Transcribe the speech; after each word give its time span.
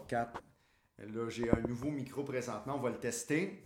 1, 0.00 0.06
2, 0.06 0.06
3, 0.06 0.06
4. 0.08 0.42
Là, 1.14 1.28
j'ai 1.30 1.50
un 1.50 1.60
nouveau 1.66 1.90
micro 1.90 2.22
présentement. 2.22 2.74
On 2.76 2.80
va 2.80 2.90
le 2.90 2.98
tester. 2.98 3.64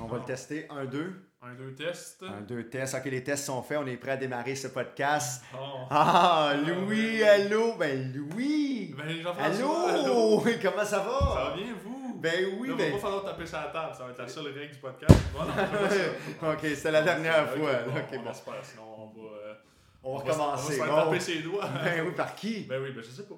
On 0.00 0.06
va 0.06 0.18
le 0.18 0.24
tester. 0.24 0.66
1, 0.70 0.84
2. 0.86 1.22
Un, 1.42 1.54
deux 1.54 1.74
tests. 1.74 2.22
1, 2.22 2.40
2, 2.42 2.68
tests. 2.68 2.94
Ok, 2.94 3.04
les 3.04 3.22
tests 3.22 3.44
sont 3.44 3.62
faits. 3.62 3.78
On 3.78 3.86
est 3.86 3.96
prêt 3.98 4.12
à 4.12 4.16
démarrer 4.16 4.56
ce 4.56 4.68
podcast. 4.68 5.44
Oh. 5.54 5.86
Ah, 5.90 6.54
Louis, 6.66 7.22
allô? 7.22 7.74
Ben, 7.76 8.12
Louis. 8.12 8.94
Ben, 8.96 9.08
Jean-François, 9.22 9.90
Allô? 9.92 10.42
Comment 10.62 10.84
ça 10.84 10.98
va? 11.00 11.18
Ça 11.18 11.44
va 11.50 11.54
bien, 11.56 11.74
vous? 11.84 12.14
Ben 12.18 12.56
oui, 12.58 12.68
Là, 12.68 12.74
ben. 12.76 12.90
va 12.92 12.96
pas 12.96 13.02
falloir 13.02 13.24
taper 13.24 13.46
sur 13.46 13.58
la 13.58 13.64
table, 13.66 13.94
ça 13.94 14.04
va 14.04 14.10
être 14.10 14.18
la 14.18 14.26
seule 14.28 14.46
règle 14.48 14.72
du 14.72 14.80
podcast. 14.80 15.14
Voilà, 15.34 15.52
on 15.52 15.86
fait 15.86 15.98
ça. 16.40 16.52
ok, 16.52 16.58
c'était 16.62 16.90
la 16.90 17.02
dernière 17.02 17.44
Ok, 17.52 17.58
fois. 17.60 17.72
bon, 17.86 17.90
Ok, 17.98 18.06
on 18.14 18.22
bon. 18.22 18.30
espère, 18.30 18.64
sinon 18.64 18.82
on 18.98 19.06
va. 19.08 19.28
euh, 19.36 19.54
On 20.02 20.16
va 20.16 20.24
recommencer. 20.24 20.64
On 20.64 20.68
va 20.68 20.72
se 20.72 20.72
faire 20.82 21.04
Bon. 21.04 21.04
taper 21.10 21.20
ses 21.20 21.38
doigts. 21.42 21.68
Ben 21.84 22.06
oui, 22.06 22.12
par 22.16 22.34
qui? 22.34 22.60
Ben 22.64 22.82
oui, 22.82 22.92
ben 22.92 23.02
je 23.04 23.10
sais 23.10 23.24
pas. 23.26 23.34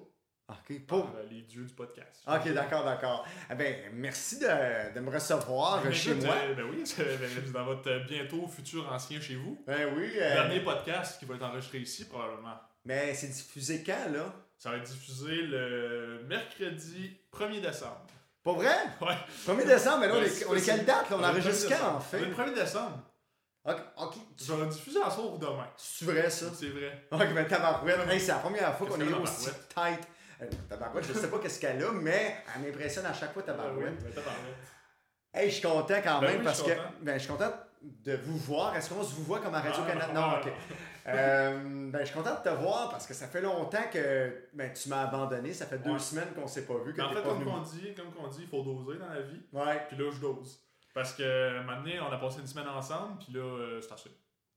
Ok, 0.49 0.81
pour. 0.87 1.05
Par, 1.07 1.17
euh, 1.21 1.25
les 1.31 1.43
dieux 1.43 1.65
du 1.65 1.75
podcast. 1.75 2.23
Ok, 2.27 2.53
d'accord, 2.55 2.83
d'accord. 2.85 3.27
Eh 3.51 3.55
ben, 3.55 3.91
merci 3.93 4.39
de, 4.39 4.95
de 4.95 5.01
me 5.01 5.11
recevoir 5.11 5.83
Ben, 5.83 5.93
chez 5.93 6.13
écoute, 6.13 6.25
moi. 6.25 6.35
euh, 6.37 6.55
ben 6.55 6.65
oui, 6.71 6.85
ben, 6.99 7.53
dans 7.53 7.65
votre 7.67 8.07
bientôt 8.07 8.47
futur 8.49 8.91
ancien 8.91 9.21
chez 9.21 9.37
vous. 9.37 9.63
Ben 9.67 9.93
oui. 9.95 10.11
euh, 10.17 10.35
Dernier 10.35 10.61
podcast 10.61 11.19
qui 11.19 11.27
va 11.27 11.35
être 11.35 11.43
enregistré 11.45 11.79
ici, 11.79 12.07
probablement. 12.09 12.55
Mais 12.87 13.13
c'est 13.15 13.27
diffusé 13.29 13.83
quand, 13.85 14.11
là? 14.11 14.33
Ça 14.57 14.71
va 14.71 14.77
être 14.79 14.85
diffusé 14.91 15.43
le 15.43 16.25
mercredi 16.27 17.19
1er 17.33 17.61
décembre. 17.61 18.07
Pas 18.43 18.53
vrai? 18.53 18.77
Ouais. 19.03 19.17
1er 19.47 19.67
décembre, 19.67 19.99
mais 20.01 20.09
là, 20.09 20.15
on 20.15 20.21
Ben, 20.21 20.25
est, 20.27 20.47
on 20.47 20.55
est 20.55 20.65
quelle 20.65 20.85
date, 20.87 21.11
là? 21.11 21.17
On 21.19 21.23
est 21.23 21.27
enregistre 21.27 21.69
1er 21.71 21.79
quand, 21.79 21.97
en 21.97 22.01
fait? 22.01 22.17
Est 22.23 22.25
le 22.25 22.35
1er 22.35 22.55
décembre. 22.55 23.03
Ok, 23.67 23.77
ok. 23.99 24.15
Ça 24.39 24.57
va 24.57 24.65
diffuser 24.65 25.03
en 25.03 25.11
soir 25.11 25.35
ou 25.35 25.37
demain? 25.37 25.69
C'est 25.77 26.07
vrai, 26.07 26.31
ça? 26.31 26.47
C'est 26.59 26.69
vrai. 26.71 27.07
Ok, 27.13 27.27
mais 27.35 27.47
tabarouette. 27.47 28.09
Hey, 28.09 28.19
c'est 28.19 28.29
la 28.33 28.39
première 28.39 28.75
fois 28.79 28.87
qu'on 28.89 28.99
est 28.99 29.05
que 29.07 29.13
aussi 29.13 29.45
tabarouette? 29.51 29.99
tight. 29.99 30.09
Euh, 30.41 30.47
tabarouette, 30.69 31.05
je 31.05 31.13
sais 31.13 31.29
pas 31.29 31.39
qu'est-ce 31.39 31.61
qu'elle 31.61 31.83
a, 31.83 31.93
mais 31.93 32.37
elle 32.55 32.63
m'impressionne 32.63 33.07
à 33.07 33.13
chaque 33.13 33.33
fois, 33.33 33.43
tabarouette. 33.43 33.95
Ah 33.99 34.05
oui, 34.07 34.13
ben. 34.15 35.41
Hey, 35.41 35.51
je 35.51 35.55
suis 35.57 35.63
content 35.63 36.01
quand 36.03 36.21
Ben 36.21 36.29
même 36.29 36.39
oui, 36.39 36.45
parce 36.45 36.63
que 36.63 36.71
ben, 37.03 37.15
je 37.15 37.19
suis 37.19 37.33
content 37.33 37.53
de 37.83 38.17
vous 38.17 38.39
voir. 38.39 38.75
Est-ce 38.77 38.91
qu'on 38.91 39.03
se 39.03 39.15
vous 39.15 39.25
voit 39.25 39.41
comme 39.41 39.55
à 39.55 39.61
Radio-Canada? 39.61 40.09
Ah, 40.11 40.15
non, 40.15 40.39
ok. 40.41 40.53
Euh, 41.07 41.91
ben, 41.91 42.01
je 42.01 42.05
suis 42.05 42.15
content 42.15 42.35
de 42.35 42.51
te 42.51 42.55
voir 42.55 42.91
parce 42.91 43.07
que 43.07 43.15
ça 43.15 43.29
fait 43.29 43.41
longtemps 43.41 43.85
que 43.91 44.49
ben, 44.53 44.71
tu 44.75 44.91
m'as 44.91 45.05
abandonné. 45.05 45.55
Ça 45.55 45.65
fait 45.65 45.79
deux 45.79 45.99
semaines 45.99 46.35
qu'on 46.35 46.47
s'est 46.47 46.67
pas 46.67 46.75
vu. 46.85 46.93
Que 46.93 46.99
Mais 46.99 47.05
en 47.05 47.15
fait, 47.15 47.23
comme 47.23 47.49
on 47.49 47.63
dit, 47.63 47.95
comme 47.95 48.31
dit, 48.31 48.43
il 48.43 48.47
faut 48.47 48.63
doser 48.63 48.99
dans 48.99 49.09
la 49.09 49.23
vie. 49.23 49.41
Ouais. 49.51 49.87
Puis 49.89 49.97
là, 49.97 50.11
je 50.13 50.21
dose. 50.21 50.61
Parce 50.93 51.15
que 51.15 51.63
maintenant, 51.63 52.09
on 52.11 52.13
a 52.13 52.19
passé 52.19 52.41
une 52.41 52.47
semaine 52.47 52.69
ensemble, 52.69 53.19
puis 53.25 53.33
là, 53.33 53.41
euh, 53.41 53.81
c'est 53.81 53.95
assez. 53.95 54.11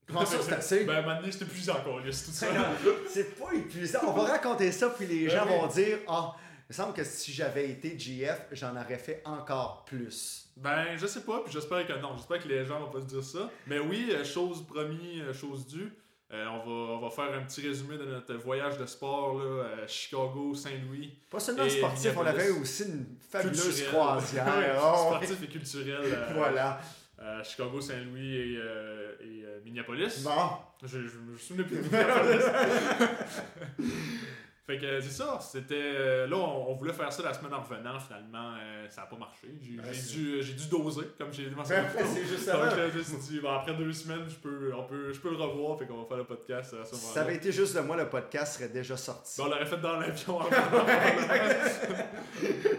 Comment 0.06 0.26
ça, 0.26 0.36
c'est 0.42 0.52
assez? 0.52 0.84
Ben, 0.84 1.04
maintenant, 1.06 1.28
c'était 1.30 1.44
plus 1.44 1.68
encore, 1.70 2.00
c'est 2.10 2.24
tout 2.26 2.30
ça. 2.32 2.46
C'est 3.08 3.38
pas 3.38 3.52
épuisant. 3.54 4.00
On 4.06 4.12
va 4.12 4.24
raconter 4.24 4.70
ça, 4.72 4.90
puis 4.90 5.06
les 5.06 5.26
Ben 5.26 5.30
gens 5.36 5.46
oui. 5.46 5.52
vont 5.60 5.66
dire 5.68 5.98
Ah, 6.08 6.34
il 6.36 6.64
me 6.70 6.74
semble 6.74 6.92
que 6.94 7.04
si 7.04 7.32
j'avais 7.32 7.70
été 7.70 7.98
GF, 7.98 8.46
j'en 8.52 8.72
aurais 8.76 8.98
fait 8.98 9.22
encore 9.24 9.84
plus. 9.84 10.46
Ben, 10.56 10.96
je 10.96 11.06
sais 11.06 11.20
pas, 11.22 11.40
puis 11.44 11.52
j'espère 11.52 11.86
que 11.86 11.92
non. 11.94 12.16
J'espère 12.16 12.42
que 12.42 12.48
les 12.48 12.64
gens 12.64 12.80
vont 12.80 12.90
pas 12.90 13.00
se 13.00 13.06
dire 13.06 13.22
ça. 13.24 13.50
Mais 13.66 13.78
oui, 13.78 14.08
euh, 14.10 14.24
chose 14.24 14.66
promis, 14.66 15.20
euh, 15.20 15.32
chose 15.32 15.66
due. 15.66 15.92
Euh, 16.32 16.46
on, 16.46 16.58
va, 16.58 16.92
on 16.94 16.98
va 17.00 17.10
faire 17.10 17.34
un 17.38 17.42
petit 17.42 17.60
résumé 17.66 17.98
de 17.98 18.04
notre 18.06 18.34
voyage 18.36 18.78
de 18.78 18.86
sport 18.86 19.38
là, 19.38 19.64
à 19.84 19.86
Chicago, 19.86 20.54
Saint-Louis. 20.54 21.12
Pas 21.30 21.38
seulement 21.40 21.68
sportif, 21.68 22.12
on 22.16 22.24
avait 22.24 22.48
aussi 22.50 22.84
une 22.84 23.06
fabuleuse 23.30 23.84
croisière. 23.88 24.46
Oh, 24.82 24.96
sportif 25.10 25.42
et 25.42 25.46
culturel. 25.46 26.00
euh, 26.04 26.32
Voilà. 26.34 26.80
À 27.24 27.42
Chicago, 27.42 27.80
Saint-Louis 27.80 28.34
et, 28.36 28.56
euh, 28.56 29.12
et 29.20 29.44
euh, 29.44 29.60
Minneapolis. 29.64 30.22
Bon. 30.24 30.30
Je, 30.82 31.06
je 31.06 31.18
me 31.18 31.36
souviens 31.38 31.64
plus 31.64 31.76
de 31.76 31.82
Minneapolis. 31.82 32.44
Fait 34.64 34.78
que 34.78 35.00
c'est 35.00 35.10
ça, 35.10 35.40
c'était. 35.40 35.74
euh, 35.74 36.26
Là, 36.28 36.36
on, 36.36 36.70
on 36.70 36.74
voulait 36.74 36.92
faire 36.92 37.12
ça 37.12 37.20
la 37.24 37.34
semaine 37.34 37.52
en 37.52 37.62
revenant, 37.62 37.98
finalement, 37.98 38.54
euh, 38.62 38.86
ça 38.90 39.00
n'a 39.00 39.06
pas 39.08 39.16
marché. 39.16 39.48
J'ai 39.60 39.76
Ouais, 39.76 39.90
dû, 39.90 40.40
j'ai 40.42 40.52
dû 40.54 40.68
doser, 40.68 41.08
comme 41.18 41.32
j'ai 41.32 41.50
mentionné 41.50 41.82
c'est 42.14 42.22
juste 42.24 42.46
Donc, 42.46 42.70
ça. 42.70 42.76
là, 42.76 42.88
je 42.88 42.98
me 42.98 43.02
suis 43.02 43.16
dit, 43.16 43.40
bon, 43.40 43.50
après 43.50 43.74
deux 43.74 43.92
semaines, 43.92 44.22
je 44.28 44.36
peux, 44.36 44.72
on 44.72 44.84
peut, 44.84 45.12
je 45.12 45.18
peux 45.18 45.30
le 45.30 45.36
revoir, 45.36 45.76
fait 45.78 45.86
qu'on 45.86 46.00
va 46.02 46.04
faire 46.06 46.18
le 46.18 46.24
podcast 46.24 46.74
à 46.80 46.84
ce 46.84 46.94
Si 46.94 47.00
moment-là. 47.02 47.14
ça 47.14 47.20
avait 47.22 47.34
été 47.34 47.50
juste 47.50 47.74
de 47.74 47.80
moi, 47.80 47.96
le 47.96 48.08
podcast 48.08 48.54
serait 48.54 48.68
déjà 48.68 48.96
sorti. 48.96 49.34
Ben, 49.40 49.46
on 49.46 49.50
l'aurait 49.50 49.66
fait 49.66 49.78
dans 49.80 49.96
l'avion. 49.98 50.38
en 50.38 50.44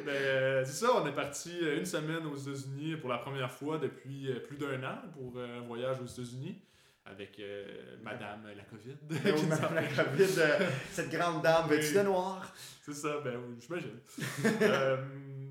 Mais 0.05 0.11
euh, 0.11 0.65
c'est 0.65 0.85
ça, 0.85 0.91
on 0.95 1.05
est 1.07 1.11
parti 1.15 1.51
euh, 1.61 1.77
une 1.79 1.85
semaine 1.85 2.25
aux 2.25 2.35
États-Unis 2.37 2.95
pour 2.97 3.09
la 3.09 3.17
première 3.17 3.51
fois 3.51 3.77
depuis 3.77 4.29
plus 4.47 4.57
d'un 4.57 4.81
an 4.83 4.95
pour 5.13 5.33
un 5.41 5.61
voyage 5.61 5.97
aux 6.01 6.07
États-Unis 6.07 6.57
avec 7.05 7.37
euh, 7.39 7.65
Madame 8.01 8.43
la 8.55 8.63
COVID. 8.63 8.95
Oui, 9.35 9.45
madame 9.47 9.75
la 9.75 9.83
COVID, 10.03 10.39
euh, 10.39 10.69
cette 10.91 11.09
grande 11.09 11.41
dame, 11.41 11.65
Oui. 11.69 11.77
vêtue 11.77 11.93
de 11.95 12.01
noir. 12.01 12.53
C'est 12.81 12.93
ça, 12.93 13.19
ben 13.23 13.35
oui, 13.37 13.55
j'imagine. 13.59 13.99
euh, 14.61 14.97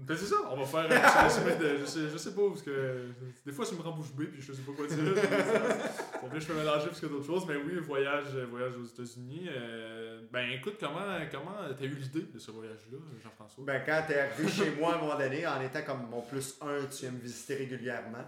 ben 0.06 0.16
c'est 0.16 0.26
ça, 0.26 0.36
on 0.50 0.56
va 0.56 0.64
faire 0.66 0.80
un 0.80 0.88
petit 1.28 1.40
résumé 1.44 1.56
de. 1.56 1.78
Je 1.78 1.84
sais, 1.84 2.08
je 2.12 2.16
sais 2.16 2.34
pas, 2.34 2.42
parce 2.48 2.62
que 2.62 3.06
des 3.46 3.52
fois, 3.52 3.64
ça 3.64 3.74
me 3.74 3.80
rend 3.82 3.92
bouche 3.92 4.12
bée, 4.12 4.26
puis 4.26 4.42
je 4.42 4.52
sais 4.52 4.62
pas 4.62 4.72
quoi 4.72 4.86
dire. 4.86 4.96
ça 5.14 5.22
fait 6.30 6.40
je 6.40 6.46
peux 6.46 6.54
mélanger 6.54 6.88
plus 6.88 7.00
que 7.00 7.06
d'autres 7.06 7.26
choses, 7.26 7.46
mais 7.46 7.56
oui, 7.56 7.78
voyage, 7.80 8.34
voyage 8.50 8.72
aux 8.76 8.84
États-Unis. 8.84 9.48
Ben 10.32 10.50
écoute, 10.50 10.76
comment 10.80 11.00
comment 11.30 11.56
t'as 11.78 11.84
eu 11.84 11.94
l'idée 11.94 12.26
de 12.32 12.38
ce 12.38 12.50
voyage-là, 12.50 12.98
Jean-François? 13.22 13.64
Ben, 13.64 13.82
quand 13.84 14.02
t'es 14.08 14.18
arrivé 14.18 14.48
chez 14.48 14.70
moi 14.72 14.94
à 14.94 14.96
un 14.96 15.00
moment 15.00 15.18
donné, 15.18 15.46
en 15.46 15.60
étant 15.60 15.82
comme 15.82 16.08
mon 16.10 16.22
plus 16.22 16.56
un, 16.62 16.84
tu 16.86 17.02
viens 17.02 17.10
me 17.12 17.18
visiter 17.20 17.54
régulièrement. 17.56 18.24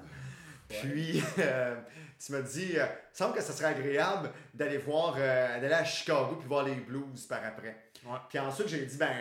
Puis, 0.69 1.23
euh, 1.39 1.77
tu 2.25 2.33
m'as 2.33 2.41
dit, 2.41 2.73
euh, 2.77 2.87
il 3.13 3.17
semble 3.17 3.35
que 3.35 3.43
ça 3.43 3.53
serait 3.53 3.69
agréable 3.69 4.31
d'aller 4.53 4.79
voir, 4.79 5.15
euh, 5.19 5.61
d'aller 5.61 5.75
à 5.75 5.85
Chicago 5.85 6.37
puis 6.39 6.49
voir 6.49 6.65
les 6.65 6.75
blues 6.75 7.27
par 7.27 7.45
après. 7.45 7.91
Ouais. 8.05 8.19
Puis 8.29 8.39
ensuite, 8.39 8.69
j'ai 8.69 8.85
dit, 8.87 8.97
ben, 8.97 9.15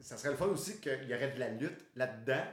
ça 0.00 0.16
serait 0.16 0.30
le 0.30 0.36
fun 0.36 0.46
aussi 0.46 0.80
qu'il 0.80 1.08
y 1.08 1.14
aurait 1.14 1.32
de 1.32 1.40
la 1.40 1.48
lutte 1.48 1.84
là-dedans. 1.96 2.44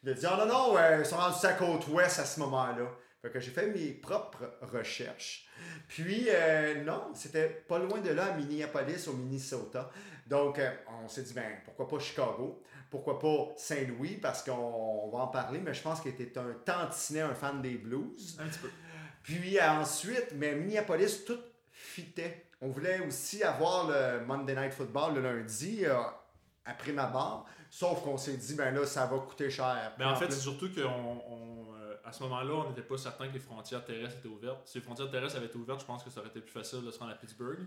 Puis 0.00 0.04
il 0.04 0.10
a 0.10 0.14
dit, 0.14 0.26
oh 0.26 0.36
non, 0.38 0.46
non, 0.46 0.78
euh, 0.78 0.98
ils 1.00 1.06
sont 1.06 1.16
rendus 1.16 1.38
sur 1.38 1.48
la 1.48 1.54
côte 1.54 1.86
ouest 1.88 2.18
à 2.18 2.24
ce 2.24 2.40
moment-là. 2.40 2.90
Fait 3.20 3.30
que 3.30 3.38
j'ai 3.38 3.50
fait 3.50 3.66
mes 3.68 3.92
propres 3.92 4.58
recherches. 4.62 5.46
Puis, 5.88 6.26
euh, 6.28 6.82
non, 6.82 7.12
c'était 7.14 7.48
pas 7.48 7.78
loin 7.78 8.00
de 8.00 8.10
là, 8.10 8.32
à 8.32 8.32
Minneapolis, 8.32 9.06
au 9.08 9.12
Minnesota. 9.12 9.90
Donc, 10.26 10.58
euh, 10.58 10.70
on 11.04 11.06
s'est 11.08 11.22
dit, 11.22 11.34
ben, 11.34 11.58
pourquoi 11.64 11.86
pas 11.86 11.98
Chicago? 11.98 12.62
Pourquoi 12.92 13.18
pas 13.18 13.54
Saint-Louis? 13.56 14.18
Parce 14.18 14.42
qu'on 14.42 14.52
on 14.52 15.08
va 15.08 15.24
en 15.24 15.28
parler, 15.28 15.60
mais 15.60 15.72
je 15.72 15.80
pense 15.80 16.02
qu'il 16.02 16.10
était 16.10 16.38
un 16.38 16.52
tantinet, 16.62 17.22
un 17.22 17.34
fan 17.34 17.62
des 17.62 17.78
blues. 17.78 18.36
Un 18.38 18.46
petit 18.46 18.58
peu. 18.58 18.68
Puis 19.22 19.58
euh, 19.58 19.70
ensuite, 19.70 20.32
mais 20.34 20.54
Minneapolis, 20.54 21.24
tout 21.24 21.38
fitait. 21.70 22.50
On 22.60 22.68
voulait 22.68 23.00
aussi 23.00 23.42
avoir 23.42 23.88
le 23.88 24.26
Monday 24.26 24.54
Night 24.54 24.74
Football 24.74 25.14
le 25.14 25.22
lundi, 25.22 25.86
euh, 25.86 26.02
après 26.66 26.92
ma 26.92 27.06
barre. 27.06 27.46
Sauf 27.70 28.02
qu'on 28.02 28.18
s'est 28.18 28.36
dit, 28.36 28.54
ben 28.54 28.74
là, 28.74 28.84
ça 28.84 29.06
va 29.06 29.18
coûter 29.20 29.48
cher. 29.48 29.94
Mais 29.98 30.04
en 30.04 30.14
fait, 30.14 30.30
c'est 30.30 30.40
surtout 30.40 30.70
qu'à 30.70 32.12
ce 32.12 32.22
moment-là, 32.24 32.52
on 32.52 32.68
n'était 32.68 32.82
pas 32.82 32.98
certain 32.98 33.26
que 33.28 33.32
les 33.32 33.40
frontières 33.40 33.82
terrestres 33.86 34.18
étaient 34.18 34.28
ouvertes. 34.28 34.60
Si 34.66 34.76
les 34.76 34.84
frontières 34.84 35.10
terrestres 35.10 35.38
avaient 35.38 35.46
été 35.46 35.56
ouvertes, 35.56 35.80
je 35.80 35.86
pense 35.86 36.04
que 36.04 36.10
ça 36.10 36.20
aurait 36.20 36.28
été 36.28 36.42
plus 36.42 36.52
facile 36.52 36.84
de 36.84 36.90
se 36.90 36.98
rendre 36.98 37.12
à 37.12 37.14
Pittsburgh. 37.14 37.60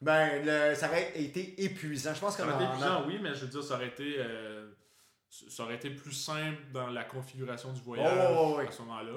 Ben, 0.00 0.44
le- 0.44 0.74
ça 0.74 0.88
aurait 0.88 1.12
été 1.20 1.62
épuisant. 1.64 2.14
Je 2.14 2.20
pense 2.20 2.36
Ça 2.36 2.42
qu'on 2.44 2.50
aurait 2.50 2.64
été 2.64 2.72
a- 2.72 2.74
épuisant, 2.74 3.04
oui, 3.06 3.18
mais 3.22 3.34
je 3.34 3.40
veux 3.40 3.48
dire, 3.48 3.62
ça 3.62 3.74
aurait 3.74 3.88
été, 3.88 4.16
euh, 4.18 4.68
ça 5.28 5.64
aurait 5.64 5.74
été 5.76 5.90
plus 5.90 6.12
simple 6.12 6.58
dans 6.72 6.88
la 6.88 7.04
configuration 7.04 7.72
du 7.72 7.80
voyage 7.80 8.12
Oh, 8.36 8.58
à 8.66 8.70
ce 8.70 8.82
moment-là. 8.82 9.12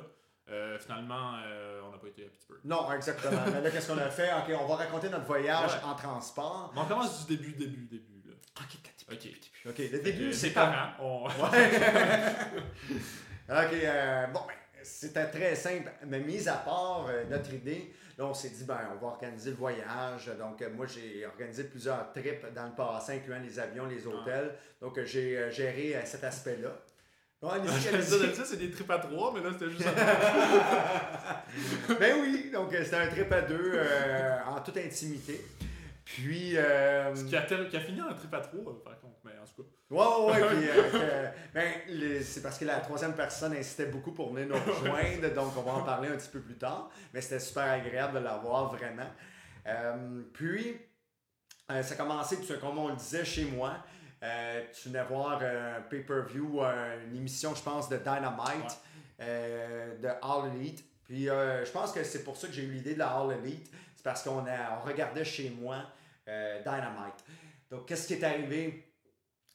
Euh, 0.50 0.78
finalement, 0.80 1.36
euh, 1.46 1.80
on 1.88 1.92
n'a 1.92 1.98
pas 1.98 2.08
été 2.08 2.26
à 2.26 2.30
Pittsburgh. 2.30 2.60
Non, 2.66 2.92
exactement. 2.92 3.42
mais 3.54 3.62
là, 3.62 3.70
qu'est-ce 3.72 3.88
qu'on 3.92 3.98
a 4.00 4.10
fait? 4.10 4.30
Ok, 4.34 4.54
on 4.60 4.66
va 4.66 4.76
raconter 4.76 5.08
notre 5.10 5.26
voyage 5.26 5.72
Ouais. 5.72 5.84
en 5.86 5.96
transport. 5.96 6.72
Mais 6.76 6.82
on 6.82 6.86
commence 6.86 7.26
du 7.26 7.38
début, 7.38 7.54
début, 7.54 7.86
début. 7.86 8.22
Là. 8.28 8.34
Ok, 8.60 8.78
Ok. 9.14 9.28
ok, 9.70 9.78
le 9.92 10.00
début, 10.00 10.34
c'est 10.34 10.50
parents. 10.50 10.92
on- 11.00 11.26
Ouais. 11.28 11.30
ok, 13.50 13.74
euh, 13.84 14.28
bon, 14.28 14.40
ben, 14.48 14.54
c'était 14.84 15.28
très 15.28 15.56
simple. 15.56 15.92
Mais 16.08 16.20
mis 16.20 16.48
à 16.50 16.56
part 16.56 17.08
notre 17.30 17.54
idée, 17.54 17.94
là, 18.22 18.28
on 18.28 18.34
s'est 18.34 18.50
dit, 18.50 18.64
ben, 18.64 18.80
on 18.94 19.04
va 19.04 19.14
organiser 19.14 19.50
le 19.50 19.56
voyage. 19.56 20.32
Donc, 20.40 20.62
euh, 20.62 20.70
moi, 20.76 20.86
j'ai 20.86 21.26
organisé 21.26 21.64
plusieurs 21.64 22.12
trips 22.14 22.46
dans 22.54 22.66
le 22.66 22.76
passé, 22.76 23.14
incluant 23.14 23.40
les 23.40 23.60
avions, 23.60 23.86
les 23.86 24.06
hôtels. 24.06 24.54
Donc, 24.80 24.98
euh, 24.98 25.06
j'ai 25.06 25.38
euh, 25.38 25.52
géré 25.52 25.96
cet 26.06 26.24
aspect-là. 26.24 26.70
C'est 28.46 28.58
des 28.58 28.70
trips 28.70 28.92
à 28.92 29.00
trois, 29.00 29.34
mais 29.34 29.42
là, 29.42 29.50
c'était 29.52 29.72
juste 29.72 29.88
à 29.88 31.44
ben 32.00 32.16
oui, 32.22 32.52
donc 32.54 32.70
c'était 32.72 32.96
un 32.98 33.08
trip 33.08 33.32
à 33.32 33.42
deux 33.42 33.72
euh, 33.74 34.38
en 34.48 34.62
toute 34.62 34.78
intimité. 34.78 35.44
Puis, 36.16 36.58
euh, 36.58 37.16
Ce 37.16 37.24
qui 37.24 37.36
a, 37.38 37.42
tel- 37.44 37.70
qui 37.70 37.78
a 37.78 37.80
fini 37.80 38.02
en 38.02 38.14
trip 38.14 38.34
à 38.34 38.42
trois, 38.42 38.84
par 38.84 39.00
contre. 39.00 39.16
Mais 39.24 39.32
en 39.42 39.46
tout 39.46 39.64
cas. 39.64 39.70
Ouais, 39.90 40.34
ouais, 40.36 40.42
ouais. 40.42 40.48
puis, 40.58 40.70
euh, 40.94 41.28
ben, 41.54 41.74
c'est 42.24 42.42
parce 42.42 42.58
que 42.58 42.66
la 42.66 42.80
troisième 42.80 43.14
personne 43.14 43.54
insistait 43.54 43.86
beaucoup 43.86 44.12
pour 44.12 44.34
venir 44.34 44.50
nous 44.50 44.74
rejoindre, 44.74 45.34
donc 45.34 45.56
on 45.58 45.62
va 45.62 45.72
en 45.74 45.84
parler 45.84 46.10
un 46.10 46.18
petit 46.18 46.30
peu 46.30 46.42
plus 46.42 46.58
tard. 46.58 46.90
Mais 47.14 47.22
c'était 47.22 47.40
super 47.40 47.64
agréable 47.64 48.20
de 48.20 48.24
l'avoir, 48.24 48.74
vraiment. 48.76 49.10
Euh, 49.68 50.22
puis, 50.34 50.78
euh, 51.72 51.82
ça 51.82 51.94
a 51.94 51.98
commencé, 51.98 52.38
comme 52.60 52.78
on 52.78 52.90
le 52.90 52.96
disait 52.96 53.24
chez 53.24 53.46
moi, 53.46 53.78
tu 54.74 54.90
venais 54.90 55.04
voir 55.04 55.42
un 55.42 55.82
pay-per-view, 55.90 56.62
une 57.10 57.16
émission, 57.16 57.56
je 57.56 57.62
pense, 57.64 57.88
de 57.90 57.98
Dynamite, 57.98 58.78
de 59.20 60.08
All 60.22 60.56
Elite. 60.56 60.84
Puis, 61.06 61.30
euh, 61.30 61.64
je 61.66 61.72
pense 61.72 61.92
que 61.92 62.04
c'est 62.04 62.24
pour 62.24 62.38
ça 62.38 62.48
que 62.48 62.54
j'ai 62.54 62.64
eu 62.64 62.72
l'idée 62.72 62.94
de 62.94 63.00
la 63.00 63.10
All 63.10 63.32
Elite. 63.44 63.72
C'est 63.96 64.04
parce 64.04 64.24
qu'on 64.24 64.44
on 64.46 64.82
regardait 64.86 65.24
chez 65.26 65.50
moi 65.50 65.78
euh, 66.32 66.60
Dynamite. 66.64 67.24
Donc, 67.70 67.86
qu'est-ce 67.88 68.08
qui 68.08 68.14
est 68.14 68.24
arrivé? 68.24 68.88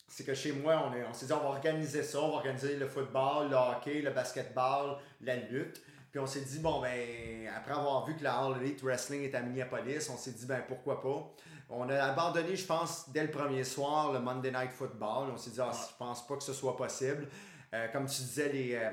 c'est 0.09 0.25
que 0.25 0.35
chez 0.35 0.53
moi, 0.53 0.89
on, 0.89 0.95
est- 0.95 1.05
on 1.05 1.13
s'est 1.13 1.27
dit, 1.27 1.33
on 1.33 1.41
va 1.41 1.47
organiser 1.49 2.05
ça, 2.05 2.21
on 2.21 2.29
va 2.29 2.35
organiser 2.37 2.77
le 2.77 2.87
football, 2.87 3.51
le 3.51 3.57
hockey, 3.57 4.03
le 4.03 4.11
basketball, 4.13 4.99
la 5.21 5.35
lutte. 5.35 5.83
Puis 6.13 6.21
on 6.21 6.27
s'est 6.27 6.43
dit, 6.43 6.61
bon, 6.61 6.81
ben, 6.81 7.49
après 7.55 7.73
avoir 7.73 8.07
vu 8.07 8.15
que 8.17 8.23
la 8.23 8.37
All 8.39 8.57
Elite 8.63 8.83
Wrestling 8.85 9.25
est 9.25 9.35
à 9.35 9.41
Minneapolis, 9.43 10.09
on 10.09 10.17
s'est 10.17 10.31
dit, 10.31 10.47
ben, 10.47 10.63
pourquoi 10.69 11.01
pas? 11.03 11.29
On 11.69 11.89
a 11.91 11.97
abandonné, 12.05 12.55
je 12.55 12.65
pense, 12.65 13.11
dès 13.11 13.25
le 13.25 13.33
premier 13.33 13.65
soir, 13.65 14.13
le 14.13 14.21
Monday 14.21 14.53
Night 14.53 14.71
Football. 14.71 15.31
On 15.33 15.37
s'est 15.37 15.51
dit, 15.51 15.61
ah, 15.61 15.73
je 15.73 15.97
pense 15.99 16.25
pas 16.25 16.37
que 16.37 16.45
ce 16.45 16.53
soit 16.55 16.77
possible. 16.77 17.27
Euh, 17.75 17.89
comme 17.89 18.07
tu 18.07 18.23
disais, 18.23 18.49
les, 18.53 18.75
euh, 18.77 18.91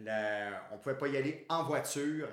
la- 0.00 0.68
on 0.72 0.76
pouvait 0.78 0.98
pas 0.98 1.08
y 1.08 1.16
aller 1.16 1.46
en 1.48 1.64
voiture 1.64 2.28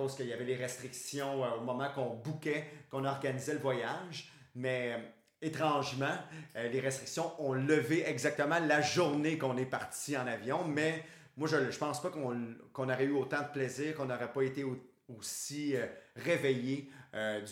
cause 0.00 0.14
qu'il 0.16 0.26
y 0.26 0.32
avait 0.32 0.44
les 0.44 0.56
restrictions 0.56 1.44
euh, 1.44 1.56
au 1.58 1.60
moment 1.60 1.88
qu'on 1.94 2.14
bouquait, 2.14 2.64
qu'on 2.90 3.04
organisait 3.04 3.52
le 3.54 3.58
voyage. 3.58 4.30
Mais 4.54 4.92
euh, 4.94 4.98
étrangement, 5.42 6.16
euh, 6.56 6.68
les 6.68 6.80
restrictions 6.80 7.32
ont 7.40 7.52
levé 7.52 8.08
exactement 8.08 8.58
la 8.58 8.80
journée 8.80 9.36
qu'on 9.38 9.56
est 9.58 9.66
parti 9.66 10.16
en 10.16 10.26
avion. 10.26 10.64
Mais 10.64 11.04
moi, 11.36 11.48
je 11.48 11.56
ne 11.56 11.70
pense 11.70 12.00
pas 12.00 12.10
qu'on 12.10 12.88
aurait 12.88 13.04
eu 13.04 13.12
autant 13.12 13.42
de 13.42 13.52
plaisir, 13.52 13.94
qu'on 13.94 14.06
n'aurait 14.06 14.32
pas 14.32 14.42
été 14.42 14.64
au- 14.64 14.78
aussi 15.16 15.74
réveillé 16.14 16.88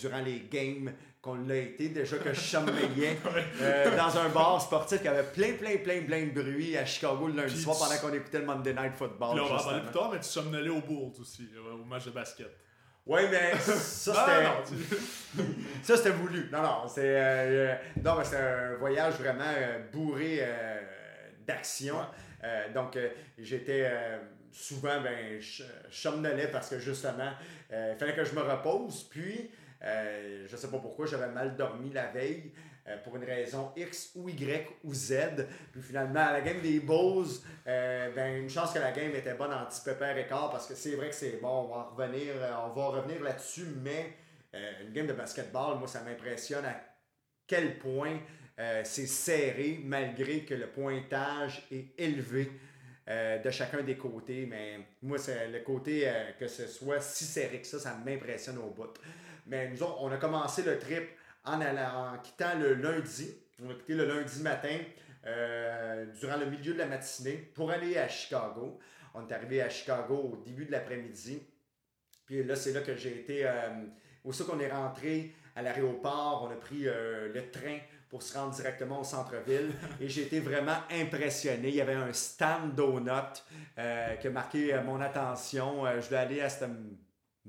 durant 0.00 0.20
les 0.20 0.46
games 0.48 0.92
qu'on 1.23 1.35
l'a 1.35 1.56
été. 1.56 1.88
Déjà 1.88 2.17
que 2.19 2.32
je 2.32 2.41
sommeillais 2.41 3.19
euh, 3.61 3.97
dans 3.97 4.17
un 4.19 4.29
bar 4.29 4.61
sportif 4.62 5.00
qui 5.03 5.09
avait 5.09 5.25
plein, 5.25 5.53
plein, 5.55 5.76
plein, 5.79 6.03
plein 6.03 6.26
de 6.26 6.31
bruit 6.31 6.76
à 6.76 6.85
Chicago 6.87 7.26
le 7.29 7.35
lundi 7.35 7.55
Puis 7.55 7.62
soir 7.62 7.76
tu- 7.76 7.85
pendant 7.85 8.00
qu'on 8.00 8.15
écoutait 8.17 8.38
le 8.38 8.47
Monday 8.47 8.73
Night 8.75 8.94
Football. 8.94 9.37
Là, 9.37 9.43
on 9.44 9.49
va 9.49 9.56
en 9.56 9.65
parler 9.65 9.81
plus 9.82 9.91
tard, 9.93 10.11
mais 10.12 10.19
tu 10.20 10.25
somnolais 10.29 10.70
au 10.70 10.81
Bulls 10.81 11.12
aussi, 11.20 11.49
euh, 11.56 11.73
au 11.75 11.85
match 11.85 12.05
de 12.06 12.11
basket. 12.11 12.50
Oui, 13.06 13.23
mais 13.31 13.56
ça, 13.59 14.12
Ah, 14.17 14.62
c'était. 14.65 15.43
Ça, 15.82 15.97
c'était 15.97 16.11
voulu. 16.11 16.49
Non, 16.53 16.62
non, 16.62 16.88
c'est. 16.88 17.00
euh, 17.05 17.75
non, 18.05 18.17
mais 18.19 18.25
c'est 18.25 18.37
un 18.37 18.75
voyage 18.76 19.15
vraiment 19.15 19.44
euh, 19.56 19.79
bourré 19.91 20.43
d'action. 21.47 21.97
Ouais. 22.43 22.70
Donc, 22.75 22.99
j'étais 23.38 23.91
souvent, 24.53 25.00
ben, 25.00 25.41
je 25.41 25.62
somnolais 25.91 26.49
parce 26.49 26.69
que 26.69 26.79
justement, 26.79 27.31
il 27.70 27.97
fallait 27.99 28.15
que 28.15 28.25
je 28.25 28.35
me 28.35 28.43
repose. 28.43 29.05
Puis, 29.05 29.50
euh, 29.82 30.46
je 30.48 30.56
sais 30.56 30.70
pas 30.70 30.78
pourquoi, 30.78 31.06
j'avais 31.06 31.28
mal 31.28 31.56
dormi 31.56 31.90
la 31.92 32.06
veille. 32.06 32.52
euh, 32.88 32.96
pour 33.04 33.16
une 33.16 33.25
raison 33.25 33.70
X 33.76 34.12
ou 34.14 34.28
Y 34.28 34.66
ou 34.84 34.94
Z. 34.94 35.46
Puis 35.72 35.82
finalement, 35.82 36.20
à 36.20 36.32
la 36.32 36.40
game 36.40 36.60
des 36.60 36.80
Bulls, 36.80 37.26
euh, 37.66 38.10
ben, 38.14 38.42
une 38.42 38.50
chance 38.50 38.72
que 38.72 38.78
la 38.78 38.92
game 38.92 39.14
était 39.14 39.34
bonne 39.34 39.52
en 39.52 39.66
petit 39.66 39.82
pépère 39.84 40.16
écart 40.16 40.50
parce 40.50 40.66
que 40.66 40.75
c'est 40.75 40.94
vrai 40.94 41.10
que 41.10 41.14
c'est 41.14 41.40
bon, 41.40 41.48
on 41.48 41.69
va 41.69 41.76
en 41.76 41.94
revenir, 41.94 42.32
euh, 42.36 42.52
on 42.66 42.75
va 42.75 42.86
revenir 42.88 43.22
là-dessus, 43.22 43.66
mais 43.82 44.14
euh, 44.54 44.72
une 44.82 44.92
game 44.92 45.06
de 45.06 45.12
basketball, 45.12 45.78
moi, 45.78 45.88
ça 45.88 46.02
m'impressionne 46.02 46.64
à 46.64 46.81
quel 47.46 47.78
point 47.78 48.19
c'est 48.82 49.06
serré 49.06 49.78
malgré 49.84 50.40
que 50.40 50.52
le 50.52 50.66
pointage 50.66 51.64
est 51.70 51.92
élevé 51.96 52.50
de 53.06 53.50
chacun 53.52 53.84
des 53.84 53.96
côtés. 53.96 54.46
Mais 54.50 54.81
moi, 55.00 55.16
c'est 55.16 55.46
le 55.46 55.60
côté 55.60 56.12
que 56.40 56.48
ce 56.48 56.66
soit 56.66 57.00
si 57.00 57.22
serré 57.22 57.60
que 57.60 57.66
ça, 57.69 57.78
ça 57.78 57.96
m'impressionne 58.04 58.58
au 58.58 58.70
bout. 58.70 58.92
Mais 59.48 59.68
nous 59.68 59.82
autres, 59.82 59.98
on 60.00 60.10
a 60.10 60.16
commencé 60.16 60.62
le 60.62 60.78
trip 60.78 61.08
en, 61.44 61.60
allant, 61.60 62.14
en 62.14 62.18
quittant 62.18 62.58
le 62.58 62.74
lundi. 62.74 63.34
On 63.62 63.70
a 63.70 63.74
quitté 63.74 63.94
le 63.94 64.06
lundi 64.06 64.42
matin 64.42 64.78
euh, 65.26 66.06
durant 66.20 66.36
le 66.36 66.46
milieu 66.46 66.74
de 66.74 66.78
la 66.78 66.86
matinée 66.86 67.50
pour 67.54 67.70
aller 67.70 67.98
à 67.98 68.08
Chicago. 68.08 68.78
On 69.14 69.26
est 69.26 69.32
arrivé 69.32 69.62
à 69.62 69.68
Chicago 69.68 70.14
au 70.32 70.36
début 70.36 70.66
de 70.66 70.72
l'après-midi. 70.72 71.42
Puis 72.26 72.44
là, 72.44 72.54
c'est 72.54 72.72
là 72.72 72.82
que 72.82 72.94
j'ai 72.94 73.20
été. 73.20 73.46
Euh, 73.46 73.70
aussi 74.24 74.44
qu'on 74.44 74.60
est 74.60 74.70
rentré 74.70 75.34
à 75.56 75.62
l'aéroport, 75.62 76.46
on 76.48 76.52
a 76.52 76.56
pris 76.56 76.86
euh, 76.86 77.32
le 77.32 77.50
train 77.50 77.78
pour 78.08 78.22
se 78.22 78.36
rendre 78.36 78.54
directement 78.54 79.00
au 79.00 79.04
centre-ville. 79.04 79.72
Et 80.00 80.08
j'ai 80.08 80.22
été 80.22 80.40
vraiment 80.40 80.78
impressionné. 80.90 81.68
Il 81.68 81.74
y 81.74 81.80
avait 81.80 81.94
un 81.94 82.12
stand 82.12 82.74
donut 82.74 83.44
euh, 83.78 84.14
qui 84.16 84.26
a 84.26 84.30
marqué 84.30 84.74
euh, 84.74 84.82
mon 84.82 85.00
attention. 85.00 85.86
Euh, 85.86 86.00
je 86.00 86.06
voulais 86.06 86.20
aller 86.20 86.40
à 86.40 86.48
ce 86.48 86.64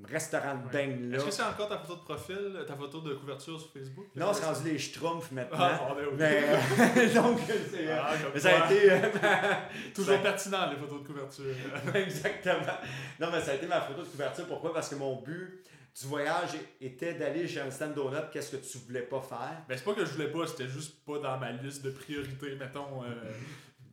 restaurant 0.07 0.55
de 0.55 0.65
Ouais. 0.65 0.71
beignes 0.87 1.09
là. 1.11 1.17
Est-ce 1.17 1.25
que 1.25 1.31
c'est 1.31 1.43
encore 1.43 1.67
ta 1.69 1.77
photo 1.79 1.95
de 1.95 2.03
profil, 2.05 2.63
ta 2.67 2.75
photo 2.75 3.01
de 3.01 3.13
couverture 3.15 3.59
sur 3.59 3.71
Facebook? 3.71 4.05
Non, 4.15 4.33
c'est 4.33 4.45
rendu 4.45 4.69
les 4.71 4.77
schtroumpfs 4.77 5.31
maintenant. 5.31 5.57
Ah, 5.59 5.93
ben 5.95 6.05
oui. 6.09 6.15
Mais 6.17 6.43
euh, 6.47 7.13
donc, 7.13 7.39
c'est, 7.71 7.87
euh, 7.87 7.97
Ah, 8.01 8.13
mais 8.33 8.39
ça 8.39 8.63
a 8.63 8.71
été. 8.71 8.91
euh, 8.91 8.99
ma- 9.21 9.59
Toujours 9.93 10.15
ça- 10.15 10.21
pertinent, 10.21 10.69
les 10.69 10.77
photos 10.77 11.01
de 11.01 11.07
couverture. 11.07 11.45
Exactement. 11.95 12.77
Non, 13.19 13.27
mais 13.31 13.41
ça 13.41 13.51
a 13.51 13.53
été 13.55 13.67
ma 13.67 13.81
photo 13.81 14.01
de 14.03 14.07
couverture. 14.07 14.45
Pourquoi? 14.47 14.73
Parce 14.73 14.89
que 14.89 14.95
mon 14.95 15.21
but 15.21 15.63
du 15.99 16.07
voyage 16.07 16.51
était 16.79 17.13
d'aller 17.15 17.47
chez 17.47 17.59
un 17.61 17.69
stand 17.71 17.93
donut. 17.93 18.29
Qu'est-ce 18.31 18.55
que 18.55 18.57
tu 18.65 18.77
voulais 18.87 19.01
pas 19.01 19.21
faire? 19.21 19.63
Ben, 19.67 19.77
c'est 19.77 19.83
pas 19.83 19.93
que 19.93 20.05
je 20.05 20.11
voulais 20.11 20.31
pas, 20.31 20.47
c'était 20.47 20.67
juste 20.67 21.03
pas 21.05 21.19
dans 21.19 21.37
ma 21.37 21.51
liste 21.51 21.83
de 21.83 21.91
priorités, 21.91 22.55
mettons, 22.55 23.03
euh, 23.03 23.31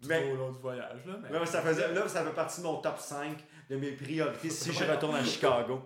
Mais- 0.06 0.30
au 0.30 0.36
long 0.36 0.52
du 0.52 0.58
voyage. 0.60 1.00
Là, 1.06 1.14
mais 1.30 1.46
ça 1.46 1.62
faisait, 1.62 1.92
là, 1.92 2.06
ça 2.06 2.22
fait 2.22 2.34
partie 2.34 2.60
de 2.60 2.66
mon 2.66 2.76
top 2.76 2.98
5 2.98 3.38
de 3.70 3.76
mes 3.76 3.92
priorités 3.92 4.50
si 4.50 4.72
je 4.72 4.84
retourne 4.84 5.16
à 5.16 5.24
Chicago. 5.24 5.82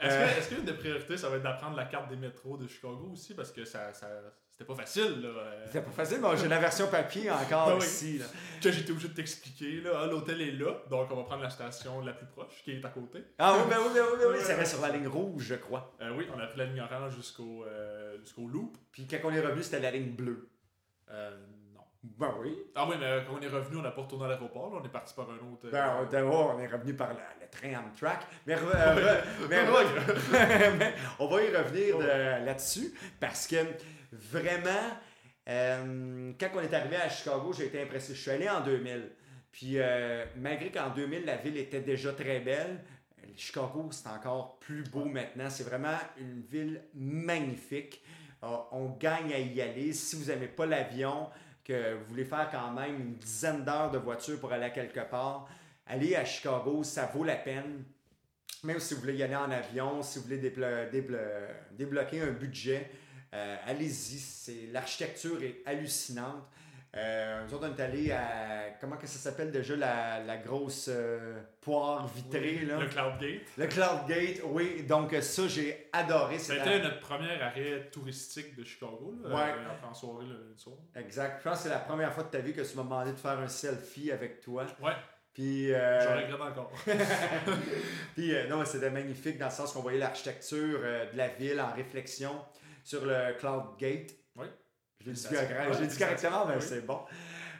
Est-ce 0.00 0.14
Euh, 0.14 0.26
que- 0.26 0.38
est-ce 0.38 0.48
qu'une 0.54 0.64
des 0.64 0.74
priorités, 0.74 1.16
ça 1.16 1.28
va 1.30 1.36
être 1.36 1.42
d'apprendre 1.42 1.76
la 1.76 1.86
carte 1.86 2.08
des 2.10 2.16
métros 2.16 2.56
de 2.58 2.66
Chicago 2.68 3.10
aussi? 3.12 3.34
Parce 3.34 3.50
que 3.50 3.64
ça, 3.64 3.94
ça, 3.94 4.06
c'était 4.52 4.66
pas 4.66 4.74
facile. 4.74 5.22
Là, 5.22 5.28
euh, 5.28 5.66
C'est 5.72 5.82
pas 5.82 5.90
facile, 5.90 6.18
mais 6.20 6.36
j'ai 6.36 6.48
la 6.48 6.58
version 6.58 6.86
papier 6.88 7.30
encore 7.30 7.68
Ah 7.70 7.76
oui. 7.80 7.84
ici. 7.84 8.18
là. 8.18 8.26
que 8.62 8.70
j'étais 8.72 8.90
obligé 8.90 9.08
de 9.08 9.14
t'expliquer. 9.14 9.80
Là, 9.80 10.02
Ah, 10.02 10.06
l'hôtel 10.06 10.42
est 10.42 10.52
là, 10.52 10.82
donc 10.90 11.08
on 11.10 11.16
va 11.16 11.22
prendre 11.24 11.42
la 11.42 11.48
station 11.50 12.02
la 12.02 12.12
plus 12.12 12.26
proche, 12.26 12.62
qui 12.62 12.72
est 12.72 12.84
à 12.84 12.88
côté. 12.90 13.24
Ah 13.38 13.54
oui, 13.56 13.64
ben 13.70 13.78
oui, 13.86 13.90
ben 13.94 14.04
oui, 14.12 14.18
ben 14.20 14.32
oui, 14.36 14.40
ça 14.44 14.54
reste 14.56 14.72
sur 14.74 14.82
la 14.82 14.90
ligne 14.90 15.08
rouge, 15.08 15.42
je 15.44 15.54
crois. 15.54 15.94
Euh, 16.02 16.14
oui, 16.16 16.26
on 16.34 16.38
a 16.38 16.46
pris 16.46 16.58
la 16.58 16.64
ligne 16.66 16.80
orange 16.82 17.14
jusqu'au 17.16 17.64
euh, 17.64 18.18
jusqu'au 18.20 18.48
loop. 18.48 18.76
Puis 18.92 19.06
quand 19.06 19.16
on 19.24 19.30
est 19.30 19.40
revenu, 19.40 19.62
c'était 19.62 19.80
la 19.80 19.90
ligne 19.92 20.12
bleue. 20.14 20.48
Euh. 21.10 21.36
Ben 22.18 22.34
oui. 22.40 22.56
Ah 22.74 22.86
oui, 22.88 22.96
mais 23.00 23.06
euh, 23.06 23.20
quand 23.26 23.34
on 23.36 23.40
est 23.40 23.48
revenu, 23.48 23.78
on 23.78 23.82
n'a 23.82 23.90
pas 23.90 24.02
retourné 24.02 24.26
à 24.26 24.28
l'aéroport. 24.28 24.78
On 24.80 24.84
est 24.84 24.88
parti 24.88 25.12
par 25.14 25.28
un 25.30 25.34
autre. 25.52 25.66
euh, 25.66 25.70
Ben, 26.10 26.24
oh, 26.30 26.52
on 26.54 26.58
est 26.60 26.66
revenu 26.66 26.94
par 26.94 27.08
la- 27.08 27.34
le 27.40 27.48
train 27.50 27.80
Amtrak. 27.80 28.20
Mais, 28.46 28.54
re- 28.54 28.58
euh, 28.74 28.94
re- 28.94 29.24
mais, 29.50 29.64
re- 29.64 30.76
mais 30.78 30.94
on 31.18 31.26
va 31.26 31.42
y 31.42 31.54
revenir 31.56 31.98
de- 31.98 32.44
là-dessus 32.46 32.94
parce 33.18 33.46
que 33.46 33.56
vraiment, 34.12 34.70
euh, 35.48 36.32
quand 36.38 36.48
on 36.54 36.60
est 36.60 36.72
arrivé 36.74 36.96
à 36.96 37.08
Chicago, 37.08 37.52
j'ai 37.52 37.66
été 37.66 37.82
impressionné. 37.82 38.16
Je 38.16 38.22
suis 38.22 38.30
allé 38.30 38.48
en 38.48 38.60
2000. 38.60 39.10
Puis 39.52 39.78
euh, 39.78 40.24
malgré 40.36 40.70
qu'en 40.70 40.90
2000, 40.90 41.24
la 41.24 41.36
ville 41.36 41.56
était 41.56 41.80
déjà 41.80 42.12
très 42.12 42.40
belle, 42.40 42.82
Chicago, 43.36 43.88
c'est 43.90 44.08
encore 44.08 44.58
plus 44.58 44.82
beau 44.84 45.04
maintenant. 45.04 45.48
C'est 45.50 45.64
vraiment 45.64 45.96
une 46.18 46.40
ville 46.42 46.82
magnifique. 46.94 48.02
Euh, 48.44 48.48
on 48.72 48.90
gagne 48.90 49.32
à 49.32 49.38
y 49.38 49.60
aller. 49.60 49.92
Si 49.92 50.16
vous 50.16 50.26
n'aimez 50.30 50.46
pas 50.48 50.66
l'avion, 50.66 51.28
que 51.66 51.94
vous 51.94 52.04
voulez 52.06 52.24
faire 52.24 52.48
quand 52.50 52.70
même 52.72 52.94
une 53.00 53.14
dizaine 53.16 53.64
d'heures 53.64 53.90
de 53.90 53.98
voiture 53.98 54.38
pour 54.38 54.52
aller 54.52 54.66
à 54.66 54.70
quelque 54.70 55.00
part, 55.10 55.48
allez 55.86 56.14
à 56.14 56.24
Chicago, 56.24 56.84
ça 56.84 57.06
vaut 57.12 57.24
la 57.24 57.36
peine. 57.36 57.84
Même 58.62 58.78
si 58.80 58.94
vous 58.94 59.00
voulez 59.00 59.16
y 59.16 59.22
aller 59.22 59.36
en 59.36 59.50
avion, 59.50 60.02
si 60.02 60.18
vous 60.18 60.24
voulez 60.24 60.38
déblo- 60.38 60.90
déblo- 60.90 61.18
débloquer 61.72 62.20
un 62.22 62.30
budget, 62.32 62.90
euh, 63.34 63.56
allez-y. 63.66 64.70
L'architecture 64.72 65.42
est 65.42 65.62
hallucinante. 65.66 66.44
Euh, 66.96 67.44
nous 67.44 67.54
autres, 67.54 67.68
on 67.70 67.76
est 67.76 67.80
allés 67.82 68.10
à. 68.10 68.70
Comment 68.80 68.96
que 68.96 69.06
ça 69.06 69.18
s'appelle 69.18 69.50
déjà 69.50 69.76
la, 69.76 70.20
la 70.22 70.36
grosse 70.38 70.88
euh, 70.90 71.40
poire 71.60 72.06
vitrée, 72.08 72.64
là? 72.64 72.78
Le 72.78 72.86
Cloud 72.86 73.18
Gate. 73.20 73.42
Le 73.58 73.66
Cloud 73.66 74.06
Gate, 74.08 74.40
oui. 74.46 74.82
Donc, 74.84 75.14
ça, 75.20 75.46
j'ai 75.46 75.88
adoré. 75.92 76.38
C'était 76.38 76.78
la- 76.78 76.84
notre 76.84 77.00
premier 77.00 77.40
arrêt 77.40 77.88
touristique 77.92 78.56
de 78.56 78.64
Chicago. 78.64 79.14
Là, 79.22 79.34
Ouais. 79.34 79.52
euh, 79.58 79.86
en 79.88 79.92
soirée 79.94 80.24
le 80.26 80.32
lundi 80.34 80.58
soir. 80.62 80.76
Exact. 80.94 81.38
Je 81.40 81.48
pense 81.48 81.58
que 81.58 81.62
c'est 81.64 81.68
la 81.68 81.80
première 81.80 82.12
fois 82.12 82.24
de 82.24 82.28
ta 82.30 82.38
vie 82.38 82.52
que 82.54 82.62
tu 82.62 82.76
m'as 82.76 82.82
demandé 82.84 83.12
de 83.12 83.16
faire 83.18 83.38
un 83.38 83.48
selfie 83.48 84.10
avec 84.10 84.40
toi. 84.40 84.64
Ouais, 84.82 84.92
Puis. 85.34 85.72
euh, 85.74 86.00
je 86.00 86.08
regrette 86.08 86.40
encore. 86.40 86.72
Puis, 88.14 88.34
euh, 88.34 88.46
non, 88.48 88.64
c'était 88.64 88.90
magnifique 88.90 89.38
dans 89.38 89.46
le 89.46 89.52
sens 89.52 89.72
qu'on 89.72 89.80
voyait 89.82 89.98
l'architecture 89.98 90.80
euh, 90.82 91.10
de 91.12 91.16
la 91.16 91.28
ville 91.28 91.60
en 91.60 91.72
réflexion 91.74 92.32
sur 92.84 93.04
le 93.04 93.34
Cloud 93.38 93.76
L'ai 95.10 95.86
dit, 95.86 95.86
dit 95.88 95.98
correctement, 95.98 96.46
mais 96.46 96.60
c'est 96.60 96.84
bon. 96.86 97.00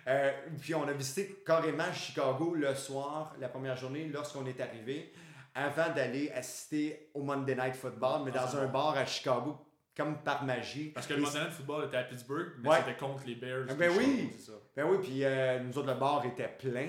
Euh, 0.08 0.32
puis, 0.60 0.74
on 0.74 0.86
a 0.86 0.92
visité 0.92 1.42
carrément 1.44 1.92
Chicago 1.92 2.54
le 2.54 2.74
soir, 2.74 3.34
la 3.40 3.48
première 3.48 3.76
journée, 3.76 4.08
lorsqu'on 4.12 4.46
est 4.46 4.60
arrivé, 4.60 5.12
avant 5.54 5.88
d'aller 5.92 6.30
assister 6.32 7.10
au 7.14 7.22
Monday 7.22 7.54
Night 7.56 7.74
Football, 7.74 8.22
mais 8.24 8.30
Ah, 8.34 8.46
dans 8.46 8.56
un 8.58 8.66
bon. 8.66 8.72
bar 8.72 8.96
à 8.96 9.04
Chicago, 9.06 9.56
comme 9.96 10.18
par 10.22 10.44
magie. 10.44 10.90
Parce 10.94 11.06
que 11.06 11.14
le 11.14 11.22
Monday 11.22 11.40
Night 11.40 11.52
Football 11.52 11.86
était 11.86 11.96
à 11.96 12.04
Pittsburgh, 12.04 12.52
mais 12.62 12.68
Ouais. 12.68 12.76
c'était 12.86 12.96
contre 12.98 13.22
les 13.26 13.34
Bears. 13.34 13.64
Ah, 13.68 13.74
ben 13.74 13.90
oui. 13.96 14.30
Ben 14.76 14.84
oui, 14.88 14.98
puis 15.02 15.24
euh, 15.24 15.58
nous 15.60 15.76
autres, 15.76 15.88
le 15.92 15.98
bar 15.98 16.24
était 16.24 16.48
plein. 16.48 16.88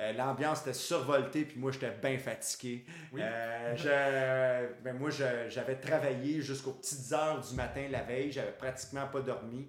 Euh, 0.00 0.12
L'ambiance 0.12 0.60
était 0.62 0.74
survoltée, 0.74 1.44
puis 1.44 1.58
moi, 1.58 1.72
j'étais 1.72 1.90
bien 1.90 2.18
fatigué. 2.18 2.84
Oui. 3.12 3.20
Euh, 3.24 3.74
je- 3.76 4.82
ben 4.82 4.96
moi, 4.96 5.10
j'avais 5.10 5.76
travaillé 5.76 6.40
jusqu'aux 6.40 6.72
petites 6.72 7.10
heures 7.12 7.40
du 7.40 7.54
matin 7.54 7.84
la 7.90 8.02
veille. 8.02 8.30
J'avais 8.30 8.52
pratiquement 8.52 9.06
pas 9.08 9.20
dormi. 9.20 9.68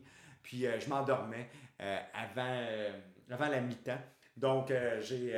Puis 0.50 0.66
euh, 0.66 0.80
je 0.80 0.90
m'endormais 0.90 1.48
euh, 1.80 1.98
avant, 2.12 2.42
euh, 2.50 2.90
avant 3.30 3.50
la 3.50 3.62
mi-temps. 3.62 4.02
Donc, 4.36 4.74
j'ai 5.02 5.36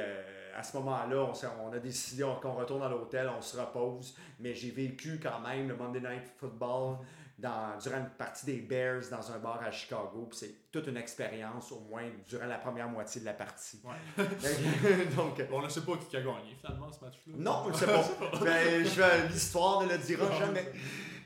à 0.55 0.63
ce 0.63 0.77
moment-là, 0.77 1.17
on, 1.25 1.67
on 1.67 1.73
a 1.73 1.79
décidé 1.79 2.23
on- 2.23 2.35
qu'on 2.39 2.53
retourne 2.53 2.81
à 2.83 2.87
l'hôtel, 2.87 3.29
on 3.35 3.41
se 3.41 3.57
repose. 3.59 4.15
Mais 4.39 4.53
j'ai 4.55 4.71
vécu 4.71 5.19
quand 5.21 5.39
même 5.41 5.67
le 5.67 5.75
Monday 5.75 5.99
Night 5.99 6.27
Football 6.39 6.97
dans, 7.37 7.77
durant 7.81 7.97
une 7.97 8.09
partie 8.11 8.45
des 8.45 8.61
Bears 8.61 9.01
dans 9.09 9.31
un 9.33 9.39
bar 9.39 9.59
à 9.63 9.71
Chicago. 9.71 10.27
Puis 10.29 10.39
c'est 10.39 10.71
toute 10.71 10.87
une 10.87 10.97
expérience, 10.97 11.71
au 11.73 11.79
moins 11.79 12.03
durant 12.29 12.45
la 12.45 12.57
première 12.59 12.87
moitié 12.87 13.19
de 13.21 13.25
la 13.25 13.33
partie. 13.33 13.81
Ouais. 13.83 14.23
Donc, 15.17 15.41
On 15.51 15.61
ne 15.61 15.67
sait 15.69 15.81
pas 15.81 15.93
qui 15.97 16.15
a 16.17 16.21
gagné 16.21 16.55
finalement 16.59 16.91
ce 16.91 17.03
match-là. 17.03 17.33
non, 17.37 17.63
je 17.73 17.77
sais 17.77 17.85
pas. 17.87 18.39
Ben, 18.43 18.83
L'histoire 19.31 19.81
ne 19.83 19.89
le 19.89 19.97
dira 19.97 20.31
jamais. 20.37 20.71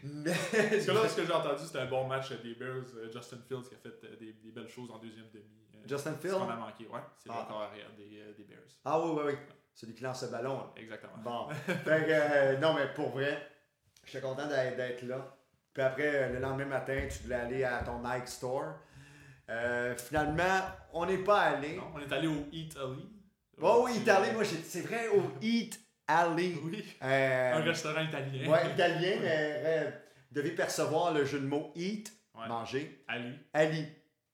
Mais. 0.06 0.32
Parce 0.32 0.86
que 0.86 0.92
là, 0.92 1.08
ce 1.10 1.16
que 1.16 1.26
j'ai 1.26 1.34
entendu, 1.34 1.64
c'était 1.66 1.80
un 1.80 1.86
bon 1.88 2.06
match 2.08 2.32
des 2.32 2.54
Bears. 2.56 2.84
Euh, 2.98 3.10
Justin 3.12 3.38
Fields 3.48 3.68
qui 3.70 3.76
a 3.76 3.78
fait 3.78 3.96
euh, 4.06 4.16
des, 4.18 4.34
des 4.34 4.52
belles 4.52 4.68
choses 4.70 4.90
en 4.92 5.00
deuxième 5.00 5.30
demi. 5.34 5.46
Euh, 5.76 5.80
Justin 5.88 6.14
ce 6.14 6.18
Fields? 6.28 6.38
qu'on 6.38 6.50
a 6.50 6.56
manqué, 6.56 6.88
ouais. 6.88 7.00
C'est 7.18 7.30
Ah. 7.32 7.46
le 7.48 7.54
corps 7.54 7.62
arrière 7.64 7.90
des, 7.98 8.34
des 8.38 8.44
Bears. 8.44 8.60
Ah 8.84 9.00
oui, 9.00 9.12
oui, 9.16 9.22
oui. 9.28 9.34
Celui 9.74 9.94
qui 9.94 10.04
lance 10.04 10.24
le 10.24 10.30
ballon. 10.30 10.58
là. 10.58 10.72
Exactement. 10.78 11.18
Bon. 11.24 11.50
Fait 11.66 12.06
que, 12.06 12.12
euh, 12.12 12.58
non, 12.60 12.74
mais 12.74 12.88
pour 12.94 13.10
vrai, 13.10 13.50
j'étais 14.06 14.22
content 14.22 14.48
d'être 14.48 15.02
là. 15.04 15.36
Puis 15.74 15.84
après, 15.84 16.32
le 16.32 16.40
lendemain 16.40 16.66
matin, 16.66 17.08
tu 17.10 17.24
voulais 17.24 17.36
aller 17.36 17.64
à 17.66 17.84
ton 17.84 18.00
Nike 18.02 18.28
Store. 18.30 18.76
Euh, 19.50 19.96
finalement, 19.98 20.62
on 20.94 21.06
n'est 21.06 21.18
pas 21.24 21.42
allé. 21.42 21.76
Non, 21.76 21.92
on 21.94 22.00
est 22.00 22.12
allé 22.14 22.28
au 22.28 22.46
Eat 22.52 22.76
Alley. 22.78 23.04
Oh 23.62 23.84
oui, 23.86 23.98
Italien, 23.98 24.34
moi, 24.34 24.44
c'est 24.44 24.82
vrai, 24.82 25.08
au 25.10 25.22
Eat 25.42 25.80
Alley. 26.08 26.56
Oui. 26.64 26.84
Euh, 27.04 27.54
Un 27.54 27.62
restaurant 27.64 28.02
italien. 28.02 28.50
ouais, 28.50 28.72
italien, 28.74 29.18
mais 29.22 29.62
euh, 29.66 29.92
vous 30.32 30.36
devez 30.42 30.52
percevoir 30.52 31.14
le 31.14 31.26
jeu 31.26 31.40
de 31.40 31.48
mots 31.48 31.72
Eat, 31.76 32.12
Ouais. 32.38 32.48
manger, 32.50 33.04
Ali. 33.08 33.32
Ali. 33.54 33.78
Ali. 33.78 33.88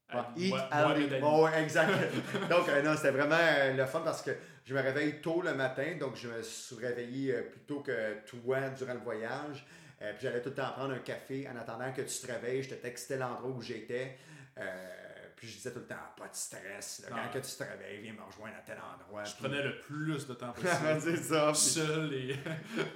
Ah, 0.10 0.32
Eat 0.36 0.54
Ouais, 0.54 0.60
Alley. 0.72 1.22
Ouais, 1.22 1.64
exact. 1.64 1.92
donc, 2.50 2.68
euh, 2.68 2.82
non, 2.82 2.96
c'était 2.96 3.12
vraiment 3.12 3.38
euh, 3.40 3.74
le 3.74 3.86
fun 3.86 4.02
parce 4.02 4.22
que 4.24 4.32
je 4.66 4.74
me 4.74 4.82
réveille 4.82 5.22
tôt 5.22 5.42
le 5.42 5.54
matin, 5.54 5.96
donc 6.00 6.16
je 6.16 6.28
me 6.28 6.42
suis 6.42 6.76
réveillé 6.76 7.34
euh, 7.36 7.42
plus 7.44 7.62
tôt 7.62 7.80
que 7.82 8.16
toi 8.26 8.70
durant 8.70 8.94
le 8.94 9.00
voyage. 9.00 9.66
Puis 10.00 10.22
j'allais 10.24 10.42
tout 10.42 10.50
le 10.50 10.56
temps 10.56 10.72
prendre 10.72 10.96
un 10.96 11.00
café 11.00 11.48
en 11.48 11.56
attendant 11.56 11.92
que 11.94 12.02
tu 12.02 12.20
te 12.26 12.26
réveilles. 12.32 12.64
Je 12.64 12.70
te 12.70 12.74
textais 12.74 13.18
l'endroit 13.18 13.52
où 13.52 13.62
j'étais. 13.62 14.18
Euh, 14.58 15.01
puis 15.42 15.50
je 15.50 15.56
disais 15.58 15.72
tout 15.74 15.80
le 15.80 15.86
temps, 15.88 15.96
pas 16.16 16.28
de 16.28 16.36
stress. 16.36 17.02
là, 17.10 17.16
quand 17.16 17.40
que 17.40 17.44
tu 17.44 17.56
te 17.56 17.64
réveilles, 17.64 18.02
viens 18.04 18.14
me 18.14 18.22
rejoindre 18.22 18.58
à 18.58 18.62
tel 18.62 18.78
endroit. 18.78 19.24
Je 19.24 19.32
Puis- 19.34 19.44
prenais 19.44 19.64
le 19.64 19.80
plus 19.80 20.28
de 20.28 20.36
temps 20.36 20.52
possible. 20.54 21.02
c'est 21.02 21.18
ça. 21.18 21.52
Seul 21.56 22.14
et. 22.14 22.36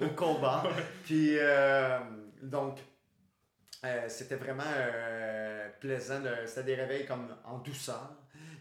au 0.00 0.10
combat. 0.10 0.62
Puis, 1.04 1.36
euh, 1.40 1.98
donc, 2.42 2.78
euh, 3.84 4.08
c'était 4.08 4.36
vraiment 4.36 4.62
euh, 4.64 5.68
plaisant. 5.80 6.20
de- 6.20 6.46
C'était 6.46 6.62
des 6.62 6.74
réveils 6.76 7.04
comme 7.04 7.26
en 7.44 7.58
douceur. 7.58 8.12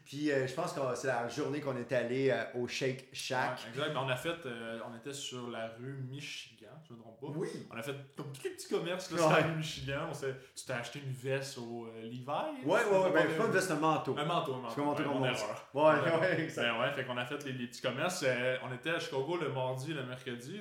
Puis, 0.05 0.31
euh, 0.31 0.45
je 0.45 0.53
pense 0.53 0.71
que 0.73 0.79
c'est 0.93 1.07
la 1.07 1.27
journée 1.27 1.59
qu'on 1.61 1.75
est 1.75 1.91
allé 1.91 2.29
euh, 2.29 2.43
au 2.61 2.67
Shake 2.67 3.07
Shack. 3.11 3.57
Ouais, 3.57 3.69
exact. 3.69 3.89
Mais 3.91 3.99
on 3.99 4.07
a 4.07 4.15
fait. 4.15 4.45
euh, 4.45 4.79
on 4.87 4.95
était 4.95 5.13
sur 5.13 5.49
la 5.49 5.69
rue 5.79 5.97
Michigan, 6.07 6.67
je 6.87 6.93
ne 6.93 6.97
me 6.99 7.01
trompe 7.03 7.19
pas. 7.19 7.27
Oui. 7.39 7.47
On 7.73 7.75
a 7.75 7.81
fait 7.81 7.95
comme 8.15 8.31
tous 8.31 8.43
les 8.43 8.51
petits 8.51 8.69
commerces 8.69 9.09
là, 9.11 9.17
Ouais. 9.17 9.23
sur 9.23 9.29
la 9.31 9.43
rue 9.47 9.55
Michigan. 9.57 10.07
On 10.09 10.13
tu 10.15 10.65
t'es 10.65 10.73
acheté 10.73 10.99
une 10.99 11.11
veste 11.11 11.57
au 11.57 11.89
Levi. 12.03 12.23
Ouais, 12.27 12.35
ouais, 12.65 12.97
ouais. 12.99 13.11
Ben, 13.13 13.35
pas 13.37 13.45
une 13.47 13.51
veste 13.51 13.71
de 13.71 13.77
manteau. 13.77 14.15
Un 14.17 14.25
manteau, 14.25 14.53
un 14.53 14.57
manteau. 14.61 14.75
Vais 14.75 14.83
monter 14.85 15.03
Ouais, 15.03 15.09
mon 15.09 15.25
erreur. 15.25 15.69
Ouais, 15.73 15.83
Ouais. 15.83 16.19
ouais, 16.19 16.41
exact. 16.43 16.61
Ben 16.67 16.79
ouais, 16.79 16.91
fait 16.93 17.03
qu'on 17.03 17.17
a 17.17 17.25
fait 17.25 17.43
les, 17.45 17.53
les 17.53 17.67
petits 17.67 17.81
commerces. 17.81 18.23
On 18.63 18.73
était 18.75 18.91
à 18.91 18.99
Chicago 18.99 19.37
le 19.41 19.49
mardi 19.49 19.91
le 19.93 20.03
mercredi, 20.05 20.59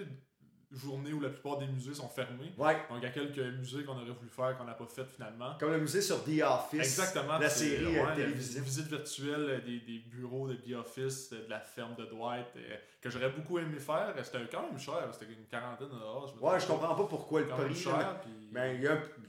journée 0.76 1.12
où 1.12 1.20
la 1.20 1.28
plupart 1.30 1.58
des 1.58 1.66
musées 1.66 1.94
sont 1.94 2.08
fermés. 2.08 2.52
Ouais. 2.58 2.74
Donc 2.88 2.98
il 2.98 3.02
y 3.02 3.06
a 3.06 3.10
quelques 3.10 3.38
musées 3.58 3.84
qu'on 3.84 3.92
aurait 3.96 4.04
voulu 4.10 4.28
faire 4.28 4.56
qu'on 4.58 4.64
n'a 4.64 4.74
pas 4.74 4.86
fait 4.86 5.04
finalement. 5.04 5.54
Comme 5.58 5.70
le 5.72 5.78
musée 5.80 6.00
sur 6.02 6.22
The 6.24 6.42
Office. 6.42 6.80
Exactement. 6.80 7.38
La 7.38 7.48
série 7.50 7.86
ouais, 7.86 8.00
euh, 8.00 8.06
la 8.06 8.14
télévision. 8.14 8.62
visite 8.62 8.86
virtuelle 8.88 9.46
euh, 9.50 9.60
des, 9.60 9.80
des 9.80 9.98
bureaux 9.98 10.48
de 10.48 10.54
The 10.54 10.74
Office, 10.76 11.30
euh, 11.32 11.44
de 11.44 11.50
la 11.50 11.60
ferme 11.60 11.94
de 11.96 12.04
Dwight, 12.06 12.46
euh, 12.56 12.76
que 13.00 13.10
j'aurais 13.10 13.30
beaucoup 13.30 13.58
aimé 13.58 13.78
faire. 13.78 14.14
C'était 14.22 14.38
quand 14.50 14.62
même 14.62 14.78
cher, 14.78 15.08
c'était 15.12 15.32
une 15.32 15.46
quarantaine 15.46 15.88
de 15.88 15.92
dollars. 15.98 16.32
Ouais, 16.40 16.60
je 16.60 16.66
comprends 16.66 16.94
pas 16.94 17.04
pourquoi 17.04 17.40
le 17.40 17.46
prix. 17.48 17.74
cher, 17.74 18.20
puis- 18.20 18.30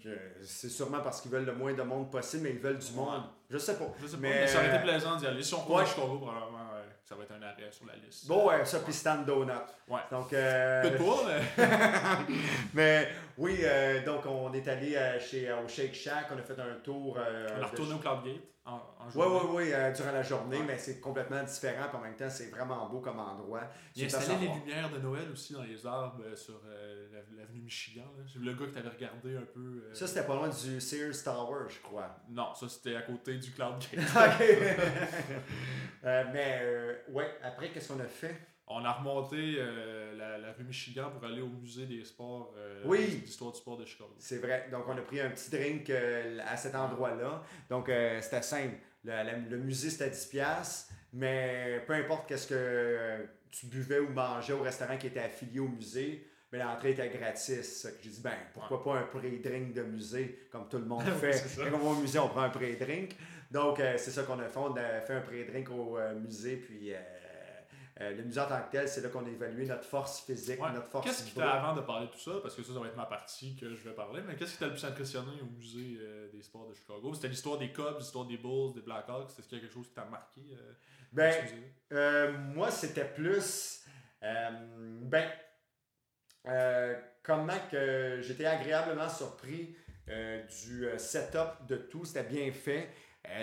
euh, 0.05 0.17
c'est 0.43 0.69
sûrement 0.69 1.01
parce 1.01 1.21
qu'ils 1.21 1.31
veulent 1.31 1.45
le 1.45 1.55
moins 1.55 1.73
de 1.73 1.81
monde 1.83 2.11
possible, 2.11 2.43
mais 2.43 2.51
ils 2.51 2.59
veulent 2.59 2.77
du 2.77 2.85
Ouais. 2.91 2.95
monde. 2.97 3.23
Je 3.49 3.57
sais 3.57 3.75
pas. 3.77 3.85
Je 4.01 4.07
sais 4.07 4.17
pas, 4.17 4.21
mais- 4.21 4.47
ça 4.47 4.59
aurait 4.59 4.69
été 4.75 4.79
plaisant 4.79 5.15
d'y 5.17 5.25
aller. 5.27 5.43
Si 5.43 5.53
on 5.53 5.71
Ouais. 5.73 5.85
Chicago, 5.85 6.17
probablement, 6.19 6.59
ça 7.07 7.13
va 7.15 7.23
être 7.23 7.33
un 7.33 7.41
arrêt 7.43 7.71
sur 7.71 7.85
la 7.85 7.93
liste. 7.95 8.27
Bon, 8.27 8.47
ouais, 8.49 8.65
ça, 8.65 8.79
puis 8.79 8.91
Stan 8.91 9.17
Donut. 9.21 9.51
Ouais. 9.87 9.99
Donc, 10.11 10.33
euh, 10.33 10.81
Peut-être 10.81 11.05
pas, 11.05 11.23
mais. 11.57 12.35
mais 12.73 13.07
oui, 13.37 13.59
euh, 13.61 14.03
donc 14.03 14.25
on 14.25 14.51
est 14.53 14.67
allé 14.67 14.95
euh, 14.95 15.19
chez, 15.19 15.51
au 15.53 15.67
Shake 15.67 15.93
Shack, 15.93 16.25
on 16.33 16.37
a 16.39 16.41
fait 16.41 16.59
un 16.59 16.79
tour. 16.83 17.17
euh, 17.19 17.47
On 17.53 17.57
a 17.57 17.59
de- 17.59 17.65
retourné 17.71 17.93
au 17.93 17.97
Cloudgate 17.99 18.41
en, 18.65 18.81
en 19.05 19.19
Oui, 19.19 19.23
journée. 19.23 19.39
oui, 19.49 19.63
oui, 19.67 19.73
euh, 19.73 19.91
durant 19.93 20.11
la 20.11 20.23
journée, 20.23 20.57
Ouais. 20.57 20.65
mais 20.67 20.77
c'est 20.77 20.99
complètement 20.99 21.43
différent. 21.43 21.87
Puis 21.89 21.97
en 21.97 22.01
même 22.01 22.15
temps, 22.15 22.29
c'est 22.29 22.49
vraiment 22.49 22.89
beau 22.89 22.99
comme 22.99 23.19
endroit. 23.19 23.61
Il 23.95 24.05
installé 24.05 24.47
les 24.47 24.53
lumières 24.53 24.89
de 24.91 24.97
Noël 24.99 25.29
aussi 25.31 25.53
dans 25.53 25.63
les 25.63 25.85
arbres 25.85 26.21
euh, 26.25 26.35
sur 26.35 26.61
euh, 26.67 27.07
la- 27.13 27.37
l'avenue 27.41 27.61
Michigan. 27.61 28.05
là. 28.17 28.23
J'ai 28.25 28.39
vu 28.39 28.45
le 28.45 28.53
gars 28.53 28.65
que 28.65 28.71
t'avais 28.71 28.89
regardé 28.89 29.37
un 29.37 29.45
peu. 29.53 29.59
euh, 29.89 29.93
Ça, 29.93 30.07
c'était 30.07 30.25
pas 30.25 30.35
loin 30.35 30.49
du 30.49 30.81
Sears 30.81 31.23
Tower, 31.23 31.65
je 31.69 31.79
crois. 31.81 32.15
Non, 32.29 32.53
ça 32.53 32.67
c'était 32.69 32.95
à 32.95 33.01
côté 33.03 33.35
du 33.37 33.51
Cloudgate. 33.51 33.93
Ok. 34.15 34.45
Euh, 36.03 36.23
mais, 36.31 36.61
ouais, 37.11 37.27
après, 37.41 37.69
qu'est-ce 37.69 37.91
qu'on 37.91 37.99
a 37.99 38.05
fait? 38.07 38.35
On 38.67 38.83
a 38.83 38.91
remonté 38.93 39.55
euh, 39.57 40.15
la, 40.15 40.37
la 40.37 40.53
rue 40.53 40.63
Michigan 40.63 41.09
pour 41.11 41.23
aller 41.23 41.41
au 41.41 41.47
musée 41.47 41.85
des 41.85 42.03
sports, 42.03 42.53
euh, 42.57 42.81
Oui. 42.85 43.21
l'histoire 43.25 43.51
du 43.51 43.57
sport 43.59 43.77
de 43.77 43.85
Chicago. 43.85 44.15
C'est 44.19 44.37
vrai. 44.37 44.67
Donc, 44.71 44.85
on 44.87 44.97
a 44.97 45.01
pris 45.01 45.19
un 45.21 45.29
petit 45.29 45.49
drink 45.51 45.89
euh, 45.89 46.39
à 46.47 46.57
cet 46.57 46.75
endroit-là. 46.75 47.43
Donc, 47.69 47.91
c'était 48.21 48.41
simple. 48.41 48.75
Le, 49.05 49.11
la- 49.11 49.23
le 49.37 49.57
musée, 49.57 49.89
c'était 49.89 50.09
10$, 50.09 50.87
mais 51.13 51.83
peu 51.87 51.93
importe 51.93 52.27
qu'est-ce 52.27 52.47
que 52.47 53.27
tu 53.51 53.67
buvais 53.67 53.99
ou 53.99 54.09
mangeais 54.09 54.53
au 54.53 54.61
restaurant 54.61 54.97
qui 54.97 55.07
était 55.07 55.19
affilié 55.21 55.59
au 55.59 55.67
musée, 55.67 56.27
mais 56.51 56.59
l'entrée 56.59 56.91
était 56.91 57.09
gratis. 57.09 57.87
J'ai 58.01 58.09
dit, 58.09 58.21
ben, 58.21 58.33
pourquoi 58.53 58.83
pas 58.83 58.95
un 58.99 59.03
pré-drink 59.03 59.73
de 59.73 59.83
musée, 59.83 60.47
comme 60.51 60.67
tout 60.67 60.77
le 60.77 60.85
monde 60.85 61.03
fait. 61.21 61.43
Quand 61.57 61.77
on 61.77 61.77
va 61.77 61.89
au 61.91 61.95
musée, 62.01 62.19
on 62.19 62.27
prend 62.29 62.41
un 62.41 62.49
pré-drink. 62.49 63.15
Donc, 63.51 63.79
euh, 63.79 63.93
c'est 63.97 64.11
ça 64.11 64.23
qu'on 64.23 64.39
a 64.39 64.49
fait. 64.49 64.57
On 64.59 64.75
a 64.75 64.99
fait 65.01 65.13
un 65.13 65.21
pré-drink 65.21 65.69
au 65.69 65.97
euh, 65.97 66.15
musée, 66.15 66.57
puis 66.57 66.93
euh, 66.93 66.97
euh, 68.01 68.11
le 68.13 68.23
musée 68.23 68.41
en 68.41 68.47
tant 68.47 68.61
que 68.61 68.71
tel, 68.71 68.89
c'est 68.89 68.99
là 69.01 69.07
qu'on 69.09 69.25
a 69.25 69.29
évalué 69.29 69.65
notre 69.65 69.85
force 69.85 70.21
physique, 70.25 70.61
Ouais. 70.61 70.71
notre 70.73 70.87
force 70.89 71.05
Qu'est-ce 71.05 71.23
qui 71.23 71.31
t'a, 71.31 71.49
avant 71.51 71.73
de 71.75 71.81
parler 71.85 72.07
de 72.07 72.11
tout 72.11 72.19
ça, 72.19 72.39
parce 72.41 72.53
que 72.55 72.61
ça, 72.61 72.73
ça 72.73 72.79
va 72.79 72.87
être 72.87 72.97
ma 72.97 73.05
partie 73.05 73.55
que 73.55 73.73
je 73.73 73.87
vais 73.87 73.95
parler, 73.95 74.21
mais 74.27 74.35
qu'est-ce 74.35 74.53
qui 74.53 74.57
t'a 74.59 74.65
le 74.65 74.73
plus 74.73 74.83
impressionné 74.83 75.31
au 75.41 75.45
musée 75.45 75.97
euh, 76.01 76.29
des 76.31 76.41
sports 76.41 76.67
de 76.67 76.73
Chicago? 76.73 77.13
C'était 77.13 77.29
l'histoire 77.29 77.57
des 77.57 77.71
Cubs, 77.71 77.97
l'histoire 77.97 78.25
des 78.25 78.37
Bulls, 78.37 78.73
des 78.73 78.81
Blackhawks. 78.81 79.29
Est-ce 79.39 79.47
qu'il 79.47 79.57
y 79.57 79.61
a 79.61 79.63
quelque 79.63 79.73
chose 79.73 79.87
qui 79.87 79.93
t'a 79.93 80.03
marqué 80.05 80.41
euh, 80.57 80.73
Ben, 81.13 82.37
moi, 82.53 82.69
c'était 82.69 83.05
plus. 83.05 83.85
ben. 84.21 85.29
comment 87.23 87.59
que 87.71 88.19
j'étais 88.21 88.45
agréablement 88.45 89.09
surpris 89.09 89.75
du 90.07 90.87
setup 90.97 91.65
de 91.67 91.77
tout. 91.77 92.03
C'était 92.05 92.23
bien 92.23 92.51
fait. 92.51 92.89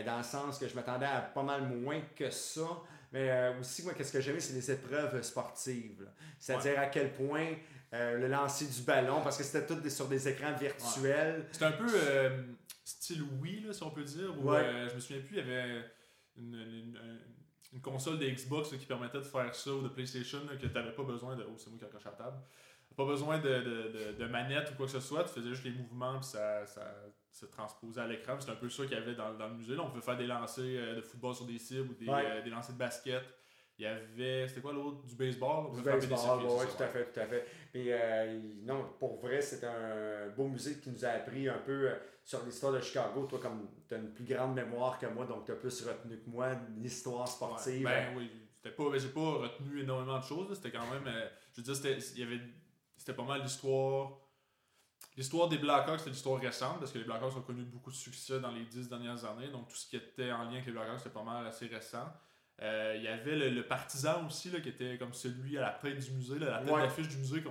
dans 0.05 0.19
le 0.19 0.23
sens 0.23 0.59
que 0.59 0.69
je 0.69 0.75
m'attendais 0.75 1.07
à 1.07 1.21
pas 1.23 1.43
mal 1.43 1.63
moins 1.63 2.01
que 2.15 2.31
ça. 2.31 2.67
Mais 3.13 3.31
euh, 3.31 3.61
aussi, 3.61 3.83
moi, 3.83 3.93
qu'est-ce 3.95 4.13
que 4.13 4.21
j'aimais, 4.21 4.41
c'est 4.41 4.55
les 4.55 4.71
épreuves 4.71 5.21
sportives. 5.23 6.09
C'est-à-dire 6.39 6.79
à 6.81 6.87
quel 6.87 7.13
point 7.13 7.55
euh, 7.95 8.17
le 8.19 8.27
lancer 8.29 8.67
du 8.67 8.81
ballon, 8.83 9.21
parce 9.23 9.37
que 9.37 9.45
c'était 9.45 9.67
tout 9.67 9.75
des- 9.81 9.91
sur 9.91 10.09
des 10.09 10.27
écrans 10.29 10.55
virtuels. 10.55 11.47
C'était 11.53 11.67
un 11.67 11.73
peu 11.73 11.87
euh, 11.93 12.43
style 12.85 13.23
Wii, 13.41 13.61
là, 13.67 13.73
si 13.75 13.83
on 13.83 13.91
peut 13.91 14.03
dire. 14.05 14.35
Où, 14.39 14.51
Ouais. 14.51 14.89
je 14.89 14.95
me 14.95 15.01
souviens 15.01 15.21
plus, 15.23 15.37
il 15.37 15.39
y 15.39 15.41
avait 15.41 15.85
une, 16.37 16.55
une- 16.55 16.97
une- 16.97 17.21
une 17.75 17.81
console 17.83 18.19
de 18.19 18.27
Xbox 18.29 18.73
là, 18.73 18.79
qui 18.79 18.87
permettait 18.87 19.19
de 19.19 19.23
faire 19.25 19.55
ça 19.55 19.71
ou 19.73 19.83
de 19.83 19.89
PlayStation 19.89 20.39
là, 20.49 20.57
que 20.57 20.67
tu 20.67 20.73
n'avais 20.73 20.93
pas 20.93 21.03
besoin 21.05 21.37
de. 21.37 21.45
Oh, 21.47 21.55
c'est 21.59 21.69
moi 21.69 21.79
qui 21.79 21.85
accroche 21.85 22.07
à 22.07 22.11
la 22.11 22.17
table. 22.17 22.37
Pas 22.97 23.07
besoin 23.07 23.39
de, 23.39 23.49
de, 23.49 23.89
de, 23.89 24.13
de 24.19 24.27
manette 24.27 24.71
ou 24.71 24.75
quoi 24.75 24.85
que 24.87 24.93
ce 24.93 25.01
soit. 25.01 25.25
Tu 25.25 25.31
faisais 25.31 25.49
juste 25.51 25.65
les 25.65 25.71
mouvements 25.73 26.19
puis 26.19 26.29
ça, 26.29 26.67
ça 26.67 26.95
se 27.33 27.47
transposait 27.47 28.01
à 28.01 28.07
l'écran. 28.07 28.37
C'est 28.39 28.51
un 28.51 28.57
peu 28.57 28.69
ça 28.69 28.83
qu'il 28.85 28.93
y 28.93 28.97
avait 29.01 29.15
dans, 29.15 29.33
dans 29.35 29.49
le 29.49 29.55
musée. 29.55 29.75
Là, 29.75 29.83
on 29.85 29.89
pouvait 29.91 30.03
faire 30.03 30.17
des 30.19 30.27
lancers 30.27 30.65
euh, 30.65 30.97
de 30.97 31.01
football 31.01 31.35
sur 31.35 31.47
des 31.47 31.59
cibles 31.59 31.91
ou 31.91 31.95
des, 31.95 32.07
Ouais. 32.09 32.25
euh, 32.27 32.43
des 32.43 32.51
lancers 32.51 32.75
de 32.75 32.79
basket. 32.79 33.23
Il 33.79 33.85
y 33.85 33.87
avait. 33.87 34.47
C'était 34.49 34.61
quoi 34.61 34.75
l'autre? 34.75 35.03
Du 35.07 35.15
baseball? 35.17 35.73
Du 35.75 35.81
baseball, 35.81 36.19
circuits, 36.19 36.47
ouais, 36.47 36.67
c'est 36.69 36.77
tout 36.77 36.83
à 36.83 36.89
fait, 36.89 37.11
tout 37.11 37.21
à 37.21 37.27
fait. 37.27 37.47
Mais 37.75 37.85
euh, 37.89 38.41
non, 38.65 38.85
pour 38.99 39.19
vrai, 39.19 39.41
c'était 39.41 39.67
un 39.67 40.29
beau 40.37 40.47
musée 40.47 40.79
qui 40.79 40.91
nous 40.91 41.05
a 41.05 41.09
appris 41.09 41.49
un 41.49 41.59
peu 41.59 41.89
sur 42.23 42.45
l'histoire 42.45 42.75
de 42.75 42.81
Chicago. 42.81 43.27
Toi, 43.27 43.41
comme 43.41 43.67
tu 43.89 43.95
as 43.95 43.99
une 43.99 44.13
plus 44.13 44.25
grande 44.27 44.55
mémoire 44.55 44.99
que 44.99 45.07
moi, 45.07 45.25
donc 45.25 45.47
tu 45.47 45.53
as 45.53 45.57
plus 45.57 45.83
retenu 45.87 46.19
que 46.19 46.29
moi 46.29 46.51
l'histoire 46.77 47.27
sportive. 47.27 47.85
Ouais, 47.87 48.09
ben 48.11 48.15
oui, 48.19 48.31
c'était 48.57 48.77
pas, 48.77 48.85
j'ai 48.99 49.09
pas 49.09 49.21
retenu 49.21 49.81
énormément 49.81 50.19
de 50.19 50.25
choses. 50.25 50.55
C'était 50.55 50.71
quand 50.71 50.87
même, 50.93 51.11
je 51.53 51.57
veux 51.61 51.65
dire, 51.65 51.75
c'était, 51.75 51.97
il 52.15 52.21
y 52.21 52.23
avait, 52.25 52.41
c'était 52.99 53.15
pas 53.15 53.25
mal 53.25 53.41
l'histoire. 53.41 54.19
L'histoire 55.17 55.49
des 55.49 55.59
Blackhawks, 55.59 55.99
c'était 55.99 56.11
l'histoire 56.11 56.41
récente 56.41 56.79
parce 56.79 56.91
que 56.93 56.99
les 56.99 57.05
Blackhawks 57.05 57.37
ont 57.37 57.43
connu 57.43 57.65
beaucoup 57.65 57.91
de 57.91 57.97
succès 57.97 58.41
dans 58.41 58.51
les 58.51 58.65
dix 58.65 58.89
dernières 58.89 59.25
années. 59.25 59.49
Donc 59.49 59.69
tout 59.69 59.77
ce 59.77 59.87
qui 59.87 59.97
était 59.97 60.33
en 60.33 60.45
lien 60.45 60.53
avec 60.53 60.67
les 60.67 60.73
Blackhawks, 60.73 60.99
c'était 60.99 61.11
pas 61.11 61.23
mal 61.23 61.47
assez 61.47 61.67
récent. 61.67 62.07
Euh, 62.63 62.95
il 62.97 63.03
y 63.03 63.09
avait 63.09 63.35
le, 63.37 63.51
le 63.51 63.67
partisan 63.67 64.27
aussi, 64.27 64.51
là, 64.51 64.61
qui 64.61 64.69
était 64.71 64.97
comme 64.99 65.13
celui 65.13 65.59
à 65.59 65.63
la 65.63 65.71
tête 65.71 65.99
du 65.99 66.11
musée, 66.13 66.39
là, 66.39 66.51
la 66.51 66.59
tête 66.61 66.71
Ouais. 66.71 66.83
d'affiche 66.83 67.09
du 67.09 67.17
musée 67.17 67.43
qu'on. 67.43 67.51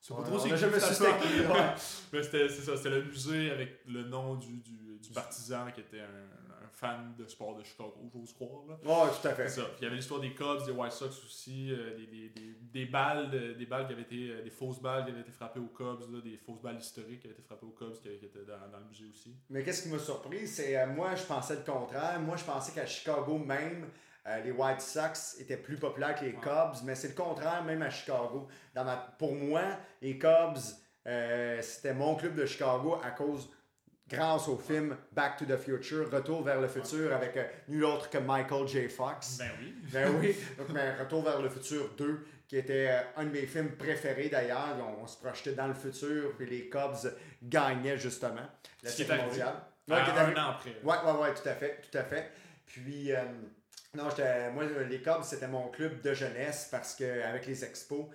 C'est 0.00 0.14
pas 0.14 0.20
Ouais, 0.20 0.26
trop 0.28 0.38
c'est 0.38 0.56
jamais 0.56 0.78
su 0.80 0.94
c'était. 0.94 1.10
Mais 2.12 2.22
c'est 2.22 2.48
ça, 2.50 2.76
c'était 2.76 2.90
le 2.90 3.02
musée 3.04 3.50
avec 3.50 3.80
le 3.86 4.04
nom 4.04 4.36
du, 4.36 4.58
du, 4.60 4.98
du 5.00 5.10
partisan 5.12 5.70
qui 5.72 5.80
était 5.80 6.00
un 6.00 6.37
fan 6.78 7.14
de 7.18 7.26
sport 7.26 7.56
de 7.56 7.64
Chicago, 7.64 7.94
j'ose 8.14 8.32
croire. 8.34 8.64
Là. 8.68 8.76
Tout 9.20 9.26
à 9.28 9.34
fait. 9.34 9.48
Ça. 9.48 9.62
Puis 9.62 9.72
il 9.80 9.84
y 9.84 9.86
avait 9.86 9.96
l'histoire 9.96 10.20
des 10.20 10.32
Cubs, 10.32 10.64
des 10.64 10.72
White 10.72 10.92
Sox 10.92 11.08
aussi, 11.24 11.72
euh, 11.72 11.96
des, 11.96 12.06
des, 12.06 12.28
des, 12.28 12.54
des 12.60 12.86
balles, 12.86 13.30
de- 13.30 13.52
des 13.54 13.66
balles 13.66 13.86
qui 13.86 13.92
avaient 13.94 14.02
été, 14.02 14.30
euh, 14.30 14.42
des 14.42 14.50
fausses 14.50 14.80
balles 14.80 15.04
qui 15.04 15.10
avaient 15.10 15.20
été 15.22 15.32
frappées 15.32 15.60
aux 15.60 15.68
Cubs, 15.76 16.00
là, 16.12 16.20
des 16.22 16.36
fausses 16.36 16.60
balles 16.62 16.78
historiques 16.78 17.20
qui 17.20 17.26
avaient 17.26 17.34
été 17.34 17.42
frappées 17.42 17.66
aux 17.66 17.70
Cubs, 17.70 17.94
qui, 18.00 18.08
qui 18.18 18.24
étaient 18.26 18.44
dans, 18.44 18.70
dans 18.70 18.78
le 18.78 18.84
musée 18.88 19.06
aussi. 19.10 19.34
Mais 19.50 19.62
qu'est-ce 19.64 19.82
qui 19.82 19.88
m'a 19.88 19.98
surpris, 19.98 20.46
c'est 20.46 20.76
euh, 20.78 20.86
moi, 20.86 21.14
je 21.16 21.24
pensais 21.24 21.56
le 21.56 21.62
contraire. 21.62 22.20
Moi, 22.20 22.36
je 22.36 22.44
pensais 22.44 22.72
qu'à 22.72 22.86
Chicago 22.86 23.38
même, 23.38 23.88
euh, 24.26 24.40
les 24.44 24.52
White 24.52 24.80
Sox 24.80 25.36
étaient 25.40 25.56
plus 25.56 25.76
populaires 25.78 26.14
que 26.14 26.24
les. 26.26 26.34
Cubs, 26.34 26.82
mais 26.84 26.94
c'est 26.94 27.08
le 27.08 27.14
contraire 27.14 27.64
même 27.64 27.82
à 27.82 27.90
Chicago. 27.90 28.46
Dans 28.74 28.84
ma, 28.84 28.96
pour 29.18 29.34
moi, 29.34 29.62
les 30.00 30.16
Cubs, 30.18 30.58
euh, 31.06 31.60
c'était 31.62 31.94
mon 31.94 32.14
club 32.14 32.34
de 32.34 32.44
Chicago 32.46 32.96
à 33.02 33.10
cause, 33.12 33.48
grâce 34.08 34.48
au 34.48 34.56
film 34.56 34.96
Back 35.12 35.36
to 35.36 35.44
the 35.44 35.56
Future, 35.56 36.10
Retour 36.10 36.42
vers 36.42 36.60
le 36.60 36.68
futur 36.68 37.12
avec 37.14 37.36
euh, 37.36 37.44
nul 37.68 37.84
autre 37.84 38.08
que 38.08 38.18
Michael 38.18 38.66
J. 38.66 38.88
Fox. 38.88 39.38
Ben 39.38 39.50
oui. 39.60 39.74
Ben 39.92 40.14
oui, 40.20 40.36
donc 40.58 40.68
mais 40.70 40.94
Retour 40.96 41.22
vers 41.24 41.40
le 41.40 41.48
futur 41.48 41.90
2, 41.96 42.26
qui 42.46 42.56
était 42.56 42.88
euh, 42.88 43.00
un 43.16 43.24
de 43.24 43.30
mes 43.30 43.46
films 43.46 43.72
préférés 43.76 44.28
d'ailleurs. 44.28 44.76
On, 44.80 45.02
on 45.02 45.06
se 45.06 45.18
projetait 45.18 45.52
dans 45.52 45.66
le 45.66 45.74
futur, 45.74 46.32
puis 46.36 46.46
les 46.48 46.68
Cubs 46.68 47.12
gagnaient 47.42 47.98
justement 47.98 48.46
la 48.82 48.90
Série 48.90 49.20
mondiale. 49.20 49.54
Ouais, 49.88 49.94
Ouais, 49.94 50.00
un 50.02 50.36
an 50.36 50.50
après. 50.50 50.76
Ouais, 50.84 50.96
ouais, 51.04 51.18
ouais, 51.20 51.34
tout 51.34 51.48
à 51.48 51.54
fait, 51.54 51.80
tout 51.80 51.96
à 51.96 52.02
fait. 52.02 52.30
Puis, 52.66 53.10
euh, 53.10 53.22
non, 53.94 54.04
moi, 54.52 54.64
les 54.88 55.00
Cubs, 55.00 55.22
c'était 55.22 55.48
mon 55.48 55.68
club 55.68 56.02
de 56.02 56.12
jeunesse 56.12 56.68
parce 56.70 56.94
que, 56.94 57.22
avec 57.22 57.46
les 57.46 57.64
expos, 57.64 58.06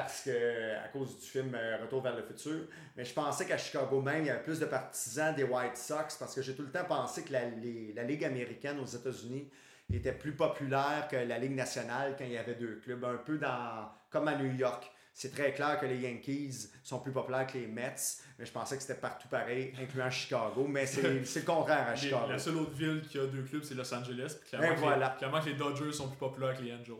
parce 0.00 0.22
que, 0.22 0.76
à 0.76 0.88
cause 0.88 1.18
du 1.18 1.26
film 1.26 1.54
euh, 1.54 1.78
Retour 1.82 2.02
vers 2.02 2.16
le 2.16 2.22
futur. 2.22 2.66
Mais 2.96 3.04
je 3.04 3.12
pensais 3.12 3.46
qu'à 3.46 3.58
Chicago 3.58 4.00
même, 4.00 4.22
il 4.22 4.26
y 4.26 4.30
avait 4.30 4.42
plus 4.42 4.60
de 4.60 4.66
partisans 4.66 5.34
des 5.34 5.44
White 5.44 5.76
Sox 5.76 6.16
parce 6.18 6.34
que 6.34 6.42
j'ai 6.42 6.54
tout 6.54 6.62
le 6.62 6.70
temps 6.70 6.84
pensé 6.84 7.22
que 7.22 7.32
la, 7.32 7.42
la 7.94 8.02
Ligue 8.04 8.24
américaine 8.24 8.78
aux 8.80 8.86
États-Unis 8.86 9.48
était 9.92 10.12
plus 10.12 10.32
populaire 10.32 11.08
que 11.10 11.16
la 11.16 11.38
Ligue 11.38 11.54
nationale 11.54 12.14
quand 12.18 12.24
il 12.24 12.32
y 12.32 12.38
avait 12.38 12.54
deux 12.54 12.76
clubs, 12.76 13.04
un 13.04 13.16
peu 13.16 13.38
dans, 13.38 13.90
comme 14.10 14.28
à 14.28 14.36
New 14.36 14.52
York. 14.54 14.90
C'est 15.20 15.32
très 15.34 15.52
clair 15.52 15.80
que 15.80 15.86
les 15.86 15.96
Yankees 15.96 16.68
sont 16.84 17.00
plus 17.00 17.10
populaires 17.10 17.44
que 17.44 17.58
les 17.58 17.66
Mets, 17.66 17.92
mais 18.38 18.46
je 18.46 18.52
pensais 18.52 18.76
que 18.76 18.82
c'était 18.82 19.00
partout 19.00 19.26
pareil, 19.26 19.72
incluant 19.82 20.08
Chicago, 20.08 20.64
mais 20.68 20.86
c'est 20.86 21.02
le 21.02 21.40
contraire 21.44 21.88
à 21.88 21.96
Chicago. 21.96 22.26
la 22.30 22.38
seule 22.38 22.58
autre 22.58 22.70
ville 22.70 23.02
qui 23.10 23.18
a 23.18 23.26
deux 23.26 23.42
clubs, 23.42 23.64
c'est 23.64 23.74
Los 23.74 23.92
Angeles. 23.92 24.36
Puis 24.40 24.50
clairement, 24.50 24.76
Et 24.76 24.76
voilà. 24.76 25.08
les, 25.12 25.18
clairement 25.18 25.40
que 25.40 25.46
les 25.48 25.54
Dodgers 25.56 25.90
sont 25.92 26.06
plus 26.06 26.18
populaires 26.18 26.56
que 26.56 26.62
les 26.62 26.72
Angels. 26.72 26.94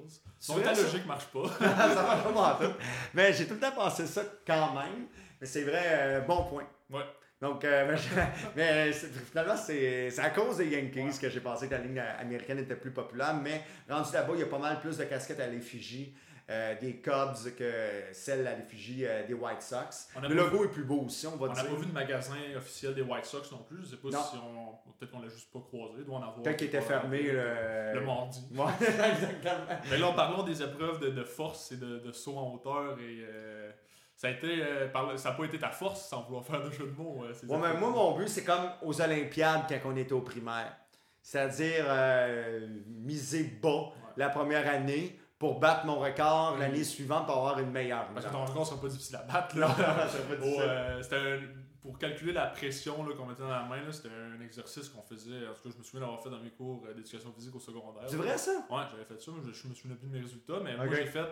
Donc 0.49 0.65
ta 0.65 0.73
logique 0.75 1.07
marche 1.07 1.27
pas. 1.27 1.49
ça 1.61 2.03
marche 2.03 2.35
pas 2.35 2.59
tout. 2.61 2.73
Mais 3.15 3.33
j'ai 3.33 3.47
tout 3.47 3.55
le 3.55 3.61
temps 3.61 3.71
pensé 3.71 4.05
ça 4.05 4.23
quand 4.45 4.75
même. 4.75 5.07
Mais 5.41 5.47
c'est 5.47 5.63
vrai, 5.63 5.83
euh, 5.85 6.21
bon 6.23 6.43
point. 6.47 6.67
Ouais. 6.91 7.05
Donc, 7.41 7.65
euh, 7.65 7.87
mais, 7.89 7.97
je- 7.97 8.21
mais 8.57 8.93
c'est- 8.93 9.13
finalement, 9.31 9.57
c'est 9.57 10.11
c'est 10.11 10.23
à 10.23 10.31
cause 10.31 10.57
des 10.57 10.67
Yankees 10.71 11.21
que 11.21 11.31
j'ai 11.31 11.39
pensé 11.39 11.69
que 11.69 11.75
la 11.75 11.79
ligne 11.83 12.01
américaine 12.19 12.59
était 12.59 12.75
plus 12.75 12.91
populaire. 12.91 13.33
Mais 13.41 13.63
rendu 13.89 14.13
là-bas, 14.13 14.33
il 14.35 14.41
y 14.41 14.43
a 14.43 14.47
pas 14.47 14.59
mal 14.59 14.81
plus 14.81 14.97
de 14.97 15.05
casquettes 15.05 15.39
à 15.39 15.47
l'effigie 15.47 16.17
euh, 16.51 16.75
des 16.81 16.97
Cubs 16.97 17.55
que 17.59 17.71
celle 18.13 18.47
à 18.47 18.57
l'effigie 18.57 19.05
euh, 19.05 19.27
des 19.27 19.35
White 19.35 19.61
Sox. 19.63 20.09
A 20.17 20.27
Le 20.27 20.35
logo 20.35 20.65
est 20.65 20.69
plus 20.69 20.85
beau 20.85 21.03
aussi, 21.07 21.27
on 21.27 21.37
va 21.37 21.47
On 21.51 21.53
n'a 21.53 21.63
pas 21.65 21.75
vu 21.75 21.87
de 21.87 21.93
magasin 21.93 22.35
officiel 22.57 22.95
des 22.95 23.03
White 23.03 23.27
Sox 23.27 23.51
non 23.53 23.59
plus. 23.69 23.79
Je 23.83 23.91
sais 23.91 23.97
pas 23.97 24.09
Non. 24.09 24.19
si 24.31 24.37
on. 24.37 24.93
Peut-être 24.99 25.13
qu'on 25.13 25.21
l'a 25.21 25.29
juste 25.29 25.53
pas 25.53 25.61
croisé. 25.61 25.95
Il 25.99 26.05
doit 26.05 26.17
en 26.17 26.23
avoir. 26.23 26.43
Peut-être 26.43 26.57
qu'il 26.57 26.67
était 26.69 26.81
fermé 26.81 27.23
le... 27.23 27.95
Le 27.95 28.01
mardi. 28.05 28.43
Ouais, 28.57 28.65
exactement. 28.81 29.79
Mais 29.91 29.99
là, 29.99 30.13
parlons 30.17 30.43
des 30.43 30.61
épreuves 30.63 30.99
de, 31.01 31.11
de 31.11 31.23
force 31.23 31.71
et 31.73 31.77
de, 31.77 31.99
de 31.99 32.11
saut 32.13 32.37
en 32.37 32.55
hauteur. 32.55 32.99
Et, 32.99 33.25
euh, 33.29 33.71
ça 34.17 34.27
a 34.27 34.31
été, 34.31 34.49
euh, 34.61 34.89
par 34.89 35.07
le- 35.09 35.17
ça 35.17 35.31
n'a 35.31 35.37
pas 35.37 35.45
été 35.45 35.59
ta 35.59 35.71
force 35.71 36.09
sans 36.09 36.23
vouloir 36.23 36.45
faire 36.45 36.61
de 36.65 36.71
jeu 36.73 36.87
de 36.87 36.91
mots. 37.01 37.25
euh, 37.25 37.47
Ouais, 37.47 37.59
mais 37.61 37.79
moi, 37.79 37.91
mon 37.91 38.17
but, 38.17 38.27
c'est 38.29 38.43
comme 38.43 38.71
aux 38.83 39.01
Olympiades 39.01 39.63
quand 39.69 39.91
on 39.93 39.97
était 39.97 40.13
au 40.15 40.23
primaire. 40.23 40.75
C'est-à-dire 41.23 41.85
euh, 41.89 42.67
miser 42.89 43.45
bas 43.63 43.93
la 44.17 44.31
première 44.31 44.67
année 44.69 45.21
pour 45.39 45.61
battre 45.61 45.87
mon 45.87 45.99
record 46.01 46.55
Mhm. 46.55 46.61
l'année 46.61 46.85
suivante 46.85 47.27
pour 47.27 47.37
avoir 47.37 47.59
une 47.61 47.71
meilleure 47.71 48.09
Parce 48.13 48.27
que 48.27 48.33
ton 48.33 48.45
record 48.45 48.67
sera 48.67 48.81
pas 48.81 48.89
difficile 48.89 49.17
à 49.17 49.23
battre. 49.23 49.57
Là. 49.57 49.69
euh, 50.43 51.03
un- 51.13 51.69
pour 51.81 51.97
calculer 51.99 52.33
la 52.33 52.47
pression 52.47 52.95
qu'on 53.17 53.25
mettait 53.27 53.43
dans 53.43 53.49
la 53.49 53.63
main, 53.63 53.81
c'était 53.93 54.09
un 54.09 54.41
exercice 54.45 54.89
qu'on 54.89 55.03
faisait. 55.03 55.47
En 55.47 55.55
tout 55.55 55.63
cas, 55.63 55.71
je 55.73 55.79
me 55.79 55.83
souviens 55.85 56.01
d'avoir 56.01 56.21
fait 56.23 56.29
dans 56.29 56.41
mes 56.41 56.51
cours 56.51 56.85
euh, 56.89 56.93
d'éducation 56.93 57.33
physique 57.33 57.55
au 57.55 57.61
secondaire. 57.61 58.03
C'est 58.09 58.17
vrai 58.17 58.37
ça? 58.37 58.51
Ouais, 58.69 58.83
j'avais 58.91 59.05
fait 59.05 59.21
ça, 59.23 59.31
mais 59.37 59.43
je, 59.47 59.53
je 59.57 59.69
me 59.69 59.75
souviens 59.75 59.97
plus 59.97 60.09
de 60.09 60.13
mes 60.13 60.21
résultats. 60.21 60.59
Mais 60.63 60.75
Ok. 60.75 60.87
moi, 60.87 60.97
j'ai 60.97 61.07
fait 61.07 61.25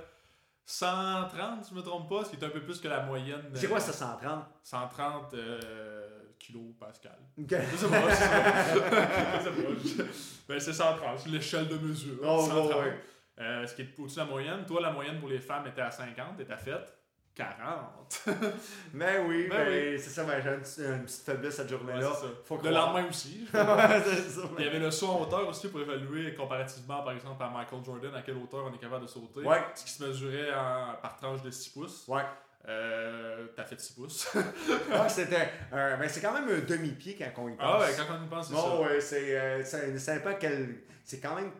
130, 0.64 1.64
si 1.64 1.70
je 1.70 1.74
me 1.76 1.82
trompe 1.82 2.08
pas, 2.08 2.24
ce 2.24 2.30
qui 2.30 2.36
est 2.36 2.44
un 2.44 2.48
peu 2.50 2.60
plus 2.60 2.80
que 2.80 2.88
la 2.88 3.00
moyenne. 3.02 3.42
C'est 3.54 3.66
quoi 3.68 3.80
ça, 3.80 3.92
130? 3.92 4.44
130 4.62 5.34
euh, 5.34 6.08
kilos 6.38 6.62
Pascal. 6.78 7.18
Ok. 7.38 7.54
Je 7.72 7.76
sais 7.76 7.88
pas, 7.88 8.10
c'est 10.60 10.72
130, 10.72 11.18
c'est 11.18 11.28
l'échelle 11.28 11.68
de 11.68 11.76
mesure. 11.78 12.18
Oh, 12.22 12.40
130. 12.46 12.68
ouais, 12.70 12.74
ouais. 12.82 13.00
Euh, 13.38 13.66
ce 13.66 13.74
qui 13.74 13.82
est 13.82 13.98
au-dessus 13.98 14.16
de 14.16 14.20
la 14.24 14.30
moyenne. 14.30 14.64
Toi, 14.66 14.80
la 14.80 14.90
moyenne 14.90 15.18
pour 15.20 15.28
les 15.28 15.40
femmes 15.40 15.66
était 15.66 15.82
à 15.82 15.90
50 15.90 16.40
et 16.40 16.44
t'as 16.46 16.56
fait 16.56 16.72
40. 17.34 18.24
Mais 18.94 19.18
oui, 19.28 19.46
Ben 19.50 19.68
mais 19.68 19.98
c'est 19.98 20.08
ça, 20.08 20.24
ben, 20.24 20.40
j'ai 20.42 20.48
une, 20.50 20.60
petite- 20.60 20.78
une 20.78 21.04
petite 21.04 21.22
faiblesse 21.24 21.56
cette 21.56 21.70
Ouais, 21.70 21.76
journée-là. 21.76 22.12
c'est. 22.18 22.46
Faut 22.48 22.58
Le 22.62 22.70
lendemain 22.70 23.06
aussi. 23.08 23.46
Ouais, 23.54 24.02
c'est 24.04 24.40
Il 24.58 24.64
y 24.64 24.68
avait 24.68 24.78
le 24.78 24.90
saut 24.90 25.08
en 25.08 25.20
hauteur 25.20 25.46
aussi 25.48 25.68
pour 25.68 25.80
évaluer 25.82 26.34
comparativement, 26.34 27.02
par 27.02 27.12
exemple, 27.12 27.42
à 27.42 27.50
Michael 27.50 27.84
Jordan, 27.84 28.14
à 28.14 28.22
quelle 28.22 28.36
hauteur 28.38 28.64
on 28.64 28.74
est 28.74 28.78
capable 28.78 29.02
de 29.02 29.06
sauter. 29.10 29.40
Ouais. 29.40 29.62
Ce 29.74 29.84
qui 29.84 29.90
se 29.90 30.02
mesurait 30.04 30.54
en- 30.54 30.94
par 31.02 31.16
tranche 31.16 31.42
de 31.42 31.50
6 31.50 31.68
pouces. 31.70 32.04
Ouais. 32.08 32.22
Euh, 32.68 33.46
T'as 33.54 33.64
fait 33.64 33.78
6 33.78 33.92
pouces. 33.92 34.34
Ouais, 34.34 34.42
c'était. 35.08 35.50
ben, 35.70 36.08
c'est 36.08 36.20
quand 36.22 36.32
même 36.32 36.48
un 36.48 36.60
demi-pied 36.66 37.16
quand 37.16 37.42
on 37.44 37.48
y 37.50 37.56
pense. 37.56 37.66
ah 37.68 37.80
ouais, 37.80 37.86
quand 37.96 38.14
on 38.20 38.24
y 38.24 38.28
pense, 38.28 38.48
c'est 38.48 38.54
Bon, 38.54 38.62
ça. 38.62 38.80
ouais, 38.80 39.00
c'est. 39.00 39.38
euh, 39.38 40.36
quel. 40.40 40.76
C'est 41.04 41.20
quand 41.20 41.36
même 41.36 41.52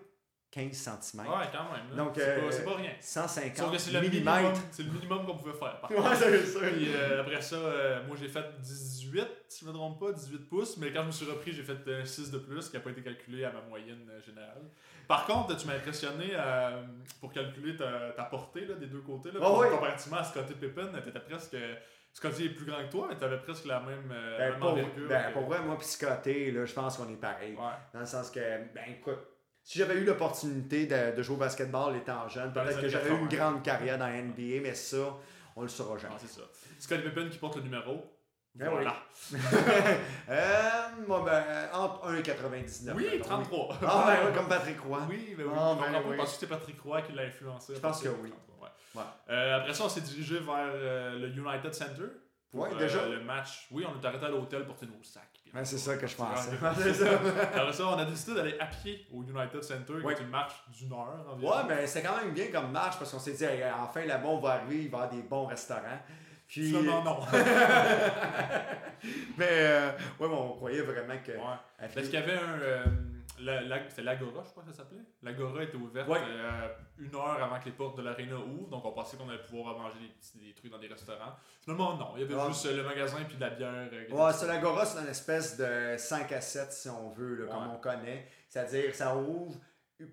15 0.50 0.72
cm. 0.72 1.20
Ouais, 1.26 1.34
quand 1.52 1.64
même. 1.72 1.90
là. 1.90 1.96
Donc, 1.96 2.12
c'est 2.14 2.22
euh, 2.22 2.46
pas, 2.46 2.52
c'est 2.52 2.64
pas 2.64 2.74
rien. 2.76 2.90
150 3.00 3.56
Sauf 3.56 3.72
que 3.72 3.78
c'est 3.78 3.90
le 3.90 4.00
minimum, 4.00 4.34
millimètres. 4.36 4.60
c'est 4.70 4.82
le 4.84 4.90
minimum 4.92 5.26
qu'on 5.26 5.36
pouvait 5.36 5.52
faire. 5.58 5.80
par 5.80 5.90
Ouais, 5.90 6.14
c'est 6.14 6.46
ça. 6.46 6.60
Puis 6.60 6.94
euh, 6.94 7.20
après 7.20 7.42
ça, 7.42 7.56
euh, 7.56 8.06
moi 8.06 8.16
j'ai 8.18 8.28
fait 8.28 8.44
18, 8.60 9.26
si 9.48 9.64
je 9.64 9.70
me 9.70 9.74
trompe 9.74 10.00
pas, 10.00 10.12
18 10.12 10.48
pouces, 10.48 10.76
mais 10.78 10.92
quand 10.92 11.02
je 11.02 11.06
me 11.06 11.10
suis 11.12 11.26
repris, 11.26 11.52
j'ai 11.52 11.62
fait 11.62 11.86
euh, 11.88 12.04
6 12.04 12.30
de 12.30 12.38
plus, 12.38 12.68
qui 12.70 12.76
n'a 12.76 12.80
pas 12.82 12.90
été 12.90 13.02
calculé 13.02 13.44
à 13.44 13.52
ma 13.52 13.60
moyenne 13.62 14.08
euh, 14.10 14.20
générale. 14.22 14.62
Par 15.06 15.26
contre, 15.26 15.56
tu 15.56 15.66
m'as 15.66 15.74
impressionné 15.74 16.30
euh, 16.32 16.82
pour 17.20 17.32
calculer 17.32 17.76
ta, 17.76 18.10
ta 18.16 18.24
portée 18.24 18.64
là, 18.66 18.74
des 18.76 18.86
deux 18.86 19.02
côtés. 19.02 19.30
Là, 19.32 19.40
Oh, 19.42 19.58
oui. 19.60 19.68
Comparativement 19.70 20.18
à 20.18 20.24
Scottie 20.24 20.54
Pippen, 20.54 20.90
t'étais 21.04 21.20
presque. 21.20 21.56
Scottie 22.12 22.46
est 22.46 22.50
plus 22.50 22.64
grand 22.64 22.78
que 22.86 22.90
toi, 22.90 23.06
mais 23.10 23.16
t'avais 23.16 23.36
presque 23.38 23.66
la 23.66 23.80
même, 23.80 24.10
euh, 24.10 24.38
Ben, 24.38 24.50
même 24.52 24.58
pour, 24.60 24.70
envergure. 24.70 25.06
ben, 25.08 25.28
que- 25.28 25.32
pour 25.34 25.42
vrai, 25.42 25.60
moi, 25.60 25.76
pis 25.78 25.84
Scotté, 25.84 26.50
là, 26.50 26.64
je 26.64 26.72
pense 26.72 26.96
qu'on 26.96 27.08
est 27.12 27.20
pareil. 27.20 27.52
Ouais. 27.54 27.62
Dans 27.92 28.00
le 28.00 28.06
sens 28.06 28.30
que, 28.30 28.40
ben 28.40 28.84
écoute, 28.88 29.18
si 29.66 29.78
j'avais 29.78 29.94
eu 29.96 30.04
l'opportunité 30.04 30.86
de, 30.86 31.16
de 31.16 31.22
jouer 31.24 31.34
au 31.34 31.38
basketball 31.40 31.96
étant 31.96 32.28
jeune, 32.28 32.52
peut-être 32.52 32.80
que 32.80 32.88
j'aurais 32.88 33.08
eu 33.08 33.18
une 33.18 33.28
80. 33.28 33.36
grande 33.50 33.62
carrière 33.64 33.98
dans 33.98 34.06
la 34.06 34.22
NBA, 34.22 34.60
mais 34.62 34.74
ça, 34.74 35.16
on 35.56 35.62
le 35.62 35.68
saura 35.68 35.98
jamais. 35.98 36.14
Non, 36.14 36.20
c'est 36.20 36.30
ça. 36.40 36.42
Scottie 36.78 37.02
Pippen 37.02 37.28
qui 37.28 37.38
porte 37.38 37.56
le 37.56 37.62
numéro. 37.62 38.12
Ben 38.54 38.70
voilà. 38.70 38.94
euh, 40.28 40.70
moi, 41.08 41.22
ben, 41.26 41.44
entre 41.74 42.12
1,99. 42.12 42.92
Oui, 42.94 43.08
mettons. 43.10 43.24
33. 43.24 43.78
Ah, 43.82 44.20
ben, 44.24 44.32
comme 44.32 44.48
Patrick 44.48 44.80
Roy. 44.80 45.00
Oui, 45.10 45.34
mais 45.36 45.42
oui. 45.44 45.50
Ah, 45.52 45.74
ben 45.74 45.84
comprends 45.86 46.02
pas 46.02 46.08
oui. 46.10 46.16
parce 46.16 46.30
que 46.30 46.34
c'était 46.40 46.54
Patrick 46.54 46.80
Roy 46.80 47.02
qui 47.02 47.12
l'a 47.12 47.22
influencé. 47.24 47.74
Je 47.74 47.80
pense 47.80 48.00
que 48.02 48.08
oui. 48.08 48.32
Ouais. 48.62 48.68
Ouais. 48.94 49.02
Euh, 49.30 49.56
après 49.58 49.74
ça, 49.74 49.84
on 49.84 49.88
s'est 49.88 50.00
dirigé 50.00 50.38
vers 50.38 50.54
euh, 50.58 51.18
le 51.18 51.28
United 51.28 51.74
Center. 51.74 52.04
Pour 52.52 52.60
Ouais, 52.60 52.74
déjà? 52.78 53.04
le 53.08 53.20
match. 53.20 53.66
Oui, 53.72 53.84
on 53.84 54.00
est 54.00 54.06
arrêté 54.06 54.26
à 54.26 54.28
l'hôtel 54.28 54.64
pour 54.64 54.76
nos 54.82 55.02
sacs. 55.02 55.35
Puis 55.56 55.60
Ben, 55.60 55.64
c'est 55.64 55.78
ça 55.78 55.96
que 55.96 56.06
je 56.06 56.16
pensais. 56.16 56.50
on- 56.62 56.74
C'est 56.82 56.94
ça. 56.94 57.86
On 57.88 57.98
a 57.98 58.04
décidé 58.04 58.34
d'aller 58.34 58.56
à 58.60 58.66
pied 58.66 59.06
au 59.12 59.22
United 59.22 59.62
Center, 59.62 59.94
qui 60.00 60.06
Ouais. 60.06 60.14
une 60.20 60.28
marche 60.28 60.54
d'une 60.78 60.92
heure 60.92 61.26
environ. 61.32 61.56
Ouais, 61.56 61.62
mais 61.68 61.86
c'était 61.86 62.06
quand 62.06 62.16
même 62.16 62.32
bien 62.32 62.46
comme 62.52 62.70
marche 62.70 62.98
parce 62.98 63.10
qu'on 63.12 63.18
s'est 63.18 63.32
dit, 63.32 63.44
hey, 63.44 63.62
enfin, 63.80 64.04
là-bas, 64.04 64.28
on 64.28 64.38
va 64.38 64.50
arriver, 64.52 64.84
il 64.84 64.90
va 64.90 64.98
y 64.98 65.02
avoir 65.02 65.08
des 65.10 65.22
bons 65.22 65.46
restaurants. 65.46 65.80
Puis, 66.48 66.68
Finalement, 66.68 67.02
non. 67.02 67.18
mais, 69.38 69.48
euh, 69.50 69.90
ouais, 70.20 70.28
mais 70.28 70.34
on 70.34 70.52
croyait 70.54 70.82
vraiment 70.82 71.14
que. 71.24 71.32
Ouais. 71.32 71.38
pied- 71.80 71.88
Parce 71.94 72.06
qu'il 72.08 72.20
y 72.20 72.22
avait 72.22 72.34
un. 72.38 72.60
euh, 72.60 72.84
la- 73.38 73.60
la- 73.62 73.88
C'était 73.88 74.02
l'Agora, 74.02 74.42
je 74.44 74.50
crois 74.50 74.62
que 74.62 74.70
ça 74.70 74.76
s'appelait. 74.78 75.00
L'Agora 75.22 75.62
était 75.62 75.76
ouverte 75.76 76.08
Ouais. 76.08 76.18
euh, 76.22 76.68
une 76.98 77.14
heure 77.14 77.42
avant 77.42 77.58
que 77.60 77.66
les 77.66 77.72
portes 77.72 77.96
de 77.96 78.02
l'aréna 78.02 78.36
ouvrent, 78.36 78.68
donc 78.68 78.84
on 78.84 78.92
pensait 78.92 79.16
qu'on 79.16 79.28
allait 79.28 79.42
pouvoir 79.42 79.78
manger 79.78 79.98
des, 80.00 80.08
petits, 80.08 80.38
des 80.38 80.54
trucs 80.54 80.70
dans 80.70 80.78
des 80.78 80.88
restaurants. 80.88 81.34
Finalement, 81.62 81.96
non. 81.96 82.12
Il 82.16 82.22
y 82.22 82.24
avait 82.24 82.34
Ouais. 82.34 82.48
juste 82.48 82.66
le 82.72 82.82
magasin 82.82 83.18
puis 83.26 83.36
de 83.36 83.40
la 83.40 83.50
bière. 83.50 83.88
euh, 83.92 84.08
Ouais, 84.10 84.32
c'est 84.32 84.46
l'Agora, 84.46 84.84
c'est 84.84 85.00
une 85.00 85.08
espèce 85.08 85.56
de 85.56 85.96
5 85.96 86.32
à 86.32 86.40
7, 86.40 86.72
si 86.72 86.88
on 86.88 87.10
veut, 87.10 87.34
là, 87.44 87.46
comme 87.52 87.70
on 87.70 87.78
connaît. 87.78 88.26
C'est-à-dire, 88.48 88.94
ça 88.94 89.16
ouvre 89.16 89.56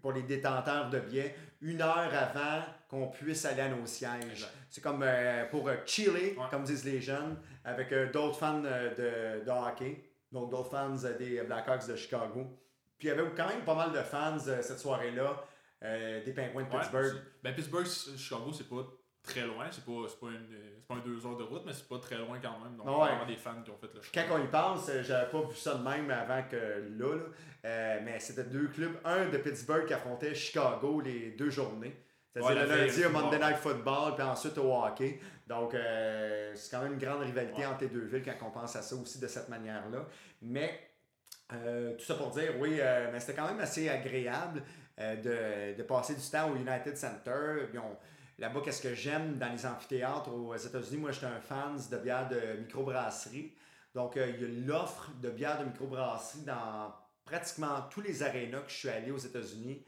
pour 0.02 0.14
les 0.14 0.24
détenteurs 0.24 0.90
de 0.90 1.00
billets 1.00 1.36
une 1.62 1.82
heure 1.82 2.10
avant 2.14 2.64
qu'on 2.90 3.08
puisse 3.08 3.44
aller 3.46 3.62
à 3.62 3.70
nos 3.70 3.86
sièges. 3.86 4.48
C'est 4.70 4.82
comme 4.82 5.04
euh, 5.04 5.46
pour 5.50 5.70
chiller, 5.86 6.38
comme 6.50 6.64
disent 6.64 6.86
les 6.86 7.02
jeunes, 7.02 7.38
avec 7.66 7.94
d'autres 8.12 8.38
fans 8.38 8.60
de, 8.62 9.44
de 9.46 9.50
hockey, 9.50 10.10
donc 10.32 10.50
d'autres 10.52 10.70
fans 10.72 10.90
des 11.18 11.42
Blackhawks 11.44 11.88
de 11.88 11.96
Chicago. 11.96 12.58
Puis 13.04 13.12
il 13.12 13.18
y 13.18 13.20
avait 13.20 13.30
quand 13.36 13.50
même 13.50 13.66
pas 13.66 13.76
mal 13.76 13.92
de 13.92 13.98
fans 14.02 14.38
euh, 14.48 14.62
cette 14.62 14.80
soirée-là, 14.80 15.44
euh, 15.84 16.24
des 16.24 16.32
Penguins 16.32 16.64
de 16.64 16.70
Pittsburgh. 16.70 17.16
Ben, 17.44 17.54
Pittsburgh, 17.54 17.86
Chicago, 17.86 18.54
c'est 18.54 18.70
pas 18.70 18.86
très 19.22 19.42
loin. 19.42 19.66
C'est 19.72 19.84
pas, 19.84 20.08
c'est 20.08 20.20
pas, 20.22 20.28
une, 20.28 20.48
c'est 20.78 20.88
pas 20.88 20.94
un 20.94 21.00
deux 21.00 21.26
heures 21.26 21.36
de 21.36 21.44
route, 21.44 21.64
mais 21.66 21.74
c'est 21.74 21.90
pas 21.90 22.00
très 22.00 22.18
loin 22.18 22.40
quand 22.42 22.58
même. 22.64 22.78
Donc, 22.78 22.88
Ouais. 22.88 22.94
il 22.94 23.00
y 23.00 23.04
a 23.04 23.08
vraiment 23.10 23.26
des 23.26 23.36
fans 23.36 23.62
qui 23.62 23.72
ont 23.72 23.78
fait 23.78 23.90
le 23.94 24.02
choix. 24.02 24.24
Quand 24.24 24.38
on 24.40 24.44
y 24.46 24.48
pense, 24.48 24.88
euh, 24.88 25.04
j'avais 25.04 25.30
pas 25.30 25.42
vu 25.42 25.54
ça 25.58 25.74
de 25.76 25.84
même 25.84 26.10
avant 26.12 26.44
que 26.50 26.56
là, 26.56 27.16
là. 27.18 27.24
Euh, 27.66 28.00
mais 28.06 28.20
c'était 28.22 28.46
deux 28.46 28.68
clubs, 28.70 28.96
un 29.04 29.26
de 29.28 29.38
Pittsburgh 29.38 29.86
qui 29.86 29.94
affrontait 29.94 30.34
Chicago 30.34 31.02
les 31.02 31.32
deux 31.32 31.50
journées. 31.50 31.94
C'est-à-dire 32.32 32.56
Ouais, 32.62 32.66
le 32.66 32.76
lundi, 32.86 33.06
au 33.06 33.10
Monday. 33.10 33.38
Night 33.40 33.58
Football, 33.58 34.16
puis 34.16 34.24
ensuite 34.24 34.58
au 34.58 34.74
hockey. 34.74 35.20
Donc, 35.46 35.74
euh, 35.74 36.54
c'est 36.56 36.72
quand 36.72 36.82
même 36.84 36.94
une 36.94 37.00
grande 37.00 37.22
rivalité 37.24 37.60
Ouais. 37.60 37.66
entre 37.66 37.82
les 37.82 37.90
deux 37.90 38.06
villes 38.06 38.24
quand 38.24 38.48
on 38.48 38.52
pense 38.52 38.78
à 38.78 38.82
ça 38.82 38.96
aussi 38.96 39.20
de 39.20 39.28
cette 39.28 39.50
manière-là. 39.50 40.06
Mais, 40.42 40.80
euh, 41.54 41.96
tout 41.96 42.04
ça 42.06 42.16
pour 42.16 42.32
dire, 42.32 42.54
oui, 42.60 42.78
euh, 42.80 43.10
mais 43.12 43.20
c'était 43.20 43.34
quand 43.34 43.48
même 43.48 43.60
assez 43.60 43.90
agréable 43.90 44.64
euh, 45.00 45.74
de, 45.74 45.78
de 45.78 45.84
passer 45.84 46.16
du 46.16 46.22
temps 46.22 46.52
au 46.52 46.56
United 46.56 46.98
Center. 46.98 47.68
Là-bas, 48.40 48.62
qu'est-ce 48.64 48.82
que 48.82 48.94
j'aime 48.94 49.38
dans 49.38 49.52
les 49.52 49.66
amphithéâtres 49.66 50.34
aux 50.34 50.56
États-Unis? 50.56 50.98
Moi, 50.98 51.12
j'étais 51.12 51.28
un 51.28 51.40
fan 51.40 51.78
de 51.92 51.98
bière 51.98 52.28
de 52.30 52.60
microbrasserie. 52.60 53.54
Donc, 53.94 54.14
il 54.16 54.42
y 54.42 54.46
a 54.46 54.68
l'offre 54.68 55.12
de 55.22 55.30
bière 55.30 55.60
de 55.60 55.66
microbrasserie 55.66 56.44
dans 56.44 56.94
pratiquement 57.26 57.84
tous 57.92 58.02
les 58.02 58.24
arénas 58.24 58.62
que 58.62 58.72
je 58.72 58.76
suis 58.76 58.90
allé 58.90 59.12
aux 59.12 59.18
États-Unis. 59.18 59.86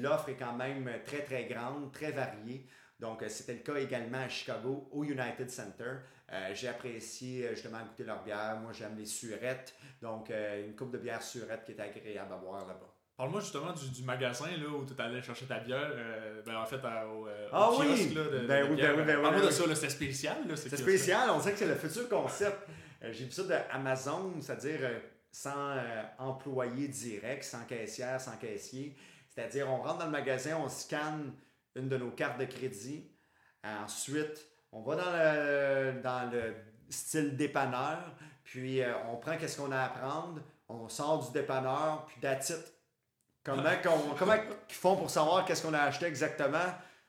L'offre 0.00 0.28
est 0.28 0.36
quand 0.36 0.52
même 0.52 0.88
très, 1.04 1.22
très 1.22 1.46
grande, 1.46 1.90
très 1.92 2.12
variée. 2.12 2.64
Donc, 3.00 3.22
euh, 3.22 3.28
c'était 3.28 3.54
le 3.54 3.60
cas 3.60 3.76
également 3.76 4.18
à 4.18 4.28
Chicago, 4.28 4.88
au 4.92 5.04
United 5.04 5.50
Center. 5.50 5.94
Euh, 6.32 6.50
J'ai 6.54 6.68
apprécié 6.68 7.46
euh, 7.46 7.50
justement 7.54 7.78
goûter 7.82 8.04
leur 8.04 8.22
bière. 8.22 8.56
Moi, 8.62 8.72
j'aime 8.72 8.96
les 8.96 9.04
surettes. 9.06 9.74
Donc, 10.00 10.30
euh, 10.30 10.64
une 10.66 10.74
coupe 10.76 10.90
de 10.92 10.98
bière 10.98 11.22
surette 11.22 11.64
qui 11.64 11.72
est 11.72 11.80
agréable 11.80 12.32
à 12.32 12.36
boire 12.36 12.66
là-bas. 12.66 12.90
Parle-moi 13.16 13.40
justement 13.40 13.72
du, 13.72 13.88
du 13.90 14.02
magasin 14.02 14.46
là, 14.56 14.68
où 14.68 14.84
tu 14.84 15.00
allais 15.00 15.22
chercher 15.22 15.46
ta 15.46 15.58
bière. 15.60 15.90
euh, 15.92 16.42
ben, 16.44 16.56
en 16.56 16.66
fait, 16.66 16.84
à- 16.84 17.06
au, 17.06 17.28
euh, 17.28 17.46
au 17.46 17.50
Ah 17.52 17.70
oui! 17.78 17.86
kiosque, 17.88 18.14
là, 18.14 18.24
de, 18.24 18.46
Ben 18.46 18.64
de 18.66 18.70
oui, 18.70 18.76
bière. 18.76 18.94
ben 18.96 19.00
oui, 19.00 19.06
ben 19.06 19.16
oui, 19.16 19.22
Parle-moi 19.22 19.40
ben 19.42 19.46
de 19.46 19.52
ça, 19.52 19.74
c'était 19.74 19.88
spécial. 19.90 20.36
C'est 20.56 20.76
spécial, 20.76 21.30
on 21.30 21.38
dirait 21.38 21.52
que 21.52 21.58
c'est 21.58 21.66
le 21.68 21.74
futur 21.76 22.08
concept. 22.08 22.58
Euh, 23.02 23.12
J'ai 23.12 23.24
vu 23.26 23.30
ça 23.30 23.42
de 23.44 23.54
Amazon, 23.70 24.32
c'est-à-dire 24.40 24.80
sans 25.30 25.76
employé 26.18 26.88
direct, 26.88 27.42
sans 27.44 27.64
caissière, 27.64 28.20
sans 28.20 28.36
caissier. 28.36 28.96
C'est-à-dire, 29.28 29.68
on 29.68 29.78
rentre 29.82 29.98
dans 29.98 30.06
le 30.06 30.12
magasin, 30.12 30.56
on 30.62 30.68
scanne 30.68 31.32
une 31.76 31.88
de 31.88 31.96
nos 31.96 32.10
cartes 32.10 32.38
de 32.38 32.44
crédit. 32.44 33.10
Ensuite, 33.62 34.44
on 34.72 34.82
va 34.82 34.96
dans 34.96 35.12
le, 35.12 36.00
dans 36.02 36.30
le 36.30 36.54
style 36.90 37.36
dépanneur, 37.36 37.98
puis 38.42 38.82
euh, 38.82 38.92
on 39.10 39.16
prend 39.16 39.36
qu'est-ce 39.36 39.56
qu'on 39.56 39.72
a 39.72 39.80
à 39.84 39.88
prendre, 39.88 40.40
on 40.68 40.88
sort 40.88 41.24
du 41.26 41.32
dépanneur, 41.32 42.04
puis 42.06 42.18
it. 42.22 42.72
Comment, 43.42 43.62
qu'on- 43.82 44.14
comment 44.18 44.34
ils 44.68 44.74
font 44.74 44.96
pour 44.96 45.10
savoir 45.10 45.44
qu'est-ce 45.44 45.62
qu'on 45.62 45.74
a 45.74 45.80
acheté 45.82 46.06
exactement? 46.06 46.64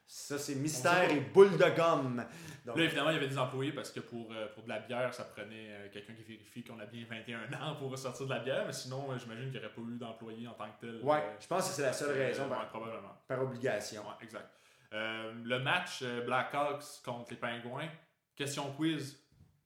Ça, 0.06 0.38
c'est 0.38 0.56
mystère 0.56 1.10
et 1.10 1.19
boule 1.19 1.58
de 1.58 1.75
gomme. 1.75 2.23
Donc, 2.65 2.78
Là, 2.78 2.84
évidemment, 2.86 3.12
il 3.12 3.13
y 3.13 3.17
avait 3.17 3.28
des 3.28 3.38
employés 3.38 3.71
parce 3.71 3.91
que 3.91 3.99
pour, 3.99 4.32
euh, 4.34 4.47
pour 4.54 4.63
de 4.63 4.69
la 4.69 4.80
bière, 4.80 5.13
ça 5.13 5.23
prenait 5.25 5.69
euh, 5.69 5.88
quelqu'un 5.93 6.13
qui 6.13 6.23
vérifie 6.23 6.63
qu'on 6.63 6.80
a 6.80 6.86
bien 6.88 7.06
21 7.08 7.43
ans 7.62 7.75
pour 7.75 7.91
ressortir 7.91 8.25
de 8.25 8.32
la 8.34 8.39
bière. 8.39 8.63
Mais 8.65 8.73
sinon, 8.73 9.12
euh, 9.12 9.17
j'imagine 9.19 9.51
qu'il 9.51 9.60
n'y 9.60 9.65
aurait 9.65 9.75
pas 9.75 9.82
eu 9.82 9.97
d'employés 9.97 10.47
en 10.47 10.54
tant 10.54 10.65
que 10.71 10.82
tel. 10.88 10.99
Ouais, 11.04 11.17
euh, 11.19 11.36
je 11.39 11.45
pense 11.47 11.67
que 11.69 11.75
c'est 11.75 11.84
la 11.84 11.93
seule 11.93 12.17
raison 12.17 12.49
par, 12.49 12.67
probablement. 12.69 13.15
par 13.28 13.41
obligation. 13.43 14.01
Ouais, 14.01 14.15
exact. 14.23 14.49
Euh, 14.93 15.32
le 15.43 15.60
match 15.60 16.04
Blackhawks 16.25 16.84
contre 17.04 17.32
les 17.32 17.38
Pingouins, 17.38 17.89
question 18.36 18.71
quiz. 18.73 19.19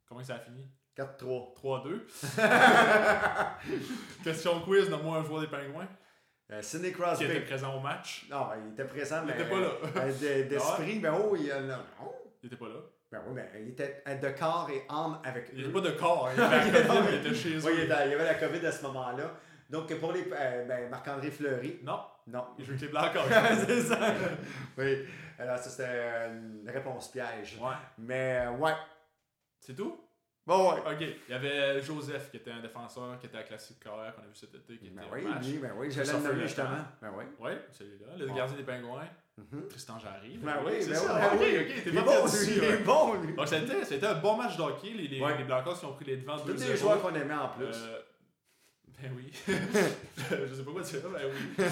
Comment 0.06 0.24
ça 0.24 0.36
a 0.36 0.40
fini? 0.40 0.66
4-3. 0.98 1.54
3-2. 1.56 2.02
question 4.24 4.60
quiz, 4.62 4.90
nomme-moi 4.90 5.20
un 5.20 5.24
joueur 5.24 5.42
des 5.42 5.48
Pingouins 5.48 5.88
Euh, 6.52 6.62
Sidney 6.62 6.92
qui 6.92 6.98
Crosby. 7.00 7.26
était 7.26 7.42
présent 7.42 7.76
au 7.76 7.80
match. 7.80 8.26
Non, 8.30 8.48
il 8.66 8.74
était 8.74 8.86
présent, 8.86 9.22
Il 9.22 9.28
mais. 9.28 9.34
était 9.40 9.50
pas 9.50 9.60
là. 9.60 9.70
euh, 9.98 10.44
de- 10.44 10.50
D'esprit, 10.50 11.00
ben 11.04 11.14
oh, 11.24 11.36
il, 11.40 11.52
a- 11.52 11.62
non, 11.62 11.78
non. 11.78 12.12
Il 12.42 12.48
était 12.48 12.56
pas 12.56 12.68
là. 12.70 12.76
Ben 13.12 13.22
oui, 13.28 13.34
ben, 13.36 13.48
il 13.62 13.70
était 13.70 14.04
de 14.22 14.30
corps 14.38 14.70
et 14.72 14.84
âme 14.90 15.20
avec 15.24 15.50
Il 15.54 15.60
eux. 15.60 15.64
était 15.66 15.74
pas 15.74 15.82
de 15.82 15.92
corps. 15.92 16.28
hein. 16.30 16.34
Il 16.66 16.70
était, 16.76 16.88
COVID, 16.88 17.20
il 17.26 17.36
chez 17.36 17.58
Oui, 17.58 17.72
il, 17.74 17.80
eux. 17.82 17.84
était- 17.86 18.06
il 18.06 18.12
y 18.12 18.14
avait 18.14 18.24
la 18.26 18.36
COVID 18.36 18.66
à 18.66 18.72
ce 18.72 18.84
moment-là. 18.84 19.34
Donc, 19.70 19.94
pour 20.00 20.12
les. 20.14 20.26
euh, 20.32 20.66
ben, 20.66 20.90
Marc-André 20.90 21.32
Fleury. 21.32 21.80
Non, 21.84 22.00
Non. 22.28 22.46
il 22.58 22.64
jouait 22.66 22.76
avec 22.76 22.82
les 22.84 22.88
Blackhawks. 22.88 23.30
c'est 23.68 23.82
ça. 23.82 24.14
Oui. 24.78 25.06
Alors, 25.38 25.58
ça, 25.58 25.70
c'était 25.70 26.28
une 26.30 26.70
réponse 26.70 27.12
piège. 27.12 27.58
ouais. 27.62 27.76
Mais, 27.98 28.46
euh, 28.46 28.52
ouais. 28.52 28.74
C'est 29.60 29.76
tout? 29.76 30.00
Bon, 30.48 30.74
ouais. 30.74 30.80
Ok. 30.82 31.02
Il 31.28 31.32
y 31.32 31.34
avait 31.34 31.82
Joseph 31.82 32.32
qui 32.32 32.38
était 32.38 32.52
un 32.52 32.62
défenseur 32.62 33.20
qui 33.20 33.28
était 33.28 33.38
à 33.38 33.44
Classique 33.44 33.80
KR 33.80 33.90
qu'on 34.16 34.24
a 34.24 34.28
vu 34.28 34.34
cet 34.36 34.56
été 34.56 34.78
qui 34.78 34.88
était 34.88 34.96
Ben 34.96 35.04
oui, 35.14 35.24
match. 35.26 35.46
lui, 35.46 35.58
ben 35.60 35.72
oui, 35.78 35.92
j'allais 35.92 36.14
le 36.14 36.20
nommer 36.20 36.42
justement. 36.44 36.70
Ben 37.02 37.12
oui. 37.16 37.26
Ouais, 37.40 37.62
celui-là. 37.72 38.08
Le 38.18 38.26
Ouais. 38.28 38.34
gardien 38.36 38.58
des 38.58 38.64
Pingouins. 38.64 39.08
Mhm. 39.52 39.68
Tristan 39.70 40.00
Jarry. 40.00 40.38
Ben 40.38 40.58
oui, 40.66 40.74
c'est 40.82 40.90
ben 40.90 40.96
ça. 40.96 41.14
ben 41.20 41.26
ok, 41.36 41.42
oui. 41.42 41.58
ok, 41.60 41.84
t'es 41.84 41.92
bon, 41.92 42.02
lui, 42.02 42.60
ouais. 42.60 42.68
est 42.68 42.78
bon, 42.84 43.14
lui. 43.22 43.34
Donc, 43.36 43.48
c'était, 43.48 44.06
un 44.08 44.16
bon 44.16 44.38
match 44.38 44.58
de 44.58 44.62
hockey. 44.62 44.90
Les, 44.92 45.08
les, 45.08 45.22
Ouais. 45.22 45.38
les 45.38 45.44
Blackhawks 45.44 45.80
qui 45.80 45.86
ont 45.86 45.94
pris 45.94 46.06
les 46.06 46.18
devants 46.18 46.38
2-0. 46.38 46.46
Tous 46.56 46.68
les 46.68 46.78
joueurs 46.78 47.02
qu'on 47.02 47.14
aimait 47.16 47.34
en 47.34 47.50
plus. 47.50 47.66
Euh, 47.66 48.00
ben 49.02 49.12
oui. 49.16 49.32
je 49.48 50.54
sais 50.56 50.64
pas 50.64 50.72
quoi 50.72 50.82
dire, 50.82 51.00
ben 51.10 51.22
oui. 51.26 51.66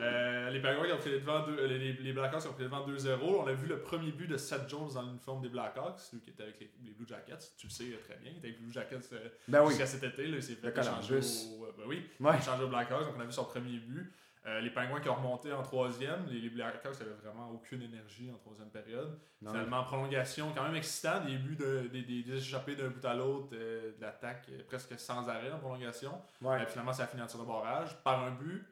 Euh, 0.00 0.50
les 0.50 0.60
qui 0.60 0.66
ont 0.92 0.98
pris 0.98 1.10
les 1.10 1.20
devants, 1.20 1.46
deux- 1.46 1.64
les, 1.66 2.12
Blackhawks 2.12 2.44
ont 2.46 2.52
pris 2.52 2.64
les 2.64 2.68
devants 2.68 2.86
2-0. 2.86 3.18
On 3.22 3.46
a 3.46 3.52
vu 3.54 3.66
le 3.66 3.78
premier 3.80 4.12
but 4.12 4.26
de 4.26 4.36
Seth 4.36 4.68
Jones 4.68 4.90
dans 4.92 5.02
l'uniforme 5.02 5.40
des 5.40 5.48
Blackhawks, 5.48 5.98
celui 6.00 6.22
qui 6.22 6.30
était 6.30 6.42
avec 6.42 6.60
les, 6.60 6.70
les 6.84 6.90
Blue 6.90 7.06
Jackets. 7.08 7.38
Tu 7.56 7.66
le 7.66 7.72
sais 7.72 7.84
très 8.06 8.16
bien, 8.16 8.30
il 8.32 8.38
était 8.38 8.48
avec 8.48 8.58
les 8.58 8.64
Blue 8.64 8.72
Jackets 8.72 9.08
euh, 9.14 9.28
Ben 9.48 9.62
oui. 9.62 9.68
jusqu'à 9.70 9.86
cet 9.86 10.02
été. 10.04 10.26
Là, 10.26 10.36
il 10.36 10.42
s'est 10.42 10.54
fait 10.56 10.66
Le 10.66 10.72
Columbus. 10.72 11.46
au, 11.58 11.64
euh, 11.64 11.72
ben 11.78 11.84
oui, 11.86 12.02
Ouais. 12.20 12.36
échanger 12.38 12.64
aux 12.64 12.68
Blackhawks. 12.68 13.04
Donc 13.06 13.14
on 13.16 13.20
a 13.20 13.24
vu 13.24 13.32
son 13.32 13.44
premier 13.44 13.78
but. 13.78 14.12
Euh, 14.46 14.60
les 14.60 14.70
Penguins 14.70 15.00
qui 15.00 15.08
ont 15.08 15.14
remonté 15.16 15.52
en 15.52 15.62
troisième. 15.62 16.24
Les, 16.28 16.38
les 16.40 16.50
Blackhawks 16.50 17.00
n'avaient 17.00 17.14
vraiment 17.24 17.50
aucune 17.50 17.82
énergie 17.82 18.30
en 18.32 18.38
troisième 18.38 18.68
période. 18.70 19.18
Non, 19.42 19.50
Finalement, 19.50 19.78
en 19.78 19.84
prolongation, 19.84 20.52
quand 20.54 20.62
même 20.62 20.76
excitant, 20.76 21.24
des 21.24 21.36
buts 21.36 21.56
de, 21.56 21.88
des, 21.92 22.02
des, 22.02 22.22
des 22.22 22.36
échappés 22.36 22.76
d'un 22.76 22.88
bout 22.88 23.04
à 23.04 23.14
l'autre, 23.14 23.48
euh, 23.54 23.90
de 23.96 24.00
l'attaque 24.00 24.46
euh, 24.50 24.60
presque 24.68 24.96
sans 25.00 25.28
arrêt 25.28 25.50
en 25.50 25.58
prolongation. 25.58 26.12
Ouais. 26.40 26.64
Finalement, 26.66 26.92
ça 26.92 27.04
a 27.04 27.06
fini 27.08 27.22
en 27.22 27.26
tir 27.26 27.40
de 27.40 27.44
barrage 27.44 27.96
par 28.04 28.22
un 28.22 28.30
but 28.30 28.64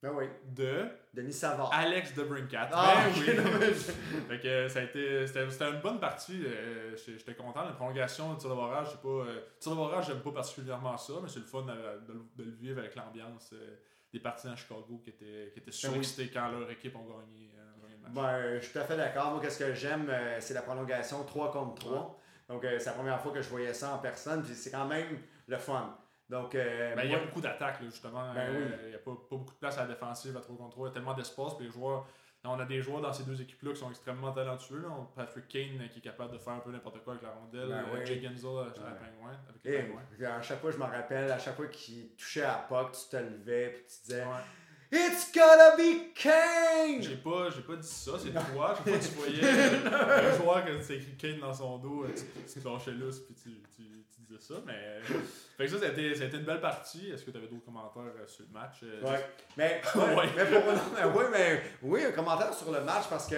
Ben 0.00 0.12
oui. 0.14 0.26
de 0.54 0.86
Denis 1.12 1.32
Savard. 1.32 1.72
Alex 1.72 2.14
de 2.14 2.22
Brincat. 2.22 2.68
Ah, 2.72 3.06
ben 3.06 3.60
oui. 3.60 3.74
Fait 4.28 4.38
que 4.38 4.68
ça 4.68 4.78
a 4.78 4.82
été, 4.82 5.26
c'était, 5.26 5.68
une 5.68 5.80
bonne 5.80 5.98
partie. 5.98 6.44
j'étais, 7.08 7.34
content. 7.34 7.64
La 7.64 7.72
prolongation, 7.72 8.30
le 8.34 8.38
tir 8.38 8.50
de 8.50 8.54
barrage, 8.54 8.86
c'est 8.92 9.02
pas. 9.02 9.08
euh, 9.08 9.40
tir 9.58 9.72
de 9.72 9.76
barrage, 9.78 10.06
j'aime 10.06 10.20
pas 10.20 10.30
particulièrement 10.30 10.96
ça, 10.96 11.14
mais 11.20 11.28
c'est 11.28 11.40
le 11.40 11.44
fun 11.46 11.62
de, 11.62 11.72
de- 12.12 12.22
de 12.36 12.44
le 12.44 12.52
vivre 12.56 12.78
avec 12.78 12.94
l'ambiance 12.94 13.52
des 14.12 14.20
partisans 14.20 14.52
à 14.52 14.56
Chicago 14.56 15.00
qui 15.04 15.10
étaient, 15.10 15.50
qui 15.52 15.58
étaient 15.60 15.70
Ben 15.70 15.98
oui. 15.98 16.30
quand 16.32 16.48
leur 16.48 16.70
équipe 16.70 16.96
ont 16.96 17.04
gagné, 17.04 17.50
euh, 17.56 17.82
gagné 17.82 17.94
le 17.96 18.00
match. 18.02 18.12
Ben, 18.14 18.58
je 18.58 18.64
suis 18.64 18.72
tout 18.72 18.78
à 18.78 18.84
fait 18.84 18.96
d'accord. 18.96 19.32
Moi, 19.32 19.40
qu'est-ce 19.42 19.58
que 19.58 19.74
j'aime, 19.74 20.08
euh, 20.08 20.40
c'est 20.40 20.54
la 20.54 20.62
prolongation 20.62 21.22
3 21.24 21.50
contre 21.52 21.74
3. 21.74 22.20
Donc, 22.48 22.64
euh, 22.64 22.78
c'est 22.78 22.86
la 22.86 22.92
première 22.92 23.20
fois 23.20 23.32
que 23.32 23.42
je 23.42 23.48
voyais 23.50 23.74
ça 23.74 23.94
en 23.94 23.98
personne, 23.98 24.42
puis 24.42 24.54
c'est 24.54 24.70
quand 24.70 24.86
même 24.86 25.18
le 25.46 25.58
fun. 25.58 25.98
Donc, 26.30 26.54
euh, 26.54 26.94
Ben, 26.94 27.04
il 27.04 27.10
y 27.10 27.14
a 27.14 27.18
beaucoup 27.18 27.40
d'attaques, 27.40 27.82
justement. 27.82 28.32
Ben 28.34 28.50
oui. 28.54 28.64
Il 28.84 28.88
n'y 28.90 28.94
a 28.94 28.98
pas, 28.98 29.12
pas 29.12 29.36
beaucoup 29.36 29.52
de 29.54 29.58
place 29.58 29.76
à 29.78 29.82
la 29.82 29.88
défensive 29.88 30.36
à 30.36 30.40
3 30.40 30.56
contre 30.56 30.70
3. 30.70 30.86
Il 30.86 30.88
y 30.88 30.90
a 30.90 30.94
tellement 30.94 31.14
d'espace. 31.14 31.54
Puis 31.56 31.66
les 31.66 31.72
joueurs, 31.72 32.06
on 32.48 32.60
a 32.60 32.64
des 32.64 32.80
joueurs 32.82 33.00
dans 33.00 33.12
ces 33.12 33.24
deux 33.24 33.40
équipes-là 33.40 33.72
qui 33.72 33.78
sont 33.80 33.90
extrêmement 33.90 34.32
talentueux. 34.32 34.80
là. 34.82 34.88
Patrick 35.14 35.48
Kane 35.48 35.80
euh, 35.80 35.88
qui 35.88 35.98
est 35.98 36.02
capable 36.02 36.32
de 36.32 36.38
faire 36.38 36.54
un 36.54 36.58
peu 36.60 36.70
n'importe 36.72 37.02
quoi 37.04 37.14
avec 37.14 37.22
la 37.24 37.30
rondelle. 37.32 37.68
Ben 37.68 37.84
Euh, 37.84 37.94
oui. 37.98 38.06
Jay 38.06 38.20
Genzel 38.20 38.46
euh, 38.50 38.64
chez 38.74 38.80
Ouais. 38.80 38.88
les 38.90 39.06
Pingouins, 39.06 39.38
avec 39.48 39.64
les 39.64 39.72
Et, 39.74 39.82
Pingouins. 39.82 40.36
à 40.38 40.42
chaque 40.42 40.60
fois, 40.60 40.70
je 40.70 40.76
m'en 40.78 40.86
rappelle, 40.86 41.30
à 41.30 41.38
chaque 41.38 41.56
fois 41.56 41.66
qu'il 41.68 42.10
touchait 42.16 42.42
à 42.42 42.52
la 42.52 42.58
puck, 42.82 42.92
tu 42.92 43.08
te 43.10 43.16
levais, 43.16 43.70
puis 43.70 43.84
tu 43.86 44.02
disais 44.08 44.22
Ouais. 44.22 44.30
It's 44.90 45.30
gotta 45.34 45.76
be 45.76 46.14
Kane! 46.14 47.02
J'ai 47.02 47.16
pas, 47.16 47.50
j'ai 47.50 47.60
pas 47.60 47.76
dit 47.76 47.86
ça, 47.86 48.12
c'est 48.18 48.30
toi. 48.30 48.74
Je 48.86 48.90
sais 48.90 48.98
pas, 48.98 49.04
tu 49.04 49.14
voyais 49.16 49.44
euh, 49.44 50.32
un 50.32 50.36
joueur 50.38 50.64
que 50.64 50.80
c'est 50.80 50.96
écrit 50.96 51.14
Kane 51.18 51.40
dans 51.40 51.52
son 51.52 51.76
dos, 51.78 52.04
euh, 52.04 52.08
tu, 52.16 52.60
tu 52.60 52.66
lâchais 52.66 52.92
lousse 52.92 53.20
puis 53.20 53.34
tu, 53.34 53.50
tu, 53.76 53.82
tu 53.82 54.20
disais 54.22 54.40
ça. 54.40 54.54
Mais, 54.64 54.72
euh, 54.76 55.00
fait 55.58 55.66
que 55.66 55.76
ça, 55.78 55.84
a 55.84 55.88
été 55.90 56.36
une 56.38 56.44
belle 56.44 56.60
partie. 56.62 57.10
Est-ce 57.10 57.22
que 57.22 57.30
tu 57.30 57.36
avais 57.36 57.48
d'autres 57.48 57.66
commentaires 57.66 58.02
euh, 58.18 58.26
sur 58.26 58.46
le 58.46 58.52
match 58.58 58.78
Euh, 58.82 59.02
Ouais. 59.02 59.26
Mais, 59.58 59.82
Ouais. 59.94 60.14
ouais, 60.14 60.26
mais 60.34 60.44
pour- 60.46 60.72
non, 60.72 60.80
mais 60.94 61.04
oui, 61.04 61.24
mais 61.32 61.62
oui, 61.82 62.04
un 62.06 62.12
commentaire 62.12 62.54
sur 62.54 62.72
le 62.72 62.80
match 62.80 63.04
parce 63.10 63.26
que 63.26 63.36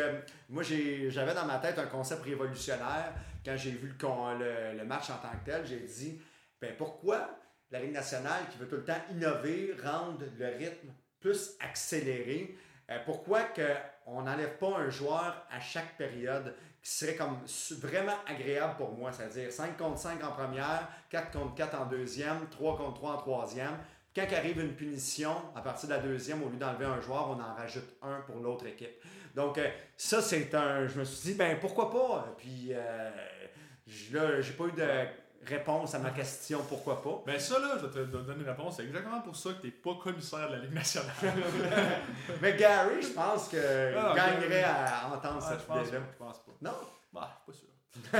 moi 0.49 0.63
j'ai- 0.63 1.11
j'avais 1.11 1.35
dans 1.35 1.47
ma 1.47 1.59
tête 1.59 1.79
un 1.81 1.87
concept 1.87 2.23
révolutionnaire 2.23 3.13
quand 3.45 3.57
j'ai 3.57 3.73
vu 3.73 3.89
le, 4.01 4.39
le, 4.39 4.79
le 4.79 4.85
match 4.85 5.11
en 5.11 5.17
tant 5.19 5.33
que 5.37 5.45
tel. 5.51 5.67
J'ai 5.67 5.81
dit 5.81 6.21
ben 6.61 6.75
pourquoi 6.79 7.29
la 7.73 7.81
Ligue 7.81 7.93
nationale 7.93 8.43
qui 8.53 8.59
veut 8.59 8.69
tout 8.69 8.77
le 8.77 8.85
temps 8.85 9.01
innover, 9.11 9.75
rendre 9.83 10.23
le 10.39 10.47
rythme 10.57 10.91
plus 11.21 11.57
accéléré, 11.61 12.57
euh, 12.91 12.99
pourquoi 13.05 13.45
que 13.45 13.75
on 14.07 14.23
n'enlève 14.23 14.57
pas 14.57 14.79
un 14.79 14.91
joueur 14.91 15.47
à 15.51 15.61
chaque 15.61 15.97
période 15.97 16.55
qui 16.83 16.91
serait 16.91 17.15
comme 17.15 17.39
vraiment 17.79 18.17
agréable 18.27 18.77
pour 18.77 18.93
moi, 18.93 19.13
c'est-à-dire 19.13 19.53
5 19.53 19.77
contre 19.77 19.99
5 19.99 20.25
en 20.25 20.33
première, 20.33 20.89
4 21.11 21.31
contre 21.31 21.55
4 21.55 21.81
en 21.81 21.87
deuxième, 21.87 22.49
3 22.51 22.77
contre 22.77 22.95
3 22.95 23.13
en 23.13 23.17
troisième. 23.19 23.77
Quand 24.15 24.27
arrive 24.33 24.61
une 24.61 24.75
punition, 24.75 25.37
à 25.55 25.61
partir 25.61 25.89
de 25.89 25.95
la 25.95 26.01
deuxième, 26.01 26.43
au 26.43 26.49
lieu 26.49 26.57
d'enlever 26.57 26.87
un 26.87 27.01
joueur, 27.01 27.31
on 27.31 27.41
en 27.41 27.55
rajoute 27.55 27.97
un 28.03 28.21
pour 28.23 28.37
l'autre 28.41 28.67
équipe. 28.67 29.01
Donc, 29.37 29.59
euh, 29.59 29.69
ça, 29.97 30.21
c'est 30.21 30.53
un. 30.55 30.89
Je 30.89 30.99
me 30.99 31.05
suis 31.05 31.31
dit, 31.31 31.39
ben 31.39 31.59
pourquoi 31.61 31.91
pas? 31.91 32.35
Puis, 32.37 32.71
euh, 32.71 33.11
là, 34.13 34.41
j'ai 34.41 34.53
pas 34.55 34.65
eu 34.65 34.73
de. 34.73 35.07
Réponse 35.47 35.95
à 35.95 35.99
ma 35.99 36.11
question, 36.11 36.63
pourquoi 36.69 37.03
pas. 37.03 37.23
Ben 37.27 37.39
ça 37.41 37.59
là, 37.59 37.77
je 37.81 37.87
vais 37.87 37.93
te 37.93 38.11
donner 38.11 38.43
une 38.43 38.49
réponse. 38.49 38.77
C'est 38.77 38.85
exactement 38.85 39.21
pour 39.21 39.35
ça 39.37 39.51
que 39.55 39.63
t'es 39.63 39.71
pas 39.71 39.95
commissaire 40.03 40.49
de 40.49 40.55
la 40.57 40.61
Ligue 40.61 40.75
nationale. 40.75 41.11
Mais 42.43 42.57
Gary, 42.57 43.03
je 43.03 43.09
pense 43.09 43.49
que 43.49 43.95
Ah, 43.97 44.13
gagnerait 44.15 44.65
à 44.65 45.09
entendre 45.13 45.39
Ah, 45.43 45.49
cette 45.57 45.61
je 45.67 45.81
idée-là. 45.89 46.01
pas. 46.01 46.07
Je 46.13 46.19
pense 46.19 46.39
pas. 46.41 46.53
Non? 46.61 46.75
Bah, 47.13 47.43
pas 47.47 47.53
sûr. 47.53 47.67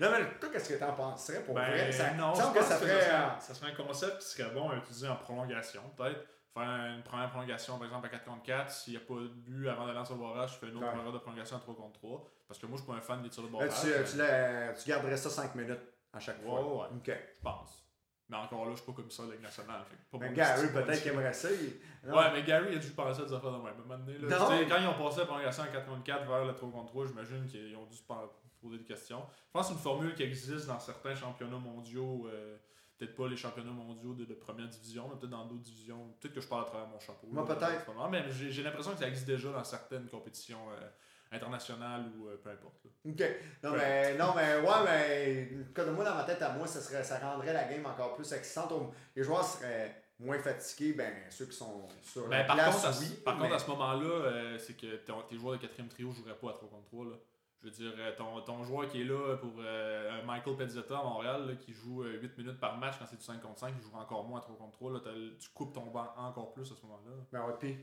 non, 0.00 0.10
mais 0.10 0.18
toi, 0.38 0.50
qu'est-ce 0.52 0.68
que 0.68 0.78
t'en 0.78 0.92
penserais 0.92 1.40
pour 1.44 1.54
Ben, 1.54 1.62
vrai? 1.70 1.90
Ça 1.92 2.12
non, 2.12 2.34
je 2.34 2.42
que 2.42 2.58
pense 2.58 2.66
ça 2.66 2.76
que 2.78 2.84
ferait. 2.86 3.00
ça, 3.00 3.06
euh, 3.08 3.28
serait, 3.30 3.40
ça 3.40 3.54
serait 3.54 3.70
un 3.72 3.74
concept 3.74 4.18
qui 4.18 4.26
serait 4.28 4.50
bon 4.50 4.68
à 4.68 4.76
utiliser 4.76 5.08
en 5.08 5.16
prolongation, 5.16 5.80
peut-être. 5.96 6.20
Faire 6.52 6.62
une 6.94 7.02
première 7.02 7.30
prolongation, 7.30 7.78
par 7.78 7.86
exemple, 7.86 8.06
à 8.06 8.10
4 8.10 8.24
contre 8.26 8.42
4. 8.42 8.70
S'il 8.70 8.92
n'y 8.92 8.96
a 8.98 9.00
pas 9.00 9.14
de 9.14 9.28
but 9.28 9.66
avant 9.68 9.86
d'aller 9.86 9.98
en 9.98 10.02
tir 10.02 10.16
de 10.16 10.20
barrage, 10.20 10.52
je 10.52 10.58
fais 10.58 10.66
une 10.70 10.76
autre 10.76 10.86
Ouais. 11.06 11.12
de 11.12 11.18
prolongation 11.18 11.56
à 11.56 11.60
3 11.60 11.74
contre 11.74 11.98
3. 12.00 12.30
Parce 12.46 12.60
que 12.60 12.66
moi, 12.66 12.76
je 12.76 12.82
suis 12.82 12.92
pas 12.92 12.98
un 12.98 13.00
fan 13.00 13.22
des 13.22 13.30
tirs 13.30 13.42
de 13.44 13.48
là, 13.52 13.58
barrage. 13.60 13.80
tu, 13.80 13.86
mais- 14.18 14.74
tu, 14.74 14.82
tu 14.82 14.88
garderais 14.90 15.16
ça 15.16 15.30
5 15.30 15.54
minutes 15.54 15.80
à 16.14 16.20
chaque 16.20 16.38
Ouais, 16.38 16.44
fois. 16.50 16.82
ouais. 16.82 16.96
Ok. 16.96 17.06
Je 17.36 17.42
pense. 17.42 17.80
Mais 18.28 18.36
encore 18.38 18.64
là, 18.66 18.72
je 18.74 18.82
suis 18.82 18.90
pas 18.92 19.02
de 19.02 19.28
la 19.28 19.34
Ligue 19.34 19.42
nationale. 19.44 19.82
fait 19.84 20.18
Mais 20.18 20.32
Gary, 20.32 20.72
peut-être 20.72 21.02
qu'il 21.02 21.12
aimerait 21.12 21.32
ça. 21.32 21.48
il-. 21.52 22.10
Ouais, 22.10 22.32
mais 22.32 22.42
Gary 22.42 22.74
a 22.74 22.78
dû 22.78 22.90
penser 22.90 23.20
à 23.20 23.24
des 23.26 23.32
affaires 23.34 23.52
de 23.52 23.56
même. 23.58 23.66
À 23.90 23.94
un 23.94 23.98
donné, 23.98 24.18
là, 24.18 24.38
quand 24.68 24.76
ils 24.80 24.86
ont 24.88 25.04
passé 25.04 25.20
la 25.20 25.26
prolongation 25.26 25.62
en 25.62 25.66
4 25.66 25.86
contre 25.86 26.02
4 26.04 26.26
vers 26.26 26.44
le 26.44 26.54
3 26.54 26.70
contre 26.70 26.86
3, 26.90 27.06
j'imagine 27.06 27.46
qu'ils 27.46 27.76
ont 27.76 27.84
dû 27.84 27.96
se 27.96 28.02
poser 28.02 28.78
des 28.78 28.84
questions. 28.84 29.22
Je 29.48 29.52
pense 29.52 29.62
que 29.66 29.68
c'est 29.68 29.78
une 29.78 29.82
formule 29.82 30.14
qui 30.14 30.22
existe 30.22 30.66
dans 30.66 30.80
certains 30.80 31.14
championnats 31.14 31.58
mondiaux. 31.58 32.26
euh, 32.28 32.56
peut-être 32.96 33.14
pas 33.16 33.26
les 33.28 33.36
championnats 33.36 33.72
mondiaux 33.72 34.14
de, 34.14 34.24
de 34.24 34.34
première 34.34 34.68
division, 34.68 35.08
mais 35.08 35.16
peut-être 35.18 35.30
dans 35.30 35.44
d'autres 35.46 35.62
divisions. 35.62 36.14
Peut-être 36.20 36.34
que 36.34 36.40
je 36.40 36.46
parle 36.48 36.62
à 36.62 36.66
travers 36.66 36.86
mon 36.86 36.98
chapeau. 37.00 37.26
Moi, 37.30 37.44
peut-être. 37.44 37.90
Mais 38.10 38.24
j'ai 38.30 38.50
j'ai 38.52 38.62
l'impression 38.62 38.92
que 38.92 38.98
ça 39.00 39.08
existe 39.08 39.26
déjà 39.26 39.50
dans 39.52 39.64
certaines 39.64 40.08
compétitions 40.08 40.70
euh, 40.70 40.88
internationales 41.34 42.04
ou 42.18 42.28
euh, 42.28 42.36
peu 42.42 42.50
importe. 42.50 42.84
là. 42.84 42.90
Ok. 43.10 43.22
Non, 43.62 43.72
mais, 43.72 44.16
non, 44.16 44.32
mais, 44.34 44.56
ouais, 44.60 44.84
mais, 44.84 45.48
comme 45.74 45.94
moi, 45.94 46.04
dans 46.04 46.14
ma 46.14 46.24
tête 46.24 46.40
à 46.42 46.52
moi, 46.52 46.66
ça, 46.66 46.80
serait, 46.80 47.02
ça 47.04 47.18
rendrait 47.18 47.52
la 47.52 47.64
game 47.64 47.84
encore 47.86 48.14
plus 48.14 48.32
excitante. 48.32 48.72
Les 49.14 49.22
joueurs 49.22 49.44
seraient 49.44 50.02
moins 50.20 50.38
fatigués, 50.38 50.92
ben, 50.94 51.12
ceux 51.30 51.46
qui 51.46 51.56
sont 51.56 51.86
sur 52.02 52.28
la 52.28 52.38
Ben, 52.42 52.46
par 52.46 52.56
place, 52.56 52.74
contre, 52.76 52.86
à, 52.86 53.00
oui. 53.00 53.08
par 53.24 53.34
mais- 53.36 53.42
contre, 53.42 53.54
à 53.54 53.58
ce 53.58 53.70
moment-là, 53.70 54.06
euh, 54.06 54.58
c'est 54.58 54.74
que 54.76 54.96
tes 55.28 55.36
joueurs 55.36 55.56
de 55.56 55.60
quatrième 55.62 55.88
trio 55.88 56.08
ne 56.10 56.14
joueraient 56.14 56.36
pas 56.36 56.50
à 56.50 56.52
3 56.54 56.68
contre 56.68 56.84
3. 56.86 57.04
Là. 57.06 57.16
Je 57.62 57.68
veux 57.70 57.74
dire, 57.74 57.92
euh, 57.98 58.12
ton, 58.16 58.40
ton 58.42 58.62
joueur 58.62 58.86
qui 58.88 59.00
est 59.00 59.04
là 59.04 59.36
pour 59.38 59.54
euh, 59.58 60.22
Michael 60.26 60.54
Pezzetta 60.56 60.98
à 60.98 61.02
Montréal, 61.02 61.46
là, 61.48 61.54
qui 61.54 61.72
joue 61.72 62.02
euh, 62.04 62.20
8 62.20 62.36
minutes 62.38 62.60
par 62.60 62.76
match 62.76 62.94
quand 62.98 63.06
c'est 63.06 63.16
du 63.16 63.24
5 63.24 63.40
contre 63.40 63.58
5, 63.60 63.74
il 63.76 63.82
jouera 63.82 64.02
encore 64.02 64.22
moins 64.24 64.38
à 64.38 64.42
3 64.42 64.56
contre 64.56 64.72
3. 64.72 64.92
Là, 64.92 65.00
tu 65.40 65.48
coupes 65.54 65.72
ton 65.72 65.86
banc 65.86 66.12
encore 66.16 66.52
plus 66.52 66.70
à 66.70 66.74
ce 66.74 66.82
moment-là. 66.82 67.12
Ben, 67.32 67.46
ouais, 67.46 67.54
puis- 67.58 67.78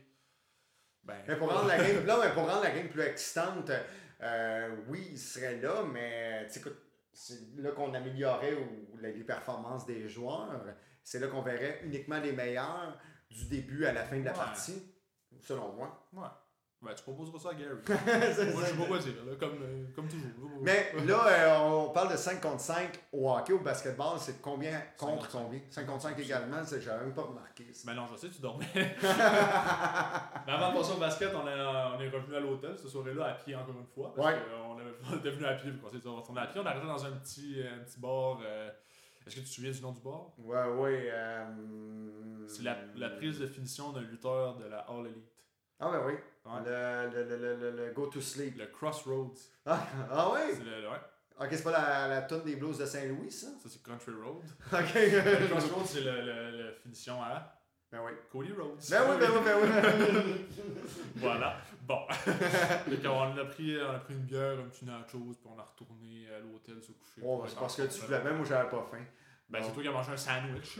Ben, 1.03 1.15
Mais 1.27 1.35
pour 1.35 1.51
rendre 1.51 1.67
la 1.67 1.77
game, 1.77 2.05
là, 2.05 2.19
mais 2.23 2.31
pour 2.33 2.47
rendre 2.47 2.63
la 2.63 2.71
game 2.71 2.87
plus 2.89 3.01
excitante, 3.01 3.71
euh, 4.21 4.75
oui, 4.87 5.07
il 5.11 5.17
serait 5.19 5.57
là, 5.59 5.83
mais 5.83 6.47
c'est 7.13 7.39
là 7.57 7.71
qu'on 7.71 7.93
améliorerait 7.93 8.53
ou, 8.53 8.97
les 8.97 9.13
les 9.13 9.23
performances 9.23 9.85
des 9.85 10.07
joueurs. 10.07 10.63
C'est 11.03 11.19
là 11.19 11.27
qu'on 11.27 11.41
verrait 11.41 11.81
uniquement 11.83 12.19
les 12.19 12.31
meilleurs 12.33 12.99
du 13.29 13.45
début 13.45 13.85
à 13.85 13.93
la 13.93 14.03
fin 14.03 14.19
de 14.19 14.25
la 14.25 14.31
Ouais. 14.31 14.37
partie, 14.37 14.93
selon 15.41 15.73
moi. 15.73 16.07
ouais. 16.13 16.27
Ben, 16.83 16.95
tu 16.95 17.03
proposeras 17.03 17.37
ça 17.37 17.49
à 17.49 17.53
Gary. 17.53 17.75
Moi, 18.53 18.63
je 18.65 18.71
sais 18.71 18.75
pas 18.77 18.85
quoi 18.85 18.97
dire, 18.97 19.13
là, 19.25 19.33
comme, 19.39 19.61
euh, 19.61 19.85
comme 19.95 20.07
toujours. 20.07 20.49
là. 20.49 20.57
Mais 20.61 20.91
là, 21.05 21.27
euh, 21.27 21.57
on 21.59 21.89
parle 21.89 22.11
de 22.11 22.17
5 22.17 22.41
contre 22.41 22.59
5 22.59 22.99
au 23.13 23.31
hockey, 23.31 23.53
au 23.53 23.59
basketball, 23.59 24.17
c'est 24.17 24.41
combien 24.41 24.81
contre 24.97 25.27
contre 25.27 25.29
combien? 25.43 25.59
5 25.69 25.85
contre 25.85 26.01
5 26.01 26.17
également, 26.19 26.65
c'est- 26.65 26.81
j'avais 26.81 27.03
même 27.05 27.13
pas 27.13 27.21
remarqué. 27.21 27.67
ça. 27.71 27.83
Ben 27.85 27.93
non, 27.93 28.07
je 28.11 28.17
sais, 28.17 28.29
tu 28.29 28.41
dormais. 28.41 28.65
Mais 28.75 30.51
avant 30.53 30.71
de 30.71 30.77
passer 30.77 30.93
au 30.93 30.97
basket, 30.99 31.29
on 31.35 31.47
est, 31.47 31.53
on 31.61 31.99
est 32.01 32.09
revenu 32.09 32.35
à 32.35 32.39
l'hôtel 32.39 32.73
cette 32.77 32.87
soirée-là 32.89 33.25
à 33.25 33.33
pied 33.33 33.55
encore 33.55 33.75
une 33.79 33.85
fois. 33.85 34.13
Parce 34.15 34.27
Ouais. 34.27 34.39
qu'on 34.39 34.79
avait- 34.79 34.91
on 35.11 35.17
était 35.17 35.31
venu 35.31 35.45
à 35.45 35.53
pied, 35.53 35.69
puis 35.71 35.79
on 35.85 35.89
s'est 35.89 36.07
retourner 36.09 36.41
à 36.41 36.47
pied. 36.47 36.59
On 36.61 36.65
est 36.65 36.69
arrivé 36.69 36.87
dans 36.87 37.05
un 37.05 37.11
petit, 37.11 37.61
un 37.63 37.83
petit 37.83 37.99
bar. 37.99 38.39
euh, 38.43 38.69
Est-ce 39.27 39.35
que 39.35 39.41
tu 39.41 39.45
te 39.45 39.51
souviens 39.51 39.71
du 39.71 39.81
nom 39.81 39.91
du 39.91 39.99
bar? 40.01 40.31
Ouais, 40.39 40.65
ouais. 40.81 41.09
euh, 41.13 41.45
C'est 42.47 42.63
la, 42.63 42.75
la 42.95 43.09
prise 43.11 43.37
de 43.39 43.45
finition 43.45 43.91
d'un 43.91 44.01
lutteur 44.01 44.55
de 44.55 44.65
la 44.65 44.79
All 44.79 45.05
Elite. 45.05 45.31
Ah, 45.81 45.89
ben 45.91 46.01
oui. 46.05 46.13
Ouais. 46.45 46.61
Le, 46.65 47.09
le, 47.25 47.37
le, 47.37 47.55
le, 47.55 47.71
le- 47.85 47.91
Go 47.93 48.07
to 48.07 48.21
Sleep. 48.21 48.57
Le 48.57 48.67
Crossroads. 48.67 49.33
Ah, 49.65 49.85
ah 50.11 50.29
oui? 50.33 50.39
C'est 50.53 50.63
le, 50.63 50.87
ouais, 50.89 50.97
Ok, 51.39 51.47
c'est 51.51 51.63
pas 51.63 51.71
la, 51.71 52.07
la 52.07 52.21
tonne 52.23 52.43
des 52.43 52.55
Blues 52.55 52.77
de 52.77 52.85
Saint-Louis, 52.85 53.31
ça? 53.31 53.47
ça 53.61 53.69
c'est 53.69 53.81
Country 53.83 54.11
Road. 54.11 54.43
le 54.71 54.77
Ok. 55.43 55.49
Crossroads, 55.49 55.85
c'est 55.85 56.01
le, 56.01 56.21
le, 56.21 56.51
le 56.63 56.71
finition 56.81 57.21
à 57.21 57.57
ben 57.91 57.99
oui. 58.05 58.11
Cody 58.31 58.53
Rhodes. 58.53 58.79
Ben 58.89 59.01
oui, 59.09 59.17
ben 59.19 59.29
oui, 59.33 59.39
ben 59.43 59.57
oui. 59.61 60.45
Voilà. 61.17 61.57
Bon. 61.81 61.99
Donc, 62.87 62.99
on, 63.05 63.37
a 63.37 63.45
pris, 63.45 63.77
on 63.81 63.91
a 63.95 63.99
pris 63.99 64.13
une 64.13 64.21
bière, 64.21 64.59
un 64.59 64.69
petit 64.69 64.85
nachos, 64.85 65.17
puis 65.19 65.49
on 65.53 65.59
a 65.59 65.63
retourné 65.63 66.25
à 66.33 66.39
l'hôtel 66.39 66.81
se 66.81 66.93
coucher. 66.93 67.19
Bon, 67.21 67.39
pour 67.39 67.49
c'est 67.49 67.55
parce 67.59 67.75
que 67.75 67.81
tu 67.83 67.99
voulais 68.05 68.23
même, 68.23 68.37
moi 68.37 68.45
j'avais 68.47 68.69
pas 68.69 68.87
faim. 68.89 69.03
Ben, 69.49 69.59
c'est 69.61 69.73
toi 69.73 69.83
qui 69.83 69.89
as 69.89 69.91
mangé 69.91 70.11
un 70.13 70.17
sandwich. 70.17 70.77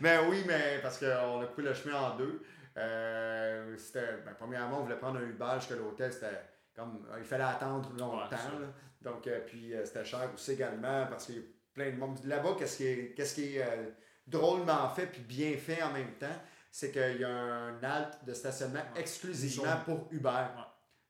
mais 0.00 0.18
oui, 0.30 0.44
mais 0.46 0.78
parce 0.80 0.98
qu'on 0.98 1.42
a 1.42 1.46
coupé 1.46 1.62
le 1.62 1.74
chemin 1.74 2.00
en 2.00 2.16
deux. 2.16 2.42
Euh, 2.76 3.76
c'était, 3.78 4.18
ben, 4.24 4.34
premièrement, 4.38 4.80
on 4.80 4.82
voulait 4.84 4.98
prendre 4.98 5.18
un 5.18 5.22
Uber 5.22 5.54
jusqu'à 5.58 5.76
l'hôtel. 5.76 6.12
C'était 6.12 6.40
comme, 6.74 7.06
il 7.18 7.24
fallait 7.24 7.44
attendre 7.44 7.90
longtemps. 7.98 8.28
Ouais. 8.30 8.66
Donc, 9.00 9.26
euh, 9.26 9.40
puis 9.46 9.74
euh, 9.74 9.84
c'était 9.84 10.04
cher 10.04 10.28
aussi 10.34 10.52
également 10.52 11.06
parce 11.06 11.26
qu'il 11.26 11.36
y 11.36 11.38
a 11.38 11.42
plein 11.72 11.90
de 11.90 11.96
monde. 11.96 12.18
Là-bas, 12.24 12.56
qu'est-ce 12.58 12.76
qui 12.76 12.86
est, 12.86 13.14
qu'est-ce 13.14 13.34
qui 13.34 13.56
est 13.56 13.62
euh, 13.62 13.90
drôlement 14.26 14.88
fait 14.90 15.06
puis 15.06 15.22
bien 15.22 15.56
fait 15.56 15.82
en 15.82 15.92
même 15.92 16.12
temps, 16.18 16.26
c'est 16.70 16.90
qu'il 16.90 17.20
y 17.20 17.24
a 17.24 17.30
un 17.30 17.82
halte 17.82 18.24
de 18.24 18.34
stationnement 18.34 18.80
Ouais. 18.94 19.00
exclusivement 19.00 19.76
pour 19.84 20.08
Uber. 20.10 20.46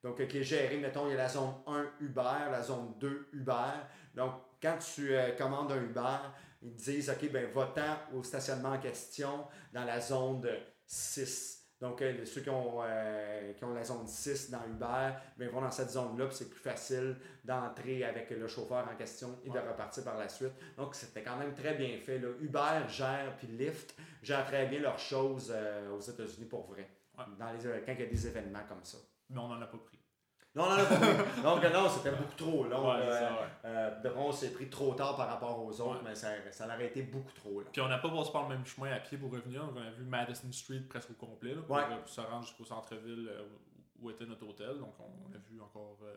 Donc, 0.03 0.21
euh, 0.21 0.27
qui 0.27 0.39
est 0.39 0.45
géré, 0.45 0.77
mettons, 0.77 1.07
il 1.09 1.13
y 1.13 1.15
a 1.15 1.17
la 1.17 1.29
zone 1.29 1.53
1 1.67 1.85
Uber, 2.01 2.51
la 2.53 2.63
zone 2.63 2.95
2 3.01 3.29
Uber. 3.33 3.73
Donc, 4.15 4.35
quand 4.63 4.79
tu 4.79 5.13
euh, 5.17 5.33
commandes 5.37 5.73
un 5.73 5.83
Uber, 5.83 6.19
ils 6.63 6.77
te 6.77 6.83
disent, 6.85 7.11
OK, 7.11 7.31
ben 7.33 7.51
va-t'en 7.51 8.17
au 8.17 8.23
stationnement 8.23 8.71
en 8.71 8.79
question 8.79 9.47
dans 9.73 9.85
la 9.85 10.01
zone 10.01 10.41
de 10.43 10.51
6. 10.87 11.57
Donc, 11.81 12.01
euh, 12.01 12.25
ceux 12.25 12.41
qui 12.41 12.49
ont, 12.49 12.79
euh, 12.83 13.53
qui 13.53 13.65
ont 13.65 13.75
la 13.75 13.85
zone 13.85 14.07
6 14.07 14.51
dans 14.51 14.65
Uber, 14.67 15.11
ben, 15.37 15.49
vont 15.51 15.61
dans 15.61 15.71
cette 15.71 15.91
zone-là, 15.91 16.27
puis 16.27 16.37
c'est 16.37 16.49
plus 16.49 16.61
facile 16.61 17.17
d'entrer 17.45 18.03
avec 18.03 18.31
le 18.31 18.49
chauffeur 18.49 18.89
en 18.91 18.97
question 18.97 19.39
et 19.45 19.51
de 19.51 19.59
repartir 19.59 20.03
par 20.03 20.17
la 20.17 20.29
suite. 20.29 20.53
Donc, 20.79 20.95
c'était 20.95 21.23
quand 21.23 21.37
même 21.37 21.53
très 21.53 21.75
bien 21.75 21.99
fait. 21.99 22.19
Là. 22.19 22.29
Uber 22.41 22.89
gère, 22.89 23.37
puis 23.37 23.49
Lyft 23.49 23.95
gère 24.23 24.47
très 24.47 24.67
bien 24.67 24.81
leurs 24.81 24.99
choses 24.99 25.53
euh, 25.55 25.91
aux 25.91 26.01
États-Unis 26.01 26.47
pour 26.47 26.67
vrai. 26.67 26.89
Ouais. 27.19 27.25
Dans 27.39 27.53
les, 27.53 27.59
quand 27.83 27.93
il 27.93 28.01
y 28.01 28.05
a 28.05 28.07
des 28.07 28.27
événements 28.27 28.65
comme 28.67 28.85
ça. 28.85 28.99
Mais 29.29 29.39
on 29.39 29.51
en 29.51 29.61
a 29.61 29.67
pas 29.67 29.79
pris. 29.79 29.96
Non, 30.57 30.63
on 30.65 30.67
en 30.69 30.73
a 30.79 30.85
pas 30.85 30.97
pris. 30.97 31.43
Donc, 31.43 31.63
non, 31.73 31.89
c'était 31.89 32.11
beaucoup 32.17 32.35
trop 32.37 32.65
long. 32.65 32.91
Ouais, 32.91 33.11
ça. 33.11 33.39
Euh, 33.67 33.91
on 34.17 34.33
s'est 34.33 34.53
pris 34.53 34.69
trop 34.71 34.95
tard 34.95 35.15
par 35.17 35.29
rapport 35.29 35.63
aux 35.65 35.81
autres, 35.81 35.97
Ouais. 35.97 36.01
mais 36.09 36.15
ça, 36.15 36.29
ça 36.51 36.65
aurait 36.65 36.87
été 36.87 37.03
beaucoup 37.03 37.33
trop. 37.35 37.61
Là. 37.61 37.67
Puis 37.71 37.81
on 37.83 37.89
n'a 37.89 37.99
pas 37.99 38.09
passé 38.09 38.33
par 38.33 38.45
le 38.49 38.57
même 38.57 38.65
chemin 38.65 38.91
à 38.91 38.99
pied 39.01 39.19
pour 39.19 39.31
revenir. 39.31 39.63
On 39.71 39.77
a 39.79 39.91
vu 39.91 40.05
Madison 40.05 40.51
Street 40.51 40.83
presque 40.89 41.11
au 41.11 41.27
complet 41.27 41.55
là, 41.55 41.61
pour, 41.67 41.77
euh, 41.77 41.83
pour 41.99 42.09
se 42.09 42.21
rendre 42.23 42.45
jusqu'au 42.45 42.65
centre-ville 42.65 43.29
euh, 43.31 43.43
où 44.01 44.11
était 44.11 44.25
notre 44.25 44.47
hôtel. 44.49 44.79
Donc 44.79 44.95
on 44.99 45.35
a 45.35 45.39
vu 45.51 45.61
encore 45.61 45.99
euh, 46.05 46.15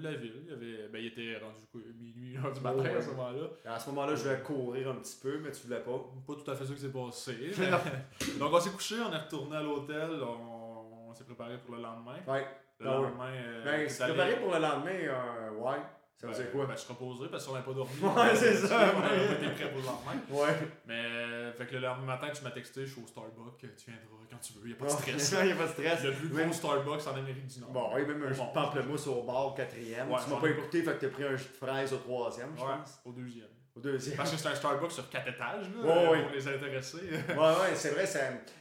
la 0.00 0.12
ville. 0.14 0.42
Il, 0.44 0.50
y 0.50 0.52
avait, 0.52 0.88
ben, 0.88 0.98
il 0.98 1.06
était 1.06 1.38
rendu 1.38 1.64
quoi, 1.72 1.80
minuit, 1.98 2.36
heure 2.44 2.52
du 2.52 2.60
matin 2.60 2.84
à 2.98 3.00
ce 3.00 3.08
moment-là. 3.10 3.46
À 3.64 3.78
ce 3.78 3.88
moment-là, 3.90 4.14
je 4.14 4.28
vais 4.28 4.40
courir 4.42 4.90
un 4.90 4.96
petit 4.96 5.16
peu, 5.22 5.38
mais 5.38 5.50
tu 5.52 5.66
voulais 5.66 5.80
pas. 5.80 5.98
Pas 6.26 6.34
tout 6.34 6.50
à 6.50 6.54
fait 6.54 6.66
ça 6.66 6.74
qui 6.74 6.80
s'est 6.80 6.92
passé. 6.92 7.52
mais- 7.58 8.38
donc 8.38 8.52
on 8.52 8.60
s'est 8.60 8.70
couché, 8.70 8.96
on 9.00 9.12
est 9.12 9.18
retourné 9.18 9.56
à 9.56 9.62
l'hôtel, 9.62 10.10
on, 10.22 11.08
on 11.10 11.14
s'est 11.14 11.24
préparé 11.24 11.56
pour 11.58 11.76
le 11.76 11.82
lendemain. 11.82 12.18
Ouais. 12.26 12.46
Le 12.80 12.88
Ah 12.88 12.98
oui. 13.00 13.06
lendemain, 13.06 13.32
euh, 13.32 13.64
Ben, 13.64 13.88
se 13.88 14.02
préparer 14.02 14.36
pour 14.36 14.52
le 14.52 14.58
lendemain, 14.60 14.90
euh, 14.90 15.50
ouais. 15.52 15.76
Ça 16.16 16.28
veut 16.28 16.32
ben, 16.32 16.38
dire 16.42 16.52
quoi? 16.52 16.66
Ben, 16.66 16.76
se 16.76 16.88
reposer 16.88 17.28
parce 17.30 17.46
qu'on 17.46 17.54
n'a 17.54 17.60
pas 17.62 17.72
dormi. 17.72 17.92
Ouais, 18.02 18.34
c'est 18.36 18.54
ça, 18.56 18.92
On 18.96 19.00
n'a 19.00 19.08
pas 19.08 19.14
été 19.16 19.48
prêt 19.50 19.70
pour 19.70 19.80
le 19.80 19.86
lendemain. 19.86 20.20
Ouais. 20.30 20.54
Mais, 20.86 21.02
euh, 21.04 21.52
fait 21.52 21.66
que 21.66 21.74
le 21.74 21.80
lendemain 21.80 22.06
matin, 22.06 22.28
tu 22.34 22.42
m'as 22.44 22.50
texté, 22.50 22.86
je 22.86 22.92
suis 22.92 23.02
au 23.02 23.06
Starbucks, 23.06 23.58
tu 23.58 23.90
viendras 23.90 24.08
quand 24.30 24.38
tu 24.38 24.52
veux, 24.54 24.60
il 24.64 24.68
n'y 24.68 24.72
a 24.72 24.76
pas 24.76 24.86
de 24.86 24.90
stress. 24.90 25.32
Il 25.40 25.46
n'y 25.46 25.52
a 25.52 25.56
pas 25.56 25.64
de 25.66 25.68
stress. 25.68 26.04
Le 26.04 26.12
plus 26.12 26.28
gros 26.28 26.52
Starbucks 26.52 27.06
en 27.06 27.16
Amérique 27.16 27.46
du 27.46 27.60
Nord. 27.60 27.70
Bon, 27.70 27.90
oui, 27.94 28.06
même 28.06 28.22
un 28.22 28.32
jus 28.32 28.40
de 28.40 28.52
pamplemousse 28.54 29.06
au 29.06 29.22
bar 29.22 29.46
au 29.48 29.50
quatrième. 29.52 30.10
Ouais, 30.10 30.18
tu 30.24 30.30
m'as 30.30 30.40
pas 30.40 30.48
écouté, 30.48 30.82
fait 30.82 30.94
que 30.94 31.06
t'as 31.06 31.12
pris 31.12 31.24
un 31.24 31.36
jus 31.36 31.48
de 31.48 31.66
fraise 31.66 31.92
au 31.92 31.98
troisième, 31.98 32.50
je 32.56 32.62
pense. 32.62 33.00
au 33.04 33.12
deuxième. 33.12 33.48
Au 33.76 33.80
deuxième. 33.80 34.16
Parce 34.16 34.30
que 34.30 34.36
c'est 34.36 34.48
un 34.48 34.54
Starbucks 34.54 34.92
sur 34.92 35.08
quatre 35.10 35.28
étages, 35.28 35.66
là, 35.76 35.82
Ouais, 35.82 35.90
euh, 36.06 36.10
ouais. 36.10 36.22
pour 36.22 36.30
les 36.32 36.48
intéressés. 36.48 36.96
Ouais, 37.28 37.34
ouais, 37.36 37.74
c'est 37.74 37.90
vrai, 37.90 38.04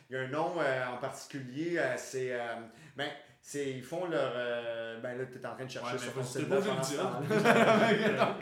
il 0.10 0.16
y 0.16 0.20
a 0.20 0.22
un 0.24 0.28
nom 0.28 0.54
euh, 0.60 0.86
en 0.88 0.98
particulier, 0.98 1.78
euh, 1.78 1.94
c'est. 1.98 2.34
euh, 2.34 2.56
ben, 2.98 3.08
c'est, 3.46 3.72
ils 3.72 3.84
font 3.84 4.06
leur. 4.08 4.32
euh, 4.36 5.00
ben 5.02 5.18
là, 5.18 5.26
tu 5.26 5.38
es 5.38 5.46
en 5.46 5.54
train 5.54 5.66
de 5.66 5.70
chercher 5.70 5.94
Ouais, 5.94 6.00
sur 6.00 6.14
ton 6.14 6.22
vas-y, 6.22 6.34
t'es 6.34 6.40
site 6.40 6.50
pas 6.50 6.56
web 6.60 6.68
obligé 6.70 6.98
pendant 6.98 7.20
de 7.20 7.26
ce 7.28 7.34
le 7.34 8.16
temps-là. 8.16 8.38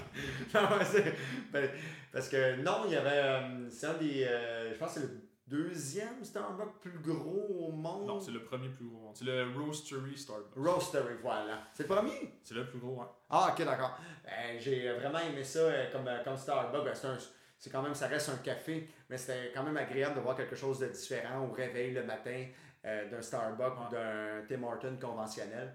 Non, 0.54 0.78
ouais, 0.78 0.86
c'est- 0.86 1.16
ben, 1.52 1.70
parce 2.14 2.30
que 2.30 2.56
non, 2.62 2.84
il 2.86 2.92
y 2.94 2.96
avait. 2.96 3.10
euh, 3.14 3.70
c'est 3.70 3.88
un 3.88 3.94
des. 3.96 4.24
euh, 4.30 4.72
je 4.74 4.78
pense 4.78 4.94
que 4.94 5.00
c'est 5.00 5.08
le 5.08 5.22
deuxième 5.48 6.24
Starbucks 6.24 6.80
plus 6.82 7.00
gros 7.02 7.68
au 7.68 7.72
monde. 7.72 8.06
Non, 8.08 8.20
c'est 8.20 8.32
le 8.32 8.44
premier 8.44 8.70
plus 8.70 8.86
gros. 8.86 9.00
monde. 9.00 9.16
C'est 9.16 9.26
le 9.26 9.48
Roastery 9.58 10.16
Starbucks. 10.18 10.54
Roastery, 10.56 11.16
voilà. 11.22 11.64
C'est 11.74 11.84
le 11.90 11.96
premier? 11.96 12.36
C'est 12.44 12.54
le 12.54 12.68
plus 12.68 12.80
gros, 12.80 13.02
hein. 13.02 13.10
Ah, 13.30 13.50
ok, 13.58 13.66
d'accord. 13.66 13.98
Ben, 14.24 14.60
j'ai 14.60 14.92
vraiment 14.94 15.20
aimé 15.20 15.44
ça 15.44 15.60
euh, 15.60 15.92
comme, 15.92 16.08
comme 16.24 16.38
Starbucks. 16.38 16.86
Ben, 16.86 16.94
c'est, 16.94 17.08
un- 17.08 17.18
c'est 17.58 17.70
quand 17.72 17.82
même, 17.82 17.96
ça 17.96 18.08
reste 18.08 18.30
un 18.30 18.38
café, 18.38 18.88
mais 19.10 19.18
c'était 19.18 19.52
quand 19.54 19.64
même 19.64 19.78
agréable 19.78 20.16
de 20.16 20.22
voir 20.22 20.36
quelque 20.38 20.56
chose 20.56 20.80
de 20.80 20.88
différent 20.88 21.46
au 21.48 21.52
réveil 21.52 21.92
le 21.94 22.04
matin 22.04 22.46
euh, 22.86 23.10
d'un 23.10 23.22
Starbucks 23.22 23.74
ou 23.88 23.91
d'un 23.91 24.44
Tim 24.48 24.63
Hortons 24.63 24.98
conventionnel. 25.00 25.74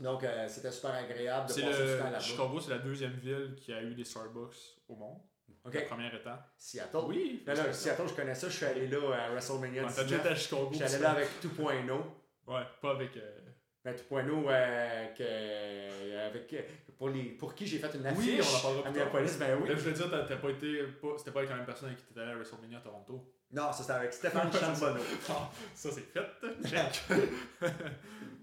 Donc, 0.00 0.24
euh, 0.24 0.46
c'était 0.48 0.70
super 0.70 0.92
agréable 0.94 1.48
de 1.48 1.54
passer 1.54 1.62
du 1.62 1.98
temps 1.98 2.04
là-bas. 2.04 2.20
Chicago, 2.20 2.60
c'est 2.60 2.70
la 2.70 2.78
deuxième 2.78 3.12
ville 3.14 3.54
qui 3.56 3.72
a 3.72 3.82
eu 3.82 3.94
des 3.94 4.04
Starbucks 4.04 4.76
au 4.88 4.96
monde. 4.96 5.18
OK. 5.64 5.74
La 5.74 5.82
première 5.82 6.14
étant. 6.14 6.38
Seattle. 6.58 6.98
Oui, 7.06 7.42
c'est 7.46 7.56
ça. 7.56 7.72
Seattle, 7.72 8.08
je 8.08 8.14
connais 8.14 8.34
ça. 8.34 8.48
Je 8.48 8.56
suis 8.56 8.66
allé 8.66 8.88
là 8.88 8.98
à 9.24 9.30
WrestleMania 9.30 9.84
Ouais, 9.84 9.88
T'as 9.94 10.04
déjà 10.04 10.16
19. 10.18 10.20
été 10.20 10.28
à 10.28 10.34
Chicago. 10.34 10.68
Je 10.72 10.76
suis 10.76 10.84
allé 10.84 10.98
là 11.02 11.10
avec 11.12 11.28
2.0. 11.42 12.00
Ouais, 12.46 12.62
pas 12.82 12.90
avec. 12.90 13.16
euh, 13.16 13.38
Ben, 13.84 13.94
2.0 13.94 14.44
euh, 14.48 15.06
que- 15.14 16.26
avec, 16.28 16.52
euh, 16.52 16.62
pour, 16.98 17.08
les, 17.08 17.22
pour 17.30 17.54
qui 17.54 17.66
j'ai 17.66 17.78
fait 17.78 17.94
une 17.96 18.04
affiche 18.06 18.40
Oui, 18.40 18.40
on 18.42 18.56
en 18.56 18.60
parlera 18.60 18.88
à. 18.88 18.90
Minneapolis. 18.90 19.38
Ben 19.38 19.58
oui. 19.62 19.68
Là, 19.68 19.74
je 19.76 19.80
veux 19.80 19.92
dire, 19.92 20.10
t'as 20.10 20.24
t'as 20.24 20.36
pas 20.36 20.50
été. 20.50 20.82
pas- 21.00 21.14
C'était 21.18 21.30
pas 21.30 21.38
avec 21.40 21.50
la 21.50 21.56
même 21.56 21.66
personne 21.66 21.88
avec 21.88 22.00
qui 22.00 22.04
t'étais 22.06 22.20
allé 22.20 22.32
à 22.32 22.34
WrestleMania 22.34 22.78
à 22.78 22.80
Toronto. 22.82 23.32
Non, 23.52 23.72
ça 23.72 23.78
c'était 23.82 23.92
avec 23.92 24.12
Stéphane 24.12 24.52
Chambono. 24.52 25.00
Ah, 25.30 25.50
ça 25.74 25.88
c'est 25.92 26.00
fait. 26.00 26.68
Check. 26.68 27.02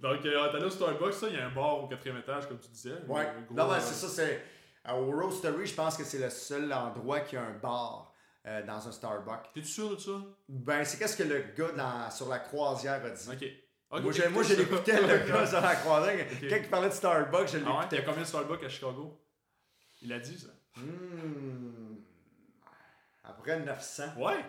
Donc, 0.02 0.26
euh, 0.26 0.50
allé 0.54 0.66
au 0.66 0.70
Starbucks, 0.70 1.14
ça, 1.14 1.28
il 1.30 1.36
y 1.36 1.38
a 1.40 1.46
un 1.48 1.52
bar 1.52 1.84
au 1.84 1.88
quatrième 1.88 2.18
étage, 2.18 2.48
comme 2.48 2.60
tu 2.60 2.70
disais. 2.70 2.96
Ouais. 3.08 3.26
Gros, 3.48 3.56
Non, 3.56 3.68
ben, 3.70 3.80
c'est 3.80 3.94
ça. 3.94 4.08
c'est 4.10 4.44
euh, 4.90 4.94
Au 4.94 5.12
Roastery, 5.12 5.66
je 5.66 5.74
pense 5.76 5.96
que 5.98 6.04
c'est 6.04 6.20
le 6.20 6.30
seul 6.30 6.72
endroit 6.74 7.22
qui 7.22 7.38
a 7.38 7.42
un 7.44 7.54
bar 7.58 8.14
euh, 8.46 8.66
dans 8.66 8.86
un 8.88 8.92
Starbucks. 8.92 9.54
T'es-tu 9.54 9.68
sûr 9.68 9.90
de 9.92 9.98
ça? 9.98 10.12
Ben, 10.50 10.84
c'est 10.84 10.98
qu'est-ce 10.98 11.16
que 11.18 11.24
le 11.24 11.40
gars 11.56 11.72
dans, 11.72 12.12
sur 12.12 12.28
la 12.30 12.40
croisière 12.40 13.02
a 13.06 13.10
dit? 13.10 13.30
Ok. 13.92 14.02
Moi, 14.02 14.44
j'ai- 14.44 14.56
l'écoutais, 14.58 15.00
le 15.02 15.28
gars 15.32 15.46
sur 15.46 15.62
la 15.62 15.76
croisière. 15.76 16.26
Ok. 16.42 16.50
Quand 16.50 16.56
il 16.58 16.70
parlait 16.70 16.90
de 16.90 16.94
Starbucks, 16.94 17.48
je 17.50 17.58
Ah 17.58 17.60
ouais? 17.60 17.62
Il 17.62 17.70
y 17.70 17.70
a 17.70 17.82
l'écoutais. 17.82 18.04
combien 18.06 18.22
de 18.24 18.28
Starbucks 18.28 18.64
à 18.64 18.70
Chicago? 18.70 19.22
Il 20.02 20.12
a 20.12 20.20
dit 20.20 20.38
ça. 20.38 20.48
Hmm. 20.76 21.96
Après 23.24 23.60
900. 23.60 24.04
Ouais! 24.18 24.44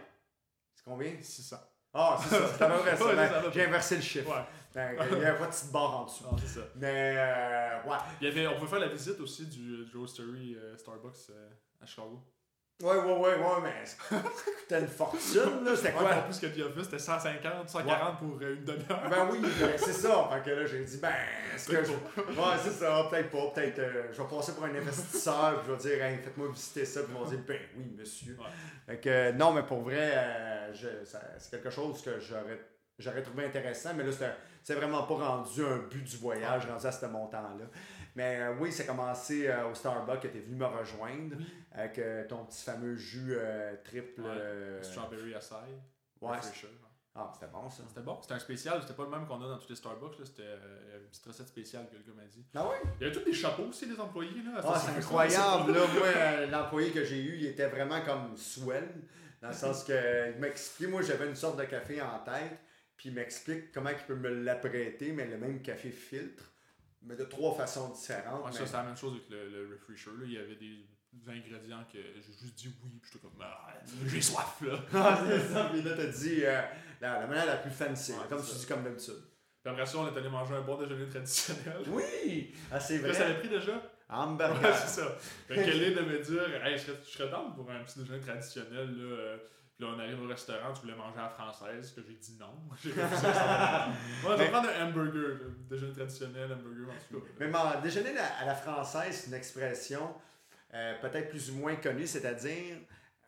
C'est 0.84 0.90
combien 0.90 1.12
600. 1.20 1.56
Ah, 1.94 2.18
c'est 2.20 2.28
ça. 2.36 2.48
C'est 2.58 2.62
à 2.64 2.70
peu 2.70 2.78
près 2.80 2.96
ça. 2.96 3.14
Ben, 3.14 3.52
J'ai 3.52 3.64
inversé 3.66 3.96
le 3.96 4.02
chiffre. 4.02 4.28
Ouais. 4.28 4.44
Ben, 4.74 4.96
Il 5.12 5.18
y 5.18 5.24
a 5.24 5.34
pas 5.34 5.46
de 5.46 5.50
petite 5.50 5.70
barre 5.72 6.00
en 6.00 6.04
dessous. 6.04 6.24
Non, 6.24 6.36
c'est 6.36 6.48
ça. 6.60 6.66
Mais, 6.76 7.14
euh, 7.16 7.82
ouais. 7.88 7.96
Il 8.20 8.26
y 8.26 8.30
avait, 8.30 8.46
on 8.48 8.56
pouvait 8.56 8.66
faire 8.70 8.80
la 8.80 8.88
visite 8.88 9.20
aussi 9.20 9.46
du, 9.46 9.84
du 9.84 9.96
Roastery 9.96 10.56
euh, 10.56 10.76
Starbucks 10.76 11.30
euh, 11.30 11.48
à 11.80 11.86
Chicago. 11.86 12.20
Ouais, 12.82 12.96
ouais, 12.96 13.12
ouais, 13.12 13.34
ouais, 13.36 13.60
mais 13.62 13.86
ça 13.86 13.96
coûtait 14.10 14.80
une 14.80 14.88
fortune, 14.88 15.64
là. 15.64 15.76
C'était 15.76 15.90
Ouais, 15.92 15.98
en 16.00 16.02
quoi? 16.02 16.14
plus 16.22 16.38
que 16.40 16.46
tu 16.46 16.62
as 16.62 16.68
fait, 16.70 16.82
c'était 16.82 16.98
150, 16.98 17.68
140 17.68 18.18
pour 18.18 18.38
euh, 18.42 18.54
une 18.56 18.64
demi-heure. 18.64 19.08
Ben 19.08 19.28
oui, 19.30 19.38
ben, 19.40 19.70
c'est 19.78 19.92
ça. 19.92 20.28
Fait 20.32 20.50
que 20.50 20.56
là, 20.56 20.66
j'ai 20.66 20.84
dit, 20.84 20.98
ben, 20.98 21.12
est-ce 21.54 21.68
que 21.68 21.84
je. 21.84 21.92
Ouais, 21.92 22.56
c'est 22.62 22.72
ça. 22.72 23.06
Peut-être 23.08 23.30
pas. 23.30 23.50
Peut-être. 23.54 23.78
euh, 23.78 24.02
je 24.12 24.20
vais 24.20 24.28
passer 24.28 24.52
pour 24.54 24.64
un 24.64 24.74
investisseur. 24.74 25.60
Puis 25.62 25.66
je 25.68 25.72
vais 25.72 25.96
dire, 25.96 26.04
hey, 26.04 26.18
faites-moi 26.18 26.48
visiter 26.48 26.84
ça. 26.84 27.02
Puis 27.04 27.12
ils 27.14 27.18
vont 27.18 27.24
dire, 27.26 27.38
ben 27.46 27.60
oui, 27.76 27.94
monsieur. 27.96 28.36
Ouais. 28.38 28.46
Fait 28.86 28.96
que, 29.00 29.08
euh, 29.08 29.32
non, 29.32 29.52
mais 29.52 29.62
pour 29.62 29.82
vrai, 29.82 30.12
euh, 30.16 30.74
c'est 31.38 31.50
quelque 31.52 31.70
chose 31.70 32.02
que 32.02 32.18
j'aurais. 32.18 32.60
J'aurais 32.98 33.22
trouvé 33.22 33.44
intéressant, 33.46 33.90
mais 33.96 34.04
là, 34.04 34.12
c'était- 34.12 34.34
c'est 34.62 34.74
vraiment 34.74 35.02
pas 35.02 35.14
rendu 35.14 35.64
un 35.64 35.78
but 35.78 36.04
du 36.04 36.16
voyage, 36.16 36.66
rendu 36.66 36.86
à 36.86 36.92
ce 36.92 37.06
montant-là. 37.06 37.64
Mais 38.16 38.40
euh, 38.40 38.54
oui, 38.60 38.70
c'est 38.70 38.86
commencé 38.86 39.48
euh, 39.48 39.68
au 39.68 39.74
Starbucks 39.74 40.20
que 40.20 40.28
tu 40.28 40.38
es 40.38 40.40
venu 40.40 40.56
me 40.56 40.66
rejoindre 40.66 41.36
Oui. 41.36 41.46
avec 41.72 41.98
euh, 41.98 42.26
ton 42.28 42.44
petit 42.44 42.62
fameux 42.64 42.96
jus 42.96 43.36
triple. 43.84 44.20
Ouais, 44.22 44.82
Strawberry 44.82 45.34
acai. 45.34 45.54
ouais, 46.20 46.36
ah, 47.16 47.30
c'était 47.32 47.46
bon 47.52 47.70
ça. 47.70 47.84
C'était 47.88 48.00
bon, 48.00 48.18
c'était 48.20 48.34
un 48.34 48.38
spécial, 48.40 48.80
c'était 48.82 48.94
pas 48.94 49.04
le 49.04 49.10
même 49.10 49.24
qu'on 49.26 49.40
a 49.40 49.48
dans 49.48 49.58
tous 49.58 49.68
les 49.68 49.76
Starbucks, 49.76 50.14
c'était 50.24 50.42
une 50.42 51.06
petite 51.08 51.24
recette 51.26 51.46
spéciale 51.46 51.86
que 51.88 51.96
le 51.96 52.02
gars 52.02 52.12
m'a 52.20 52.26
dit. 52.26 52.44
Ah 52.56 52.66
oui? 52.68 52.90
Il 53.00 53.06
y 53.06 53.10
avait 53.10 53.16
tous 53.16 53.24
des 53.24 53.32
chapeaux 53.32 53.64
aussi, 53.64 53.86
des 53.86 53.98
employés. 54.00 54.42
Là, 54.42 54.60
Ah, 54.64 54.78
c'est 54.80 54.90
Ça, 54.90 54.96
incroyable. 54.98 55.72
Là, 55.72 55.80
moi, 55.94 56.46
l'employé 56.46 56.90
que 56.90 57.04
j'ai 57.04 57.22
eu, 57.22 57.36
il 57.36 57.46
était 57.46 57.68
vraiment 57.68 58.00
comme 58.02 58.36
swell. 58.36 58.88
Dans 59.40 59.48
le 59.48 59.54
sens 59.54 59.84
que 59.84 60.32
il 60.34 60.40
m'expliquait, 60.40 60.90
moi, 60.90 61.02
j'avais 61.02 61.28
une 61.28 61.36
sorte 61.36 61.56
de 61.58 61.64
café 61.64 62.02
en 62.02 62.18
tête. 62.20 62.58
Puis 62.96 63.10
il 63.10 63.14
m'explique 63.14 63.70
comment 63.72 63.90
il 63.90 63.96
peut 64.06 64.16
me 64.16 64.30
l'apprêter, 64.42 65.12
mais 65.12 65.26
le 65.26 65.36
même 65.38 65.62
café 65.62 65.90
filtre, 65.90 66.52
mais 67.04 67.16
de 67.16 67.24
trois 67.24 67.54
façons 67.54 67.90
différentes. 67.90 68.44
Ouais, 68.46 68.52
ça, 68.52 68.60
mais- 68.60 68.66
c'est 68.66 68.72
la 68.76 68.82
même 68.84 68.96
chose 68.96 69.12
avec 69.14 69.28
le, 69.30 69.48
le 69.50 69.74
refresher. 69.74 70.10
Là. 70.18 70.24
Il 70.24 70.32
y 70.32 70.38
avait 70.38 70.56
des 70.56 70.86
ingrédients 71.28 71.84
que 71.92 71.98
j'ai 72.16 72.22
juste 72.22 72.54
dit 72.56 72.74
oui, 72.82 72.90
puis 73.00 73.10
j'étais 73.12 73.22
comme, 73.24 73.38
ah, 73.40 73.72
j'ai 74.06 74.20
soif 74.20 74.60
là. 74.62 74.78
Ah, 74.94 75.22
c'est 75.26 75.52
ça. 75.52 75.68
Puis 75.72 75.82
là, 75.82 75.92
t'as 75.96 76.06
dit 76.06 76.44
euh, 76.44 76.62
la, 77.00 77.20
la 77.20 77.26
manière 77.26 77.46
la 77.46 77.56
plus 77.58 77.70
fancy, 77.70 78.12
Ouais, 78.12 78.18
comme 78.28 78.40
tu 78.40 78.46
ça. 78.48 78.58
dis 78.58 78.66
comme 78.66 78.82
d'habitude. 78.84 79.22
Puis 79.62 79.70
après 79.72 79.86
ça, 79.86 79.98
on 79.98 80.12
est 80.12 80.18
allé 80.18 80.28
manger 80.28 80.54
un 80.54 80.60
bon 80.62 80.76
déjeuner 80.76 81.08
traditionnel. 81.08 81.82
Oui! 81.88 82.54
Ah, 82.70 82.80
c'est 82.80 82.98
Là, 82.98 83.14
ça 83.14 83.24
avait 83.24 83.32
vrai. 83.34 83.40
pris 83.40 83.48
déjà? 83.48 83.90
Hamburger. 84.08 84.62
Ouais, 84.62 84.76
c'est 84.86 85.00
ça. 85.00 85.16
Fait 85.48 85.54
qu'elle 85.64 85.82
est 85.82 85.94
de 85.94 86.00
me 86.02 86.18
dire, 86.22 86.64
hey, 86.66 86.76
je 86.76 86.82
serais, 86.84 86.98
je 87.04 87.10
serais 87.10 87.30
down 87.30 87.54
pour 87.54 87.70
un 87.70 87.82
petit 87.84 88.00
déjeuner 88.00 88.20
traditionnel. 88.20 88.94
Là, 88.96 89.02
euh, 89.16 89.36
puis 89.76 89.84
là, 89.86 89.92
on 89.96 89.98
arrive 89.98 90.22
au 90.22 90.28
restaurant, 90.28 90.72
tu 90.72 90.82
voulais 90.82 90.94
manger 90.94 91.18
à 91.18 91.22
la 91.22 91.28
française, 91.30 91.92
que 91.94 92.00
j'ai 92.06 92.14
dit 92.14 92.36
non. 92.38 92.54
J'ai 92.82 92.90
refusé 92.92 93.22
ça. 93.32 93.88
On 94.24 94.28
va 94.28 94.44
prendre 94.46 94.68
un 94.68 94.86
hamburger, 94.88 95.28
là. 95.40 95.46
déjeuner 95.68 95.92
traditionnel, 95.92 96.52
hamburger, 96.52 96.88
en 96.88 97.14
tout 97.14 97.20
cas. 97.20 97.30
Mais 97.40 97.48
mon 97.48 97.80
déjeuner 97.82 98.14
à 98.40 98.44
la 98.44 98.54
française, 98.54 99.16
c'est 99.16 99.28
une 99.28 99.34
expression 99.34 100.14
euh, 100.74 100.94
peut-être 101.00 101.28
plus 101.30 101.50
ou 101.50 101.56
moins 101.56 101.76
connue, 101.76 102.06
c'est-à-dire 102.06 102.76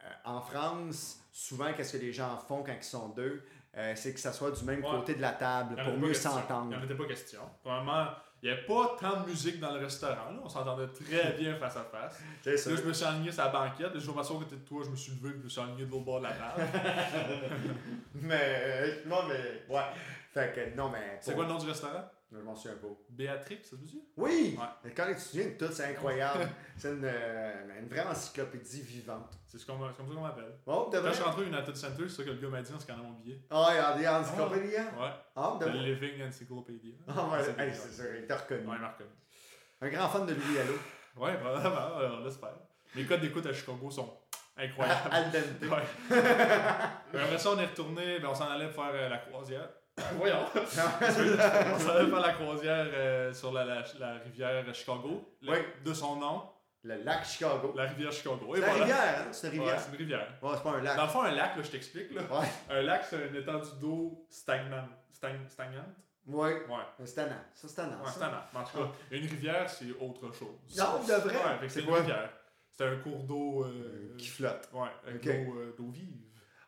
euh, 0.05 0.09
en 0.25 0.41
France, 0.41 1.21
souvent, 1.33 1.73
qu'est-ce 1.73 1.97
que 1.97 2.03
les 2.03 2.13
gens 2.13 2.37
font 2.39 2.63
quand 2.63 2.75
ils 2.77 2.83
sont 2.85 3.09
deux? 3.11 3.43
Euh, 3.77 3.93
C'est 3.97 4.15
que 4.15 4.21
ça 4.21 4.33
soit 4.33 4.53
du 4.53 4.65
même 4.65 4.83
Ouais. 4.85 4.91
côté 4.91 5.15
de 5.15 5.21
la 5.21 5.33
table 5.33 5.75
pour 5.77 5.99
mieux 5.99 6.09
question. 6.09 6.31
Il 6.31 6.41
s'entendre. 6.43 6.69
n'y 6.71 6.77
en 6.77 6.83
était 6.83 6.95
pas 6.95 7.07
question. 7.07 7.41
Probablement, 7.63 8.07
il 8.43 8.51
n'y 8.51 8.53
avait 8.55 8.67
pas 8.67 8.97
tant 9.01 9.23
de 9.23 9.29
musique 9.29 9.59
dans 9.61 9.73
le 9.73 9.81
restaurant. 9.81 10.31
Là. 10.31 10.41
On 10.45 10.49
s'entendait 10.49 10.89
très 10.89 11.33
bien 11.39 11.57
face 11.57 11.77
à 11.77 11.85
face. 11.85 12.21
Là, 12.45 12.77
je 12.77 12.83
me 12.83 12.93
suis 12.93 13.05
aligné 13.05 13.33
sur 13.33 13.45
la 13.45 13.49
banquette. 13.51 13.99
Je 13.99 14.07
vais 14.11 14.15
m'asseoir 14.15 14.41
à 14.41 14.45
côté 14.45 14.57
de 14.57 14.61
toi. 14.61 14.83
Je 14.85 14.91
me 14.91 14.97
suis 14.97 15.13
levé 15.13 15.31
et 15.31 15.39
je 15.39 15.45
me 15.45 15.49
suis 15.49 15.61
aligné 15.61 15.87
de 15.87 15.91
l'autre 15.91 16.05
bord 16.05 16.19
de 16.19 16.25
la 16.25 16.33
table. 16.33 16.63
Mais, 18.15 18.63
euh, 18.65 18.95
non, 19.07 19.25
mais, 19.29 19.75
ouais. 19.75 19.83
Fait 20.33 20.55
que, 20.55 20.77
non, 20.77 20.91
mais. 20.91 21.19
C'est 21.21 21.35
quoi 21.35 21.45
le 21.45 21.51
nom 21.51 21.59
du 21.59 21.67
restaurant? 21.67 22.05
Je 22.33 22.39
m'en 22.39 22.55
souviens 22.57 22.77
pas. 22.79 22.89
Béatrix, 23.09 23.61
ça 23.63 23.71
se 23.71 23.77
dit 23.77 24.03
Oui! 24.17 24.59
Ouais. 24.59 24.91
Quand 24.97 25.07
tu 25.07 25.21
souviens 25.21 25.47
de 25.47 25.51
tout, 25.53 25.73
c'est 25.73 25.85
incroyable. 25.85 26.49
c'est 26.77 26.91
une, 26.93 27.05
euh, 27.05 27.79
une 27.81 27.89
vraie 27.89 28.05
encyclopédie 28.05 28.83
vivante. 28.83 29.39
C'est 29.47 29.65
comme, 29.65 29.79
c'est 29.89 29.97
comme 29.97 30.09
ça 30.09 30.15
qu'on 30.15 30.21
m'appelle. 30.23 30.59
Oh, 30.67 30.91
Quand 30.93 31.01
je 31.07 31.13
suis 31.13 31.23
rentré 31.23 31.43
au 31.43 31.47
United 31.47 31.77
Center, 31.77 32.03
c'est 32.09 32.17
ça 32.17 32.25
que 32.25 32.31
le 32.31 32.37
gars 32.37 32.49
m'a 32.49 32.63
dit 32.63 32.73
en 32.73 32.81
scannant 32.81 33.05
mon 33.05 33.13
billet. 33.13 33.41
Ah, 33.49 33.69
il 33.71 33.77
y 33.77 33.79
a 33.79 33.97
des 33.97 34.09
encyclopédies? 34.09 34.75
Ouais. 34.75 35.13
Ah, 35.37 35.57
de 35.61 35.65
The 35.67 35.69
vrai? 35.69 35.79
Living 35.83 36.23
Encyclopedia. 36.29 36.95
Ah, 37.07 37.29
ouais, 37.29 37.39
C'est 37.45 37.63
hey, 37.63 37.73
sûr, 37.75 38.17
il 38.19 38.27
t'a 38.27 38.37
reconnu. 38.39 38.67
Ouais, 38.67 38.79
Marc. 38.79 39.01
Un 39.81 39.89
grand 39.89 40.09
fan 40.09 40.27
de 40.27 40.35
Louis 40.35 40.59
Allo. 40.59 40.75
Ouais, 41.17 41.35
vraiment, 41.35 41.99
euh, 41.99 42.11
on 42.21 42.25
l'espère. 42.25 42.53
Les 42.95 43.07
codes 43.07 43.21
d'écoute 43.23 43.47
à 43.47 43.53
Chicago 43.55 43.91
sont 43.91 44.13
incroyables. 44.55 45.09
Al 45.11 45.31
dente. 45.31 45.63
Ouais. 45.63 45.83
Mais 46.11 47.21
après 47.21 47.39
ça, 47.39 47.51
on 47.53 47.59
est 47.59 47.65
retourné, 47.65 48.19
ben, 48.19 48.29
on 48.29 48.35
s'en 48.35 48.51
allait 48.51 48.69
faire 48.69 48.91
euh, 48.93 49.09
la 49.09 49.17
croisière. 49.19 49.71
Voyons. 50.19 50.45
on 50.55 51.79
s'en 51.79 51.91
allait 51.91 52.11
faire 52.11 52.21
la 52.21 52.33
croisière 52.35 52.87
euh, 52.93 53.33
sur 53.33 53.53
la, 53.53 53.65
la, 53.65 53.83
la 53.99 54.13
rivière 54.19 54.75
Chicago. 54.75 55.25
Le- 55.43 55.53
Oui. 55.53 55.59
De 55.85 55.95
son 55.95 56.17
nom, 56.17 56.43
Le 56.83 56.97
lac 57.03 57.25
Chicago. 57.25 57.73
la 57.75 57.85
rivière 57.85 58.13
Chicago. 58.13 58.55
Et 58.55 58.61
C'est 58.61 58.67
une 58.67 58.71
voilà. 58.71 58.85
rivière, 58.85 59.19
hein? 59.21 59.29
C'est 59.33 59.47
une 59.49 59.53
Ouais, 59.55 59.59
rivière. 59.61 59.81
c'est 59.81 59.91
une 59.91 59.97
rivière. 59.97 60.29
Ouais, 60.43 60.51
c'est 60.55 60.63
pas 60.63 60.71
un 60.73 60.83
lac. 60.83 60.97
Dans 60.97 61.03
le 61.05 61.09
fond, 61.09 61.23
un 61.23 61.31
lac, 61.33 61.57
là, 61.57 61.63
je 61.63 61.71
t'explique. 61.71 62.13
là. 62.15 62.23
Ouais. 62.23 62.47
Un 62.71 62.83
lac, 62.83 63.05
c'est 63.09 63.27
une 63.29 63.37
étendue 63.37 63.69
d'eau 63.81 64.27
stagnante. 64.31 64.91
Stagn- 65.13 65.49
stagnante? 65.49 65.87
Ouais. 66.27 66.53
Ouais. 66.69 67.05
C'est 67.07 67.15
tannant. 67.15 67.37
Ça, 67.55 67.69
c'est 67.69 67.77
tannant. 67.77 68.03
Ouais. 68.05 68.11
Mais 68.53 68.61
En 68.61 68.65
tout 68.65 68.77
cas, 68.79 68.89
une 69.13 69.27
rivière, 69.27 69.71
c'est 69.71 69.91
autre 69.99 70.31
chose. 70.35 70.59
Non, 70.77 70.99
de 71.07 71.13
vrai? 71.29 71.37
Ouais, 71.37 71.69
c'est 71.69 71.81
une 71.81 71.87
quoi? 71.87 71.99
rivière. 72.01 72.31
C'est 72.71 72.85
un 72.87 72.97
cours 72.97 73.23
d'eau. 73.25 73.65
euh, 73.65 74.11
Euh, 74.13 74.17
Qui 74.19 74.29
flotte. 74.29 74.69
Ouais, 74.75 74.89
avec 75.07 75.17
Ok. 75.17 75.27
de 75.27 75.33
l'eau, 75.47 75.57
euh, 75.59 75.75
d'eau 75.79 75.89
vive. 75.89 76.13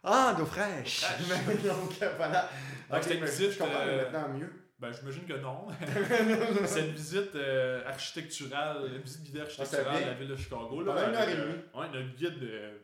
Ah, 0.05 0.35
d'eau 0.39 0.47
fraîche. 0.47 1.01
Fraîche. 1.01 1.63
Donc, 1.65 2.03
euh, 2.03 2.13
voilà. 2.17 2.43
Donc, 2.89 2.99
Ok, 2.99 3.03
c'était 3.03 3.15
une 3.17 3.21
mais 3.25 3.31
visite, 3.31 3.51
Je 3.53 3.59
comprends 3.59 3.81
euh, 3.81 4.03
maintenant 4.11 4.29
mieux. 4.29 4.53
Ben, 4.79 4.93
j'imagine 4.93 5.27
que 5.27 5.33
non. 5.35 5.67
c'est 6.67 6.87
une 6.87 6.93
visite 6.93 7.35
euh, 7.35 7.83
architecturale, 7.87 8.91
une 8.95 9.03
visite 9.03 9.23
guidée 9.25 9.41
architecturale 9.41 9.87
Ah, 9.91 9.95
ça 9.95 10.01
de 10.01 10.07
la 10.07 10.15
ville 10.15 10.29
de 10.29 10.37
Chicago. 10.37 10.83
Là, 10.83 10.93
une 11.09 11.15
heure 11.17 11.29
et 11.29 11.33
euh, 11.33 11.47
demie. 11.47 11.63
Ouais, 11.75 11.89
notre 11.93 12.15
guide 12.17 12.39
de 12.39 12.81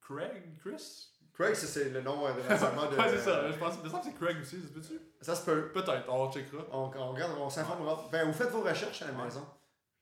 Craig, 0.00 0.56
Chris? 0.64 1.08
Craig, 1.34 1.54
ça, 1.54 1.66
c'est 1.66 1.90
le 1.90 2.00
nom 2.00 2.26
euh, 2.26 2.32
de 2.32 2.38
de. 2.40 2.96
Ouais, 3.00 3.08
c'est 3.08 3.18
ça. 3.18 3.50
Je 3.50 3.56
pense, 3.58 3.76
que 3.76 3.88
c'est 4.04 4.14
Craig 4.14 4.36
aussi, 4.40 4.60
ça 4.60 4.68
se 4.68 4.72
peut-tu? 4.72 5.00
Ça 5.20 5.34
se 5.34 5.44
peut. 5.44 5.72
Peut-être, 5.72 6.04
on 6.08 6.30
checkera. 6.32 6.64
On, 6.70 6.90
on 6.96 7.12
regarde, 7.12 7.32
on 7.40 7.50
s'informera. 7.50 8.08
Ben, 8.12 8.24
vous 8.24 8.32
faites 8.32 8.50
vos 8.50 8.62
recherches 8.62 9.02
à 9.02 9.06
la 9.06 9.12
Ouais. 9.12 9.24
maison. 9.24 9.44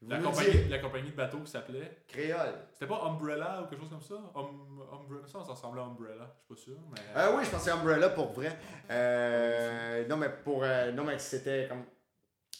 La 0.09 0.19
compagnie, 0.19 0.69
la 0.69 0.79
compagnie 0.79 1.11
de 1.11 1.17
bateau 1.17 1.39
qui 1.39 1.51
s'appelait. 1.51 2.03
Créole. 2.09 2.55
C'était 2.73 2.87
pas 2.87 3.03
Umbrella 3.05 3.63
ou 3.63 3.67
quelque 3.67 3.81
chose 3.81 3.91
comme 3.91 4.03
ça? 4.03 4.15
Um, 4.35 4.83
Umbrella, 4.93 5.27
ça, 5.27 5.45
ça 5.45 5.53
ressemblait 5.53 5.81
à 5.81 5.85
Umbrella, 5.85 6.35
je 6.35 6.55
suis 6.55 6.65
pas 6.65 6.73
sûr. 6.73 6.81
Mais... 6.93 7.21
Euh, 7.21 7.37
oui, 7.37 7.45
je 7.45 7.51
pensais 7.51 7.71
Umbrella 7.71 8.11
pour 8.11 8.33
vrai. 8.33 8.59
Euh, 8.91 10.07
non, 10.09 10.17
mais 10.17 10.31
pour. 10.45 10.63
euh, 10.65 10.93
non, 10.93 11.05
mais 11.05 11.19
c'était 11.19 11.67
comme. 11.69 11.85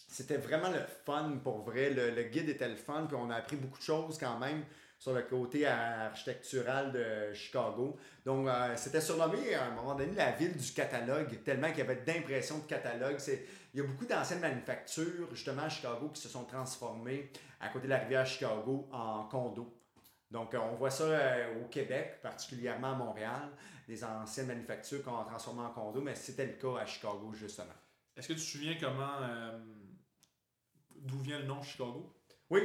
C'était 0.07 0.37
vraiment 0.37 0.69
le 0.69 0.79
fun 1.05 1.39
pour 1.43 1.63
vrai. 1.63 1.89
Le, 1.89 2.11
le 2.11 2.23
guide 2.23 2.49
était 2.49 2.69
le 2.69 2.77
fun, 2.77 3.05
puis 3.05 3.17
on 3.19 3.29
a 3.29 3.35
appris 3.35 3.57
beaucoup 3.57 3.79
de 3.79 3.83
choses 3.83 4.17
quand 4.17 4.39
même 4.39 4.63
sur 4.97 5.13
le 5.13 5.23
côté 5.23 5.67
architectural 5.67 6.91
de 6.91 7.33
Chicago. 7.33 7.97
Donc, 8.25 8.47
euh, 8.47 8.73
c'était 8.75 9.01
surnommé 9.01 9.53
à 9.53 9.65
un 9.65 9.71
moment 9.71 9.93
donné 9.93 10.13
la 10.15 10.31
ville 10.31 10.55
du 10.55 10.71
catalogue, 10.71 11.43
tellement 11.43 11.67
qu'il 11.67 11.79
y 11.79 11.81
avait 11.81 11.97
d'impressions 11.97 12.59
de 12.59 12.63
catalogue. 12.63 13.15
C'est, 13.17 13.45
il 13.75 13.79
y 13.79 13.81
a 13.81 13.87
beaucoup 13.87 14.05
d'anciennes 14.05 14.39
manufactures, 14.39 15.27
justement, 15.31 15.63
à 15.63 15.69
Chicago, 15.69 16.07
qui 16.07 16.21
se 16.21 16.29
sont 16.29 16.45
transformées 16.45 17.29
à 17.59 17.67
côté 17.67 17.87
de 17.87 17.89
la 17.89 17.97
rivière 17.97 18.25
Chicago 18.25 18.87
en 18.93 19.25
condos. 19.25 19.69
Donc, 20.31 20.53
euh, 20.53 20.59
on 20.59 20.75
voit 20.75 20.89
ça 20.89 21.03
euh, 21.03 21.61
au 21.61 21.67
Québec, 21.67 22.21
particulièrement 22.21 22.93
à 22.93 22.95
Montréal, 22.95 23.49
des 23.85 24.01
anciennes 24.01 24.47
manufactures 24.47 25.03
qu'on 25.03 25.19
a 25.19 25.25
transformées 25.25 25.63
en 25.63 25.71
condos, 25.71 25.99
mais 25.99 26.15
c'était 26.15 26.45
le 26.45 26.53
cas 26.53 26.79
à 26.79 26.85
Chicago, 26.85 27.33
justement. 27.33 27.73
Est-ce 28.15 28.29
que 28.29 28.33
tu 28.33 28.39
te 28.39 28.45
souviens 28.45 28.77
comment, 28.79 29.21
euh, 29.21 29.59
d'où 30.95 31.19
vient 31.19 31.39
le 31.39 31.45
nom 31.45 31.61
Chicago? 31.61 32.15
Oui, 32.49 32.61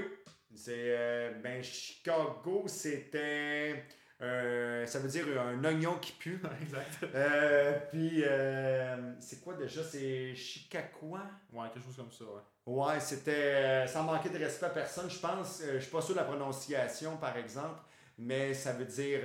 c'est. 0.54 0.96
euh, 0.96 1.32
ben, 1.42 1.60
Chicago, 1.60 2.68
c'était. 2.68 3.84
Euh, 4.22 4.84
ça 4.86 4.98
veut 4.98 5.08
dire 5.08 5.24
un 5.40 5.64
oignon 5.64 5.94
qui 5.94 6.12
pue. 6.12 6.40
exact. 6.62 6.98
Euh, 7.14 7.78
puis, 7.90 8.22
euh, 8.24 9.14
c'est 9.18 9.42
quoi 9.42 9.54
déjà? 9.54 9.82
C'est 9.82 10.34
Chicacois 10.34 11.22
Ouais, 11.52 11.68
quelque 11.72 11.84
chose 11.86 11.96
comme 11.96 12.12
ça, 12.12 12.24
ouais. 12.24 12.40
Ouais, 12.66 13.00
c'était 13.00 13.30
euh, 13.32 13.86
sans 13.86 14.02
manquer 14.02 14.28
de 14.28 14.38
respect 14.38 14.66
à 14.66 14.70
personne, 14.70 15.10
je 15.10 15.18
pense. 15.18 15.62
je 15.72 15.78
suis 15.78 15.90
pas 15.90 16.02
sûr 16.02 16.14
de 16.14 16.20
la 16.20 16.26
prononciation, 16.26 17.16
par 17.16 17.36
exemple, 17.36 17.80
mais 18.18 18.52
ça 18.52 18.72
veut 18.72 18.84
dire 18.84 19.20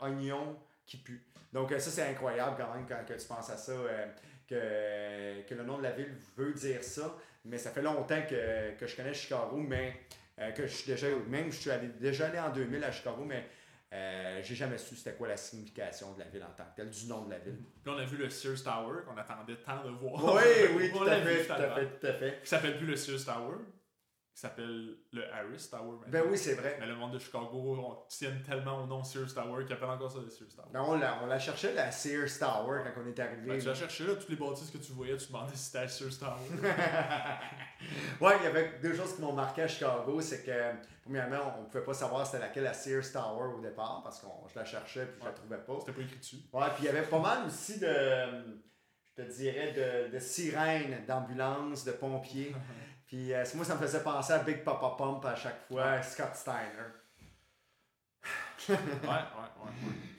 oignon 0.00 0.58
qui 0.84 0.96
pue. 0.96 1.24
Donc, 1.52 1.70
ça, 1.70 1.78
c'est 1.78 2.08
incroyable 2.08 2.56
quand 2.58 2.74
même 2.74 2.86
quand 2.86 3.06
que 3.06 3.18
tu 3.18 3.26
penses 3.26 3.48
à 3.50 3.56
ça, 3.56 3.72
que, 4.48 5.42
que 5.48 5.54
le 5.54 5.62
nom 5.62 5.78
de 5.78 5.84
la 5.84 5.92
ville 5.92 6.12
veut 6.36 6.52
dire 6.52 6.82
ça. 6.82 7.16
Mais 7.44 7.58
ça 7.58 7.70
fait 7.70 7.82
longtemps 7.82 8.22
que, 8.28 8.72
que 8.76 8.86
je 8.88 8.96
connais 8.96 9.14
Chicago, 9.14 9.56
mais 9.56 10.00
que 10.54 10.66
je 10.66 10.72
suis 10.72 10.90
déjà, 10.90 11.06
même 11.28 11.52
je 11.52 11.56
suis 11.56 11.70
allé, 11.70 11.86
déjà 12.00 12.26
allé 12.26 12.40
en 12.40 12.50
2000 12.50 12.82
à 12.82 12.90
Chicago, 12.90 13.22
mais 13.24 13.46
euh, 13.96 14.40
j'ai 14.42 14.54
jamais 14.54 14.76
su 14.76 14.94
c'était 14.94 15.14
quoi 15.14 15.28
la 15.28 15.36
signification 15.36 16.12
de 16.12 16.18
la 16.18 16.26
ville 16.26 16.42
en 16.42 16.54
tant 16.56 16.64
que 16.64 16.76
telle, 16.76 16.90
du 16.90 17.06
nom 17.06 17.24
de 17.24 17.30
la 17.30 17.38
ville. 17.38 17.56
Puis 17.82 17.92
on 17.94 17.98
a 17.98 18.04
vu 18.04 18.18
le 18.18 18.28
Sears 18.28 18.62
Tower 18.62 19.02
qu'on 19.06 19.16
attendait 19.16 19.56
tant 19.56 19.82
de 19.84 19.90
voir. 19.90 20.34
Oui, 20.34 20.42
oui, 20.76 20.90
tout 20.96 21.04
à 21.04 21.20
fait, 21.22 21.46
tout 21.46 21.52
à 21.52 21.74
fait, 21.74 21.98
tout 21.98 22.06
à 22.06 22.12
fait. 22.12 22.40
Qui 22.42 22.48
s'appelle 22.48 22.76
plus 22.76 22.86
le 22.86 22.96
Sears 22.96 23.24
Tower, 23.24 23.56
qui 24.36 24.42
s'appelle 24.42 24.98
le 25.14 25.32
Harris 25.32 25.66
Tower. 25.70 25.92
maintenant. 25.92 26.08
Ben 26.08 26.22
oui, 26.28 26.36
c'est 26.36 26.52
vrai. 26.52 26.76
Mais 26.78 26.84
le 26.84 26.94
monde 26.94 27.14
de 27.14 27.18
Chicago, 27.18 27.48
on 27.54 28.06
tient 28.06 28.36
tellement 28.46 28.82
au 28.82 28.86
nom 28.86 29.02
Sears 29.02 29.32
Tower 29.32 29.64
qu'ils 29.64 29.72
appellent 29.72 29.88
encore 29.88 30.12
ça 30.12 30.18
le 30.22 30.28
Sears 30.28 30.54
Tower. 30.54 30.68
Non, 30.74 30.90
on 30.90 30.98
la, 30.98 31.22
on 31.22 31.26
la 31.26 31.38
cherchait, 31.38 31.72
la 31.72 31.90
Sears 31.90 32.38
Tower, 32.38 32.82
quand 32.84 33.00
on 33.02 33.06
est 33.06 33.18
arrivé. 33.18 33.56
Que 33.56 33.62
tu 33.62 33.66
vas 33.66 33.74
chercher 33.74 34.06
là, 34.06 34.14
toutes 34.14 34.28
les 34.28 34.36
bâtisses 34.36 34.70
que 34.70 34.76
tu 34.76 34.92
voyais, 34.92 35.16
tu 35.16 35.24
te 35.24 35.32
demandais 35.32 35.54
si 35.54 35.64
c'était 35.64 35.88
Sears 35.88 36.18
Tower. 36.18 36.50
ouais, 38.20 38.36
il 38.40 38.44
y 38.44 38.46
avait 38.46 38.78
deux 38.82 38.94
choses 38.94 39.16
qui 39.16 39.22
m'ont 39.22 39.32
marqué 39.32 39.62
à 39.62 39.68
Chicago. 39.68 40.20
C'est 40.20 40.44
que, 40.44 40.86
premièrement, 41.02 41.54
on 41.56 41.62
ne 41.62 41.66
pouvait 41.68 41.84
pas 41.84 41.94
savoir 41.94 42.26
c'était 42.26 42.40
laquelle 42.40 42.64
la 42.64 42.74
Sears 42.74 43.10
Tower 43.10 43.54
au 43.56 43.60
départ 43.62 44.02
parce 44.04 44.20
que 44.20 44.26
je 44.52 44.58
la 44.58 44.66
cherchais 44.66 45.06
puis 45.06 45.18
je 45.18 45.24
la 45.24 45.32
trouvais 45.32 45.64
pas. 45.64 45.76
C'était 45.80 45.92
pas 45.92 46.02
écrit 46.02 46.18
dessus. 46.18 46.36
Ouais, 46.52 46.66
puis 46.74 46.82
il 46.82 46.84
y 46.84 46.88
avait 46.90 47.06
pas 47.06 47.20
mal 47.20 47.46
aussi 47.46 47.80
de, 47.80 47.86
je 47.86 49.22
te 49.22 49.32
dirais, 49.32 49.72
de, 49.72 50.12
de 50.14 50.18
sirènes, 50.18 51.06
d'ambulances, 51.06 51.86
de 51.86 51.92
pompiers. 51.92 52.54
Puis 53.06 53.32
euh, 53.32 53.44
moi, 53.54 53.64
ça 53.64 53.74
me 53.74 53.80
faisait 53.80 54.02
penser 54.02 54.32
à 54.32 54.38
Big 54.40 54.64
Papa 54.64 54.94
Pump 54.98 55.24
à 55.24 55.34
chaque 55.36 55.60
fois, 55.68 56.02
Scott 56.02 56.34
Steiner. 56.34 56.90
Ouais, 58.68 58.74
ouais, 58.74 59.64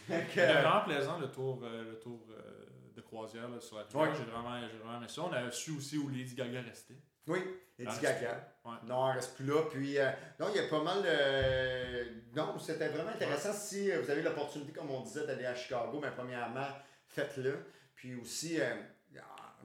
ouais. 0.09 0.23
C'était 0.29 0.53
vraiment 0.53 0.81
plaisant 0.85 1.17
le 1.19 1.29
tour, 1.29 1.59
euh, 1.63 1.83
le 1.91 1.99
tour 1.99 2.21
euh, 2.31 2.65
de 2.95 3.01
croisière 3.01 3.49
là, 3.49 3.59
sur 3.59 3.75
la 3.77 3.83
rivière. 3.83 4.01
Ouais. 4.03 4.09
J'ai 4.17 4.23
vraiment, 4.31 4.57
j'ai 4.61 4.77
vraiment 4.77 4.97
aimé 4.99 5.07
ça. 5.09 5.21
On 5.23 5.33
a 5.33 5.51
su 5.51 5.71
aussi 5.71 5.97
où 5.97 6.07
Lady 6.07 6.33
Gaga 6.33 6.61
restait. 6.61 6.95
oui, 7.27 7.39
Lady 7.77 7.99
Gaga. 8.01 8.53
Ouais. 8.63 8.75
Non, 8.85 9.09
elle 9.09 9.15
reste 9.17 9.35
plus 9.35 9.45
là. 9.45 9.61
Puis, 9.69 9.97
euh, 9.99 10.09
non, 10.39 10.47
il 10.49 10.61
y 10.61 10.65
a 10.65 10.69
pas 10.69 10.81
mal 10.81 11.03
de. 11.03 12.35
Non, 12.35 12.57
c'était 12.57 12.87
vraiment 12.87 13.09
intéressant. 13.09 13.51
Si 13.51 13.91
euh, 13.91 14.01
vous 14.01 14.09
avez 14.09 14.21
l'opportunité, 14.21 14.71
comme 14.71 14.89
on 14.91 15.01
disait, 15.01 15.27
d'aller 15.27 15.45
à 15.45 15.53
Chicago, 15.55 15.99
mais 16.01 16.11
premièrement, 16.11 16.67
faites-le. 17.09 17.65
Puis 17.95 18.15
aussi, 18.15 18.61
euh, 18.61 18.75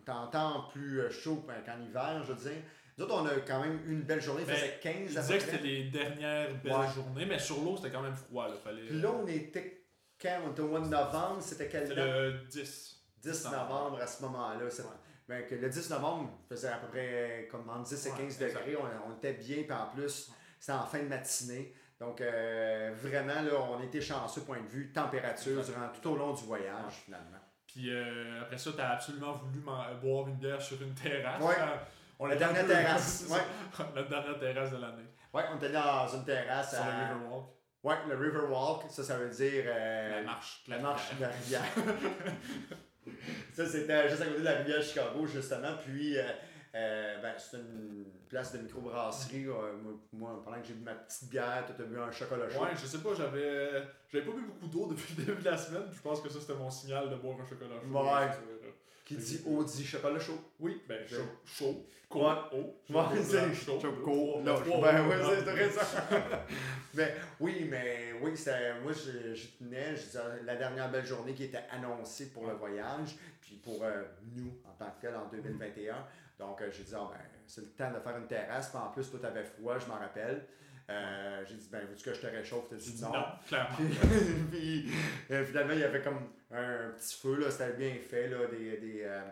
en 0.09 0.27
temps 0.27 0.69
plus 0.73 1.01
euh, 1.01 1.11
chaud 1.11 1.47
qu'en 1.47 1.81
hiver, 1.81 2.23
je 2.25 2.33
veux 2.33 2.51
dire. 2.51 2.63
On 3.11 3.27
a 3.27 3.35
quand 3.47 3.61
même 3.61 3.81
eu 3.87 3.93
une 3.93 4.03
belle 4.03 4.21
journée. 4.21 4.43
Il 4.43 4.47
Ben, 4.47 4.55
faisait 4.57 4.79
15 4.83 4.95
Il 5.13 5.19
à 5.19 5.21
peu 5.21 5.27
disait 5.27 5.39
que 5.39 5.45
c'était 5.45 5.63
les 5.63 5.85
dernières 5.85 6.55
belles 6.63 6.73
Ouais. 6.73 6.89
journées, 6.95 7.27
mais 7.27 7.39
sur 7.39 7.61
l'eau, 7.63 7.77
c'était 7.77 7.91
quand 7.91 8.03
même 8.03 8.15
froid. 8.17 8.49
Là. 8.49 8.55
Fallait... 8.63 8.83
Puis 8.87 9.01
là, 9.01 9.11
on 9.13 9.27
était 9.27 9.85
quand? 10.21 10.39
On 10.47 10.53
était 10.53 10.61
au 10.63 10.69
mois 10.69 10.81
de 10.81 10.87
novembre. 10.89 11.39
C'était 11.41 11.69
quelle 11.69 11.89
C'était 11.89 12.01
le 12.01 12.41
10. 12.51 13.03
10 13.23 13.45
novembre 13.51 14.01
à 14.01 14.07
ce 14.07 14.23
moment-là. 14.23 14.65
Ben, 15.29 15.47
que 15.47 15.55
le 15.55 15.69
10 15.69 15.91
novembre, 15.91 16.31
il 16.45 16.49
faisait 16.57 16.69
à 16.69 16.79
peu 16.79 16.89
près 16.89 17.49
comme 17.51 17.69
entre 17.71 17.85
10 17.89 18.07
et 18.07 18.11
Ouais, 18.11 18.17
15 18.19 18.43
exact. 18.43 18.55
degrés. 18.67 18.77
On, 18.77 19.11
on 19.13 19.17
était 19.17 19.33
bien, 19.35 19.63
puis 19.63 19.73
en 19.73 19.87
plus, 19.95 20.31
c'était 20.59 20.73
en 20.73 20.85
fin 20.85 20.99
de 20.99 21.09
matinée. 21.09 21.75
Donc, 22.01 22.21
euh, 22.21 22.91
vraiment, 23.01 23.41
là, 23.43 23.53
on 23.71 23.81
était 23.81 24.01
chanceux, 24.01 24.41
point 24.41 24.61
de 24.61 24.67
vue 24.67 24.91
température, 24.93 25.63
durant 25.63 25.89
tout 25.95 26.11
au 26.11 26.17
long 26.17 26.33
du 26.33 26.43
voyage, 26.45 26.95
finalement. 27.05 27.39
Puis 27.69 27.95
euh, 27.95 28.43
après 28.43 28.59
ça, 28.59 28.71
t'as 28.77 28.89
absolument 28.91 29.35
voulu 29.35 29.61
boire 29.61 30.27
une 30.29 30.35
bière 30.35 30.61
sur 30.61 30.83
une 30.83 30.93
terrasse. 30.95 31.41
Ouais. 31.41 31.55
On 32.23 32.27
La 32.27 32.37
dernière 32.37 32.67
terrasse, 32.67 33.25
ça. 33.27 33.85
La 33.97 34.03
dernière 34.05 34.39
terrasse 34.39 34.71
de 34.71 34.77
l'année. 34.77 35.09
Ouais, 35.35 35.43
on 35.53 35.57
était 35.57 35.71
dans 35.71 36.07
une 36.07 36.25
terrasse 36.25 36.73
Sur 36.73 36.85
le 36.85 36.91
à... 36.91 37.09
Riverwalk. 37.09 37.45
Ouais, 37.83 37.95
le 38.09 38.15
Riverwalk, 38.17 38.83
ça, 38.91 39.03
ça 39.03 39.17
veut 39.17 39.29
dire... 39.29 39.65
euh, 39.67 40.21
La 40.21 40.23
marche. 40.23 40.63
La 40.69 40.79
marche 40.79 41.17
de 41.17 41.23
la 41.23 41.29
rivière. 41.31 41.65
ça, 43.53 43.67
c'était 43.67 44.09
juste 44.09 44.23
à 44.23 44.27
côté 44.27 44.39
de 44.39 44.45
la 44.45 44.59
rivière 44.59 44.81
Chicago, 44.81 45.27
justement. 45.27 45.75
Puis, 45.85 46.17
euh, 46.17 46.23
euh, 46.77 47.21
ben, 47.21 47.35
c'est 47.37 47.57
une 47.57 48.05
place 48.29 48.53
de 48.53 48.59
microbrasserie. 48.59 49.47
Euh, 49.49 49.73
moi, 50.13 50.41
pendant 50.45 50.61
que 50.61 50.69
j'ai 50.69 50.75
bu 50.75 50.85
ma 50.85 50.95
petite 50.95 51.29
bière, 51.29 51.65
toi, 51.67 51.75
t'as 51.77 51.85
bu 51.85 51.99
un 51.99 52.13
chocolat 52.13 52.49
chaud. 52.49 52.63
Ouais, 52.63 52.71
je 52.81 52.87
sais 52.87 52.99
pas, 52.99 53.15
j'avais 53.17 53.83
j'avais 54.13 54.25
pas 54.25 54.31
bu 54.33 54.43
beaucoup 54.43 54.69
d'eau 54.69 54.87
depuis 54.87 55.17
le 55.19 55.25
début 55.25 55.43
de 55.43 55.51
la 55.51 55.59
semaine. 55.59 55.91
Je 55.93 56.01
pense 56.01 56.21
que 56.21 56.29
ça, 56.29 56.39
c'était 56.41 56.55
mon 56.55 56.71
signal 56.71 57.11
de 57.11 57.17
boire 57.17 57.39
un 57.41 57.47
chocolat 57.47 57.81
chaud. 57.83 57.99
Ouais. 57.99 58.31
Qui 59.13 59.19
dit 59.19 59.43
eau 59.47 59.63
dit 59.63 59.85
chocolat 59.85 60.19
chaud. 60.19 60.39
Oui, 60.59 60.83
ben 60.89 61.07
chaud. 61.07 61.17
Chaud. 61.45 61.87
Eau. 62.15 62.81
C'est 63.25 63.55
chaud. 63.55 63.79
Trois 63.79 64.93
ben 64.93 65.09
là. 65.09 65.17
c'est 65.29 65.39
intéressant. 65.41 65.87
mais 66.95 67.15
oui, 67.41 67.67
mais 67.71 68.13
oui, 68.23 68.35
moi, 68.83 68.93
je, 68.93 69.35
je 69.35 69.47
tenais, 69.59 69.97
je 69.97 70.03
disais, 70.03 70.21
la 70.45 70.57
dernière 70.57 70.91
belle 70.91 71.07
journée 71.07 71.33
qui 71.35 71.45
était 71.45 71.65
annoncée 71.71 72.31
pour 72.33 72.47
le 72.47 72.55
voyage, 72.55 73.17
puis 73.41 73.57
pour 73.57 73.83
euh, 73.83 74.03
nous, 74.35 74.59
en 74.65 74.73
tant 74.73 74.91
que 74.91 75.01
tel, 75.01 75.17
en 75.17 75.27
2021. 75.29 76.07
Donc, 76.39 76.61
euh, 76.61 76.71
j'ai 76.71 76.85
dit, 76.85 76.93
ah, 76.95 77.09
ben, 77.11 77.21
c'est 77.47 77.63
le 77.63 77.69
temps 77.69 77.91
de 77.91 78.01
faire 78.01 78.17
une 78.17 78.27
terrasse. 78.27 78.69
Puis 78.69 78.79
en 78.79 78.91
plus, 78.91 79.11
toi, 79.11 79.21
t'avais 79.21 79.45
froid, 79.45 79.79
je 79.79 79.87
m'en 79.87 79.99
rappelle. 79.99 80.47
Euh, 80.91 81.45
j'ai 81.49 81.55
dit, 81.55 81.69
ben, 81.71 81.87
veux-tu 81.87 82.05
que 82.05 82.15
je 82.15 82.21
te 82.21 82.27
réchauffe? 82.27 82.69
T'as 82.69 82.77
dit 82.77 83.03
non. 83.03 83.13
non, 83.13 83.25
clairement. 83.47 83.77
Puis, 83.77 83.87
puis, 84.51 84.93
euh, 85.31 85.45
finalement, 85.45 85.73
il 85.73 85.81
y 85.81 85.85
avait 85.85 86.03
comme 86.03 86.29
un 86.53 86.91
petit 86.91 87.17
feu, 87.21 87.37
là, 87.37 87.51
c'était 87.51 87.73
bien 87.73 87.95
fait, 88.09 88.29
là, 88.29 88.47
des, 88.47 88.77
des, 88.79 89.03
euh, 89.05 89.23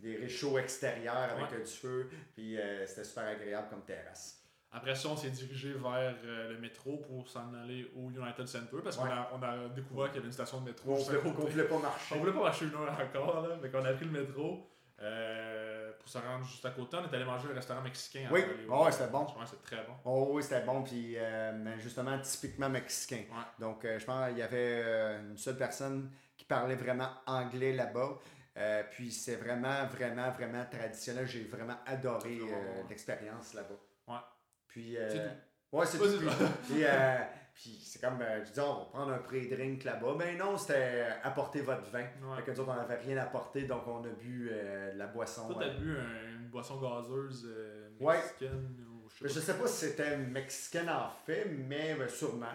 des 0.00 0.16
réchauds 0.16 0.58
extérieurs 0.58 1.16
avec 1.16 1.50
Ouais. 1.50 1.58
euh, 1.58 1.64
du 1.64 1.70
feu, 1.70 2.08
puis 2.34 2.58
euh, 2.58 2.86
c'était 2.86 3.04
super 3.04 3.24
agréable 3.28 3.68
comme 3.70 3.82
terrasse. 3.82 4.42
Après 4.72 4.94
ça, 4.94 5.08
on 5.08 5.16
s'est 5.16 5.30
dirigé 5.30 5.72
vers 5.72 6.14
euh, 6.24 6.52
le 6.52 6.58
métro 6.58 6.98
pour 6.98 7.28
s'en 7.30 7.54
aller 7.54 7.90
au 7.96 8.10
United 8.10 8.46
Center 8.46 8.76
parce 8.84 8.96
qu'on 8.96 9.04
a, 9.06 9.30
on 9.32 9.42
a 9.42 9.68
découvert 9.74 10.06
qu'il 10.08 10.16
y 10.16 10.18
avait 10.18 10.26
une 10.26 10.32
station 10.32 10.60
de 10.60 10.66
métro. 10.66 10.92
On 10.92 10.96
voulait, 10.96 11.18
on 11.24 11.30
voulait 11.30 11.64
pas 11.64 11.78
marcher. 11.78 12.14
On 12.14 12.18
voulait 12.18 12.32
pas 12.32 12.42
marcher 12.42 12.64
une 12.66 12.74
heure 12.74 12.98
encore, 13.00 13.48
là, 13.48 13.56
mais 13.62 13.70
qu'on 13.70 13.84
a 13.84 13.92
pris 13.94 14.04
le 14.04 14.10
métro 14.10 14.68
euh, 15.00 15.92
pour 15.98 16.08
se 16.08 16.18
rendre 16.18 16.44
juste 16.44 16.64
à 16.66 16.70
côté. 16.70 16.96
On 16.98 17.10
est 17.10 17.14
allé 17.14 17.24
manger 17.24 17.48
au 17.50 17.54
restaurant 17.54 17.80
mexicain. 17.80 18.28
Oui, 18.30 18.42
Ah 18.70 18.82
ouais, 18.82 18.92
c'était 18.92 19.08
bon. 19.10 19.26
C'est 19.46 19.62
très 19.62 19.84
bon. 19.84 19.92
Oh 20.04 20.28
oui, 20.32 20.42
c'était 20.42 20.60
bon, 20.62 20.82
puis 20.82 21.14
euh, 21.16 21.78
justement 21.78 22.18
typiquement 22.18 22.68
mexicain. 22.68 23.22
Ouais. 23.30 23.44
Donc, 23.58 23.82
euh, 23.84 23.98
je 23.98 24.04
pense 24.04 24.28
qu'il 24.28 24.38
y 24.38 24.42
avait 24.42 24.82
une 25.30 25.38
seule 25.38 25.56
personne 25.56 26.10
qui 26.36 26.44
parlait 26.44 26.74
vraiment 26.76 27.08
anglais 27.26 27.72
là-bas. 27.72 28.18
Euh, 28.58 28.82
puis 28.90 29.12
c'est 29.12 29.36
vraiment, 29.36 29.84
vraiment, 29.86 30.30
vraiment 30.30 30.64
traditionnel. 30.70 31.26
J'ai 31.26 31.44
vraiment 31.44 31.76
adoré 31.86 32.40
ouais, 32.40 32.50
euh, 32.52 32.82
ouais. 32.82 32.86
l'expérience 32.88 33.52
là-bas. 33.54 33.78
Ouais. 34.08 34.20
Puis, 34.68 34.96
euh, 34.96 35.08
C'est 35.10 35.76
Ouais, 35.76 35.84
c'est 35.84 35.98
tout. 35.98 36.04
Puis, 36.18 36.28
puis, 36.68 36.84
euh, 36.84 37.18
puis 37.52 37.80
c'est 37.84 38.00
comme, 38.00 38.22
euh, 38.22 38.42
je 38.44 38.52
dis, 38.52 38.60
on 38.60 38.78
va 38.78 38.84
prendre 38.86 39.12
un 39.12 39.18
pré-drink 39.18 39.84
là-bas. 39.84 40.14
Ben 40.18 40.38
non, 40.38 40.56
c'était 40.56 40.74
euh, 41.04 41.10
apporter 41.22 41.60
votre 41.60 41.82
vin. 41.90 42.00
Ouais. 42.22 42.36
Fait 42.36 42.42
que 42.44 42.50
nous 42.52 42.60
autres, 42.60 42.70
on 42.72 42.76
n'avait 42.76 42.96
rien 42.96 43.18
apporté, 43.18 43.62
donc 43.64 43.86
on 43.86 44.02
a 44.04 44.08
bu 44.08 44.48
euh, 44.52 44.92
de 44.92 44.98
la 44.98 45.08
boisson. 45.08 45.48
Toi, 45.52 45.62
euh, 45.62 45.66
t'as 45.68 45.74
bu 45.78 45.96
un- 45.98 46.36
une 46.38 46.48
boisson 46.48 46.80
gazeuse 46.80 47.46
euh, 47.50 47.90
Ouais. 48.00 48.16
mexicaine 48.16 48.86
ou 48.88 49.08
je 49.10 49.28
sais 49.28 49.34
Je 49.34 49.40
pas. 49.40 49.46
sais 49.52 49.58
pas 49.58 49.66
si 49.68 49.86
c'était 49.86 50.16
mexicaine 50.16 50.88
en 50.88 51.10
fait, 51.26 51.44
mais 51.46 51.94
ben, 51.94 52.08
sûrement. 52.08 52.46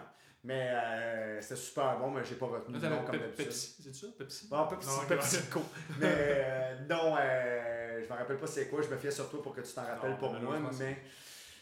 Mais 0.44 0.70
euh, 0.70 1.40
c'était 1.40 1.54
super 1.56 1.98
bon, 1.98 2.10
mais 2.10 2.24
j'ai 2.24 2.34
pas 2.34 2.46
retenu 2.46 2.76
le 2.78 2.88
nom 2.88 3.04
comme 3.04 3.16
d'habitude. 3.16 3.44
Pepsi, 3.46 3.76
c'est 3.82 3.94
ça? 3.94 4.06
Pepsi? 4.18 4.48
Bon, 4.48 4.66
Pepsi, 4.66 4.88
Non, 4.88 4.96
ok, 5.02 5.08
PepsiCo. 5.08 5.60
mais 6.00 6.08
euh, 6.10 6.78
non, 6.90 7.16
euh, 7.20 8.02
je 8.02 8.12
me 8.12 8.18
rappelle 8.18 8.38
pas 8.38 8.46
c'est 8.48 8.68
quoi. 8.68 8.82
Je 8.82 8.88
me 8.88 8.96
fiais 8.98 9.10
sur 9.12 9.30
toi 9.30 9.40
pour 9.40 9.54
que 9.54 9.60
tu 9.60 9.72
t'en 9.72 9.82
rappelles 9.84 10.10
Non, 10.10 10.16
pour 10.16 10.32
moi, 10.34 10.56
mais 10.78 10.98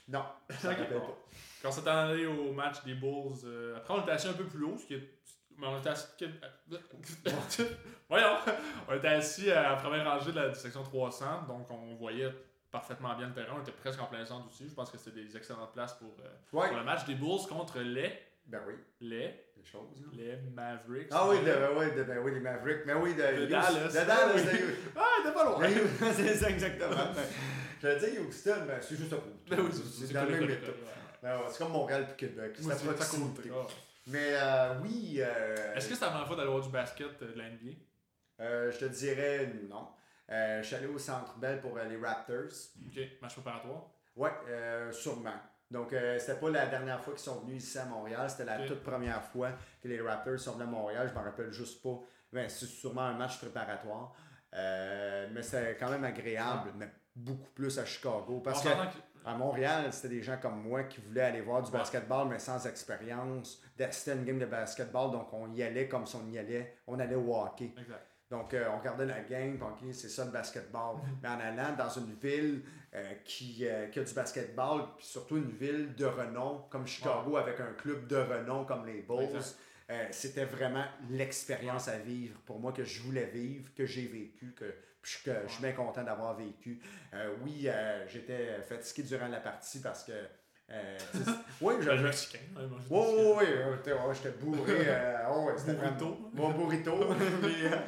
non, 0.08 0.24
je 0.48 0.66
m'en 0.66 0.72
rappelle 0.74 0.88
pas. 0.98 1.18
Quand 1.62 1.68
on 1.68 1.72
s'est 1.72 1.88
allé 1.88 2.24
au 2.24 2.52
match 2.54 2.82
des 2.84 2.94
Bulls, 2.94 3.34
euh, 3.44 3.76
après 3.76 3.92
on 3.94 4.00
était 4.02 4.12
assis 4.12 4.28
un 4.28 4.32
peu 4.32 4.44
plus 4.46 4.64
haut, 4.64 4.78
ce 4.78 4.86
qui 4.86 4.94
est. 4.94 5.10
Mais 5.58 5.66
on 5.66 5.78
était 5.78 5.90
assis. 5.90 6.06
Voyons! 8.08 8.36
On 8.88 8.94
était 8.94 9.08
assis 9.08 9.50
à 9.50 9.62
la 9.72 9.76
première 9.76 10.04
rangée 10.06 10.32
de 10.32 10.40
la 10.40 10.54
section 10.54 10.82
300, 10.82 11.42
donc 11.46 11.70
on 11.70 11.94
voyait 11.96 12.32
parfaitement 12.70 13.14
bien 13.14 13.26
le 13.28 13.34
terrain. 13.34 13.54
On 13.58 13.60
était 13.60 13.72
presque 13.72 14.00
en 14.00 14.06
plein 14.06 14.24
centre 14.24 14.46
aussi. 14.48 14.68
Je 14.68 14.74
pense 14.74 14.90
que 14.90 14.96
c'était 14.98 15.22
des 15.22 15.36
excellentes 15.36 15.72
places 15.72 15.94
pour, 15.94 16.16
euh, 16.24 16.28
Ouais, 16.58 16.68
pour 16.68 16.78
le 16.78 16.84
match 16.84 17.04
des 17.04 17.14
Bulls 17.14 17.46
contre 17.48 17.78
les. 17.80 18.10
Ben 18.50 18.60
oui, 18.66 18.74
Les. 19.00 19.46
choses. 19.64 20.00
là. 20.00 20.08
Les 20.12 20.36
Mavericks. 20.54 21.08
Ah 21.10 21.28
oui, 21.28 21.38
de, 21.40 21.44
ben 21.44 21.70
oui, 21.76 21.94
de, 21.94 22.02
ben 22.02 22.18
oui, 22.18 22.32
les 22.34 22.40
Mavericks. 22.40 22.82
Mais 22.86 22.94
oui, 22.94 23.14
de, 23.14 23.18
De 23.42 23.46
Dallas. 23.46 23.88
De 23.88 23.92
Dallas, 24.06 24.32
Oui. 24.34 24.42
de. 24.42 24.74
Ah, 24.96 25.04
était 25.20 25.32
pas 25.32 25.44
loin! 25.44 25.68
C'est 26.14 26.34
ça 26.34 26.50
exactement. 26.50 26.96
Mais 27.14 27.22
J'allais 27.82 28.10
dire 28.10 28.22
Houston, 28.26 28.56
mais 28.66 28.74
c'est 28.80 28.96
juste 28.96 29.12
à 29.12 29.16
côté. 29.16 29.30
Ben 29.48 29.60
oui, 29.60 29.70
c'est 29.72 30.12
dans 30.12 30.24
le 30.24 30.30
même 30.32 30.42
état. 30.50 30.66
ouais, 30.66 30.68
ouais. 30.68 30.74
Ben 31.22 31.36
ouais, 31.38 31.44
C'est 31.48 31.58
comme 31.58 31.72
Montréal 31.72 32.06
et 32.10 32.16
Québec. 32.16 32.56
C'est 32.60 32.70
à 32.72 32.76
proximité. 32.92 33.48
côté. 33.48 33.50
ah. 33.54 33.66
Mais 34.06 34.32
euh, 34.34 34.74
oui. 34.82 35.16
euh, 35.20 35.74
Est-ce 35.74 35.88
que 35.88 35.94
c'est 35.94 36.04
la 36.04 36.10
première 36.10 36.26
fois 36.26 36.36
d'aller 36.36 36.50
voir 36.50 36.62
du 36.62 36.68
basket 36.70 37.06
euh, 37.22 37.32
de 37.32 37.38
la 37.38 37.48
NBA? 37.50 37.72
euh, 38.40 38.70
je 38.70 38.78
te 38.78 38.84
dirais 38.86 39.50
non. 39.68 39.88
Euh, 40.30 40.62
je 40.62 40.66
suis 40.66 40.76
allé 40.76 40.86
au 40.86 40.98
Centre 40.98 41.38
Bell 41.38 41.60
pour 41.60 41.76
les 41.78 41.96
Raptors. 41.96 42.52
Ok, 42.86 43.00
match 43.22 43.34
préparatoire? 43.34 43.90
Ouais, 44.16 44.30
euh, 44.48 44.92
sûrement. 44.92 45.34
Donc, 45.70 45.92
euh, 45.92 46.18
c'était 46.18 46.34
pas 46.40 46.50
la 46.50 46.66
dernière 46.66 47.00
fois 47.00 47.12
qu'ils 47.14 47.22
sont 47.22 47.40
venus 47.40 47.62
ici 47.62 47.78
à 47.78 47.84
Montréal, 47.84 48.28
c'était 48.28 48.44
la 48.44 48.66
toute 48.66 48.82
première 48.82 49.22
fois 49.22 49.50
que 49.80 49.86
les 49.88 50.00
Raptors 50.00 50.38
sont 50.38 50.52
venus 50.52 50.66
à 50.66 50.70
Montréal. 50.70 51.08
Je 51.08 51.14
m'en 51.14 51.22
rappelle 51.22 51.52
juste 51.52 51.82
pas. 51.82 52.00
Ben, 52.32 52.48
c'est 52.48 52.66
sûrement 52.66 53.02
un 53.02 53.14
match 53.14 53.38
préparatoire. 53.38 54.12
Euh, 54.54 55.28
mais 55.32 55.42
c'était 55.42 55.76
quand 55.76 55.90
même 55.90 56.04
agréable, 56.04 56.72
mais 56.76 56.88
beaucoup 57.14 57.50
plus 57.54 57.78
à 57.78 57.84
Chicago. 57.84 58.40
Parce 58.42 58.64
On 58.66 58.68
que 58.70 58.74
à 59.24 59.34
Montréal, 59.34 59.92
c'était 59.92 60.08
des 60.08 60.22
gens 60.22 60.38
comme 60.40 60.62
moi 60.62 60.84
qui 60.84 61.00
voulaient 61.00 61.20
aller 61.22 61.40
voir 61.40 61.62
du 61.62 61.70
Ouais. 61.70 61.78
basketball, 61.78 62.26
mais 62.28 62.38
sans 62.38 62.66
expérience. 62.66 63.62
C'était 63.90 64.14
une 64.16 64.24
game 64.24 64.38
de 64.38 64.46
basketball, 64.46 65.10
donc 65.12 65.32
on 65.32 65.52
y 65.52 65.62
allait 65.62 65.86
comme 65.88 66.06
si 66.06 66.16
on 66.16 66.28
y 66.30 66.38
allait. 66.38 66.78
On 66.86 66.98
allait 66.98 67.14
au 67.14 67.32
hockey. 67.34 67.72
Exact. 67.78 68.06
Donc, 68.30 68.54
euh, 68.54 68.68
on 68.72 68.78
regardait 68.78 69.06
la 69.06 69.20
game, 69.20 69.60
ok, 69.60 69.88
c'est 69.92 70.08
ça 70.08 70.24
le 70.24 70.30
basketball. 70.30 70.96
Mais 71.22 71.28
en 71.28 71.40
allant 71.40 71.74
dans 71.76 71.88
une 71.90 72.14
ville 72.14 72.62
euh, 72.94 73.14
qui, 73.24 73.58
euh, 73.66 73.86
qui 73.88 74.00
a 74.00 74.04
du 74.04 74.14
basketball, 74.14 74.82
puis 74.96 75.06
surtout 75.06 75.36
une 75.36 75.50
ville 75.50 75.94
de 75.94 76.04
renom, 76.06 76.64
comme 76.70 76.86
Chicago, 76.86 77.36
avec 77.36 77.60
un 77.60 77.72
club 77.78 78.06
de 78.08 78.16
renom 78.16 78.64
comme 78.64 78.86
les 78.86 79.02
Bulls, 79.02 79.28
euh, 79.90 80.06
c'était 80.10 80.44
vraiment 80.44 80.84
l'expérience 81.10 81.88
à 81.88 81.98
vivre 81.98 82.38
pour 82.46 82.58
moi 82.60 82.72
que 82.72 82.84
je 82.84 83.00
voulais 83.02 83.26
vivre, 83.26 83.68
que 83.76 83.86
j'ai 83.86 84.06
vécu, 84.06 84.52
que, 84.56 84.64
puis 85.02 85.18
que 85.24 85.30
je 85.46 85.52
suis 85.52 85.62
bien 85.62 85.72
content 85.72 86.02
d'avoir 86.04 86.36
vécu. 86.36 86.80
Euh, 87.14 87.34
oui, 87.42 87.64
euh, 87.66 88.06
j'étais 88.08 88.60
fatigué 88.62 89.02
durant 89.08 89.28
la 89.28 89.40
partie 89.40 89.80
parce 89.80 90.04
que. 90.04 90.12
euh, 90.70 90.98
oui, 91.60 91.74
Le 91.78 91.82
j'avais. 91.82 92.02
Mexicain, 92.02 92.38
Oui, 92.56 92.66
oui, 92.90 93.44
oui, 93.80 94.14
j'étais 94.14 94.36
bourré. 94.38 94.72
euh, 94.86 95.16
oh, 95.32 95.44
ouais, 95.46 95.54
c'était 95.56 95.72
Burrito. 95.74 96.30
Mon 96.34 96.50
burrito. 96.50 96.94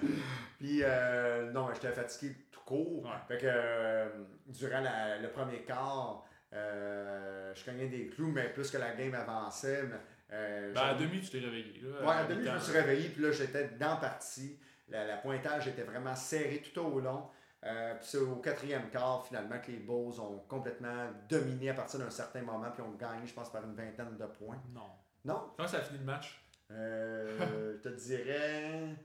puis, 0.59 0.80
euh, 0.82 1.50
non, 1.53 1.68
j'étais 1.74 1.92
fatigué 1.92 2.34
court. 2.64 3.04
Ouais. 3.04 3.10
Fait 3.28 3.38
que 3.38 3.46
euh, 3.48 4.08
durant 4.46 4.80
la- 4.80 5.18
le 5.18 5.28
premier 5.30 5.62
quart, 5.62 6.24
euh, 6.52 7.52
je 7.54 7.64
cognais 7.64 7.88
des 7.88 8.08
clous, 8.08 8.30
mais 8.32 8.48
plus 8.50 8.70
que 8.70 8.78
la 8.78 8.94
game 8.94 9.14
avançait. 9.14 9.82
mais, 9.84 9.96
euh, 10.32 10.72
Ben, 10.74 10.80
à 10.82 10.94
demi, 10.94 11.20
tu 11.20 11.30
t'es 11.30 11.38
réveillé. 11.44 11.80
Là, 11.82 12.06
Ouais, 12.06 12.14
à 12.14 12.24
demi, 12.24 12.44
je 12.44 12.50
me 12.50 12.58
suis 12.58 12.72
réveillé, 12.72 13.08
puis 13.10 13.22
là, 13.22 13.32
j'étais 13.32 13.68
dans 13.78 13.96
partie. 13.96 14.58
La, 14.88 15.06
la 15.06 15.16
pointage 15.16 15.68
était 15.68 15.82
vraiment 15.84 16.14
serré 16.14 16.62
tout 16.62 16.80
au 16.80 17.00
long. 17.00 17.28
Euh, 17.64 17.94
puis 17.94 18.06
c'est 18.08 18.18
au 18.18 18.36
quatrième 18.36 18.90
quart, 18.90 19.24
finalement, 19.26 19.58
que 19.60 19.70
les 19.70 19.78
Bulls 19.78 20.20
ont 20.20 20.42
complètement 20.48 21.06
dominé 21.28 21.70
à 21.70 21.74
partir 21.74 22.00
d'un 22.00 22.10
certain 22.10 22.42
moment, 22.42 22.70
puis 22.72 22.82
ont 22.82 22.90
gagné, 22.96 23.24
je 23.26 23.32
pense, 23.34 23.50
par 23.52 23.62
une 23.64 23.74
vingtaine 23.76 24.16
de 24.18 24.26
points. 24.26 24.60
Non. 24.74 24.90
Non? 25.24 25.52
Comment 25.56 25.68
ça 25.68 25.78
a 25.78 25.80
fini 25.82 26.00
le 26.00 26.04
match? 26.04 26.44
Euh, 26.72 27.76
je 27.76 27.88
te 27.88 27.94
dirais. 27.94 28.96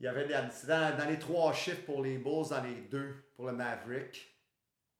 Il 0.00 0.04
y 0.04 0.08
avait 0.08 0.26
des, 0.26 0.34
dans, 0.34 0.96
dans 0.96 1.06
les 1.08 1.18
trois 1.18 1.52
chiffres 1.52 1.84
pour 1.84 2.02
les 2.02 2.18
Bulls, 2.18 2.48
dans 2.50 2.62
les 2.62 2.82
deux 2.90 3.14
pour 3.36 3.46
le 3.46 3.52
Maverick. 3.52 4.34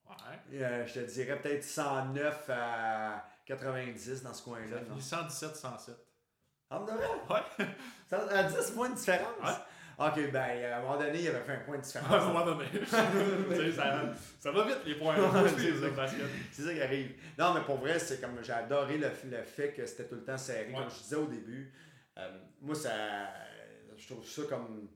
Ouais. 0.08 0.60
Euh, 0.62 0.86
je 0.86 0.94
te 0.94 0.98
dirais 1.00 1.38
peut-être 1.40 1.62
109 1.64 2.50
à 2.50 3.24
90 3.46 4.22
dans 4.22 4.34
ce 4.34 4.42
coin-là. 4.42 4.78
a 4.78 4.80
non? 4.80 4.96
fini 4.96 5.00
117-107. 5.00 5.90
Ah? 6.70 6.80
Ouais. 7.30 7.66
Ça- 8.08 8.26
À 8.30 8.42
10 8.44 8.70
points 8.72 8.90
de 8.90 8.94
différence? 8.96 9.28
Ouais. 9.42 9.50
Ok, 10.00 10.30
ben, 10.32 10.64
à 10.72 10.76
un 10.78 10.80
moment 10.82 10.96
donné, 10.96 11.20
il 11.22 11.28
avait 11.28 11.40
fait 11.40 11.54
un 11.54 11.58
point 11.60 11.76
de 11.78 11.82
À 11.94 11.98
un 11.98 12.02
différence. 12.02 12.24
moment 12.26 12.44
donné. 12.44 12.66
Ça, 14.40 14.50
va 14.52 14.64
vite, 14.64 14.78
les 14.86 14.94
points. 14.94 15.14
C'est 15.56 15.74
ça. 15.74 16.06
C'est 16.52 16.74
qui 16.74 16.80
arrive. 16.82 17.14
Non, 17.38 17.54
mais 17.54 17.62
pour 17.62 17.78
vrai, 17.78 17.98
c'est 17.98 18.20
comme 18.20 18.38
j'ai 18.42 18.52
adoré 18.52 18.96
le, 18.98 19.08
le 19.24 19.42
fait 19.42 19.72
que 19.72 19.84
c'était 19.86 20.04
tout 20.06 20.14
le 20.14 20.24
temps 20.24 20.38
serré. 20.38 20.68
Ouais. 20.72 20.74
Comme 20.78 20.90
je 20.90 21.02
disais 21.02 21.16
au 21.16 21.26
début, 21.26 21.72
euh, 22.16 22.38
moi, 22.60 22.74
ça, 22.76 22.90
je 23.98 24.06
trouve 24.12 24.26
ça 24.26 24.42
comme. 24.48 24.88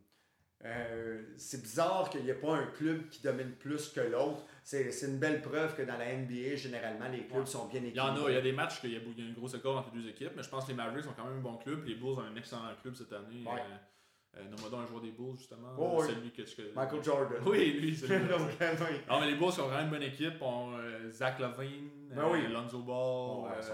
euh, 0.65 1.23
c'est 1.37 1.61
bizarre 1.61 2.09
qu'il 2.09 2.23
n'y 2.23 2.31
ait 2.31 2.35
pas 2.35 2.55
un 2.57 2.67
club 2.67 3.09
qui 3.09 3.21
domine 3.23 3.51
plus 3.53 3.89
que 3.89 4.01
l'autre. 4.01 4.43
C'est 4.63 4.89
une 5.03 5.19
belle 5.19 5.43
preuve 5.43 5.75
que 5.77 5.83
dans 5.83 5.99
la 5.99 6.15
NBA, 6.17 6.55
généralement, 6.55 7.09
les 7.09 7.27
clubs 7.27 7.41
Ouais. 7.41 7.47
sont 7.47 7.67
bien 7.67 7.81
Il 7.81 7.87
y 7.87 7.89
équilibrés. 7.89 8.21
en 8.23 8.27
a, 8.27 8.31
il 8.31 8.35
y 8.35 8.39
a 8.39 8.41
des 8.43 8.53
matchs 8.53 8.81
qu'il 8.81 8.93
y 8.93 8.97
a, 8.97 9.01
il 9.01 9.19
y 9.19 9.27
a 9.27 9.29
une 9.29 9.35
grosse 9.35 9.55
écart 9.55 9.77
entre 9.79 9.91
les 9.95 10.03
deux 10.03 10.09
équipes, 10.11 10.31
mais 10.37 10.43
je 10.45 10.49
pense 10.49 10.65
que 10.65 10.71
les 10.71 10.77
Mavericks 10.77 11.07
ont 11.09 11.15
quand 11.17 11.25
même 11.25 11.39
un 11.39 11.41
bon 11.41 11.57
club. 11.57 11.85
Les 11.85 11.97
Bulls 11.97 12.11
ont 12.19 12.21
un 12.21 12.37
excellent 12.37 12.63
club 12.81 12.95
cette 12.95 13.13
année. 13.13 13.45
Ouais. 13.45 13.61
Euh, 13.61 14.41
euh, 14.41 14.77
un 14.79 14.87
joueur 14.87 15.03
des 15.03 15.11
Bulls, 15.11 15.37
justement. 15.37 15.75
Oh, 15.77 15.99
oui. 16.01 16.07
Celui 16.09 16.31
que 16.31 16.75
Michael 16.75 17.03
Jordan. 17.05 17.43
Oui, 17.45 17.73
lui, 17.81 17.95
c'est. 17.97 18.07
Non, 19.09 19.21
mais 19.21 19.27
les 19.27 19.35
Bulls 19.35 19.49
ont 19.49 19.67
vraiment 19.69 19.83
une 19.83 19.91
bonne 19.91 20.03
équipe. 20.05 20.41
On, 20.41 20.75
euh, 20.79 21.11
Zach 21.11 21.39
Levine, 21.41 21.91
Ben 22.15 22.25
oui. 22.31 22.47
Lonzo 22.53 22.79
Ball, 22.83 23.51
Ouais, 23.53 23.61
sont 23.63 23.73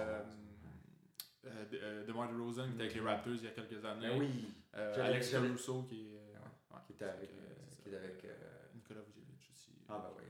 euh, 1.49 1.65
bons. 1.65 1.77
euh, 1.83 2.01
De- 2.03 2.07
DeMar 2.13 2.29
DeRozan 2.33 2.67
qui 2.69 2.73
était 2.75 2.83
avec 2.83 2.95
les 2.95 3.01
Raptors 3.01 3.33
il 3.35 3.45
y 3.45 3.47
a 3.47 3.51
quelques 3.51 3.85
années. 3.85 4.09
Ben 4.09 4.19
oui. 4.19 4.53
Euh, 4.77 5.05
Alex 5.07 5.31
Caruso 5.31 5.83
qui 5.85 5.95
est. 6.01 6.15
ouais, 6.15 6.81
Qui 6.87 6.93
était 6.93 7.05
avec. 7.05 7.31
euh, 7.31 7.83
qui 7.83 7.95
avec 7.95 8.25
Nicolas 8.75 9.01
Vucevic 9.01 9.51
aussi. 9.53 9.71
Ah, 9.89 9.99
ben 10.03 10.11
oui. 10.19 10.25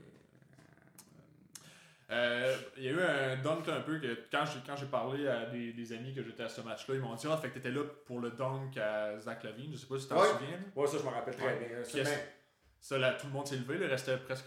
Euh, 2.11 2.55
Il 2.77 2.83
y 2.83 2.87
a 2.89 2.91
eu 2.91 3.01
un 3.01 3.35
dunk 3.37 3.67
un 3.69 3.81
peu 3.81 3.99
que 3.99 4.17
quand 4.31 4.43
j'ai, 4.45 4.59
quand 4.65 4.75
j'ai 4.75 4.87
parlé 4.87 5.27
à 5.27 5.45
des, 5.45 5.73
des 5.73 5.93
amis 5.93 6.13
que 6.15 6.23
j'étais 6.23 6.41
à 6.43 6.49
ce 6.49 6.61
match-là, 6.61 6.95
ils 6.95 7.01
m'ont 7.01 7.13
dit 7.13 7.27
Ah, 7.29 7.37
fait 7.37 7.49
que 7.49 7.53
t'étais 7.55 7.69
là 7.71 7.83
pour 8.05 8.19
le 8.19 8.31
dunk 8.31 8.75
à 8.79 9.19
Zach 9.19 9.43
Lavine. 9.43 9.71
Je 9.73 9.77
sais 9.77 9.85
pas 9.87 9.97
si 9.99 10.03
tu 10.07 10.09
t'en 10.09 10.19
Ouais. 10.21 10.27
souviens. 10.29 10.59
Ouais, 10.75 10.87
ça, 10.87 10.97
je 10.97 11.03
me 11.03 11.09
rappelle 11.09 11.35
très 11.35 11.55
bien. 11.59 12.13
Ça, 12.81 12.97
là, 12.97 13.13
tout 13.13 13.27
le 13.27 13.33
monde 13.33 13.45
s'est 13.45 13.57
levé. 13.57 13.77
là, 13.77 13.85
Il 13.85 13.91
restait 13.91 14.17
presque. 14.17 14.45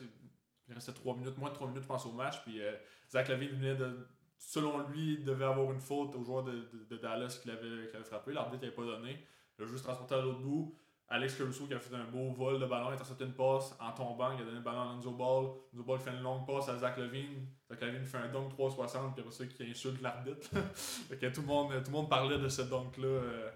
Il 0.68 0.75
restait 0.75 0.93
3 0.93 1.16
minutes, 1.16 1.37
moins 1.37 1.51
de 1.51 1.55
3 1.55 1.66
minutes, 1.68 1.83
je 1.83 1.87
pense, 1.89 2.07
au 2.07 2.12
match. 2.12 2.43
Puis 2.45 2.62
euh, 2.62 2.73
Zach 3.11 3.29
Lavine 3.29 3.51
venait 3.51 3.75
de. 3.77 4.09
Selon 4.45 4.86
lui, 4.88 5.14
il 5.14 5.24
devait 5.24 5.45
avoir 5.45 5.70
une 5.72 5.80
faute 5.80 6.14
au 6.16 6.24
joueur 6.24 6.43
de, 6.43 6.53
de- 6.53 6.86
de 6.90 6.97
Dallas 6.97 7.38
qui 7.40 7.49
l'avait, 7.49 7.86
qui 7.86 7.93
l'avait 7.93 8.05
frappé. 8.05 8.32
L'arbitre 8.32 8.62
n'avait 8.64 8.74
pas 8.74 8.82
donné. 8.84 9.24
Le 9.59 9.66
jeu 9.66 9.76
se 9.76 9.84
transportait 9.84 10.16
à 10.16 10.20
l'autre 10.20 10.40
bout. 10.40 10.74
Alex 11.09 11.34
Caruso 11.36 11.66
qui 11.66 11.74
a 11.74 11.78
fait 11.78 11.95
un 11.95 12.05
beau 12.05 12.32
vol 12.32 12.59
de 12.59 12.64
ballon, 12.66 12.86
il 12.88 12.93
a 12.93 12.95
intercepté 12.95 13.24
une 13.24 13.34
passe 13.34 13.76
en 13.78 13.93
tombant, 13.93 14.32
il 14.32 14.40
a 14.40 14.45
donné 14.45 14.57
le 14.57 14.62
ballon 14.62 14.80
à 14.80 14.84
Lonzo 14.95 15.11
Ball. 15.11 15.45
Lonzo 15.74 15.84
Ball 15.84 15.99
fait 15.99 16.11
une 16.11 16.22
longue 16.22 16.47
passe 16.47 16.68
à 16.70 16.78
Zach 16.78 16.97
Levine. 16.97 17.47
Zach 17.70 17.82
Levine 17.82 18.05
fait 18.05 18.16
un 18.18 18.28
dunk 18.28 18.49
360, 18.51 19.12
puis 19.14 19.20
après 19.22 19.32
ça, 19.34 19.47
qui 19.47 19.70
insulte 19.70 20.01
l'arbitre. 20.01 20.49
fait 20.74 21.18
que 21.18 21.26
tout 21.26 21.43
le, 21.43 21.47
monde, 21.47 21.70
tout 21.84 21.90
le 21.90 21.93
monde 21.93 22.09
parlait 22.09 22.38
de 22.38 22.49
ce 22.49 22.62
dunk-là. 22.62 23.07
euh, 23.07 23.51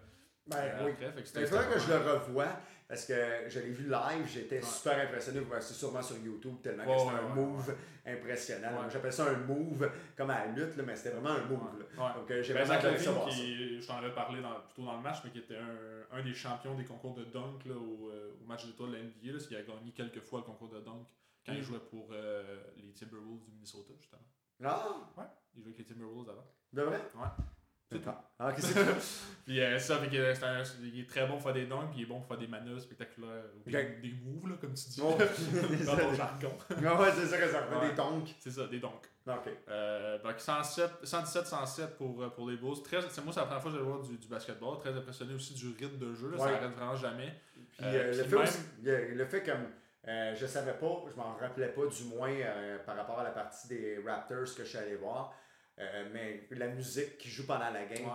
Ben 0.47 0.57
euh, 0.59 0.85
oui. 0.85 0.91
après. 0.93 1.13
Fait 1.13 1.23
que 1.23 1.41
Il 1.41 1.81
je 1.81 1.93
le 1.93 2.13
revoie 2.13 2.47
parce 2.89 3.05
que 3.07 3.15
je 3.49 3.59
l'ai 3.61 3.71
vu 3.71 3.89
live, 3.89 4.27
j'étais 4.27 4.57
Ouais. 4.57 4.63
super 4.63 4.99
impressionné. 4.99 5.41
Ouais, 5.41 5.61
C'est 5.61 5.75
sûrement 5.75 6.03
sur 6.03 6.17
YouTube 6.19 6.57
tellement 6.63 6.85
Ouais, 6.85 6.95
que 6.95 6.99
c'était 7.01 7.13
ouais, 7.15 7.21
un 7.21 7.29
ouais, 7.29 7.35
move 7.35 7.77
impressionnant. 8.07 8.83
Ouais. 8.83 8.91
J'appelle 8.91 9.13
ça 9.13 9.27
un 9.31 9.37
move 9.39 9.91
comme 10.17 10.31
à 10.31 10.47
la 10.47 10.53
lutte, 10.53 10.77
là, 10.77 10.83
mais 10.85 10.95
c'était 10.97 11.11
vraiment 11.11 11.31
un 11.31 11.45
move. 11.45 11.79
là. 11.81 12.05
Ouais. 12.09 12.15
Donc 12.21 12.31
euh, 12.31 12.43
j'ai 12.43 12.55
Ben, 12.55 12.65
vraiment 12.65 12.79
adoré 12.81 12.99
savoir 12.99 13.31
ça. 13.31 13.37
qui, 13.37 13.81
je 13.81 13.87
t'en 13.87 13.97
avais 13.97 14.15
parlé 14.15 14.41
dans, 14.41 14.61
plutôt 14.61 14.85
dans 14.85 14.97
le 14.97 15.03
match, 15.03 15.19
mais 15.25 15.31
qui 15.31 15.39
était 15.39 15.57
un, 15.59 16.17
un 16.19 16.23
des 16.23 16.35
champions 16.35 16.75
des 16.75 16.85
concours 16.85 17.15
de 17.15 17.25
dunk 17.25 17.65
là, 17.67 17.75
au, 17.75 18.11
euh, 18.11 18.33
au 18.43 18.47
match 18.47 18.67
d'étoiles 18.67 18.91
de 18.91 18.97
la 18.97 19.03
NBA. 19.03 19.39
Il 19.51 19.57
a 19.57 19.63
gagné 19.63 19.93
quelques 19.93 20.21
fois 20.23 20.41
le 20.41 20.45
concours 20.45 20.69
de 20.71 20.81
dunk 20.81 21.07
quand 21.45 21.53
il 21.53 21.61
Mm. 21.61 21.63
jouait 21.63 21.79
pour 21.91 22.09
euh, 22.13 22.57
les 22.77 22.93
Timberwolves 22.93 23.43
du 23.45 23.51
Minnesota, 23.53 23.93
justement. 24.01 24.23
Ah, 24.65 24.89
Il 25.55 25.63
jouait 25.63 25.73
avec 25.75 25.79
les 25.79 25.85
Timberwolves 25.95 26.31
avant. 26.31 26.47
de 26.73 26.83
vrai? 26.83 27.01
Ouais. 27.15 27.29
C'est 27.91 27.99
D'accord. 27.99 28.21
Ah, 28.39 28.49
ok, 28.49 28.55
c'est 28.59 28.75
tout. 28.85 29.01
Puis 29.45 29.61
euh, 29.61 29.79
ça, 29.79 29.99
fait 29.99 30.09
que, 30.09 30.17
euh, 30.17 30.35
c'est 30.35 30.45
un- 30.45 30.63
il 30.83 31.01
est 31.01 31.09
très 31.09 31.25
bon 31.27 31.35
pour 31.35 31.43
faire 31.45 31.53
des 31.53 31.67
dunks, 31.67 31.91
puis 31.91 32.01
il 32.01 32.03
est 32.03 32.07
bon 32.07 32.19
pour 32.19 32.27
faire 32.27 32.39
des 32.39 32.49
manœuvres 32.49 32.81
spectaculaires. 32.81 33.45
ou 33.55 33.71
Des, 33.71 33.77
Ok. 33.79 34.01
des 34.03 34.15
moves, 34.25 34.49
là, 34.51 34.57
comme 34.61 34.75
tu 34.75 34.89
dis. 34.89 35.01
Bon. 35.01 35.17
dans 35.87 35.97
ton 35.97 36.15
jargon. 36.15 36.53
Ah 36.85 37.01
ouais, 37.01 37.09
c'est 37.15 37.27
ça 37.27 37.39
que 37.39 37.49
ça 37.49 37.63
fait 37.63 37.77
Ouais. 37.77 37.89
des 37.91 37.95
tonks. 37.95 38.35
C'est 38.41 38.51
ça, 38.51 38.67
des 38.67 38.81
dunks. 38.81 39.09
Ok. 39.29 39.49
Euh, 39.69 40.19
donc 40.23 40.37
117-107 40.39 41.97
pour, 41.97 42.23
euh, 42.23 42.29
pour 42.31 42.49
les 42.51 42.57
Bulls. 42.57 42.83
Très, 42.83 43.01
c'est 43.09 43.23
moi, 43.23 43.33
c'est 43.33 43.41
la 43.41 43.47
première 43.47 43.63
fois 43.63 43.71
que 43.71 43.77
je 43.79 43.83
vais 43.83 43.89
voir 43.89 44.01
du, 44.01 44.17
du 44.19 44.29
basketball. 44.29 44.79
Très 44.79 44.93
impressionné 44.97 45.35
aussi 45.35 45.55
du 45.55 45.69
rythme 45.69 45.99
de 45.99 46.15
jeu. 46.15 46.31
Là, 46.31 46.39
Ça 46.39 46.45
arrête 46.47 46.71
vraiment 46.73 46.97
jamais. 46.97 47.33
Puis 47.55 47.87
Euh, 47.87 47.93
euh, 47.95 48.13
le, 48.13 48.21
puis 48.23 48.31
fait 48.31 48.37
même- 48.37 48.45
aussi- 48.45 48.59
le, 48.83 49.15
le 49.15 49.25
fait 49.27 49.43
comme 49.43 49.67
euh, 50.09 50.35
je 50.37 50.47
savais 50.47 50.75
pas, 50.75 51.05
je 51.11 51.17
m'en 51.17 51.35
rappelais 51.37 51.69
pas 51.69 51.87
du 51.87 52.05
moins 52.05 52.31
euh, 52.31 52.79
par 52.85 52.97
rapport 52.97 53.19
à 53.19 53.25
la 53.25 53.31
partie 53.31 53.67
des 53.69 53.99
Raptors 54.07 54.55
que 54.57 54.63
je 54.63 54.69
suis 54.69 54.79
allé 54.79 54.95
voir, 54.97 55.35
euh, 55.79 56.09
mais 56.13 56.47
la 56.51 56.69
musique 56.69 57.19
qui 57.19 57.29
joue 57.29 57.47
pendant 57.47 57.71
la 57.71 57.85
game. 57.85 58.05
Ouais. 58.05 58.13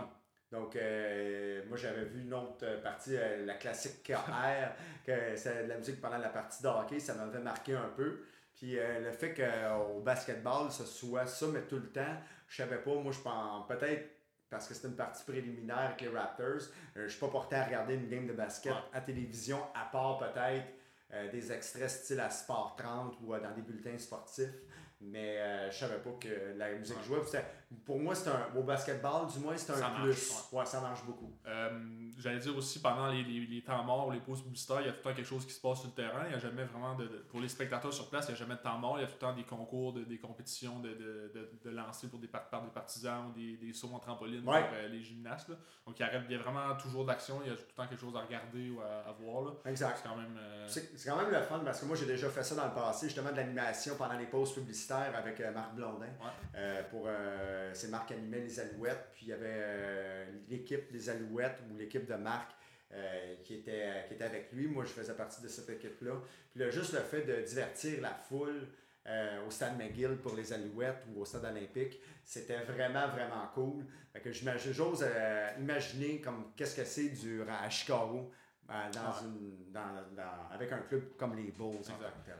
Donc, 0.51 0.75
euh, 0.75 1.63
moi, 1.69 1.77
j'avais 1.77 2.03
vu 2.03 2.21
une 2.23 2.33
autre 2.33 2.81
partie, 2.83 3.15
euh, 3.15 3.45
la 3.45 3.53
classique 3.53 4.03
KR, 4.03 4.73
que 5.05 5.35
c'est 5.35 5.63
de 5.63 5.69
la 5.69 5.77
musique 5.77 6.01
pendant 6.01 6.17
la 6.17 6.27
partie 6.29 6.61
de 6.61 6.67
hockey, 6.67 6.99
ça 6.99 7.13
m'avait 7.13 7.39
marqué 7.39 7.73
un 7.73 7.89
peu. 7.95 8.23
Puis 8.53 8.77
euh, 8.77 8.99
le 8.99 9.11
fait 9.11 9.33
qu'au 9.33 10.01
basketball, 10.01 10.69
ce 10.71 10.83
soit 10.85 11.25
ça, 11.25 11.45
mais 11.47 11.61
tout 11.61 11.77
le 11.77 11.89
temps, 11.89 12.17
je 12.49 12.57
savais 12.57 12.79
pas, 12.79 12.93
moi, 12.95 13.13
je 13.13 13.19
pense 13.19 13.65
peut-être 13.67 14.09
parce 14.49 14.67
que 14.67 14.73
c'était 14.73 14.89
une 14.89 14.97
partie 14.97 15.23
préliminaire 15.23 15.77
avec 15.79 16.01
les 16.01 16.09
Raptors, 16.09 16.59
je 16.97 17.07
suis 17.07 17.19
pas 17.21 17.29
porté 17.29 17.55
à 17.55 17.63
regarder 17.63 17.93
une 17.95 18.09
game 18.09 18.27
de 18.27 18.33
basket 18.33 18.73
Ouais. 18.73 18.79
à 18.91 18.99
télévision, 18.99 19.57
à 19.73 19.85
part 19.89 20.17
peut-être 20.17 21.31
des 21.31 21.51
extraits 21.53 21.89
style 21.89 22.19
à 22.19 22.29
Sport 22.29 22.75
30 22.77 23.15
ou 23.23 23.33
dans 23.37 23.51
des 23.55 23.61
bulletins 23.61 23.97
sportifs. 23.97 24.49
Mais 25.03 25.37
euh, 25.39 25.71
je 25.71 25.77
savais 25.79 25.97
pas 25.97 26.11
que 26.19 26.53
la 26.57 26.73
musique 26.75 26.95
Ouais. 26.97 27.03
jouait. 27.03 27.43
Pour 27.85 27.97
moi, 27.99 28.13
c'est 28.13 28.29
un. 28.29 28.49
Au 28.55 28.63
basketball, 28.63 29.27
du 29.27 29.39
moins, 29.39 29.55
c'est 29.57 29.71
un 29.71 29.75
Ça 29.77 29.89
marche, 29.89 30.03
plus. 30.03 30.33
ouais. 30.51 30.65
ça 30.65 30.81
marche 30.81 31.03
beaucoup. 31.05 31.31
Euh, 31.47 31.69
J'allais 32.19 32.39
dire 32.39 32.55
aussi, 32.55 32.79
pendant 32.81 33.07
les, 33.07 33.23
les, 33.23 33.47
les 33.47 33.61
temps 33.63 33.81
morts 33.83 34.07
ou 34.07 34.11
les 34.11 34.19
pauses 34.19 34.43
publicitaires, 34.43 34.81
il 34.81 34.87
y 34.87 34.89
a 34.89 34.91
tout 34.91 34.97
le 34.99 35.03
temps 35.09 35.15
quelque 35.15 35.25
chose 35.27 35.45
qui 35.45 35.53
se 35.53 35.61
passe 35.61 35.79
sur 35.79 35.87
le 35.87 35.93
terrain. 35.95 36.23
Il 36.25 36.29
n'y 36.29 36.35
a 36.35 36.39
jamais 36.39 36.65
vraiment 36.65 36.93
de, 36.95 37.05
de- 37.07 37.17
Pour 37.29 37.39
les 37.39 37.47
spectateurs 37.47 37.93
sur 37.93 38.09
place, 38.09 38.25
il 38.27 38.31
n'y 38.31 38.35
a 38.35 38.39
jamais 38.39 38.55
de 38.55 38.59
temps 38.59 38.77
mort. 38.77 38.99
Il 38.99 39.01
y 39.01 39.03
a 39.05 39.07
tout 39.07 39.13
le 39.13 39.19
temps 39.19 39.33
des 39.33 39.43
concours, 39.43 39.93
de- 39.93 40.03
des 40.03 40.19
compétitions 40.19 40.79
de, 40.79 40.89
de, 40.89 41.31
de, 41.33 41.49
de 41.63 41.69
lancer 41.71 42.07
pour 42.09 42.19
des, 42.19 42.27
par, 42.27 42.43
des 42.61 42.69
partisans 42.69 43.27
ou 43.29 43.31
des, 43.33 43.55
des 43.57 43.73
sauts 43.73 43.89
en 43.93 43.99
trampoline 43.99 44.47
Ouais. 44.47 44.61
pour 44.67 44.73
euh, 44.73 44.87
les 44.89 45.01
gymnastes. 45.01 45.49
là. 45.49 45.55
Donc 45.87 45.97
il 45.97 46.01
y, 46.01 46.05
a, 46.05 46.15
il 46.17 46.31
y 46.31 46.35
a 46.35 46.39
vraiment 46.39 46.75
toujours 46.75 47.05
d'action. 47.05 47.39
Il 47.43 47.49
y 47.49 47.53
a 47.53 47.55
tout 47.55 47.63
le 47.69 47.73
temps 47.73 47.87
quelque 47.87 48.01
chose 48.01 48.15
à 48.15 48.19
regarder 48.21 48.69
ou 48.69 48.81
à, 48.81 49.09
à 49.09 49.11
voir. 49.13 49.45
là. 49.45 49.51
Exact. 49.71 49.97
C'est 50.03 50.07
quand 50.09 50.15
même. 50.17 50.37
euh, 50.37 50.67
c'est 50.67 51.09
quand 51.09 51.17
même 51.17 51.31
le 51.31 51.41
fun 51.41 51.59
parce 51.65 51.79
que 51.79 51.85
moi, 51.85 51.95
j'ai 51.95 52.05
déjà 52.05 52.29
fait 52.29 52.43
ça 52.43 52.53
dans 52.55 52.65
le 52.67 52.73
passé, 52.73 53.07
justement, 53.07 53.31
de 53.31 53.37
l'animation 53.37 53.95
pendant 53.97 54.17
les 54.17 54.25
pauses 54.27 54.53
publicitaires. 54.53 54.90
Publicitaire 54.91 55.15
avec 55.17 55.39
euh, 55.41 55.51
Marc 55.51 55.75
Blondin. 55.75 56.05
Ouais. 56.05 56.31
Euh, 56.55 56.83
pour, 56.89 57.05
euh, 57.07 57.71
c'est 57.73 57.89
Marc 57.89 58.07
qui 58.09 58.13
animait 58.13 58.39
les 58.41 58.59
Alouettes, 58.59 59.07
puis 59.13 59.27
il 59.27 59.29
y 59.29 59.33
avait 59.33 60.27
l'équipe 60.49 60.91
des 60.91 61.09
Alouettes 61.09 61.59
ou 61.71 61.77
l'équipe 61.77 62.05
de 62.05 62.15
Marc 62.15 62.51
euh, 62.93 63.35
qui, 63.43 63.55
était, 63.55 64.05
qui 64.07 64.15
était 64.15 64.23
avec 64.25 64.51
lui. 64.51 64.67
Moi, 64.67 64.83
je 64.85 64.91
faisais 64.91 65.13
partie 65.13 65.41
de 65.41 65.47
cette 65.47 65.69
équipe-là. 65.69 66.13
Puis 66.51 66.59
là, 66.63 66.69
juste 66.69 66.93
le 66.93 66.99
fait 66.99 67.21
de 67.21 67.41
divertir 67.41 68.01
la 68.01 68.09
foule 68.13 68.67
euh, 69.07 69.45
au 69.47 69.51
stade 69.51 69.77
McGill 69.77 70.17
pour 70.17 70.35
les 70.35 70.51
Alouettes 70.53 71.03
ou 71.13 71.21
au 71.21 71.25
stade 71.25 71.45
olympique, 71.45 71.99
c'était 72.23 72.59
vraiment, 72.59 73.07
vraiment 73.07 73.47
cool. 73.55 73.85
Fait 74.13 74.19
que 74.19 74.31
j'imagine- 74.31 74.73
j'ose 74.73 75.03
euh, 75.07 75.47
imaginer 75.59 76.19
comme 76.19 76.51
qu'est-ce 76.55 76.75
que 76.75 76.83
c'est 76.85 77.09
dur 77.09 77.45
à 77.49 77.69
Chicago. 77.69 78.29
Euh, 78.69 78.73
dans 78.93 78.99
Ouais. 79.01 79.27
une, 79.27 79.71
dans, 79.71 79.93
dans- 80.15 80.49
avec 80.53 80.71
un 80.71 80.79
club 80.79 81.15
comme 81.17 81.35
les 81.35 81.51
Bulls. 81.51 81.79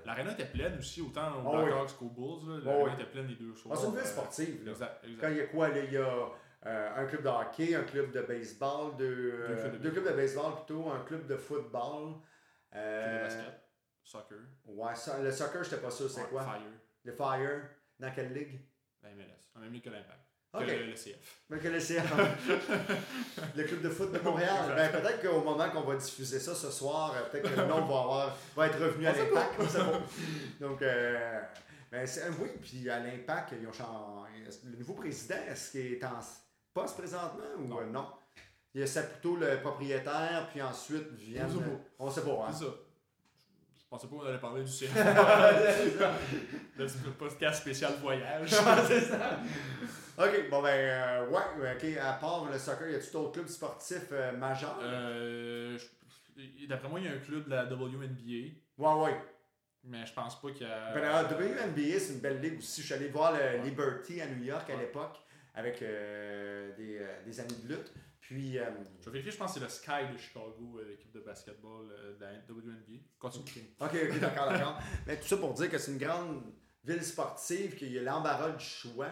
L'aréna 0.05 0.31
était 0.33 0.45
pleine 0.45 0.77
aussi, 0.77 1.01
autant 1.01 1.33
aux 1.43 1.49
Oh 1.53 1.63
oui. 1.65 1.71
Qu'aux 1.97 2.09
Bulls. 2.09 2.61
Oh 2.63 2.65
L'aréna 2.65 2.93
était 2.93 3.05
pleine 3.11 3.27
les 3.27 3.35
deux 3.35 3.53
soirs. 3.55 3.75
Ah, 3.77 3.79
c'est 3.81 3.87
une 3.87 3.93
ville 3.93 4.01
Euh, 4.01 4.05
sportive. 4.05 4.65
là. 4.65 4.71
Exact, 4.71 4.99
Quand 5.01 5.07
exact. 5.09 5.31
il 5.31 5.37
y 5.37 5.41
a 5.41 5.47
quoi, 5.47 5.67
là, 5.69 5.79
il 5.83 5.93
y 5.93 5.97
a 5.97 6.29
euh, 6.67 6.95
un 6.95 7.05
club 7.05 7.23
de 7.23 7.27
hockey, 7.29 7.75
un 7.75 7.83
club 7.83 8.11
de 8.11 8.21
baseball, 8.21 8.95
deux, 8.97 9.31
euh, 9.33 9.47
Deux 9.47 9.55
clubs 9.55 9.71
de 9.73 9.77
deux 9.79 9.91
clubs 9.91 10.05
de 10.05 10.11
baseball 10.15 10.55
plutôt, 10.55 10.89
un 10.91 10.99
club 11.03 11.27
de 11.27 11.35
football. 11.35 12.15
Euh, 12.73 13.17
le 13.17 13.23
basket, 13.23 13.61
soccer, 14.03 14.37
ouais, 14.65 14.93
le 15.23 15.31
soccer, 15.31 15.63
j'étais 15.63 15.81
pas 15.81 15.91
sûr, 15.91 16.09
c'est 16.09 16.21
ouais, 16.21 16.27
quoi 16.29 16.43
Fire, 16.43 16.61
Le 17.03 17.11
Fire, 17.11 17.61
dans 17.99 18.11
quelle 18.13 18.31
ligue? 18.33 18.65
La 19.03 19.09
MLS. 19.09 19.49
La 19.55 19.61
même 19.61 19.73
ligue 19.73 19.83
que 19.83 19.89
l'Impact. 19.89 20.20
Ok. 20.53 20.65
Que 20.65 20.71
le, 20.71 20.85
le 20.87 20.93
CF. 20.93 21.41
Mais 21.49 21.59
que 21.59 21.67
le 21.69 21.79
CF. 21.79 22.13
le 23.55 23.63
club 23.63 23.81
de 23.81 23.89
foot 23.89 24.11
de 24.11 24.19
Montréal. 24.19 24.73
ben, 24.75 24.91
peut-être 24.91 25.21
qu'au 25.21 25.41
moment 25.41 25.69
qu'on 25.69 25.81
va 25.81 25.95
diffuser 25.95 26.39
ça 26.39 26.53
ce 26.53 26.69
soir, 26.69 27.13
euh, 27.15 27.29
peut-être 27.29 27.53
que 27.55 27.59
le 27.61 27.67
nom 27.67 27.85
va, 27.85 27.99
avoir, 28.01 28.37
va 28.55 28.67
être 28.67 28.79
revenu 28.79 29.05
à 29.07 29.13
l'impact. 29.13 29.61
Donc, 30.59 30.81
euh, 30.81 31.41
ben, 31.91 32.05
c'est- 32.05 32.27
oui, 32.39 32.49
puis 32.61 32.89
à 32.89 32.99
l'impact, 32.99 33.53
ils 33.61 33.67
ont 33.67 33.71
changé. 33.73 34.31
Le 34.65 34.77
nouveau 34.77 34.93
président, 34.93 35.35
est-ce 35.49 35.71
qu'il 35.71 35.93
est 35.93 36.03
en 36.03 36.19
poste 36.73 36.97
présentement 36.97 37.43
ou 37.57 37.67
Non. 37.67 37.79
euh, 37.81 37.85
non? 37.85 38.07
Il 38.73 38.79
y 38.81 38.83
a 38.83 38.87
Saputo, 38.87 39.35
le 39.35 39.59
propriétaire, 39.61 40.47
puis 40.51 40.61
ensuite 40.61 41.09
viennent. 41.13 41.45
On 41.45 41.49
sait 41.49 41.61
pas. 41.61 41.79
On 41.99 42.09
sait 42.11 42.21
pas, 42.21 42.45
hein? 42.47 42.53
C'est 42.53 42.65
ça. 42.65 42.71
Je 43.91 43.97
pensais 43.97 44.07
pas 44.07 44.15
qu'on 44.15 44.25
allait 44.25 44.37
parler 44.37 44.63
du 44.63 44.69
c'est 44.71 44.87
le 47.05 47.11
podcast 47.17 47.61
spécial 47.61 47.91
voyage. 48.01 48.49
c'est 48.87 49.01
ça. 49.01 49.37
Ok, 50.17 50.49
bon 50.49 50.61
ben, 50.61 50.69
euh, 50.69 51.27
ouais, 51.27 51.73
ok, 51.75 51.97
à 52.01 52.13
part 52.13 52.45
le 52.49 52.57
soccer, 52.57 52.89
y 52.89 52.95
a-tu 52.95 53.11
d'autres 53.11 53.33
clubs 53.33 53.47
sportifs 53.49 54.07
euh, 54.13 54.31
majeurs? 54.37 54.79
Euh, 54.81 55.77
D'après 56.69 56.87
moi, 56.87 57.01
il 57.01 57.05
y 57.05 57.09
a 57.09 57.11
un 57.11 57.17
club 57.17 57.43
de 57.43 57.49
la 57.49 57.65
WNBA, 57.65 58.53
Ouais, 58.77 59.03
ouais. 59.03 59.17
mais 59.83 60.05
je 60.05 60.13
pense 60.13 60.39
pas 60.41 60.51
qu'il 60.51 60.65
y 60.65 60.71
a. 60.71 60.93
Ben, 60.93 61.01
la 61.01 61.23
WNBA, 61.23 61.99
c'est 61.99 62.13
une 62.13 62.19
belle 62.21 62.39
ligue 62.39 62.59
aussi. 62.59 62.79
Je 62.81 62.85
suis 62.85 62.95
allé 62.95 63.09
voir 63.09 63.33
le 63.33 63.61
Liberty 63.61 64.21
à 64.21 64.27
New 64.27 64.41
York 64.45 64.69
à 64.69 64.73
Ouais. 64.75 64.79
l'époque 64.83 65.17
avec 65.53 65.81
euh, 65.81 66.73
des, 66.77 66.97
euh, 66.99 67.25
des 67.25 67.39
amis 67.41 67.57
de 67.65 67.73
lutte. 67.75 67.91
Puis, 68.21 68.57
euh, 68.59 68.65
Je 69.01 69.05
vais 69.05 69.11
vérifier, 69.11 69.31
je 69.31 69.37
pense 69.37 69.53
que 69.53 69.59
c'est 69.59 69.65
le 69.65 69.69
Sky 69.69 70.13
de 70.13 70.17
Chicago, 70.17 70.77
euh, 70.79 70.87
l'équipe 70.87 71.11
de 71.11 71.19
basketball 71.19 71.89
euh, 71.91 72.15
de 72.15 72.21
la 72.21 72.31
WNBA. 72.49 73.03
Continue. 73.19 73.73
ok, 73.79 73.89
ok, 74.09 74.19
d'accord, 74.19 74.49
d'accord. 74.49 74.79
Mais 75.07 75.19
tout 75.19 75.27
ça 75.27 75.37
pour 75.37 75.53
dire 75.53 75.69
que 75.69 75.77
c'est 75.77 75.91
une 75.91 75.97
grande 75.97 76.43
ville 76.83 77.03
sportive, 77.03 77.75
qu'il 77.75 77.91
y 77.91 77.99
a 77.99 78.03
l'embarras 78.03 78.51
du 78.51 78.63
choix, 78.63 79.09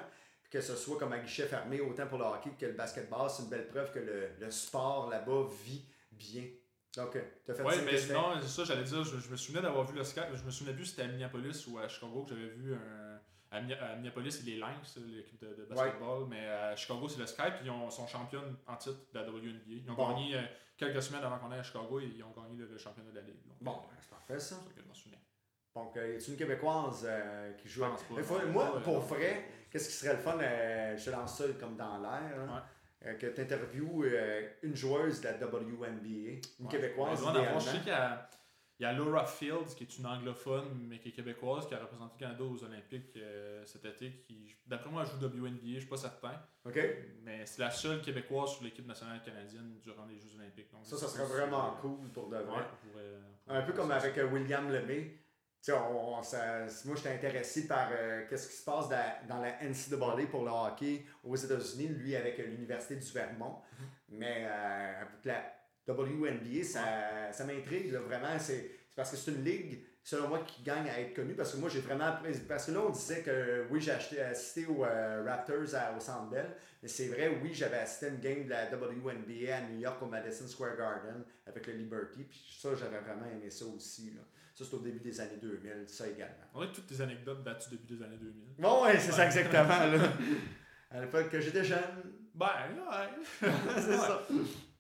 que 0.50 0.62
ce 0.62 0.76
soit 0.76 0.98
comme 0.98 1.14
un 1.14 1.20
guichet 1.20 1.46
fermé 1.48 1.82
autant 1.82 2.08
pour 2.08 2.18
le 2.20 2.24
hockey 2.26 2.52
que 2.58 2.66
le 2.68 2.74
basketball. 2.74 3.30
C'est 3.30 3.44
une 3.44 3.50
belle 3.50 3.68
preuve 3.68 3.92
que 3.92 4.00
le, 4.00 4.30
le 4.40 4.52
sport 4.52 5.10
là-bas 5.10 5.48
vit 5.66 5.86
bien. 6.12 6.44
Donc, 6.96 7.12
tu 7.46 7.52
as 7.52 7.56
fait 7.56 7.64
Ouais, 7.64 7.76
ça 7.76 7.82
mais 7.84 7.98
c'était- 7.98 8.14
non, 8.14 8.34
c'est 8.42 8.48
ça, 8.48 8.64
j'allais 8.64 8.84
dire, 8.84 9.04
je, 9.04 9.18
je 9.20 9.30
me 9.30 9.38
souvenais 9.38 9.62
d'avoir 9.62 9.86
vu 9.86 9.96
le 9.96 10.04
Sky, 10.04 10.22
mais 10.32 10.38
je 10.38 10.44
me 10.44 10.50
souvenais 10.52 10.74
plus 10.76 10.86
si 10.86 10.92
c'était 10.92 11.04
à 11.04 11.08
Minneapolis 11.08 11.68
ou 11.68 11.78
à 11.78 11.88
Chicago 11.88 12.24
que 12.24 12.30
j'avais 12.36 12.50
vu 12.50 12.74
un. 12.74 12.78
À, 13.52 13.62
Minne- 13.62 13.78
à 13.82 13.96
Minneapolis, 13.96 14.32
c'est 14.32 14.46
les 14.46 14.58
Lynx, 14.58 14.98
l'équipe 15.08 15.40
de, 15.42 15.48
de 15.56 15.66
basketball, 15.66 16.28
mais 16.30 16.46
à 16.48 16.76
Chicago, 16.76 17.08
c'est 17.10 17.20
le 17.20 17.26
Sky, 17.26 17.44
puis 17.56 17.66
ils 17.66 17.70
ont, 17.72 17.90
sont 17.90 18.06
championnes 18.06 18.56
en 18.68 18.76
titre 18.76 18.98
de 19.12 19.20
la 19.20 19.26
WNBA. 19.28 19.60
Ils 19.86 19.90
ont 19.92 19.96
Bon. 19.96 20.10
gagné 20.10 20.36
euh, 20.36 20.42
quelques 20.78 21.02
semaines 21.02 21.24
avant 21.24 21.40
qu'on 21.40 21.52
aille 21.52 21.60
à 21.60 21.64
Chicago, 21.64 22.00
et 22.00 22.06
ils 22.16 22.24
ont 22.24 22.30
gagné 22.32 22.56
le, 22.58 22.68
le 22.68 22.78
championnat 22.78 23.10
de 23.10 23.16
la 23.16 23.22
Ligue. 23.24 23.42
Donc, 23.48 23.58
Bon, 23.62 23.72
euh, 23.72 23.96
c'est 24.00 24.10
parfait 24.10 24.40
ça. 24.40 24.56
c'est 24.56 24.56
ça 24.70 24.76
que 24.76 24.82
je 24.82 24.88
m'en 24.88 24.94
souviens. 24.94 25.18
Donc, 25.76 25.98
euh, 25.98 26.08
y 26.20 26.24
a 26.24 26.28
une 26.30 26.38
Québécoise 26.38 27.08
euh, 27.10 27.54
qui 27.54 27.68
joue 27.70 27.82
pas. 27.82 27.96
Mais 28.16 28.22
faut- 28.24 28.46
moi, 28.48 28.76
Ouais, 28.76 28.82
pour 28.84 29.00
vrai, 29.00 29.46
qu'est-ce 29.72 29.88
qui 29.90 29.96
serait 29.96 30.14
le 30.14 30.20
fun 30.20 30.38
euh, 30.40 30.96
Je 30.98 31.06
te 31.06 31.10
lance 31.10 31.38
ça 31.38 31.46
comme 31.60 31.76
dans 31.76 31.98
l'air. 32.00 32.40
hein, 32.50 32.64
euh, 33.06 33.14
que 33.16 33.28
tu 33.28 33.42
interviewes 33.42 34.04
une 34.62 34.76
joueuse 34.76 35.22
de 35.22 35.28
la 35.30 35.34
WNBA, 35.38 36.42
une 36.60 36.66
Ouais. 36.66 36.70
Québécoise. 36.70 37.20
Je 37.20 37.24
sais 37.26 37.78
idéalement. 37.78 38.18
Il 38.80 38.84
y 38.84 38.86
a 38.86 38.94
Laura 38.94 39.26
Fields, 39.26 39.76
qui 39.76 39.84
est 39.84 39.98
une 39.98 40.06
anglophone, 40.06 40.86
mais 40.88 41.00
qui 41.00 41.10
est 41.10 41.12
québécoise, 41.12 41.68
qui 41.68 41.74
a 41.74 41.80
représenté 41.80 42.14
le 42.18 42.20
Canada 42.28 42.44
aux 42.46 42.64
Olympiques 42.64 43.12
euh, 43.18 43.66
cet 43.66 43.84
été, 43.84 44.12
qui, 44.26 44.56
d'après 44.66 44.90
moi, 44.90 45.04
joue 45.04 45.18
WNBA, 45.18 45.60
je 45.76 45.80
suis 45.80 45.90
pas 45.90 45.98
certain. 45.98 46.32
OK 46.66 46.80
Mais 47.24 47.46
c'est 47.46 47.62
la 47.62 47.72
seule 47.72 48.02
québécoise 48.02 48.52
sur 48.54 48.64
l'équipe 48.64 48.88
nationale 48.88 49.22
canadienne 49.22 49.80
durant 49.84 50.06
les 50.06 50.18
Jeux 50.18 50.34
Olympiques. 50.40 50.72
Donc, 50.72 50.86
Ça, 50.86 50.96
ça 50.98 51.08
serait 51.10 51.26
vraiment 51.26 51.72
cool 51.82 52.08
pour 52.14 52.30
de 52.30 52.38
vrai. 52.38 52.62
Ouais, 52.96 53.20
on 53.48 53.54
Un 53.56 53.62
peu 53.64 53.74
comme 53.74 53.92
avec 53.92 54.18
euh, 54.18 54.28
William 54.30 54.72
Lemay. 54.72 55.18
On, 55.68 55.74
on- 56.20 56.24
ça- 56.24 56.66
moi, 56.86 56.96
j'étais 56.96 57.10
intéressé 57.14 57.68
par 57.68 57.90
euh, 57.92 58.26
qu'est-ce 58.30 58.48
qui 58.48 58.56
se 58.56 58.64
passe 58.64 58.88
dans, 58.88 59.14
dans 59.28 59.42
la 59.42 59.62
NCAA 59.62 60.28
pour 60.32 60.46
le 60.46 60.52
hockey 60.52 61.04
aux 61.22 61.36
États-Unis, 61.36 61.90
lui 61.90 62.16
avec 62.16 62.40
euh, 62.40 62.46
l'Université 62.46 62.96
du 62.96 63.12
Vermont. 63.12 63.58
Mm-hmm. 63.60 63.86
Mais 64.12 64.48
euh, 64.48 65.02
avec 65.02 65.26
la 65.26 65.44
WNBA, 65.94 66.64
ça, 66.64 67.32
ça 67.32 67.46
m'intrigue 67.46 67.94
vraiment. 67.94 68.38
C'est 68.40 68.72
c'est 68.90 68.96
parce 68.96 69.12
que 69.12 69.18
c'est 69.18 69.32
une 69.32 69.44
ligue, 69.46 69.84
selon 70.04 70.28
moi, 70.28 70.40
qui 70.40 70.62
gagne 70.64 70.90
à 70.90 71.00
être 71.00 71.14
connue. 71.16 71.34
Parce 71.36 71.54
que 71.54 71.58
moi, 71.58 71.70
j'ai 71.70 71.80
vraiment. 71.80 72.12
Parce 72.48 72.66
que 72.66 72.72
là, 72.72 72.82
on 72.86 72.90
disait 72.90 73.22
que 73.22 73.66
oui, 73.70 73.80
j'ai 73.80 73.92
acheté- 73.92 74.20
assisté 74.22 74.66
aux 74.66 74.84
euh, 74.84 75.24
Raptors 75.26 75.74
à- 75.76 75.96
au 75.96 76.00
Centre 76.00 76.30
Bell. 76.30 76.48
Mais 76.82 76.90
c'est 76.90 77.08
vrai, 77.08 77.40
oui, 77.42 77.52
j'avais 77.54 77.78
assisté 77.78 78.08
à 78.08 78.10
une 78.10 78.20
game 78.20 78.46
de 78.46 78.50
la 78.50 78.66
WNBA 78.72 79.56
à 79.56 79.62
New 79.70 79.80
York 79.80 80.02
au 80.02 80.08
Madison 80.08 80.48
Square 80.48 80.76
Garden 80.78 81.24
avec 81.46 81.68
le 81.68 81.74
Liberty. 81.74 82.24
Puis 82.24 82.58
ça, 82.60 82.70
j'avais 82.76 83.00
vraiment 83.00 83.26
aimé 83.32 83.50
ça 83.50 83.66
aussi. 83.66 84.12
Là. 84.16 84.22
Ça, 84.56 84.66
c'est 84.70 84.74
au 84.76 84.80
début 84.80 85.00
des 85.00 85.22
années 85.22 85.38
2000, 85.42 85.84
ça 85.88 86.08
également. 86.08 86.36
On 86.54 86.62
dirait 86.62 86.72
toutes 86.74 86.88
tes 86.88 87.00
anecdotes 87.02 87.44
battues 87.44 87.70
depuis 87.72 87.96
des 87.96 88.04
années 88.04 88.18
2000. 88.18 88.34
Bon, 88.58 88.84
ouais, 88.84 88.98
c'est 89.00 89.12
ça 89.14 89.26
exactement. 89.26 89.68
Là. 89.68 90.10
À 90.92 91.00
l'époque 91.02 91.30
que 91.30 91.40
j'étais 91.40 91.64
jeune. 91.64 91.80
Ben, 92.34 92.48
ouais. 92.76 93.24
c'est 93.40 93.46
Ouais. 93.92 93.96
ça. 93.98 94.26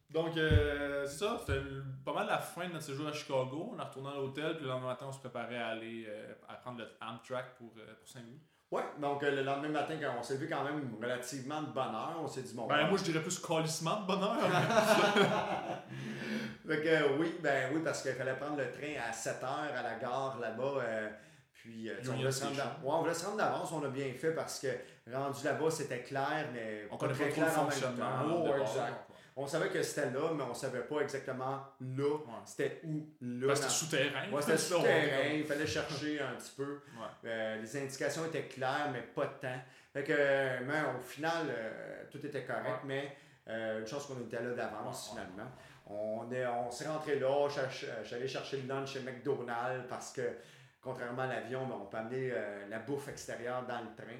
Donc, 0.09 0.35
euh, 0.37 1.05
c'est 1.05 1.19
ça, 1.19 1.37
c'était 1.39 1.61
pas 2.03 2.13
mal 2.13 2.27
la 2.27 2.39
fin 2.39 2.67
de 2.67 2.73
notre 2.73 2.85
séjour 2.85 3.07
à 3.07 3.13
Chicago. 3.13 3.71
On 3.73 3.79
est 3.79 3.83
retourné 3.83 4.09
à 4.09 4.15
l'hôtel, 4.15 4.55
puis 4.55 4.65
le 4.65 4.71
lendemain 4.71 4.87
matin, 4.87 5.05
on 5.07 5.11
se 5.11 5.19
préparait 5.19 5.57
à 5.57 5.67
aller 5.69 6.05
euh, 6.07 6.33
à 6.47 6.55
prendre 6.55 6.79
le 6.79 6.87
Amtrak 6.99 7.55
pour, 7.57 7.71
euh, 7.77 7.93
pour 7.99 8.07
Saint-Louis. 8.07 8.39
Ouais, 8.71 8.83
donc 9.01 9.23
euh, 9.23 9.31
le 9.31 9.41
lendemain 9.41 9.69
matin, 9.69 9.95
quand 9.99 10.13
on 10.19 10.21
s'est 10.21 10.35
levé 10.35 10.47
quand 10.47 10.63
même 10.63 10.95
relativement 11.01 11.63
de 11.63 11.71
bonne 11.71 11.95
heure, 11.95 12.17
on 12.21 12.27
s'est 12.27 12.43
dit 12.43 12.53
bon. 12.53 12.67
Ben, 12.67 12.87
moi, 12.87 12.99
je 12.99 13.03
dirais 13.05 13.21
plus 13.21 13.39
calissement 13.39 14.01
de 14.01 14.05
bonheur. 14.05 14.37
Fait 16.67 16.81
que, 16.81 17.17
oui, 17.17 17.35
ben 17.41 17.71
oui, 17.73 17.81
parce 17.83 18.03
qu'il 18.03 18.11
fallait 18.11 18.35
prendre 18.35 18.57
le 18.57 18.69
train 18.71 19.01
à 19.09 19.11
7 19.11 19.41
h 19.41 19.45
à 19.75 19.81
la 19.81 19.95
gare 19.95 20.37
là-bas. 20.39 20.83
puis 21.51 21.89
euh, 21.89 21.95
on, 22.09 22.17
voulait 22.17 22.31
se 22.31 22.45
rendre 23.25 23.37
d'avance, 23.37 23.71
on 23.71 23.83
a 23.83 23.87
bien 23.87 24.13
fait 24.13 24.33
parce 24.33 24.59
que 24.59 24.67
rendu 25.11 25.43
là-bas, 25.43 25.71
c'était 25.71 26.03
clair, 26.03 26.45
mais 26.53 26.87
On 26.91 26.97
connaît 26.97 27.13
pas 27.13 27.23
très 27.23 27.31
trop 27.31 27.41
le 27.41 27.47
clair 27.47 27.59
en 27.59 27.63
même 27.63 27.71
fonctionnement. 27.71 28.05
temps. 28.05 28.45
Oh, 28.45 28.53
exact. 28.61 29.08
On 29.41 29.47
savait 29.47 29.69
que 29.69 29.81
c'était 29.81 30.11
là, 30.11 30.33
mais 30.35 30.43
on 30.43 30.53
savait 30.53 30.81
pas 30.81 30.99
exactement 30.99 31.63
là. 31.79 32.13
Ouais. 32.13 32.41
C'était 32.43 32.81
où 32.83 33.07
là. 33.21 33.55
C'était 33.55 33.69
souterrain. 33.69 34.29
Ouais, 34.33 34.41
c'était 34.41 34.57
souterrain, 34.57 35.29
il 35.33 35.45
fallait 35.45 35.65
chercher 35.65 36.19
un 36.19 36.33
petit 36.33 36.51
peu. 36.57 36.81
Euh, 37.23 37.61
les 37.61 37.77
indications 37.77 38.25
étaient 38.25 38.49
claires, 38.49 38.89
mais 38.91 39.01
pas 39.01 39.27
de 39.27 39.33
temps. 39.39 39.61
Fait 39.93 40.03
que, 40.03 40.63
mais 40.65 40.81
au 40.93 40.99
final, 40.99 41.47
euh, 41.47 42.03
tout 42.11 42.23
était 42.25 42.43
correct, 42.43 42.81
mais 42.83 43.15
euh, 43.47 43.79
une 43.79 43.87
chance 43.87 44.07
qu'on 44.07 44.19
était 44.19 44.43
là 44.43 44.53
d'avance 44.53 45.11
finalement. 45.11 45.49
On, 45.87 46.29
est, 46.33 46.45
on 46.45 46.69
s'est 46.69 46.89
rentré 46.89 47.17
là, 47.17 47.47
j'allais 48.03 48.27
chercher 48.27 48.57
le 48.57 48.67
lunch 48.67 48.91
chez 48.91 48.99
McDonald's 48.99 49.87
parce 49.87 50.11
que, 50.11 50.35
contrairement 50.81 51.21
à 51.21 51.27
l'avion, 51.27 51.65
ben, 51.65 51.77
on 51.81 51.85
peut 51.85 51.97
amener 51.97 52.33
la 52.69 52.79
bouffe 52.79 53.07
extérieure 53.07 53.65
dans 53.65 53.79
le 53.79 53.95
train. 53.95 54.19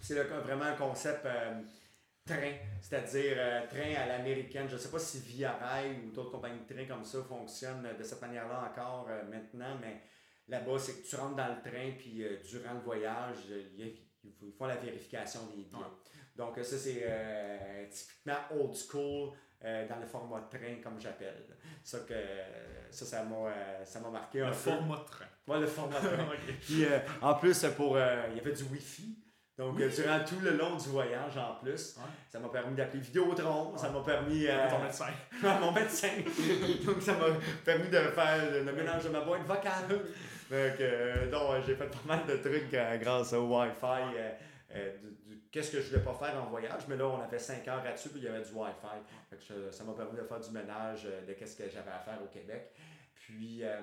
C'est 0.00 0.14
vraiment 0.22 0.66
un 0.66 0.76
concept 0.76 1.26
train, 2.34 2.52
c'est-à-dire 2.80 3.34
euh, 3.36 3.66
train 3.68 3.94
à 4.02 4.06
l'américaine. 4.06 4.66
Je 4.68 4.74
ne 4.74 4.78
sais 4.78 4.90
pas 4.90 4.98
si 4.98 5.18
Via 5.20 5.52
Rail 5.52 5.96
ou 6.06 6.10
d'autres 6.12 6.30
compagnies 6.32 6.60
de 6.66 6.74
train 6.74 6.84
comme 6.86 7.04
ça 7.04 7.22
fonctionnent 7.22 7.88
de 7.98 8.02
cette 8.02 8.20
manière-là 8.22 8.70
encore 8.70 9.06
euh, 9.10 9.22
maintenant, 9.24 9.76
mais 9.80 10.00
là-bas, 10.48 10.78
c'est 10.78 11.02
que 11.02 11.06
tu 11.08 11.16
rentres 11.16 11.36
dans 11.36 11.48
le 11.48 11.60
train, 11.60 11.92
puis 11.98 12.24
euh, 12.24 12.38
durant 12.48 12.74
le 12.74 12.80
voyage, 12.80 13.36
euh, 13.50 13.62
ils 14.22 14.52
font 14.58 14.66
la 14.66 14.76
vérification 14.76 15.40
des 15.46 15.62
billets. 15.64 15.76
Ouais. 15.76 15.84
Donc, 16.36 16.56
euh, 16.58 16.62
ça, 16.62 16.76
c'est 16.78 17.02
euh, 17.04 17.86
typiquement 17.90 18.38
old 18.52 18.74
school 18.74 19.32
euh, 19.64 19.86
dans 19.88 19.98
le 19.98 20.06
format 20.06 20.40
train, 20.50 20.76
comme 20.82 20.98
j'appelle. 21.00 21.46
Ça, 21.84 22.00
que, 22.00 22.14
ça, 22.90 23.04
ça 23.04 23.24
m'a 23.24 23.36
euh, 23.50 23.84
ça 23.84 24.00
m'a 24.00 24.10
marqué 24.10 24.40
un 24.40 24.46
Le 24.46 24.52
peu. 24.52 24.56
format 24.58 25.04
train. 25.06 25.26
Ouais, 25.46 25.60
le 25.60 25.66
format 25.66 25.96
train. 26.00 26.24
Ok. 26.32 26.54
Puis, 26.62 26.84
euh, 26.84 26.98
en 27.20 27.34
plus, 27.34 27.64
pour, 27.76 27.96
euh, 27.96 28.26
il 28.30 28.36
y 28.36 28.40
avait 28.40 28.52
du 28.52 28.62
Wi-Fi. 28.64 29.18
Donc, 29.60 29.78
euh, 29.80 29.88
durant 29.90 30.20
tout 30.24 30.40
le 30.42 30.56
long 30.56 30.76
du 30.76 30.88
voyage, 30.88 31.36
en 31.36 31.54
plus, 31.62 31.96
Ouais. 31.98 32.04
ça 32.30 32.38
m'a 32.38 32.48
permis 32.48 32.74
d'appeler 32.74 33.00
Vidéotron, 33.00 33.76
ça 33.76 33.90
m'a 33.90 34.00
permis... 34.00 34.46
Euh... 34.46 34.70
Ton 34.70 34.78
médecin. 34.82 35.06
à 35.44 35.58
mon 35.60 35.70
médecin. 35.72 36.08
Donc, 36.86 37.02
ça 37.02 37.12
m'a 37.12 37.26
permis 37.64 37.88
de 37.90 37.98
faire 37.98 38.50
le, 38.64 38.72
mélange 38.72 39.04
de 39.04 39.08
ma 39.10 39.20
boîte 39.20 39.42
vocale. 39.46 39.86
Donc, 39.88 40.00
euh, 40.80 41.30
donc, 41.30 41.42
j'ai 41.66 41.74
fait 41.76 41.86
pas 41.90 41.98
mal 42.06 42.26
de 42.26 42.36
trucs 42.36 42.72
euh, 42.74 42.96
grâce 42.96 43.32
au 43.34 43.46
Wi-Fi. 43.54 44.16
euh, 44.72 44.96
Qu'est-ce 45.52 45.72
que 45.72 45.80
je 45.80 45.90
voulais 45.90 46.02
pas 46.04 46.14
faire 46.14 46.42
en 46.42 46.46
voyage, 46.46 46.82
mais 46.88 46.96
là, 46.96 47.06
on 47.06 47.20
avait 47.20 47.38
5 47.38 47.66
heures 47.68 47.84
là-dessus, 47.84 48.08
puis 48.10 48.20
il 48.20 48.24
y 48.24 48.28
avait 48.28 48.42
du 48.42 48.52
Wi-Fi. 48.52 48.98
Fait 49.28 49.36
que 49.36 49.42
je- 49.42 49.70
ça 49.76 49.84
m'a 49.84 49.92
permis 49.92 50.16
de 50.16 50.22
faire 50.22 50.40
du 50.40 50.50
ménage 50.52 51.02
euh, 51.06 51.26
de 51.26 51.32
qu'est-ce 51.34 51.56
que 51.56 51.64
j'avais 51.68 51.90
à 51.90 51.98
faire 51.98 52.18
au 52.22 52.28
Québec. 52.28 52.72
Puis, 53.14 53.60
euh, 53.62 53.78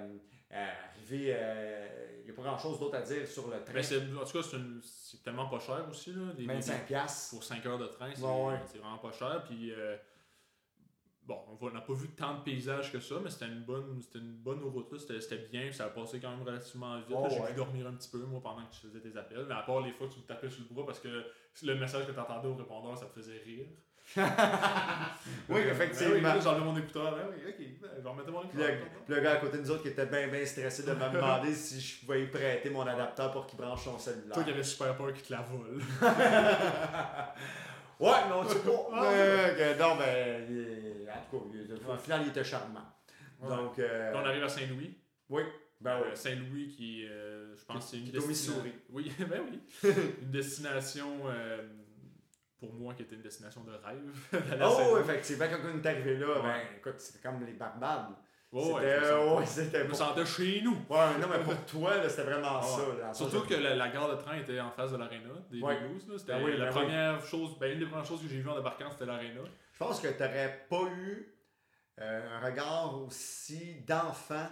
euh, 0.51 0.65
arrivé, 0.93 1.33
euh, 1.35 1.87
il 2.19 2.25
n'y 2.25 2.31
a 2.31 2.33
pas 2.33 2.41
grand-chose 2.43 2.79
d'autre 2.79 2.95
à 2.95 3.01
dire 3.01 3.27
sur 3.27 3.47
le 3.47 3.63
train. 3.63 3.79
En 4.21 4.25
tout 4.25 4.37
cas, 4.41 4.43
c'est, 4.81 5.23
tellement 5.23 5.47
pas 5.47 5.59
cher 5.59 5.85
aussi. 5.89 6.13
Là, 6.13 6.31
des- 6.33 6.45
des- 6.45 6.53
25 6.53 6.85
piastres. 6.85 7.29
pour 7.35 7.43
5 7.43 7.65
heures 7.65 7.77
de 7.77 7.87
train, 7.87 8.11
c'est, 8.13 8.23
ouais. 8.23 8.57
vraiment 8.79 8.97
pas 8.97 9.11
cher. 9.11 9.43
Puis, 9.45 9.71
euh, 9.73 9.97
bon, 11.23 11.37
on 11.59 11.69
n'a 11.71 11.81
pas 11.81 11.93
vu 11.93 12.09
tant 12.09 12.35
de 12.37 12.43
paysages 12.43 12.91
que 12.91 12.99
ça, 13.01 13.15
mais 13.21 13.29
c'était 13.29 13.47
une 13.47 13.63
bonne, 13.63 14.01
c'était 14.01 14.19
une 14.19 14.37
bonne 14.37 14.63
route. 14.63 14.97
C'était, 14.97 15.37
bien, 15.49 15.71
ça 15.71 15.85
a 15.85 15.89
passé 15.89 16.19
quand 16.21 16.29
même 16.31 16.43
relativement 16.43 16.97
vite. 16.99 17.07
Oh, 17.17 17.27
J'ai 17.29 17.39
ouais. 17.41 17.47
pu 17.49 17.53
dormir 17.55 17.87
un 17.87 17.93
petit 17.93 18.09
peu, 18.09 18.19
moi, 18.19 18.41
pendant 18.41 18.65
que 18.65 18.73
tu 18.73 18.87
faisais 18.87 19.01
tes 19.01 19.17
appels. 19.17 19.45
Mais 19.47 19.55
à 19.55 19.63
part 19.63 19.81
les 19.81 19.91
fois 19.91 20.07
que 20.07 20.13
tu 20.13 20.19
me 20.19 20.25
tapais 20.25 20.49
sur 20.49 20.63
le 20.69 20.73
bras 20.73 20.85
parce 20.85 20.99
que 20.99 21.25
le 21.63 21.75
message 21.75 22.07
que 22.07 22.11
tu 22.13 22.19
entendais 22.19 22.47
au 22.47 22.55
répondeur, 22.55 22.97
ça 22.97 23.05
te 23.07 23.13
faisait 23.13 23.39
rire. 23.39 23.67
Oui, 25.49 25.61
Ben 25.63 25.69
effectivement. 25.71 26.13
oui, 26.15 26.21
là, 26.21 26.39
j'enlevais 26.39 26.65
mon 26.65 26.77
écouteur. 26.77 27.15
Ben 27.15 27.25
oui, 27.29 27.35
ok, 27.49 27.55
ben, 27.81 27.89
je 27.97 28.01
vais 28.03 28.09
remettre 28.09 28.31
mon 28.31 28.41
le, 28.41 29.15
le 29.15 29.21
gars 29.21 29.33
à 29.33 29.35
côté 29.37 29.57
de 29.57 29.61
nous 29.63 29.71
autres 29.71 29.81
qui 29.83 29.89
était 29.89 30.05
bien, 30.05 30.27
bien 30.27 30.45
stressé 30.45 30.83
de 30.83 30.91
me 30.93 31.13
demander 31.13 31.53
si 31.53 31.79
je 31.81 31.99
pouvais 32.05 32.19
lui 32.19 32.27
prêter 32.27 32.69
mon 32.69 32.81
adapteur 32.87 33.31
pour 33.31 33.45
qu'il 33.47 33.57
branche 33.57 33.83
son 33.83 33.97
cellulaire. 33.99 34.31
Toi 34.33 34.43
qui 34.43 34.49
avais 34.51 34.63
super 34.63 34.95
peur 34.95 35.13
qu'il 35.13 35.23
te 35.23 35.33
la 35.33 35.41
vole. 35.41 35.81
Ouais, 37.99 38.29
non, 38.29 38.45
tu 38.45 38.59
pas. 38.59 38.71
Ah, 38.93 39.01
Mais, 39.11 39.55
que- 39.55 39.79
non, 39.79 39.95
ben, 39.95 40.45
il 40.47 41.09
en 41.09 41.39
tout 41.39 41.49
cas, 41.83 41.93
au 41.93 41.97
final, 41.97 42.21
il 42.25 42.27
était 42.29 42.43
charmant. 42.43 42.85
Ouais. 43.41 43.49
Donc, 43.55 43.79
euh, 43.79 44.11
on 44.13 44.19
arrive 44.23 44.43
à 44.43 44.49
Saint-Louis. 44.49 44.95
oui, 45.29 45.41
ben 45.81 45.97
oui. 46.01 46.07
Euh, 46.11 46.15
Saint-Louis 46.15 46.67
qui, 46.69 47.07
euh, 47.07 47.55
je 47.55 47.65
pense, 47.65 47.89
c'est 47.89 47.97
une 47.97 48.11
destination. 48.11 48.53
Oui, 48.91 49.11
ben 49.19 49.41
oui. 49.49 49.91
une 50.21 50.29
destination 50.31 51.07
euh, 51.25 51.63
pour 52.59 52.73
moi 52.73 52.93
qui 52.93 53.03
était 53.03 53.15
une 53.15 53.21
destination 53.21 53.61
de 53.63 53.71
rêve. 53.71 54.31
Oh, 54.61 54.97
effectivement, 54.99 55.45
quand 55.49 55.69
on 55.73 55.77
est 55.81 55.85
arrivé 55.85 56.17
là, 56.17 56.27
ben, 56.41 56.55
écoute, 56.77 56.99
c'était 56.99 57.19
comme 57.27 57.43
les 57.45 57.53
Barbades. 57.53 58.15
Ouais, 58.51 58.63
c'était, 59.45 59.81
ouais, 59.81 59.83
je 59.83 59.89
me 59.89 59.93
sentais- 59.93 60.21
ouais, 60.21 60.25
chez 60.25 60.61
nous. 60.63 60.77
Ouais, 60.89 61.17
non, 61.19 61.27
mais 61.29 61.43
pour 61.43 61.65
toi, 61.65 62.07
c'était 62.07 62.23
vraiment 62.23 62.61
ça. 62.61 62.81
là. 62.97 63.13
Surtout 63.13 63.41
que 63.45 63.55
la, 63.55 63.75
la 63.75 63.89
gare 63.89 64.09
de 64.09 64.15
train 64.21 64.37
était 64.37 64.59
en 64.61 64.71
face 64.71 64.91
de 64.93 64.97
l'aréna 64.97 65.29
des 65.51 65.59
Blues. 65.59 66.07
là. 66.07 66.17
C'était 66.17 66.31
Ben 66.33 66.45
oui, 66.45 66.51
la 66.57 66.65
ben 66.65 66.65
oui. 66.67 66.81
première 66.81 67.21
chose, 67.25 67.57
ben 67.59 67.73
une 67.73 67.79
des 67.79 67.85
premières 67.85 68.05
choses 68.05 68.21
que 68.21 68.27
j'ai 68.29 68.39
vues 68.39 68.49
en 68.49 68.55
débarquant, 68.55 68.89
c'était 68.89 69.05
l'aréna. 69.05 69.41
Je 69.73 69.77
pense 69.77 69.99
que 69.99 70.07
tu 70.07 70.13
n'aurais 70.23 70.65
pas 70.69 70.83
eu 70.97 71.35
euh, 71.99 72.37
un 72.37 72.45
regard 72.45 73.01
aussi 73.01 73.81
d'enfant 73.85 74.47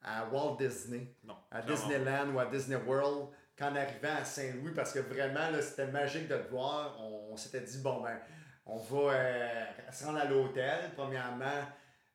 à 0.00 0.26
Walt 0.28 0.56
Disney, 0.60 1.16
Non. 1.24 1.34
à. 1.50 1.60
Disneyland 1.62 2.30
ou 2.34 2.38
à 2.38 2.46
Disney 2.46 2.76
World 2.86 3.30
qu'en 3.58 3.74
arrivant 3.74 4.16
à 4.20 4.24
Saint-Louis 4.24 4.72
parce 4.74 4.92
que 4.92 5.00
vraiment, 5.00 5.50
là, 5.50 5.62
c'était 5.62 5.86
magique 5.86 6.28
de 6.28 6.36
te 6.36 6.50
voir. 6.50 6.96
On, 7.00 7.32
on 7.32 7.36
s'était 7.36 7.60
dit, 7.60 7.78
bon, 7.78 8.02
ben, 8.02 8.18
on 8.66 8.78
va 8.78 9.12
euh, 9.12 9.64
se 9.92 10.04
rendre 10.04 10.18
à 10.18 10.24
l'hôtel, 10.24 10.90
premièrement. 10.96 11.62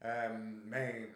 Euh, 0.04 0.30
ben, 0.66 1.08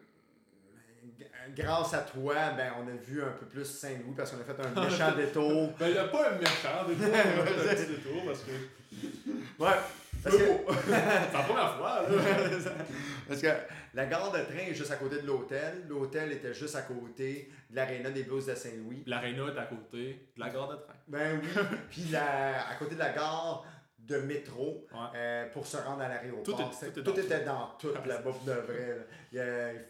grâce 1.56 1.94
à 1.94 2.00
toi, 2.00 2.52
ben, 2.52 2.74
on 2.80 2.88
a 2.88 2.96
vu 2.96 3.24
un 3.24 3.32
peu 3.32 3.46
plus 3.46 3.66
Saint-Louis 3.66 4.14
parce 4.16 4.32
qu'on 4.32 4.42
a 4.42 4.44
fait 4.44 4.62
un 4.62 4.82
méchant 4.90 5.16
détour. 5.16 5.74
Ben, 5.80 5.88
il 5.88 5.94
n'y 5.94 5.98
a 5.98 6.08
pas 6.08 6.32
un 6.32 6.38
méchant 6.38 6.88
détour, 6.88 7.16
un 7.16 7.76
petit 7.76 7.86
détour 7.88 8.26
parce 8.26 8.44
que. 8.44 9.64
Ouais, 9.64 9.80
parce 10.24 10.36
que, 10.38 10.44
c'est 10.86 11.34
la 11.38 11.44
première 11.44 11.76
fois, 11.78 12.02
là. 12.02 12.08
Parce 13.28 13.42
que 13.42 13.48
la 13.94 14.06
gare 14.06 14.32
de 14.32 14.40
train 14.40 14.68
est 14.70 14.74
juste 14.74 14.92
à 14.92 14.98
côté 14.98 15.22
de 15.22 15.26
l'hôtel. 15.28 15.86
L'hôtel 15.88 16.32
était 16.34 16.54
juste 16.54 16.76
à 16.76 16.82
côté 16.82 17.50
de 17.70 17.76
l'aréna 17.76 18.10
des 18.12 18.24
Blues 18.24 18.46
de 18.46 18.54
Saint-Louis. 18.54 19.04
L'aréna 19.08 19.46
est 19.48 19.58
à 19.58 19.64
côté 19.66 20.30
de 20.36 20.40
la 20.42 20.50
gare 20.50 20.68
de 20.70 20.76
train. 20.76 20.94
Ben 21.08 21.40
oui. 21.42 21.50
Puis 21.90 22.06
la- 22.12 22.68
à 22.70 22.76
côté 22.76 22.96
de 22.96 23.00
la 23.00 23.10
gare 23.14 23.66
de 24.00 24.18
métro 24.18 24.86
Ouais. 24.92 25.00
euh, 25.16 25.46
pour 25.54 25.66
se 25.66 25.78
rendre 25.78 26.02
à 26.02 26.10
l'aéroport. 26.10 26.44
Tout 26.44 26.62
est- 26.62 26.74
C'était- 26.74 27.02
tout 27.02 27.12
est 27.12 27.22
tout 27.24 27.30
dans 27.30 27.36
était 27.36 27.46
dans 27.46 27.68
tout 27.80 27.94
là-bas 28.06 28.32
de 28.46 28.52
vrai. 28.52 29.88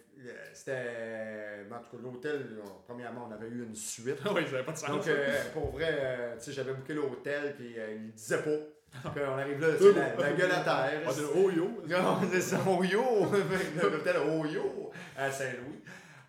C'était. 0.53 1.65
ben, 1.69 1.77
En 1.77 1.79
tout 1.79 1.97
cas, 1.97 2.03
l'hôtel, 2.03 2.49
premièrement, 2.85 3.27
on 3.29 3.33
avait 3.33 3.47
eu 3.47 3.63
une 3.63 3.75
suite. 3.75 4.19
oui, 4.33 4.45
ça 4.45 4.51
n'avait 4.51 4.63
pas 4.63 4.71
de 4.73 4.77
sens. 4.77 4.89
Donc, 4.89 5.07
euh, 5.07 5.43
pour 5.53 5.71
vrai, 5.71 5.89
euh, 5.99 6.35
tu 6.37 6.43
sais, 6.45 6.51
j'avais 6.53 6.73
booké 6.73 6.93
l'hôtel, 6.93 7.55
puis 7.57 7.73
euh, 7.77 7.95
il 7.95 8.11
disait 8.13 8.41
pas. 8.43 8.51
On 9.05 9.37
arrive 9.37 9.59
là, 9.59 9.67
tu 9.77 9.83
sais, 9.83 9.93
la, 9.93 10.15
la 10.15 10.33
gueule 10.33 10.51
à 10.51 10.59
terre. 10.61 11.01
Oh 11.35 11.49
yo! 11.51 11.83
Non, 11.87 12.19
c'est 12.31 12.41
ça, 12.41 12.59
Oyo! 12.65 13.03
L'hôtel 13.81 14.17
Oyo 14.29 14.91
à 15.17 15.29
Saint-Louis. 15.31 15.81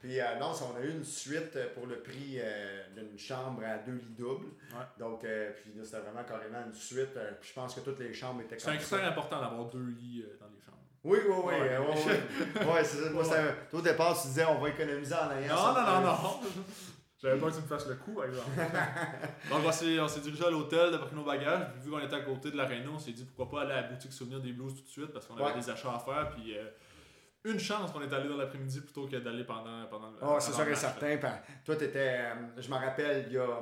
Puis 0.03 0.21
euh, 0.21 0.25
non, 0.39 0.53
on 0.53 0.77
a 0.79 0.85
eu 0.85 0.91
une 0.91 1.05
suite 1.05 1.57
pour 1.75 1.87
le 1.87 1.97
prix 2.01 2.39
euh, 2.39 2.83
d'une 2.97 3.19
chambre 3.19 3.62
à 3.65 3.79
deux 3.79 3.93
lits 3.95 4.15
doubles. 4.19 4.49
Ouais. 4.73 4.85
Donc, 4.99 5.25
euh, 5.25 5.51
puis 5.55 5.73
c'était 5.83 5.99
vraiment 6.01 6.25
carrément 6.25 6.59
une 6.67 6.75
suite. 6.75 7.17
euh, 7.17 7.31
puis 7.41 7.49
je 7.51 7.55
pense 7.55 7.75
que 7.75 7.81
toutes 7.81 8.01
les 8.01 8.12
chambres 8.12 8.43
étaient 8.43 8.59
C'est 8.59 8.71
un 8.71 8.77
critère 8.77 9.05
important 9.07 9.41
d'avoir 9.41 9.65
deux 9.67 9.87
lits 9.99 10.25
euh, 10.27 10.37
dans 10.41 10.47
les 10.49 10.61
chambres. 10.62 10.79
Oui, 11.05 11.19
oui, 11.27 11.35
oui. 11.45 11.55
Ouais. 11.55 11.71
euh, 11.71 12.73
Ouais, 12.75 12.85
c'est 12.85 12.99
ça. 13.05 13.11
Moi, 13.11 13.25
au 13.73 13.81
départ, 13.81 14.21
tu 14.21 14.29
disais 14.29 14.45
on 14.47 14.59
va 14.59 14.69
économiser 14.69 15.15
en 15.15 15.31
ayant 15.39 15.55
Non, 15.55 15.73
non, 15.75 15.87
non, 15.87 16.01
non! 16.01 16.41
J'avais 17.25 17.41
peur 17.41 17.49
que 17.51 17.55
tu 17.57 17.62
me 17.62 17.66
fasses 17.66 17.87
le 17.89 17.95
coup, 17.97 18.12
par 18.14 18.25
exemple. 18.27 18.51
Donc, 19.51 19.62
on 19.64 19.72
s'est, 19.72 19.99
on 19.99 20.09
s'est 20.09 20.20
dirigé 20.20 20.45
à 20.45 20.51
l'hôtel, 20.51 20.91
d'après 20.91 21.16
nos 21.16 21.25
bagages. 21.25 21.72
Puis, 21.72 21.81
vu 21.85 21.91
qu'on 21.91 22.01
était 22.01 22.14
à 22.16 22.20
côté 22.20 22.51
de 22.51 22.57
l'aréna, 22.57 22.91
on 22.93 22.99
s'est 22.99 23.12
dit 23.12 23.25
pourquoi 23.25 23.49
pas 23.51 23.64
aller 23.64 23.72
à 23.72 23.83
la 23.83 23.89
boutique 23.89 24.12
souvenir 24.12 24.41
des 24.41 24.53
blues 24.53 24.75
tout 24.75 24.83
de 24.83 24.89
suite 24.89 25.12
parce 25.12 25.27
qu'on 25.27 25.35
avait 25.37 25.45
Ouais. 25.47 25.55
des 25.55 25.70
achats 25.70 25.95
à 25.95 25.99
faire. 25.99 26.31
Puis, 26.35 26.57
euh, 26.57 26.68
une 27.45 27.59
chance 27.59 27.91
qu'on 27.93 28.01
est 28.03 28.12
allé 28.12 28.29
dans 28.29 28.37
l'après-midi 28.37 28.81
plutôt 28.81 29.07
que 29.07 29.16
d'aller 29.16 29.45
pendant, 29.45 29.87
pendant 29.87 30.11
le. 30.11 30.16
Oh, 30.22 30.37
c'est 30.39 30.53
sûr 30.53 30.68
et 30.68 30.75
certain. 30.75 31.16
Puis, 31.16 31.29
Toi, 31.64 31.77
t'étais, 31.77 32.20
euh, 32.20 32.35
je 32.59 32.68
me 32.70 32.75
rappelle, 32.77 33.25
il 33.29 33.33
y 33.35 33.39
a, 33.39 33.61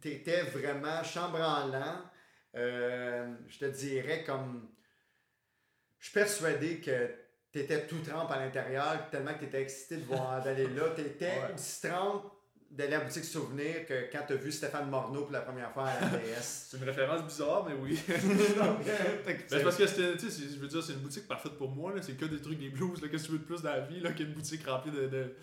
t'étais 0.00 0.42
vraiment 0.42 1.02
chambranlant. 1.02 2.02
Euh, 2.56 3.34
je 3.46 3.58
te 3.58 3.64
dirais 3.66 4.24
comme, 4.24 4.68
je 5.98 6.06
suis 6.06 6.14
persuadé 6.14 6.80
que 6.80 7.10
t'étais 7.52 7.86
tout 7.86 8.00
trempe 8.00 8.30
à 8.30 8.38
l'intérieur, 8.38 9.08
tellement 9.10 9.34
que 9.34 9.40
t'étais 9.40 9.62
excité 9.62 9.96
de 9.98 10.04
voir 10.04 10.42
d'aller 10.42 10.66
là. 10.68 10.90
T'étais 10.94 11.26
Ouais. 11.26 11.54
aussi 11.54 11.86
trempe 11.88 12.32
d'aller 12.70 12.94
à 12.94 12.98
la 12.98 13.04
boutique 13.04 13.24
souvenir 13.24 13.86
que 13.86 14.10
quand 14.12 14.20
t'as 14.28 14.34
vu 14.34 14.52
Stéphane 14.52 14.88
Morneau 14.90 15.22
pour 15.22 15.32
la 15.32 15.40
première 15.40 15.72
fois 15.72 15.84
à 15.86 16.00
la 16.00 16.06
DS. 16.18 16.66
C'est 16.70 16.76
une 16.76 16.84
référence 16.84 17.22
bizarre, 17.24 17.66
mais 17.68 17.74
oui. 17.74 17.98
C'est 19.48 19.62
parce 19.62 19.76
que 19.76 19.86
c'était, 19.86 20.12
tu 20.16 20.28
sais, 20.28 20.30
c'est- 20.30 20.54
je 20.54 20.58
veux 20.60 20.68
dire, 20.68 20.82
c'est 20.82 20.92
une 20.92 21.00
boutique 21.00 21.26
parfaite 21.26 21.52
pour 21.52 21.70
moi, 21.70 21.94
là. 21.94 22.02
C'est 22.02 22.12
que 22.16 22.24
des 22.26 22.40
trucs 22.40 22.58
des 22.58 22.68
blues, 22.70 23.00
là. 23.02 23.08
Qu'est-ce 23.08 23.22
que 23.24 23.26
tu 23.28 23.32
veux 23.32 23.38
de 23.38 23.44
plus 23.44 23.62
dans 23.62 23.70
la 23.72 23.80
vie, 23.80 24.00
là, 24.00 24.12
qu'une 24.12 24.32
boutique 24.32 24.66
remplie 24.66 24.90
de, 24.90 25.06
de, 25.06 25.34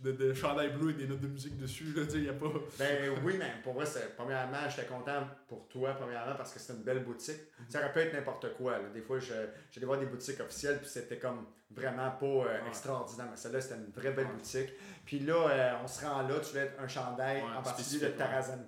de, 0.00 0.12
de 0.12 0.34
chandails 0.34 0.70
bleus 0.72 0.90
et 0.90 0.94
des 0.94 1.06
notes 1.06 1.20
de 1.20 1.28
musique 1.28 1.56
dessus, 1.56 1.92
là. 1.94 2.04
Tu 2.04 2.10
sais, 2.10 2.20
y 2.22 2.28
a 2.28 2.32
pas. 2.32 2.50
Ben 2.78 3.12
oui, 3.24 3.34
mais 3.38 3.52
pour 3.62 3.74
moi, 3.74 3.86
c'est- 3.86 4.14
premièrement, 4.16 4.68
j'étais 4.68 4.86
content 4.88 5.26
pour 5.48 5.68
toi, 5.68 5.94
premièrement, 5.94 6.34
parce 6.36 6.52
que 6.52 6.58
c'était 6.60 6.74
une 6.74 6.82
belle 6.84 7.04
boutique. 7.04 7.38
Ça 7.68 7.78
aurait 7.78 7.92
pu 7.92 8.00
être 8.00 8.12
n'importe 8.12 8.54
quoi. 8.54 8.78
là. 8.78 8.88
Des 8.92 9.02
fois, 9.02 9.18
j'allais 9.20 9.86
voir 9.86 9.98
des 10.00 10.06
boutiques 10.06 10.40
officielles, 10.40 10.78
puis 10.78 10.88
c'était 10.88 11.18
comme 11.18 11.46
vraiment 11.74 12.10
pas 12.12 12.26
euh, 12.26 12.44
Ouais. 12.62 12.68
extraordinaire. 12.68 13.26
Mais 13.30 13.36
celle-là, 13.36 13.60
c'était 13.60 13.76
une 13.76 13.90
vraie 13.90 14.12
belle 14.12 14.26
Ouais. 14.26 14.32
boutique. 14.34 14.70
Puis 15.04 15.18
là, 15.20 15.48
euh, 15.50 15.72
on 15.82 15.86
se 15.86 16.04
rend 16.04 16.22
là, 16.22 16.34
tu 16.40 16.50
voulais 16.50 16.72
un 16.78 16.88
chandail 16.88 17.42
en 17.42 17.62
particulier 17.62 18.00
de. 18.00 18.18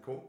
Ouais. 0.09 0.25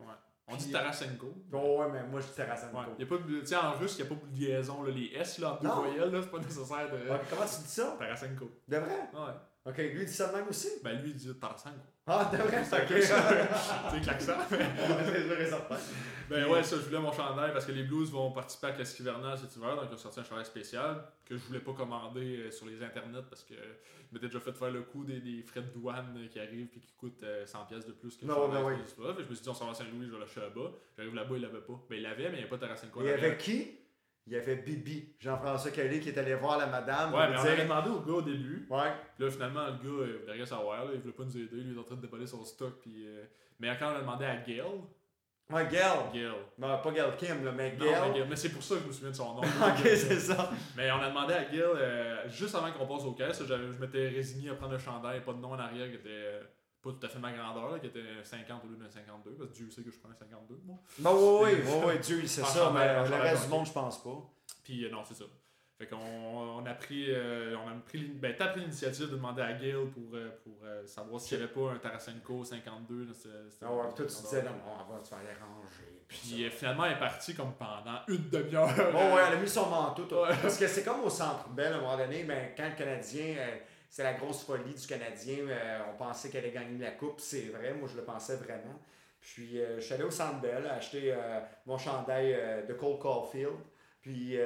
On 0.47 0.55
dit 0.55 0.71
Tarasenko. 0.71 1.34
Oh, 1.53 1.78
ouais, 1.82 1.89
mais 1.91 2.03
moi, 2.03 2.21
je 2.21 2.28
dis 2.28 2.34
Tarazenko. 2.34 2.78
Ouais. 2.78 2.86
Y 2.99 3.03
a 3.03 3.05
pas 3.07 3.17
de, 3.17 3.39
tu 3.39 3.45
sais, 3.47 3.55
en 3.55 3.71
russe, 3.73 3.97
il 3.97 4.05
n'y 4.05 4.11
a 4.11 4.15
pas 4.15 4.21
de 4.28 4.36
liaison, 4.39 4.84
là, 4.84 4.91
les 4.91 5.11
S 5.15 5.39
là, 5.39 5.53
en 5.53 5.55
deux 5.61 5.67
voyelles, 5.69 6.19
c'est 6.21 6.30
pas 6.32 6.38
nécessaire 6.38 6.91
de. 6.91 6.97
Comment 7.30 7.45
tu 7.45 7.61
dis 7.63 7.67
ça? 7.69 7.95
Tarasenko. 7.97 8.51
De 8.67 8.78
vrai? 8.78 9.09
Ouais. 9.13 9.34
Ok, 9.67 9.78
lui, 9.78 10.01
il 10.01 10.05
dit 10.05 10.13
ça 10.13 10.28
de 10.28 10.36
même 10.38 10.47
aussi? 10.47 10.69
Ben 10.84 11.01
lui, 11.01 11.09
il 11.09 11.15
dit 11.15 11.34
Tarasenko. 11.39 11.76
Ah, 12.07 12.29
de 12.31 12.37
vrai? 12.37 12.61
Ok. 12.61 13.01
c'est 13.91 14.01
klaxon. 14.01 14.33
Ben 16.27 16.47
ouais, 16.49 16.63
ça, 16.63 16.75
je 16.77 16.81
voulais 16.81 16.99
mon 16.99 17.11
chandail 17.13 17.51
parce 17.53 17.65
que 17.65 17.71
les 17.71 17.83
Blues 17.83 18.11
vont 18.11 18.31
participer 18.31 18.67
à 18.67 18.69
la 18.71 18.75
classique 18.77 19.01
hivernale 19.01 19.37
cet 19.37 19.55
hiver, 19.55 19.75
donc 19.75 19.85
ils 19.91 19.93
ont 19.93 19.97
sorti 19.97 20.19
un 20.19 20.23
chandail 20.23 20.45
spécial 20.45 21.03
que 21.23 21.37
je 21.37 21.43
voulais 21.45 21.59
pas 21.59 21.73
commander 21.73 22.37
euh, 22.37 22.51
sur 22.51 22.65
les 22.65 22.81
internets 22.81 23.21
parce 23.29 23.43
que 23.43 23.53
je 23.53 24.11
m'étais 24.11 24.25
déjà 24.25 24.39
fait 24.39 24.53
faire 24.53 24.71
le 24.71 24.81
coup 24.81 25.03
des, 25.03 25.19
des 25.19 25.43
frais 25.43 25.61
de 25.61 25.67
douane 25.67 26.15
euh, 26.17 26.27
qui 26.27 26.39
arrivent 26.39 26.69
et 26.75 26.79
qui 26.79 26.93
coûtent 26.97 27.21
euh, 27.21 27.45
100$ 27.45 27.67
pièces 27.67 27.85
de 27.85 27.91
plus 27.91 28.17
que 28.17 28.25
le 28.25 28.27
Non, 28.29 28.35
chandail 28.47 28.63
ben 28.63 28.69
oui. 28.69 29.13
Je 29.19 29.29
me 29.29 29.35
suis 29.35 29.43
dit, 29.43 29.49
on 29.49 29.53
s'en 29.53 29.65
va 29.65 29.71
à 29.71 29.73
Saint-Louis, 29.75 30.07
je 30.07 30.11
vais 30.13 30.19
l'acheter 30.19 30.41
là-bas. 30.41 30.71
J'arrive 30.97 31.13
là-bas, 31.13 31.35
il 31.35 31.41
l'avait 31.43 31.61
pas. 31.61 31.79
Ben 31.89 31.95
il 31.97 32.01
l'avait, 32.01 32.23
mais 32.23 32.29
il 32.29 32.33
n'y 32.33 32.39
avait 32.39 32.49
pas 32.49 32.57
Tarasenko. 32.57 33.01
Il 33.01 33.05
y 33.07 33.09
avait 33.11 33.37
qui? 33.37 33.67
Il 34.28 34.34
y 34.34 34.38
avait 34.38 34.55
Bibi, 34.55 35.15
Jean-François 35.19 35.69
Kelly, 35.71 35.99
qui 35.99 36.09
est 36.09 36.17
allé 36.17 36.34
voir 36.34 36.57
la 36.57 36.65
madame. 36.65 37.13
Ouais, 37.13 37.30
mais 37.30 37.38
on 37.38 37.41
avait 37.41 37.61
demandé 37.63 37.89
au 37.91 37.99
gars 37.99 38.13
au 38.13 38.21
début. 38.23 38.65
Ouais. 38.71 38.91
Puis 39.15 39.23
là, 39.26 39.30
finalement, 39.32 39.65
le 39.67 39.71
gars, 39.73 40.07
il 40.07 40.34
voulait 40.34 40.45
savoir, 40.45 40.86
là, 40.86 40.91
il 40.95 40.99
voulait 40.99 41.13
pas 41.13 41.23
nous 41.26 41.38
aider, 41.38 41.49
il 41.57 41.76
est 41.76 41.80
en 41.80 41.84
train 41.84 41.95
de 41.95 42.01
déballer 42.01 42.26
son 42.26 42.43
stock. 42.43 42.73
Puis, 42.82 43.05
euh, 43.07 43.23
Mais 43.59 43.69
quand 43.80 43.91
on 43.91 43.95
a 43.95 43.99
demandé 44.01 44.26
à 44.26 44.38
Gail, 44.38 44.63
Ouais, 45.51 45.67
Gail. 45.71 45.91
Gail. 46.11 46.32
Non, 46.57 46.80
pas 46.82 46.91
Gail 46.91 47.11
Kim, 47.19 47.45
là, 47.45 47.51
mais 47.51 47.73
Non, 47.78 47.86
Gail. 47.86 47.95
mais, 48.07 48.13
Gail, 48.19 48.28
mais 48.28 48.36
c'est 48.36 48.49
pour 48.49 48.63
ça 48.63 48.76
que 48.78 48.82
je 48.82 48.88
me 48.88 48.91
souviens 48.91 49.11
de 49.11 49.15
son 49.15 49.36
nom. 49.36 49.41
ok, 49.61 49.82
c'est 49.84 50.19
ça. 50.19 50.49
Mais 50.76 50.89
on 50.91 50.95
a 50.99 51.09
demandé 51.09 51.36
à 51.36 51.47
Gil, 51.51 51.61
euh, 51.61 52.28
juste 52.28 52.55
avant 52.55 52.71
qu'on 52.71 52.88
passe 52.88 53.05
aux 53.05 53.11
caisses, 53.13 53.43
j'avais- 53.45 53.71
je 53.71 53.78
m'étais 53.80 54.07
résigné 54.09 54.49
à 54.49 54.55
prendre 54.55 54.73
un 54.73 54.80
chandail, 54.80 55.21
pas 55.23 55.34
de 55.34 55.38
nom 55.38 55.49
en 55.51 55.59
arrière, 55.59 55.88
qui 55.88 55.97
était 55.97 56.09
euh, 56.09 56.41
pas 56.86 56.91
tout 56.99 57.05
à 57.05 57.09
fait 57.09 57.19
ma 57.19 57.31
grandeur, 57.31 57.71
là, 57.71 57.79
qui 57.79 57.88
était 57.88 58.03
50 58.23 58.63
au 58.63 58.67
lieu 58.67 58.75
d'un 58.77 58.89
52, 58.89 59.31
parce 59.31 59.49
que 59.49 59.55
Dieu 59.55 59.69
sait 59.71 59.81
que 59.81 59.91
je 59.91 59.97
prends 59.97 60.09
un 60.09 60.15
52, 60.15 60.59
moi. 60.65 60.77
Bon, 60.99 61.43
oui, 61.43 61.51
oui, 61.86 61.99
Dieu, 61.99 62.19
il 62.21 62.29
sait 62.29 62.41
En 62.43 62.45
ça, 62.45 62.59
chandail, 62.65 62.89
mais 62.93 62.99
en 62.99 63.17
le 63.17 63.21
reste 63.23 63.43
du 63.45 63.49
monde, 63.49 63.65
je 63.65 63.71
pense 63.71 64.03
pas. 64.03 64.17
Puis 64.63 64.86
euh, 64.86 64.89
non, 64.91 65.03
c'est 65.03 65.15
ça. 65.15 65.25
Fait 65.77 65.88
qu'on 65.88 65.97
on 65.97 66.65
a 66.65 66.73
pris, 66.73 67.07
euh, 67.09 67.53
on 67.65 67.67
a 67.67 67.73
pris, 67.86 67.97
l'in- 67.97 68.13
ben, 68.15 68.33
t'as 68.38 68.47
pris 68.47 68.61
l'initiative 68.61 69.07
de 69.07 69.15
demander 69.17 69.41
à 69.41 69.51
Gail 69.53 69.73
pour, 69.93 70.03
euh, 70.13 70.29
pour 70.43 70.53
euh, 70.63 70.86
savoir 70.86 71.19
s'il 71.19 71.38
n'y 71.38 71.43
avait 71.43 71.51
pas 71.51 71.71
un 71.71 71.77
Tarasenko 71.79 72.45
52. 72.45 73.03
là, 73.03 73.11
c'était- 73.13 73.29
c'était- 73.51 73.65
Ah 73.67 73.73
ouais, 73.73 73.93
toi, 73.93 74.05
tu 74.05 74.05
disais, 74.05 74.41
non, 74.43 74.51
non, 74.51 74.86
on 74.88 74.93
va, 74.93 75.01
tu 75.03 75.09
vas 75.11 75.17
aller 75.17 75.27
ranger. 75.38 76.01
Puis 76.07 76.45
euh, 76.45 76.49
finalement, 76.49 76.86
elle 76.86 76.93
est 76.93 76.99
partie 76.99 77.36
comme 77.36 77.51
pendant 77.55 77.99
une 78.07 78.29
demi-heure. 78.29 78.69
Bon, 78.93 79.15
ouais, 79.15 79.21
elle 79.27 79.38
a 79.38 79.41
mis 79.41 79.49
son 79.49 79.69
manteau. 79.69 80.03
Ouais. 80.03 80.29
Parce 80.41 80.57
que 80.57 80.67
c'est 80.67 80.83
comme 80.86 81.01
au 81.03 81.09
centre 81.09 81.49
belle 81.49 81.73
à 81.73 81.77
un 81.77 81.81
moment 81.81 81.97
donné, 81.97 82.23
ben, 82.23 82.51
quand 82.55 82.69
le 82.69 82.75
Canadien, 82.77 83.36
euh, 83.38 83.57
c'est 83.89 84.03
la 84.03 84.13
grosse 84.13 84.43
folie 84.43 84.73
du 84.73 84.88
Canadien, 84.88 85.47
euh, 85.47 85.79
on 85.93 85.97
pensait 85.97 86.29
qu'elle 86.29 86.43
allait 86.43 86.53
gagner 86.53 86.77
la 86.77 86.91
Coupe. 86.91 87.19
C'est 87.19 87.47
vrai, 87.49 87.73
moi 87.73 87.88
je 87.91 87.95
le 87.95 88.03
pensais 88.03 88.36
vraiment. 88.36 88.79
Puis 89.19 89.59
euh, 89.59 89.77
je 89.79 89.86
suis 89.86 89.93
allé 89.93 90.03
au 90.03 90.11
centre 90.11 90.41
belle 90.41 90.67
acheter 90.67 91.13
euh, 91.13 91.39
mon 91.65 91.77
chandail 91.77 92.65
de 92.67 92.73
Cole 92.73 92.99
Caulfield. 92.99 93.55
Puis 94.01 94.38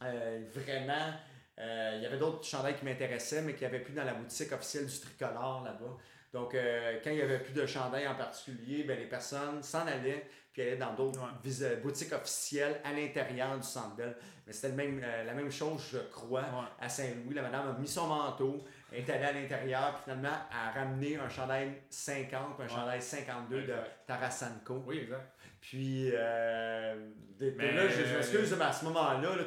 vraiment, 0.00 1.12
il 1.58 2.00
y 2.02 2.06
avait 2.06 2.18
d'autres 2.18 2.44
chandails 2.44 2.76
qui 2.76 2.84
m'intéressaient, 2.84 3.42
mais 3.42 3.54
qui 3.54 3.60
n'y 3.60 3.66
avait 3.66 3.80
plus 3.80 3.92
dans 3.92 4.04
la 4.04 4.14
boutique 4.14 4.50
officielle 4.52 4.86
du 4.86 4.98
tricolore 4.98 5.62
là-bas. 5.64 5.96
Donc, 6.32 6.52
quand 6.52 7.10
il 7.10 7.16
n'y 7.16 7.22
avait 7.22 7.38
plus 7.38 7.54
de 7.54 7.64
chandail 7.66 8.08
en 8.08 8.16
particulier, 8.16 8.82
ben, 8.82 8.98
les 8.98 9.06
personnes 9.06 9.62
s'en 9.62 9.86
allaient 9.86 10.26
puis 10.56 10.62
allaient 10.62 10.76
dans 10.78 10.94
d'autres 10.94 11.20
Ouais. 11.20 11.50
euh, 11.62 11.76
boutiques 11.82 12.12
officielles 12.14 12.80
à 12.82 12.90
l'intérieur 12.94 13.54
du 13.58 13.62
Centre 13.66 13.94
Bell. 13.94 14.16
Mais 14.46 14.52
c'était 14.54 14.74
même, 14.74 15.02
euh, 15.04 15.24
la 15.24 15.34
même 15.34 15.50
chose, 15.50 15.82
je 15.92 15.98
crois, 16.10 16.40
Ouais. 16.40 16.68
à 16.80 16.88
Saint-Louis. 16.88 17.34
La 17.34 17.42
madame 17.42 17.68
a 17.68 17.78
mis 17.78 17.86
son 17.86 18.06
manteau, 18.06 18.64
est 18.90 19.08
allée 19.10 19.24
à 19.24 19.32
l'intérieur, 19.32 19.92
puis 19.96 20.04
finalement, 20.04 20.36
a 20.50 20.70
ramené 20.70 21.18
un 21.18 21.28
chandail 21.28 21.82
50 21.90 22.56
puis 22.56 22.64
un 22.66 22.68
Ouais. 22.70 22.74
chandail 22.74 23.02
52 23.02 23.62
de. 23.64 23.74
Tarasenko. 24.06 24.82
Oui, 24.86 25.00
exact. 25.00 25.30
Puis, 25.60 26.10
euh, 26.14 26.94
Mais- 27.40 27.72
là, 27.72 27.88
je, 27.88 28.04
je 28.04 28.14
m'excuse, 28.14 28.54
mais 28.58 28.64
à 28.64 28.72
ce 28.72 28.84
moment-là, 28.86 29.36
là, 29.36 29.44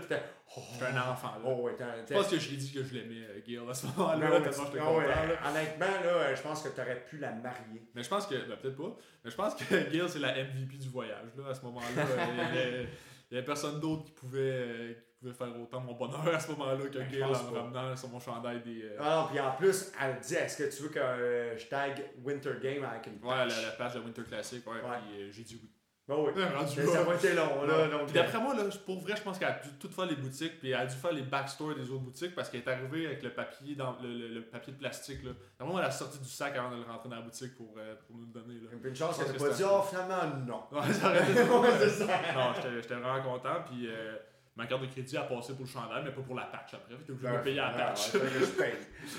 Oh, 0.58 0.62
un 0.82 1.12
enfant, 1.12 1.28
là. 1.36 1.42
Oh, 1.46 1.62
ouais, 1.62 1.76
Je 2.10 2.14
pense 2.14 2.28
que 2.28 2.40
je 2.40 2.50
l'ai 2.50 2.58
dit 2.58 2.72
que 2.74 2.84
je 2.84 2.94
l'aimais, 2.96 3.24
euh, 3.30 3.40
Gail, 3.46 3.60
à 3.70 3.74
ce 3.74 3.86
moment-là, 3.88 4.32
ouais, 4.32 4.42
tellement 4.42 4.66
j'étais 4.66 4.80
content. 4.80 4.98
ouais, 4.98 5.08
là. 5.08 5.50
honnêtement, 5.50 5.86
là, 5.86 6.12
euh, 6.12 6.36
je 6.36 6.42
pense 6.42 6.64
que 6.64 6.70
tu 6.70 6.82
aurais 6.82 7.06
pu 7.06 7.18
la 7.20 7.32
marier. 7.34 7.88
Mais 7.94 8.02
je 8.04 8.10
pense 8.10 8.26
que, 8.26 8.34
ben, 8.36 8.58
peut-être 8.58 8.76
pas, 8.78 8.98
mais 9.24 9.30
je 9.30 9.36
pense 9.36 9.54
que 9.56 9.64
Gail, 9.92 10.10
c'est 10.10 10.20
la 10.20 10.34
MVP 10.44 10.78
du 10.78 10.90
voyage, 10.90 11.30
là, 11.38 11.50
à 11.50 11.54
ce 11.54 11.62
moment-là. 11.66 11.88
Il 13.32 13.36
y 13.36 13.38
avait- 13.38 13.46
personne 13.46 13.80
d'autre 13.80 14.06
qui 14.06 14.12
pouvait, 14.12 14.40
euh, 14.42 14.94
qui 14.94 15.20
pouvait 15.20 15.34
faire 15.34 15.62
autant 15.62 15.80
mon 15.82 15.94
bonheur 15.94 16.28
à 16.34 16.40
ce 16.40 16.50
moment-là 16.52 16.84
que 16.88 16.98
Ben, 16.98 17.08
Gail 17.12 17.24
en 17.24 17.32
pas. 17.32 17.60
ramenant 17.62 17.96
sur 17.96 18.10
mon 18.10 18.20
chandail 18.20 18.62
des... 18.64 18.82
euh, 18.86 18.98
Ah 19.00 19.16
non, 19.22 19.28
puis 19.30 19.40
en 19.40 19.52
plus, 19.52 19.92
elle 20.02 20.20
dit 20.20 20.34
est-ce 20.34 20.58
que 20.64 20.76
tu 20.76 20.82
veux 20.82 20.90
que 20.90 20.98
euh, 21.00 21.56
je 21.56 21.68
tag 21.68 22.04
Winter 22.24 22.54
Game 22.60 22.84
avec 22.84 23.06
une 23.06 23.24
Ouais, 23.24 23.36
la, 23.38 23.46
patch? 23.46 23.62
la 23.64 23.72
page 23.74 23.94
de 23.94 24.00
Winter 24.00 24.24
Classic, 24.24 24.66
ouais, 24.66 24.74
Ouais. 24.78 24.98
puis 25.12 25.32
j'ai 25.32 25.44
dit 25.44 25.60
oui. 25.62 25.70
Ben 26.10 26.16
oui. 26.18 26.32
Là. 26.36 26.66
ça 26.68 27.04
va 27.04 27.14
été 27.16 27.34
long, 27.36 27.64
là. 27.66 27.84
Ouais. 27.84 27.90
Donc, 27.90 28.12
d'après 28.12 28.40
moi, 28.40 28.56
là, 28.56 28.64
pour 28.86 29.00
vrai, 29.00 29.14
je 29.16 29.22
pense 29.22 29.38
qu'elle 29.38 29.48
a 29.50 29.60
dû 29.64 29.70
tout 29.80 29.90
faire 29.90 30.06
les 30.08 30.16
boutiques, 30.16 30.60
puis 30.60 30.70
elle 30.72 30.80
a 30.80 30.86
dû 30.88 30.96
faire 30.96 31.12
les 31.14 31.22
backstores 31.22 31.76
des 31.76 31.84
autres 31.92 32.00
boutiques 32.02 32.34
parce 32.34 32.50
qu'elle 32.50 32.62
est 32.62 32.68
arrivée 32.68 33.06
avec 33.06 33.22
le 33.22 33.30
papier 33.30 33.76
dans 33.76 33.96
le, 34.02 34.10
le- 34.10 34.28
le 34.28 34.42
papier 34.42 34.74
de 34.74 34.80
plastique. 34.80 35.24
Là. 35.24 35.32
Normalement, 35.60 35.82
elle 35.84 35.88
a 35.88 35.92
sorti 35.92 36.18
du 36.18 36.28
sac 36.28 36.58
avant 36.58 36.72
de 36.72 36.78
le 36.78 36.82
rentrer 36.82 37.10
dans 37.10 37.16
la 37.18 37.22
boutique 37.22 37.56
pour, 37.56 37.76
euh, 37.78 37.94
pour 38.08 38.16
nous 38.18 38.26
le 38.26 38.34
donner. 38.42 38.56
Là. 38.60 38.70
Puis 38.82 38.90
une 38.90 38.96
chance 38.96 39.18
Je 39.20 39.24
que 39.26 39.30
pense 39.30 39.38
t'as 39.38 39.46
que 39.46 39.50
pas 39.52 39.56
dit, 39.56 39.64
oh, 39.66 39.82
finalement, 39.88 40.36
non. 40.48 40.64
Ouais, 40.80 40.94
ça 40.94 41.10
aurait 41.10 41.32
été- 41.32 41.42
Ouais, 41.62 41.70
c'est 41.80 41.90
ça. 41.90 42.06
Non, 42.34 42.54
j'étais 42.82 42.96
vraiment 42.96 43.22
content, 43.22 43.56
puis 43.70 43.88
euh, 43.88 44.16
ma 44.56 44.66
carte 44.66 44.82
de 44.82 44.88
crédit 44.88 45.16
a 45.16 45.22
passé 45.22 45.54
pour 45.54 45.66
le 45.66 45.70
chandail, 45.72 46.02
mais 46.04 46.12
pas 46.12 46.22
pour 46.22 46.36
la 46.36 46.46
patch 46.46 46.74
après. 46.74 46.96
Que 46.96 47.14
je 47.16 47.28
vais 47.28 47.42
payer 47.44 47.56
la 47.58 47.70
Ouais, 47.72 47.78
patch. 47.78 48.14
ouais, 48.16 48.22
je 48.40 48.46
paye. 48.46 48.74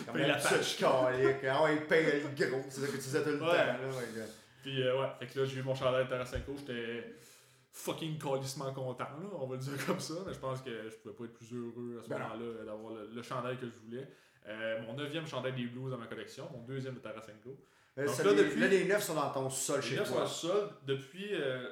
Comme 0.07 0.15
Paye 0.17 0.27
la 0.27 0.35
patch. 0.35 0.83
Ah 0.83 1.63
ouais, 1.63 1.77
il 1.77 1.87
paye 1.87 2.23
le 2.25 2.47
gros. 2.51 2.63
C'est 2.69 2.81
ça 2.81 2.87
que 2.89 2.93
tu 2.93 2.99
disais 2.99 3.23
tout 3.23 3.31
le 3.31 3.39
temps. 3.39 3.47
Ouais. 3.47 3.57
Là, 3.57 3.75
ouais. 3.75 4.25
Puis 4.63 4.83
euh, 4.83 5.01
ouais, 5.01 5.09
fait 5.19 5.27
que 5.27 5.41
là, 5.41 5.45
j'ai 5.47 5.59
eu 5.59 5.63
mon 5.63 5.75
chandail 5.75 6.05
de 6.05 6.11
Tarasenko, 6.11 6.55
j'étais 6.59 7.15
fucking 7.73 8.19
calissement 8.19 8.73
content, 8.73 9.05
là, 9.05 9.29
on 9.39 9.47
va 9.47 9.57
le 9.57 9.63
dire 9.63 9.87
comme 9.87 10.01
ça, 10.01 10.15
mais 10.27 10.35
je 10.35 10.39
pense 10.39 10.61
que 10.61 10.89
je 10.89 10.97
pouvais 10.97 11.15
pas 11.15 11.25
être 11.25 11.35
plus 11.35 11.53
heureux 11.55 11.99
à 12.01 12.03
ce 12.05 12.09
Ben 12.09 12.19
moment-là 12.19 12.43
euh, 12.45 12.65
d'avoir 12.65 12.95
le, 12.95 13.07
le 13.15 13.23
chandail 13.23 13.57
que 13.59 13.67
je 13.67 13.79
voulais. 13.79 14.09
Euh, 14.49 14.83
mon 14.83 14.95
neuvième 14.95 15.27
chandail 15.27 15.53
des 15.53 15.67
Blues 15.67 15.91
dans 15.91 15.99
ma 15.99 16.07
collection, 16.07 16.49
mon 16.53 16.63
deuxième 16.63 16.95
de 16.95 16.99
Tarasenko. 17.01 17.57
Là, 17.97 18.05
Donc 18.07 18.19
là, 18.19 18.33
les- 18.33 18.45
depuis- 18.45 18.61
là, 18.61 18.67
les 18.69 18.85
neufs 18.87 19.03
sont 19.03 19.15
dans 19.15 19.31
ton 19.31 19.49
sol 19.51 19.83
chez 19.83 19.97
neuf 19.97 20.07
sur 20.07 20.15
toi. 20.17 20.25
le 20.25 20.29
sol 20.31 20.71
depuis. 20.87 21.29
euh, 21.35 21.69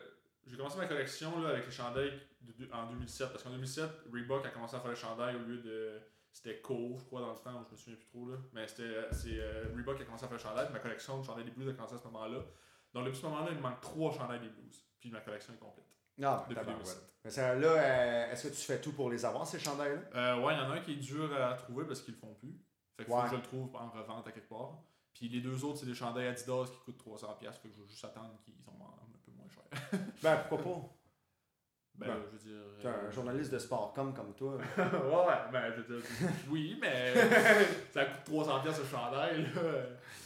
j'ai 0.47 0.57
commencé 0.57 0.79
ma 0.79 0.87
collection 0.87 1.41
là, 1.41 1.51
avec 1.51 1.67
les 1.67 1.73
chandails 1.73 2.13
de- 2.43 2.65
de- 2.67 2.73
en 2.73 2.87
2007. 2.91 3.29
Parce 3.31 3.43
qu'en 3.43 3.51
2007, 3.51 3.89
Reebok 4.13 4.45
a 4.47 4.51
commencé 4.51 4.77
à 4.77 4.81
faire 4.81 4.91
les 4.91 4.97
chandails 4.97 5.37
au 5.37 5.41
lieu 5.49 5.59
de. 5.59 5.99
C'était 6.31 6.59
Cole, 6.61 6.95
je 6.99 7.05
crois, 7.05 7.21
dans 7.23 7.33
le 7.33 7.39
temps, 7.39 7.65
je 7.67 7.73
me 7.73 7.77
souviens 7.77 7.95
plus 7.97 8.07
trop. 8.07 8.29
Là. 8.29 8.37
Mais 8.53 8.69
c'était 8.69 9.07
c'est 9.13 9.41
euh, 9.41 9.65
Reebok 9.77 9.97
qui 9.97 10.03
a 10.03 10.05
commencé 10.05 10.25
à 10.25 10.29
faire 10.29 10.37
les 10.37 10.43
chandails. 10.43 10.67
puis 10.67 10.75
Ma 10.75 10.81
collection 10.81 11.19
de 11.21 11.25
chandails 11.25 11.45
des 11.45 11.51
Blues 11.51 11.69
a 11.71 11.73
commencé 11.73 11.95
à 11.95 11.99
ce 11.99 12.05
moment-là. 12.05 12.39
Donc 12.95 13.05
depuis 13.07 13.19
ce 13.19 13.27
moment-là, 13.27 13.49
il 13.51 13.57
me 13.57 13.63
manque 13.63 13.81
trois 13.81 14.13
chandails 14.13 14.41
des 14.41 14.49
Blues. 14.49 14.85
Puis 15.01 15.11
ma 15.11 15.21
collection 15.21 15.53
est 15.55 15.59
complète. 15.59 15.85
Non, 16.17 16.43
ben, 16.49 16.55
Depuis. 16.55 16.73
2007. 16.73 16.97
Mais 17.25 17.31
ça, 17.31 17.55
là, 17.55 17.69
euh, 17.69 18.33
est-ce 18.33 18.49
que 18.49 18.55
tu 18.55 18.63
fais 18.63 18.81
tout 18.81 18.93
pour 18.93 19.11
les 19.11 19.25
avoir, 19.25 19.47
ces 19.47 19.59
chandails-là? 19.59 20.01
Euh, 20.15 20.41
ouais, 20.43 20.55
il 20.55 20.59
y 20.59 20.61
en 20.61 20.71
a 20.71 20.75
un 20.75 20.81
qui 20.81 20.93
est 20.93 20.97
dur 20.97 21.31
à 21.37 21.55
trouver 21.55 21.85
parce 21.85 22.01
qu'ils 22.01 22.15
le 22.15 22.21
font 22.21 22.35
plus. 22.35 22.55
Fait 22.97 23.05
faut 23.05 23.15
Ouais. 23.15 23.23
que 23.25 23.31
je 23.31 23.37
le 23.37 23.43
trouve 23.43 23.75
en 23.77 23.91
revente 23.91 24.27
à 24.27 24.33
quelque 24.33 24.49
part. 24.49 24.79
Puis 25.15 25.29
les 25.29 25.41
deux 25.41 25.65
autres, 25.65 25.79
c'est 25.81 25.87
des 25.87 25.95
chandails 25.95 26.27
Adidas 26.29 26.65
qui 26.73 26.79
coûtent 26.85 26.99
300$. 26.99 27.59
Fait 27.61 27.69
que 27.69 27.75
je 27.75 27.81
vais 27.83 27.89
juste 27.89 28.05
attendre 28.05 28.39
qu'ils 28.45 28.55
sont 28.65 28.73
un 28.73 29.19
peu 29.25 29.33
moins 29.33 29.49
chers. 29.49 30.01
Ben, 30.23 30.37
pourquoi 30.49 30.73
pas? 30.75 30.89
Ben, 31.95 32.07
Ben, 32.07 32.17
je 32.25 32.37
veux 32.37 32.39
dire. 32.39 32.63
T'es 32.81 32.87
euh, 32.89 33.09
un 33.09 33.11
journaliste 33.11 33.53
de 33.53 33.59
sport 33.59 33.93
comme, 33.93 34.15
comme 34.15 34.33
toi. 34.35 34.55
ouais, 34.57 34.63
ouais, 34.77 35.35
ben, 35.53 35.73
je 35.77 35.83
veux 35.83 36.01
dire, 36.01 36.09
oui, 36.49 36.79
mais 36.81 37.15
ça 37.93 38.05
coûte 38.07 38.25
300 38.25 38.61
pièces 38.63 38.79
le 38.79 38.85
chandail, 38.87 39.43
là. 39.55 39.61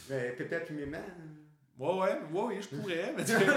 Mais 0.09 0.31
peut-être 0.33 0.69
humainement. 0.71 0.99
Ouais, 1.79 1.89
ouais, 1.91 2.19
ouais, 2.31 2.43
oui, 2.55 2.61
je 2.61 2.75
pourrais, 2.75 3.13
mais 3.17 3.25
tu 3.25 3.31
sais, 3.31 3.39
je 3.39 3.45
pas, 3.45 3.53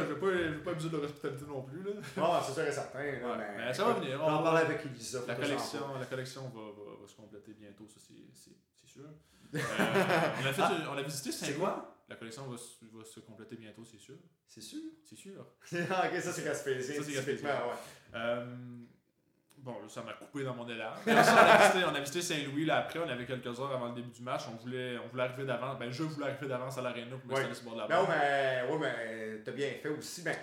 je 0.00 0.06
veux 0.06 0.18
pas, 0.18 0.26
je 0.32 0.48
veux 0.54 0.62
pas 0.62 0.70
abuser 0.70 0.88
de 0.88 0.96
l'hospitalité 0.96 1.44
non 1.46 1.62
plus, 1.62 1.82
là. 1.82 1.90
Ah, 2.16 2.42
c'est 2.44 2.52
sûr 2.54 2.62
et 2.66 2.72
certain. 2.72 2.98
Ouais, 3.00 3.20
mais, 3.38 3.56
mais 3.66 3.74
ça 3.74 3.84
va 3.84 3.92
venir, 3.94 4.18
On 4.22 4.26
en 4.30 4.40
on- 4.40 4.42
parle 4.42 4.58
avec 4.58 4.84
Elisa. 4.86 5.20
La 5.26 5.34
collection, 5.34 5.94
la 5.98 6.06
collection 6.06 6.42
va, 6.48 6.60
va, 6.60 7.00
va 7.02 7.06
se 7.08 7.14
compléter 7.16 7.52
bientôt, 7.52 7.86
ça 7.86 8.00
c'est, 8.00 8.14
c'est, 8.32 8.56
c'est 8.74 8.86
sûr. 8.88 9.04
Euh, 9.54 9.58
on, 9.58 10.46
a 10.46 10.52
fait, 10.54 10.62
on 10.90 10.96
a 10.96 11.02
visité 11.02 11.30
C'est 11.30 11.52
quoi? 11.58 11.98
La 12.08 12.16
collection 12.16 12.46
va, 12.46 12.56
se- 12.56 12.82
va 12.90 13.04
se 13.04 13.20
compléter 13.20 13.56
bientôt, 13.56 13.84
c'est 13.84 13.98
sûr. 13.98 14.16
C'est 14.48 14.62
sûr? 14.62 14.80
C'est 15.04 15.16
sûr. 15.16 15.46
Ah, 15.90 16.08
ok, 16.10 16.18
ça 16.22 16.32
c'est 16.32 16.44
Gaspésien. 16.44 16.96
Ça, 16.96 17.02
c'est 17.04 17.20
typiquement, 17.20 17.48
ouais. 17.50 18.14
Euh, 18.14 18.46
bon, 19.62 19.72
là, 19.80 19.88
ça 19.88 20.02
m'a 20.02 20.12
coupé 20.12 20.44
dans 20.44 20.54
mon 20.54 20.68
élan. 20.68 20.90
On, 21.06 21.94
a 21.94 22.00
visité, 22.00 22.20
Saint-Louis. 22.22 22.64
Là, 22.64 22.78
après, 22.78 22.98
on 22.98 23.08
avait 23.08 23.24
quelques 23.24 23.58
heures 23.60 23.72
avant 23.72 23.88
le 23.88 23.94
début 23.94 24.10
du 24.10 24.22
match. 24.22 24.42
On 24.52 24.56
voulait, 24.56 24.96
on 25.04 25.08
voulait 25.08 25.22
arriver 25.24 25.44
d'avance. 25.44 25.78
Ben, 25.78 25.90
je 25.90 26.02
voulais 26.02 26.26
arriver 26.26 26.48
d'avance 26.48 26.76
à 26.78 26.82
l'aréna 26.82 27.16
pour 27.16 27.26
m'installer 27.30 27.48
Ouais. 27.48 27.54
sur 27.54 27.64
le 27.64 27.76
bord 27.76 27.86
de 27.86 27.92
la 27.92 27.96
Non, 28.00 28.06
mais, 28.08 28.72
ouais, 28.72 28.78
mais 28.78 29.38
t'as 29.44 29.52
bien 29.52 29.68
fait 29.82 29.88
aussi. 29.88 30.22
Ben, 30.22 30.34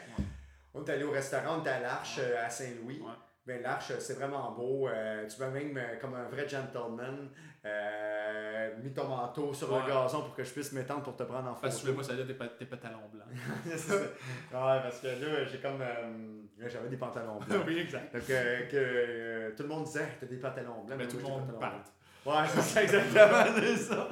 On 0.73 0.83
est 0.85 0.89
allé 0.91 1.03
au 1.03 1.11
restaurant, 1.11 1.59
on 1.61 1.65
est 1.65 1.69
à 1.69 1.79
l'Arche 1.79 2.17
Ouais. 2.17 2.37
à 2.37 2.49
Saint-Louis. 2.49 2.99
Ouais. 3.01 3.11
Ben, 3.49 3.63
L'Arche, 3.63 3.91
c'est 3.97 4.13
vraiment 4.13 4.51
beau. 4.51 4.87
Euh, 4.87 5.25
tu 5.27 5.39
vas 5.39 5.49
même, 5.49 5.75
euh, 5.75 5.95
comme 5.99 6.13
un 6.13 6.25
vrai 6.29 6.47
gentleman, 6.47 7.29
euh, 7.65 8.69
mis 8.83 8.93
ton 8.93 9.07
manteau 9.07 9.51
sur 9.55 9.71
Ouais. 9.73 9.79
le 9.81 9.87
gazon 9.91 10.21
pour 10.21 10.35
que 10.35 10.43
je 10.43 10.51
puisse 10.51 10.71
m'étendre 10.71 11.01
pour 11.01 11.15
te 11.15 11.23
prendre 11.23 11.49
en 11.49 11.53
Parce 11.55 11.77
que 11.77 11.79
tu 11.81 11.85
voulais 11.87 11.97
pas 11.97 12.03
salir 12.09 12.27
tes, 12.27 12.33
pa- 12.35 12.47
tes 12.47 12.65
pantalons 12.65 13.09
blancs. 13.11 13.27
Ouais, 13.91 14.79
parce 14.83 14.99
que 14.99 15.07
là, 15.07 15.45
j'ai 15.45 15.57
comme. 15.57 15.81
euh, 15.81 16.67
J'avais 16.67 16.89
des 16.89 16.97
pantalons 16.97 17.39
blancs. 17.47 17.63
oui, 17.65 17.79
exact. 17.79 18.13
Donc, 18.13 18.25
que 18.27 19.51
tout 19.55 19.63
le 19.63 19.69
monde 19.69 19.85
disait, 19.85 20.07
t'as 20.19 20.27
des 20.27 20.37
pantalons 20.37 20.83
blancs. 20.83 20.97
Mais 20.99 21.05
moi, 21.05 21.07
tout 21.11 21.17
le 21.17 21.23
monde 21.23 21.59
parle. 21.59 21.81
Ouais, 22.25 22.33
c'est 22.53 22.61
ça, 22.61 22.83
exactement, 22.83 23.45
c'est 23.59 23.77
ça. 23.77 24.09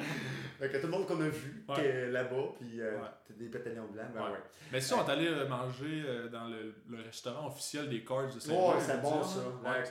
Donc, 0.60 0.72
tout 0.72 0.78
le 0.82 0.88
monde 0.88 1.06
qu'on 1.08 1.22
a 1.22 1.30
vu 1.30 1.64
Ouais. 1.70 1.76
qui 1.76 1.82
est 1.82 2.08
là-bas, 2.08 2.46
puis 2.60 2.82
euh, 2.82 2.98
Ouais. 3.00 3.36
des 3.38 3.46
pantalons 3.48 3.88
blancs, 3.88 4.08
ben 4.14 4.22
Ouais. 4.24 4.32
ouais. 4.32 4.38
Mais 4.72 4.82
si 4.82 4.94
on 4.94 5.06
est 5.06 5.12
allé 5.12 5.28
euh, 5.28 5.48
manger 5.48 6.04
euh, 6.06 6.28
dans 6.30 6.48
le, 6.48 6.74
le 6.90 7.02
restaurant 7.04 7.48
officiel 7.48 7.90
des 7.90 8.04
Cards 8.04 8.34
de 8.34 8.40
Saint-Louis. 8.40 8.60
Ouais, 8.60 8.74
je 8.80 8.86
c'est 8.86 9.02
bon 9.02 9.24
ça. 9.24 9.40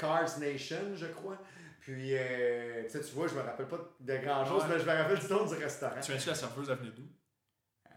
Cars 0.00 0.38
Nation, 0.40 0.76
je 0.96 1.06
crois. 1.06 1.38
Puis, 1.80 2.16
euh, 2.16 2.82
tu 2.84 2.90
sais, 2.90 3.00
tu 3.00 3.14
vois, 3.14 3.28
je 3.28 3.34
me 3.34 3.42
rappelle 3.42 3.66
pas 3.68 3.78
de 4.00 4.16
grand 4.16 4.44
chose, 4.44 4.62
Ouais. 4.64 4.70
mais 4.74 4.78
je 4.80 4.84
me 4.86 4.92
rappelle 4.96 5.18
du 5.20 5.28
nom 5.32 5.46
du 5.46 5.54
restaurant. 5.54 5.94
Tu 6.02 6.10
viens-tu 6.10 6.28
la 6.30 6.34
serveuse, 6.34 6.68
elle 6.68 6.78
venait 6.78 6.90
d'où? 6.90 7.02
Euh, 7.86 7.90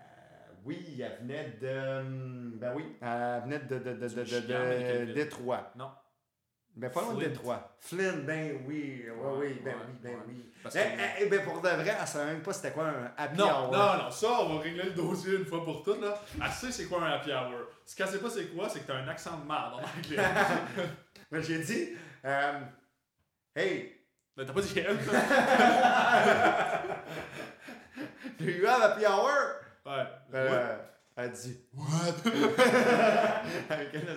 oui, 0.63 1.01
elle 1.01 1.17
venait 1.21 1.57
de. 1.59 1.99
hum, 2.01 2.51
Ben 2.59 2.73
oui, 2.75 2.85
elle 3.01 3.41
venait 3.45 3.59
de, 3.59 3.79
de, 3.79 3.93
de, 3.93 4.07
de, 4.07 4.23
de, 4.23 5.05
de? 5.07 5.13
Détroit. 5.13 5.71
Non. 5.75 5.89
Ben 6.79 6.89
pas 6.89 7.01
loin 7.01 7.13
de. 7.15 7.19
Détroit. 7.25 7.75
Flynn, 7.79 8.21
ben 8.25 8.61
oui, 8.65 9.03
Ouais, 9.07 9.31
oui, 9.37 9.61
ben 9.63 9.73
ouais, 9.73 9.79
oui, 9.87 9.93
ben 10.01 10.09
ouais. 10.11 10.17
oui. 10.27 10.45
Parce 10.63 10.75
Ben, 10.75 10.95
que- 10.97 11.01
eh, 11.01 11.23
eh, 11.23 11.25
ben, 11.27 11.43
pour 11.43 11.61
de 11.61 11.69
vrai, 11.69 11.95
elle 11.99 12.07
savait 12.07 12.31
même 12.31 12.41
pas 12.41 12.53
c'était 12.53 12.71
quoi 12.71 12.85
un 12.87 13.11
happy 13.17 13.37
Non, 13.37 13.45
hour. 13.47 13.71
non, 13.71 13.97
non, 14.03 14.11
ça, 14.11 14.27
on 14.41 14.55
va 14.55 14.61
régler 14.61 14.83
le 14.83 14.91
dossier 14.91 15.35
une 15.37 15.45
fois 15.45 15.63
pour 15.63 15.83
toutes, 15.83 16.01
là. 16.01 16.19
Elle 16.43 16.51
sait 16.51 16.71
c'est 16.71 16.85
quoi 16.85 17.01
un 17.03 17.11
happy 17.11 17.31
hour. 17.31 17.67
Ce 17.85 17.95
qu'elle 17.95 18.07
sait 18.07 18.19
pas 18.19 18.29
c'est 18.29 18.47
quoi, 18.55 18.67
c'est 18.69 18.79
que 18.81 18.87
t'as 18.87 18.95
un 18.95 19.07
accent 19.07 19.37
de 19.37 19.45
merde 19.47 19.73
en 19.73 19.79
anglais. 19.79 20.17
Mais 21.31 21.41
j'ai 21.43 21.59
dit, 21.59 21.89
euh, 22.25 22.59
hey, 23.55 23.95
Mais 24.37 24.45
t'as 24.45 24.53
pas 24.53 24.61
dit 24.61 24.79
elle. 24.79 24.97
do 28.39 28.45
you 28.45 28.65
have 28.67 28.81
happy 28.81 29.05
hour? 29.05 29.29
Ouais. 29.85 30.05
Euh, 30.33 30.77
Elle 31.15 31.25
a 31.25 31.27
dit, 31.29 31.59
what? 31.73 32.15
Avec 33.69 33.95
un 33.95 34.07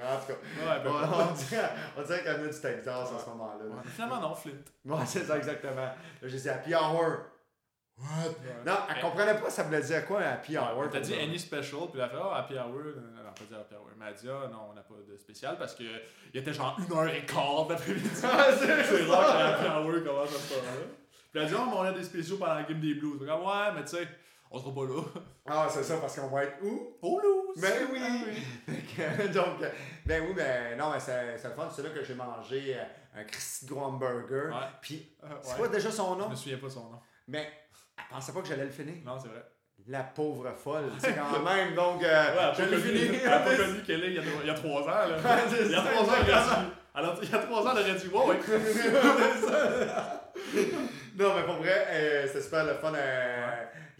en 0.00 0.20
tout 0.20 0.26
cas, 0.26 0.32
Ouais, 0.32 0.80
ben, 0.84 0.90
on, 0.90 0.94
ouais. 1.00 1.24
on 1.30 1.32
dirait, 1.34 1.70
on 1.96 2.02
dirait 2.02 2.22
qu'elle 2.22 2.36
venait 2.40 2.52
du 2.52 2.60
Texas 2.60 3.10
à 3.12 3.18
ce 3.18 3.28
moment-là. 3.30 3.64
là. 3.64 3.70
Ouais, 3.70 3.82
Finalement, 3.94 4.20
non, 4.20 4.34
Flint. 4.34 4.52
Ouais, 4.84 5.06
c'est 5.06 5.24
ça 5.24 5.36
exactement. 5.36 5.74
Là, 5.76 5.94
j'ai 6.24 6.38
dit 6.38 6.48
happy 6.48 6.74
hour. 6.74 7.18
What? 7.98 8.06
Ouais. 8.28 8.64
Non, 8.66 8.72
elle 8.88 9.02
comprenait 9.02 9.34
pas 9.38 9.50
ça 9.50 9.64
voulait 9.64 9.82
dire 9.82 10.06
quoi 10.06 10.20
un 10.20 10.32
happy 10.32 10.56
Ouais, 10.56 10.64
hour. 10.64 10.88
T'as 10.90 11.00
dit 11.00 11.14
any 11.14 11.38
special, 11.38 11.80
puis 11.92 12.00
elle 12.00 12.02
a 12.02 12.08
fait 12.08 12.16
Ah, 12.20 12.38
happy 12.38 12.54
hour. 12.54 12.80
Elle 12.86 13.26
a 13.26 13.30
pas 13.30 13.44
dit 13.48 13.54
happy 13.54 13.74
hour. 13.74 13.88
Mais 13.98 14.06
elle 14.06 14.12
a 14.12 14.16
dit 14.16 14.28
Ah, 14.30 14.48
non, 14.50 14.58
on 14.70 14.74
n'a 14.74 14.80
pas 14.82 14.94
de 15.06 15.16
spécial 15.16 15.56
parce 15.58 15.74
qu'il 15.74 15.90
était 16.34 16.52
genre 16.52 16.76
une 16.78 16.96
heure 16.96 17.08
et 17.08 17.24
quart 17.26 17.66
d'après-midi. 17.68 18.08
C'est 18.14 18.26
C'est 18.26 19.04
rare 19.04 19.58
que 19.60 19.66
happy 19.66 19.66
hour 19.66 20.04
commence 20.04 20.30
à 20.34 20.38
ce 20.38 20.54
moment-là. 20.54 20.86
Puis 21.30 21.40
elle 21.40 21.42
a 21.42 21.44
dit 21.46 21.54
Ah, 21.56 21.64
mais 21.66 21.76
on 21.76 21.82
a 21.82 21.92
des 21.92 22.04
spéciaux 22.04 22.36
pendant 22.38 22.54
la 22.54 22.62
game 22.64 22.80
des 22.80 22.94
Blues. 22.94 23.20
Ouais, 23.20 23.28
mais 23.74 23.82
tu 23.82 23.88
sais, 23.88 24.08
on 24.52 24.58
sera 24.58 24.74
pas 24.74 24.84
là. 24.84 25.02
Ah, 25.46 25.66
c'est 25.70 25.82
ça, 25.82 25.96
parce 25.96 26.14
qu'on 26.18 26.28
va 26.28 26.44
être 26.44 26.58
où? 26.62 26.96
Au 27.02 27.18
Blues! 27.18 27.60
Ben 27.60 27.72
oui! 27.92 28.00
Ah 28.68 28.72
que, 29.22 29.26
Donc, 29.32 29.58
ben 30.06 30.22
oui, 30.26 30.34
ben 30.34 30.76
non, 30.78 30.90
mais 30.92 31.00
c'est 31.00 31.36
c'est 31.38 31.48
le 31.48 31.54
fun. 31.54 31.68
C'est 31.74 31.82
là 31.82 31.88
que 31.90 32.04
j'ai 32.04 32.14
mangé 32.14 32.76
euh, 32.78 33.20
un 33.20 33.24
Christy 33.24 33.66
gros 33.66 33.80
hamburger. 33.80 34.48
Ouais. 34.50 34.66
Puis, 34.80 35.16
Euh, 35.24 35.28
c'est 35.42 35.56
quoi 35.56 35.68
déjà 35.68 35.90
son 35.90 36.14
Je 36.14 36.20
nom? 36.20 36.28
me 36.28 36.34
souviens 36.36 36.58
pas 36.58 36.70
son 36.70 36.80
nom. 36.90 37.00
Mais 37.28 37.50
elle 37.98 38.04
pensait 38.10 38.32
pas 38.32 38.40
que 38.42 38.48
j'allais 38.48 38.64
le 38.64 38.70
finir. 38.70 38.94
Non, 39.04 39.18
c'est 39.18 39.28
vrai. 39.28 39.44
La 39.88 40.04
pauvre 40.04 40.52
folle, 40.56 40.90
c'est 40.98 41.14
quand 41.14 41.40
même. 41.42 41.74
Donc, 41.74 42.02
euh, 42.04 42.32
Ouais, 42.34 42.38
a 42.38 42.52
je 42.54 42.62
l'ai 42.62 42.76
fini. 42.78 43.16
elle 43.24 43.32
a 43.32 43.38
pas 43.40 43.56
connu 43.56 43.82
qu'elle 43.82 44.04
est 44.04 44.08
il 44.08 44.14
y 44.14 44.18
a 44.18 44.22
trois- 44.22 44.40
il 44.42 44.46
y 44.46 44.50
a 44.50 44.54
trois 44.54 44.82
ans. 44.82 45.08
Là. 45.08 45.16
C'est 45.50 45.64
Il 45.64 45.70
y 45.70 45.74
a 45.74 45.80
trois 45.82 46.02
ans, 46.04 46.04
elle 46.04 46.08
aurait 46.08 46.20
exactement. 46.30 46.60
dit. 46.62 46.66
Alors, 46.94 47.18
il 47.22 47.30
y 47.30 47.34
a 47.34 47.38
trois 47.38 47.62
ans, 47.66 47.72
elle 47.74 47.82
aurait 47.82 47.94
dit 47.98 48.08
ouais. 48.08 48.38
non, 51.18 51.34
mais 51.36 51.42
pour 51.44 51.56
vrai, 51.56 51.86
euh, 51.90 52.26
c'était 52.26 52.42
super 52.42 52.64
le 52.64 52.74
fun. 52.74 52.92
euh, 52.94 53.41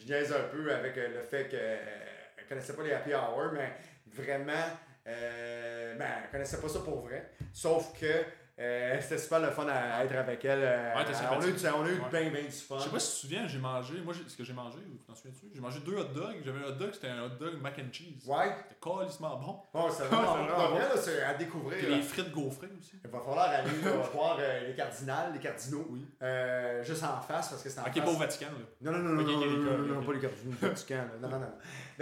Je 0.02 0.12
niaise 0.12 0.32
un 0.32 0.48
peu 0.48 0.72
avec 0.72 0.96
euh, 0.98 1.08
le 1.08 1.22
fait 1.22 1.48
qu'elle 1.48 2.44
ne 2.44 2.48
connaissait 2.48 2.74
pas 2.74 2.82
les 2.82 2.92
happy 2.92 3.14
hours, 3.14 3.52
mais 3.52 3.72
vraiment, 4.06 4.66
euh, 5.06 5.94
ben, 5.96 6.06
elle 6.24 6.30
connaissait 6.30 6.60
pas 6.60 6.68
ça 6.68 6.80
pour 6.80 7.02
vrai. 7.02 7.30
Sauf 7.52 7.98
que 7.98 8.24
euh, 8.58 8.98
c'était 9.00 9.18
super 9.18 9.40
le 9.40 9.50
fun 9.50 9.66
à 9.68 10.04
être 10.04 10.14
avec 10.14 10.44
elle. 10.44 10.60
euh, 10.62 10.94
Ouais, 10.94 11.02
on, 11.30 11.40
a 11.40 11.46
eu, 11.46 11.52
du- 11.52 11.66
on 11.66 11.84
a 11.84 11.88
eu 11.88 11.92
Ouais. 11.98 12.08
bien, 12.10 12.30
bien 12.30 12.42
du 12.42 12.50
fun. 12.50 12.76
Je 12.78 12.84
sais 12.84 12.90
pas 12.90 12.98
si 12.98 13.08
tu 13.08 13.14
te 13.14 13.20
souviens, 13.22 13.48
j'ai 13.48 13.58
mangé. 13.58 13.94
Moi, 14.04 14.12
j'ai- 14.14 14.28
ce 14.28 14.36
que 14.36 14.44
j'ai 14.44 14.52
mangé, 14.52 14.78
ou 14.78 14.98
t'en 15.06 15.14
souviens-tu? 15.14 15.46
J'ai 15.54 15.60
mangé 15.60 15.80
deux 15.80 15.96
hot 15.96 16.04
dogs. 16.14 16.36
J'avais 16.44 16.60
un 16.60 16.68
hot 16.68 16.72
dog, 16.72 16.90
c'était 16.92 17.08
un 17.08 17.22
hot 17.24 17.30
dog 17.40 17.60
mac 17.62 17.78
and 17.78 17.92
cheese. 17.92 18.26
Ouais, 18.26 18.54
C'était 18.68 18.76
calissement 18.80 19.36
bon. 19.36 19.58
bon, 19.72 19.90
c'est 19.90 20.02
Ouais, 20.02 20.08
vraiment, 20.08 20.68
vrai, 20.70 20.80
là, 20.80 20.96
c'est 20.96 21.22
à 21.22 21.34
découvrir. 21.34 21.78
Puis 21.78 21.88
là. 21.88 21.96
les 21.96 22.02
frites 22.02 22.30
gaufrées 22.30 22.68
aussi. 22.78 22.92
Il 23.04 23.10
va 23.10 23.18
falloir 23.20 23.48
aller 23.48 23.70
là, 23.82 23.90
voir 24.14 24.36
euh, 24.38 24.66
les 24.68 24.74
cardinals, 24.74 25.32
les 25.32 25.40
cardinaux, 25.40 25.86
Oui. 25.90 26.06
euh, 26.22 26.82
juste 26.84 27.02
en 27.04 27.20
face 27.22 27.48
parce 27.48 27.62
que 27.62 27.70
c'est 27.70 27.80
en 27.80 27.84
Ok, 27.84 27.94
face. 27.94 28.04
pas 28.04 28.10
au 28.10 28.16
Vatican, 28.16 28.46
là. 28.46 28.90
Non, 28.92 28.98
non, 28.98 28.98
non, 28.98 29.12
non, 29.14 29.22
Ok, 29.22 29.28
non, 29.28 29.38
ok, 29.38 29.46
non, 29.46 29.52
ok, 29.52 29.64
non, 29.64 29.82
ok, 29.84 29.88
non, 29.88 29.98
ok. 30.00 30.06
pas 30.06 30.12
les 30.12 30.20
cardinaux 30.20 30.50
du 30.52 30.66
Vatican. 30.66 30.94
là. 30.96 31.04
Non, 31.20 31.28
non, 31.28 31.38
non. 31.40 31.52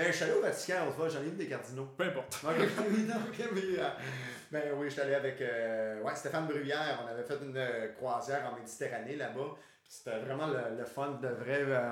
Ben, 0.01 0.07
je 0.11 0.13
suis 0.17 0.25
allé 0.25 0.33
au 0.33 0.41
Vatican 0.41 0.85
l'autre 0.87 0.97
fois, 0.97 1.09
j'en 1.11 1.21
ai 1.21 1.31
des 1.31 1.47
cardinaux. 1.47 1.89
Peu 1.97 2.05
importe. 2.05 2.39
Oui, 2.45 3.03
non, 3.07 3.17
ok, 3.17 3.49
mais, 3.53 3.61
euh, 3.79 3.89
ben 4.51 4.63
oui, 4.77 4.87
je 4.87 4.93
suis 4.95 5.01
allé 5.03 5.15
avec 5.15 5.41
euh, 5.43 6.01
ouais, 6.01 6.15
Stéphane 6.15 6.47
Bruyère. 6.47 7.01
On 7.05 7.07
avait 7.09 7.23
fait 7.23 7.37
une 7.43 7.55
euh, 7.57 7.89
croisière 7.93 8.51
en 8.51 8.57
Méditerranée 8.57 9.17
là-bas. 9.17 9.57
C'était 9.87 10.19
vraiment 10.21 10.47
le, 10.47 10.79
le 10.79 10.85
fun 10.87 11.19
de 11.21 11.29
vrai. 11.29 11.65
euh, 11.67 11.91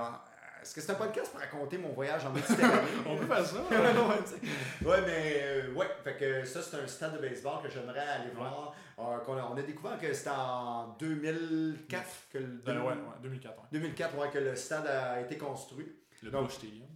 Est-ce 0.62 0.74
que 0.74 0.80
c'est 0.80 0.92
un 0.92 0.94
podcast 0.94 1.30
pour 1.32 1.40
raconter 1.40 1.76
mon 1.76 1.90
voyage 1.90 2.24
en 2.24 2.30
Méditerranée? 2.30 2.88
On 3.06 3.16
peut 3.18 3.26
faire 3.26 3.44
ça. 3.44 3.56
ouais, 4.86 5.00
mais 5.04 5.40
euh, 5.42 5.72
ouais, 5.74 5.86
fait 6.02 6.16
que 6.16 6.44
ça 6.44 6.62
c'est 6.62 6.76
un 6.78 6.86
stade 6.86 7.14
de 7.14 7.18
baseball 7.28 7.62
que 7.62 7.68
j'aimerais 7.68 8.00
aller 8.00 8.30
voir. 8.34 8.74
Euh, 8.98 9.18
qu'on 9.18 9.36
a- 9.36 9.50
on 9.52 9.56
a 9.56 9.62
découvert 9.62 9.98
que 9.98 10.12
c'était 10.14 10.30
en 10.30 10.96
2004 10.98 12.04
que 12.32 12.38
le 12.38 12.62
Euh, 12.68 12.80
ouais, 12.80 12.86
ouais, 12.88 12.94
2004, 13.22 13.56
ouais. 13.58 13.64
2004 13.72 14.16
ouais, 14.18 14.30
que 14.30 14.38
le 14.38 14.56
stade 14.56 14.86
a 14.86 15.20
été 15.20 15.36
construit. 15.36 15.86
Le 16.22 16.30
Donc- 16.30 16.44
Bush 16.46 16.54
Stadium. 16.54 16.86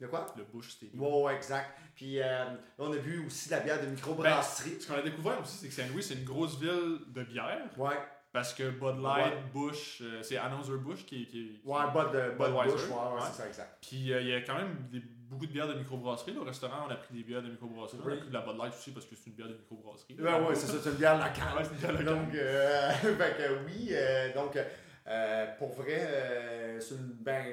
De 0.00 0.06
quoi? 0.08 0.26
Le 0.36 0.44
Bush 0.44 0.70
Stadium. 0.70 1.00
Ouais, 1.02 1.22
ouais, 1.22 1.36
exact. 1.36 1.70
Puis 1.94 2.18
euh, 2.20 2.24
là, 2.24 2.56
on 2.78 2.92
a 2.92 2.96
vu 2.96 3.24
aussi 3.26 3.48
de 3.48 3.54
la 3.54 3.60
bière 3.60 3.80
de 3.80 3.86
microbrasserie. 3.86 4.80
Ce 4.80 4.88
qu'on 4.88 4.98
a 4.98 5.02
découvert 5.02 5.40
aussi, 5.40 5.56
c'est 5.56 5.68
que 5.68 5.74
Saint-Louis, 5.74 6.02
c'est 6.02 6.14
une 6.14 6.24
grosse 6.24 6.58
ville 6.58 6.98
de 7.08 7.22
bière. 7.22 7.68
Ouais, 7.76 7.94
Parce 8.32 8.52
que 8.52 8.70
Bud 8.70 9.00
Light, 9.00 9.52
Bush, 9.52 10.00
euh, 10.02 10.20
c'est 10.22 10.36
Anheuser-Busch 10.36 11.06
qui, 11.06 11.24
qui, 11.26 11.28
qui- 11.28 11.60
ouais, 11.64 11.86
de 11.86 11.94
bas 11.94 12.04
de 12.12 12.30
Budweiser, 12.32 12.72
bouche, 12.72 12.88
ouais, 12.88 13.14
ouais, 13.14 13.20
c'est 13.30 13.42
ça, 13.42 13.46
exact. 13.46 13.78
Puis 13.88 14.12
euh, 14.12 14.20
il 14.20 14.28
y 14.28 14.34
a 14.34 14.40
quand 14.40 14.56
même 14.56 14.76
des- 14.90 15.02
beaucoup 15.30 15.46
de 15.46 15.52
bières 15.52 15.68
de 15.68 15.74
microbrasserie. 15.74 16.36
Au 16.36 16.42
restaurant, 16.44 16.86
on 16.88 16.90
a 16.90 16.96
pris 16.96 17.14
des 17.14 17.22
bières 17.22 17.42
de 17.42 17.48
microbrasserie. 17.50 18.00
On 18.04 18.08
a 18.12 18.16
pris 18.16 18.28
de 18.28 18.32
la 18.34 18.40
Bud 18.40 18.56
Light 18.58 18.74
aussi 18.74 18.90
parce 18.90 19.06
que 19.06 19.14
c'est 19.14 19.30
une 19.30 19.36
bière 19.36 19.48
de 19.48 19.54
microbrasserie. 19.54 20.16
Ouais, 20.20 20.48
ouais, 20.48 20.54
c'est 20.56 20.66
ça, 20.66 20.74
c'est 20.82 20.90
une 20.90 20.96
bière 20.96 21.14
locale. 21.16 21.56
Ouais, 21.56 21.62
c'est 21.64 21.70
une 21.70 21.76
bière 21.78 21.92
locale. 21.92 22.04
Donc, 22.26 22.34
euh, 22.34 22.90
fait 22.92 23.36
que 23.38 23.64
oui, 23.66 23.88
euh, 23.92 24.34
donc, 24.34 24.58
euh, 25.06 25.46
pour 25.58 25.70
vrai, 25.72 25.98
euh, 26.00 26.80
une, 26.90 27.12
ben, 27.20 27.44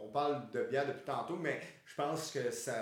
on 0.00 0.08
parle 0.08 0.48
de 0.52 0.64
bière 0.64 0.86
depuis 0.86 1.04
tantôt, 1.04 1.36
mais 1.36 1.60
je 1.84 1.94
pense 1.96 2.30
que 2.30 2.50
ça, 2.52 2.74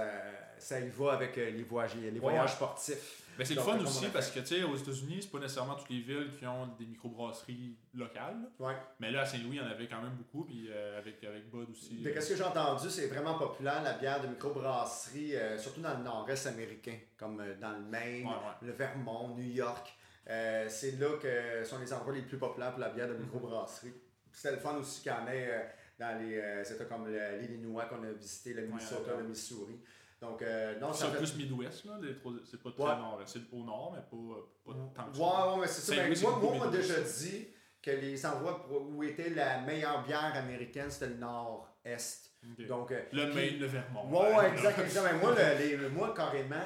ça 0.59 0.81
y 0.81 0.89
va 0.91 1.13
avec 1.15 1.39
euh, 1.39 1.51
les 1.51 1.63
voyages, 1.63 1.97
les 1.97 2.19
voyages 2.19 2.53
sportifs. 2.53 3.23
C'est 3.43 3.55
le 3.55 3.61
fun 3.61 3.79
aussi 3.79 4.09
parce 4.09 4.33
que, 4.33 4.41
tu 4.41 4.47
sais, 4.47 4.63
aux 4.65 4.77
États-Unis, 4.77 5.19
c'est 5.23 5.31
pas 5.31 5.39
nécessairement 5.39 5.77
toutes 5.77 5.91
les 5.91 6.01
villes 6.01 6.29
qui 6.37 6.45
ont 6.45 6.67
des 6.77 6.85
microbrasseries 6.85 7.77
locales. 7.95 8.51
Ouais. 8.59 8.75
Mais 8.99 9.13
là, 9.13 9.21
à 9.21 9.27
Saint-Louis, 9.27 9.59
il 9.59 9.63
y 9.63 9.65
en 9.65 9.71
avait 9.71 9.87
quand 9.87 10.03
même 10.03 10.17
beaucoup. 10.17 10.45
Puis 10.45 10.69
euh, 10.69 10.99
avec, 10.99 11.23
avec 11.23 11.49
Bud 11.49 11.71
aussi. 11.71 12.03
De 12.03 12.21
ce 12.21 12.31
que 12.31 12.37
j'ai 12.37 12.43
entendu, 12.43 12.91
c'est 12.91 13.07
vraiment 13.07 13.39
populaire 13.39 13.81
la 13.85 13.93
bière 13.93 14.21
de 14.21 14.27
microbrasserie, 14.27 15.35
surtout 15.57 15.81
dans 15.81 15.97
le 15.97 16.03
nord-est 16.03 16.49
américain, 16.49 16.99
comme 17.17 17.43
dans 17.61 17.71
le 17.71 17.85
Maine, 17.85 18.27
Ouais, 18.27 18.33
le 18.61 18.73
Vermont, 18.73 19.37
New 19.37 19.53
York. 19.53 19.97
C'est 20.27 20.99
là 20.99 21.17
que 21.23 21.65
sont 21.65 21.79
les 21.79 21.93
endroits 21.93 22.13
les 22.13 22.23
plus 22.23 22.39
populaires 22.39 22.73
pour 22.73 22.81
la 22.81 22.91
bière 22.91 23.09
de 23.09 23.15
microbrasserie. 23.15 23.95
C'était 24.41 24.55
le 24.55 24.61
fun 24.61 24.77
aussi 24.77 25.03
qu'il 25.03 25.11
y 25.11 25.15
en 25.15 25.27
ait 25.27 25.49
euh, 25.51 25.63
dans 25.99 26.17
les 26.21 26.39
euh, 26.39 26.63
États 26.63 26.85
comme 26.85 27.09
l'Illinois 27.09 27.87
qu'on 27.87 28.05
a 28.05 28.13
visité, 28.13 28.55
le 28.55 28.63
Minnesota, 28.67 29.01
ouais, 29.11 29.17
ouais. 29.17 29.23
le 29.23 29.29
Missouri. 29.29 29.81
Donc, 30.21 30.43
euh, 30.43 30.79
non, 30.79 30.93
C'est 30.93 31.07
fait... 31.09 31.17
plus 31.19 31.37
Midwest, 31.37 31.85
là. 31.87 31.99
les 32.01 32.15
trois- 32.15 32.33
C'est 32.49 32.63
pas 32.63 32.71
très 32.71 32.83
Ouais. 32.85 32.97
nord. 32.97 33.21
C'est 33.27 33.41
au 33.53 33.65
nord, 33.65 33.93
mais 33.95 34.01
pas, 34.03 34.73
pas 34.73 34.79
tant 34.95 35.11
que 35.11 35.17
ça. 35.17 35.23
Ouais, 35.23 35.53
ouais, 35.55 35.61
mais 35.63 35.67
c'est 35.67 35.81
ça. 35.81 35.95
Saint-Louis, 35.97 36.15
Ben, 36.23 36.31
moi, 36.41 36.53
on 36.55 36.59
m'a 36.59 36.67
déjà 36.77 37.01
dit 37.01 37.49
que 37.83 37.91
les 37.91 38.27
endroits 38.27 38.67
où 38.71 39.03
était 39.03 39.31
la 39.31 39.61
meilleure 39.63 40.05
bière 40.05 40.33
américaine, 40.37 40.91
c'était 40.91 41.09
le 41.09 41.17
nord-est. 41.19 42.33
Donc, 42.69 42.93
euh, 42.93 43.03
Le 43.13 43.27
puis- 43.27 43.35
Maine, 43.35 43.59
le 43.59 43.67
Vermont. 43.67 44.09
Ouais, 44.09 44.37
ouais, 44.37 44.51
exact, 44.51 44.79
exact. 44.79 45.03
Mais 45.13 45.19
moi, 45.19 45.35
le- 45.35 45.59
les- 45.83 45.89
moi, 45.89 46.15
carrément, 46.17 46.57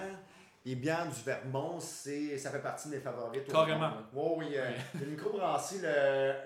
les 0.64 0.76
bières 0.76 1.06
du 1.08 1.20
Vermont, 1.22 1.80
c'est, 1.80 2.38
ça 2.38 2.50
fait 2.50 2.60
partie 2.62 2.88
de 2.88 2.94
mes 2.94 3.00
favorites. 3.00 3.50
Carrément. 3.50 3.80
là. 3.80 4.08
Ouais, 4.12 4.34
oui. 4.38 4.54
euh, 4.56 4.70
a 4.70 5.02
une 5.02 5.10
microbrasserie, 5.10 5.80
le 5.80 5.88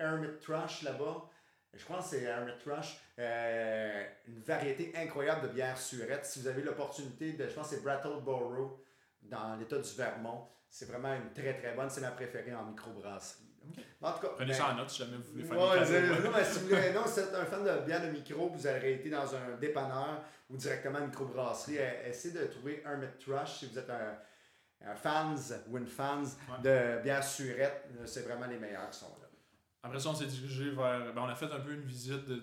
Hermit 0.01 0.39
Thrush, 0.41 0.83
là-bas. 0.83 1.29
Je 1.75 1.85
crois 1.85 1.99
que 1.99 2.05
c'est 2.05 2.23
Hermit 2.23 2.57
Thrush. 2.65 2.99
euh, 3.19 4.05
une 4.29 4.41
variété 4.41 4.93
incroyable 4.97 5.49
de 5.49 5.53
bières 5.55 5.77
surettes. 5.79 6.25
Si 6.25 6.41
vous 6.41 6.47
avez 6.47 6.63
l'opportunité 6.63 7.33
de, 7.35 7.47
je 7.47 7.53
pense 7.55 7.69
que 7.69 7.77
c'est 7.77 7.83
Brattleboro, 7.83 8.83
dans 9.23 9.57
l'état 9.57 9.79
du 9.79 9.95
Vermont. 9.95 10.47
C'est 10.69 10.87
vraiment 10.89 11.15
une 11.15 11.33
très, 11.33 11.55
très 11.59 11.75
bonne. 11.75 11.91
C'est 11.91 12.01
ma 12.01 12.11
préférée 12.11 12.55
en 12.55 12.65
microbrasserie. 12.65 13.46
Ok. 13.69 13.85
En 14.03 14.13
tout 14.13 14.21
cas, 14.21 14.29
Prenez 14.37 14.47
ben, 14.53 14.55
ça 14.55 14.71
en 14.71 14.75
note 14.75 14.91
si 14.91 14.99
jamais 14.99 15.17
vous 15.17 15.33
voulez 15.33 15.45
faire 15.45 15.59
Ouais, 15.59 15.85
des 15.85 16.23
non, 16.25 16.31
mais 16.35 16.45
si 16.45 16.59
vous 16.61 16.69
voulez- 16.69 16.93
non, 16.93 17.03
si 17.07 17.13
vous 17.15 17.27
êtes 17.27 17.35
un 17.35 17.45
fan 17.45 17.65
de 17.65 17.85
bière 17.87 18.03
de 18.03 18.11
micro, 18.11 18.49
vous 18.49 18.67
aurez 18.67 18.95
été 18.95 19.11
dans 19.11 19.35
un 19.35 19.57
dépanneur 19.61 20.23
ou 20.51 20.57
directement 20.57 20.99
une 21.01 21.07
microbrasserie, 21.07 21.77
eh, 21.79 22.09
essayez 22.09 22.35
de 22.39 22.45
trouver 22.47 22.83
Hermit 22.85 23.07
Thrush 23.19 23.59
si 23.59 23.67
vous 23.67 23.79
êtes 23.79 23.91
un, 23.91 24.17
un 24.89 24.95
fans 24.95 25.35
ou 25.69 25.79
une 25.79 25.87
fans 25.87 26.23
Ouais. 26.23 26.63
de 26.63 27.03
bière 27.03 27.25
surette. 27.25 27.89
euh, 27.99 28.07
C'est 28.07 28.23
vraiment 28.23 28.47
les 28.47 28.59
meilleurs 28.59 28.89
qui 28.91 28.99
sont 28.99 29.07
là. 29.21 29.27
Après 29.83 29.99
ça, 30.01 30.09
on 30.11 30.15
s'est 30.15 30.27
dirigé 30.27 30.71
vers. 30.71 31.13
Ben, 31.15 31.23
on 31.23 31.29
a 31.29 31.35
fait 31.35 31.47
un 31.53 31.61
peu 31.61 31.73
une 31.73 31.83
visite 31.85 32.25
de, 32.27 32.43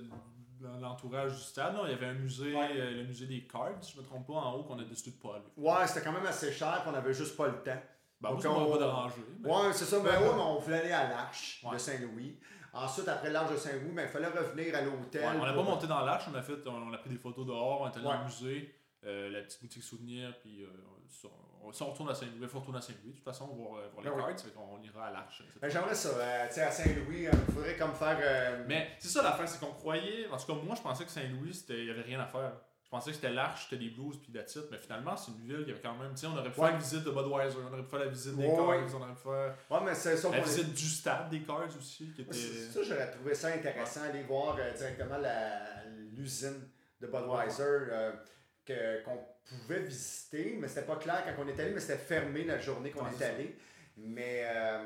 dans 0.59 0.77
l'entourage 0.79 1.33
du 1.33 1.41
stade. 1.41 1.75
Il 1.85 1.91
y 1.91 1.93
avait 1.93 2.05
un 2.07 2.13
musée, 2.13 2.53
Ouais. 2.55 2.69
euh, 2.77 2.91
le 2.91 3.03
musée 3.03 3.25
des 3.27 3.45
cards, 3.45 3.71
si 3.81 3.93
je 3.93 3.99
me 3.99 4.03
trompe 4.05 4.25
pas, 4.27 4.33
en 4.33 4.53
haut, 4.53 4.63
qu'on 4.63 4.79
a 4.79 4.83
décidé 4.83 5.11
de 5.11 5.21
pas 5.21 5.35
aller. 5.35 5.45
Ouais, 5.57 5.87
c'était 5.87 6.01
quand 6.01 6.13
même 6.13 6.25
assez 6.25 6.51
cher, 6.53 6.79
puis 6.81 6.91
on 6.93 6.97
avait 6.97 7.13
juste 7.13 7.35
pas 7.37 7.47
le 7.47 7.61
temps. 7.61 7.81
Ben, 8.23 8.29
moi, 8.29 8.41
Donc, 8.41 8.41
ça 8.41 8.49
on- 8.51 8.71
pas 8.71 8.77
dérangé. 8.77 9.15
mais- 9.41 9.49
Ouais, 9.49 9.73
c'est 9.73 9.85
ça. 9.85 9.99
Ouais, 9.99 10.11
mais 10.19 10.27
on 10.41 10.57
voulait 10.59 10.79
aller 10.79 10.91
à 10.93 11.09
l'Arche 11.09 11.61
Ouais. 11.65 11.73
de 11.73 11.77
Saint-Louis. 11.77 12.39
Ensuite, 12.73 13.07
après 13.07 13.29
l'Arche 13.29 13.51
de 13.51 13.57
Saint-Louis, 13.57 13.91
ben, 13.93 14.03
il 14.03 14.07
fallait 14.07 14.27
revenir 14.27 14.75
à 14.75 14.81
l'hôtel. 14.81 15.21
Ouais, 15.21 15.31
on 15.39 15.45
n'a 15.45 15.53
pas 15.53 15.61
monté 15.61 15.85
dans 15.87 16.01
l'arche, 16.01 16.23
on 16.31 16.35
a 16.35 16.41
fait, 16.41 16.65
on, 16.65 16.71
on 16.89 16.93
a 16.93 16.97
pris 16.97 17.09
des 17.11 17.17
photos 17.17 17.45
dehors, 17.45 17.81
on 17.81 17.87
est 17.91 17.95
allé 17.97 18.17
le 18.17 18.23
musée, 18.23 18.73
euh, 19.05 19.29
la 19.29 19.41
petite 19.41 19.61
boutique 19.61 19.83
souvenir, 19.83 20.33
puis 20.39 20.63
euh, 20.63 20.67
ça, 21.09 21.27
on, 21.61 21.67
on 21.67 21.69
retourne 21.91 22.09
à 22.09 22.15
Saint-Louis, 22.15 22.39
il 22.41 22.47
faut 22.47 22.59
retourner 22.59 22.79
à 22.79 22.81
Saint-Louis, 22.81 23.11
de 23.11 23.15
toute 23.17 23.23
façon, 23.25 23.45
voir, 23.47 23.77
euh, 23.77 23.89
voir 23.93 24.03
les 24.03 24.09
Ben 24.09 24.25
oui. 24.27 24.33
fait 24.41 24.49
qu'on 24.51 24.81
ira 24.81 25.05
à 25.07 25.11
l'arche. 25.11 25.43
Ben, 25.61 25.69
J'aimerais 25.69 25.93
ça. 25.93 26.09
euh, 26.09 26.47
tu 26.47 26.53
sais, 26.55 26.61
à 26.63 26.71
Saint-Louis, 26.71 27.27
il 27.31 27.53
faudrait 27.53 27.77
comme 27.77 27.93
faire. 27.93 28.65
Mais 28.67 28.95
c'est 28.97 29.09
ça 29.09 29.21
l'affaire, 29.21 29.47
c'est 29.47 29.59
qu'on 29.59 29.73
croyait, 29.73 30.27
en 30.31 30.37
tout 30.37 30.47
cas 30.47 30.53
moi 30.63 30.75
je 30.75 30.81
pensais 30.81 31.03
que 31.05 31.11
Saint-Louis, 31.11 31.63
il 31.69 31.83
n'y 31.85 31.91
avait 31.91 32.01
rien 32.01 32.21
à 32.21 32.25
faire. 32.25 32.53
Pensais 32.93 33.09
que 33.09 33.15
c'était 33.15 33.31
l'arche, 33.31 33.63
c'était 33.67 33.83
des 33.83 33.89
blues, 33.89 34.19
puis 34.21 34.31
la 34.33 34.43
titre, 34.43 34.67
mais 34.69 34.77
finalement 34.77 35.17
c'est 35.17 35.31
une 35.31 35.39
ville, 35.39 35.61
il 35.61 35.67
y 35.69 35.71
avait 35.71 35.81
quand 35.81 35.95
même, 35.95 36.11
tu 36.11 36.17
sais, 36.17 36.27
on 36.27 36.37
aurait 36.37 36.51
pu 36.51 36.59
Ouais. 36.59 36.67
faire 36.67 36.75
une 36.75 36.81
visite 36.83 37.03
de 37.03 37.09
Budweiser, 37.09 37.57
on 37.63 37.73
aurait 37.73 37.81
pu 37.81 37.89
faire 37.89 37.99
la 38.01 38.05
visite 38.05 38.35
des 38.35 38.43
Ouais, 38.45 38.49
ouais. 38.51 38.55
on 38.93 39.01
aurait 39.01 39.13
pu 39.15 39.21
faire 39.23 39.55
Ouais, 39.71 39.79
mais 39.83 39.95
c'est 39.95 40.15
ça 40.15 40.29
la 40.29 40.37
est- 40.37 40.41
visite 40.43 40.73
du 40.75 40.85
stade 40.85 41.29
des 41.31 41.39
cards 41.41 41.75
aussi, 41.75 42.11
qui 42.15 42.21
était... 42.21 42.33
Ça, 42.33 42.83
j'aurais 42.83 43.09
trouvé 43.09 43.33
ça 43.33 43.47
intéressant, 43.47 44.01
aller 44.03 44.21
voir 44.21 44.55
euh, 44.59 44.71
directement 44.73 45.17
la- 45.17 45.83
l'usine 46.15 46.69
de 47.01 47.07
Budweiser 47.07 47.63
euh, 47.63 48.11
que- 48.63 49.03
qu'on 49.03 49.17
pouvait 49.43 49.79
visiter, 49.81 50.55
mais 50.61 50.67
c'était 50.67 50.85
pas 50.85 50.97
clair 50.97 51.23
quand 51.25 51.43
on 51.43 51.47
est 51.47 51.59
allé, 51.59 51.71
mais 51.71 51.79
c'était 51.79 51.97
fermé 51.97 52.43
la 52.43 52.59
journée 52.59 52.91
qu'on 52.91 53.07
est 53.07 53.23
allé. 53.23 53.57
Mais 53.97 54.43
euh, 54.45 54.83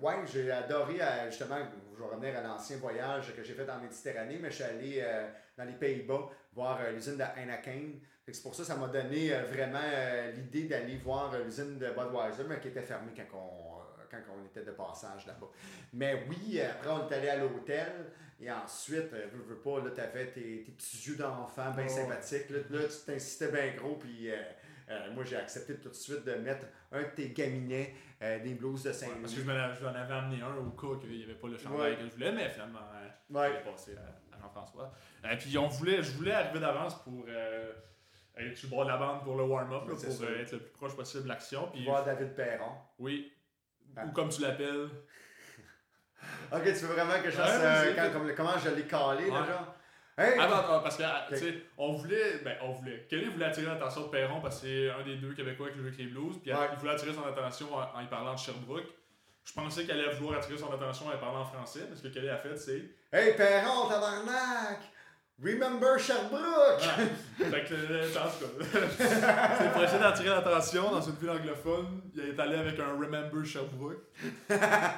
ouais, 0.00 0.14
j'ai 0.32 0.50
adoré 0.50 1.00
euh, 1.02 1.26
justement, 1.30 1.58
je 1.94 2.02
vais 2.02 2.08
revenir 2.08 2.38
à 2.38 2.42
l'ancien 2.42 2.78
voyage 2.78 3.34
que 3.36 3.42
j'ai 3.44 3.52
fait 3.52 3.68
en 3.70 3.80
Méditerranée, 3.80 4.38
mais 4.40 4.50
je 4.50 4.54
suis 4.54 4.64
allé 4.64 4.98
euh, 5.02 5.28
dans 5.58 5.64
les 5.64 5.74
Pays-Bas 5.74 6.28
voir 6.54 6.78
euh, 6.80 6.92
l'usine 6.92 7.16
de 7.16 7.22
Heineken. 7.22 8.00
Fait 8.24 8.32
que 8.32 8.36
C'est 8.36 8.42
pour 8.42 8.54
ça 8.54 8.62
que 8.62 8.68
ça 8.68 8.76
m'a 8.76 8.88
donné 8.88 9.34
euh, 9.34 9.42
vraiment 9.44 9.78
euh, 9.82 10.32
l'idée 10.32 10.64
d'aller 10.64 10.96
voir 10.96 11.32
l'usine 11.44 11.78
de 11.78 11.88
Budweiser, 11.88 12.44
mais 12.48 12.58
qui 12.60 12.68
était 12.68 12.82
fermée 12.82 13.12
quand 13.16 13.36
on, 13.38 13.74
quand 14.10 14.22
on 14.38 14.44
était 14.46 14.64
de 14.64 14.70
passage 14.72 15.26
là-bas. 15.26 15.48
Mais 15.92 16.24
oui, 16.28 16.60
après, 16.60 16.88
on 16.90 17.08
est 17.08 17.14
allé 17.14 17.28
à 17.28 17.36
l'hôtel. 17.36 17.92
Et 18.40 18.50
ensuite, 18.50 19.10
veux, 19.12 19.42
veux 19.46 19.58
pas, 19.60 19.78
là, 19.84 19.90
t'avais 19.90 20.26
tes, 20.26 20.64
tes 20.64 20.72
petits 20.72 21.08
yeux 21.10 21.16
d'enfant 21.16 21.70
bien 21.70 21.84
Ouais. 21.84 21.88
sympathiques. 21.88 22.50
Là, 22.50 22.58
là, 22.70 22.80
tu 22.88 23.04
t'incitais 23.06 23.48
bien 23.52 23.74
gros. 23.76 23.94
Puis 23.96 24.30
euh, 24.30 24.36
euh, 24.90 25.12
moi, 25.12 25.24
j'ai 25.24 25.36
accepté 25.36 25.76
tout 25.76 25.88
de 25.88 25.94
suite 25.94 26.24
de 26.24 26.34
mettre 26.34 26.66
un 26.92 27.02
de 27.02 27.08
tes 27.08 27.28
gaminets, 27.30 27.94
euh, 28.22 28.38
des 28.42 28.54
blouses 28.54 28.82
de 28.82 28.90
Ouais, 28.90 28.96
parce 29.20 29.34
que 29.34 29.40
je 29.42 29.50
avais- 29.50 29.74
je 29.80 29.86
avais 29.86 30.14
amené 30.14 30.42
un 30.42 30.56
au 30.56 30.70
cas 30.70 30.98
qu'il 31.00 31.16
n'y 31.16 31.24
avait 31.24 31.34
pas 31.34 31.48
le 31.48 31.56
chandail 31.58 31.92
Ouais. 31.92 31.96
que 31.98 32.06
je 32.06 32.12
voulais, 32.12 32.32
mais 32.32 32.48
finalement, 32.50 32.80
Ouais. 33.30 33.62
passé 33.62 33.92
à 33.96 34.23
Jean-François. 34.44 34.92
Et 35.30 35.36
puis 35.36 35.56
on 35.58 35.68
voulait, 35.68 36.02
je 36.02 36.12
voulais 36.12 36.32
arriver 36.32 36.60
d'avance 36.60 36.94
pour 37.02 37.24
euh, 37.28 37.72
être 38.36 38.56
sur 38.56 38.68
le 38.68 38.74
bord 38.76 38.84
de 38.84 38.90
la 38.90 38.96
bande 38.96 39.22
pour 39.24 39.36
le 39.36 39.44
warm-up, 39.44 39.84
pour 39.86 39.98
euh, 39.98 40.40
être 40.40 40.52
le 40.52 40.58
plus 40.60 40.72
proche 40.72 40.94
possible 40.96 41.24
de 41.24 41.28
l'action. 41.28 41.68
Puis 41.72 41.84
Voir 41.84 42.04
David 42.04 42.34
Perron. 42.34 42.72
oui, 42.98 43.32
Ah. 43.96 44.04
ou 44.06 44.12
comme 44.12 44.28
tu 44.28 44.42
l'appelles, 44.42 44.88
Ok, 46.52 46.62
tu 46.64 46.70
veux 46.86 46.94
vraiment 46.94 47.20
que 47.22 47.30
je 47.30 47.36
fasse 47.36 47.58
Ouais, 47.60 47.90
euh, 47.90 47.94
quand- 47.94 48.18
comme, 48.18 48.34
comment 48.34 48.58
je 48.58 48.70
l'ai 48.70 48.86
calé, 48.86 49.24
Ouais. 49.24 49.30
genre? 49.30 49.74
Hey! 50.16 50.38
Attends, 50.38 50.80
parce 50.80 50.96
que, 50.96 51.02
ah, 51.02 51.26
tu 51.28 51.36
sais, 51.36 51.54
on 51.76 51.92
voulait, 51.94 52.38
ben, 52.44 52.56
on 52.62 52.70
voulait. 52.72 53.04
Kelly 53.10 53.24
voulait 53.26 53.46
attirer 53.46 53.66
l'attention 53.66 54.02
de 54.02 54.08
Perron 54.10 54.40
parce 54.40 54.60
que 54.60 54.66
c'est 54.66 54.90
un 54.90 55.02
des 55.04 55.16
deux 55.16 55.34
Québécois 55.34 55.70
qui 55.70 55.78
joue 55.78 55.86
avec 55.86 55.98
les 55.98 56.06
Blues, 56.06 56.38
puis 56.40 56.52
Ouais. 56.52 56.68
il 56.72 56.78
voulait 56.78 56.92
attirer 56.92 57.12
son 57.12 57.24
attention 57.26 57.74
en, 57.74 57.82
en 57.96 58.00
y 58.00 58.06
parlant 58.06 58.32
de 58.34 58.38
Sherbrooke. 58.38 58.86
Je 59.44 59.52
pensais 59.52 59.84
qu'elle 59.84 60.00
allait 60.00 60.14
vouloir 60.14 60.38
attirer 60.38 60.58
son 60.58 60.72
attention 60.72 61.06
en 61.06 61.18
parlant 61.18 61.42
en 61.42 61.44
français, 61.44 61.80
mais 61.88 61.96
ce 61.96 62.02
que 62.02 62.08
Kelly 62.08 62.28
a 62.28 62.38
fait, 62.38 62.56
c'est. 62.56 62.82
Hey, 63.12 63.34
Perron, 63.36 63.88
tabarnak! 63.88 64.80
Remember 65.42 65.98
Sherbrooke! 65.98 66.80
fait 67.38 67.64
que, 67.64 67.74
euh, 67.74 68.08
c'est 68.08 69.72
pour 69.72 69.82
essayer 69.82 69.98
d'attirer 69.98 70.28
l'attention 70.28 70.92
dans 70.92 71.00
une 71.00 71.16
ville 71.16 71.30
anglophone, 71.30 72.02
il 72.14 72.20
est 72.20 72.40
allé 72.40 72.56
avec 72.56 72.78
un 72.78 72.92
Remember 72.92 73.44
Sherbrooke. 73.44 73.98
Je 74.48 74.54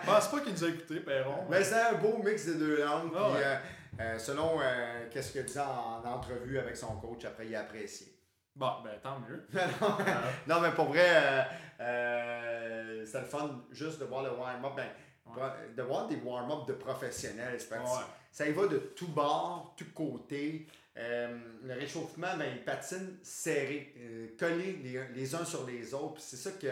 pense 0.07 0.29
pas 0.29 0.41
qu'il 0.41 0.53
nous 0.53 0.65
a 0.65 0.69
écouté, 0.69 1.01
Perron. 1.01 1.47
Mais 1.49 1.65
c'est 1.65 1.81
un 1.81 1.95
beau 1.95 2.19
mix 2.23 2.45
des 2.47 2.55
deux 2.57 2.85
langues. 2.85 3.13
Ah 3.17 3.29
puis, 3.33 3.39
ouais. 3.39 3.47
euh, 3.47 3.57
euh, 4.01 4.19
selon 4.19 4.61
euh, 4.61 5.07
qu'est-ce 5.11 5.33
qu'il 5.33 5.45
dit 5.45 5.59
en, 5.59 6.07
entrevue 6.07 6.59
avec 6.59 6.77
son 6.77 6.97
coach, 6.97 7.25
après, 7.25 7.47
il 7.47 7.57
a 7.57 7.61
apprécié. 7.61 8.16
Bon, 8.57 8.73
ben 8.83 8.93
tant 9.03 9.21
mieux. 9.21 9.47
non, 9.53 9.97
Euh, 10.01 10.15
non, 10.47 10.61
mais 10.61 10.71
pour 10.73 10.87
vrai, 10.87 11.07
euh, 11.09 11.43
euh, 11.81 13.05
c'était 13.07 13.21
le 13.21 13.25
fun 13.27 13.65
juste 13.71 14.01
de 14.01 14.05
voir 14.07 14.23
le 14.23 14.31
warm-up. 14.31 14.73
Ben, 14.77 14.89
Ouais. 15.37 15.43
De 15.77 15.83
voir 15.83 16.07
des 16.07 16.17
warm-up 16.17 16.69
de 16.69 16.73
professionnels. 16.75 17.57
c'est 17.61 17.75
ouais. 17.77 17.85
Ça 18.31 18.47
y 18.49 18.53
va 18.53 18.67
de 18.69 18.79
tout 18.79 19.09
bord, 19.09 19.75
tout 19.77 19.93
côté. 19.93 20.67
Euh, 20.97 21.37
le 21.65 21.75
réchauffement, 21.75 22.37
ben, 22.39 22.47
ils 22.55 22.65
patinent 22.65 23.19
serrés, 23.23 23.93
euh, 23.99 24.29
collés 24.39 24.79
les, 24.85 25.01
les 25.15 25.35
uns 25.35 25.45
sur 25.45 25.67
les 25.67 25.93
autres. 25.93 26.21
C'est 26.21 26.37
ça 26.37 26.53
que 26.53 26.69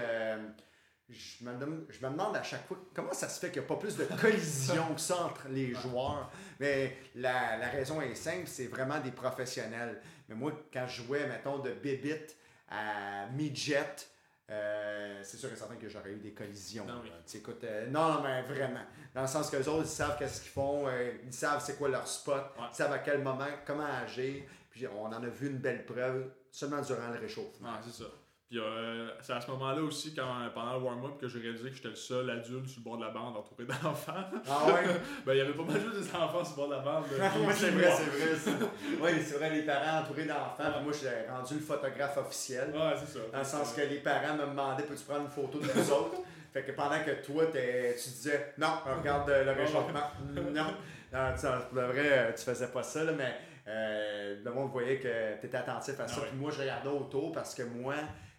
je, 1.11 1.45
me 1.45 1.53
demande, 1.59 1.85
je 1.91 2.07
me 2.07 2.11
demande 2.13 2.37
à 2.37 2.43
chaque 2.45 2.65
fois 2.67 2.79
comment 2.95 3.13
ça 3.13 3.29
se 3.29 3.41
fait 3.41 3.51
qu'il 3.51 3.61
n'y 3.61 3.67
a 3.67 3.69
pas 3.69 3.77
plus 3.77 3.97
de 3.97 4.05
collisions 4.05 4.95
que 4.95 5.01
ça 5.01 5.25
entre 5.25 5.49
les 5.49 5.75
joueurs? 5.83 6.31
Mais 6.61 6.97
la, 7.17 7.57
la 7.57 7.69
raison 7.69 8.01
est 8.01 8.15
simple, 8.15 8.47
c'est 8.47 8.69
vraiment 8.69 9.01
des 9.01 9.11
professionnels. 9.11 10.01
Mais 10.29 10.35
moi, 10.35 10.53
quand 10.73 10.87
je 10.87 11.03
jouais, 11.03 11.27
mettons, 11.27 11.59
de 11.59 11.73
bébite 11.73 12.37
à 12.71 13.27
midget, 13.29 14.09
euh, 14.51 15.21
c'est 15.23 15.37
sûr 15.37 15.51
et 15.53 15.57
certain 15.57 15.77
que 15.77 15.89
j'aurais 15.89 16.13
eu 16.13 16.19
des 16.19 16.33
collisions. 16.33 16.85
Non, 16.87 17.01
oui. 17.03 17.11
écoute, 17.35 17.65
euh, 17.65 17.87
non, 17.89 18.15
non, 18.15 18.23
mais 18.23 18.43
vraiment. 18.43 18.83
Dans 19.15 19.23
le 19.23 19.27
sens 19.27 19.51
que 19.51 19.57
les 19.57 19.69
autres, 19.69 19.85
ils 19.87 19.89
savent 19.89 20.19
qu'est-ce 20.19 20.41
qu'ils 20.43 20.51
font, 20.51 20.87
euh, 20.87 21.13
ils 21.25 21.33
savent 21.33 21.63
c'est 21.65 21.77
quoi 21.79 21.89
leur 21.89 22.07
spot, 22.07 22.53
Ouais. 22.59 22.65
ils 22.71 22.75
savent 22.75 22.93
à 22.93 22.99
quel 22.99 23.23
moment, 23.23 23.47
comment 23.67 23.87
agir. 23.87 24.43
Puis 24.71 24.87
on 24.89 25.07
en 25.07 25.23
a 25.23 25.29
vu 25.29 25.49
une 25.49 25.59
belle 25.59 25.87
preuve 25.87 26.31
seulement 26.51 26.81
durant 26.83 27.09
le 27.09 27.19
réchauffement. 27.19 27.71
Ouais, 27.73 27.79
c'est 27.87 28.03
ça. 28.03 28.09
Puis 28.49 28.59
euh, 28.61 29.09
c'est 29.23 29.33
à 29.33 29.41
ce 29.41 29.51
moment-là 29.53 29.81
aussi, 29.83 30.15
quand, 30.15 30.27
pendant 30.55 30.75
le 30.75 30.85
warm-up, 30.85 31.19
que 31.19 31.27
j'ai 31.27 31.41
réalisé 31.41 31.71
que 31.71 31.77
j'étais 31.77 31.89
le 31.89 31.95
seul 31.95 32.29
adulte 32.29 32.69
sur 32.69 32.81
le 32.81 32.85
bord 32.85 32.99
de 32.99 33.05
la 33.05 33.11
bande 33.11 33.37
entouré 33.37 33.65
d'enfants. 33.83 34.13
Ah 34.47 34.67
ouais? 34.67 34.83
ben, 35.27 35.33
il 35.33 35.39
y 35.39 35.41
avait 35.41 35.55
pas 35.55 35.63
mal 35.63 35.81
juste 35.81 35.97
des 35.97 36.15
enfants 36.15 36.45
sur 36.45 36.53
le 36.53 36.57
bord 36.57 36.69
de 36.69 36.73
la 36.75 36.79
bande. 36.81 37.05
oui, 37.11 37.55
c'est 37.55 37.69
Puis 37.69 37.77
vrai, 37.77 37.89
moi. 37.89 37.97
c'est 37.97 38.11
vrai. 38.11 38.37
ça. 38.37 38.67
Oui, 39.01 39.11
c'est 39.25 39.39
vrai, 39.39 39.51
les 39.51 39.63
parents 39.63 40.01
entourés 40.03 40.27
d'enfants. 40.27 40.73
Puis 40.75 40.85
moi, 40.85 40.93
je 40.93 40.99
suis 40.99 41.09
rendu 41.29 41.55
le 41.55 41.61
photographe 41.61 42.17
officiel. 42.19 42.71
Ouais, 42.71 42.95
c'est 42.99 43.19
ça. 43.19 43.25
Dans 43.33 43.39
le 43.39 43.45
sens 43.45 43.73
que 43.73 43.81
les 43.81 44.01
parents 44.01 44.35
me 44.35 44.47
demandaient 44.47 44.85
peux-tu 44.85 45.05
prendre 45.05 45.23
une 45.23 45.31
photo 45.31 45.59
de 45.59 45.67
nous 45.67 45.91
autres? 45.91 46.21
Fait 46.53 46.63
que 46.63 46.71
pendant 46.71 47.03
que 47.03 47.11
toi, 47.25 47.47
tu 47.47 48.09
disais 48.11 48.55
non, 48.59 48.69
regarde 48.87 49.29
euh, 49.29 49.45
le 49.45 49.51
réchauffement. 49.51 50.11
Non. 50.33 50.51
non 50.53 51.35
tu, 51.37 51.47
pour 51.47 51.81
le 51.81 51.87
vrai, 51.89 52.09
euh, 52.13 52.33
tu 52.33 52.45
faisais 52.45 52.69
pas 52.69 52.83
ça, 52.85 53.03
là, 53.03 53.11
mais 53.11 53.35
euh, 53.67 54.37
le 54.45 54.51
monde 54.53 54.71
voyait 54.71 54.99
que 54.99 55.41
tu 55.41 55.47
étais 55.47 55.57
attentif 55.57 55.99
à 55.99 56.07
ça. 56.07 56.15
Ah 56.19 56.21
ouais. 56.21 56.29
Puis 56.29 56.39
moi, 56.39 56.51
je 56.53 56.61
regardais 56.61 56.89
autour 56.89 57.33
parce 57.33 57.57
que 57.57 57.63
moi, 57.65 57.95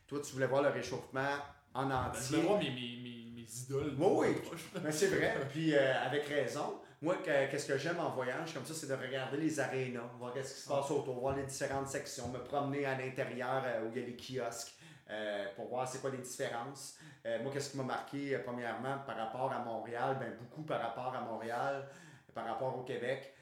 toi, 0.08 0.20
tu 0.24 0.34
voulais 0.34 0.48
voir 0.48 0.62
le 0.62 0.70
réchauffement 0.70 1.36
en 1.74 1.86
Ben, 1.88 2.12
je 2.14 2.20
entier. 2.20 2.38
voulais 2.38 2.48
voir 2.48 2.60
mes, 2.60 2.70
mes, 2.70 2.98
mes, 3.04 3.32
mes 3.36 3.48
idoles. 3.64 3.96
Oui, 3.98 4.28
oui. 4.52 4.60
Mais 4.84 4.92
c'est 4.92 5.08
vrai, 5.08 5.36
puis 5.50 5.76
euh, 5.76 6.06
avec 6.06 6.26
raison. 6.28 6.82
Moi, 7.02 7.18
que- 7.18 7.52
qu'est-ce 7.52 7.68
que 7.68 7.78
j'aime 7.78 8.00
en 8.00 8.10
voyage 8.12 8.54
comme 8.54 8.66
ça, 8.66 8.74
c'est 8.74 8.88
de 8.88 8.94
regarder 8.94 9.38
les 9.38 9.60
arénas, 9.60 10.10
voir 10.18 10.34
qu'est-ce 10.34 10.56
qui 10.56 10.62
se 10.62 10.70
passe 10.70 10.90
autour, 10.90 11.20
voir 11.20 11.36
les 11.36 11.44
différentes 11.44 11.88
sections, 11.90 12.30
me 12.30 12.40
promener 12.40 12.86
à 12.86 12.98
l'intérieur 12.98 13.62
euh, 13.66 13.84
où 13.86 13.92
il 13.94 14.00
y 14.02 14.04
a 14.04 14.08
les 14.08 14.16
kiosques 14.16 14.74
euh, 15.10 15.46
pour 15.56 15.68
voir 15.68 15.88
c'est 15.88 16.00
quoi 16.00 16.10
les 16.10 16.18
différences. 16.20 16.96
Euh, 17.26 17.44
moi, 17.44 17.52
qu'est-ce 17.52 17.72
qui 17.72 17.78
m'a 17.78 17.84
marqué, 17.84 18.34
euh, 18.36 18.40
premièrement, 18.44 18.98
par 19.06 19.18
rapport 19.18 19.52
à 19.52 19.60
Montréal, 19.60 20.18
ben 20.20 20.34
beaucoup 20.40 20.64
par 20.64 20.82
rapport 20.82 21.14
à 21.14 21.22
Montréal, 21.22 21.86
par 22.34 22.46
rapport 22.46 22.76
au 22.78 22.84
Québec, 22.84 23.34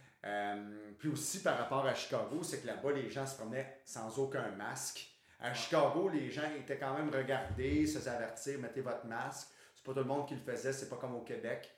puis 1.00 1.10
aussi 1.10 1.42
par 1.42 1.58
rapport 1.58 1.86
à 1.86 1.94
Chicago, 1.94 2.42
c'est 2.44 2.62
que 2.62 2.68
là-bas, 2.68 2.92
les 2.94 3.10
gens 3.10 3.26
se 3.26 3.36
promenaient 3.36 3.82
sans 3.86 4.18
aucun 4.20 4.50
masque. 4.52 5.10
À 5.44 5.54
Chicago, 5.54 6.10
les 6.10 6.32
gens 6.32 6.50
étaient 6.58 6.78
quand 6.78 6.94
même 6.98 7.10
regardés, 7.14 7.86
se 7.86 8.00
faisaient 8.00 8.10
avertir, 8.12 8.60
mettez 8.60 8.80
votre 8.82 9.06
masque. 9.06 9.50
C'est 9.76 9.84
pas 9.84 9.92
tout 9.92 10.00
le 10.00 10.06
monde 10.06 10.26
qui 10.26 10.36
le 10.36 10.40
faisait, 10.40 10.72
c'est 10.72 10.90
pas 10.90 10.96
comme 10.96 11.16
au 11.16 11.22
Québec. 11.22 11.70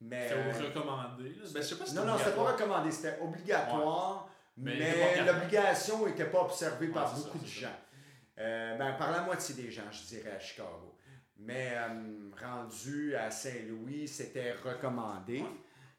Mais, 0.00 0.28
C'était 0.28 0.66
recommandé. 0.66 1.30
là. 1.30 1.44
Ben, 1.54 1.62
je 1.62 1.66
sais 1.66 1.76
pas 1.76 1.86
si 1.86 1.94
non, 1.94 2.04
non, 2.04 2.18
c'était 2.18 2.32
pas 2.36 2.52
recommandé, 2.52 2.90
c'était 2.90 3.18
obligatoire, 3.22 4.28
Mais 4.58 5.24
l'obligation 5.24 6.06
n'était 6.06 6.26
pas 6.26 6.42
observée 6.42 6.88
par 6.88 7.14
Ouais, 7.14 7.22
beaucoup 7.22 7.38
ça, 7.38 7.44
de 7.44 7.48
gens. 7.48 7.76
Euh, 8.38 8.76
ben, 8.76 8.92
par 8.94 9.10
la 9.10 9.22
moitié 9.22 9.54
des 9.54 9.70
gens, 9.70 9.90
je 9.90 10.02
dirais, 10.02 10.32
à 10.32 10.38
Chicago. 10.38 10.94
Mais 11.38 11.72
euh, 11.74 12.30
rendu 12.40 13.16
à 13.16 13.30
Saint-Louis, 13.30 14.06
c'était 14.06 14.52
recommandé. 14.52 15.40
Ouais. 15.40 15.48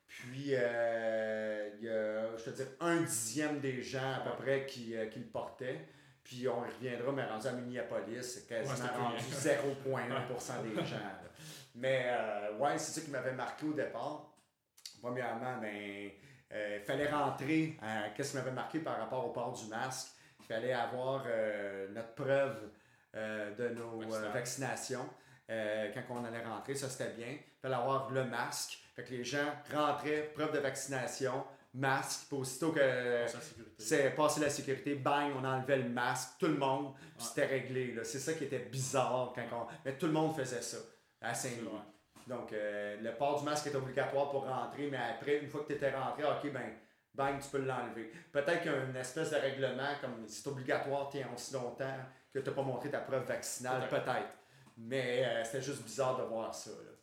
Puis, 0.07 0.49
euh, 0.51 1.69
il 1.79 1.85
y 1.85 1.89
a, 1.89 2.37
je 2.37 2.43
te 2.43 2.49
dire, 2.51 2.67
un 2.79 2.97
dixième 3.01 3.59
des 3.59 3.81
gens 3.81 4.13
à 4.13 4.19
peu 4.19 4.43
près 4.43 4.65
qui, 4.67 4.93
qui 5.11 5.19
le 5.19 5.25
portaient. 5.25 5.87
Puis 6.25 6.47
on 6.49 6.59
reviendra, 6.59 7.11
mais 7.13 7.23
rendu 7.25 7.47
à 7.47 7.51
Minneapolis, 7.53 8.23
c'est 8.23 8.47
quasiment 8.47 8.87
rendu 8.97 9.23
plus 9.23 9.47
0,1% 9.47 10.63
des 10.63 10.75
gens. 10.85 10.95
là. 10.97 11.21
Mais 11.75 12.05
euh, 12.07 12.57
ouais, 12.57 12.77
c'est 12.77 12.99
ça 12.99 13.05
qui 13.05 13.11
m'avait 13.11 13.33
marqué 13.33 13.65
au 13.65 13.73
départ. 13.73 14.31
Premièrement, 15.01 15.57
ben, 15.61 16.09
euh, 16.51 16.77
il 16.79 16.85
fallait 16.85 17.09
rentrer. 17.09 17.77
Qu'est-ce 18.15 18.31
qui 18.31 18.37
m'avait 18.37 18.51
marqué 18.51 18.79
par 18.79 18.97
rapport 18.97 19.25
au 19.25 19.29
port 19.29 19.53
du 19.53 19.67
masque? 19.67 20.09
Il 20.39 20.45
fallait 20.45 20.73
avoir 20.73 21.23
euh, 21.27 21.87
notre 21.93 22.13
preuve 22.13 22.69
euh, 23.15 23.55
de 23.55 23.69
nos 23.75 23.99
vaccinations. 24.31 25.07
Quand 25.47 26.01
on 26.09 26.25
allait 26.25 26.43
rentrer, 26.43 26.75
ça 26.75 26.89
c'était 26.89 27.11
bien. 27.11 27.27
Il 27.29 27.61
fallait 27.61 27.75
avoir 27.75 28.09
le 28.09 28.23
masque. 28.25 28.79
Fait 28.95 29.03
que 29.03 29.11
les 29.11 29.23
gens 29.23 29.53
rentraient, 29.73 30.31
preuve 30.33 30.53
de 30.53 30.59
vaccination, 30.59 31.45
masque. 31.75 32.27
Puis 32.29 32.37
aussitôt 32.37 32.71
que 32.71 33.25
c'est 33.77 34.11
passé 34.11 34.39
la 34.41 34.49
sécurité, 34.49 34.95
bang, 34.95 35.31
on 35.37 35.43
enlevait 35.43 35.77
le 35.77 35.89
masque, 35.89 36.31
tout 36.39 36.47
le 36.47 36.57
monde, 36.57 36.93
puis 37.17 37.27
c'était 37.27 37.45
réglé. 37.45 37.95
C'est 38.03 38.19
ça 38.19 38.33
qui 38.33 38.45
était 38.45 38.59
bizarre 38.59 39.33
quand 39.35 39.43
on... 39.51 39.67
Mais 39.83 39.97
tout 39.97 40.07
le 40.07 40.13
monde 40.13 40.35
faisait 40.35 40.61
ça 40.61 40.77
à 41.21 41.33
Saint-Louis. 41.33 41.79
Donc, 42.27 42.53
euh, 42.53 42.97
le 43.01 43.13
port 43.15 43.39
du 43.39 43.45
masque 43.45 43.67
est 43.67 43.75
obligatoire 43.75 44.31
pour 44.31 44.47
rentrer, 44.47 44.87
mais 44.89 44.97
après, 44.97 45.37
une 45.37 45.49
fois 45.49 45.61
que 45.61 45.67
tu 45.67 45.73
étais 45.73 45.91
rentré, 45.91 46.23
ok, 46.23 46.51
ben, 46.51 46.73
bang, 47.13 47.39
tu 47.39 47.49
peux 47.49 47.59
l'enlever. 47.59 48.11
Peut-être 48.31 48.61
qu'il 48.63 48.71
y 48.71 48.75
a 48.75 48.83
une 48.83 48.95
espèce 48.95 49.29
de 49.29 49.35
règlement, 49.35 49.89
comme 50.01 50.27
c'est 50.27 50.47
obligatoire, 50.47 51.09
tiens, 51.11 51.27
aussi 51.35 51.53
longtemps 51.53 51.97
que 52.33 52.39
tu 52.39 52.49
n'as 52.49 52.55
pas 52.55 52.63
montré 52.63 52.89
ta 52.89 52.99
preuve 52.99 53.25
vaccinale, 53.25 53.87
Peut-être. 53.89 54.29
Mais 54.77 55.23
euh, 55.25 55.43
c'était 55.45 55.61
juste 55.61 55.83
bizarre 55.83 56.17
de 56.17 56.23
voir 56.23 56.53
ça. 56.53 56.71
là. 56.71 56.94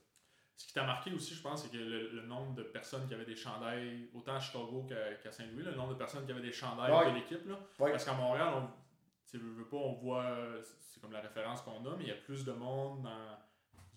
Ce 0.62 0.68
qui 0.68 0.74
t'a 0.74 0.84
marqué 0.84 1.12
aussi, 1.12 1.34
je 1.34 1.42
pense, 1.42 1.64
c'est 1.64 1.70
que 1.72 1.76
le, 1.76 2.10
le 2.10 2.22
nombre 2.22 2.54
de 2.54 2.62
personnes 2.62 3.06
qui 3.08 3.14
avaient 3.14 3.24
des 3.24 3.34
chandails, 3.34 4.08
autant 4.14 4.36
à 4.36 4.40
Chicago 4.40 4.86
qu'à 4.88 5.32
Saint-Louis, 5.32 5.64
le 5.64 5.74
nombre 5.74 5.90
de 5.94 5.98
personnes 5.98 6.24
qui 6.24 6.30
avaient 6.30 6.40
des 6.40 6.52
chandails 6.52 6.92
Ouais. 6.92 7.10
de 7.10 7.16
l'équipe. 7.16 7.40
Ouais. 7.80 7.90
Parce 7.90 8.04
qu'à 8.04 8.12
Montréal, 8.12 8.52
on, 8.56 8.68
tu 9.28 9.38
veux, 9.38 9.64
pas, 9.64 9.76
on 9.76 9.94
voit, 9.94 10.36
c'est 10.62 11.00
comme 11.00 11.10
la 11.12 11.20
référence 11.20 11.62
qu'on 11.62 11.84
a, 11.84 11.96
mais 11.96 12.04
il 12.04 12.08
y 12.08 12.12
a 12.12 12.14
plus 12.16 12.44
de 12.44 12.52
monde 12.52 13.04
en, 13.06 13.36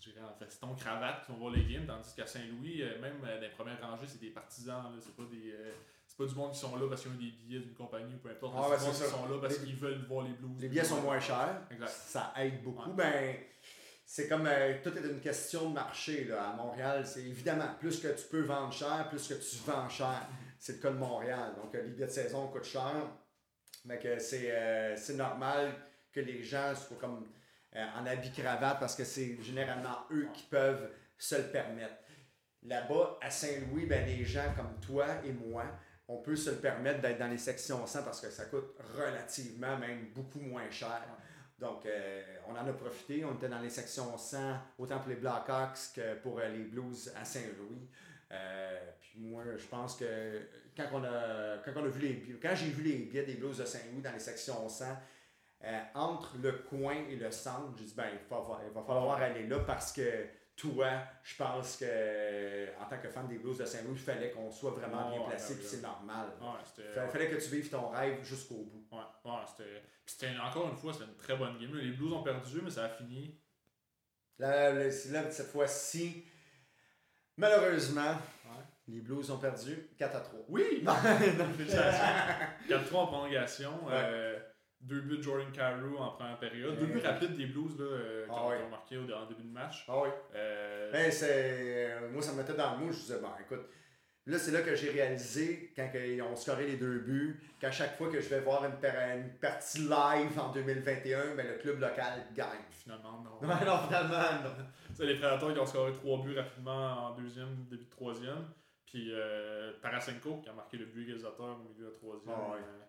je 0.00 0.10
dirais, 0.10 0.22
en 0.24 0.36
veston, 0.38 0.74
cravate 0.74 1.24
qui 1.24 1.30
vont 1.32 1.38
voir 1.38 1.52
les 1.52 1.64
games, 1.64 1.86
tandis 1.86 2.14
qu'à 2.16 2.26
Saint-Louis, 2.26 2.82
euh, 2.82 3.00
même 3.00 3.20
euh, 3.24 3.36
dans 3.36 3.40
les 3.42 3.48
premières 3.50 3.80
rangées, 3.80 4.06
c'est 4.08 4.20
des 4.20 4.30
partisans, 4.30 4.92
c'est 5.00 5.14
pas 5.14 5.22
des. 5.30 5.52
euh, 5.52 5.72
c'est 6.08 6.16
pas 6.18 6.26
du 6.26 6.34
monde 6.34 6.52
qui 6.52 6.58
sont 6.58 6.74
là 6.76 6.86
parce 6.88 7.02
qu'ils 7.02 7.10
ont 7.10 7.14
des 7.14 7.30
billets 7.30 7.58
d'une 7.60 7.74
compagnie 7.74 8.14
ou 8.14 8.18
peu 8.18 8.30
importe. 8.30 8.54
Ah 8.56 8.62
c'est 8.64 8.70
ouais, 8.70 8.78
du 8.78 8.84
monde 8.84 8.94
qui 8.94 9.16
sont 9.16 9.28
là 9.28 9.38
parce 9.40 9.58
qu'ils 9.58 9.76
veulent 9.76 10.04
voir 10.06 10.24
les 10.24 10.32
blues. 10.32 10.60
Les 10.60 10.68
billets 10.68 10.84
sont 10.84 11.00
moins 11.02 11.18
chers. 11.20 11.62
Exact. 11.70 11.88
Ça 11.88 12.32
aide 12.36 12.62
beaucoup. 12.62 12.90
Ouais. 12.90 12.96
Ben, 12.96 13.36
c'est 14.08 14.28
comme 14.28 14.46
euh, 14.46 14.74
tout 14.84 14.96
est 14.96 15.00
une 15.00 15.20
question 15.20 15.68
de 15.68 15.74
marché. 15.74 16.24
Là. 16.24 16.50
À 16.50 16.56
Montréal, 16.56 17.04
c'est 17.04 17.24
évidemment 17.24 17.74
plus 17.78 18.00
que 18.00 18.08
tu 18.08 18.24
peux 18.30 18.42
vendre 18.42 18.72
cher, 18.72 19.08
plus 19.10 19.26
que 19.26 19.34
tu 19.34 19.56
vends 19.66 19.88
cher. 19.88 20.28
C'est 20.58 20.74
le 20.74 20.78
cas 20.78 20.90
de 20.90 20.96
Montréal. 20.96 21.54
Donc, 21.56 21.74
euh, 21.74 21.82
les 21.82 21.90
billets 21.90 22.06
de 22.06 22.12
saison 22.12 22.46
coûtent 22.46 22.64
cher. 22.64 23.10
Mais 23.84 23.98
que 23.98 24.18
c'est 24.20 24.48
euh, 24.50 24.96
normal 25.14 25.74
que 26.12 26.20
les 26.20 26.42
gens 26.42 26.74
soient 26.74 26.96
comme 27.00 27.26
euh, 27.74 27.84
en 27.98 28.06
habit 28.06 28.30
cravate 28.30 28.78
parce 28.80 28.94
que 28.94 29.04
c'est 29.04 29.42
généralement 29.42 30.06
eux 30.12 30.28
qui 30.32 30.44
peuvent 30.44 30.88
se 31.18 31.34
le 31.34 31.48
permettre. 31.48 31.96
Là-bas, 32.62 33.18
à 33.20 33.30
Saint-Louis, 33.30 33.86
ben, 33.86 34.06
les 34.06 34.24
gens 34.24 34.54
comme 34.56 34.80
toi 34.80 35.06
et 35.24 35.32
moi, 35.32 35.64
on 36.08 36.18
peut 36.18 36.36
se 36.36 36.50
le 36.50 36.56
permettre 36.56 37.00
d'être 37.00 37.18
dans 37.18 37.28
les 37.28 37.38
sections 37.38 37.84
100 37.86 38.04
parce 38.04 38.20
que 38.20 38.30
ça 38.30 38.46
coûte 38.46 38.76
relativement, 38.96 39.76
même 39.78 40.06
beaucoup 40.14 40.40
moins 40.40 40.70
cher. 40.70 41.02
Donc, 41.58 41.86
euh, 41.86 42.22
on 42.48 42.52
en 42.52 42.66
a 42.66 42.72
profité. 42.72 43.24
On 43.24 43.34
était 43.34 43.48
dans 43.48 43.60
les 43.60 43.70
sections 43.70 44.16
100, 44.16 44.38
autant 44.78 44.98
pour 44.98 45.08
les 45.08 45.16
Blackhawks 45.16 45.92
que 45.94 46.14
pour 46.16 46.38
euh, 46.38 46.48
les 46.48 46.64
Blues 46.64 47.12
à 47.20 47.24
Saint-Louis. 47.24 47.88
Euh, 48.32 48.78
puis 49.00 49.20
moi, 49.20 49.42
je 49.56 49.66
pense 49.66 49.96
que 49.96 50.42
quand 50.76 50.88
on 50.92 51.04
a, 51.04 51.58
quand 51.64 51.72
on 51.76 51.84
a 51.84 51.88
vu 51.88 52.00
les 52.00 52.38
quand 52.40 52.54
j'ai 52.54 52.66
vu 52.66 52.82
les 52.82 52.98
billets 52.98 53.24
des 53.24 53.34
Blues 53.34 53.56
de 53.56 53.64
Saint-Louis 53.64 54.02
dans 54.02 54.12
les 54.12 54.18
sections 54.18 54.68
100, 54.68 54.84
entre 55.94 56.36
le 56.42 56.52
coin 56.52 56.96
et 57.08 57.16
le 57.16 57.30
centre, 57.30 57.74
j'ai 57.78 57.84
dit, 57.84 57.94
ben, 57.96 58.06
il, 58.12 58.18
il 58.20 58.74
va 58.74 58.82
falloir 58.82 59.20
aller 59.20 59.46
là 59.46 59.60
parce 59.60 59.92
que 59.92 60.26
toi, 60.56 60.88
je 61.22 61.36
pense 61.36 61.76
que 61.76 62.80
en 62.80 62.86
tant 62.88 62.98
que 62.98 63.08
fan 63.08 63.28
des 63.28 63.38
Blues 63.38 63.58
de 63.58 63.64
Saint-Louis, 63.66 63.92
il 63.94 63.98
fallait 63.98 64.30
qu'on 64.30 64.50
soit 64.50 64.70
vraiment 64.70 65.10
bien 65.10 65.20
placé, 65.28 65.56
puis 65.56 65.66
c'est 65.66 65.82
normal. 65.82 66.28
Il 66.78 67.10
fallait 67.10 67.28
que 67.28 67.36
tu 67.36 67.50
vives 67.50 67.68
ton 67.68 67.88
rêve 67.88 68.22
jusqu'au 68.24 68.64
bout. 68.64 68.86
Ouais, 68.90 69.32
c'était 70.06 70.28
encore 70.38 70.68
une 70.70 70.76
fois, 70.76 70.92
c'était 70.92 71.04
une 71.04 71.16
très 71.16 71.36
bonne 71.36 71.58
game. 71.58 71.74
Les 71.74 71.92
Blues 71.92 72.12
ont 72.12 72.22
perdu, 72.22 72.60
mais 72.62 72.70
ça 72.70 72.84
a 72.84 72.88
fini. 72.88 73.38
Là, 74.38 74.72
là 74.72 74.90
cette 74.90 75.46
fois-ci, 75.48 76.24
malheureusement, 77.36 78.16
les 78.88 79.00
Blues 79.00 79.30
ont 79.30 79.38
perdu 79.38 79.88
4 79.98 80.16
à 80.16 80.20
3. 80.20 80.40
Oui! 80.48 80.84
4 82.68 82.84
3 82.86 83.02
en 83.02 83.06
prolongation. 83.06 83.72
Euh, 83.90 84.38
deux 84.86 85.00
buts 85.00 85.18
de 85.18 85.22
Jordan 85.22 85.50
Carew 85.52 85.96
en 85.98 86.10
première 86.10 86.38
période. 86.38 86.78
Deux 86.78 86.86
buts 86.86 87.00
rapides 87.04 87.36
des 87.36 87.46
Blues 87.46 87.78
là, 87.78 87.84
euh, 87.84 88.24
qui, 88.24 88.32
ah 88.32 88.46
ont, 88.46 88.70
marqué 88.70 88.96
au, 88.96 89.02
début 89.02 89.42
de 89.42 89.52
match. 89.52 89.84
Ah 89.88 90.00
oui. 90.02 90.08
Euh... 90.34 90.92
Ben, 90.92 91.10
c'est... 91.10 92.10
Moi, 92.12 92.22
ça 92.22 92.32
me 92.32 92.38
mettait 92.38 92.54
dans 92.54 92.72
le 92.72 92.78
mou. 92.78 92.92
Je 92.92 92.98
disais, 92.98 93.18
bon, 93.20 93.30
écoute, 93.40 93.66
là, 94.26 94.38
c'est 94.38 94.52
là 94.52 94.62
que 94.62 94.74
j'ai 94.74 94.90
réalisé, 94.90 95.72
quand 95.74 95.88
ils 95.94 96.22
ont 96.22 96.36
scoré 96.36 96.66
les 96.66 96.76
deux 96.76 97.00
buts, 97.00 97.40
qu'à 97.60 97.70
chaque 97.70 97.96
fois 97.96 98.10
que 98.10 98.20
je 98.20 98.28
vais 98.28 98.40
voir 98.40 98.64
une, 98.64 98.74
une 99.18 99.30
partie 99.38 99.80
live 99.80 100.38
en 100.38 100.52
2021, 100.52 101.34
ben, 101.34 101.46
le 101.46 101.58
club 101.58 101.80
local 101.80 102.26
gagne. 102.34 102.64
Finalement, 102.70 103.24
non. 103.24 103.48
non, 103.48 103.78
finalement, 103.86 104.42
non. 104.44 104.64
C'est 104.94 105.06
les 105.06 105.16
Prédateurs 105.16 105.52
qui 105.52 105.58
ont 105.58 105.66
scoré 105.66 105.92
trois 105.92 106.22
buts 106.22 106.36
rapidement 106.36 107.08
en 107.08 107.14
deuxième, 107.14 107.66
début 107.68 107.84
de 107.84 107.90
troisième. 107.90 108.46
Puis 108.86 109.10
euh, 109.12 109.72
Parasenko 109.82 110.40
qui 110.42 110.48
a 110.48 110.52
marqué 110.52 110.76
le 110.76 110.86
but 110.86 111.02
égalisateur 111.02 111.58
au 111.58 111.68
milieu 111.68 111.86
de 111.86 111.90
troisième. 111.90 112.34
Ah 112.34 112.54
euh, 112.54 112.85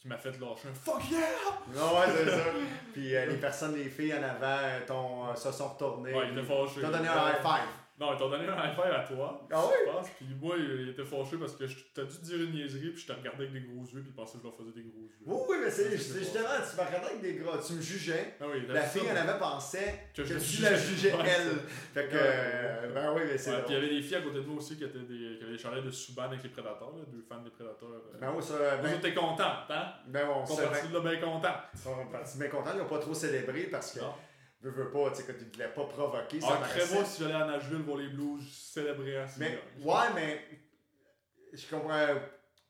qui 0.00 0.08
m'a 0.08 0.16
fait 0.16 0.30
lâcher 0.30 0.68
un 0.68 0.74
fuck 0.74 1.10
yeah! 1.10 1.18
Non, 1.74 1.98
ouais, 1.98 2.06
c'est 2.16 2.30
ça. 2.30 2.44
Puis 2.92 3.14
euh, 3.14 3.26
les 3.26 3.36
personnes, 3.36 3.76
les 3.76 3.90
filles 3.90 4.14
en 4.14 4.22
avant, 4.22 4.58
ton, 4.86 5.36
se 5.36 5.52
sont 5.52 5.68
retournées. 5.68 6.14
Ouais, 6.14 6.28
ils 6.32 6.38
étaient 6.38 6.46
fâchés. 6.46 6.80
T'ont 6.80 6.88
donné 6.88 7.08
un 7.08 7.28
high 7.28 7.42
five. 7.42 7.79
Non, 8.00 8.14
ils 8.14 8.18
t'ont 8.18 8.30
donné 8.30 8.48
un 8.48 8.70
five 8.70 8.92
à 8.92 9.04
toi. 9.06 9.46
Ah 9.52 9.62
oui? 9.66 9.74
Je 9.86 9.92
pense. 9.92 10.08
Puis 10.16 10.26
moi, 10.40 10.56
il 10.58 10.88
était 10.88 11.04
fâché 11.04 11.36
parce 11.36 11.52
que 11.52 11.64
t'as 11.92 12.04
dû 12.04 12.18
dire 12.22 12.36
une 12.36 12.52
niaiserie, 12.52 12.88
puis 12.92 13.02
je 13.02 13.06
t'ai 13.06 13.12
regardé 13.12 13.44
avec 13.44 13.52
des 13.52 13.60
gros 13.60 13.84
yeux, 13.84 14.00
puis 14.00 14.08
il 14.08 14.14
pensait 14.14 14.38
que 14.38 14.44
je 14.44 14.44
leur 14.44 14.56
faisais 14.56 14.72
des 14.72 14.88
gros 14.88 15.02
yeux. 15.02 15.20
Oui, 15.26 15.36
oui, 15.50 15.56
mais 15.62 15.70
c'est 15.70 15.90
justement, 15.90 16.48
tu 16.64 16.76
m'as 16.78 16.86
regardé 16.86 17.08
avec 17.08 17.20
des 17.20 17.34
gros. 17.34 17.58
Tu 17.58 17.74
me 17.74 17.82
jugeais. 17.82 18.36
Ah 18.40 18.44
oui, 18.50 18.64
la 18.66 18.80
fille 18.80 19.02
en 19.02 19.14
avait 19.14 19.38
pensé 19.38 19.80
que, 20.14 20.22
que 20.22 20.38
tu 20.38 20.62
la 20.62 20.74
jugeais 20.74 21.12
elle. 21.12 21.58
fait 21.92 22.08
que. 22.08 22.16
Euh, 22.16 22.94
ben 22.94 23.12
oui, 23.14 23.22
mais 23.30 23.36
c'est. 23.36 23.52
puis 23.64 23.64
il 23.68 23.74
y 23.74 23.76
avait 23.76 23.90
des 23.90 24.00
filles 24.00 24.16
à 24.16 24.22
côté 24.22 24.40
de 24.40 24.46
moi 24.46 24.56
aussi 24.56 24.78
qui, 24.78 24.84
étaient 24.84 24.98
des, 24.98 25.36
qui 25.36 25.42
avaient 25.42 25.52
des 25.52 25.58
chalets 25.58 25.84
de 25.84 25.90
Subban 25.90 26.22
avec 26.22 26.42
les 26.42 26.48
prédateurs, 26.48 26.96
là, 26.96 27.04
deux 27.06 27.22
fans 27.28 27.42
des 27.42 27.50
prédateurs. 27.50 27.88
Euh. 27.90 28.18
Ben 28.18 28.32
oui, 28.34 28.42
ça. 28.42 28.54
Ben, 28.82 28.98
t'es 28.98 29.12
contente, 29.12 29.68
hein? 29.68 29.92
Ben 30.06 30.26
bon, 30.26 30.42
Ils 30.42 30.48
sont 30.48 30.56
partis 30.56 30.88
de 30.88 30.94
là 30.94 31.00
bien 31.00 31.20
contents. 31.20 31.60
Ils 31.74 31.80
sont 31.80 32.06
partis 32.10 32.38
bien 32.38 32.48
contents, 32.48 32.70
ils 32.72 32.78
n'ont 32.78 32.88
pas 32.88 32.98
trop 32.98 33.12
célébré 33.12 33.64
parce 33.64 33.92
que 33.92 34.00
veux, 34.60 34.70
veux 34.70 34.90
pas, 34.90 35.10
tu 35.10 35.16
sais, 35.16 35.22
que 35.24 35.32
tu 35.32 35.44
voulais 35.44 35.68
pas 35.68 35.84
provoquer. 35.84 36.38
Ah, 36.42 36.58
très 36.62 36.86
bon 36.86 37.04
si 37.04 37.22
j'allais 37.22 37.34
à 37.34 37.46
Nashville 37.46 37.82
voir 37.82 37.98
les 37.98 38.08
Blues, 38.08 38.42
je 38.42 38.50
célébrais 38.50 39.26
Mais, 39.38 39.58
ouais, 39.80 40.12
mais 40.14 40.44
je 41.52 41.66
comprends. 41.68 42.06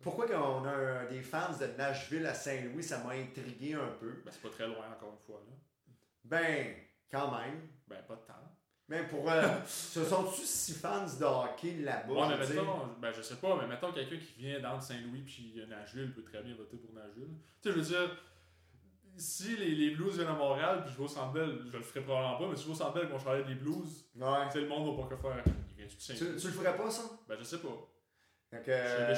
Pourquoi 0.03 0.27
on 0.35 0.65
a 0.65 1.05
des 1.07 1.21
fans 1.21 1.53
de 1.61 1.67
Nashville 1.77 2.25
à 2.27 2.33
Saint-Louis, 2.33 2.83
ça 2.83 2.99
m'a 2.99 3.13
intrigué 3.13 3.75
un 3.75 3.93
peu. 3.99 4.23
Ben, 4.25 4.31
c'est 4.31 4.41
pas 4.41 4.49
très 4.49 4.67
loin, 4.67 4.87
encore 4.91 5.13
une 5.13 5.27
fois. 5.27 5.43
Là. 5.47 5.55
Ben, 6.25 6.75
quand 7.11 7.31
même. 7.33 7.69
Ben, 7.87 8.03
pas 8.09 8.15
de 8.15 8.21
temps. 8.21 8.57
Mais 8.89 9.03
pour. 9.05 9.31
Euh, 9.31 9.43
ce 9.67 10.05
sont-tu 10.05 10.43
si 10.43 10.73
fans 10.73 11.05
de 11.05 11.25
hockey 11.25 11.77
là-bas? 11.81 12.13
Ouais, 12.13 12.29
mais 12.29 12.39
mettons, 12.39 12.87
ben, 12.99 13.13
je 13.13 13.21
sais 13.21 13.37
pas, 13.37 13.59
mais 13.61 13.67
mettons 13.67 13.93
quelqu'un 13.93 14.17
qui 14.17 14.41
vient 14.41 14.61
dans 14.61 14.81
Saint-Louis 14.81 15.23
puis 15.23 15.63
Nashville 15.69 16.15
peut 16.15 16.23
très 16.23 16.43
bien 16.43 16.55
voter 16.55 16.79
pour 16.79 16.95
Nashville. 16.95 17.37
Tu 17.61 17.69
sais, 17.69 17.75
je 17.75 17.81
veux 17.81 17.87
dire 17.87 18.17
si 19.21 19.57
les, 19.57 19.75
les, 19.75 19.91
Blues 19.91 20.17
viennent 20.17 20.29
à 20.29 20.33
Montréal, 20.33 20.81
puis 20.83 20.93
je 20.93 20.99
vais 20.99 21.05
au 21.05 21.09
Centre 21.09 21.33
je 21.37 21.77
le 21.77 21.83
ferai 21.83 22.01
probablement 22.01 22.39
pas, 22.39 22.49
mais 22.49 22.57
si 22.57 22.63
je 22.63 22.67
vais 22.69 22.73
au 22.73 22.77
Centre 22.77 22.95
Bell, 22.95 23.09
qu'on 23.09 23.49
des 23.49 23.55
Blues, 23.55 24.07
ouais. 24.17 24.61
le 24.61 24.67
monde 24.67 24.97
va 24.97 25.03
pas 25.03 25.15
que 25.15 25.21
faire. 25.21 25.45
Tu, 25.77 26.15
tu, 26.15 26.25
le 26.25 26.53
ferais 26.53 26.77
pas, 26.77 26.91
ça? 26.91 27.03
Ben, 27.29 27.37
je 27.39 27.45
sais 27.45 27.59
pas. 27.59 27.91
Donc, 28.53 28.69
euh, 28.69 29.15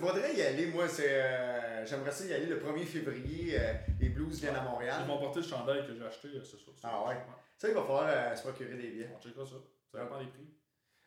faudrait 0.00 0.34
y 0.34 0.42
aller. 0.42 0.66
Moi, 0.66 0.86
c'est, 0.86 1.08
euh, 1.10 1.84
j'aimerais 1.86 2.12
ça 2.12 2.24
y 2.24 2.32
aller 2.32 2.46
le 2.46 2.60
1er 2.60 2.84
février. 2.84 3.58
Euh, 3.58 3.72
les 4.00 4.10
Blues 4.10 4.40
viennent 4.40 4.54
à 4.54 4.62
Montréal. 4.62 5.02
Ils 5.04 5.08
vont 5.08 5.18
porter 5.18 5.40
le 5.40 5.46
chandail 5.46 5.84
que 5.86 5.92
j'ai 5.92 6.04
acheté 6.04 6.28
euh, 6.28 6.44
ce 6.44 6.56
soir. 6.56 6.76
Ah 6.84 7.08
ouais? 7.08 7.16
Ça, 7.58 7.68
il 7.68 7.74
va 7.74 7.82
falloir 7.82 8.36
se 8.36 8.42
procurer 8.42 8.76
des 8.76 8.88
billets. 8.90 9.10
On 9.16 9.20
checkera 9.20 9.44
ça. 9.44 9.56
Ça 9.90 10.04
dépend 10.04 10.18
des 10.20 10.26
prix. 10.26 10.46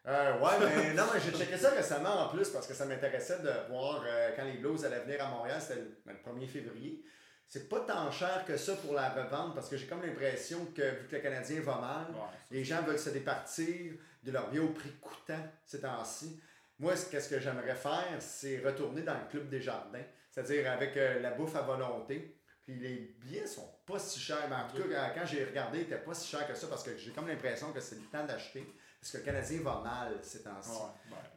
Euh, 0.07 0.39
ouais, 0.39 0.51
mais 0.59 0.93
non, 0.95 1.03
mais 1.13 1.19
j'ai 1.21 1.38
checké 1.38 1.57
ça 1.57 1.69
récemment 1.69 2.26
en 2.26 2.30
plus 2.30 2.49
parce 2.49 2.67
que 2.67 2.73
ça 2.73 2.85
m'intéressait 2.85 3.39
de 3.39 3.71
voir 3.71 4.03
quand 4.35 4.43
les 4.43 4.57
Blues 4.57 4.84
allaient 4.84 5.01
venir 5.01 5.26
à 5.26 5.30
Montréal. 5.30 5.61
C'était 5.61 5.80
le, 5.80 6.01
ben, 6.05 6.13
le 6.13 6.31
1er 6.41 6.47
février 6.47 7.03
c'est 7.49 7.67
pas 7.67 7.80
tant 7.80 8.11
cher 8.11 8.45
que 8.45 8.55
ça 8.57 8.76
pour 8.76 8.93
la 8.93 9.09
revente 9.09 9.55
parce 9.55 9.67
que 9.67 9.76
j'ai 9.76 9.88
comme 9.88 10.03
l'impression 10.03 10.67
que 10.67 11.01
vu 11.01 11.07
que 11.07 11.15
le 11.15 11.21
Canadien 11.21 11.61
va 11.61 11.80
mal, 11.80 12.07
les 12.51 12.63
gens 12.63 12.84
veulent 12.84 12.99
se 12.99 13.09
départir 13.09 13.93
de 14.23 14.31
leur 14.31 14.51
bien 14.51 14.61
au 14.61 14.69
prix 14.69 14.91
coûtant 15.01 15.41
ces 15.65 15.81
temps-ci. 15.81 16.39
Moi, 16.77 16.93
qu'est-ce 17.09 17.27
que 17.27 17.39
j'aimerais 17.39 17.73
faire, 17.73 18.15
c'est 18.19 18.59
retourner 18.59 19.01
dans 19.01 19.15
le 19.15 19.27
club 19.31 19.49
des 19.49 19.61
jardins, 19.61 20.03
c'est-à-dire 20.30 20.71
avec 20.71 20.95
euh, 20.95 21.19
la 21.21 21.31
bouffe 21.31 21.55
à 21.55 21.63
volonté. 21.63 22.39
Puis 22.61 22.76
les 22.76 23.17
billets 23.19 23.47
sont 23.47 23.67
pas 23.84 23.97
si 23.97 24.19
chers. 24.19 24.47
Mais 24.47 24.55
en 24.55 24.67
tout 24.67 24.88
cas, 24.88 25.09
quand 25.09 25.26
j'ai 25.26 25.43
regardé, 25.43 25.80
ils 25.80 25.84
n'étaient 25.85 25.97
pas 25.97 26.13
si 26.13 26.27
chers 26.27 26.47
que 26.47 26.53
ça 26.53 26.67
parce 26.67 26.84
que 26.84 26.95
j'ai 26.95 27.11
comme 27.11 27.27
l'impression 27.27 27.73
que 27.73 27.80
c'est 27.80 27.95
le 27.95 28.05
temps 28.11 28.26
d'acheter. 28.26 28.63
Parce 29.01 29.11
que 29.11 29.17
le 29.17 29.23
Canadien 29.23 29.61
va 29.63 29.81
mal 29.84 30.19
ces 30.21 30.43
temps-ci. 30.43 30.80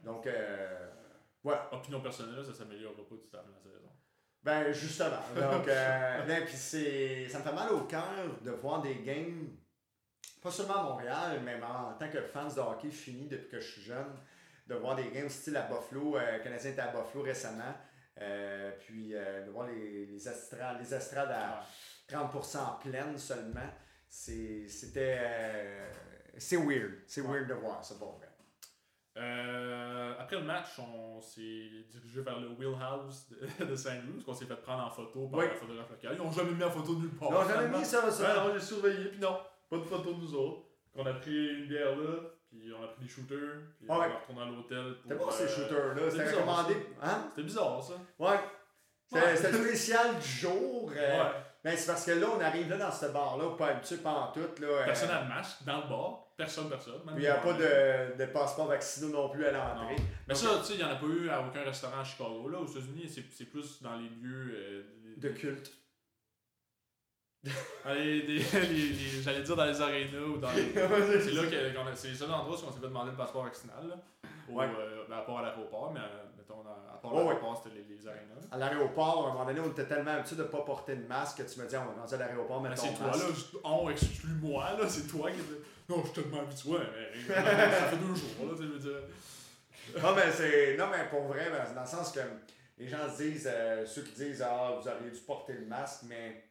Donc, 0.03 0.27
euh, 0.27 0.89
voilà. 1.43 1.73
Opinion 1.73 2.01
personnelle, 2.01 2.45
ça 2.45 2.53
s'améliore 2.53 2.93
pas 2.93 3.15
du 3.15 3.27
temps 3.31 3.43
de 3.47 3.51
la 3.51 3.57
saison. 3.57 3.82
Ben, 4.43 4.71
justement. 4.73 5.21
Donc, 5.35 5.67
euh, 5.67 6.25
ben, 6.25 6.45
puis 6.45 6.57
c'est, 6.57 7.29
ça 7.29 7.39
me 7.39 7.43
fait 7.43 7.53
mal 7.53 7.71
au 7.71 7.81
cœur 7.81 8.39
de 8.41 8.51
voir 8.51 8.81
des 8.81 8.95
games, 8.95 9.49
pas 10.41 10.51
seulement 10.51 10.79
à 10.79 10.83
Montréal, 10.83 11.41
mais 11.43 11.55
en 11.63 11.93
tant 11.93 12.09
que 12.09 12.21
fans 12.21 12.53
de 12.53 12.59
hockey 12.59 12.91
fini 12.91 13.27
depuis 13.27 13.49
que 13.49 13.59
je 13.61 13.71
suis 13.71 13.81
jeune, 13.83 14.13
de 14.67 14.75
voir 14.75 14.95
des 14.95 15.09
games 15.09 15.29
style 15.29 15.57
à 15.57 15.63
Buffalo. 15.63 16.17
Euh, 16.17 16.37
le 16.37 16.43
Canadien 16.43 16.71
était 16.71 16.81
à 16.81 16.87
Buffalo 16.87 17.23
récemment. 17.23 17.73
Euh, 18.21 18.71
puis 18.79 19.15
euh, 19.15 19.45
de 19.45 19.49
voir 19.49 19.67
les, 19.67 20.05
les, 20.05 20.27
estrades, 20.27 20.77
les 20.79 20.93
à 20.93 21.65
30% 22.07 22.79
pleines 22.81 23.17
seulement. 23.17 23.69
c'était. 24.07 25.19
c'est 26.37 26.57
weird. 26.57 26.99
C'est 27.07 27.21
weird 27.21 27.47
de 27.47 27.55
voir 27.55 27.83
ça, 27.83 27.95
vrai. 27.95 28.22
Euh, 29.15 30.13
après 30.19 30.37
le 30.37 30.43
match, 30.43 30.79
on 30.79 31.21
s'est 31.21 31.69
dirigé 31.89 32.21
vers 32.21 32.39
le 32.39 32.49
wheelhouse 32.49 33.27
de, 33.29 33.65
de 33.65 33.75
Saint-Louis, 33.75 34.13
parce 34.13 34.25
qu'on 34.25 34.33
s'est 34.33 34.45
fait 34.45 34.61
prendre 34.61 34.85
en 34.85 34.89
photo 34.89 35.27
par 35.27 35.39
oui. 35.39 35.45
la 35.47 35.55
photographe 35.55 35.89
locale. 35.91 36.15
Ils 36.17 36.23
n'ont 36.23 36.31
jamais 36.31 36.51
mis 36.51 36.63
en 36.63 36.71
photo 36.71 36.95
nulle 36.95 37.11
part. 37.11 37.29
Ils 37.29 37.33
n'ont 37.33 37.47
jamais 37.47 37.77
mis 37.77 37.85
ça, 37.85 38.09
ça. 38.09 38.43
non, 38.43 38.53
j'ai 38.53 38.59
surveillé, 38.59 39.09
puis 39.09 39.19
non, 39.19 39.37
pas 39.69 39.77
de 39.77 39.83
photo 39.83 40.13
de 40.13 40.19
nous 40.19 40.35
autres. 40.35 40.61
On 40.95 41.05
a 41.05 41.13
pris 41.13 41.59
une 41.59 41.67
bière 41.67 41.95
là, 41.95 42.19
puis 42.49 42.71
on 42.77 42.83
a 42.83 42.87
pris 42.87 43.03
des 43.03 43.09
shooters, 43.09 43.61
puis 43.79 43.87
on 43.89 44.03
est 44.03 44.07
retourné 44.07 44.41
à 44.41 44.45
l'hôtel. 44.45 44.95
C'était 45.01 45.15
bon 45.15 45.31
ces 45.31 45.43
euh, 45.43 45.47
shooters-là, 45.47 46.09
c'était 46.09 46.31
recommandé. 46.31 46.75
Hein? 47.01 47.25
C'était 47.29 47.43
bizarre 47.43 47.83
ça. 47.83 47.93
Ouais. 48.19 48.39
C'était 49.05 49.51
le 49.51 49.65
spécial 49.65 50.19
du 50.19 50.27
jour. 50.27 50.91
Euh, 50.95 51.23
ouais. 51.23 51.31
Ben, 51.63 51.77
c'est 51.77 51.87
parce 51.87 52.05
que 52.05 52.11
là, 52.11 52.27
on 52.35 52.41
arrive 52.41 52.69
là 52.69 52.77
dans 52.77 52.91
ce 52.91 53.05
bar-là, 53.05 53.55
pas 53.57 53.67
habitué 53.67 53.97
pas 53.97 54.11
en 54.11 54.31
tout. 54.31 54.61
Là, 54.61 54.83
personne 54.85 55.09
n'a 55.09 55.23
de 55.23 55.29
masque 55.29 55.63
dans 55.63 55.81
le 55.81 55.87
bar. 55.87 56.22
Personne, 56.35 56.67
personne. 56.67 56.99
il 57.09 57.19
n'y 57.19 57.27
a 57.27 57.35
pas 57.35 57.53
de, 57.53 58.17
de 58.17 58.25
passeport 58.31 58.67
vaccinal 58.67 59.11
non 59.11 59.29
plus 59.29 59.45
à 59.45 59.51
l'entrée. 59.51 59.95
Mais 60.27 60.33
ça, 60.33 60.57
tu 60.59 60.65
sais, 60.65 60.73
il 60.73 60.77
n'y 60.77 60.83
en 60.83 60.89
a 60.89 60.95
pas 60.95 61.05
eu 61.05 61.29
à 61.29 61.41
aucun 61.41 61.63
restaurant 61.63 61.99
à 61.99 62.03
Chicago. 62.03 62.49
Là, 62.49 62.57
aux 62.59 62.65
États-Unis, 62.65 63.07
c'est 63.07 63.45
plus 63.45 63.81
dans 63.81 63.95
les 63.95 64.09
lieux. 64.09 64.55
Euh, 64.55 64.83
de 65.17 65.29
culte. 65.29 65.71
j'allais 67.43 69.41
dire 69.41 69.55
dans 69.55 69.65
les 69.65 69.81
arénas 69.81 70.19
ou 70.21 70.37
dans 70.37 70.51
les. 70.51 70.71
c'est 70.73 71.31
là 71.33 71.43
que 71.43 71.95
c'est 71.95 72.07
les 72.07 72.15
seuls 72.15 72.31
endroits 72.31 72.55
où 72.55 72.67
on 72.67 72.71
s'est 72.71 72.79
fait 72.79 72.87
demander 72.87 73.11
le 73.11 73.17
passeport 73.17 73.43
vaccinal. 73.43 73.87
Là, 73.87 73.95
ou, 74.49 74.57
ouais. 74.57 74.65
euh, 74.65 75.03
ben, 75.09 75.17
à 75.17 75.21
part 75.21 75.37
à 75.37 75.41
l'aéroport, 75.43 75.91
mais 75.93 75.99
euh, 75.99 76.23
mettons, 76.37 76.61
à, 76.61 76.97
part 76.97 77.11
à 77.11 77.15
l'aéroport, 77.15 77.61
c'était 77.63 77.75
les, 77.75 77.95
les 77.95 78.07
arénas. 78.07 78.47
À 78.51 78.57
l'aéroport, 78.57 79.27
à 79.27 79.29
un 79.29 79.33
moment 79.33 79.45
donné, 79.45 79.59
on 79.59 79.69
était 79.71 79.85
tellement 79.85 80.11
habitué 80.11 80.35
de 80.35 80.43
ne 80.43 80.47
pas 80.47 80.61
porter 80.61 80.95
de 80.95 81.05
masque 81.05 81.43
que 81.43 81.51
tu 81.51 81.59
me 81.59 81.67
dis, 81.67 81.75
on 81.75 81.81
est 81.81 81.99
rendu 81.99 82.13
à 82.13 82.17
l'aéroport, 82.17 82.61
mais 82.61 82.75
C'est 82.75 82.93
toi, 82.93 83.07
là, 83.07 83.23
on 83.63 83.89
exclut-moi, 83.89 84.63
là, 84.79 84.87
c'est 84.87 85.07
toi 85.07 85.29
qui. 85.31 85.37
Non, 85.89 86.01
je 86.01 86.11
suis 86.11 86.21
tellement 86.21 86.41
habitué, 86.41 86.71
mais 87.27 87.33
ça 87.33 87.87
fait 87.89 87.97
deux 87.97 88.15
jours, 88.15 88.45
là, 88.51 88.53
tu 88.57 88.65
veux 88.67 88.79
dire. 88.79 90.01
non, 90.01 90.15
mais 90.15 90.31
c'est. 90.31 90.77
Non, 90.77 90.85
mais 90.91 91.07
pour 91.09 91.23
vrai, 91.23 91.49
dans 91.75 91.81
le 91.81 91.87
sens 91.87 92.11
que 92.11 92.19
les 92.77 92.87
gens 92.87 93.09
se 93.09 93.21
disent, 93.23 93.49
euh, 93.51 93.85
ceux 93.85 94.03
qui 94.03 94.13
disent, 94.13 94.41
ah, 94.41 94.77
vous 94.79 94.87
auriez 94.87 95.11
dû 95.11 95.19
porter 95.19 95.53
le 95.53 95.65
masque, 95.65 96.03
mais 96.07 96.43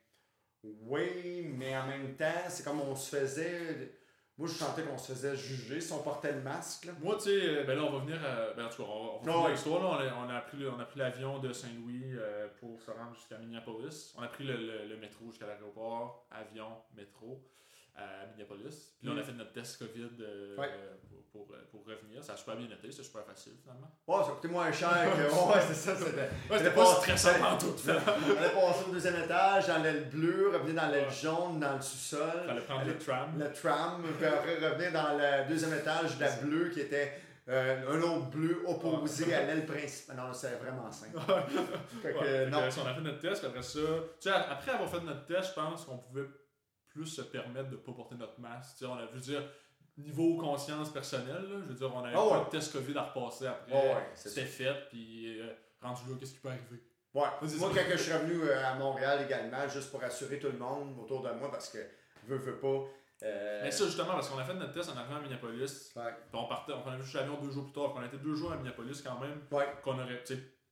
oui, 0.62 1.50
mais 1.56 1.76
en 1.76 1.86
même 1.86 2.14
temps, 2.14 2.44
c'est 2.48 2.64
comme 2.64 2.80
on 2.80 2.94
se 2.94 3.16
faisait. 3.16 3.94
Moi, 4.38 4.48
je 4.48 4.54
sentais 4.54 4.82
qu'on 4.82 4.96
se 4.96 5.12
faisait 5.12 5.36
juger 5.36 5.80
si 5.80 5.92
on 5.92 6.02
portait 6.02 6.32
le 6.32 6.40
masque. 6.40 6.86
Là. 6.86 6.92
Moi, 7.00 7.16
tu 7.16 7.24
sais, 7.24 7.30
euh, 7.58 7.64
ben 7.64 7.76
là, 7.76 7.84
on 7.84 7.92
va 7.92 7.98
venir 8.04 8.18
à. 8.24 8.54
Ben, 8.54 8.64
en 8.66 8.68
tout 8.70 8.82
cas, 8.82 8.88
on, 8.88 9.18
va 9.22 9.30
Non, 9.32 9.44
ouais. 9.44 9.52
l'histoire, 9.52 9.82
là. 10.02 10.14
On 10.16 10.22
a, 10.22 10.26
on 10.26 10.36
a 10.36 10.40
pris, 10.40 10.56
le- 10.56 10.70
on 10.70 10.78
a 10.80 10.84
pris 10.86 10.98
l'avion 11.00 11.38
de 11.38 11.52
Saint-Louis 11.52 12.14
euh, 12.16 12.48
pour 12.58 12.80
se 12.80 12.90
rendre 12.90 13.14
jusqu'à 13.14 13.36
Minneapolis. 13.38 14.14
On 14.16 14.22
a 14.22 14.28
pris 14.28 14.44
le, 14.44 14.56
le- 14.56 14.86
le 14.88 14.96
métro 14.96 15.26
jusqu'à 15.30 15.46
l'aéroport, 15.46 16.26
avion, 16.30 16.68
métro 16.96 17.42
à 17.96 18.26
Minneapolis. 18.32 18.94
Puis 18.98 19.08
là, 19.08 19.14
on 19.14 19.18
a 19.18 19.22
fait 19.22 19.32
notre 19.32 19.52
test 19.52 19.78
COVID 19.78 20.10
euh, 20.20 20.56
Mm. 20.56 20.60
Ouais. 20.60 20.68
pour, 21.32 21.46
pour, 21.46 21.54
euh, 21.54 21.58
pour 21.70 21.80
revenir. 21.86 22.22
Ça 22.22 22.34
a 22.34 22.36
super 22.36 22.56
bien 22.56 22.66
été, 22.66 22.90
c'est 22.92 23.02
super 23.02 23.24
facile 23.24 23.52
finalement. 23.62 23.90
Ouais, 24.06 24.24
ça 24.24 24.30
coûtait 24.32 24.48
moins 24.48 24.70
cher 24.72 24.90
que. 24.90 25.22
Ouais, 25.52 25.60
c'est 25.66 25.74
ça, 25.74 25.96
c'était. 25.96 26.28
Ouais, 26.50 26.70
pas- 26.70 26.86
stressant 26.96 27.42
en 27.42 27.56
tout. 27.58 27.74
On 27.86 28.36
allait 28.36 28.50
passer 28.50 28.84
au 28.88 28.92
deuxième 28.92 29.16
étage, 29.22 29.66
dans 29.66 29.82
l'aile 29.82 30.08
bleue, 30.10 30.50
revenir 30.52 30.82
dans 30.82 30.88
l'aile 30.90 31.04
Ouais. 31.08 31.10
jaune, 31.10 31.60
dans 31.60 31.74
le 31.76 31.80
sous-sol. 31.82 32.42
Fallait 32.46 32.60
prendre 32.60 32.84
le 32.86 32.98
tram. 32.98 33.38
le 33.38 33.52
tram, 33.52 34.02
puis 34.18 34.26
après 34.26 34.56
revenir 34.56 34.92
dans 34.92 35.16
le 35.16 35.48
deuxième 35.48 35.72
étage 35.74 36.16
de 36.16 36.20
la 36.20 36.30
bleue 36.36 36.68
qui 36.70 36.80
était 36.80 37.12
euh, 37.48 37.90
un 37.90 38.02
autre 38.02 38.26
bleu 38.30 38.62
opposé 38.66 39.34
à 39.34 39.44
l'aile 39.44 39.66
principale. 39.66 40.16
Non, 40.16 40.32
c'est 40.32 40.54
vraiment 40.62 40.90
simple. 40.92 41.18
Fait 42.02 42.12
que, 42.12 42.18
Ouais, 42.18 42.46
non. 42.46 42.58
on 42.58 42.86
a 42.86 42.94
fait 42.94 43.00
notre 43.00 43.18
test, 43.20 43.42
après 43.44 43.62
ça, 43.62 43.80
tu 44.20 44.28
sais, 44.28 44.30
après 44.30 44.70
avoir 44.72 44.88
fait 44.90 45.00
notre 45.00 45.24
test, 45.26 45.48
je 45.50 45.54
pense 45.60 45.84
qu'on 45.84 45.98
pouvait 45.98 46.26
plus 46.92 47.06
se 47.06 47.22
permettre 47.22 47.70
de 47.70 47.76
pas 47.76 47.92
porter 47.92 48.14
notre 48.16 48.38
masque. 48.40 48.76
Tu 48.78 48.84
sais, 48.84 48.86
on 48.86 48.94
a, 48.94 49.06
je 49.06 49.12
veux 49.14 49.20
dire, 49.20 49.42
niveau 49.98 50.36
conscience 50.36 50.90
personnelle, 50.92 51.42
là, 51.42 51.56
je 51.62 51.68
veux 51.68 51.74
dire, 51.74 51.94
on 51.94 52.04
Ah 52.04 52.12
pas 52.12 52.38
ouais. 52.38 52.44
de 52.44 52.50
test 52.50 52.72
COVID 52.72 52.96
à 52.96 53.02
repasser 53.02 53.46
après. 53.46 53.72
Ouais, 53.72 54.06
c'est 54.14 54.28
C'était 54.30 54.46
fait, 54.46 54.74
puis 54.88 55.40
euh, 55.40 55.52
rendu 55.80 56.02
là, 56.08 56.16
qu'est-ce 56.18 56.34
qui 56.34 56.40
peut 56.40 56.48
arriver? 56.48 56.82
Ouais. 57.14 57.28
Moi, 57.58 57.70
quand 57.74 57.80
je 57.90 57.96
suis 57.96 58.12
revenu 58.12 58.42
euh, 58.42 58.66
à 58.66 58.74
Montréal 58.74 59.24
également, 59.26 59.68
juste 59.68 59.90
pour 59.90 60.02
assurer 60.02 60.38
tout 60.38 60.46
le 60.50 60.58
monde 60.58 60.98
autour 60.98 61.22
de 61.22 61.30
moi, 61.32 61.50
parce 61.50 61.68
que 61.68 61.78
veux, 62.24 62.38
veux 62.38 62.58
pas. 62.58 62.84
euh, 63.22 63.60
Mais 63.62 63.70
ça, 63.70 63.84
justement, 63.84 64.14
parce 64.14 64.30
qu'on 64.30 64.38
a 64.38 64.44
fait 64.44 64.54
notre 64.54 64.72
test 64.72 64.88
en 64.90 64.96
arrivant 64.96 65.16
à 65.16 65.20
Minneapolis, 65.20 65.92
ouais. 65.96 66.02
puis 66.30 66.40
on 66.40 66.46
partait, 66.46 66.72
on 66.72 66.80
prenait 66.80 66.98
juste 67.02 67.14
l'avion 67.14 67.38
deux 67.42 67.50
jours 67.50 67.64
plus 67.64 67.72
tard, 67.74 67.92
on 67.94 68.02
était 68.02 68.16
deux 68.16 68.34
jours 68.34 68.52
à 68.52 68.56
Minneapolis 68.56 69.02
quand 69.02 69.18
même, 69.20 69.42
qu'on 69.82 69.98
aurait, 69.98 70.22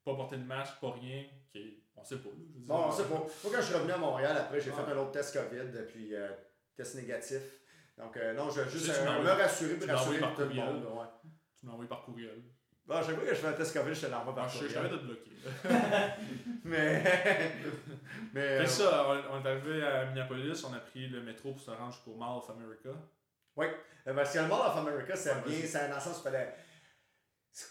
pas 0.03 0.15
porté 0.15 0.39
de 0.39 0.45
masque, 0.45 0.81
pas 0.81 0.93
rien, 0.93 1.25
qui 1.53 1.80
on 2.01 2.05
sait 2.05 2.17
pas, 2.17 2.29
là, 2.31 2.35
je 2.49 2.55
veux 2.55 2.61
dire. 2.61 2.67
Bon, 2.75 2.85
on 2.87 2.91
sait 2.93 3.03
pas. 3.05 3.09
Moi, 3.15 3.27
quand 3.45 3.57
je 3.61 3.63
suis 3.63 3.75
revenu 3.75 3.93
à 3.93 3.97
Montréal, 3.99 4.37
après, 4.39 4.61
j'ai 4.61 4.71
Ouais. 4.71 4.77
fait 4.77 4.93
un 4.93 4.97
autre 4.97 5.13
test 5.13 5.35
COVID, 5.35 5.85
puis 5.93 6.15
euh, 6.15 6.29
test 6.77 6.95
négatif. 6.97 7.43
Donc, 7.99 8.17
euh, 8.17 8.33
non, 8.35 8.49
je 8.51 8.61
veux 8.63 8.71
juste 8.71 8.89
euh, 8.91 9.05
m'as 9.05 9.19
me 9.21 9.29
rassurer, 9.31 9.73
tu 9.75 9.79
puis 9.81 9.87
m'as 9.87 9.95
rassurer 9.97 10.17
envoyé 10.17 10.21
par 10.21 10.35
tout 10.35 10.41
le 10.43 10.47
courriel. 10.49 10.65
monde. 10.67 10.85
Ouais. 10.85 11.07
Tu 11.59 11.67
m'as 11.67 11.73
envoyé 11.73 11.89
par 11.89 12.03
courriel. 12.03 12.43
Bon, 12.87 12.95
à 12.97 13.03
chaque 13.03 13.15
fois 13.15 13.25
que 13.25 13.31
je 13.31 13.35
fais 13.41 13.47
un 13.47 13.53
test 13.53 13.73
COVID, 13.79 13.95
je 13.95 14.07
te 14.07 14.11
l'envoie 14.11 14.35
par 14.35 14.45
Ah, 14.45 14.49
je 14.49 14.55
je 14.55 14.59
courriel. 14.59 14.75
savais 14.75 14.89
de 14.89 14.97
te 14.97 15.05
bloquer. 15.05 15.31
Mais. 16.65 17.03
mais. 18.35 18.59
Fait 18.59 18.63
euh, 18.63 18.67
ça, 18.67 19.07
on, 19.09 19.37
on 19.37 19.45
est 19.45 19.49
arrivé 19.49 19.83
à 19.85 20.07
Minneapolis, 20.07 20.65
on 20.65 20.73
a 20.75 20.79
pris 20.81 21.09
le 21.09 21.23
métro 21.23 21.53
pour 21.53 21.61
se 21.61 21.71
rendre 21.71 21.93
jusqu'au 21.93 22.15
Mall 22.15 22.39
of 22.39 22.51
America. 22.51 22.91
euh, 23.59 24.15
Parce 24.15 24.33
que 24.33 24.39
le 24.39 24.47
Mall 24.47 24.61
of 24.61 24.77
America, 24.77 25.15
c'est 25.17 25.31
Ouais, 25.31 25.43
bien. 25.47 25.59
C'est 25.67 25.89
dans 25.89 25.95
le 25.97 26.01
sens 26.01 26.17
où 26.17 26.21
il 26.21 26.23
fallait. 26.31 26.55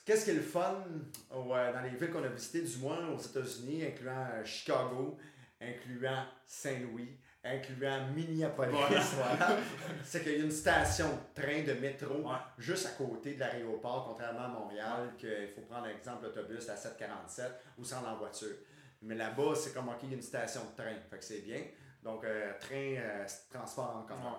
Qu'est-ce 0.05 0.25
qui 0.25 0.31
est 0.31 0.35
le 0.35 0.41
fun 0.41 0.83
ouais, 1.31 1.73
dans 1.73 1.81
les 1.81 1.89
villes 1.89 2.09
qu'on 2.11 2.23
a 2.23 2.27
visitées, 2.27 2.61
du 2.61 2.77
moins 2.77 3.07
aux 3.09 3.17
États-Unis, 3.19 3.85
incluant 3.85 4.27
euh, 4.33 4.43
Chicago, 4.43 5.17
incluant 5.61 6.25
Saint-Louis, 6.45 7.17
incluant 7.43 8.07
Minneapolis, 8.13 8.71
Voilà. 8.75 8.99
voilà, 9.37 9.57
c'est 10.03 10.21
qu'il 10.21 10.33
y 10.33 10.41
a 10.41 10.43
une 10.43 10.51
station 10.51 11.07
de 11.35 11.41
train 11.41 11.63
de 11.63 11.73
métro 11.79 12.15
Ouais. 12.15 12.35
juste 12.57 12.87
à 12.87 12.89
côté 12.91 13.35
de 13.35 13.39
l'aéroport, 13.39 14.05
contrairement 14.09 14.45
à 14.45 14.47
Montréal, 14.49 15.13
qu'il 15.17 15.47
faut 15.55 15.61
prendre 15.61 15.87
exemple 15.87 16.25
l'autobus 16.25 16.67
à 16.69 16.75
747 16.75 17.51
ou 17.77 17.83
s'en 17.83 18.05
en 18.05 18.17
voiture. 18.17 18.55
Mais 19.01 19.15
là-bas, 19.15 19.55
c'est 19.55 19.73
comme, 19.73 19.87
OK, 19.89 19.99
il 20.03 20.09
y 20.09 20.13
a 20.13 20.15
une 20.17 20.21
station 20.21 20.61
de 20.71 20.75
train, 20.75 20.93
fait 21.09 21.17
que 21.17 21.23
c'est 21.23 21.39
bien. 21.41 21.61
Donc, 22.03 22.23
euh, 22.25 22.51
train, 22.59 22.95
euh, 22.97 23.25
transport 23.49 23.95
en 23.95 24.01
commun. 24.03 24.37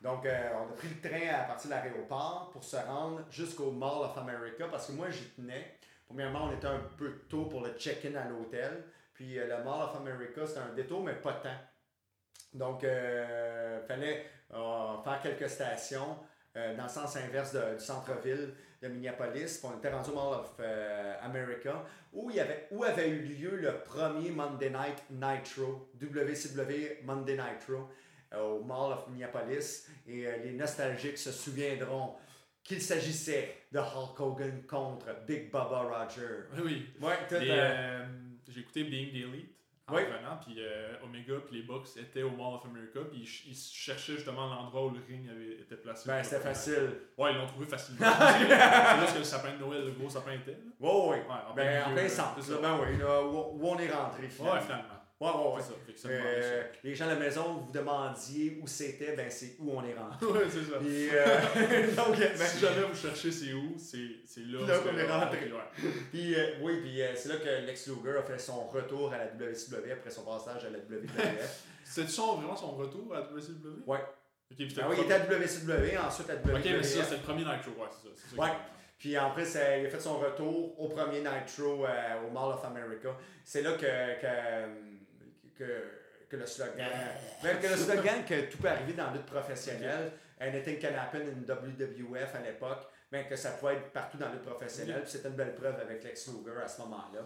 Donc, 0.00 0.24
euh, 0.24 0.48
on 0.54 0.72
a 0.72 0.76
pris 0.76 0.88
le 0.88 1.08
train 1.08 1.28
à 1.28 1.44
partir 1.44 1.70
de 1.70 1.74
l'aéroport 1.74 2.48
pour 2.52 2.64
se 2.64 2.76
rendre 2.76 3.22
jusqu'au 3.30 3.70
Mall 3.70 4.04
of 4.04 4.16
America 4.16 4.66
parce 4.70 4.86
que 4.86 4.92
moi, 4.92 5.10
j'y 5.10 5.28
tenais. 5.30 5.76
Premièrement, 6.06 6.46
on 6.46 6.52
était 6.52 6.66
un 6.66 6.80
peu 6.96 7.10
tôt 7.28 7.44
pour 7.44 7.60
le 7.60 7.72
check-in 7.74 8.14
à 8.14 8.26
l'hôtel. 8.28 8.84
Puis 9.12 9.38
euh, 9.38 9.46
le 9.46 9.62
Mall 9.62 9.82
of 9.82 9.96
America, 9.96 10.46
c'était 10.46 10.60
un 10.60 10.74
détour, 10.74 11.02
mais 11.04 11.14
pas 11.14 11.34
tant. 11.34 11.50
Donc, 12.54 12.82
il 12.82 13.86
fallait 13.86 14.26
euh, 14.52 15.02
faire 15.04 15.20
quelques 15.22 15.48
stations 15.48 16.16
dans 16.54 16.82
le 16.82 16.88
sens 16.88 17.16
inverse 17.16 17.54
du 17.54 17.78
centre-ville 17.78 18.54
de 18.82 18.88
Minneapolis. 18.88 19.58
Puis 19.58 19.68
on 19.72 19.78
était 19.78 19.90
rendu 19.90 20.10
au 20.10 20.14
Mall 20.14 20.40
of 20.40 20.60
America 21.22 21.84
où, 22.12 22.28
il 22.30 22.36
y 22.36 22.40
avait, 22.40 22.66
où 22.72 22.82
avait 22.82 23.08
eu 23.08 23.20
lieu 23.20 23.56
le 23.56 23.82
premier 23.84 24.30
Monday 24.30 24.70
Night 24.70 25.04
Nitro, 25.10 25.90
WCW 26.00 27.04
Monday 27.04 27.36
Nitro 27.36 27.88
au 28.38 28.62
Mall 28.62 28.92
of 28.92 29.08
Minneapolis 29.08 29.88
et 30.06 30.26
euh, 30.26 30.36
les 30.44 30.52
nostalgiques 30.52 31.18
se 31.18 31.32
souviendront 31.32 32.14
qu'il 32.62 32.80
s'agissait 32.80 33.56
de 33.72 33.78
Hulk 33.78 34.20
Hogan 34.20 34.62
contre 34.68 35.06
Big 35.26 35.50
Baba 35.50 35.80
Roger. 35.80 36.44
Oui, 36.56 36.62
oui. 36.64 36.86
Ouais, 37.06 37.14
euh, 37.32 37.40
euh, 37.42 38.06
J'ai 38.48 38.60
écouté 38.60 38.84
Being 38.84 39.10
the 39.10 39.24
Elite 39.26 39.56
en 39.88 39.96
Oui. 39.96 40.02
revenant, 40.04 40.36
puis 40.44 40.54
euh, 40.58 40.94
Omega 41.02 41.34
puis 41.48 41.56
les 41.56 41.62
Bucks 41.64 41.88
étaient 41.96 42.22
au 42.22 42.30
Mall 42.30 42.54
of 42.54 42.64
America, 42.66 43.00
puis 43.10 43.22
ils, 43.46 43.50
ils 43.50 43.56
cherchaient 43.56 44.12
justement 44.12 44.46
l'endroit 44.48 44.86
où 44.86 44.90
le 44.90 45.00
ring 45.08 45.28
avait 45.28 45.54
été 45.62 45.74
placé. 45.74 46.06
ben, 46.08 46.22
c'était 46.22 46.40
facile. 46.42 46.90
Ouais, 47.18 47.32
ils 47.32 47.38
l'ont 47.38 47.46
trouvé 47.48 47.66
facilement. 47.66 48.06
c'est 48.12 48.48
là 48.48 49.06
que 49.12 49.18
le 49.18 49.24
sapin 49.24 49.52
de 49.54 49.58
Noël, 49.58 49.86
le 49.86 49.90
gros 49.92 50.08
sapin 50.08 50.32
était. 50.34 50.52
Là. 50.52 50.58
Ouais, 50.78 51.08
ouais. 51.08 51.16
Ouais, 51.16 51.24
en 51.50 51.54
Ben, 51.54 51.82
en 51.86 51.92
plein 51.92 52.02
là, 52.04 52.08
centre. 52.08 52.60
Ben 52.62 52.78
oui, 52.80 52.98
là, 52.98 53.22
où, 53.24 53.58
où 53.58 53.68
on 53.68 53.78
est 53.78 53.90
rentré 53.90 54.28
finalement. 54.28 54.54
Ouais, 54.54 54.60
finalement. 54.60 54.84
Ouais, 55.20 55.28
ouais, 55.28 55.34
ouais. 55.54 55.60
C'est 55.60 55.68
ça. 55.68 55.74
Fait 55.86 55.92
que 55.92 55.98
ça 56.00 56.08
Euh, 56.08 56.62
ça. 56.62 56.68
les 56.82 56.94
gens 56.94 57.04
à 57.04 57.08
la 57.08 57.16
maison, 57.16 57.42
vous 57.66 57.70
demandiez 57.72 58.58
où 58.62 58.66
c'était, 58.66 59.14
ben 59.14 59.30
c'est 59.30 59.56
où 59.58 59.70
on 59.72 59.84
est 59.84 59.92
rentré. 59.94 60.24
Ouais, 60.26 60.46
c'est 60.48 60.64
ça. 60.64 60.78
Puis, 60.78 61.08
euh, 61.12 61.92
donc, 61.96 62.18
ben, 62.18 62.36
si 62.36 62.58
jamais 62.58 62.82
vous 62.90 62.94
cherchez 62.96 63.30
c'est 63.30 63.52
où, 63.52 63.74
c'est 63.76 64.08
c'est 64.24 64.40
là. 64.46 64.66
Là 64.66 64.74
c'est 64.82 64.88
qu'on 64.90 64.96
est 64.98 65.06
rentré. 65.12 65.38
Ouais. 65.52 65.90
puis, 66.10 66.34
euh, 66.34 66.46
oui, 66.62 66.80
puis 66.80 67.02
euh, 67.02 67.14
c'est 67.14 67.28
là 67.28 67.36
que 67.36 67.66
Lex 67.66 67.88
Luger 67.88 68.16
a 68.18 68.22
fait 68.22 68.38
son 68.38 68.64
retour 68.68 69.12
à 69.12 69.18
la 69.18 69.26
WCW 69.26 69.92
après 69.92 70.10
son 70.10 70.22
passage 70.24 70.64
à 70.64 70.70
la 70.70 70.78
WWF. 70.78 71.64
C'était 71.84 72.08
son, 72.08 72.36
vraiment 72.36 72.56
son 72.56 72.70
retour 72.72 73.14
à 73.14 73.20
WCW? 73.20 73.82
Ouais. 73.86 73.98
Ok, 74.50 74.56
puis 74.56 74.70
c'était 74.70 74.82
ah 74.82 74.88
oui, 74.88 74.96
il 74.98 75.04
était 75.04 75.14
à 75.14 75.18
WCW, 75.18 75.98
ensuite 75.98 76.30
à 76.30 76.34
WWF. 76.36 76.56
Ok, 76.56 76.64
mais 76.64 76.82
ça, 76.82 77.04
c'était 77.04 77.16
le 77.16 77.22
premier 77.22 77.44
Nitro, 77.44 77.70
ouais, 77.72 77.88
c'est 77.90 78.08
ça. 78.08 78.14
c'est 78.16 78.36
ça 78.36 78.42
Ouais. 78.42 78.50
Puis 78.98 79.16
après, 79.16 79.44
ça- 79.44 79.78
il 79.78 79.86
a 79.86 79.88
fait 79.90 80.00
son 80.00 80.18
retour 80.18 80.78
au 80.80 80.88
premier 80.88 81.20
Nitro 81.20 81.86
euh, 81.86 82.26
au 82.26 82.30
Mall 82.30 82.52
of 82.54 82.64
America. 82.64 83.16
C'est 83.44 83.62
là 83.62 83.72
que, 83.72 83.80
que, 84.20 84.89
que, 85.60 86.26
que 86.28 86.36
le 86.36 86.46
slogan. 86.46 86.88
ben, 87.42 87.58
que 87.58 87.66
le 87.66 87.76
slogan 87.76 88.24
que 88.26 88.50
tout 88.50 88.58
peut 88.58 88.68
arriver 88.68 88.94
dans 88.94 89.06
la 89.06 89.12
lutte 89.12 89.26
professionnelle. 89.26 90.12
Anything 90.40 90.78
can 90.78 90.94
happen 90.98 91.20
in 91.20 91.42
WWF 91.46 92.34
à 92.34 92.40
l'époque. 92.40 92.86
Ben, 93.12 93.26
que 93.26 93.36
ça 93.36 93.50
pouvait 93.52 93.74
être 93.74 93.90
partout 93.92 94.16
dans 94.16 94.26
la 94.26 94.32
lutte 94.32 94.44
professionnelle. 94.44 95.02
Puis 95.02 95.10
c'était 95.12 95.28
une 95.28 95.34
belle 95.34 95.54
preuve 95.54 95.78
avec 95.80 96.02
Lex 96.02 96.28
Luger 96.28 96.58
à 96.64 96.68
ce 96.68 96.80
moment-là. 96.82 97.20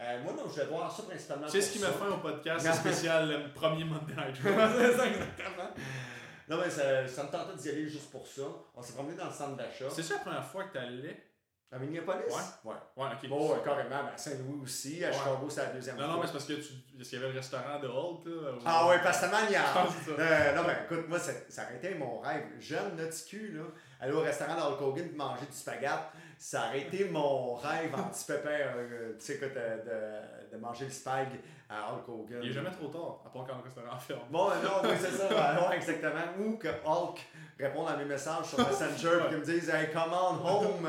Euh, 0.00 0.22
moi, 0.22 0.32
non, 0.36 0.48
je 0.48 0.60
vais 0.60 0.66
voir 0.66 0.94
ça 0.94 1.02
principalement. 1.04 1.48
C'est 1.48 1.60
ce 1.60 1.72
qui 1.72 1.78
m'a 1.80 1.88
fait 1.88 2.06
au 2.06 2.18
podcast 2.18 2.72
spécial 2.74 3.28
le 3.28 3.52
premier 3.52 3.84
Monday 3.84 4.14
Night 4.14 4.36
Raw. 4.44 4.78
c'est 4.78 4.96
ça, 4.96 5.06
exactement. 5.06 5.70
Non, 6.48 6.58
mais 6.62 6.70
ça, 6.70 7.06
ça 7.08 7.24
me 7.24 7.30
tentait 7.30 7.56
d'y 7.56 7.68
aller 7.70 7.88
juste 7.88 8.10
pour 8.10 8.26
ça. 8.26 8.42
On 8.74 8.82
s'est 8.82 8.92
promené 8.92 9.16
dans 9.16 9.26
le 9.26 9.32
centre 9.32 9.56
d'achat. 9.56 9.86
C'est 9.90 10.02
ça 10.02 10.14
la 10.14 10.20
première 10.20 10.44
fois 10.44 10.64
que 10.64 10.74
t'allais? 10.74 11.16
À 11.70 11.78
Minneapolis? 11.78 12.24
Ouais. 12.28 12.70
Ouais. 12.72 12.74
Ouais, 12.96 13.08
ok. 13.22 13.28
Bon, 13.28 13.52
ouais, 13.52 13.58
carrément. 13.62 14.08
À 14.14 14.16
Saint-Louis 14.16 14.62
aussi. 14.62 15.04
À. 15.04 15.12
Chicago, 15.12 15.46
c'est 15.50 15.60
la 15.60 15.66
deuxième 15.72 15.96
Non, 15.96 16.04
fois. 16.06 16.14
non, 16.14 16.20
mais 16.20 16.26
c'est 16.26 16.32
parce 16.32 16.44
que 16.46 16.52
tu. 16.54 16.72
Qu'il 17.04 17.12
y 17.12 17.22
avait 17.22 17.30
le 17.32 17.38
restaurant 17.38 17.78
de 17.80 17.86
Hulk, 17.88 18.24
là. 18.24 18.50
Ah 18.64 18.88
ouais, 18.88 18.98
parce 19.02 19.20
que 19.20 19.30
manière. 19.30 19.64
ça. 20.06 20.10
Euh, 20.18 20.54
non, 20.56 20.62
mais 20.66 20.76
écoute, 20.84 21.08
moi, 21.08 21.18
c'est- 21.18 21.46
ça 21.52 21.64
aurait 21.64 21.76
été 21.76 21.94
mon 21.94 22.20
rêve. 22.20 22.44
Jeune, 22.58 22.96
notre 22.96 23.24
cul, 23.26 23.52
là, 23.58 23.64
aller 24.00 24.12
au 24.12 24.20
restaurant 24.20 24.54
d'Hulk 24.54 24.80
Hogan 24.80 25.08
et 25.12 25.16
manger 25.16 25.44
du 25.46 25.52
spaghetti, 25.56 25.92
ça 26.38 26.68
aurait 26.68 26.80
été 26.80 27.04
mon 27.10 27.54
rêve 27.56 27.94
en 27.94 28.04
petit 28.04 28.24
pépin, 28.24 28.48
euh, 28.50 29.12
tu 29.18 29.24
sais, 29.26 29.34
écoute, 29.34 29.52
euh, 29.56 30.48
de, 30.50 30.56
de 30.56 30.60
manger 30.60 30.86
le 30.86 30.90
spag 30.90 31.28
à 31.68 31.92
Hulk 31.92 32.08
Hogan. 32.08 32.40
Il 32.42 32.48
est 32.48 32.52
jamais 32.52 32.70
trop 32.70 32.88
tard, 32.88 33.20
à 33.26 33.28
part 33.28 33.46
quand 33.46 33.56
le 33.58 33.62
restaurant 33.62 33.98
ferme. 33.98 34.20
Bon, 34.30 34.48
non, 34.48 34.80
oui, 34.88 34.96
c'est 34.98 35.10
ça, 35.10 35.28
ouais, 35.68 35.76
exactement. 35.76 36.24
Ou 36.40 36.56
que 36.56 36.68
Hulk 36.86 37.20
réponde 37.58 37.88
à 37.88 37.96
mes 37.96 38.04
messages 38.04 38.46
sur 38.46 38.58
Messenger 38.58 39.20
et 39.24 39.28
qu'il 39.28 39.38
me 39.38 39.44
dise 39.44 39.68
Hey, 39.68 39.88
come 39.92 40.12
on 40.12 40.44
home, 40.44 40.86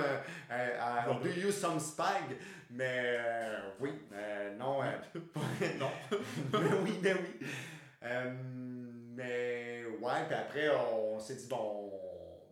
euh, 0.51 1.05
I'll 1.07 1.19
do 1.21 1.29
you 1.29 1.51
some 1.51 1.79
spag? 1.79 2.37
Mais 2.69 3.17
euh, 3.19 3.59
oui, 3.79 3.91
euh, 4.13 4.55
non, 4.55 4.83
euh, 4.83 4.91
Non. 5.79 5.89
mais 6.53 6.77
oui, 6.83 6.99
mais 7.01 7.13
oui. 7.13 7.47
Euh, 8.03 8.31
mais 9.15 9.83
ouais, 9.99 10.25
puis 10.27 10.35
après, 10.35 10.69
on 10.69 11.19
s'est 11.19 11.35
dit, 11.35 11.47
bon, 11.47 11.91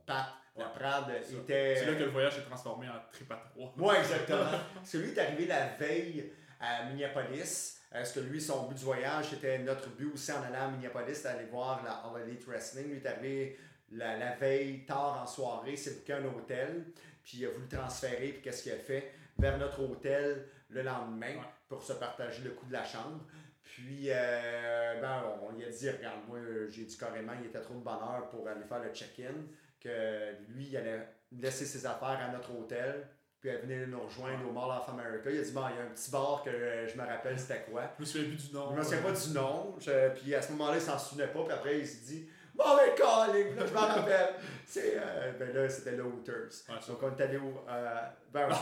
Pat, 0.05 0.25
la 0.55 0.65
Prade 0.65 1.11
était. 1.31 1.75
C'est 1.77 1.85
là 1.85 1.93
que 1.93 2.03
le 2.03 2.09
voyage 2.09 2.35
s'est 2.35 2.41
transformé 2.41 2.87
en 2.87 2.99
trip 3.11 3.31
à 3.31 3.35
trois. 3.35 3.73
Ouais, 3.77 3.99
exactement. 3.99 4.45
Parce 4.73 4.91
que 4.91 4.97
lui 4.97 5.11
est 5.11 5.19
arrivé 5.19 5.45
la 5.45 5.67
veille 5.79 6.33
à 6.59 6.85
Minneapolis. 6.85 7.75
Est-ce 7.93 8.15
que 8.15 8.19
lui, 8.19 8.41
son 8.41 8.67
but 8.67 8.75
du 8.75 8.83
voyage, 8.83 9.27
c'était 9.29 9.59
notre 9.59 9.89
but 9.89 10.11
aussi 10.13 10.31
en 10.31 10.43
allant 10.43 10.65
à 10.65 10.67
Minneapolis, 10.67 11.23
d'aller 11.23 11.45
voir 11.45 11.83
la 11.85 11.91
All 11.91 12.27
Elite 12.27 12.45
Wrestling? 12.47 12.89
Lui 12.89 12.97
est 12.97 13.07
arrivé 13.07 13.57
la, 13.91 14.17
la 14.17 14.35
veille, 14.35 14.85
tard 14.85 15.19
en 15.23 15.25
soirée, 15.27 15.75
s'est 15.75 15.91
booké 15.95 16.13
un 16.13 16.25
hôtel, 16.25 16.85
puis 17.23 17.39
il 17.39 17.45
a 17.45 17.49
voulu 17.49 17.67
transférer, 17.67 18.29
puis 18.33 18.41
qu'est-ce 18.41 18.63
qu'il 18.63 18.71
a 18.73 18.77
fait? 18.77 19.11
Vers 19.37 19.57
notre 19.57 19.81
hôtel 19.81 20.45
le 20.69 20.81
lendemain 20.81 21.27
Ouais. 21.35 21.41
pour 21.69 21.83
se 21.83 21.93
partager 21.93 22.43
le 22.43 22.51
coût 22.51 22.65
de 22.65 22.73
la 22.73 22.83
chambre. 22.83 23.21
Puis, 23.63 24.07
euh, 24.09 25.01
ben, 25.01 25.23
on 25.43 25.51
lui 25.55 25.65
a 25.65 25.69
dit, 25.69 25.89
regarde, 25.89 26.19
moi, 26.27 26.39
j'ai 26.69 26.83
dit 26.85 26.97
carrément, 26.97 27.33
il 27.39 27.47
était 27.47 27.59
trop 27.61 27.75
de 27.75 27.79
bonheur 27.83 28.27
pour 28.29 28.47
aller 28.47 28.63
faire 28.65 28.81
le 28.81 28.89
check-in, 28.93 29.33
que 29.79 30.31
lui, 30.49 30.67
il 30.69 30.77
allait 30.77 31.07
laisser 31.31 31.65
ses 31.65 31.85
affaires 31.85 32.19
à 32.21 32.31
notre 32.31 32.51
hôtel. 32.55 33.07
Puis 33.39 33.49
elle 33.51 33.61
venait 33.61 33.85
nous 33.85 34.01
rejoindre 34.01 34.49
au 34.49 34.51
Mall 34.51 34.71
of 34.71 34.89
America. 34.89 35.29
Il 35.29 35.39
a 35.39 35.43
dit 35.43 35.51
Bon, 35.51 35.61
il 35.69 35.75
y 35.75 35.79
a 35.79 35.83
un 35.83 35.93
petit 35.93 36.09
bar 36.09 36.41
que 36.43 36.49
euh, 36.49 36.87
je 36.87 36.97
me 36.99 37.05
rappelle, 37.05 37.37
c'était 37.37 37.65
quoi? 37.69 37.83
Je 37.97 38.01
me 38.01 38.05
souviens 38.07 38.29
plus 38.29 38.47
du 38.49 38.53
nom. 38.55 38.71
Je 38.71 38.77
me 38.79 38.83
souviens 38.83 39.01
pas 39.03 39.11
du 39.11 39.29
nom. 39.29 39.75
Je- 39.79 40.09
puis 40.19 40.33
à 40.33 40.41
ce 40.41 40.51
moment-là, 40.53 40.77
il 40.77 40.81
s'en 40.81 40.97
souvenait 40.97 41.27
pas. 41.27 41.43
Puis 41.43 41.53
après, 41.53 41.79
il 41.79 41.85
s'est 41.87 42.05
dit 42.13 42.27
Bon, 42.57 42.75
ben, 42.75 42.95
calling, 42.95 43.55
là, 43.55 43.65
je 43.67 43.73
m'en 43.73 43.81
rappelle. 43.87 44.33
C'est, 44.65 44.93
euh, 44.97 45.31
ben 45.39 45.53
là, 45.53 45.69
c'était 45.69 45.91
le 45.91 46.03
Hooters. 46.03 46.49
Ouais. 46.69 46.75
Donc, 46.87 47.03
on 47.03 47.15
est 47.15 47.21
allé 47.23 47.37
au. 47.37 47.63
Euh, 47.69 47.95
ben, 48.33 48.49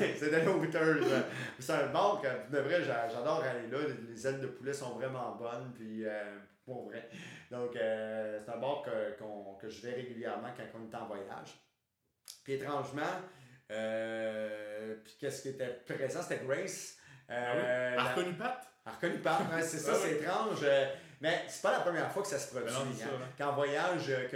c'était 0.18 0.44
le 0.44 0.50
Hooters. 0.50 1.02
euh, 1.02 1.20
C'est 1.58 1.72
un 1.72 1.86
bar 1.88 2.20
que, 2.22 2.50
de 2.54 2.58
vrai, 2.60 2.82
j'a- 2.82 3.08
j'adore 3.08 3.42
aller 3.42 3.68
là. 3.70 3.78
Les- 3.88 4.12
Les 4.12 4.26
ailes 4.26 4.40
de 4.40 4.46
poulet 4.46 4.72
sont 4.72 4.90
vraiment 4.94 5.32
bonnes. 5.36 5.72
Puis, 5.74 6.04
euh, 6.06 6.38
pour 6.64 6.86
vrai. 6.88 7.08
Donc, 7.50 7.74
euh, 7.76 8.38
c'est 8.44 8.50
un 8.52 8.56
bar 8.58 8.82
que, 8.82 9.16
que 9.60 9.68
je 9.68 9.82
vais 9.86 9.94
régulièrement 9.94 10.48
quand 10.56 10.64
on 10.78 10.90
est 10.90 10.96
en 10.96 11.06
voyage. 11.06 11.58
Puis, 12.44 12.54
étrangement, 12.54 13.02
euh, 13.70 14.94
puis 15.04 15.16
qu'est-ce 15.20 15.42
qui 15.42 15.48
était 15.50 15.80
présent? 15.86 16.22
C'était 16.22 16.44
Grace. 16.44 16.96
Ah 17.28 17.52
oui? 17.54 17.62
Reconnu 18.20 18.32
Pat 18.36 18.66
elle 19.02 19.12
ouais, 19.54 19.62
c'est 19.62 19.78
ça, 19.78 19.94
c'est 19.94 20.12
étrange. 20.12 20.58
euh, 20.62 20.86
Mais 21.20 21.44
c'est 21.48 21.62
pas 21.62 21.72
la 21.72 21.80
première 21.80 22.10
fois 22.10 22.22
que 22.22 22.28
ça 22.28 22.38
se 22.38 22.50
produit. 22.50 22.72
Ben 22.72 22.84
non, 22.84 22.90
c'est 22.96 23.04
hein. 23.04 23.08
hein. 23.22 23.28
Qu'en 23.38 23.52
voyage, 23.52 24.06
euh, 24.08 24.28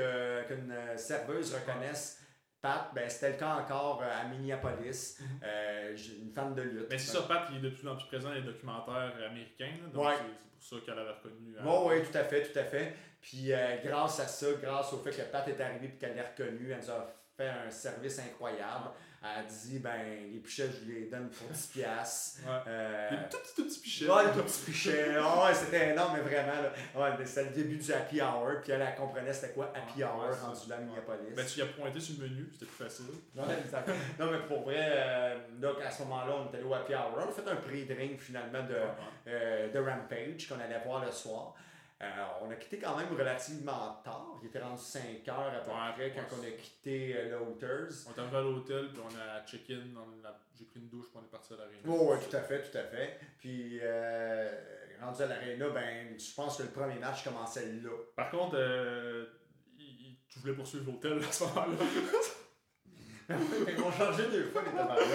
que- 0.44 0.48
qu'une 0.54 0.70
euh, 0.72 0.96
serveuse 0.96 1.54
reconnaisse 1.54 2.20
Pat, 2.60 2.90
ben, 2.94 3.08
c'était 3.10 3.32
le 3.32 3.36
cas 3.36 3.56
encore 3.56 4.02
à 4.02 4.24
Minneapolis. 4.28 5.18
Euh, 5.42 5.92
j'ai 5.94 6.16
une 6.16 6.32
fan 6.32 6.54
de 6.54 6.62
lutte. 6.62 6.86
Mais 6.90 6.96
c'est 6.98 7.12
ça, 7.12 7.22
Pat, 7.22 7.46
il 7.50 7.58
est 7.58 7.60
de 7.60 7.68
plus 7.70 7.86
en 7.88 7.94
plus 7.96 8.06
présent 8.06 8.28
dans 8.28 8.34
les 8.34 8.42
documentaires 8.42 9.12
américains. 9.30 9.72
là, 9.82 9.88
donc 9.92 10.06
Ouais. 10.06 10.14
c'est 10.58 10.70
pour 10.70 10.78
ça 10.80 10.86
qu'elle 10.86 10.98
avait 10.98 11.10
reconnu. 11.12 11.54
Oui, 11.62 11.76
oui, 11.86 12.02
tout 12.10 12.16
à 12.18 12.24
fait, 12.24 12.42
tout 12.50 12.58
à 12.58 12.64
fait. 12.64 12.94
Puis 13.20 13.52
euh, 13.52 13.76
grâce 13.84 14.20
à 14.20 14.26
ça, 14.26 14.46
grâce 14.62 14.92
au 14.94 14.98
fait 14.98 15.10
que 15.10 15.22
Pat 15.30 15.46
est 15.48 15.60
arrivé 15.60 15.86
et 15.86 15.98
qu'elle 15.98 16.16
l'a 16.16 16.22
reconnu, 16.24 16.70
elle 16.72 16.78
nous 16.78 16.90
a 16.90 17.06
fait 17.36 17.48
un 17.48 17.70
service 17.70 18.18
incroyable. 18.18 18.90
Elle 19.26 19.40
a 19.40 19.42
dit, 19.48 19.78
ben, 19.78 19.90
les 20.32 20.38
pichets, 20.38 20.68
je 20.70 20.92
les 20.92 21.06
donne 21.06 21.30
pour 21.30 21.48
10 21.48 21.66
piastres. 21.68 22.40
Ouais. 22.46 22.52
Euh, 22.68 23.08
tout 23.30 23.38
petits, 23.38 23.54
tout 23.56 23.64
petits 23.64 23.80
pichets. 23.80 24.06
Ouais, 24.10 24.24
les 24.26 24.42
petits 24.42 24.60
pichets. 24.66 25.14
Ah 25.18 25.46
ouais, 25.46 25.54
c'était 25.54 25.92
énorme, 25.92 26.18
mais 26.18 26.20
vraiment. 26.20 26.60
Là. 26.62 26.72
Ouais, 26.94 27.16
mais 27.18 27.24
c'était 27.24 27.44
le 27.44 27.50
début 27.54 27.76
du 27.78 27.90
happy 27.90 28.20
hour. 28.20 28.60
Puis 28.62 28.72
elle, 28.72 28.82
elle 28.82 28.94
comprenait 28.94 29.32
c'était 29.32 29.54
quoi 29.54 29.72
happy 29.74 30.00
Ouais, 30.00 30.04
hour 30.04 30.28
ouais, 30.28 30.36
rendu 30.46 30.68
là 30.68 30.76
à 30.76 30.80
Minneapolis. 30.80 31.34
Ben, 31.34 31.46
tu 31.46 31.58
y 31.58 31.62
as 31.62 31.66
pointé 31.66 32.00
sur 32.00 32.20
le 32.20 32.28
menu, 32.28 32.48
c'était 32.52 32.66
plus 32.66 32.84
facile. 32.84 33.06
Ouais, 33.34 33.42
exact. 33.64 33.88
non, 34.18 34.30
mais 34.30 34.40
pour 34.46 34.62
vrai, 34.64 34.76
euh, 34.78 35.38
donc 35.54 35.76
à 35.80 35.90
ce 35.90 36.02
moment-là, 36.02 36.34
on 36.42 36.48
était 36.48 36.58
allé 36.58 36.66
au 36.66 36.74
happy 36.74 36.92
hour. 36.94 37.14
On 37.16 37.28
a 37.30 37.32
fait 37.32 37.48
un 37.50 37.56
pré-drink 37.56 38.20
finalement 38.20 38.62
de, 38.62 38.74
Ouais, 38.74 38.80
ouais. 38.80 38.88
euh, 39.28 39.72
de 39.72 39.78
Rampage 39.78 40.48
qu'on 40.48 40.60
allait 40.60 40.80
voir 40.84 41.02
le 41.02 41.10
soir. 41.10 41.54
Euh, 42.02 42.06
on 42.42 42.50
a 42.50 42.54
quitté 42.56 42.78
quand 42.78 42.96
même 42.96 43.08
relativement 43.16 44.00
tard. 44.04 44.38
Il 44.42 44.48
était 44.48 44.58
rendu 44.60 44.82
5 44.82 45.26
heures 45.28 45.52
à 45.54 45.60
peu 45.60 45.70
Ouais, 45.70 45.92
près 45.94 46.12
quand 46.12 46.36
on 46.38 46.42
a 46.42 46.50
quitté 46.50 47.14
euh. 47.16 47.38
On 47.40 47.54
est 47.56 48.18
arrivé 48.20 48.36
à 48.36 48.40
l'hôtel, 48.40 48.88
puis 48.92 49.00
on 49.02 49.16
a 49.18 49.44
check-in. 49.46 49.80
J'ai 50.58 50.64
pris 50.64 50.80
une 50.80 50.88
douche, 50.88 51.06
puis 51.10 51.18
on 51.22 51.24
est 51.24 51.30
parti 51.30 51.52
à 51.54 51.56
l'arène. 51.56 51.78
Oui, 51.84 51.96
ouais, 51.98 52.18
tout 52.18 52.36
à 52.36 52.40
fait, 52.40 52.62
tout 52.70 52.76
à 52.76 52.82
fait. 52.82 53.18
Puis, 53.38 53.78
euh, 53.82 54.50
rendu 55.00 55.22
à 55.22 55.26
l'aréna, 55.26 55.68
ben, 55.70 56.18
je 56.18 56.34
pense 56.34 56.56
que 56.58 56.64
le 56.64 56.68
premier 56.70 56.98
match 56.98 57.22
commençait 57.24 57.66
là. 57.66 57.90
Par 58.16 58.30
contre, 58.30 58.56
euh, 58.58 59.26
il- 59.78 60.18
tu 60.28 60.40
voulais 60.40 60.54
poursuivre 60.54 60.90
l'hôtel 60.90 61.18
à 61.26 61.32
ce 61.32 61.44
moment-là. 61.44 61.76
Ils 63.30 63.76
vont 63.76 63.90
changer 63.90 64.26
deux 64.30 64.44
fois 64.50 64.62
les 64.62 64.72
tabarnak. 64.72 65.06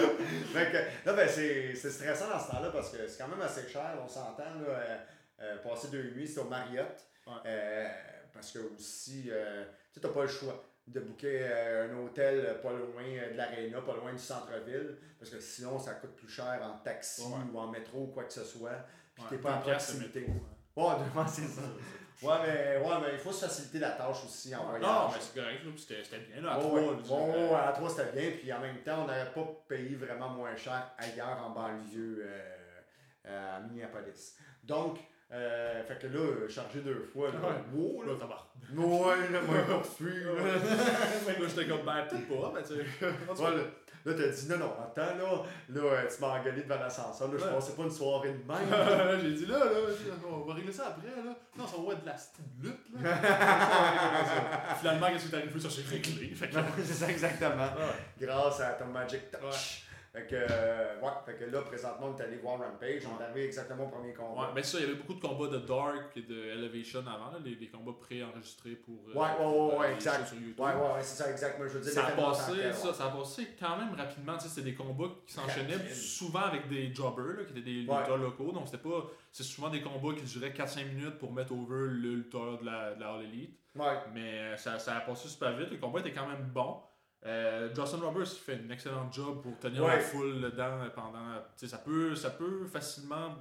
Que, 0.72 1.06
là, 1.06 1.12
ben, 1.12 1.28
c'est 1.28 1.74
stressant 1.76 2.28
dans 2.28 2.40
ce 2.40 2.50
temps-là 2.50 2.70
parce 2.70 2.90
que 2.90 3.06
c'est 3.06 3.22
quand 3.22 3.28
même 3.28 3.40
assez 3.42 3.68
cher, 3.68 3.96
on 4.02 4.08
s'entend. 4.08 4.42
là, 4.66 4.98
passer 5.62 5.88
deux 5.88 6.10
nuits, 6.10 6.26
c'est 6.28 6.40
au 6.40 6.44
Marriott. 6.44 6.96
Ouais. 7.26 7.32
Euh, 7.46 7.88
parce 8.32 8.52
que 8.52 8.58
aussi, 8.74 9.28
euh, 9.30 9.64
tu 9.92 10.00
n'as 10.00 10.08
pas 10.08 10.22
le 10.22 10.28
choix 10.28 10.64
de 10.86 11.00
booker 11.00 11.40
euh, 11.42 11.92
un 11.92 11.98
hôtel 12.04 12.60
pas 12.62 12.72
loin 12.72 13.02
euh, 13.04 13.32
de 13.32 13.36
l'aréna, 13.36 13.80
pas 13.82 13.94
loin 13.96 14.12
du 14.12 14.18
centre-ville. 14.18 14.96
Parce 15.18 15.30
que 15.30 15.38
sinon, 15.40 15.78
ça 15.78 15.94
coûte 15.94 16.16
plus 16.16 16.28
cher 16.28 16.60
en 16.62 16.78
taxi 16.78 17.22
Ouais. 17.22 17.38
ou 17.52 17.58
en 17.58 17.68
métro 17.68 18.04
ou 18.04 18.06
quoi 18.08 18.24
que 18.24 18.32
ce 18.32 18.44
soit. 18.44 18.84
Puis 19.14 19.24
Ouais, 19.24 19.30
t'es 19.30 19.38
pas 19.38 19.56
le 19.56 19.62
proximité. 19.62 20.26
Ouais, 20.76 20.92
c'est 21.28 21.42
ça. 21.46 21.62
Ouais 22.22 22.34
mais, 22.46 22.76
ouais, 22.86 22.94
mais 23.00 23.12
il 23.14 23.18
faut 23.18 23.32
se 23.32 23.46
faciliter 23.46 23.78
la 23.78 23.92
tâche 23.92 24.24
aussi 24.26 24.54
en 24.54 24.60
ouais. 24.72 24.78
voyage. 24.78 24.82
Non, 24.82 25.08
mais 25.10 25.18
c'est 25.20 25.40
correct, 25.40 25.60
c'était 26.04 26.18
bien 26.18 26.42
là, 26.42 26.52
à 26.54 26.58
trois. 26.58 26.78
euh, 26.80 27.48
ouais, 27.48 27.54
à 27.54 27.72
trois 27.72 27.88
c'était 27.88 28.12
bien, 28.12 28.30
puis 28.38 28.52
en 28.52 28.60
même 28.60 28.76
temps, 28.82 29.04
on 29.04 29.06
n'aurait 29.06 29.32
pas 29.32 29.46
payé 29.68 29.96
vraiment 29.96 30.28
moins 30.28 30.54
cher 30.54 30.92
ailleurs 30.98 31.42
en 31.42 31.50
banlieue 31.50 32.22
euh, 32.26 32.56
euh, 33.26 33.56
à 33.56 33.60
Minneapolis. 33.60 34.36
Donc, 34.62 34.98
euh, 35.32 35.82
fait 35.84 35.98
que 35.98 36.06
là, 36.08 36.48
chargé 36.48 36.80
deux 36.80 37.08
fois, 37.12 37.28
là, 37.30 37.38
Ouais. 37.48 37.54
wow, 37.74 38.02
là, 38.02 38.12
Là, 38.12 38.18
tabarnak. 38.18 38.46
ouais, 38.76 39.30
là, 39.32 39.40
moi, 39.42 39.56
poursuivre, 39.80 40.34
là. 40.36 40.42
Là, 41.40 41.46
j'étais 41.48 41.66
comme, 41.68 41.82
ben, 41.86 42.04
peut-être 42.08 42.28
pas, 42.28 42.52
mais 42.54 42.62
tu 42.62 42.68
sais. 42.68 43.42
Ouais, 43.42 43.50
là, 43.56 43.62
là, 44.04 44.14
t'as 44.14 44.28
dit, 44.28 44.48
non, 44.48 44.56
non, 44.58 44.72
attends, 44.82 45.16
là, 45.16 45.42
là, 45.68 45.80
euh, 45.82 46.06
tu 46.08 46.20
m'as 46.20 46.38
engueulé 46.40 46.62
devant 46.62 46.80
l'ascenseur, 46.80 47.28
là, 47.32 47.38
je 47.38 47.44
pensais 47.46 47.72
pas 47.74 47.82
une 47.84 47.90
soirée 47.90 48.32
de 48.32 48.42
même. 48.52 49.20
J'ai 49.22 49.32
dit 49.34 49.46
là, 49.46 49.58
là, 49.58 49.70
on 50.28 50.40
va 50.40 50.54
régler 50.54 50.72
ça 50.72 50.88
après, 50.88 51.06
là. 51.22 51.32
Non, 51.56 51.66
ça 51.66 51.76
va 51.76 51.92
être 51.92 52.02
de 52.02 52.06
la 52.06 52.16
lutte, 52.62 53.02
là. 53.02 54.74
Finalement, 54.80 55.06
qu'est-ce 55.08 55.28
qui 55.28 55.34
est 55.34 55.38
arrivé? 55.38 55.60
Ça 55.60 55.70
s'est 55.70 55.82
réglé. 55.88 56.34
Fait 56.34 56.48
que, 56.48 56.54
c'est 56.82 56.92
ça, 56.94 57.08
exactement. 57.08 57.64
ouais. 57.64 58.26
Grâce 58.26 58.60
à 58.60 58.70
ton 58.72 58.86
Magic 58.86 59.30
Touch. 59.30 59.84
Fait 60.12 60.26
que, 60.26 60.34
euh, 60.34 61.00
ouais, 61.00 61.08
fait 61.24 61.34
que 61.34 61.44
là, 61.44 61.62
présentement, 61.62 62.08
on 62.12 62.18
est 62.18 62.22
allé 62.24 62.38
voir 62.38 62.58
Rampage, 62.58 63.02
on 63.06 63.20
est 63.20 63.24
arrivé 63.24 63.44
exactement 63.46 63.84
au 63.84 63.88
premier 63.90 64.12
combat. 64.12 64.40
Ouais, 64.40 64.48
mais 64.56 64.62
ça, 64.64 64.78
il 64.78 64.80
y 64.80 64.84
avait 64.88 64.96
beaucoup 64.96 65.14
de 65.14 65.20
combats 65.20 65.46
de 65.46 65.58
Dark 65.58 66.16
et 66.16 66.22
de 66.22 66.34
Elevation 66.46 66.98
avant, 67.00 67.30
là, 67.30 67.38
les, 67.44 67.54
les 67.54 67.68
combats 67.68 67.92
pré-enregistrés 68.00 68.74
pour. 68.74 68.96
euh, 69.08 69.14
Ouais, 69.14 69.28
ouais, 69.38 69.46
ouais, 69.46 69.78
ouais, 69.78 69.92
exact. 69.94 70.26
sur 70.26 70.36
YouTube. 70.36 70.58
Ouais, 70.58 70.72
ouais, 70.72 71.02
c'est 71.02 71.22
ça, 71.22 71.30
exactement. 71.30 71.68
Je 71.68 71.74
veux 71.74 71.80
dire, 71.80 71.92
Ça 71.92 72.06
a, 72.08 72.10
passé, 72.10 72.72
ça, 72.72 73.04
a 73.06 73.10
passé 73.10 73.48
quand 73.58 73.76
même 73.76 73.94
rapidement. 73.94 74.36
Tu 74.36 74.42
sais, 74.42 74.48
c'était 74.48 74.70
des 74.70 74.74
combats 74.74 75.10
qui 75.24 75.32
s'enchaînaient 75.32 75.88
souvent 75.94 76.40
avec 76.40 76.68
des 76.68 76.92
jobbers, 76.92 77.36
là, 77.38 77.44
qui 77.44 77.52
étaient 77.52 77.60
des 77.60 77.80
lutteurs 77.82 78.18
locaux. 78.18 78.50
Donc, 78.50 78.66
c'était 78.66 78.82
pas. 78.82 79.06
C'est 79.30 79.44
souvent 79.44 79.68
des 79.68 79.80
combats 79.80 80.14
qui 80.18 80.24
duraient 80.24 80.50
4-5 80.50 80.86
minutes 80.88 81.18
pour 81.18 81.32
mettre 81.32 81.52
over 81.52 81.86
le 81.88 82.14
lutteur 82.16 82.58
de 82.58 82.66
la, 82.66 82.94
de 82.96 83.00
la 83.00 83.14
All 83.14 83.22
Elite. 83.22 83.56
Ouais, 83.76 83.86
Mais 84.12 84.38
euh, 84.40 84.56
ça, 84.56 84.80
ça 84.80 84.96
a 84.96 85.00
passé 85.02 85.28
super 85.28 85.56
vite. 85.56 85.70
Le 85.70 85.76
combat 85.76 86.00
était 86.00 86.10
quand 86.12 86.26
même 86.26 86.50
bon. 86.52 86.78
Euh, 87.26 87.68
Justin 87.74 87.98
Roberts 87.98 88.32
il 88.32 88.38
fait 88.38 88.60
un 88.66 88.70
excellent 88.70 89.12
job 89.12 89.42
pour 89.42 89.58
tenir 89.58 89.84
Ouais. 89.84 89.96
la 89.96 90.00
foule 90.00 90.40
dedans 90.40 90.78
pendant. 90.94 91.34
Ça 91.56 91.78
peut, 91.78 92.14
ça 92.14 92.30
peut 92.30 92.64
facilement 92.66 93.34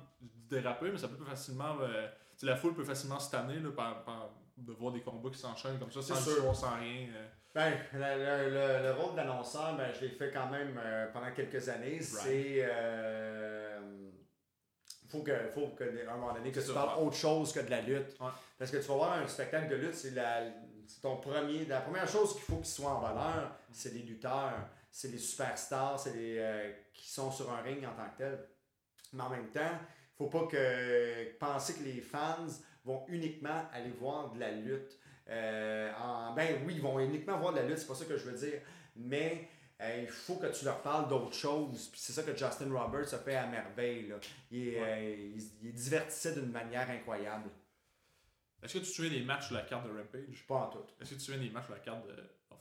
déraper, 0.50 0.92
mais 0.92 0.98
ça 0.98 1.08
peut 1.08 1.24
facilement. 1.24 1.78
euh, 1.82 2.08
la 2.42 2.56
foule 2.58 2.74
peut 2.74 2.84
facilement 2.84 3.20
se 3.20 3.32
tanner 3.32 3.60
là, 3.60 3.70
par, 3.72 4.04
par- 4.04 4.30
de 4.58 4.74
voir 4.74 4.92
des 4.92 5.02
combats 5.02 5.30
qui 5.30 5.38
s'enchaînent 5.40 5.80
comme 5.80 5.92
ça, 5.92 6.02
C'est 6.02 6.14
sans 6.14 6.20
sûr. 6.22 6.56
sans 6.56 6.76
rien. 6.76 7.08
euh. 7.16 7.26
Ben, 7.56 7.74
le, 7.94 8.00
le- 8.00 8.50
le- 8.50 8.84
le 8.90 8.92
rôle 9.02 9.16
d'annonceur, 9.16 9.76
ben, 9.78 9.88
je 9.94 10.02
l'ai 10.06 10.12
fait 10.12 10.32
quand 10.32 10.50
même 10.50 10.78
euh, 10.78 11.08
pendant 11.14 11.32
quelques 11.32 11.68
années. 11.70 12.02
C'est. 12.02 12.58
Euh, 12.60 13.80
faut 15.10 15.24
que, 15.24 15.32
faut 15.56 15.70
que, 15.70 15.84
à 16.08 16.14
un 16.14 16.18
moment 16.18 16.34
donné, 16.34 16.52
que 16.52 16.60
C'est 16.62 16.68
tu 16.68 16.74
parles 16.74 17.02
autre 17.02 17.16
chose 17.16 17.52
que 17.52 17.62
de 17.62 17.70
la 17.72 17.82
lutte. 17.82 18.16
Ouais. 18.20 18.28
Parce 18.58 18.70
que 18.70 18.78
tu 18.78 18.84
vas 18.90 18.94
voir 18.96 19.14
un 19.14 19.28
spectacle 19.28 19.70
de 19.70 19.76
lutte, 19.76 19.96
c'est 19.96 20.12
la, 20.12 20.42
c'est 20.90 21.02
ton 21.02 21.18
premier. 21.18 21.66
La 21.66 21.82
première 21.82 22.08
chose 22.08 22.34
qu'il 22.34 22.42
faut 22.44 22.56
qu'il 22.58 22.66
soit 22.66 22.90
en 22.92 23.00
valeur, 23.00 23.56
c'est 23.72 23.94
les 23.94 24.02
lutteurs, 24.02 24.68
c'est 24.92 25.10
les 25.10 25.20
superstars, 25.20 26.00
c'est 26.00 26.14
les 26.16 26.38
euh, 26.40 26.72
qui 26.94 27.08
sont 27.10 27.32
sur 27.32 27.52
un 27.52 27.62
ring 27.62 27.86
en 27.86 27.94
tant 27.94 28.10
que 28.10 28.18
tel. 28.18 28.40
Mais 29.14 29.24
en 29.24 29.30
même 29.30 29.50
temps, 29.52 29.78
faut 30.18 30.28
pas 30.28 30.48
que 30.48 31.38
penser 31.38 31.76
que 31.76 31.84
les 31.84 32.02
fans 32.02 32.48
vont 32.84 33.06
uniquement 33.08 33.64
aller 33.72 33.92
voir 33.92 34.32
de 34.32 34.40
la 34.40 34.52
lutte. 34.52 34.98
Euh, 35.30 35.92
en, 36.02 36.34
ben 36.34 36.62
oui, 36.66 36.74
ils 36.78 36.82
vont 36.82 37.00
uniquement 37.00 37.38
voir 37.38 37.54
de 37.54 37.60
la 37.60 37.66
lutte, 37.68 37.78
c'est 37.78 37.88
pas 37.88 37.96
ça 37.96 38.06
que 38.06 38.18
je 38.18 38.26
veux 38.26 38.38
dire. 38.38 38.60
Mais 38.96 39.48
euh, 39.82 40.00
il 40.02 40.08
faut 40.10 40.36
que 40.36 40.48
tu 40.48 40.66
leur 40.66 40.82
parles 40.82 41.08
d'autre 41.08 41.34
chose. 41.34 41.88
Puis 41.92 42.02
c'est 42.02 42.14
ça 42.14 42.24
que 42.24 42.36
Justin 42.36 42.74
Roberts 42.74 43.14
a 43.14 43.18
fait 43.20 43.36
à 43.36 43.46
merveille. 43.46 44.08
Là. 44.08 44.16
Il, 44.52 44.70
est, 44.70 44.82
Ouais. 44.82 44.88
euh, 44.88 45.32
il, 45.36 45.68
il 45.68 45.74
divertissait 45.74 46.34
d'une 46.34 46.52
manière 46.52 46.90
incroyable. 46.90 47.50
Est-ce 48.64 48.74
que 48.74 48.80
tu 48.80 48.86
souviens 48.86 49.12
des 49.12 49.22
matchs 49.24 49.48
sur 49.48 49.56
la 49.56 49.62
carte 49.62 49.86
de 49.86 49.90
Rampage? 49.98 50.46
Pas 50.48 50.56
en 50.56 50.68
tout. 50.70 50.80
Est-ce 51.00 51.12
que 51.12 51.16
tu 51.16 51.22
souviens 51.22 51.42
des 51.42 51.50
matchs 51.50 51.66
sur 51.66 51.74
la 51.74 51.80
carte 51.80 52.06
de 52.08 52.16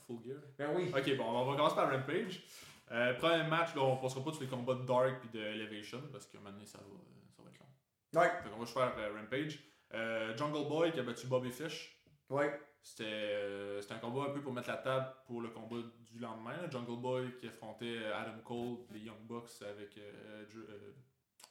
Full 0.07 0.23
Gear? 0.25 0.39
Ben 0.59 0.71
oui. 0.75 0.91
Ok, 0.97 1.17
bon, 1.17 1.25
on 1.25 1.45
va 1.45 1.57
commencer 1.57 1.75
par 1.77 1.91
Rampage. 1.91 2.43
Euh, 2.91 3.15
premier 3.15 3.45
match, 3.45 3.75
là, 3.75 3.83
on 3.83 3.97
passera 3.99 4.25
pas 4.25 4.31
tous 4.31 4.41
les 4.41 4.47
combats 4.47 4.75
de 4.75 4.85
Dark 4.87 5.21
puis 5.21 5.29
de 5.39 5.45
Elevation 5.45 6.01
parce 6.11 6.27
qu'à 6.27 6.39
un 6.39 6.41
moment 6.41 6.53
donné, 6.55 6.65
ça 6.67 6.79
va, 6.79 6.85
ça 7.37 7.43
va 7.43 7.51
être 7.51 7.59
long. 7.59 8.21
Ouais. 8.21 8.31
Fait 8.43 8.49
qu'on 8.51 8.59
va 8.59 8.65
juste 8.65 8.79
faire 8.79 8.95
euh, 8.97 9.15
Rampage. 9.21 9.59
Euh, 9.95 10.37
Jungle 10.37 10.69
Boy 10.69 10.93
qui 10.93 11.01
a 11.01 11.03
battu 11.03 11.27
Bobby 11.27 11.51
Fish. 11.51 12.01
Ouais. 12.31 12.59
C'était 12.83 13.05
euh, 13.05 13.81
c'était 13.83 13.95
un 13.95 13.99
combat 13.99 14.23
un 14.29 14.31
peu 14.31 14.41
pour 14.41 14.53
mettre 14.53 14.69
la 14.69 14.77
table 14.79 15.07
pour 15.27 15.41
le 15.43 15.49
combat 15.51 15.77
du 16.11 16.19
lendemain. 16.19 16.57
là. 16.63 16.71
Jungle 16.71 17.01
Boy 17.03 17.35
qui 17.41 17.49
affrontait 17.49 17.99
Adam 18.15 18.39
Cole, 18.45 18.79
les 18.93 19.01
Young 19.01 19.21
Bucks 19.27 19.51
avec 19.69 19.99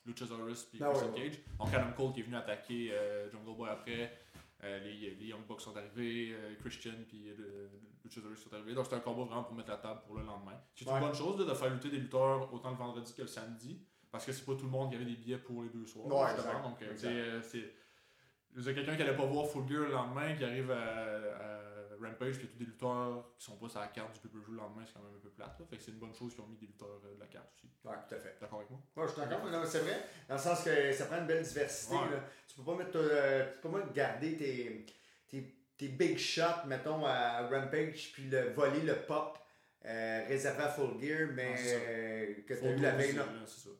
Luchasaurus 0.06 0.64
puis 0.65 0.80
Ah 0.82 0.88
ouais, 0.90 0.94
Christian 0.94 1.14
ouais. 1.14 1.30
Cage. 1.30 1.40
Donc 1.60 1.74
Adam 1.74 1.91
Cole 1.95 2.14
qui 2.14 2.19
est 2.22 2.24
venu 2.24 2.36
attaquer 2.38 2.94
Jungle 3.32 3.56
Boy 3.56 3.69
après. 3.69 4.18
Euh, 4.63 4.79
les, 4.79 5.15
les 5.15 5.25
Young 5.27 5.45
Bucks 5.47 5.61
sont 5.61 5.75
arrivés, 5.77 6.34
euh, 6.34 6.55
Christian 6.59 6.93
puis 7.07 7.29
euh, 7.29 7.67
Luchasaurus 8.03 8.39
sont 8.39 8.51
arrivés. 8.53 8.73
Donc 8.73 8.85
c'était 8.85 8.95
un 8.97 9.01
combat 9.01 9.23
vraiment 9.25 9.43
pour 9.43 9.53
mettre 9.55 9.69
la 9.69 9.77
table 9.77 10.01
pour 10.05 10.15
le 10.17 10.23
lendemain. 10.25 10.59
C'est 10.73 10.88
Ouais. 10.88 10.93
une 10.95 10.99
bonne 11.01 11.13
chose 11.13 11.39
là, 11.39 11.45
de 11.45 11.53
faire 11.53 11.69
lutter 11.69 11.89
des 11.89 11.97
lutteurs 11.99 12.51
autant 12.51 12.71
le 12.71 12.77
vendredi 12.77 13.13
que 13.13 13.21
le 13.21 13.27
samedi. 13.27 13.79
Parce 14.11 14.25
que 14.25 14.31
c'est 14.31 14.45
pas 14.45 14.55
tout 14.55 14.63
le 14.65 14.71
monde 14.71 14.89
qui 14.89 14.95
avait 14.95 15.05
des 15.05 15.15
billets 15.15 15.38
pour 15.38 15.61
les 15.63 15.69
deux 15.69 15.85
soirs. 15.85 16.07
Ouais, 16.07 16.31
exact, 16.31 16.63
Donc 16.63 16.81
euh, 16.81 17.39
c'est, 17.43 18.73
quelqu'un 18.73 18.95
qui 18.95 19.01
allait 19.03 19.15
pas 19.15 19.25
voir 19.25 19.45
Full 19.47 19.67
Gear 19.67 19.81
le 19.84 19.91
lendemain, 19.91 20.34
qui 20.34 20.43
arrive 20.43 20.71
à, 20.71 20.79
à 20.81 21.77
Rampage, 22.02 22.38
puis 22.38 22.44
il 22.44 22.45
y 22.45 22.48
a 22.48 22.52
tous 22.53 22.60
des 22.60 22.65
lutteurs 22.65 23.34
qui 23.38 23.45
sont 23.45 23.57
pas 23.57 23.69
sur 23.69 23.80
la 23.80 23.88
carte 23.88 24.14
du 24.14 24.19
pay-per-view 24.19 24.52
le 24.52 24.57
lendemain, 24.57 24.84
c'est 24.86 24.94
quand 24.94 25.03
même 25.03 25.15
un 25.15 25.19
peu 25.19 25.30
plate. 25.30 25.60
Là. 25.60 25.65
Fait 25.69 25.78
que 25.78 25.84
c'est 25.84 25.91
une 25.91 25.99
bonne 25.99 26.14
chose 26.14 26.34
qu'ils 26.34 26.44
ont 26.44 26.48
mis 26.48 26.57
des 26.57 26.68
lutteurs 26.68 27.02
euh, 27.06 27.15
de 27.15 27.19
la 27.19 27.28
carte 27.28 27.49
aussi. 27.56 27.69
Ouais, 27.84 27.95
tout 28.07 28.15
à 28.15 28.19
fait. 28.19 28.38
D'accord 28.40 28.60
avec 28.60 28.69
moi? 28.72 28.80
Ouais, 28.95 29.07
je 29.07 29.11
suis 29.14 29.22
d'accord, 29.22 29.49
non, 29.49 29.64
c'est 29.65 29.80
vrai. 29.80 30.03
Dans 30.28 30.36
le 30.36 30.41
sens 30.41 30.64
que 30.64 30.91
ça 30.91 31.06
prend 31.06 31.18
une 31.18 31.28
belle 31.28 31.44
diversité. 31.44 31.95
Ouais. 31.95 32.11
Là. 32.11 32.24
Tu 32.48 32.56
peux 32.56 32.64
pas 32.64 32.76
mettre 32.76 32.95
euh, 32.98 33.53
tu 33.53 33.61
peux 33.61 33.72
pas 33.72 33.86
garder 33.94 34.38
tes, 34.38 34.86
tes, 35.28 35.56
tes 35.78 35.88
big 35.90 36.18
shots, 36.18 36.65
mettons, 36.68 37.06
à 37.06 37.48
Rampage, 37.48 38.11
puis 38.14 38.30
le, 38.30 38.49
voler 38.49 38.82
le 38.82 38.95
pop 38.95 39.38
euh, 39.86 40.26
réservé 40.28 40.64
à 40.64 40.69
Full 40.69 40.99
Gear, 41.02 41.30
mais 41.34 41.56
euh, 41.57 42.34
que 42.48 42.53
tu 42.53 42.65
as 42.65 42.72
eu 42.72 42.76
la 42.78 42.91
veille. 42.91 43.14
là. 43.14 43.26
c'est 43.45 43.69
ça. 43.69 43.76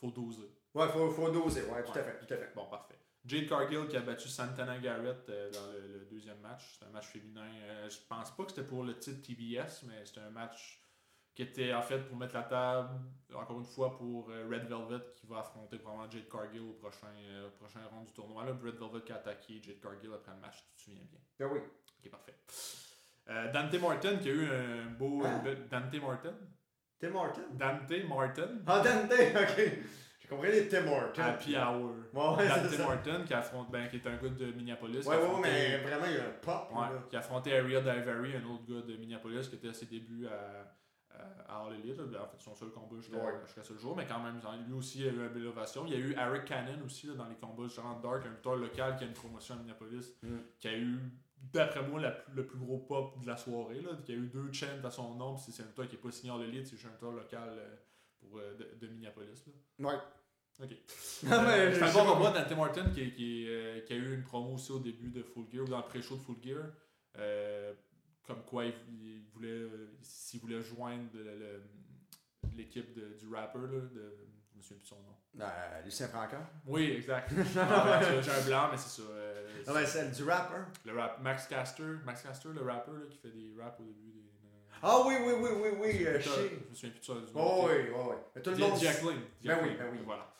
Faut 0.00 0.10
doser. 0.10 0.48
Ouais, 0.74 0.88
faut, 0.88 1.10
faut 1.10 1.30
doser, 1.30 1.62
ouais, 1.62 1.82
tout 1.84 1.98
à 1.98 2.02
fait, 2.02 2.18
tout 2.18 2.32
à 2.32 2.36
fait. 2.36 2.52
Bon, 2.54 2.66
parfait. 2.66 2.94
Jade 3.24 3.48
Cargill 3.48 3.86
qui 3.88 3.96
a 3.96 4.00
battu 4.00 4.28
Santana 4.28 4.78
Garrett 4.78 5.28
euh, 5.28 5.50
dans 5.52 5.72
le, 5.72 5.98
le 6.00 6.04
deuxième 6.06 6.40
match. 6.40 6.72
C'était 6.72 6.86
un 6.86 6.90
match 6.90 7.06
féminin. 7.06 7.46
Euh, 7.64 7.88
je 7.88 7.98
pense 8.08 8.34
pas 8.36 8.44
que 8.44 8.50
c'était 8.50 8.66
pour 8.66 8.82
le 8.84 8.98
titre 8.98 9.22
TBS, 9.22 9.84
mais 9.86 10.04
c'était 10.04 10.20
un 10.20 10.30
match 10.30 10.80
qui 11.34 11.42
était 11.42 11.72
en 11.72 11.80
fait 11.80 12.00
pour 12.00 12.16
mettre 12.16 12.34
la 12.34 12.42
table, 12.42 12.90
encore 13.34 13.58
une 13.58 13.64
fois, 13.64 13.96
pour 13.96 14.28
euh, 14.30 14.46
Red 14.50 14.66
Velvet 14.68 15.04
qui 15.16 15.26
va 15.26 15.38
affronter 15.38 15.78
probablement 15.78 16.10
Jade 16.10 16.28
Cargill 16.28 16.60
au 16.62 16.72
prochain, 16.74 17.06
euh, 17.16 17.48
prochain 17.58 17.80
round 17.90 18.06
du 18.06 18.12
tournoi. 18.12 18.44
Là, 18.44 18.52
Red 18.52 18.78
Velvet 18.78 19.02
qui 19.06 19.12
a 19.12 19.16
attaqué 19.16 19.62
Jade 19.62 19.80
Cargill 19.80 20.10
après 20.12 20.32
le 20.32 20.40
match, 20.40 20.58
tu 20.68 20.74
te 20.76 20.80
souviens 20.82 21.04
bien. 21.10 21.20
Ben 21.38 21.48
oui. 21.52 21.60
Ok, 22.04 22.10
parfait. 22.10 22.34
Euh, 23.28 23.52
Dante 23.52 23.80
Martin 23.80 24.16
qui 24.16 24.28
a 24.28 24.32
eu 24.32 24.50
un 24.50 24.86
beau. 24.90 25.22
Hein? 25.24 25.38
belle- 25.44 25.68
Dante 25.68 25.94
Martin? 26.02 26.34
Tim 26.98 27.14
Horton? 27.14 27.42
Dante 27.54 28.04
Martin 28.08 28.58
Ah, 28.66 28.80
Dante, 28.80 29.12
ok. 29.42 29.72
Les 30.42 30.68
Tim 30.68 30.86
Horton. 30.86 31.22
Happy 31.22 31.56
Hour. 31.56 31.90
Ouais, 32.12 32.36
ouais, 32.44 32.48
ça. 32.48 32.86
Martin 32.86 33.22
qui 33.24 33.34
affronte, 33.34 33.70
ben, 33.70 33.88
qui 33.88 33.96
est 33.96 34.06
un 34.06 34.16
gars 34.16 34.28
de 34.28 34.52
Minneapolis. 34.52 35.06
Ouais, 35.06 35.16
ouais, 35.16 35.40
mais 35.42 35.78
vraiment, 35.78 36.06
il 36.06 36.14
y 36.14 36.18
a 36.18 36.24
un 36.26 36.32
pop. 36.40 36.68
Ouais, 36.72 36.80
là. 36.80 37.04
qui 37.10 37.16
a 37.16 37.18
affronté 37.20 37.58
Aria 37.58 37.80
Daivari, 37.80 38.36
un 38.36 38.44
autre 38.50 38.64
gars 38.66 38.82
de 38.86 38.96
Minneapolis 38.96 39.48
qui 39.48 39.56
était 39.56 39.68
à 39.68 39.74
ses 39.74 39.86
débuts 39.86 40.26
à, 40.26 40.74
à, 41.48 41.66
All 41.66 41.74
Elite. 41.74 42.00
En 42.00 42.26
fait, 42.26 42.38
son 42.40 42.54
seul 42.54 42.70
combat 42.70 42.96
jusqu'à 43.00 43.16
Ouais. 43.18 43.32
jusqu'à 43.44 43.62
ce 43.62 43.76
jour, 43.76 43.94
mais 43.96 44.06
quand 44.06 44.20
même, 44.20 44.40
lui 44.66 44.74
aussi 44.74 45.00
il 45.00 45.08
a 45.08 45.12
eu 45.12 45.16
une 45.26 45.28
belle 45.28 45.46
ovation. 45.48 45.84
Il 45.86 45.92
y 45.92 45.96
a 45.96 45.98
eu 45.98 46.12
Eric 46.18 46.44
Cannon 46.46 46.82
aussi 46.84 47.06
là, 47.06 47.14
dans 47.14 47.28
les 47.28 47.34
combats 47.36 47.68
genre 47.68 48.00
Dark, 48.02 48.24
un 48.26 48.30
lutteur 48.30 48.56
local 48.56 48.96
qui 48.96 49.04
a 49.04 49.06
une 49.06 49.12
promotion 49.12 49.54
à 49.54 49.58
Minneapolis, 49.58 50.14
Mm. 50.22 50.36
qui 50.58 50.68
a 50.68 50.76
eu, 50.76 50.98
d'après 51.52 51.82
moi, 51.82 52.00
la 52.00 52.14
le 52.34 52.46
plus 52.46 52.58
gros 52.58 52.78
pop 52.78 53.20
de 53.20 53.26
la 53.26 53.36
soirée. 53.36 53.80
Là, 53.80 53.90
qui 54.04 54.12
a 54.12 54.14
eu 54.16 54.26
deux 54.28 54.52
chants 54.52 54.66
à 54.84 54.90
son 54.90 55.14
nom, 55.14 55.34
puis 55.36 55.52
c'est 55.52 55.62
un 55.62 55.66
lutteur 55.66 55.86
qui 55.88 55.96
n'est 55.96 56.02
pas 56.02 56.10
signé 56.10 56.32
All 56.32 56.42
Elite, 56.42 56.66
c'est 56.66 56.76
juste 56.76 56.86
un 56.86 56.90
lutteur 56.92 57.12
local 57.12 57.48
euh, 57.50 57.76
pour, 58.20 58.38
euh, 58.38 58.54
de, 58.56 58.86
de 58.86 58.92
Minneapolis. 58.92 59.44
Là. 59.46 59.88
Ouais. 59.88 59.98
Ok. 60.62 60.70
Euh, 60.70 60.76
je- 61.72 61.76
c'est 61.76 61.82
un 61.82 61.86
je- 61.88 61.92
bon 61.92 62.30
Dante 62.30 62.56
Martin, 62.56 62.90
qui, 62.90 63.12
qui, 63.12 63.46
euh, 63.48 63.80
qui 63.80 63.92
a 63.92 63.96
eu 63.96 64.14
une 64.14 64.22
promo 64.22 64.54
aussi 64.54 64.70
au 64.72 64.78
début 64.78 65.10
de 65.10 65.22
Full 65.22 65.46
Gear, 65.52 65.64
ou 65.64 65.68
dans 65.68 65.78
le 65.78 65.84
pré-show 65.84 66.16
de 66.16 66.20
Full 66.22 66.36
Gear. 66.42 66.64
euh, 67.18 67.72
comme 68.24 68.44
quoi 68.44 68.64
il, 68.66 68.72
il 68.88 69.24
voulait, 69.34 69.48
euh, 69.48 69.90
s'il 70.02 70.38
voulait 70.40 70.62
joindre 70.62 71.10
l'équipe 72.56 72.94
du 73.18 73.34
rapper, 73.34 73.58
là, 73.58 73.80
de, 73.80 74.16
je 74.52 74.58
me 74.58 74.62
souviens 74.62 74.76
plus 74.76 74.82
de 74.84 74.88
son 74.88 74.96
nom. 74.96 75.16
Euh, 75.40 75.82
Lucien 75.84 76.08
Francaire. 76.08 76.46
Oui, 76.66 76.92
exact. 76.98 77.32
Ah, 77.56 78.00
J'ai 78.22 78.30
un 78.30 78.44
blanc, 78.46 78.68
mais 78.70 78.76
c'est 78.76 79.02
ça. 79.02 79.08
Non, 79.66 79.74
mais 79.74 79.86
c'est 79.86 80.10
du 80.12 80.24
rap, 80.24 80.52
hein. 80.54 80.66
le 80.84 80.96
rap, 80.98 81.20
Max 81.22 81.46
Caster, 81.46 81.82
Max 82.04 82.22
Caster, 82.22 82.50
le 82.54 82.62
rapper 82.62 82.92
là, 82.92 83.06
qui 83.10 83.18
fait 83.18 83.30
des 83.30 83.52
raps 83.60 83.80
au 83.80 83.84
début. 83.84 84.12
Des, 84.12 84.20
Ah 84.82 85.02
oui, 85.06 85.14
oui, 85.24 85.32
oui, 85.40 85.50
oui, 85.62 85.68
oui, 85.80 85.98
je 85.98 86.06
me 86.70 86.74
souviens 86.74 86.90
plus 86.90 87.00
de 87.00 87.04
ça. 87.04 87.14
du 87.14 87.32
nom. 87.32 87.32
Oh, 87.34 87.66
oui, 87.68 87.74
oui, 87.88 87.94
oui. 88.10 88.16
Mais 88.36 88.42
tout 88.42 88.50
le 88.50 88.56
monde. 88.56 88.78
Jack 88.80 89.02
Lane. 89.02 89.20
Ben 89.44 89.58
oui, 89.62 89.70
ben 89.78 89.86
oui. 89.92 89.98
Voilà. 90.04 90.32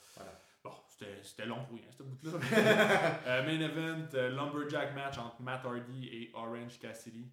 C'était 1.22 1.46
long 1.46 1.64
pour 1.64 1.76
rien, 1.76 1.90
ce 1.90 2.02
bout-là. 2.02 2.32
Euh, 3.26 3.42
main 3.44 3.60
event, 3.60 4.08
euh, 4.14 4.30
Lumberjack 4.30 4.94
match 4.94 5.18
entre 5.18 5.40
Matt 5.40 5.64
Hardy 5.64 6.08
et 6.08 6.30
Orange 6.34 6.78
Cassidy, 6.78 7.30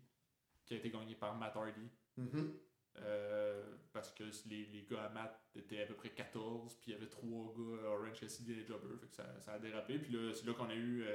qui 0.65 0.73
a 0.73 0.77
été 0.77 0.89
gagné 0.89 1.15
par 1.15 1.35
Matt 1.35 1.55
Hardy. 1.55 1.89
Mhm. 2.17 2.53
Euh, 3.01 3.63
parce 3.93 4.11
que 4.11 4.23
les, 4.47 4.65
les 4.65 4.85
gars 4.89 5.05
à 5.05 5.09
Matt 5.09 5.39
étaient 5.55 5.81
à 5.83 5.85
peu 5.85 5.93
près 5.93 6.09
14, 6.09 6.75
puis 6.75 6.91
il 6.91 6.93
y 6.93 6.97
avait 6.97 7.07
trois 7.07 7.53
gars, 7.55 7.87
Orange 7.89 8.19
Cassidy 8.19 8.59
et 8.59 8.65
Jobber, 8.65 8.97
fait 8.99 9.07
que 9.07 9.15
ça, 9.15 9.39
ça 9.39 9.53
a 9.53 9.59
dérapé. 9.59 9.97
Puis 9.99 10.11
là, 10.11 10.33
c'est 10.33 10.45
là 10.45 10.53
qu'on 10.53 10.69
a 10.69 10.75
eu. 10.75 11.05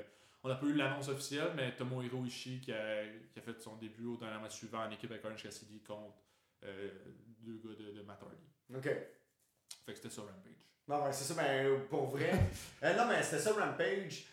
on 0.42 0.48
n'a 0.48 0.54
pas 0.54 0.66
eu 0.66 0.74
l'annonce 0.74 1.08
officielle, 1.08 1.52
mais 1.54 1.74
Tomohiro 1.76 2.24
Ishii 2.24 2.60
qui 2.60 2.72
a, 2.72 3.04
qui 3.32 3.38
a 3.38 3.42
fait 3.42 3.60
son 3.60 3.76
début 3.76 4.06
au 4.06 4.16
dernier 4.16 4.40
match 4.40 4.56
suivant 4.56 4.84
en 4.84 4.90
équipe 4.90 5.10
avec 5.10 5.24
Orange 5.24 5.42
Cassidy 5.42 5.80
contre 5.80 6.16
deux 7.40 7.58
gars 7.58 7.74
de, 7.74 7.92
de 7.92 8.02
Matt 8.02 8.22
Hardy. 8.22 8.48
Ok. 8.74 8.84
Fait 8.84 9.92
que 9.92 9.94
c'était 9.94 10.10
ça 10.10 10.22
Rampage. 10.22 10.64
Non, 10.86 11.00
c'est 11.12 11.24
ça, 11.24 11.34
ben, 11.34 11.80
pour 11.88 12.06
vrai. 12.10 12.30
Euh, 12.82 12.94
non, 12.96 13.06
mais 13.08 13.22
c'était 13.22 13.38
ça, 13.42 13.52
Rampage. 13.52 14.26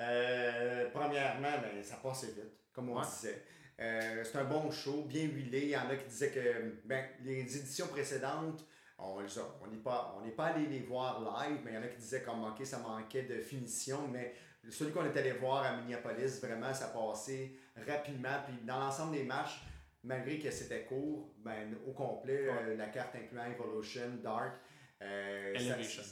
Euh, 0.00 0.88
premièrement, 0.92 1.58
ben, 1.62 1.82
ça 1.82 1.96
passait 1.96 2.28
vite, 2.28 2.52
comme 2.72 2.88
on 2.90 2.96
Ouais. 2.98 3.04
disait. 3.04 3.42
Euh, 3.80 4.24
c'est 4.24 4.38
un 4.38 4.44
bon 4.44 4.70
show, 4.70 5.04
bien 5.04 5.24
huilé. 5.24 5.60
Il 5.64 5.68
y 5.68 5.76
en 5.76 5.88
a 5.90 5.96
qui 5.96 6.06
disaient 6.08 6.30
que 6.30 6.74
ben, 6.86 7.04
les 7.22 7.40
éditions 7.56 7.86
précédentes, 7.88 8.64
on 8.98 9.20
les 9.20 9.38
a- 9.38 9.42
on 9.62 9.66
n'est 9.68 9.76
pas, 9.82 10.16
on 10.18 10.24
n'est 10.24 10.32
pas 10.32 10.46
allé 10.46 10.66
les 10.66 10.80
voir 10.80 11.20
live, 11.20 11.58
mais 11.64 11.72
il 11.72 11.74
y 11.74 11.78
en 11.78 11.82
a 11.82 11.86
qui 11.88 11.98
disaient 11.98 12.22
comme 12.22 12.42
ok, 12.44 12.64
ça 12.66 12.78
manquait 12.78 13.22
de 13.24 13.38
finition. 13.40 14.08
Mais 14.08 14.34
celui 14.70 14.92
qu'on 14.92 15.04
est 15.04 15.16
allé 15.16 15.32
voir 15.32 15.62
à 15.64 15.76
Minneapolis, 15.76 16.40
vraiment, 16.42 16.72
ça 16.74 16.88
passait 16.88 17.52
rapidement. 17.86 18.42
Puis 18.46 18.56
dans 18.64 18.80
l'ensemble 18.80 19.12
des 19.12 19.22
matchs, 19.24 19.60
malgré 20.02 20.38
que 20.38 20.50
c'était 20.50 20.84
court, 20.84 21.32
ben, 21.38 21.76
au 21.86 21.92
complet, 21.92 22.48
euh, 22.48 22.76
la 22.76 22.86
carte 22.86 23.14
incluant 23.14 23.44
Evolution, 23.44 24.08
Dark. 24.22 24.54
Euh, 25.02 25.54
ça- 25.54 25.60
Elevation. 25.64 26.02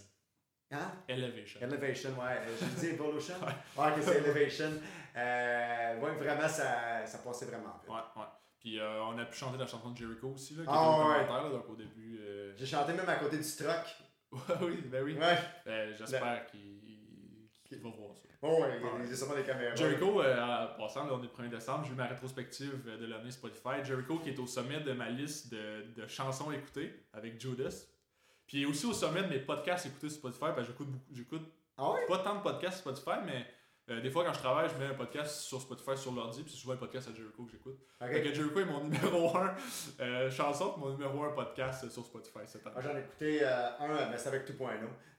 Hein? 0.72 0.92
Elevation. 1.08 1.60
Elevation, 1.62 2.10
ouais. 2.18 2.38
Euh, 2.40 2.56
J'ai 2.60 2.66
dit 2.80 2.94
Evolution? 2.94 3.34
ouais, 3.42 3.52
ok, 3.92 4.02
c'est 4.02 4.16
Elevation. 4.18 4.72
Euh, 5.16 6.00
ouais, 6.00 6.14
vraiment, 6.16 6.48
ça, 6.48 7.06
ça 7.06 7.18
passait 7.18 7.46
vraiment 7.46 7.78
vite. 7.80 7.88
Ouais, 7.88 7.96
ouais. 8.22 8.28
Puis 8.60 8.80
euh, 8.80 9.02
on 9.04 9.16
a 9.18 9.24
pu 9.26 9.36
chanter 9.36 9.58
la 9.58 9.66
chanson 9.66 9.90
de 9.90 9.96
Jericho 9.96 10.28
aussi, 10.30 10.54
là, 10.54 10.62
qui 10.64 10.68
Ah, 10.70 10.74
était 10.74 10.88
au 10.88 11.08
ouais. 11.08 11.14
commentaire, 11.26 11.42
là, 11.44 11.50
donc 11.50 11.68
au 11.68 11.76
début. 11.76 12.18
euh, 12.20 12.52
J'ai 12.56 12.66
chanté 12.66 12.92
même 12.94 13.08
à 13.08 13.16
côté 13.16 13.38
du 13.38 13.44
truck. 13.56 13.96
oui, 14.62 14.82
ben 14.90 15.04
oui. 15.04 15.14
Ouais. 15.16 15.38
Euh, 15.68 15.94
J'espère 15.96 16.46
qu'il 16.46 16.76
qu'il 17.64 17.78
va 17.80 17.90
voir 17.90 18.16
ça. 18.16 18.28
Oh, 18.42 18.62
ouais, 18.62 18.76
il 18.78 18.84
y 18.84 18.88
a- 18.88 19.04
il 19.04 19.10
y 19.10 19.12
a 19.12 19.16
sûrement 19.16 19.34
des 19.34 19.42
caméras. 19.42 19.74
Jericho, 19.74 20.20
en 20.22 20.66
passant, 20.78 21.04
là, 21.06 21.14
on 21.14 21.18
est 21.18 21.22
le 21.22 21.28
1er 21.28 21.48
décembre, 21.48 21.84
j'ai 21.84 21.92
eu 21.92 21.96
ma 21.96 22.06
rétrospective 22.06 22.84
de 22.84 23.06
l'année 23.06 23.32
Spotify. 23.32 23.82
Jericho 23.84 24.18
qui 24.20 24.30
est 24.30 24.38
au 24.38 24.46
sommet 24.46 24.80
de 24.80 24.92
ma 24.92 25.08
liste 25.10 25.50
de, 25.52 25.82
de 25.96 26.06
chansons 26.06 26.52
écoutées 26.52 27.06
avec 27.12 27.40
Judas. 27.40 27.86
Puis 28.46 28.64
aussi 28.66 28.86
au 28.86 28.92
sommet 28.92 29.22
de 29.22 29.28
mes 29.28 29.38
podcasts 29.40 29.86
écoutés 29.86 30.08
sur 30.08 30.18
Spotify, 30.18 30.40
parce 30.54 30.60
que 30.60 30.64
j'écoute 30.66 30.88
beaucoup. 30.88 31.12
J'écoute 31.12 31.42
Ah 31.78 31.92
pas 32.08 32.18
tant 32.18 32.36
de 32.36 32.42
podcasts 32.42 32.80
sur 32.82 32.96
Spotify, 32.96 33.18
mais 33.24 33.46
euh, 33.90 34.00
des 34.00 34.10
fois 34.10 34.24
quand 34.24 34.32
je 34.32 34.38
travaille, 34.38 34.68
je 34.68 34.74
mets 34.82 34.90
un 34.90 34.94
podcast 34.94 35.40
sur 35.42 35.60
Spotify 35.60 35.96
sur 35.96 36.12
l'ordi, 36.12 36.42
puis 36.42 36.52
c'est 36.52 36.58
souvent 36.58 36.74
un 36.74 36.78
podcast 36.78 37.08
à 37.08 37.14
Jericho 37.14 37.44
que 37.44 37.50
j'écoute. 37.52 37.78
Ok. 38.00 38.08
Fait 38.08 38.22
que 38.22 38.34
Jericho 38.34 38.60
est 38.60 38.64
mon 38.64 38.80
numéro 38.84 39.36
1 40.00 40.30
chanson, 40.30 40.72
puis 40.72 40.80
mon 40.82 40.90
numéro 40.90 41.22
1 41.24 41.30
podcast 41.32 41.88
sur 41.88 42.04
Spotify 42.04 42.40
cette 42.46 42.66
année. 42.66 42.76
Ah, 42.78 42.80
J'en 42.80 42.96
ai 42.96 43.00
écouté 43.00 43.40
euh, 43.42 43.78
un, 43.80 44.10
mais 44.10 44.18
c'est 44.18 44.28
avec 44.28 44.48
2.0. 44.50 44.68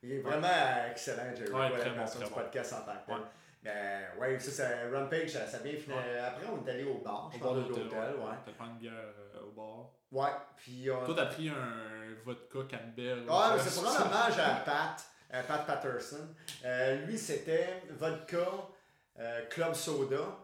Il 0.04 0.12
est 0.12 0.20
vraiment 0.20 0.48
euh, 0.48 0.92
excellent, 0.92 1.36
Jericho, 1.36 1.58
Ouais, 1.58 1.70
la 1.70 1.90
bon, 1.90 2.06
du 2.06 2.24
bon. 2.24 2.36
podcast 2.36 2.74
en 2.74 2.82
tant 2.86 2.98
que 3.00 3.06
tel. 3.08 3.16
Ouais. 3.16 3.22
Mais 3.64 4.08
ouais, 4.20 4.40
ça, 4.40 4.52
ça, 4.52 4.70
Rampage, 4.94 5.30
ça, 5.30 5.48
ça. 5.48 5.62
Ouais. 5.64 6.18
Après, 6.20 6.46
on 6.48 6.66
est 6.66 6.72
allé 6.72 6.84
au 6.84 7.00
bar, 7.00 7.30
je 7.34 7.38
Au 7.38 7.44
bar 7.44 7.56
de 7.56 7.62
l'hôtel, 7.62 8.16
ouais. 8.16 8.36
T'as 8.46 8.52
pris 8.52 8.70
une 8.70 8.78
bière 8.78 8.94
euh, 8.94 9.42
au 9.48 9.52
bar. 9.52 9.92
Ouais, 10.12 10.30
puis... 10.56 10.90
euh, 10.90 11.06
Toi, 11.06 11.16
t'as 11.16 11.26
pris 11.26 11.50
un 11.50 12.16
vodka 12.24 12.60
Canberra. 12.78 13.22
Ah, 13.30 13.54
mais 13.56 13.62
c'est 13.64 13.76
pour 13.82 13.90
rendre 13.92 14.06
hommage 14.06 14.40
à 14.40 14.56
Pat, 14.66 15.06
à 15.32 15.44
Pat 15.44 15.66
Patterson. 15.68 16.28
Euh, 16.66 17.06
lui, 17.06 17.18
c'était 17.18 17.84
vodka, 17.92 18.48
euh, 19.20 19.46
club 19.50 19.74
soda, 19.74 20.38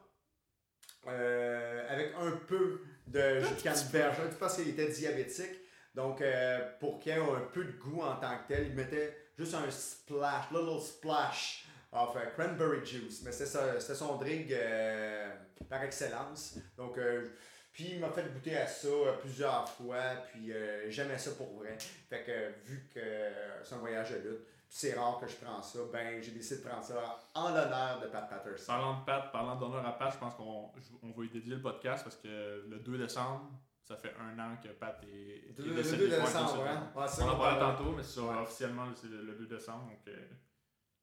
euh, 1.07 1.85
avec 1.90 2.14
un 2.19 2.31
peu 2.48 2.81
de 3.07 3.40
jus 3.41 3.56
de 3.56 3.61
canneberge, 3.61 4.18
un 4.19 4.27
peu 4.30 4.35
parce 4.35 4.56
qu'il 4.56 4.69
était 4.69 4.88
diabétique. 4.90 5.60
Donc, 5.95 6.22
euh, 6.22 6.60
pour 6.80 6.99
qu'il 6.99 7.11
y 7.14 7.15
ait 7.15 7.19
un 7.19 7.48
peu 7.52 7.64
de 7.65 7.72
goût 7.73 8.02
en 8.02 8.15
tant 8.15 8.38
que 8.40 8.48
tel, 8.53 8.68
il 8.68 8.73
mettait 8.76 9.15
juste 9.38 9.53
un 9.53 9.69
splash, 9.69 10.45
little 10.52 10.81
splash 10.81 11.65
of 11.91 12.15
euh, 12.15 12.26
cranberry 12.35 12.84
juice. 12.85 13.22
Mais 13.23 13.31
c'était 13.31 13.95
son 13.95 14.18
drink 14.18 14.48
euh, 14.52 15.30
par 15.69 15.84
excellence. 15.84 16.57
Donc, 16.77 16.98
euh, 16.98 17.27
puis 17.73 17.89
il 17.93 17.99
m'a 17.99 18.09
fait 18.09 18.31
goûter 18.31 18.55
à 18.57 18.67
ça 18.67 18.87
euh, 18.87 19.13
plusieurs 19.19 19.67
fois, 19.67 20.01
puis 20.31 20.53
euh, 20.53 20.89
j'aimais 20.89 21.17
ça 21.17 21.31
pour 21.31 21.53
vrai. 21.57 21.75
Fait 22.09 22.23
que 22.23 22.65
vu 22.65 22.87
que 22.93 22.99
euh, 22.99 23.63
c'est 23.63 23.75
un 23.75 23.79
voyage 23.79 24.11
de 24.11 24.17
lutte, 24.29 24.45
puis 24.45 24.77
c'est 24.79 24.93
rare 24.93 25.19
que 25.19 25.27
je 25.27 25.35
prends 25.35 25.61
ça, 25.61 25.79
ben 25.91 26.21
j'ai 26.21 26.31
décidé 26.31 26.61
de 26.61 26.67
prendre 26.69 26.83
ça 26.83 27.17
en 27.33 27.49
l'honneur 27.49 27.99
de 28.01 28.07
Pat 28.07 28.29
Patterson. 28.29 28.65
Parlant 28.67 28.99
de 28.99 29.05
Pat, 29.05 29.31
parlant 29.31 29.55
d'honneur 29.55 29.85
à 29.85 29.97
Pat, 29.97 30.13
je 30.13 30.17
pense 30.19 30.35
qu'on 30.35 30.71
on 31.01 31.11
va 31.11 31.21
lui 31.23 31.29
dédier 31.29 31.55
le 31.55 31.61
podcast 31.61 32.03
parce 32.03 32.15
que 32.17 32.63
le 32.69 32.77
2 32.79 32.97
décembre, 32.97 33.51
ça 33.81 33.97
fait 33.97 34.13
un 34.19 34.39
an 34.39 34.55
que 34.63 34.69
Pat 34.69 34.97
est, 35.03 35.49
est 35.49 35.55
Le, 35.59 35.65
le 35.65 35.73
décédé. 35.75 36.07
2 36.07 36.15
Ouais, 36.15 36.21
décembre, 36.21 36.65
hein? 36.67 36.91
Ouais, 36.95 37.07
ça, 37.07 37.25
On 37.25 37.29
en 37.29 37.35
parlait 37.37 37.59
parle- 37.59 37.75
tantôt, 37.77 37.91
mais 37.91 38.03
c'est 38.03 38.19
ça, 38.19 38.21
Ouais. 38.21 38.37
officiellement 38.41 38.85
c'est 38.95 39.07
le, 39.09 39.23
le 39.23 39.33
2 39.33 39.45
décembre, 39.47 39.87
donc 39.89 39.99
euh, 40.07 40.27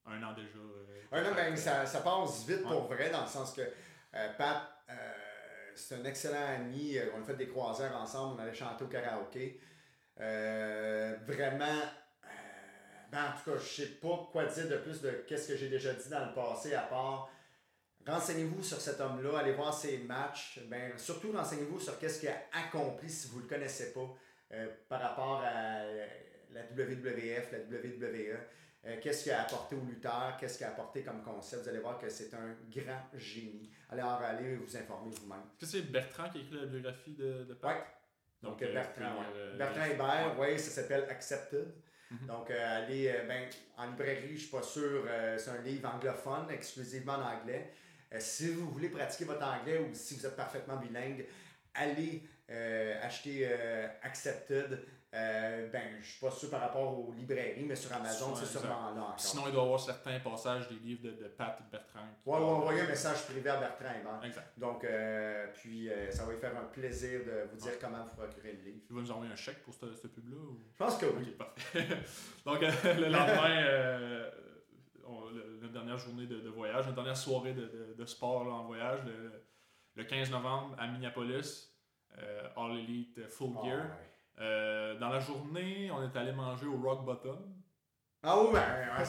un 0.07 0.23
an 0.23 0.33
déjà. 0.33 0.59
euh, 0.59 1.03
Ouais, 1.13 1.23
non, 1.23 1.35
ben, 1.35 1.55
ça, 1.57 1.85
ça 1.85 2.01
passe 2.01 2.47
vite 2.47 2.59
Ouais. 2.63 2.69
pour 2.71 2.85
vrai, 2.87 3.11
dans 3.11 3.21
le 3.23 3.27
sens 3.27 3.53
que 3.53 3.63
Pat, 4.39 4.63
c'est 5.81 5.95
un 5.97 6.05
excellent 6.05 6.47
ami. 6.57 6.97
euh, 6.99 7.07
On 7.17 7.23
a 7.23 7.25
fait 7.25 7.35
des 7.37 7.49
croisières 7.49 7.97
ensemble, 7.97 8.37
on 8.39 8.43
allait 8.43 8.55
chanter 8.55 8.85
au 8.85 8.89
karaoké. 8.89 9.61
Euh, 10.21 11.17
vraiment, 11.27 11.65
euh, 12.25 12.29
ben, 13.11 13.25
en 13.25 13.39
tout 13.39 13.51
cas, 13.51 13.59
je 13.59 13.83
sais 13.83 13.87
pas 14.01 14.29
quoi 14.31 14.45
dire 14.47 14.69
de 14.69 14.77
plus 14.77 15.01
de 15.01 15.11
qu'est-ce 15.27 15.49
que 15.49 15.57
j'ai 15.57 15.69
déjà 15.69 15.93
dit 15.95 16.09
dans 16.09 16.27
le 16.27 16.35
passé, 16.35 16.75
à 16.75 16.83
part 16.83 17.31
renseignez-vous 18.07 18.63
sur 18.63 18.81
cet 18.81 19.01
homme-là, 19.01 19.39
allez 19.41 19.53
voir 19.53 19.73
ses 19.75 19.99
matchs. 19.99 20.61
Ben, 20.69 20.97
surtout, 20.97 21.33
renseignez-vous 21.33 21.79
sur 21.81 21.99
qu'est-ce 21.99 22.21
qu'il 22.21 22.29
a 22.31 22.37
accompli 22.53 23.09
si 23.11 23.29
vous 23.29 23.39
ne 23.39 23.43
le 23.43 23.49
connaissez 23.49 23.93
pas 23.93 24.17
par 24.89 25.01
rapport 25.01 25.43
à 25.45 25.85
la 26.51 26.63
WWF, 26.77 27.53
la 27.53 27.59
WWE. 27.59 28.37
Euh, 28.87 28.97
qu'est-ce 29.01 29.25
qu'il 29.25 29.33
a 29.33 29.43
apporté 29.43 29.77
aux 29.77 29.85
lutteurs, 29.85 30.37
qu'est-ce 30.39 30.57
qu'il 30.57 30.67
a 30.67 30.71
apporté 30.71 31.03
comme 31.03 31.23
concept? 31.23 31.65
Vous 31.65 31.69
allez 31.69 31.81
voir 31.81 31.99
que 31.99 32.09
c'est 32.09 32.33
un 32.33 32.57
grand 32.71 33.07
génie. 33.15 33.71
Alors, 33.91 34.23
allez 34.23 34.57
vous 34.57 34.77
informer 34.77 35.11
vous-même. 35.11 35.41
Est-ce 35.41 35.61
que 35.61 35.67
c'est 35.67 35.83
Bertrand 35.83 36.31
qui 36.31 36.39
a 36.39 36.41
écrit 36.41 36.57
la 36.57 36.67
biographie 36.67 37.13
de, 37.13 37.45
de 37.45 37.55
Pat? 37.55 37.77
Oui. 37.77 37.83
Donc, 38.43 38.63
euh, 38.63 38.73
Bertrand, 38.73 39.23
euh, 39.35 39.59
Bertrand 39.59 39.85
Hébert, 39.85 40.37
oui, 40.39 40.59
ça 40.59 40.71
s'appelle 40.71 41.05
Accepted. 41.11 41.75
Mhm. 42.11 42.27
Donc, 42.27 42.51
allez, 42.51 43.15
ben, 43.29 43.49
en 43.77 43.91
librairie, 43.91 44.29
je 44.29 44.33
ne 44.33 44.39
suis 44.39 44.51
pas 44.51 44.63
sûr, 44.63 45.07
c'est 45.37 45.51
un 45.51 45.61
livre 45.63 45.89
anglophone, 45.95 46.51
exclusivement 46.51 47.15
en 47.15 47.37
anglais. 47.39 47.73
si 48.19 48.51
vous 48.51 48.71
voulez 48.71 48.89
pratiquer 48.89 49.27
votre 49.27 49.45
anglais 49.45 49.79
ou 49.79 49.95
si 49.95 50.17
vous 50.17 50.27
êtes 50.27 50.35
parfaitement 50.35 50.77
bilingue, 50.79 51.27
allez 51.75 52.27
acheter 53.03 53.47
Accepted. 54.03 54.81
Euh, 55.13 55.69
ben, 55.71 55.97
je 56.01 56.07
suis 56.07 56.21
pas 56.21 56.31
sûr 56.31 56.51
par 56.51 56.61
rapport 56.61 56.97
aux 56.97 57.13
librairies, 57.13 57.65
mais 57.65 57.75
sur 57.75 57.93
Amazon, 57.93 58.33
c'est 58.37 58.47
sûrement 58.47 58.93
là 58.95 59.03
encore. 59.03 59.15
Sinon, 59.19 59.43
il 59.47 59.53
doit 59.53 59.63
y 59.63 59.65
avoir 59.65 59.81
certains 59.81 60.21
passages 60.21 60.69
des 60.69 60.77
livres 60.77 61.03
de, 61.03 61.11
de 61.11 61.27
Pat 61.27 61.61
Bertrand. 61.71 62.07
Ouais, 62.25 62.37
on 62.37 62.39
va 62.39 62.47
envoyer 62.47 62.83
un 62.83 62.87
message 62.87 63.25
privé 63.25 63.51
à 63.51 63.57
Bertrand 63.57 64.23
Exact. 64.23 64.53
Donc, 64.57 64.85
euh, 64.85 65.49
puis 65.53 65.91
euh, 65.91 66.13
ça 66.13 66.25
va 66.25 66.33
lui 66.33 66.39
faire 66.39 66.57
un 66.57 66.67
plaisir 66.67 67.25
de 67.25 67.51
vous 67.51 67.57
dire 67.57 67.77
comment 67.81 68.05
vous 68.05 68.15
procurer 68.15 68.53
le 68.53 68.71
livre. 68.71 68.83
Tu 68.87 68.95
vas 68.95 69.01
nous 69.01 69.11
envoyer 69.11 69.33
un 69.33 69.37
chèque 69.37 69.65
pour 69.65 69.75
ce, 69.75 69.93
ce 69.95 70.07
pub-là 70.07 70.37
Je 70.73 70.77
pense 70.77 70.97
que 70.97 71.07
oui. 71.07 71.33
parfait. 71.33 71.89
Donc, 72.47 72.61
le 72.61 73.09
lendemain, 73.09 74.31
la 75.61 75.69
dernière 75.69 75.99
journée 75.99 76.27
de, 76.27 76.49
voyage, 76.51 76.87
la 76.87 76.93
dernière 76.93 77.17
soirée 77.17 77.55
de, 77.55 77.97
de 77.99 78.07
sport 78.07 78.47
en 78.47 78.65
voyage, 78.65 79.01
le, 79.97 80.05
15 80.05 80.31
novembre 80.31 80.77
à 80.79 80.87
Minneapolis, 80.87 81.75
All 82.57 82.79
Elite 82.79 83.29
Full 83.29 83.51
ah, 83.59 83.65
Gear. 83.65 83.87
Euh, 84.39 84.99
dans 84.99 85.09
la 85.09 85.21
journée, 85.21 85.91
on 85.91 86.03
est 86.03 86.17
allé 86.17 86.33
manger 86.33 86.67
au 86.67 86.77
Rock 86.81 87.05
Bottom. 87.05 87.39
Ah 88.23 88.39
oui, 88.39 88.49
ben, 88.53 88.61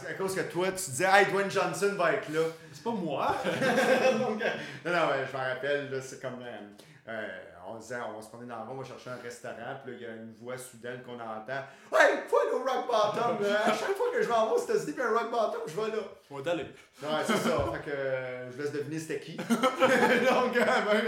à 0.09 0.13
cause 0.13 0.35
que 0.35 0.49
toi, 0.49 0.67
tu 0.71 0.89
disais, 0.89 1.05
hey, 1.05 1.25
Dwayne 1.25 1.51
Johnson 1.51 1.95
va 1.97 2.13
être 2.13 2.29
là. 2.29 2.45
C'est 2.71 2.83
pas 2.83 2.91
moi. 2.91 3.35
Non, 3.43 4.29
non, 4.29 5.09
je 5.25 5.37
me 5.37 5.43
rappelle, 5.43 6.01
c'est 6.01 6.21
comme. 6.21 6.41
Euh, 6.41 6.59
euh, 7.07 7.27
on 7.71 7.79
disait, 7.79 7.97
on 8.15 8.21
se 8.21 8.29
prenait 8.29 8.45
dans 8.45 8.57
le 8.57 8.63
rond, 8.63 8.75
on 8.75 8.81
va 8.81 8.83
chercher 8.83 9.09
un 9.11 9.21
restaurant, 9.21 9.79
puis 9.83 9.93
là, 9.93 9.97
il 9.99 10.03
y 10.03 10.05
a 10.05 10.15
une 10.15 10.33
voix 10.33 10.57
soudaine 10.57 11.01
qu'on 11.03 11.15
entend. 11.15 11.63
Hey, 11.93 12.19
faut 12.27 12.39
aller 12.39 12.51
au 12.51 12.63
Rock 12.63 12.87
Bottom! 12.87 13.45
à 13.45 13.73
chaque 13.73 13.95
fois 13.95 14.07
que 14.13 14.21
je 14.21 14.27
vais 14.27 14.33
en 14.33 14.51
haut, 14.51 14.57
c'était 14.57 14.91
puis 14.91 15.01
un 15.01 15.11
Rock 15.11 15.31
Bottom, 15.31 15.61
je 15.67 15.75
vais 15.75 15.95
là. 15.95 16.03
On 16.29 16.37
va 16.37 16.41
d'aller. 16.41 16.65
Ouais, 17.01 17.09
c'est 17.25 17.37
ça. 17.37 17.71
fait 17.73 17.89
que 17.89 17.95
euh, 17.95 18.51
je 18.51 18.57
laisse 18.57 18.71
deviner 18.71 18.99
c'était 18.99 19.19
qui. 19.19 19.37
Donc, 19.37 19.47
euh, 19.47 20.65
ben, 20.65 21.03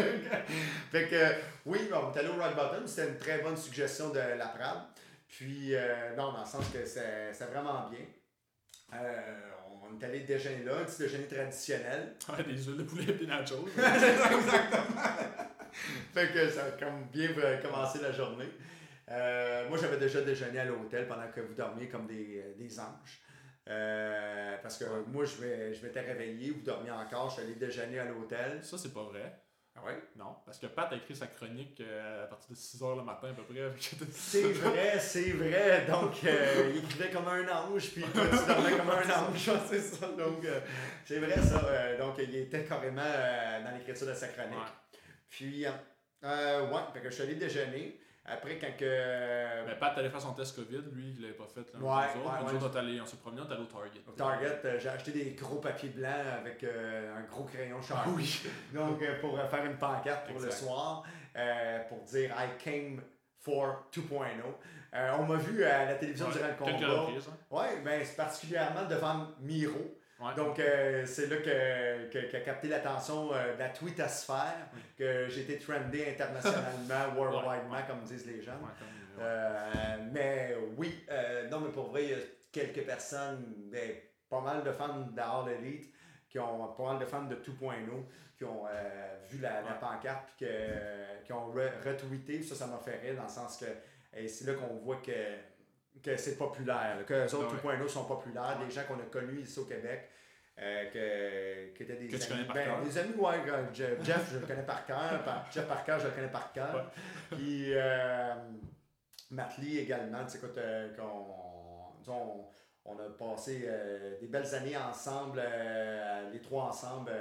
fait 0.91 1.07
que 1.07 1.33
oui, 1.65 1.89
on 1.91 2.13
est 2.13 2.19
allé 2.19 2.29
au 2.29 2.41
Rock 2.41 2.55
Bottom, 2.55 2.87
c'était 2.87 3.09
une 3.09 3.17
très 3.17 3.39
bonne 3.39 3.57
suggestion 3.57 4.09
de 4.09 4.19
la 4.19 4.47
Prade. 4.47 4.83
Puis, 5.27 5.73
non, 6.17 6.31
dans 6.31 6.41
le 6.41 6.45
sens 6.45 6.65
que 6.71 6.85
c'est 6.85 7.45
vraiment 7.51 7.89
bien. 7.89 8.05
on 8.91 9.99
est 9.99 10.05
allé 10.05 10.19
déjeuner 10.21 10.63
là, 10.63 10.77
un 10.81 10.83
petit 10.83 10.99
déjeuner 10.99 11.27
traditionnel. 11.27 12.15
Ouais, 12.29 12.43
des 12.43 12.63
huiles 12.63 12.77
de 12.77 12.83
poulet 12.83 13.05
et 13.09 13.13
des 13.13 13.27
nachos. 13.27 13.67
Exactement. 13.77 15.52
fait 16.13 16.31
que 16.33 16.49
ça 16.49 16.65
a 16.65 16.71
comme 16.71 17.05
bien 17.11 17.29
commencé 17.61 17.99
la 18.01 18.11
journée. 18.11 18.49
Euh, 19.09 19.67
moi, 19.69 19.77
j'avais 19.77 19.97
déjà 19.97 20.21
déjeuné 20.21 20.59
à 20.59 20.65
l'hôtel 20.65 21.07
pendant 21.07 21.27
que 21.27 21.41
vous 21.41 21.53
dormiez 21.53 21.87
comme 21.87 22.07
des, 22.07 22.41
euh, 22.41 22.53
des 22.57 22.79
anges. 22.79 23.21
Euh, 23.69 24.57
parce 24.61 24.77
que 24.77 24.85
moi, 25.07 25.25
je, 25.25 25.41
vais, 25.41 25.73
je 25.73 25.85
m'étais 25.85 26.01
réveillé, 26.01 26.51
vous 26.51 26.61
dormiez 26.61 26.91
encore, 26.91 27.29
je 27.29 27.35
suis 27.35 27.43
allé 27.43 27.55
déjeuner 27.55 27.99
à 27.99 28.05
l'hôtel. 28.05 28.59
Ça, 28.63 28.77
c'est 28.77 28.93
pas 28.93 29.03
vrai. 29.03 29.39
Ah 29.75 29.81
oui? 29.85 29.93
Non, 30.15 30.35
parce 30.45 30.59
que 30.59 30.67
Pat 30.67 30.91
a 30.93 30.95
écrit 30.95 31.15
sa 31.15 31.25
chronique 31.25 31.81
à 31.81 32.27
partir 32.27 32.51
de 32.51 32.55
6 32.55 32.79
h 32.79 32.95
le 32.95 33.01
matin 33.01 33.29
à 33.29 33.33
peu 33.33 33.41
près. 33.41 33.71
c'est 34.11 34.51
vrai, 34.51 34.99
c'est 34.99 35.31
vrai. 35.31 35.85
Donc, 35.87 36.21
il 36.21 36.77
écrivait 36.77 37.09
comme 37.09 37.27
un 37.27 37.47
ange, 37.47 37.89
puis 37.89 38.03
toi, 38.03 38.23
tu 38.29 38.45
dormais 38.45 38.77
comme 38.77 38.89
un 38.89 39.31
ange. 39.31 39.51
c'est 39.67 39.79
ça. 39.79 40.07
Donc, 40.09 40.45
c'est 41.05 41.17
vrai 41.17 41.41
ça. 41.41 41.97
donc, 41.97 42.15
il 42.19 42.35
était 42.35 42.65
carrément 42.65 43.01
dans 43.01 43.75
l'écriture 43.75 44.07
de 44.07 44.13
sa 44.13 44.27
chronique. 44.27 44.59
Puis, 45.33 45.65
euh, 45.65 46.69
ouais, 46.69 46.81
fait 46.93 46.99
que 46.99 47.09
je 47.09 47.15
suis 47.15 47.23
allé 47.23 47.35
déjeuner. 47.35 47.99
Après, 48.25 48.59
quand 48.59 48.77
que. 48.77 49.65
Mais 49.65 49.75
Pat 49.79 49.97
allait 49.97 50.11
faire 50.11 50.21
son 50.21 50.33
test 50.33 50.55
COVID, 50.55 50.83
lui, 50.93 51.15
il 51.17 51.21
l'avait 51.23 51.33
pas 51.33 51.47
fait. 51.47 51.61
Là, 51.73 51.79
ouais, 51.79 52.21
autres. 52.21 52.45
Ouais, 52.45 52.53
nous 52.53 52.63
autres, 52.63 53.01
on, 53.01 53.05
s'est 53.05 53.17
promené, 53.17 53.41
on 53.41 53.49
est 53.49 53.53
allé 53.53 53.63
au 53.63 53.65
Target. 53.65 54.01
Au 54.07 54.11
Target, 54.11 54.61
euh, 54.63 54.79
j'ai 54.79 54.89
acheté 54.89 55.11
des 55.11 55.31
gros 55.31 55.55
papiers 55.55 55.89
blancs 55.89 56.11
avec 56.39 56.63
euh, 56.63 57.17
un 57.17 57.23
gros 57.23 57.45
crayon 57.45 57.81
Sharpie. 57.87 58.11
oui. 58.15 58.41
Donc, 58.73 59.01
euh, 59.01 59.19
pour 59.19 59.37
faire 59.41 59.65
une 59.65 59.77
pancarte 59.77 60.27
pour 60.31 60.39
le 60.39 60.51
soir, 60.51 61.03
pour 61.89 62.03
dire 62.03 62.29
I 62.37 62.63
came 62.63 63.01
for 63.39 63.87
2.0. 63.91 64.21
on 65.19 65.23
m'a 65.25 65.35
vu 65.37 65.63
à 65.63 65.85
la 65.85 65.95
télévision 65.95 66.29
durant 66.29 66.47
le 66.47 66.53
combat. 66.53 66.71
Quelques 66.71 66.89
reprises. 66.89 67.27
Hein. 67.27 67.37
Ouais, 67.49 67.81
mais 67.83 68.05
c'est 68.05 68.15
particulièrement 68.15 68.85
devant 68.87 69.29
Miro. 69.41 69.97
Donc, 70.35 70.59
euh, 70.59 71.05
c'est 71.05 71.27
là 71.27 71.37
que, 71.37 72.09
que, 72.09 72.37
a 72.37 72.39
capté 72.39 72.67
l'attention 72.67 73.33
euh, 73.33 73.55
de 73.55 73.59
la 73.59 73.69
tweetosphère, 73.69 74.67
que 74.97 75.27
j'ai 75.27 75.41
été 75.41 75.59
trendé 75.59 76.07
internationalement, 76.09 77.15
worldwidement, 77.15 77.81
comme 77.87 78.03
disent 78.03 78.25
les 78.25 78.41
gens. 78.41 78.53
Euh, 79.19 79.97
mais 80.11 80.55
oui, 80.77 81.05
non, 81.51 81.59
mais 81.59 81.71
pour 81.71 81.89
vrai, 81.89 82.03
il 82.03 82.09
y 82.11 82.13
a 82.13 82.17
quelques 82.51 82.85
personnes, 82.85 83.53
ben, 83.71 83.91
pas 84.29 84.41
mal 84.41 84.63
de 84.63 84.71
fans 84.71 85.07
d'All 85.11 85.51
Elite, 85.59 85.93
qui 86.29 86.39
ont 86.39 86.73
pas 86.73 86.93
mal 86.93 86.99
de 86.99 87.05
fans 87.05 87.23
de 87.23 87.35
2.0, 87.35 87.73
qui 88.37 88.45
ont 88.45 88.63
vu 89.29 89.39
la, 89.39 89.61
la 89.61 89.73
pancarte, 89.73 90.29
puis 90.37 90.47
qui 91.25 91.33
ont 91.33 91.51
retweeté. 91.51 92.41
Ça, 92.43 92.55
ça 92.55 92.67
m'a 92.67 92.77
fait 92.77 92.99
rire, 93.01 93.15
dans 93.15 93.23
le 93.23 93.29
sens 93.29 93.57
que 93.57 93.65
c'est 94.27 94.45
là 94.45 94.53
qu'on 94.53 94.75
voit 94.77 94.97
que 94.97 95.11
que 96.03 96.17
c'est 96.17 96.37
populaire, 96.37 97.05
que 97.05 97.13
les 97.13 97.33
autres 97.33 97.55
2.0 97.55 97.87
sont 97.87 98.05
populaires, 98.05 98.59
des 98.63 98.69
gens 98.69 98.83
qu'on 98.87 98.99
a 98.99 99.05
connus 99.09 99.41
ici 99.41 99.59
au 99.59 99.65
Québec, 99.65 100.09
euh, 100.59 100.89
que, 100.91 101.75
qui 101.75 101.83
étaient 101.83 101.95
des 101.95 102.07
que 102.07 102.31
amis. 102.31 102.45
Ben, 102.53 102.83
des 102.83 102.97
amis, 102.97 103.15
ouais, 103.15 103.37
Jeff, 103.73 104.31
je 104.31 104.37
le 104.37 104.45
connais 104.45 104.63
par 104.63 104.85
cœur, 104.85 105.23
Jeff 105.51 105.67
Parker, 105.67 105.97
je 105.99 106.07
le 106.07 106.11
connais 106.11 106.27
par 106.27 106.51
cœur. 106.51 106.91
Puis 107.31 107.73
euh, 107.73 108.35
Matt 109.31 109.57
Lee 109.57 109.79
également, 109.79 110.23
tu 110.25 110.31
sais, 110.31 110.37
écoute, 110.37 110.57
euh, 110.57 110.89
on, 112.07 112.45
on, 112.85 112.99
a 112.99 113.09
passé 113.17 113.63
euh, 113.65 114.19
des 114.19 114.27
belles 114.27 114.53
années 114.53 114.77
ensemble, 114.77 115.41
les 116.31 116.41
trois 116.41 116.65
ensemble. 116.65 117.11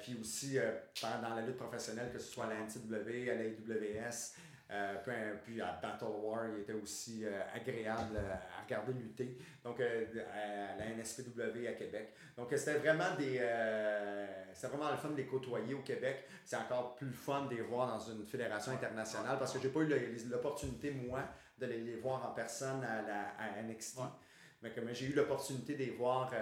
puis 0.00 0.16
aussi 0.20 0.56
dans 1.02 1.34
la 1.34 1.42
lutte 1.42 1.58
professionnelle, 1.58 2.10
que 2.12 2.18
ce 2.18 2.32
soit 2.32 2.46
à 2.46 2.48
la 2.48 2.60
NCW, 2.60 3.30
à 3.30 3.34
la 3.34 3.44
IWS, 3.44 4.36
euh, 4.70 5.34
puis 5.44 5.60
à 5.60 5.78
Battle 5.80 6.06
War, 6.22 6.46
il 6.48 6.62
était 6.62 6.72
aussi 6.72 7.24
euh, 7.24 7.42
agréable 7.54 8.16
euh, 8.16 8.32
à 8.32 8.62
regarder 8.64 8.94
lutter. 8.94 9.36
Donc 9.62 9.78
à 9.80 10.76
la 10.76 10.86
NSPW 10.96 11.66
à 11.68 11.72
Québec. 11.72 12.14
Donc 12.36 12.48
c'était 12.56 12.78
vraiment 12.78 13.14
des. 13.18 13.40
c'était 14.54 14.68
vraiment 14.68 14.90
le 14.90 14.96
fun 14.96 15.10
de 15.10 15.16
les 15.16 15.26
côtoyer 15.26 15.74
au 15.74 15.82
Québec. 15.82 16.24
C'est 16.44 16.56
encore 16.56 16.94
plus 16.94 17.12
fun 17.12 17.46
de 17.46 17.56
les 17.56 17.62
voir 17.62 17.88
dans 17.88 18.00
une 18.00 18.26
fédération 18.26 18.72
internationale 18.72 19.38
parce 19.38 19.52
que 19.52 19.60
j'ai 19.60 19.68
pas 19.68 19.80
eu 19.80 20.28
l'opportunité, 20.30 20.90
moi, 20.90 21.20
de 21.58 21.66
les, 21.66 21.96
voir 21.96 22.26
en 22.28 22.34
personne 22.34 22.82
à, 22.84 23.02
la, 23.02 23.28
à 23.38 23.62
NXT. 23.62 24.00
Mais, 24.62 24.72
j'ai 24.92 25.06
eu 25.06 25.12
l'opportunité 25.12 25.74
de 25.74 25.78
les 25.78 25.90
voir 25.90 26.32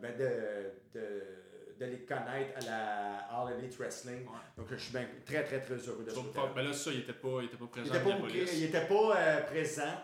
ben 0.00 0.16
de 0.16 0.70
de 0.94 1.39
les 1.86 2.00
connaître 2.00 2.58
à 2.58 2.70
la 2.70 3.16
All 3.30 3.58
Elite 3.58 3.76
Wrestling. 3.78 4.24
Donc, 4.56 4.66
je 4.70 4.76
suis 4.76 4.92
très, 5.24 5.44
très, 5.44 5.60
très 5.60 5.76
heureux 5.76 6.04
de 6.04 6.10
ça. 6.10 6.20
Mais 6.54 6.62
là, 6.62 6.72
ça, 6.72 6.90
il 6.90 6.98
n'était 6.98 7.12
pas, 7.12 7.38
il 7.40 7.46
était 7.46 7.56
pas 7.56 7.66
présent. 7.66 7.86
Il 7.86 7.92
n'était 7.92 8.10
pas, 8.10 8.28
il 8.28 8.64
était 8.64 8.86
pas 8.86 9.16
euh, 9.16 9.40
présent. 9.42 9.94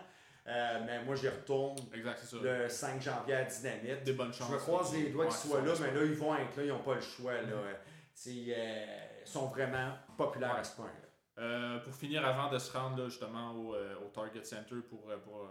Euh, 0.47 0.79
mais 0.85 1.03
moi, 1.03 1.15
j'y 1.15 1.27
retourne 1.27 1.77
exact, 1.93 2.19
ça. 2.19 2.37
le 2.41 2.69
5 2.69 3.01
janvier 3.01 3.35
à 3.35 3.43
Dynamite. 3.43 4.03
Des 4.03 4.13
bonnes 4.13 4.33
chances. 4.33 4.47
Je 4.47 4.53
me 4.53 4.59
croise 4.59 4.93
les 4.93 5.09
doigts 5.09 5.25
qu'ils 5.25 5.49
soient 5.49 5.61
là, 5.61 5.73
mais 5.81 5.91
là, 5.93 6.05
ils 6.05 6.13
vont 6.13 6.35
être 6.35 6.55
là, 6.55 6.63
ils 6.63 6.69
n'ont 6.69 6.79
pas 6.79 6.95
le 6.95 7.01
choix. 7.01 7.33
Là. 7.33 7.41
Mm-hmm. 7.41 8.53
Euh, 8.53 8.97
ils 9.25 9.29
sont 9.29 9.47
vraiment 9.47 9.91
populaires 10.17 10.55
à 10.55 10.63
ce 10.63 10.75
point-là. 10.77 11.79
pour 11.79 11.93
finir, 11.93 12.25
avant 12.25 12.49
de 12.49 12.57
se 12.57 12.71
rendre 12.71 13.09
justement 13.09 13.51
au, 13.51 13.75
au, 13.75 14.09
Target 14.13 14.43
Center 14.45 14.75
pour, 14.89 15.01
pour 15.23 15.49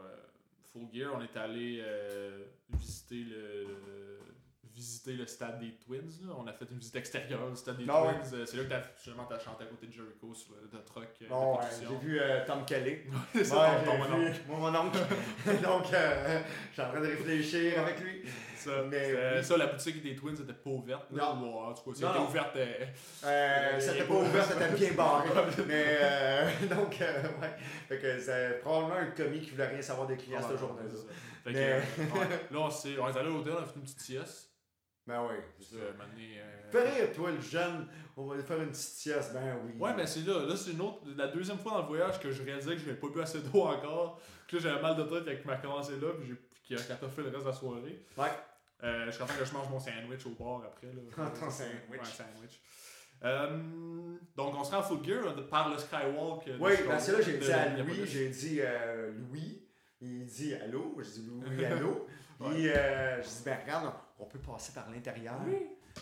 Full 0.72 0.88
Gear, 0.92 1.12
on 1.14 1.20
est 1.20 1.36
allé 1.36 1.84
visiter 2.70 3.22
le 3.22 3.66
visiter 4.76 5.14
le 5.14 5.26
stade 5.26 5.58
des 5.58 5.72
Twins. 5.72 6.12
Là. 6.26 6.34
On 6.38 6.46
a 6.46 6.52
fait 6.52 6.66
une 6.70 6.78
visite 6.78 6.96
extérieure 6.96 7.48
du 7.48 7.56
stade 7.56 7.78
des 7.78 7.86
Twins. 7.86 8.20
Euh, 8.34 8.44
c'est 8.44 8.56
là 8.58 8.64
que 8.64 8.68
t'as, 8.68 9.36
as 9.36 9.38
chanté 9.38 9.64
à 9.64 9.66
côté 9.66 9.86
de 9.86 9.92
Jericho 9.92 10.34
sur 10.34 10.52
le 10.60 10.82
truck. 10.84 11.08
Euh, 11.22 11.26
oh, 11.30 11.58
ouais, 11.58 11.66
j'ai 11.80 11.96
vu 12.06 12.20
euh, 12.20 12.44
Tom 12.46 12.64
Kelly. 12.66 12.98
c'est 13.32 13.44
ça, 13.44 13.80
ton, 13.84 13.96
mon 13.96 14.26
oncle. 14.26 14.40
mon 14.46 14.74
oncle. 14.86 14.98
Donc, 15.62 15.92
euh, 15.94 16.40
je 16.68 16.72
suis 16.74 16.82
en 16.82 16.90
train 16.90 17.00
de 17.00 17.06
réfléchir 17.06 17.80
avec 17.80 18.00
lui. 18.00 18.22
Ça, 18.54 18.82
mais, 18.90 19.42
ça, 19.42 19.56
la 19.56 19.68
boutique 19.68 20.02
des 20.02 20.14
Twins 20.14 20.34
n'était 20.34 20.52
pas 20.52 20.70
ouverte. 20.70 21.10
Non. 21.10 21.40
Ou, 21.40 21.58
en 21.58 21.72
tout 21.72 21.90
cas, 21.90 21.96
c'était 21.96 22.18
ouverte. 22.18 22.56
Euh, 23.24 23.80
c'était 23.80 24.04
pas 24.04 24.14
ouvert, 24.14 24.44
c'était 24.44 24.72
bien 24.72 24.92
barré. 24.92 25.28
mais 25.66 26.66
donc, 26.66 26.96
ouais. 27.00 27.56
Fait 27.88 27.98
que 27.98 28.20
c'est 28.20 28.60
probablement 28.60 28.96
un 28.96 29.10
commis 29.12 29.40
qui 29.40 29.50
voulait 29.52 29.68
rien 29.68 29.82
savoir 29.82 30.06
des 30.06 30.16
clients 30.16 30.40
cette 30.46 30.58
journée-là. 30.58 31.00
Mais... 31.46 31.52
là, 31.52 31.84
on, 32.52 32.68
est, 32.68 32.98
on 32.98 33.08
est 33.08 33.18
allé 33.18 33.28
au 33.28 33.36
l'hôtel, 33.36 33.52
on 33.56 33.62
a 33.62 33.66
fait 33.66 33.76
une 33.76 33.82
petite 33.82 34.00
sieste. 34.00 34.45
Ben 35.06 35.24
oui. 35.28 35.36
Puis, 35.56 35.68
euh, 35.74 35.92
maintenant, 35.92 36.14
euh, 36.18 36.70
Fais 36.70 36.90
rire, 36.90 37.12
toi, 37.14 37.30
le 37.30 37.40
jeune, 37.40 37.86
on 38.16 38.26
va 38.26 38.36
lui 38.36 38.42
faire 38.42 38.60
une 38.60 38.70
petite 38.70 38.82
sieste, 38.82 39.32
ben 39.32 39.56
oui. 39.64 39.72
Ouais, 39.78 39.94
mais 39.96 40.06
c'est 40.06 40.26
là. 40.26 40.44
Là, 40.44 40.56
c'est 40.56 40.72
une 40.72 40.80
autre. 40.80 41.02
La 41.16 41.28
deuxième 41.28 41.58
fois 41.58 41.72
dans 41.72 41.82
le 41.82 41.86
voyage 41.86 42.18
que 42.18 42.32
je 42.32 42.42
réalisais 42.42 42.72
que 42.72 42.78
je 42.78 42.86
n'avais 42.86 42.98
pas 42.98 43.08
bu 43.08 43.20
assez 43.20 43.40
d'eau 43.40 43.62
encore. 43.62 44.20
Puis 44.48 44.56
là, 44.56 44.62
j'avais 44.64 44.82
mal 44.82 44.96
de 44.96 45.02
tête 45.04 45.38
il 45.42 45.46
m'a 45.46 45.56
commencé 45.56 45.92
là. 45.92 46.08
Puis 46.20 46.34
qu'il 46.64 46.76
a 46.76 46.80
fait 46.80 47.22
le 47.22 47.28
reste 47.28 47.44
de 47.44 47.48
la 47.48 47.52
soirée. 47.52 48.04
Ouais. 48.16 48.26
Euh, 48.82 49.06
je 49.06 49.10
suis 49.12 49.20
content 49.20 49.34
que 49.38 49.44
je 49.44 49.52
mange 49.52 49.70
mon 49.70 49.80
sandwich 49.80 50.26
au 50.26 50.30
bar 50.30 50.62
après. 50.66 50.88
Là. 50.88 51.30
Ton 51.40 51.50
sandwich. 51.50 51.88
Ouais, 51.90 51.98
sandwich. 52.04 52.60
Euh, 53.24 54.16
donc, 54.36 54.54
on 54.54 54.64
se 54.64 54.70
rend 54.72 54.78
en 54.78 54.82
full 54.82 55.04
gear 55.04 55.24
euh, 55.26 55.42
par 55.48 55.70
le 55.70 55.78
skywalk. 55.78 56.44
Oui, 56.60 56.72
parce 56.86 57.06
que 57.06 57.12
là, 57.12 57.20
j'ai 57.22 57.38
dit 57.38 57.52
à 57.52 57.76
Louis, 57.76 58.06
j'ai 58.06 58.28
dit 58.28 58.58
euh, 58.60 59.12
Louis, 59.12 59.62
il 60.00 60.26
dit 60.26 60.54
allô, 60.54 60.96
je 60.98 61.10
dis 61.10 61.26
Louis, 61.26 61.64
allô. 61.64 62.06
Puis 62.38 62.64
je 62.64 63.22
dis, 63.22 63.42
ben 63.44 63.58
regarde, 63.62 63.94
on 64.18 64.24
peut 64.26 64.38
passer 64.38 64.72
par 64.72 64.90
l'intérieur. 64.90 65.34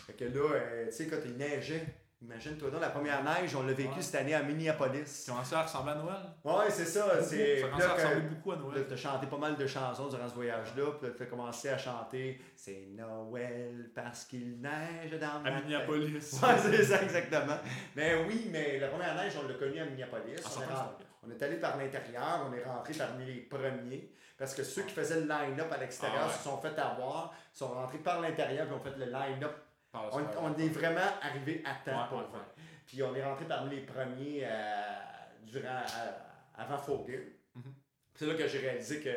Fait 0.07 0.13
que 0.13 0.25
là, 0.25 0.53
euh, 0.55 0.85
tu 0.87 0.91
sais, 0.91 1.07
quand 1.07 1.17
il 1.25 1.37
neigeait, 1.37 1.85
imagine-toi 2.21 2.69
donc, 2.69 2.81
la 2.81 2.89
première 2.89 3.23
neige, 3.23 3.55
on 3.55 3.63
l'a 3.63 3.73
vécu 3.73 3.95
Ouais. 3.95 4.01
cette 4.01 4.15
année 4.15 4.33
à 4.33 4.43
Minneapolis. 4.43 5.05
Ça 5.07 5.31
commençait 5.31 5.55
à 5.55 5.61
ressembler 5.63 5.91
à 5.93 5.95
Noël? 5.95 6.17
Ouais, 6.43 6.69
c'est 6.69 6.85
ça. 6.85 7.21
C'est 7.23 7.61
Ça 7.61 7.67
commençait 7.67 7.85
à 7.87 7.93
ressembler 7.93 8.21
beaucoup 8.21 8.51
à 8.51 8.55
Noël. 8.57 8.85
t'as 8.89 8.95
chanté 8.97 9.27
pas 9.27 9.37
mal 9.37 9.55
de 9.55 9.67
chansons 9.67 10.07
durant 10.09 10.27
ce 10.27 10.33
voyage-là, 10.33 10.91
puis 10.99 11.07
là, 11.07 11.13
t'as 11.17 11.25
commencé 11.27 11.69
à 11.69 11.77
chanter 11.77 12.41
C'est 12.55 12.87
Noël 12.93 13.91
parce 13.95 14.25
qu'il 14.25 14.59
neige 14.59 15.17
dans 15.19 15.39
ma 15.41 15.49
À. 15.55 15.61
Minneapolis. 15.61 16.39
Ouais, 16.43 16.55
c'est 16.61 16.83
ça, 16.83 17.01
exactement. 17.03 17.57
Mais 17.95 18.15
oui, 18.27 18.49
mais 18.51 18.79
la 18.79 18.87
première 18.89 19.15
neige, 19.15 19.33
on 19.41 19.47
l'a 19.47 19.53
connue 19.53 19.79
à 19.79 19.85
Minneapolis. 19.85 20.41
Ah, 20.43 20.49
on, 20.57 20.61
est 20.61 21.05
on 21.27 21.31
est 21.39 21.43
allé 21.43 21.55
par 21.57 21.77
l'intérieur, 21.77 22.47
on 22.49 22.53
est 22.53 22.63
rentré 22.63 22.93
parmi 22.93 23.25
les 23.25 23.41
premiers. 23.41 24.11
Parce 24.37 24.53
que 24.53 24.63
ceux 24.63 24.83
qui 24.83 24.93
faisaient 24.93 25.21
le 25.21 25.27
line-up 25.27 25.71
à 25.71 25.77
l'extérieur 25.77 26.23
Ah 26.23 26.27
ouais. 26.27 26.33
se 26.33 26.43
sont 26.43 26.57
fait 26.57 26.77
avoir, 26.77 27.33
sont 27.53 27.69
rentrés 27.69 27.99
par 27.99 28.19
l'intérieur, 28.21 28.65
puis 28.67 28.75
ont 28.75 28.79
fait 28.81 28.97
le 28.97 29.05
line-up. 29.05 29.55
On, 29.93 30.21
on 30.41 30.57
est 30.57 30.67
vraiment 30.67 30.99
arrivé 31.21 31.63
à 31.65 31.75
temps 31.89 32.01
Ouais, 32.01 32.07
pour 32.09 32.17
vrai. 32.29 32.41
Puis 32.85 33.01
on 33.01 33.15
est 33.15 33.23
rentré 33.23 33.45
parmi 33.45 33.75
les 33.77 33.81
premiers 33.85 34.41
euh, 34.43 34.83
durant, 35.43 35.69
euh, 35.69 36.11
avant 36.55 36.77
Full 36.77 37.07
Gear. 37.07 37.21
Mhm. 37.55 37.73
C'est 38.13 38.25
là 38.25 38.33
que 38.35 38.47
j'ai 38.47 38.59
réalisé 38.59 38.99
que 39.01 39.09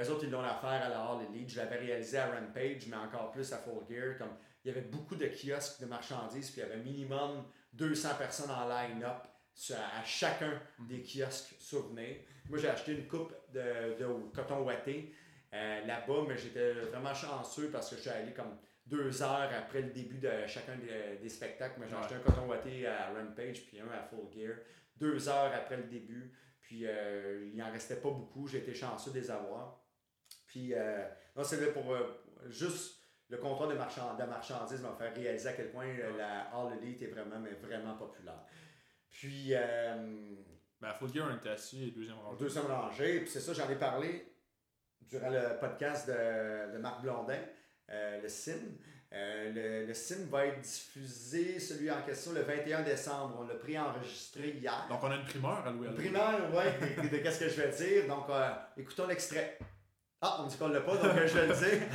eux 0.00 0.10
autres, 0.10 0.24
ils 0.24 0.30
l'ont 0.30 0.42
l'affaire 0.42 0.84
à 0.84 0.88
la 0.88 1.00
Hall 1.10 1.22
Elite. 1.24 1.50
Je 1.50 1.56
l'avais 1.56 1.76
réalisé 1.78 2.18
à 2.18 2.26
Rampage, 2.26 2.86
mais 2.88 2.96
encore 2.96 3.32
plus 3.32 3.52
à 3.52 3.58
Full 3.58 3.84
Gear. 3.88 4.16
Comme, 4.18 4.36
il 4.64 4.68
y 4.68 4.70
avait 4.70 4.86
beaucoup 4.86 5.16
de 5.16 5.26
kiosques 5.26 5.80
de 5.80 5.86
marchandises, 5.86 6.50
puis 6.52 6.60
il 6.60 6.68
y 6.68 6.72
avait 6.72 6.82
minimum 6.82 7.44
200 7.72 8.10
personnes 8.18 8.50
en 8.50 8.68
line-up 8.68 9.26
à 9.70 10.04
chacun 10.04 10.60
Mhm. 10.78 10.86
des 10.88 11.02
kiosques 11.02 11.54
souvenirs. 11.58 12.16
Moi, 12.48 12.58
j'ai 12.58 12.68
acheté 12.68 12.92
une 12.92 13.06
coupe 13.06 13.32
de, 13.52 13.98
de 13.98 14.06
coton 14.34 14.64
ouaté 14.64 15.12
euh, 15.52 15.84
là-bas, 15.86 16.24
mais 16.28 16.36
j'étais 16.36 16.72
vraiment 16.72 17.14
chanceux 17.14 17.70
parce 17.70 17.90
que 17.90 17.96
je 17.96 18.02
suis 18.02 18.10
allé 18.10 18.32
comme 18.32 18.56
deux 18.86 19.22
heures 19.22 19.50
après 19.52 19.80
le 19.82 19.90
début 19.90 20.18
de 20.18 20.46
chacun 20.46 20.76
des, 20.76 21.16
des 21.20 21.28
spectacles. 21.28 21.80
Mais 21.80 21.88
j'ai 21.88 21.94
Ouais. 21.94 22.00
acheté 22.02 22.14
un 22.16 22.20
coton 22.20 22.46
ouaté 22.48 22.86
à 22.86 23.12
Rampage 23.12 23.66
puis 23.66 23.80
un 23.80 23.88
à 23.90 24.02
Full 24.02 24.30
Gear. 24.32 24.56
Deux 24.96 25.28
heures 25.28 25.52
après 25.54 25.76
le 25.78 25.84
début. 25.84 26.32
Puis 26.60 26.82
euh, 26.86 27.48
il 27.52 27.62
en 27.62 27.70
restait 27.72 27.96
pas 27.96 28.10
beaucoup. 28.10 28.46
J'ai 28.46 28.58
été 28.58 28.74
chanceux 28.74 29.10
de 29.12 29.18
les 29.20 29.30
avoir. 29.30 29.80
Puis 30.46 30.74
euh, 30.74 31.08
non, 31.34 31.42
c'est 31.44 31.72
pour 31.72 31.92
euh, 31.94 32.22
juste 32.48 33.00
le 33.28 33.38
comptoir 33.38 33.68
de, 33.68 33.74
marchand, 33.74 34.14
de 34.16 34.22
marchandises 34.24 34.80
m'a 34.82 34.92
fait 34.92 35.08
réaliser 35.10 35.48
à 35.48 35.52
quel 35.54 35.70
point 35.70 35.86
euh, 35.86 36.16
la 36.16 36.42
All 36.52 36.76
Elite 36.80 37.02
est 37.02 37.06
vraiment, 37.08 37.38
mais 37.40 37.50
vraiment 37.54 37.96
populaire. 37.96 38.44
Puis 39.18 39.52
euh, 39.54 39.96
Ben, 40.80 40.92
full 40.98 41.12
gear, 41.12 41.26
on 41.30 41.36
était 41.36 41.50
assis 41.50 41.90
deuxième 41.92 42.18
rangée. 42.18 42.38
deuxième 42.38 42.66
rangée. 42.66 43.20
Puis 43.20 43.30
c'est 43.30 43.40
ça, 43.40 43.52
j'en 43.54 43.68
ai 43.70 43.76
parlé 43.76 44.32
durant 45.00 45.30
le 45.30 45.58
podcast 45.58 46.06
de, 46.08 46.72
de 46.74 46.78
Marc 46.78 47.00
Blondin, 47.02 47.38
euh, 47.90 48.20
le 48.20 48.28
SIM. 48.28 48.52
Euh, 49.12 49.52
le, 49.52 49.86
le 49.86 49.94
SIM 49.94 50.26
va 50.28 50.46
être 50.46 50.60
diffusé, 50.60 51.58
celui 51.60 51.90
en 51.90 52.02
question, 52.02 52.32
le 52.32 52.42
21 52.42 52.82
décembre. 52.82 53.36
On 53.38 53.44
l'a 53.46 53.54
pris-enregistré 53.54 54.50
hier. 54.50 54.86
Donc, 54.90 55.02
on 55.02 55.10
a 55.10 55.16
une 55.16 55.24
primeur 55.24 55.64
à 55.66 55.70
louer 55.70 55.86
à 55.86 55.90
Une 55.92 55.96
primaire, 55.96 56.54
ouais, 56.54 56.78
de, 57.02 57.08
de 57.08 57.16
qu'est-ce 57.22 57.40
que 57.40 57.48
je 57.48 57.62
vais 57.62 57.70
dire. 57.70 58.08
Donc, 58.08 58.28
euh, 58.28 58.50
écoutons 58.76 59.06
l'extrait. 59.06 59.58
Ah, 60.20 60.38
on 60.42 60.46
dit 60.46 60.56
qu'on 60.58 60.68
l'a 60.68 60.80
pas, 60.80 60.96
donc 60.96 61.12
je 61.24 61.38
vais 61.38 61.46
le 61.46 61.54
dire. 61.54 61.86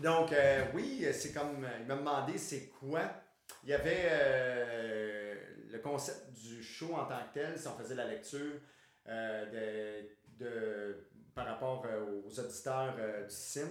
Donc, 0.00 0.30
oui, 0.74 1.06
c'est 1.12 1.32
comme. 1.32 1.66
Il 1.80 1.86
m'a 1.86 1.94
demandé 1.96 2.36
c'est 2.36 2.68
quoi? 2.68 3.02
Il 3.62 3.68
y 3.70 3.74
avait 3.74 4.08
le 5.76 5.82
concept 5.82 6.32
du 6.32 6.62
show 6.62 6.94
en 6.94 7.06
tant 7.06 7.20
que 7.28 7.34
tel, 7.40 7.58
si 7.58 7.68
on 7.68 7.76
faisait 7.76 7.94
la 7.94 8.06
lecture 8.06 8.60
euh, 9.08 10.02
de, 10.36 10.44
de- 10.44 11.08
par 11.34 11.46
rapport 11.46 11.84
euh, 11.86 12.22
aux 12.24 12.40
auditeurs 12.40 12.96
euh, 12.98 13.24
du 13.24 13.34
CIM. 13.34 13.68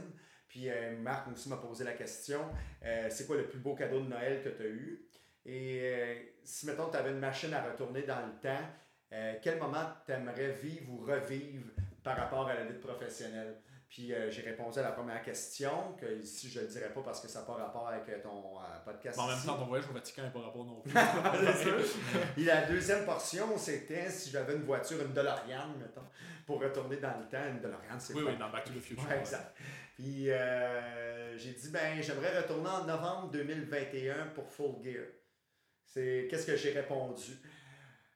Puis 0.48 0.70
Marc 1.02 1.28
aussi 1.28 1.50
m'a 1.50 1.58
posé 1.58 1.84
la 1.84 1.92
question 1.94 2.40
c'est 3.10 3.28
quoi 3.28 3.36
le 3.36 3.46
plus 3.48 3.60
beau 3.60 3.76
cadeau 3.76 4.00
de 4.00 4.08
Noël 4.08 4.42
que 4.42 4.48
tu 4.50 4.62
as 4.64 4.68
eu? 4.68 5.06
Et 5.44 6.38
si, 6.46 6.66
mettons, 6.66 6.90
tu 6.90 6.96
avais 6.96 7.12
une 7.12 7.20
machine 7.20 7.54
à 7.54 7.62
retourner 7.70 8.04
dans 8.04 8.26
le 8.26 8.40
temps, 8.40 8.66
quel 9.42 9.60
moment 9.60 9.86
tu 10.06 10.14
aimerais 10.14 10.52
vivre 10.54 10.94
ou 10.94 10.98
revivre 11.00 11.72
par 12.02 12.16
rapport 12.16 12.48
à 12.48 12.54
la 12.54 12.64
lutte 12.64 12.80
professionnelle? 12.80 13.58
Puis 13.90 14.14
euh, 14.14 14.30
j'ai 14.30 14.42
répondu 14.42 14.80
à 14.80 14.82
la 14.82 14.92
première 14.92 15.22
question, 15.22 15.94
que 16.00 16.20
ici 16.20 16.50
je 16.50 16.60
ne 16.60 16.66
le 16.66 16.70
dirai 16.72 16.90
pas 16.90 17.02
parce 17.02 17.22
que 17.22 17.28
ça 17.28 17.40
n'a 17.40 17.46
pas 17.46 17.54
rapport 17.54 17.88
avec 17.88 18.10
euh, 18.10 18.22
ton 18.22 18.58
euh, 18.58 18.62
podcast. 18.84 19.18
Mais 19.18 19.24
en 19.24 19.28
même 19.28 19.46
temps, 19.46 19.58
ton 19.58 19.66
voyage 19.68 19.88
au 19.90 19.94
Vatican 19.94 20.24
n'est 20.24 20.32
pas 20.32 20.42
rapport 20.42 20.66
non 20.66 20.82
plus. 20.82 20.92
Et 22.38 22.44
la 22.44 22.66
deuxième 22.66 23.06
portion, 23.06 23.58
c'était 23.58 24.10
si 24.10 24.32
j'avais 24.32 24.56
une 24.56 24.64
voiture, 24.64 25.00
une 25.02 25.14
DeLorean, 25.14 25.78
mettons, 25.80 26.02
pour 26.46 26.62
retourner 26.62 26.98
dans 26.98 27.18
le 27.20 27.26
temps. 27.26 27.48
Une 27.48 27.62
DeLorean, 27.62 28.00
c'est 28.00 28.14
oui, 28.16 28.24
pas- 28.24 28.32
oui, 28.32 28.38
dans 28.38 28.50
Back 28.50 28.66
to 28.66 28.74
the 28.74 28.82
Future. 28.82 29.08
Ouais, 29.08 29.20
exact. 29.20 29.56
Puis 29.96 30.30
euh, 30.30 31.38
j'ai 31.38 31.52
dit, 31.54 31.70
ben, 31.70 32.02
j'aimerais 32.02 32.42
retourner 32.42 32.70
en 32.70 32.84
novembre 32.86 33.32
2021 33.32 34.28
pour 34.34 34.50
Full 34.52 34.84
Gear. 34.84 35.06
C'est 35.86 36.28
qu'est-ce 36.30 36.48
que 36.48 36.58
j'ai 36.58 36.72
répondu? 36.72 37.40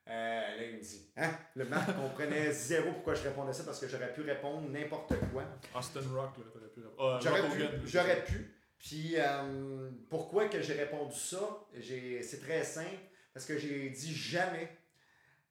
Euh, 0.09 0.55
là, 0.57 0.63
il 0.63 0.75
me 0.77 0.81
dit, 0.81 1.11
hein? 1.17 1.29
Le 1.55 1.65
Marc 1.65 1.95
comprenait 1.95 2.51
zéro 2.51 2.91
pourquoi 2.93 3.13
je 3.13 3.23
répondais 3.23 3.53
ça 3.53 3.63
parce 3.63 3.79
que 3.79 3.87
j'aurais 3.87 4.11
pu 4.11 4.21
répondre 4.21 4.67
n'importe 4.69 5.13
quoi. 5.31 5.43
Austin 5.75 5.99
Rock, 6.13 6.37
là, 6.37 6.43
t'aurais 6.51 6.69
pu 6.69 6.79
répondre. 6.81 6.97
Ah, 7.15 7.19
J'aurais 7.21 7.41
pu, 7.49 7.63
Hogan. 7.63 7.81
j'aurais 7.85 8.23
pu. 8.25 8.55
Puis 8.79 9.13
euh, 9.17 9.89
pourquoi 10.09 10.47
que 10.47 10.61
j'ai 10.61 10.73
répondu 10.73 11.15
ça? 11.15 11.39
C'est 11.79 12.41
très 12.41 12.63
simple, 12.63 12.97
parce 13.33 13.45
que 13.45 13.57
j'ai 13.57 13.89
dit 13.89 14.13
jamais 14.15 14.75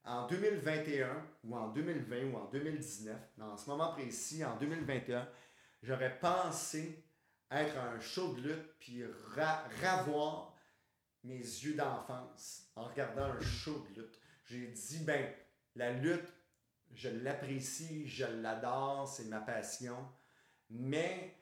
en 0.04 0.26
2021 0.26 1.24
ou 1.44 1.54
en 1.56 1.68
2020 1.68 2.32
ou 2.32 2.36
en 2.38 2.46
2019, 2.50 3.16
dans 3.36 3.56
ce 3.56 3.68
moment 3.70 3.92
précis, 3.92 4.44
en 4.44 4.56
2021, 4.56 5.28
j'aurais 5.82 6.18
pensé 6.18 7.04
être 7.50 7.76
un 7.76 8.00
show 8.00 8.32
de 8.34 8.40
lutte 8.48 8.74
puis 8.80 9.04
ra- 9.36 9.64
ravoir 9.82 10.54
mes 11.24 11.38
yeux 11.38 11.74
d'enfance 11.74 12.68
en 12.76 12.84
regardant 12.84 13.24
un 13.24 13.40
show 13.40 13.86
de 13.90 14.00
lutte. 14.00 14.18
J'ai 14.48 14.66
dit, 14.66 15.04
ben, 15.04 15.30
la 15.76 15.92
lutte, 15.92 16.32
je 16.94 17.10
l'apprécie, 17.10 18.08
je 18.08 18.24
l'adore, 18.24 19.06
c'est 19.06 19.26
ma 19.26 19.40
passion, 19.40 19.96
mais 20.70 21.36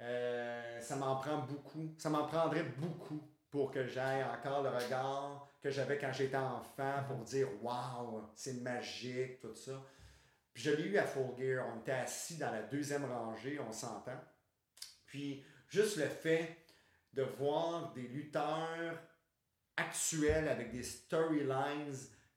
euh, 0.00 0.80
ça 0.80 0.96
m'en 0.96 1.16
prend 1.16 1.38
beaucoup. 1.38 1.94
Ça 1.98 2.10
m'en 2.10 2.26
prendrait 2.26 2.64
beaucoup 2.64 3.20
pour 3.50 3.70
que 3.70 3.86
j'aille 3.86 4.22
encore 4.22 4.62
le 4.62 4.70
regard 4.70 5.48
que 5.60 5.70
j'avais 5.70 5.98
quand 5.98 6.12
j'étais 6.12 6.36
enfant 6.36 7.04
pour 7.08 7.18
dire 7.24 7.48
Waouh, 7.62 8.22
c'est 8.34 8.60
magique, 8.60 9.40
tout 9.40 9.54
ça. 9.54 9.82
Puis 10.52 10.62
je 10.62 10.70
l'ai 10.70 10.84
eu 10.84 10.98
à 10.98 11.06
Full 11.06 11.36
Gear. 11.36 11.66
On 11.74 11.80
était 11.80 11.92
assis 11.92 12.36
dans 12.36 12.52
la 12.52 12.62
deuxième 12.62 13.04
rangée, 13.04 13.58
on 13.58 13.72
s'entend. 13.72 14.20
Puis 15.06 15.44
juste 15.68 15.96
le 15.96 16.06
fait 16.06 16.56
de 17.12 17.22
voir 17.22 17.92
des 17.92 18.06
lutteurs 18.06 19.00
actuels 19.76 20.48
avec 20.48 20.70
des 20.70 20.82
storylines 20.82 21.94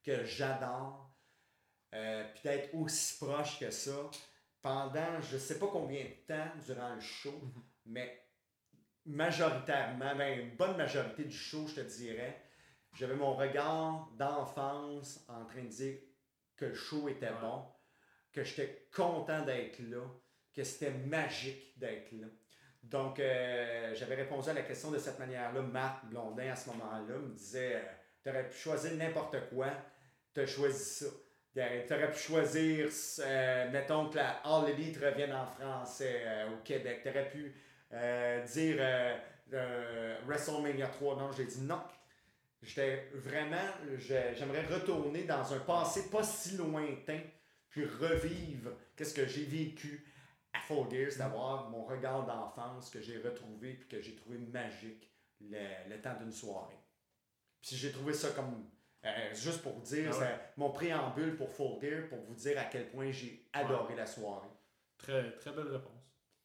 que 0.08 0.24
j'adore, 0.24 1.12
euh, 1.94 2.24
puis 2.34 2.44
d'être 2.44 2.74
aussi 2.74 3.18
proche 3.18 3.60
que 3.60 3.70
ça 3.70 4.10
pendant 4.62 5.20
je 5.22 5.38
sais 5.38 5.60
pas 5.60 5.68
combien 5.68 6.04
de 6.04 6.26
temps 6.26 6.50
durant 6.66 6.96
le 6.96 7.02
show, 7.02 7.34
Mhm. 7.42 7.64
mais 7.88 8.24
majoritairement, 9.06 10.16
ben, 10.16 10.40
une 10.40 10.56
bonne 10.56 10.78
majorité 10.78 11.26
du 11.26 11.36
show, 11.36 11.68
je 11.68 11.76
te 11.76 11.82
dirais, 11.82 12.42
j'avais 12.94 13.16
mon 13.16 13.36
regard 13.36 14.10
d'enfance 14.18 15.26
en 15.28 15.46
train 15.46 15.64
de 15.64 15.68
dire 15.70 16.00
que 16.56 16.66
le 16.66 16.74
show 16.74 17.08
était 17.10 17.30
Ouais. 17.30 17.42
bon, 17.42 17.66
que 18.32 18.44
j'étais 18.44 18.88
content 18.96 19.44
d'être 19.46 19.80
là, 19.80 20.04
que 20.54 20.64
c'était 20.64 20.92
magique 20.92 21.78
d'être 21.78 22.12
là. 22.14 22.28
Donc, 22.84 23.20
euh, 23.20 23.94
j'avais 23.94 24.16
répondu 24.16 24.50
à 24.50 24.54
la 24.54 24.62
question 24.62 24.90
de 24.92 24.98
cette 24.98 25.20
manière-là. 25.20 25.62
Marc 25.62 26.06
Blondin, 26.06 26.52
à 26.52 26.56
ce 26.56 26.70
moment-là, 26.70 27.18
me 27.18 27.34
disait 27.34 27.86
Tu 28.24 28.30
aurais 28.30 28.50
pu 28.50 28.58
choisir 28.58 28.94
n'importe 28.96 29.50
quoi, 29.50 29.68
tu 30.34 30.42
as 30.42 30.46
choisi 30.46 30.84
ça. 30.84 31.06
Tu 31.58 31.94
aurais 31.94 32.12
pu 32.12 32.20
choisir, 32.20 32.88
euh, 33.20 33.72
mettons 33.72 34.10
que 34.10 34.18
la 34.18 34.42
All 34.44 34.70
Elite 34.70 34.98
revienne 34.98 35.34
en 35.34 35.48
français 35.48 36.22
euh, 36.24 36.54
au 36.54 36.58
Québec. 36.64 37.00
Tu 37.02 37.10
aurais 37.10 37.30
pu 37.30 37.56
euh, 37.94 38.46
dire 38.46 38.78
WrestleMania 40.28 40.88
3. 40.88 41.16
Non, 41.16 41.32
j'ai 41.32 41.46
dit 41.46 41.62
non. 41.62 41.82
J'étais 42.62 43.10
vraiment, 43.14 43.70
j'aimerais 43.98 44.66
retourner 44.66 45.24
dans 45.24 45.52
un 45.52 45.60
passé 45.60 46.10
pas 46.10 46.24
si 46.24 46.58
lointain, 46.58 47.22
puis 47.70 47.86
revivre 47.86 48.72
qu'est-ce 48.96 49.14
que 49.14 49.26
j'ai 49.26 49.46
vécu 49.46 50.06
à 50.54 50.60
Full 50.60 50.90
Gear, 50.92 51.12
c'est 51.12 51.20
d'avoir 51.20 51.70
mon 51.70 51.86
regard 51.86 52.26
d'enfance 52.26 52.90
que 52.90 53.02
j'ai 53.02 53.18
retrouvé 53.18 53.74
puis 53.74 53.88
que 53.88 54.02
j'ai 54.02 54.16
trouvé 54.16 54.38
magique 54.38 55.12
le, 55.42 55.90
le 55.90 56.02
temps 56.02 56.16
d'une 56.20 56.32
soirée. 56.32 56.80
Puis 57.62 57.76
j'ai 57.76 57.92
trouvé 57.92 58.14
ça 58.14 58.30
comme. 58.30 58.70
Euh, 59.08 59.34
juste 59.34 59.62
pour 59.62 59.74
dire, 59.82 60.12
Ah 60.14 60.20
ouais. 60.20 60.40
mon 60.58 60.70
préambule 60.72 61.36
pour 61.36 61.50
Full 61.52 61.80
Gear, 61.82 62.08
pour 62.10 62.20
vous 62.20 62.36
dire 62.36 62.60
à 62.60 62.66
quel 62.66 62.90
point 62.90 63.12
j'ai 63.12 63.48
adoré 63.54 63.96
la 63.96 64.06
soirée. 64.06 64.48
Très, 64.98 65.32
très 65.38 65.52
belle 65.52 65.68
réponse. 65.68 65.94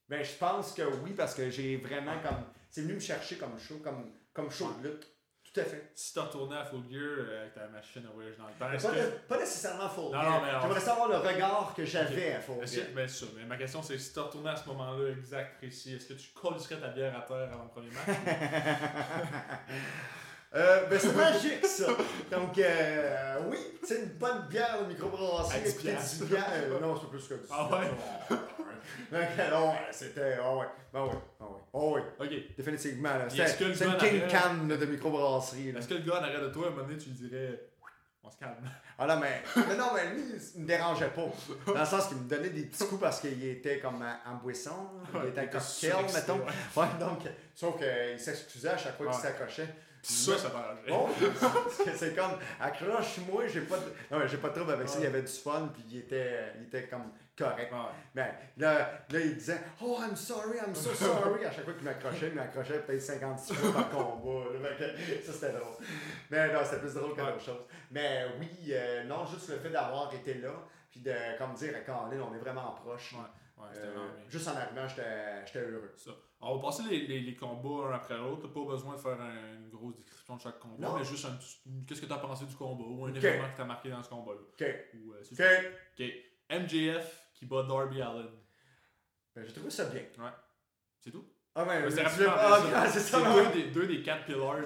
Ben, 0.09 0.23
je 0.23 0.33
pense 0.35 0.73
que 0.75 0.83
oui, 1.03 1.13
parce 1.17 1.35
que 1.35 1.49
j'ai 1.51 1.77
vraiment 1.77 2.19
comme. 2.23 2.45
C'est 2.71 2.83
venu 2.83 2.95
me 2.95 3.01
chercher 3.01 3.37
comme 3.37 3.59
show, 3.59 3.79
comme, 3.83 4.13
comme 4.33 4.51
show 4.51 4.71
de 4.83 4.89
lutte. 4.89 5.07
Tout 5.45 5.61
à 5.61 5.65
fait. 5.65 5.91
Si 5.95 6.15
tu 6.15 6.19
retournais 6.19 6.57
à 6.57 6.65
Full 6.65 6.83
Gear 6.91 7.03
euh, 7.03 7.41
avec 7.43 7.53
ta 7.55 7.67
machine 7.69 8.07
à 8.07 8.11
voyager 8.11 8.37
dans 8.39 8.47
le 8.47 8.53
temps, 8.53 8.89
Pas, 8.89 8.95
que. 8.95 9.11
pas 9.29 9.39
nécessairement 9.39 9.89
Full 9.89 10.05
Non, 10.05 10.11
Gear. 10.13 10.25
non, 10.31 10.41
mais 10.47 10.61
J'aimerais 10.63 10.81
savoir 10.81 11.09
le 11.09 11.17
regard 11.17 11.75
que 11.77 11.85
j'avais 11.85 12.33
à 12.35 12.41
Full 12.41 12.67
Gear. 12.67 12.69
c'est 12.69 13.09
ça. 13.09 13.27
Mais 13.37 13.45
ma 13.45 13.57
question, 13.59 13.83
c'est 13.83 13.99
si 13.99 14.13
tu 14.15 14.19
retournais 14.21 14.51
à 14.51 14.57
ce 14.57 14.67
moment-là 14.69 15.11
exact, 15.11 15.59
précis, 15.59 15.95
est-ce 15.95 16.07
que 16.07 16.15
tu 16.15 16.31
collerais 16.33 16.81
ta 16.81 16.89
bière 16.89 17.15
à 17.19 17.23
terre 17.23 17.51
avant 17.53 17.65
le 17.65 17.71
premier 17.71 17.91
match? 17.91 18.07
Euh, 20.55 20.87
ben 20.87 20.99
c'est 20.99 21.15
magique 21.15 21.65
ça. 21.65 21.87
Donc 22.31 22.59
euh, 22.59 23.39
oui, 23.49 23.57
c'est 23.83 24.01
une 24.01 24.09
bonne 24.19 24.43
bière 24.49 24.83
de 24.83 24.89
microbrasserie. 24.89 25.59
À 25.59 25.61
10 25.63 25.71
Écoutez, 25.71 25.89
piastres. 25.93 26.25
10 26.25 26.31
bières, 26.31 26.47
euh, 26.53 26.81
non, 26.81 27.01
c'est 27.01 27.09
plus 27.09 27.27
que 27.27 27.35
10 27.35 27.49
Ah 27.51 27.71
ouais? 27.71 28.37
Donc, 29.11 29.77
c'était. 29.91 30.37
Ah 30.43 30.57
ouais. 30.57 30.67
Ben 30.93 31.05
ouais. 31.05 31.11
Ah 31.41 31.45
ouais. 31.45 31.61
Oh 31.73 31.93
oui. 31.97 32.03
Ok. 32.21 32.57
Définitivement. 32.57 33.09
là. 33.15 33.27
C'est 33.31 33.61
une 33.61 33.97
King 33.97 34.23
Can 34.29 34.67
de 34.69 34.87
microbrasserie. 34.87 35.71
Est-ce 35.71 35.89
que 35.89 35.95
le 35.95 36.01
gars 36.01 36.21
en 36.21 36.25
arrière 36.25 36.43
de 36.43 36.49
toi, 36.49 36.67
à 36.67 36.69
un 36.69 36.71
moment 36.73 36.87
donné, 36.87 36.99
tu 36.99 37.09
lui 37.11 37.29
dirais 37.29 37.69
On 38.23 38.31
se 38.31 38.37
calme? 38.37 38.57
Ah 38.99 39.07
non, 39.07 39.19
mais, 39.21 39.43
mais 39.57 39.77
non, 39.77 39.87
mais 39.95 40.15
lui, 40.15 40.23
il 40.55 40.63
me 40.63 40.67
dérangeait 40.67 41.09
pas. 41.09 41.25
Dans 41.73 41.81
le 41.81 41.87
sens 41.87 42.09
qu'il 42.09 42.19
me 42.19 42.29
donnait 42.29 42.51
des 42.51 42.65
petits 42.67 42.87
coups 42.87 43.01
parce 43.01 43.21
qu'il 43.21 43.43
était 43.45 43.79
comme 43.79 44.05
en, 44.05 44.35
boisson. 44.37 44.91
Il 45.23 45.31
était 45.31 45.41
en 45.41 45.47
cocktail, 45.47 46.15
mettons. 46.15 46.41
ouais. 46.77 46.87
Donc, 47.01 47.21
sauf 47.55 47.79
qu'il 47.79 48.21
s'excusait 48.21 48.69
à 48.69 48.77
chaque 48.77 48.99
fois 48.99 49.07
qu'il 49.07 49.21
s'accrochait. 49.21 49.69
Ça, 50.03 50.37
ça 50.37 50.51
t'arrangerait. 50.51 50.89
Bon, 50.89 51.09
parce 51.41 51.77
que 51.77 51.97
c'est 51.97 52.15
comme, 52.17 52.33
accroche-moi, 52.61 53.47
j'ai 53.47 53.61
pas 53.61 53.77
de... 53.77 53.85
Non, 54.11 54.19
mais 54.19 54.27
j'ai 54.27 54.39
pas 54.39 54.49
de 54.49 54.55
trouble 54.55 54.73
avec 54.73 54.89
ça, 54.89 54.99
il 54.99 55.05
y 55.05 55.07
avait 55.07 55.23
du 55.23 55.33
fun, 55.33 55.71
puis 55.73 55.85
il 55.91 55.99
était, 55.99 56.53
il 56.59 56.65
était 56.65 56.89
comme 56.89 57.13
correct. 57.39 57.73
Mais 58.15 58.35
là, 58.57 58.91
là, 59.09 59.21
il 59.21 59.37
disait, 59.37 59.61
oh, 59.81 59.99
I'm 60.01 60.17
sorry, 60.17 60.59
I'm 60.59 60.75
so 60.75 60.93
sorry. 60.93 61.45
À 61.45 61.53
chaque 61.53 61.65
fois 61.65 61.75
qu'il 61.75 61.85
m'accrochait, 61.85 62.29
il 62.29 62.35
m'accrochait 62.35 62.81
peut-être 62.81 63.01
56 63.01 63.55
fois 63.55 63.73
par 63.73 63.91
combat. 63.91 64.49
ça, 65.25 65.33
c'était 65.33 65.53
drôle. 65.53 65.77
Mais 66.31 66.53
non, 66.53 66.61
c'était 66.65 66.81
plus 66.81 66.95
drôle 66.95 67.17
d'autres 67.17 67.41
choses. 67.41 67.65
Mais 67.91 68.27
oui, 68.41 68.51
euh, 68.71 69.05
non, 69.05 69.25
juste 69.27 69.51
le 69.51 69.59
fait 69.59 69.71
d'avoir 69.71 70.13
été 70.13 70.35
là, 70.35 70.53
puis 70.91 71.01
de, 71.01 71.15
comme 71.39 71.55
dire, 71.55 71.75
à 71.77 71.81
Colin, 71.81 72.27
on 72.29 72.35
est 72.35 72.41
vraiment 72.41 72.73
proches. 72.73 73.13
Ouais. 73.15 73.21
Ouais, 73.63 73.79
Euh, 73.79 74.09
juste 74.29 74.49
en 74.49 74.57
arrivant, 74.57 74.87
j'étais 74.89 75.61
heureux. 75.61 75.93
Ça. 75.97 76.11
On 76.41 76.57
va 76.57 76.63
passer 76.63 76.83
les, 76.91 77.07
les, 77.07 77.21
les 77.21 77.37
combats 77.37 77.89
un 77.89 77.93
après 77.95 78.17
l'autre. 78.19 78.43
T'as 78.49 78.53
pas 78.55 78.65
besoin 78.67 78.95
de 78.97 79.01
faire 79.01 79.21
un- 79.21 79.55
une 79.55 79.69
grosse 79.71 79.97
description 79.97 80.37
de 80.37 80.41
chaque 80.41 80.59
combat, 80.59 80.89
Non. 80.89 80.99
mais 80.99 81.05
juste 81.05 81.25
un 81.25 81.33
petit- 81.37 81.61
une- 81.67 81.87
qu'est-ce 81.87 82.01
que 82.01 82.07
t'as 82.07 82.19
pensé 82.19 82.45
du 82.47 82.55
combat 82.57 82.85
ou 82.85 83.05
un 83.07 83.15
événement 83.15 83.49
qui 83.49 83.57
t'a 83.57 83.65
marqué 83.65 83.91
dans 83.91 84.03
ce 84.03 84.09
combat-là. 84.09 84.41
OK. 84.41 84.65
Ou, 84.95 85.13
euh, 85.13 85.23
OK. 85.99 86.13
MJF 86.51 87.31
qui 87.35 87.47
bat 87.47 87.63
Darby 87.63 88.03
Allen. 88.03 88.29
Ben, 89.35 89.45
j'ai 89.47 89.53
trouvé 89.53 89.71
ça 89.71 89.85
bien. 89.87 90.03
C'est 91.01 91.11
tout? 91.11 91.25
Ah, 91.55 91.65
ben, 91.67 91.91
c'est 91.91 92.01
ah, 92.03 92.89
c'est 92.91 93.01
ça. 93.01 93.19
deux 93.21 93.53
des, 93.63 93.69
deux 93.71 93.87
des 93.87 94.03
quatre 94.03 94.25
pillars 94.25 94.57
de, 94.57 94.63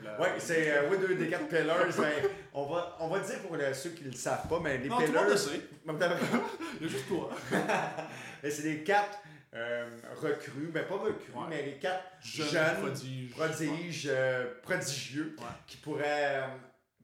de 0.00 0.04
la. 0.04 0.20
Ouais, 0.20 0.34
c'est 0.38 0.70
euh, 0.70 0.88
oui, 0.88 0.96
deux 0.98 1.16
des 1.16 1.28
quatre 1.28 1.48
pillars. 1.48 1.78
ben, 1.98 2.12
on, 2.54 2.64
va, 2.66 2.96
on 3.00 3.08
va 3.08 3.18
dire 3.18 3.40
pour 3.42 3.56
le- 3.56 3.74
ceux 3.74 3.90
qui 3.90 4.04
ne 4.04 4.10
le 4.10 4.14
savent 4.16 4.46
pas, 4.48 4.60
mais 4.60 4.78
les 4.78 4.88
Non, 4.88 4.96
tout 4.98 5.02
le 5.02 5.08
pillars. 5.08 5.36
sait. 5.38 5.60
Il 5.84 6.82
y 6.82 6.84
a 6.84 6.88
juste 6.88 7.08
toi. 7.08 7.30
Mais 8.42 8.50
c'est 8.50 8.62
les 8.62 8.84
quatre 8.84 9.18
euh, 9.54 9.88
recrues, 10.22 10.70
mais 10.72 10.82
pas 10.82 10.94
recrues, 10.94 11.32
Ouais. 11.34 11.46
mais 11.48 11.62
les 11.66 11.78
quatre 11.78 12.04
Jeune, 12.22 12.46
jeunes, 12.46 12.76
prodige. 12.82 13.30
prodiges, 13.32 14.08
euh, 14.08 14.54
prodigieux, 14.62 15.34
Ouais. 15.40 15.44
qui 15.66 15.76
pourraient 15.78 16.44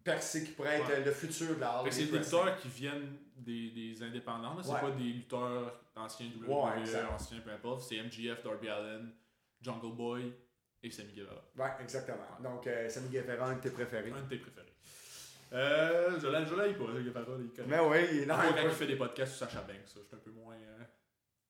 percer, 0.05 0.45
qui 0.45 0.53
pourraient 0.53 0.77
être 0.81 1.05
le 1.05 1.11
futur 1.11 1.57
de 1.57 1.61
la 1.61 1.81
Fait 1.83 1.89
que 1.89 1.95
c'est 1.97 2.05
des 2.05 2.19
lutteurs 2.19 2.57
qui 2.59 2.69
viennent 2.69 3.17
des, 3.39 3.71
des 3.71 4.01
indépendants, 4.01 4.57
c'est 4.63 4.71
pas 4.73 4.91
des 4.97 5.03
lutteurs 5.05 5.81
anciens 5.97 6.27
WWE, 6.47 6.53
anciens 7.13 7.41
peu 7.45 7.51
importe. 7.51 7.83
C'est 7.83 7.97
MJF, 7.97 8.45
Darby 8.45 8.69
Allen, 8.69 9.11
Jungle 9.65 9.97
Boy 9.97 10.33
et 10.83 10.91
Sammy 10.91 11.13
Guevara. 11.15 11.43
Ouais, 11.57 11.83
exactement. 11.83 12.19
Donc, 12.41 12.67
euh, 12.67 12.89
Sammy 12.89 13.09
Guevara, 13.09 13.47
un 13.51 13.57
de 13.57 13.61
tes 13.61 13.71
préférés. 13.71 14.11
Un 14.13 14.21
de 14.23 14.29
tes 14.29 14.37
préférés. 14.39 14.69
Euh, 15.53 16.19
je 16.21 16.27
l'aime 16.29 16.47
je 16.47 16.55
l'aime 16.55 16.75
pas, 16.75 16.85
Guevara, 17.01 17.37
il 17.41 17.51
connaît. 17.53 17.69
Mais 17.69 17.79
oui, 17.81 18.09
il 18.13 18.23
est 18.23 18.27
quand 18.27 18.43
il- 18.65 18.71
fait 18.71 18.87
des 18.87 18.97
podcasts 18.97 19.35
sur 19.35 19.47
Sacha 19.49 19.61
Banks, 19.63 19.87
ça, 19.87 20.01
je 20.03 20.07
suis 20.07 20.17
un 20.17 20.19
peu 20.19 20.31
moins. 20.33 20.55
euh, 20.57 20.83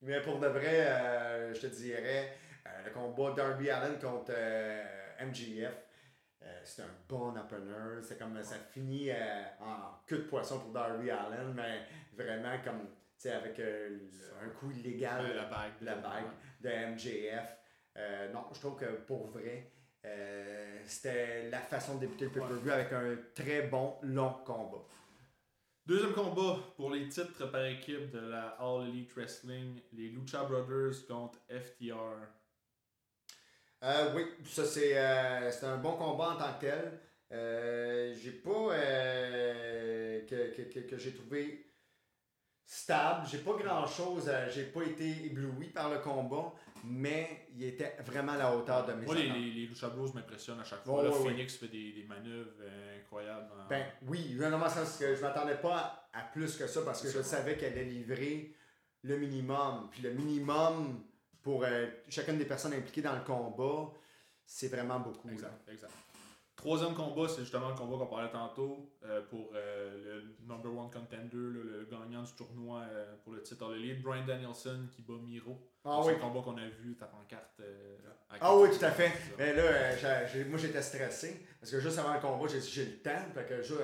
Mais 0.03 0.21
pour 0.21 0.39
de 0.39 0.47
vrai, 0.49 0.87
euh, 0.87 1.55
je 1.55 1.61
te 1.61 1.67
dirais, 1.69 2.37
euh, 2.67 2.85
le 2.85 2.91
combat 2.91 3.33
Darby 3.35 3.71
Allen 3.71 3.99
contre 3.99 4.33
MGF, 5.21 5.75
c'est 6.65 6.83
un 6.83 6.95
bon 7.09 7.35
opener. 7.37 8.03
C'est 8.03 8.19
comme 8.19 8.43
ça 8.43 8.57
finit 8.73 9.11
en 9.61 10.01
queue 10.07 10.19
de 10.19 10.23
poisson 10.25 10.61
pour 10.61 10.73
Darby 10.73 11.11
Allen, 11.11 11.55
mais 11.55 11.81
vraiment 12.13 12.59
comme, 12.63 12.81
tu 12.81 12.89
sais, 13.17 13.33
avec 13.33 13.59
un 13.59 14.49
coup 14.51 14.71
illégal 14.71 15.35
la 15.35 15.45
bague. 15.45 15.73
la 15.81 15.95
bague 15.97 16.25
de 16.61 16.69
MJF. 16.69 17.57
Euh, 17.97 18.33
non, 18.33 18.45
je 18.53 18.61
trouve 18.61 18.77
que 18.77 18.87
pour 19.07 19.27
vrai, 19.29 19.71
euh, 20.05 20.81
c'était 20.85 21.49
la 21.49 21.61
façon 21.61 21.97
de 21.97 22.01
débuter 22.01 22.25
le 22.27 22.31
pay-per-view 22.31 22.71
avec 22.71 22.93
un 22.93 23.17
très 23.35 23.63
bon 23.63 23.95
long 24.03 24.35
combat. 24.45 24.85
Deuxième 25.87 26.13
combat 26.13 26.59
pour 26.77 26.91
les 26.91 27.09
titres 27.09 27.51
par 27.51 27.65
équipe 27.67 28.11
de 28.11 28.19
la 28.19 28.57
All 28.59 28.89
Elite 28.89 29.13
Wrestling, 29.15 29.81
les 29.93 30.09
Lucha 30.09 30.45
Brothers 30.45 31.07
contre 31.07 31.39
FTR. 31.49 32.29
Euh, 33.83 34.15
oui, 34.15 34.25
ça 34.47 34.65
c'est 34.65 34.97
un 34.97 35.77
bon 35.77 35.93
combat 35.97 36.31
en 36.31 36.37
tant 36.37 36.55
que 36.55 36.67
tel. 36.67 37.01
J'ai 38.17 38.33
pas 38.33 38.71
que, 40.27 40.57
que, 40.57 40.63
que, 40.63 40.81
que 40.81 40.97
j'ai 40.97 41.15
trouvé 41.15 41.67
stable. 42.67 43.27
J'ai 43.31 43.39
pas 43.39 43.55
grand 43.55 43.87
chose. 43.87 44.31
j'ai 44.53 44.65
pas 44.65 44.83
été 44.83 45.27
ébloui 45.27 45.69
par 45.69 45.91
le 45.91 45.99
combat, 45.99 46.53
mais 46.85 47.47
il 47.55 47.65
était 47.65 47.97
vraiment 48.05 48.33
à 48.33 48.37
la 48.39 48.57
hauteur 48.57 48.87
de 48.87 48.93
mes 48.95 49.07
Moi, 49.07 49.15
les, 49.15 49.29
les, 49.29 49.51
les 49.51 49.67
Lucha 49.67 49.89
Bros 49.89 50.09
m'impressionnent 50.15 50.61
à 50.61 50.65
chaque 50.65 50.85
fois. 50.85 51.03
Ouais. 51.05 51.13
Phoenix 51.13 51.57
fait 51.57 51.69
des, 51.69 51.93
des 51.93 52.05
manœuvres 52.05 52.51
euh, 52.61 53.01
incroyables. 53.01 53.49
en- 53.59 53.69
Ben 53.69 53.85
oui, 54.07 54.37
non, 54.39 54.51
le 54.59 54.69
sens 54.69 54.97
que 54.99 55.15
je 55.15 55.21
m'attendais 55.21 55.57
pas 55.57 56.09
à, 56.13 56.21
à 56.21 56.23
plus 56.25 56.57
que 56.57 56.67
ça 56.67 56.83
parce 56.83 57.03
que 57.03 57.11
je 57.11 57.23
savais 57.23 57.57
qu'elle 57.57 57.73
allait 57.73 57.85
livrer 57.85 58.55
le 59.03 59.17
minimum. 59.19 59.89
Puis 59.91 60.03
le 60.03 60.11
minimum 60.13 61.05
pour 61.43 61.65
euh, 61.65 61.87
chacune 62.09 62.39
des 62.39 62.47
personnes 62.47 62.73
impliquées 62.73 63.03
dans 63.03 63.15
le 63.15 63.23
combat, 63.23 63.93
c'est 64.47 64.69
vraiment 64.69 65.01
beaucoup. 65.01 65.29
Exact, 65.31 65.69
exact. 65.71 65.93
Troisième 66.65 66.95
combat, 66.95 67.29
c'est 67.29 67.43
justement 67.43 67.69
le 67.69 67.75
combat 67.75 67.99
qu'on 67.99 68.07
parlait 68.07 68.31
tantôt 68.31 68.91
euh, 69.05 69.21
pour 69.29 69.51
euh, 69.55 70.23
le 70.23 70.47
number 70.49 70.73
one 70.75 70.91
contender, 70.91 71.29
le 71.37 71.87
gagnant 71.91 72.23
du 72.23 72.33
tournoi 72.33 72.81
euh, 72.91 73.15
pour 73.23 73.35
le 73.35 73.43
titre 73.43 73.67
All 73.67 73.77
Elite, 73.77 74.01
Brian 74.03 74.25
Danielson 74.25 74.89
qui 74.91 75.03
bat 75.03 75.13
Miro. 75.23 75.61
Ah 75.85 76.01
c'est 76.03 76.09
oui. 76.09 76.15
le 76.15 76.21
combat 76.21 76.41
qu'on 76.41 76.57
a 76.57 76.67
vu, 76.67 76.97
ta 76.97 77.05
pancarte. 77.05 77.61
Ah 78.41 78.57
oui, 78.57 78.71
tout 78.71 78.83
à 78.83 78.91
fait. 78.93 79.13
Mais 79.39 79.53
là, 79.53 79.91
moi 80.49 80.59
j'étais 80.59 80.81
stressé 80.81 81.47
parce 81.61 81.71
que 81.71 81.81
juste 81.81 81.99
avant 81.99 82.15
le 82.15 82.21
combat, 82.21 82.47
j'ai 82.51 82.61
dit 82.61 82.71
j'ai 82.71 82.85
le 82.87 82.97
temps. 83.03 83.11
Fait 83.35 83.45
que 83.47 83.61
je- 83.63 83.75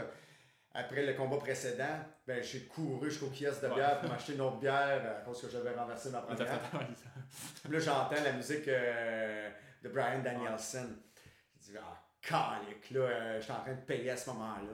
après 0.72 1.04
le 1.04 1.12
combat 1.12 1.36
précédent, 1.36 1.98
ben, 2.26 2.42
j'ai 2.42 2.60
couru 2.64 3.10
jusqu'au 3.10 3.26
kiosque 3.26 3.60
de 3.62 3.68
Ouais. 3.68 3.74
bière 3.74 4.00
pour 4.00 4.08
m'acheter 4.08 4.32
une 4.36 4.40
autre 4.40 4.56
bière 4.58 5.22
cause 5.26 5.42
que 5.42 5.50
j'avais 5.50 5.74
renversé 5.74 6.08
ma 6.08 6.20
première. 6.22 6.46
là, 6.48 7.78
j'entends 7.78 8.22
la 8.24 8.32
musique 8.32 8.64
de 8.64 9.88
Brian 9.90 10.20
Danielson. 10.22 10.86
Je 11.60 11.72
dis, 11.72 11.76
ah, 11.78 12.00
calique, 12.22 12.90
là, 12.90 13.00
euh, 13.00 13.40
j'étais 13.40 13.52
en 13.52 13.60
train 13.60 13.74
de 13.74 13.80
payer 13.80 14.10
à 14.10 14.16
ce 14.16 14.30
moment-là. 14.30 14.68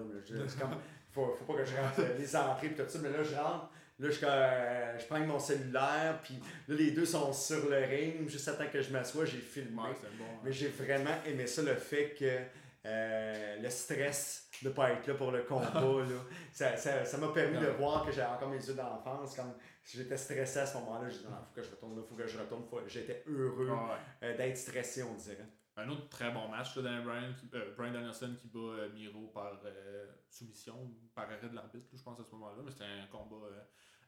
C'est 0.49 0.59
comme, 0.61 0.77
faut, 1.13 1.35
faut 1.39 1.45
pas 1.53 1.59
que 1.61 1.65
je 1.65 1.77
rentre 1.77 2.01
euh, 2.01 2.19
les 2.19 2.37
entrées 2.37 2.67
et 2.69 2.75
tout 2.75 2.83
ça, 2.89 2.99
mais 3.03 3.11
là, 3.11 3.23
je 3.23 3.35
rentre. 3.35 3.69
Là, 3.99 4.11
je, 4.11 4.19
euh, 4.25 4.99
je 4.99 5.07
prends 5.07 5.21
mon 5.21 5.39
cellulaire, 5.39 6.21
puis 6.23 6.35
là, 6.69 6.75
les 6.77 6.91
deux 6.91 7.07
sont 7.07 7.33
sur 7.33 7.71
le 7.71 7.79
ring. 7.79 8.29
Juste 8.29 8.47
attends 8.49 8.69
que 8.71 8.83
je 8.83 8.93
m'assoie, 8.93 9.25
j'ai 9.25 9.39
filmé. 9.39 9.81
Ouais, 9.81 9.89
c'est 9.99 10.15
bon. 10.19 10.25
hein. 10.25 10.41
Mais 10.45 10.53
j'ai 10.53 10.69
vraiment 10.69 11.15
aimé 11.25 11.47
ça, 11.47 11.63
le 11.63 11.75
fait 11.77 12.11
que 12.11 12.41
euh, 12.85 13.57
le 13.61 13.71
stress 13.71 14.49
de 14.63 14.69
pas 14.69 14.93
être 14.93 15.07
là 15.07 15.15
pour 15.15 15.33
le 15.33 15.43
combat, 15.45 15.71
là, 15.81 16.05
ça 16.53 16.77
ça- 16.77 17.05
ça 17.07 17.17
m'a 17.19 17.29
permis 17.29 17.59
de 17.59 17.67
voir 17.69 18.05
que 18.05 18.13
j'avais 18.13 18.31
encore 18.35 18.51
mes 18.51 18.59
yeux 18.65 18.75
d'enfance. 18.75 19.35
Comme 19.35 19.55
si 19.83 19.97
j'étais 19.97 20.17
stressé 20.19 20.59
à 20.59 20.67
ce 20.67 20.77
moment-là, 20.79 21.09
j'ai 21.09 21.19
dit 21.21 21.25
non, 21.25 21.31
faut 21.49 21.55
que 21.55 21.63
je 21.63 21.71
retourne 21.71 21.97
là, 21.97 22.03
faut 22.07 22.15
que 22.17 22.27
je 22.27 22.39
retourne. 22.39 22.65
J'étais 22.87 23.23
heureux 23.27 23.71
ouais. 23.71 23.79
euh, 24.25 24.37
d'être 24.37 24.59
stressé, 24.59 25.03
on 25.05 25.15
dirait. 25.15 25.47
Un 25.79 25.89
autre 25.91 26.09
très 26.09 26.31
bon 26.31 26.49
match, 26.49 26.75
là, 26.77 26.83
Dan 26.83 27.05
Bryan, 27.05 27.35
qui, 27.35 27.47
euh, 27.55 27.75
Brian 27.77 27.93
Danielson 27.93 28.35
qui 28.41 28.49
bat 28.49 28.59
euh, 28.61 28.89
Miro 28.95 29.27
par 29.29 29.61
euh, 29.65 30.07
soumission 30.31 30.75
ou 30.83 30.95
par 31.15 31.25
arrêt 31.25 31.49
de 31.49 31.55
l'arbitre, 31.55 31.87
je 31.95 32.03
pense 32.03 32.19
à 32.19 32.25
ce 32.25 32.31
moment-là, 32.33 32.63
mais 32.65 32.71
c'était 32.71 32.85
un 32.85 33.07
combat 33.13 33.47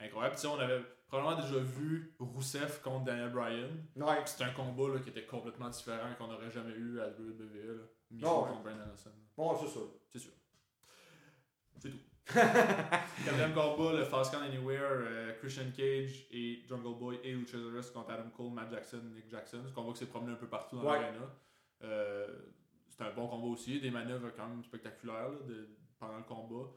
incroyable. 0.00 0.34
Puis, 0.36 0.46
on 0.46 0.58
avait 0.58 0.80
probablement 1.06 1.42
déjà 1.42 1.58
vu 1.58 2.14
Rousseff 2.18 2.80
contre 2.80 3.04
Daniel 3.04 3.30
Bryan. 3.30 3.68
Ouais, 3.96 4.22
C'était 4.24 4.44
un 4.44 4.52
combat 4.52 4.94
là, 4.94 5.00
qui 5.00 5.10
était 5.10 5.26
complètement 5.26 5.68
différent 5.68 6.14
qu'on 6.16 6.28
n'aurait 6.28 6.50
jamais 6.50 6.72
eu 6.72 7.00
à 7.00 7.08
WWE. 7.08 7.76
Là. 7.76 7.84
Miro 8.12 8.42
ouais. 8.44 8.48
contre 8.50 8.62
Brian 8.62 8.76
Danielson. 8.78 9.10
bon, 9.36 9.56
c'est 9.58 9.68
ça. 9.68 9.80
C'est 10.08 10.18
sûr. 10.20 10.32
C'est 11.78 11.90
tout. 11.90 11.98
Quatrième 12.32 13.54
combat, 13.54 13.92
le 13.92 14.04
Fast 14.04 14.32
Count 14.32 14.42
Anywhere, 14.42 14.80
euh, 14.90 15.32
Christian 15.38 15.70
Cage 15.76 16.26
et 16.30 16.62
Jungle 16.66 16.98
Boy 16.98 17.18
et 17.22 17.32
Luchasaurus 17.32 17.90
contre 17.90 18.10
Adam 18.10 18.28
Cole, 18.36 18.52
Matt 18.52 18.70
Jackson, 18.70 19.00
Nick 19.14 19.28
Jackson. 19.30 19.62
Ce 19.66 19.72
combat 19.72 19.92
qui 19.92 19.98
s'est 20.00 20.06
promené 20.06 20.32
un 20.32 20.36
peu 20.36 20.46
partout 20.48 20.76
dans 20.76 20.82
Ouais. 20.90 21.00
l'arena. 21.00 21.26
Euh, 21.84 22.26
c'était 22.88 23.04
un 23.04 23.12
bon 23.14 23.28
combat 23.28 23.46
aussi, 23.48 23.80
des 23.80 23.90
manœuvres 23.90 24.30
quand 24.36 24.48
même 24.48 24.64
spectaculaires 24.64 25.28
là, 25.30 25.38
de- 25.46 25.68
pendant 25.98 26.16
le 26.18 26.24
combat. 26.24 26.68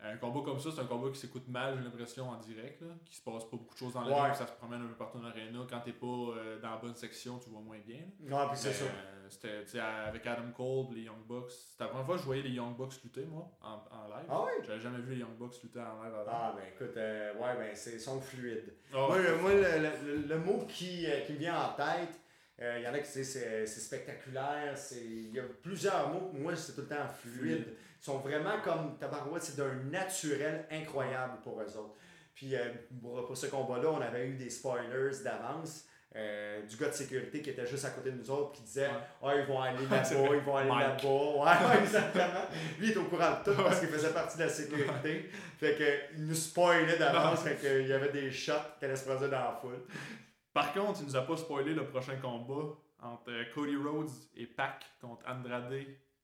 Un 0.00 0.16
combat 0.18 0.40
comme 0.44 0.58
ça, 0.58 0.70
c'est 0.72 0.80
un 0.80 0.86
combat 0.86 1.08
qui 1.10 1.18
s'écoute 1.20 1.48
mal, 1.48 1.76
j'ai 1.78 1.84
l'impression, 1.84 2.28
en 2.28 2.36
direct, 2.36 2.80
là, 2.82 2.88
qui 3.06 3.14
se 3.16 3.22
passe 3.22 3.44
pas 3.44 3.56
beaucoup 3.56 3.72
de 3.74 3.78
choses 3.78 3.94
dans 3.94 4.02
la 4.02 4.08
Ouais. 4.14 4.22
ring, 4.22 4.34
ça 4.34 4.46
se 4.46 4.52
promène 4.52 4.82
un 4.82 4.86
peu 4.88 4.94
partout 4.96 5.18
dans 5.18 5.28
l'arena. 5.28 5.60
Quand 5.70 5.80
t'es 5.80 5.92
pas 5.92 6.06
euh, 6.06 6.60
dans 6.60 6.70
la 6.70 6.76
bonne 6.76 6.96
section, 6.96 7.38
tu 7.38 7.48
vois 7.48 7.60
moins 7.60 7.78
bien. 7.78 8.00
Ouais, 8.20 8.46
puis 8.48 8.56
c'est 8.58 8.72
ça. 8.72 8.84
euh, 8.84 9.28
C'était 9.30 9.78
avec 9.78 10.26
Adam 10.26 10.50
Cole, 10.54 10.94
les 10.94 11.02
Young 11.02 11.24
Bucks. 11.26 11.50
C'était 11.50 11.84
la 11.84 11.90
première 11.90 12.06
fois 12.06 12.16
que 12.16 12.20
je 12.20 12.26
voyais 12.26 12.42
les 12.42 12.50
Young 12.50 12.76
Bucks 12.76 13.02
lutter, 13.02 13.24
moi, 13.24 13.50
en, 13.62 13.76
en 13.90 14.08
live. 14.08 14.26
Ah 14.28 14.42
oui? 14.44 14.64
J'avais 14.66 14.80
jamais 14.80 14.98
vu 14.98 15.14
les 15.14 15.20
Young 15.20 15.36
Bucks 15.38 15.62
lutter 15.62 15.80
en 15.80 16.02
live 16.02 16.12
avant. 16.14 16.30
Ah, 16.30 16.54
ben 16.56 16.64
écoute, 16.74 16.96
euh, 16.96 17.32
ouais, 17.34 17.56
ben 17.56 17.74
c'est 17.74 17.98
son 17.98 18.20
fluide. 18.20 18.74
Ah, 18.92 19.06
Moi, 19.08 19.18
le, 19.22 19.36
moi, 19.38 19.52
le, 19.54 20.06
le- 20.22 20.26
le 20.26 20.38
mot 20.38 20.66
qui, 20.68 21.06
qui 21.26 21.32
me 21.32 21.38
vient 21.38 21.58
en 21.68 21.72
tête, 21.72 22.20
euh, 22.60 22.76
il 22.78 22.84
y 22.84 22.88
en 22.88 22.94
a 22.94 22.98
qui 23.00 23.12
disent 23.12 23.32
c'est 23.32 23.66
spectaculaire, 23.66 24.74
il 24.92 25.34
y 25.34 25.40
a 25.40 25.42
plusieurs 25.62 26.08
mots, 26.08 26.30
moi 26.34 26.54
c'est 26.54 26.74
tout 26.74 26.82
le 26.82 26.86
temps 26.88 27.08
fluide. 27.08 27.66
Ils 28.00 28.04
sont 28.04 28.18
vraiment 28.18 28.60
comme 28.62 28.96
Tabarouette, 28.98 29.42
c'est 29.42 29.56
d'un 29.56 29.74
naturel 29.90 30.66
incroyable 30.70 31.38
pour 31.42 31.60
eux 31.60 31.76
autres. 31.76 31.94
Puis 32.34 32.54
euh, 32.54 32.70
pour, 33.00 33.36
ce 33.36 33.46
combat-là, 33.46 33.88
on 33.90 34.00
avait 34.00 34.28
eu 34.28 34.34
des 34.34 34.50
spoilers 34.50 35.22
d'avance. 35.22 35.86
euh, 36.16 36.62
du 36.66 36.76
gars 36.76 36.88
de 36.88 36.92
sécurité 36.94 37.42
qui 37.42 37.50
était 37.50 37.66
juste 37.66 37.84
à 37.84 37.90
côté 37.90 38.12
de 38.12 38.18
nous 38.18 38.30
autres 38.30 38.52
qui 38.52 38.62
disait. 38.62 38.88
Ah, 39.20 39.34
ils 39.34 39.46
vont 39.46 39.60
aller 39.60 39.84
là-bas, 39.90 40.04
ils 40.12 40.40
vont 40.42 40.56
aller 40.56 40.68
là-bas. 40.68 41.02
Ouais, 41.02 41.76
ouais, 41.76 41.78
exactement. 41.82 42.44
Lui, 42.78 42.88
il 42.88 42.92
est 42.92 42.96
au 42.96 43.04
courant 43.04 43.38
de 43.44 43.50
tout 43.50 43.62
parce 43.62 43.80
qu'il 43.80 43.88
faisait 43.88 44.12
partie 44.12 44.38
de 44.38 44.44
la 44.44 44.48
sécurité. 44.48 45.28
Fait 45.58 45.74
que, 45.74 46.16
il 46.16 46.26
nous 46.26 46.34
spoilait 46.34 46.98
d'avance. 46.98 47.42
fait 47.42 47.56
qu'il 47.56 47.88
y 47.88 47.92
avait 47.92 48.12
des 48.12 48.30
shots 48.30 48.52
qui 48.78 48.84
allaient 48.84 48.94
se 48.94 49.08
dans 49.08 49.28
la 49.28 49.58
foule. 49.60 49.80
Par 50.54 50.72
contre, 50.72 51.00
il 51.00 51.06
nous 51.06 51.16
a 51.16 51.22
pas 51.22 51.36
spoilé 51.36 51.74
le 51.74 51.86
prochain 51.86 52.16
combat 52.16 52.76
entre 53.02 53.30
euh, 53.30 53.44
Cody 53.54 53.76
Rhodes 53.76 54.10
et 54.36 54.46
Pac 54.46 54.84
contre 55.00 55.28
Andrade 55.28 55.72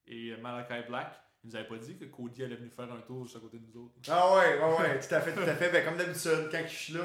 et 0.06 0.30
euh, 0.30 0.40
Malachi 0.40 0.86
Black. 0.88 1.12
Il 1.42 1.48
nous 1.48 1.56
avait 1.56 1.66
pas 1.66 1.76
dit 1.76 1.96
que 1.96 2.04
Cody 2.04 2.44
allait 2.44 2.56
venir 2.56 2.70
faire 2.74 2.92
un 2.92 3.00
tour 3.00 3.24
juste 3.24 3.36
à 3.36 3.40
côté 3.40 3.58
de 3.58 3.64
nous 3.66 3.84
autres. 3.84 3.94
Ah 4.10 4.36
ouais, 4.36 4.58
ouais, 4.58 4.78
ouais, 4.78 5.00
tout 5.00 5.14
à 5.14 5.20
fait, 5.20 5.32
tout 5.32 5.40
à 5.40 5.54
fait. 5.54 5.70
Ben, 5.70 5.84
comme 5.86 5.96
d'habitude, 5.96 6.48
quand 6.52 6.62
je 6.66 6.74
suis 6.74 6.92
là, 6.92 7.00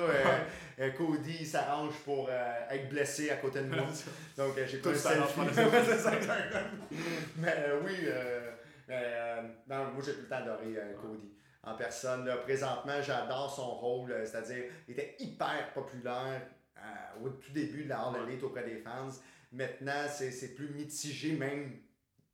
euh, 0.79 0.91
Cody 0.91 1.45
s'arrange 1.45 1.93
pour 2.03 2.27
euh, 2.29 2.69
être 2.69 2.89
blessé 2.89 3.29
à 3.29 3.37
côté 3.37 3.61
de 3.61 3.69
moi. 3.69 3.85
Donc 4.35 4.57
euh, 4.57 4.67
j'ai 4.67 4.79
Tout 4.79 4.89
pas 4.89 4.91
le 4.91 4.97
selfie. 4.97 5.39
Mais 7.37 7.65
oui, 7.85 8.09
non, 9.69 9.85
moi 9.93 10.03
j'ai 10.05 10.13
tout 10.15 10.21
le 10.23 10.27
temps 10.27 10.35
adoré 10.35 10.75
Cody. 11.01 11.31
En 11.63 11.75
personne, 11.75 12.25
là, 12.25 12.37
présentement, 12.37 13.01
j'adore 13.01 13.51
son 13.51 13.71
rôle, 13.73 14.13
c'est-à-dire, 14.25 14.65
il 14.87 14.91
était 14.91 15.15
hyper 15.17 15.71
populaire 15.73 16.41
euh, 16.77 17.23
au 17.23 17.29
tout 17.29 17.51
début 17.51 17.83
de 17.83 17.89
la 17.89 18.07
Hall 18.07 18.15
Ouais. 18.15 18.23
Elite 18.31 18.43
auprès 18.43 18.63
des 18.63 18.77
fans. 18.77 19.09
Maintenant, 19.51 20.05
c'est 20.09 20.31
c'est 20.31 20.55
plus 20.55 20.69
mitigé, 20.69 21.33
même 21.33 21.79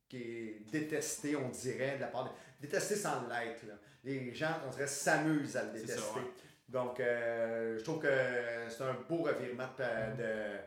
qui 0.08 0.16
est 0.22 0.70
détesté, 0.70 1.36
on 1.36 1.48
dirait, 1.48 1.96
de 1.96 2.00
la 2.02 2.08
part 2.08 2.24
de... 2.24 2.30
Détesté 2.60 2.96
sans 2.96 3.26
l'être. 3.28 3.66
là. 3.66 3.74
Les 4.04 4.34
gens, 4.34 4.56
on 4.66 4.70
dirait, 4.70 4.86
s'amusent 4.86 5.56
à 5.56 5.64
le 5.64 5.72
détester. 5.72 6.00
ça, 6.00 6.14
ouais. 6.14 6.22
Donc, 6.68 7.00
euh, 7.00 7.78
je 7.78 7.84
trouve 7.84 8.00
que 8.00 8.68
c'est 8.68 8.82
un 8.82 8.94
beau 9.08 9.18
revirement 9.22 9.68
de, 9.78 10.16
de- 10.22 10.58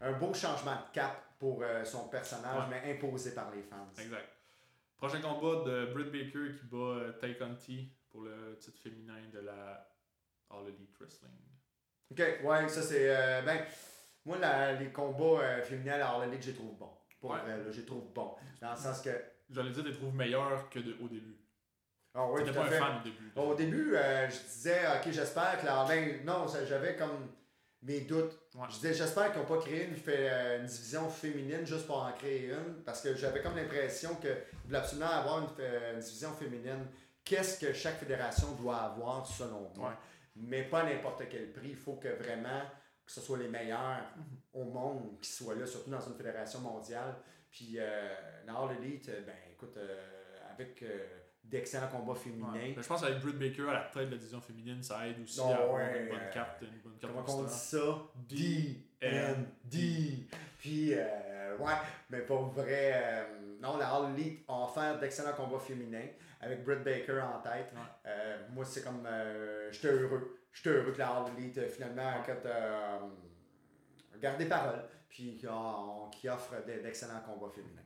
un 0.00 0.12
beau 0.12 0.32
changement 0.34 0.74
de 0.76 0.92
cap 0.94 1.22
pour 1.38 1.62
euh, 1.62 1.84
son 1.84 2.08
personnage, 2.08 2.64
mais 2.70 2.92
imposé 2.92 3.32
par 3.34 3.50
les 3.54 3.62
fans. 3.62 3.88
Exact. 3.98 4.28
Prochain 4.96 5.20
combat 5.20 5.64
de 5.68 5.92
Britt 5.92 6.10
Baker 6.12 6.54
qui 6.58 6.66
bat 6.66 7.12
Tay 7.20 7.36
Conti 7.38 7.90
pour 8.10 8.22
le 8.22 8.56
titre 8.58 8.78
féminin 8.80 9.22
de 9.32 9.40
la 9.40 9.88
All 10.50 10.66
Elite 10.68 10.94
Wrestling. 10.98 11.30
Ok, 12.10 12.18
ouais, 12.44 12.68
ça 12.68 12.82
c'est. 12.82 13.08
euh, 13.16 13.42
ben, 13.42 13.60
moi, 14.24 14.38
la- 14.38 14.72
les 14.72 14.88
combats 14.90 15.42
euh, 15.42 15.62
féminins 15.62 15.94
à 15.94 15.98
la 15.98 16.08
All 16.10 16.28
Elite, 16.28 16.42
je 16.42 16.48
les 16.50 16.56
trouve 16.56 16.76
bons. 16.76 16.90
Pour 17.20 17.30
Ouais. 17.30 17.40
vrai, 17.40 17.56
là, 17.58 17.64
je 17.70 17.80
les 17.80 17.86
trouve 17.86 18.04
bons. 18.14 18.34
Dans 18.60 18.70
le 18.72 18.76
sens 18.76 19.00
que. 19.00 19.10
J'allais 19.50 19.70
dire, 19.70 19.82
tu 19.84 19.90
les 19.90 19.96
trouves 19.96 20.14
meilleurs 20.14 20.68
que 20.70 20.78
de- 20.78 20.96
au 21.02 21.08
début. 21.08 21.36
Ah 22.14 22.26
oui, 22.28 22.42
tout 22.44 22.58
un 22.58 22.64
fan 22.66 22.98
au 23.00 23.04
début. 23.04 23.32
Au 23.36 23.54
début, 23.54 23.94
euh, 23.94 24.28
je 24.28 24.38
disais, 24.52 24.80
ok, 24.96 25.12
j'espère 25.12 25.60
que 25.60 25.66
la. 25.66 25.84
Ben, 25.84 26.24
non, 26.24 26.46
j'avais 26.68 26.96
comme 26.96 27.28
mes 27.82 28.00
doutes. 28.00 28.36
Ouais. 28.56 28.66
Je 28.68 28.74
disais, 28.74 28.94
j'espère 28.94 29.30
qu'ils 29.32 29.40
n'ont 29.40 29.46
pas 29.46 29.58
créé 29.58 29.84
une, 29.86 29.94
fait- 29.96 30.28
euh, 30.30 30.58
une 30.60 30.66
division 30.66 31.08
féminine 31.08 31.64
juste 31.64 31.86
pour 31.86 32.02
en 32.02 32.12
créer 32.12 32.46
une, 32.50 32.82
parce 32.84 33.00
que 33.00 33.14
j'avais 33.14 33.40
comme 33.42 33.56
l'impression 33.56 34.16
qu'ils 34.16 34.36
voulaient 34.64 34.78
absolument 34.78 35.10
avoir 35.10 35.38
une, 35.38 35.64
une 35.94 36.00
division 36.00 36.32
féminine. 36.32 36.86
Qu'est-ce 37.24 37.60
que 37.64 37.72
chaque 37.72 37.98
fédération 37.98 38.52
doit 38.60 38.76
avoir, 38.78 39.24
selon 39.24 39.70
moi? 39.76 39.90
Ouais. 39.90 39.94
Mais 40.42 40.62
pas 40.64 40.80
à 40.80 40.84
n'importe 40.84 41.22
quel 41.30 41.52
prix. 41.52 41.70
Il 41.70 41.76
faut 41.76 41.94
que 41.96 42.08
vraiment 42.08 42.62
que 43.06 43.12
ce 43.12 43.20
soit 43.20 43.38
les 43.38 43.48
meilleurs 43.48 44.02
Mhm. 44.16 44.24
au 44.54 44.64
monde 44.64 45.20
qui 45.20 45.30
soient 45.30 45.54
là, 45.56 45.66
surtout 45.66 45.90
dans 45.90 46.00
une 46.00 46.14
fédération 46.14 46.60
mondiale. 46.60 47.16
Puis, 47.50 47.74
euh, 47.78 48.14
la 48.46 48.54
All 48.54 48.76
Elite, 48.80 49.08
euh, 49.08 49.22
ben 49.26 49.34
écoute, 49.52 49.76
euh, 49.76 49.98
avec 50.52 50.80
euh, 50.84 51.06
d'excellents 51.42 51.88
combats 51.88 52.14
féminins. 52.14 52.52
Ouais. 52.52 52.74
Mais 52.76 52.82
Je 52.82 52.86
pense 52.86 53.00
qu'avec 53.00 53.18
Britt 53.20 53.36
Baker 53.38 53.68
à 53.70 53.72
la 53.72 53.80
tête 53.92 54.06
de 54.06 54.12
la 54.12 54.16
division 54.18 54.40
féminine, 54.40 54.80
ça 54.84 55.08
aide 55.08 55.20
aussi 55.20 55.40
Oh, 55.42 55.48
à 55.48 55.54
avoir 55.56 55.74
ouais, 55.74 56.02
une 56.02 56.08
bonne 56.10 56.30
carte, 56.32 56.62
une 56.62 56.78
bonne 56.78 56.98
carte 57.00 57.12
Comment 57.12 57.38
on 57.40 57.42
dit 57.42 57.52
ça? 57.52 57.98
D-N-D. 59.00 60.26
Puis, 60.58 60.94
euh, 60.94 61.56
ouais, 61.58 61.72
mais 62.10 62.20
pour 62.20 62.42
vrai, 62.50 62.92
euh, 62.94 63.24
non, 63.60 63.76
la 63.78 63.88
All 63.92 64.12
Elite 64.14 64.44
a 64.46 64.64
offert 64.64 64.98
d'excellents 65.00 65.32
combats 65.34 65.58
féminins 65.58 66.06
avec 66.40 66.64
Britt 66.64 66.82
Baker 66.82 67.20
en 67.20 67.40
tête. 67.40 67.72
Ouais. 67.72 67.80
Euh, 68.06 68.38
moi, 68.50 68.64
c'est 68.64 68.82
comme, 68.82 69.04
euh, 69.06 69.70
j'étais 69.70 69.88
heureux. 69.92 70.38
J'étais 70.52 70.70
heureux 70.70 70.92
que 70.92 70.98
la 70.98 71.08
All 71.10 71.32
Elite, 71.38 71.58
euh, 71.58 71.68
finalement, 71.68 72.12
quand, 72.26 72.48
garde 74.20 74.38
des 74.38 74.46
paroles, 74.46 74.84
puis 75.08 75.36
qui, 75.36 75.46
ont- 75.48 76.08
qui 76.10 76.28
offre 76.28 76.54
de- 76.66 76.82
d'excellents 76.82 77.20
combats 77.24 77.50
féminins. 77.52 77.84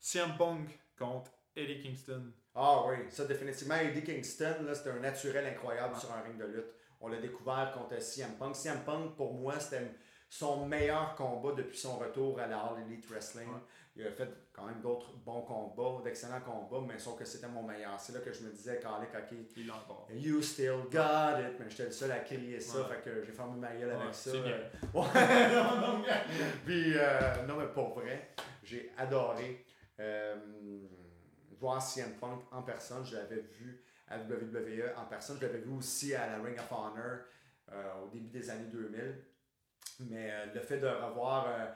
CM 0.00 0.36
Punk 0.36 0.78
contre 0.98 1.30
Eddie 1.56 1.80
Kingston. 1.80 2.32
Ah 2.54 2.84
oui, 2.88 2.96
ça 3.10 3.24
définitivement. 3.24 3.76
Eddie 3.76 4.02
Kingston, 4.02 4.66
c'était 4.74 4.90
un 4.90 5.00
naturel 5.00 5.46
incroyable 5.46 5.96
sur 5.96 6.12
un 6.12 6.20
ring 6.22 6.36
de 6.38 6.44
lutte. 6.46 6.66
On 7.00 7.08
l'a 7.08 7.18
découvert 7.20 7.72
contre 7.72 8.00
CM 8.02 8.36
Punk. 8.38 8.56
CM 8.56 8.80
Punk, 8.84 9.16
pour 9.16 9.32
moi, 9.34 9.58
c'était 9.60 9.92
son 10.28 10.66
meilleur 10.66 11.14
combat 11.14 11.52
depuis 11.56 11.78
son 11.78 11.98
retour 11.98 12.38
à 12.40 12.46
la 12.46 12.58
All 12.58 12.82
Elite 12.86 13.06
Wrestling. 13.10 13.48
Ouais. 13.48 13.60
Il 13.96 14.06
a 14.06 14.12
fait 14.12 14.28
quand 14.52 14.64
même 14.66 14.80
d'autres 14.80 15.12
bons 15.24 15.42
combats, 15.42 16.02
d'excellents 16.04 16.40
combats, 16.42 16.86
mais 16.86 16.98
sauf 17.00 17.18
que 17.18 17.24
c'était 17.24 17.48
mon 17.48 17.64
meilleur. 17.64 17.98
C'est 17.98 18.12
là 18.12 18.20
que 18.20 18.32
je 18.32 18.44
me 18.44 18.50
disais, 18.52 18.78
Carlick, 18.78 19.10
ok, 19.12 19.36
Il 19.56 19.70
encore. 19.72 20.06
you 20.12 20.40
still 20.40 20.82
got 20.92 21.40
it. 21.40 21.58
Mais 21.58 21.68
j'étais 21.68 21.86
le 21.86 21.90
seul 21.90 22.12
à 22.12 22.20
crier 22.20 22.60
ça, 22.60 22.78
Ouais. 22.82 22.94
fait 22.94 23.00
que 23.10 23.24
j'ai 23.24 23.32
fermé 23.32 23.58
ma 23.58 23.74
gueule 23.74 23.96
Ouais, 23.96 24.02
avec 24.02 24.14
ça. 24.14 24.30
bien. 24.32 24.42
Euh, 24.52 24.68
Ouais, 24.94 25.54
non, 25.54 25.80
non, 25.80 25.98
mais- 25.98 26.22
Puis, 26.64 26.92
euh, 26.96 27.46
non, 27.48 27.56
mais 27.56 27.66
pour 27.68 27.98
vrai, 27.98 28.30
j'ai 28.62 28.92
adoré 28.96 29.64
euh, 29.98 30.36
voir 31.58 31.82
CM 31.82 32.12
Punk 32.20 32.42
en 32.52 32.62
personne. 32.62 33.04
Je 33.04 33.16
l'avais 33.16 33.40
vu 33.40 33.82
à 34.06 34.18
WWE 34.18 34.92
en 34.96 35.06
personne. 35.06 35.38
Je 35.40 35.46
l'avais 35.46 35.58
vu 35.58 35.70
aussi 35.72 36.14
à 36.14 36.26
la 36.28 36.42
Ring 36.42 36.56
of 36.56 36.70
Honor 36.70 37.18
euh, 37.72 37.92
au 38.04 38.08
début 38.08 38.28
des 38.28 38.48
années 38.48 38.68
2000. 38.70 39.24
Mais 40.00 40.30
euh, 40.30 40.46
le 40.54 40.60
fait 40.60 40.78
de 40.78 40.86
revoir, 40.86 41.46
euh, 41.48 41.66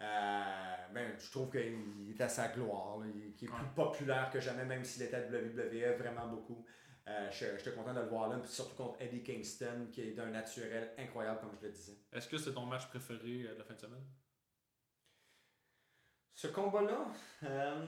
euh, 0.00 0.74
ben, 0.94 1.12
je 1.18 1.30
trouve 1.30 1.50
qu'il 1.50 2.10
est 2.10 2.20
à 2.20 2.28
sa 2.28 2.48
gloire. 2.48 2.98
là. 2.98 3.06
Il, 3.14 3.34
qu'il 3.34 3.48
est 3.48 3.52
plus 3.52 3.66
populaire 3.74 4.30
que 4.30 4.40
jamais, 4.40 4.64
même 4.64 4.84
s'il 4.84 5.02
était 5.02 5.16
à 5.16 5.20
WWE 5.28 5.96
vraiment 5.98 6.26
beaucoup. 6.28 6.64
Euh, 7.08 7.28
je- 7.32 7.56
J'étais 7.58 7.72
content 7.72 7.92
de 7.94 8.00
le 8.00 8.06
voir 8.06 8.28
là, 8.28 8.38
puis 8.38 8.48
surtout 8.50 8.76
contre 8.76 9.02
Eddie 9.02 9.22
Kingston, 9.24 9.88
qui 9.90 10.02
est 10.02 10.12
d'un 10.12 10.30
naturel 10.30 10.92
incroyable, 10.98 11.40
comme 11.40 11.50
je 11.60 11.66
le 11.66 11.72
disais. 11.72 11.96
Est-ce 12.12 12.28
que 12.28 12.36
c'est 12.38 12.52
ton 12.54 12.64
match 12.66 12.86
préféré 12.88 13.42
de 13.42 13.54
la 13.58 13.64
fin 13.64 13.74
de 13.74 13.80
semaine? 13.80 14.04
Ce 16.34 16.46
combat-là. 16.48 17.06
euh, 17.44 17.86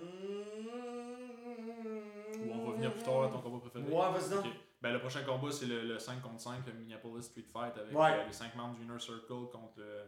Ou 2.42 2.52
on 2.52 2.64
va 2.70 2.72
venir 2.76 2.92
plus 2.92 3.02
tard 3.02 3.24
à 3.24 3.28
ton 3.28 3.40
combat 3.40 3.60
préféré? 3.60 3.84
Ouais, 3.84 4.10
vas-y 4.12 4.30
donc. 4.30 4.46
Ben, 4.84 4.92
le 4.92 4.98
prochain 5.00 5.22
combat, 5.24 5.50
c'est 5.50 5.64
le, 5.66 5.80
le 5.82 5.98
5 5.98 6.20
contre 6.20 6.40
5, 6.40 6.66
le 6.66 6.72
Minneapolis 6.74 7.22
Street 7.24 7.46
Fight, 7.50 7.74
avec 7.78 7.96
Ouais. 7.96 8.12
euh, 8.20 8.26
les 8.26 8.32
5 8.32 8.54
membres 8.54 8.76
du 8.76 8.82
Inner 8.84 8.98
Circle 9.00 9.48
contre 9.50 9.78
le 9.78 10.02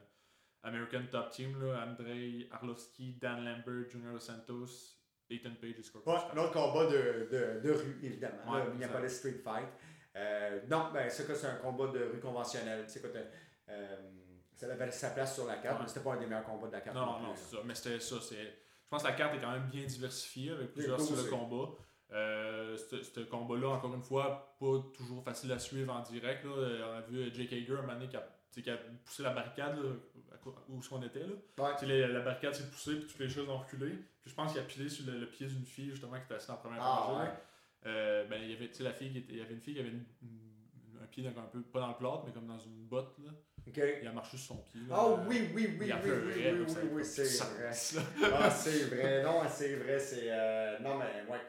American 0.63 1.03
Top 1.11 1.31
Team, 1.31 1.59
là, 1.63 1.87
Andrei 1.89 2.47
Arlovski, 2.51 3.15
Dan 3.21 3.43
Lambert, 3.45 3.89
Junior 3.89 4.13
Dos 4.13 4.21
Santos, 4.21 4.67
Ethan 5.31 5.55
Page 5.61 5.79
et 5.79 5.83
Scorpio 5.83 6.13
Ouais, 6.13 6.19
Sky. 6.19 6.29
un 6.35 6.37
autre 6.43 6.53
combat 6.53 6.85
de, 6.87 7.27
de, 7.33 7.61
de 7.67 7.73
rue, 7.73 8.01
évidemment. 8.03 8.53
Ouais, 8.53 8.65
le 8.67 8.73
Minneapolis 8.73 9.09
Street 9.17 9.41
Fight. 9.43 9.69
Euh, 10.15 10.61
non, 10.69 10.91
ben, 10.93 11.09
c'est 11.09 11.35
c'est 11.35 11.47
un 11.47 11.57
combat 11.57 11.87
de 11.89 12.05
rue 12.13 12.21
conventionnel. 12.21 12.85
Quoi, 13.01 13.11
euh, 13.71 13.97
ça 14.55 14.67
avait 14.71 14.91
sa 14.91 15.11
place 15.11 15.35
sur 15.35 15.47
la 15.47 15.57
carte, 15.57 15.81
mais 15.81 15.89
c'était 15.89 16.01
pas 16.01 16.15
un 16.15 16.17
des 16.19 16.27
meilleurs 16.27 16.45
combats 16.45 16.69
de 16.69 16.73
la 16.73 16.81
carte. 16.83 16.97
Non, 16.97 17.07
non, 17.07 17.21
non, 17.21 17.33
c'est 17.35 17.57
ça. 17.57 17.63
Mais 17.65 17.75
c'était 17.75 17.99
ça. 18.01 18.17
Je 18.21 18.89
pense 18.91 19.03
que 19.03 19.09
la 19.09 19.15
carte 19.15 19.35
est 19.35 19.41
quand 19.41 19.51
même 19.53 19.69
bien 19.71 19.85
diversifiée 19.85 20.53
avec 20.53 20.73
plusieurs 20.75 21.01
styles 21.01 21.17
de 21.17 21.31
combat. 21.31 21.73
Euh, 22.13 22.77
ce 22.77 23.21
combat-là, 23.21 23.69
encore 23.69 23.95
une 23.95 24.03
fois, 24.03 24.57
pas 24.61 24.67
toujours 24.97 25.23
facile 25.25 25.51
à 25.53 25.59
suivre 25.59 25.93
en 25.93 26.01
direct. 26.03 26.45
Là. 26.45 26.51
Euh, 26.51 26.93
On 26.93 26.97
a 26.99 27.01
vu 27.01 27.33
Jake 27.35 27.53
Hager 27.53 27.77
un 27.89 28.07
qui 28.07 28.17
a, 28.17 28.23
qui 28.53 28.71
a 28.71 28.77
poussé 29.05 29.23
la 29.25 29.31
barricade 29.31 29.77
là, 29.77 29.91
où 30.69 30.81
qu'on 30.89 31.03
était. 31.03 31.21
Là. 31.27 31.35
Ouais. 31.59 31.87
La, 32.01 32.09
la 32.09 32.21
barricade 32.21 32.55
s'est 32.55 32.69
poussée 32.71 32.97
puis 32.97 33.07
toutes 33.09 33.19
les 33.19 33.29
choses 33.29 33.49
ont 33.49 33.59
reculé. 33.59 33.91
Puis 34.23 34.31
je 34.31 34.35
pense 34.35 34.53
qu'il 34.53 34.61
a 34.61 34.65
pilé 34.65 34.89
sur 34.89 35.05
le, 35.11 35.19
le 35.21 35.27
pied 35.29 35.47
d'une 35.47 35.65
fille 35.67 35.91
justement 35.91 36.17
qui 36.17 36.23
était 36.25 36.35
assise 36.35 36.51
en 36.51 36.57
première 36.57 36.79
Ah, 36.83 36.95
rangée. 37.01 37.23
ouais. 37.25 37.35
euh, 37.87 38.25
ben, 38.29 38.41
il 38.43 38.51
y 38.53 38.55
avait, 38.55 38.71
la 38.81 38.93
fille 38.93 39.11
qui 39.11 39.19
était, 39.19 39.33
il 39.33 39.39
y 39.39 39.43
avait 39.43 39.55
une 39.55 39.61
fille 39.61 39.75
qui 39.75 39.81
avait 39.81 39.89
une- 39.91 40.05
une- 40.23 41.03
un 41.03 41.07
pied 41.07 41.23
dans, 41.23 41.41
un 41.41 41.45
peu, 41.47 41.61
pas 41.63 41.81
dans 41.81 41.89
le 41.89 41.95
plâtre, 41.97 42.23
mais 42.27 42.33
comme 42.33 42.47
dans 42.47 42.59
une 42.59 42.87
botte, 42.87 43.17
là. 43.19 43.33
Il 44.01 44.07
a 44.07 44.13
marché 44.13 44.37
sur 44.37 44.55
son 44.55 44.63
pied. 44.63 44.81
là. 44.89 44.95
Ah 44.97 45.07
Euh, 45.09 45.17
oui, 45.29 45.51
oui, 45.55 45.77
oui, 45.79 45.93
oui, 45.93 45.93
oui, 45.93 46.89
oui, 46.93 47.05
c'est 47.05 47.25
vrai. 47.45 47.71
Ah, 48.33 48.51
c'est 48.51 48.85
vrai. 48.95 49.23
Non, 49.25 49.41
c'est 49.49 49.75
vrai. 49.75 49.99
C'est. 49.99 50.29
euh, 50.31 50.79
non, 50.79 50.99
mais 50.99 51.31
ouais. 51.33 51.41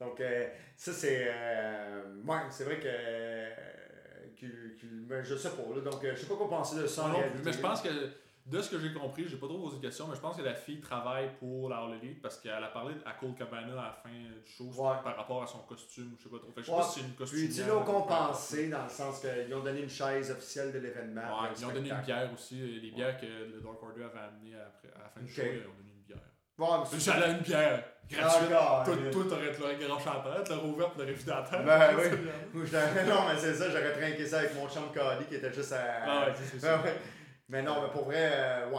Donc, 0.00 0.20
euh, 0.20 0.48
ça, 0.76 0.92
c'est. 0.92 1.26
Euh, 1.28 2.14
ouais, 2.24 2.38
c'est 2.50 2.64
vrai 2.64 2.78
que. 2.80 2.86
euh, 2.88 3.50
qu'il- 4.36 4.74
qu'il- 4.78 5.04
mais 5.08 5.22
je 5.24 5.34
sais 5.36 5.50
pas. 5.50 5.62
Là, 5.74 5.80
donc, 5.82 6.02
euh, 6.04 6.12
je 6.14 6.20
sais 6.20 6.26
pas 6.26 6.36
quoi 6.36 6.48
penser 6.48 6.80
de 6.80 6.86
ça. 6.86 7.08
non 7.08 7.18
mais 7.44 7.52
je 7.52 7.58
pense 7.60 7.82
que, 7.82 7.88
de 8.46 8.62
ce 8.62 8.70
que 8.70 8.78
j'ai 8.78 8.92
compris, 8.94 9.28
j'ai 9.28 9.36
pas 9.36 9.46
trop 9.46 9.58
posé 9.58 9.76
de 9.76 9.82
questions, 9.82 10.06
mais 10.08 10.16
je 10.16 10.20
pense 10.20 10.34
que 10.38 10.42
la 10.42 10.54
fille 10.54 10.80
travaille 10.80 11.28
pour 11.38 11.68
la 11.68 11.86
Elite 12.02 12.22
parce 12.22 12.38
qu'elle 12.40 12.64
a 12.64 12.68
parlé 12.68 12.94
à 13.04 13.12
Cole 13.12 13.34
Cabana 13.34 13.72
à 13.72 13.84
la 13.88 13.92
fin 14.02 14.08
du 14.08 14.50
show 14.50 14.64
Ouais. 14.64 14.96
par 15.04 15.14
rapport 15.16 15.42
à 15.42 15.46
son 15.46 15.58
costume, 15.58 16.14
je 16.18 16.24
sais 16.24 16.30
pas 16.30 16.38
trop. 16.38 16.50
Fait 16.52 16.62
je 16.62 16.66
sais 16.66 16.72
Ouais. 16.72 16.78
pas 16.78 16.84
si 16.84 17.00
c'est 17.00 17.06
une 17.06 17.14
costume. 17.14 17.38
Puis, 17.48 17.56
ils 17.58 17.66
l'ont 17.66 17.84
compensé 17.84 18.68
dans 18.70 18.82
le 18.84 18.88
sens 18.88 19.20
qu'ils 19.20 19.54
ont 19.54 19.60
donné 19.62 19.82
une 19.82 19.90
chaise 19.90 20.30
officielle 20.30 20.72
de 20.72 20.78
l'événement. 20.78 21.42
Ouais, 21.42 21.48
ils 21.54 21.66
ont 21.66 21.72
donné 21.72 21.90
une 21.90 22.00
bière 22.00 22.30
aussi, 22.32 22.56
les 22.80 22.90
bières 22.90 23.20
que 23.20 23.26
le 23.26 23.60
Dark 23.60 23.82
Order 23.82 24.04
avait 24.04 24.18
amenées 24.20 24.54
après, 24.56 24.88
à 24.98 25.02
la 25.02 25.08
fin 25.10 25.20
du 25.20 25.26
Ok. 25.26 25.36
show, 25.36 25.42
ils 25.44 25.68
ont 25.68 25.76
donné 25.76 25.89
c'est- 26.86 27.00
J'allais 27.00 27.24
à 27.26 27.28
une 27.30 27.40
bière 27.40 27.84
gratuite. 28.10 28.50
Ah, 28.52 28.82
toi, 28.84 28.96
toi, 29.12 29.24
t'aurais 29.28 29.46
la 29.46 30.34
tête, 30.36 30.44
tu 30.44 30.52
l'aurais 30.52 30.68
ouvert, 30.68 30.92
tu 30.92 30.98
l'aurais 30.98 31.12
vidé 31.12 31.30
à 31.30 31.40
la 31.40 31.46
tête. 31.48 31.64
Ben 31.64 31.96
oui. 32.54 32.60
Non, 33.08 33.28
mais 33.28 33.38
c'est 33.38 33.54
ça, 33.54 33.70
j'aurais 33.70 33.92
trinqué 33.92 34.26
ça 34.26 34.38
avec 34.40 34.54
mon 34.54 34.68
chum 34.68 34.84
Cody 34.92 35.24
qui 35.28 35.34
était 35.36 35.52
juste 35.52 35.72
à. 35.72 36.02
Ah 36.04 36.26
ouais, 36.26 36.34
c'est- 36.34 36.58
ça. 36.58 36.80
ouais. 36.82 36.94
Mais 37.48 37.62
non, 37.62 37.82
mais 37.82 37.90
pour 37.90 38.04
vrai, 38.04 38.30
euh, 38.32 38.70
ouais. 38.70 38.76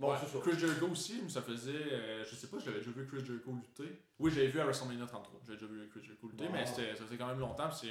Bon, 0.00 0.10
Ouais. 0.10 0.16
Chris 0.42 0.58
Jericho 0.58 0.88
aussi, 0.88 1.20
mais 1.22 1.28
ça 1.30 1.40
faisait. 1.40 1.70
euh, 1.92 2.24
je 2.24 2.34
sais 2.34 2.48
pas, 2.48 2.56
j'avais 2.58 2.78
déjà 2.78 2.90
vu 2.90 3.06
Chris 3.06 3.24
Jericho 3.24 3.52
lutter. 3.52 4.02
Oui, 4.18 4.32
j'avais 4.34 4.48
vu 4.48 4.58
à 4.60 4.64
WrestleMania 4.64 5.06
33. 5.06 5.40
J'avais 5.46 5.56
déjà 5.58 5.70
vu 5.70 5.88
Chris 5.88 6.00
Jericho 6.04 6.26
lutter, 6.28 6.46
Wow. 6.46 6.52
mais 6.52 6.66
ça 6.66 6.82
faisait 7.04 7.16
quand 7.16 7.28
même 7.28 7.38
longtemps. 7.38 7.70
C'est 7.70 7.88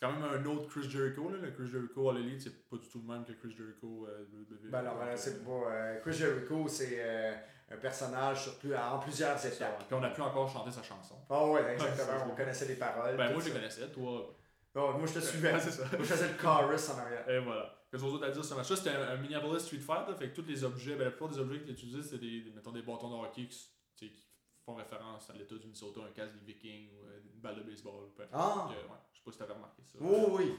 quand 0.00 0.12
même 0.12 0.22
un 0.22 0.44
autre 0.46 0.68
Chris 0.68 0.88
Jericho. 0.88 1.28
Là. 1.28 1.38
Le 1.42 1.50
Chris 1.50 1.66
Jericho 1.66 2.08
à 2.10 2.12
l'Elite, 2.14 2.42
c'est 2.42 2.68
pas 2.70 2.76
du 2.76 2.86
tout 2.88 3.02
le 3.04 3.12
même 3.12 3.24
que 3.24 3.32
Chris 3.32 3.52
Jericho 3.58 4.06
à 4.06 4.20
WWE. 4.32 4.70
Ben 4.70 4.82
non, 4.82 4.92
ben, 4.96 5.16
c'est 5.16 5.44
pas. 5.44 5.50
euh, 5.50 6.00
Chris 6.02 6.12
Jericho, 6.12 6.68
c'est 6.68 6.98
euh, 7.00 7.32
un 7.70 7.76
personnage 7.76 8.42
sur 8.44 8.58
plus, 8.58 8.74
en 8.76 8.98
plusieurs 8.98 9.44
étapes. 9.44 9.84
Puis 9.86 9.94
on 9.94 10.02
a 10.02 10.10
pu 10.10 10.20
encore 10.22 10.48
chanter 10.48 10.70
sa 10.70 10.82
chanson. 10.82 11.16
Ah 11.28 11.44
ouais, 11.46 11.62
Ouais, 11.62 11.72
exactement. 11.74 12.26
on 12.32 12.34
connaissait 12.34 12.66
les 12.66 12.76
paroles. 12.76 13.16
Ben 13.16 13.30
moi, 13.32 13.40
je 13.40 13.46
les 13.46 13.52
connaissais, 13.52 13.88
toi. 13.90 14.34
Oh, 14.74 14.92
moi, 14.96 15.06
je 15.06 15.14
te 15.14 15.18
suivais. 15.24 15.58
C'est 15.60 15.70
ça. 15.72 15.82
moi, 15.84 15.98
je 16.00 16.04
faisais 16.04 16.28
le 16.28 16.34
chorus 16.34 16.88
en 16.90 16.98
arrière. 16.98 17.28
Et 17.28 17.38
voilà. 17.40 17.74
Qu'est-ce 17.90 18.02
qu'on 18.02 18.20
a 18.22 18.26
à 18.26 18.30
dire 18.30 18.44
sur 18.44 18.56
match-là? 18.56 18.76
C'était 18.76 18.90
un, 18.90 19.08
un 19.08 19.16
Minneapolis 19.16 19.60
Street 19.62 19.78
Fight, 19.78 20.06
là, 20.08 20.14
fait 20.14 20.28
que 20.30 20.34
tous 20.40 20.46
les 20.46 20.62
objets, 20.64 20.94
ben, 20.94 21.04
la 21.04 21.10
plupart 21.10 21.28
des 21.28 21.38
objets 21.38 21.60
qu'ils 21.60 21.72
utilisaient, 21.72 22.02
c'était 22.02 22.18
des, 22.18 22.40
des- 22.42 22.50
mettons, 22.50 22.70
des 22.72 22.82
bâtons 22.82 23.08
de 23.10 23.14
hockey 23.26 23.46
qui, 23.48 23.70
tu 23.96 24.10
qui 24.10 24.26
font 24.64 24.74
référence 24.74 25.30
à 25.30 25.32
l'État 25.32 25.54
du 25.54 25.62
Minnesota, 25.64 26.00
un 26.06 26.12
casque 26.12 26.34
des 26.34 26.52
Vikings 26.52 26.90
ou 26.92 27.06
euh, 27.06 27.18
une 27.34 27.40
balle 27.40 27.56
de 27.56 27.62
baseball. 27.62 28.10
peu. 28.14 28.24
Ah! 28.32 28.68
Que, 28.68 28.74
ouais, 28.74 28.98
je 29.12 29.18
sais 29.18 29.24
pas 29.24 29.32
si 29.32 29.38
t'avais 29.38 29.54
remarqué 29.54 29.82
ça. 29.84 29.98
Oh 30.02 30.36
oui! 30.38 30.54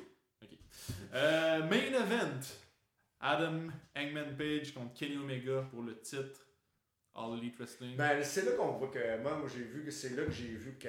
Euh, 1.13 1.59
main 1.63 1.75
event. 1.93 2.39
Adam 3.19 3.67
Hangman 3.97 4.35
Page 4.37 4.73
contre 4.73 4.93
Kenny 4.93 5.17
Omega 5.17 5.63
pour 5.71 5.83
le 5.83 5.99
titre 5.99 6.39
All 7.19 7.37
Elite 7.37 7.57
Wrestling. 7.57 7.95
Ben, 7.97 8.23
c'est 8.23 8.45
là 8.45 8.51
qu'on 8.53 8.71
voit 8.73 8.89
que. 8.89 9.17
Moi, 9.21 9.35
moi 9.37 9.49
j'ai 9.53 9.63
vu 9.63 9.83
que 9.83 9.91
c'est 9.91 10.15
là 10.15 10.23
que 10.25 10.31
j'ai 10.31 10.55
vu 10.55 10.77
que. 10.77 10.87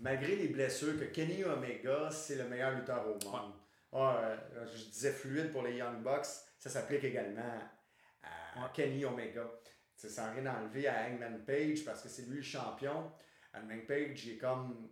Malgré 0.00 0.36
les 0.36 0.48
blessures, 0.48 0.98
que 0.98 1.04
Kenny 1.04 1.44
Omega, 1.44 2.10
c'est 2.10 2.34
le 2.36 2.44
meilleur 2.48 2.72
lutteur 2.72 3.06
au 3.06 3.30
monde. 3.30 3.52
Ah, 3.92 4.18
euh, 4.26 4.66
je 4.74 4.84
disais 4.90 5.12
fluide 5.12 5.52
pour 5.52 5.62
les 5.62 5.76
Young 5.76 6.02
Bucks, 6.02 6.26
ça 6.58 6.68
s'applique 6.68 7.04
également 7.04 7.42
à 8.22 8.60
Ouais. 8.60 8.68
Kenny 8.72 9.04
Omega. 9.04 9.48
C'est 9.96 10.08
sans 10.08 10.32
rien 10.32 10.46
enlever 10.46 10.86
à 10.88 11.06
Hangman 11.06 11.44
Page 11.44 11.84
parce 11.84 12.02
que 12.02 12.08
c'est 12.08 12.22
lui 12.22 12.36
le 12.38 12.42
champion. 12.42 13.10
Hangman 13.54 13.86
Page 13.86 14.28
est 14.28 14.38
comme 14.38 14.88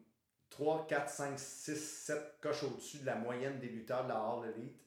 3, 0.50 0.86
4, 0.86 1.08
5, 1.08 1.38
6, 1.38 1.76
7 1.76 2.22
coches 2.40 2.62
au-dessus 2.64 2.98
de 2.98 3.06
la 3.06 3.16
moyenne 3.16 3.58
des 3.58 3.68
lutteurs 3.68 4.04
de 4.04 4.08
la 4.10 4.16
All 4.16 4.52
Elite. 4.56 4.80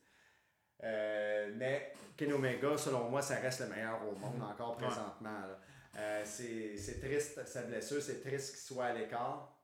Euh, 0.84 1.52
mais 1.56 1.94
Kenny 2.18 2.34
Omega, 2.34 2.78
selon 2.78 3.10
moi, 3.10 3.22
ça 3.22 3.36
reste 3.36 3.62
le 3.62 3.68
meilleur 3.68 4.00
au 4.08 4.16
monde 4.16 4.42
encore 4.42 4.76
présentement. 4.78 5.42
Euh, 5.98 6.22
c'est 6.26 7.00
triste 7.00 7.46
sa 7.48 7.62
blessure, 7.64 8.02
c'est 8.02 8.22
triste 8.22 8.52
qu'il 8.56 8.60
soit 8.76 8.86
à 8.86 8.94
l'écart. 8.94 9.58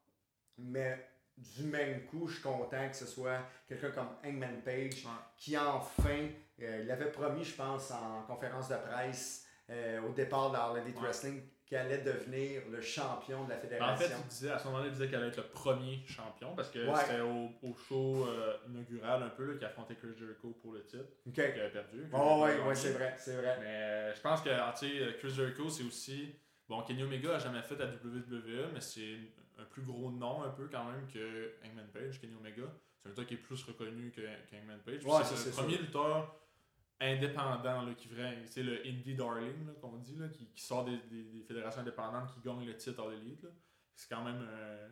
Mais 0.58 1.08
du 1.38 1.64
même 1.64 2.06
coup, 2.06 2.28
je 2.28 2.36
suis 2.36 2.44
content 2.44 2.88
que 2.90 2.96
ce 2.96 3.06
soit 3.06 3.40
quelqu'un 3.68 3.92
comme 3.92 4.10
Hangman 4.24 4.62
Page 4.64 5.04
Ouais. 5.06 5.12
qui 5.38 5.58
enfin, 5.58 6.28
euh, 6.62 6.82
il 6.84 6.92
avait 6.92 7.12
promis, 7.12 7.44
je 7.44 7.56
pense, 7.56 7.92
en 7.92 8.22
conférence 8.24 8.70
de 8.70 8.76
presse 8.76 9.46
euh, 9.70 10.02
au 10.02 10.12
départ 10.14 10.52
de 10.52 10.58
la 10.78 10.82
Elite 10.82 10.96
Ouais. 10.98 11.04
Wrestling 11.04 11.42
qu'il 11.72 11.78
allait 11.78 12.00
devenir 12.00 12.64
le 12.70 12.82
champion 12.82 13.46
de 13.46 13.52
la 13.52 13.56
Ben, 13.56 13.62
en 13.62 13.96
fédération. 13.96 14.08
fait, 14.10 14.14
il 14.22 14.28
disait, 14.28 14.52
à 14.52 14.60
ce 14.60 14.66
moment-là, 14.66 14.88
il 14.88 14.92
disait 14.92 15.08
qu'elle 15.08 15.20
allait 15.22 15.30
être 15.30 15.38
le 15.38 15.44
premier 15.44 16.04
champion 16.06 16.54
parce 16.54 16.70
que 16.70 16.86
Ouais. 16.86 16.96
c'était 17.00 17.22
au, 17.22 17.50
au 17.64 17.74
show 17.74 18.28
euh, 18.28 18.58
inaugural 18.68 19.24
un 19.24 19.30
peu 19.30 19.56
qui 19.58 19.64
affrontait 19.64 19.96
Chris 19.96 20.10
Jericho 20.20 20.50
pour 20.62 20.74
le 20.74 20.84
titre, 20.84 21.06
Ok. 21.26 21.34
qui 21.34 21.40
avait 21.42 21.70
perdu. 21.70 22.10
Oh, 22.12 22.42
ouais, 22.44 22.60
ouais, 22.60 22.76
c'est 22.76 22.92
vrai, 22.92 23.16
c'est 23.18 23.36
vrai. 23.38 23.58
Mais 23.62 23.68
euh, 23.68 24.14
je 24.14 24.20
pense 24.20 24.42
que 24.42 24.50
ah, 24.50 24.74
Chris 25.18 25.30
Jericho, 25.30 25.70
c'est 25.70 25.84
aussi. 25.84 26.36
Bon, 26.68 26.82
Kenny 26.84 27.04
Omega 27.04 27.36
a 27.36 27.40
jamais 27.40 27.62
fait 27.62 27.80
à 27.82 27.86
WWE, 27.86 28.72
mais 28.74 28.82
c'est 28.82 29.16
un 29.58 29.64
plus 29.64 29.84
gros 29.84 30.12
nom 30.12 30.44
un 30.44 30.50
peu 30.50 30.68
quand 30.70 30.84
même 30.84 31.08
que 31.08 31.54
Hangman 31.66 31.88
Page, 31.94 32.20
Kenny 32.20 32.36
Omega. 32.36 32.64
C'est 32.98 33.08
un 33.08 33.12
lutteur 33.12 33.26
qui 33.28 33.36
est 33.36 33.38
plus 33.38 33.64
reconnu 33.64 34.12
que 34.12 34.20
Page. 34.86 35.06
Ouais, 35.06 35.24
c'est 35.24 35.36
c'est 35.38 35.50
le 35.52 35.56
premier 35.56 35.74
sûr. 35.76 35.82
lutteur 35.84 36.36
indépendant 37.02 37.82
là, 37.82 37.94
qui 37.98 38.08
vrai, 38.08 38.38
c'est 38.46 38.64
le 38.64 38.80
Indie 38.86 39.16
Darling 39.16 39.74
qu'on 39.82 39.98
dit, 39.98 40.16
là, 40.18 40.28
qui, 40.30 40.46
qui 40.54 40.62
sort 40.64 40.86
des, 40.86 40.98
des- 41.10 41.24
des 41.24 41.44
fédérations 41.44 41.82
indépendantes 41.82 42.32
qui 42.34 42.40
gagne 42.48 42.66
le 42.66 42.76
titre 42.78 43.04
à 43.08 43.12
l'élite. 43.12 43.46
C'est 43.96 44.08
quand 44.14 44.24
même 44.24 44.46
euh, 44.50 44.88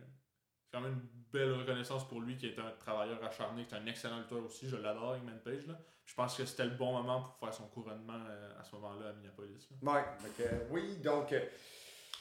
quand 0.71 0.81
même 0.81 0.93
une 0.93 1.09
belle 1.31 1.53
reconnaissance 1.53 2.07
pour 2.07 2.21
lui 2.21 2.35
qui 2.37 2.47
est 2.47 2.59
un 2.59 2.71
travailleur 2.79 3.23
acharné, 3.23 3.65
qui 3.65 3.73
est 3.73 3.77
un 3.77 3.85
excellent 3.87 4.19
lutteur 4.19 4.43
aussi. 4.43 4.67
Je 4.69 4.75
l'adore, 4.75 5.13
Hangman 5.15 5.39
Page. 5.43 5.65
Là. 5.67 5.79
Je 6.05 6.13
pense 6.15 6.35
que 6.37 6.45
c'était 6.45 6.65
le 6.65 6.71
bon 6.75 6.91
moment 6.93 7.21
pour 7.21 7.37
faire 7.39 7.53
son 7.53 7.67
couronnement 7.69 8.19
euh, 8.27 8.59
à 8.59 8.63
ce 8.63 8.75
moment-là 8.75 9.09
à 9.09 9.13
Minneapolis. 9.13 9.67
là. 9.81 9.93
Ouais, 9.93 10.01
donc, 10.21 10.39
euh, 10.39 10.67
oui, 10.71 10.97
donc, 10.97 11.33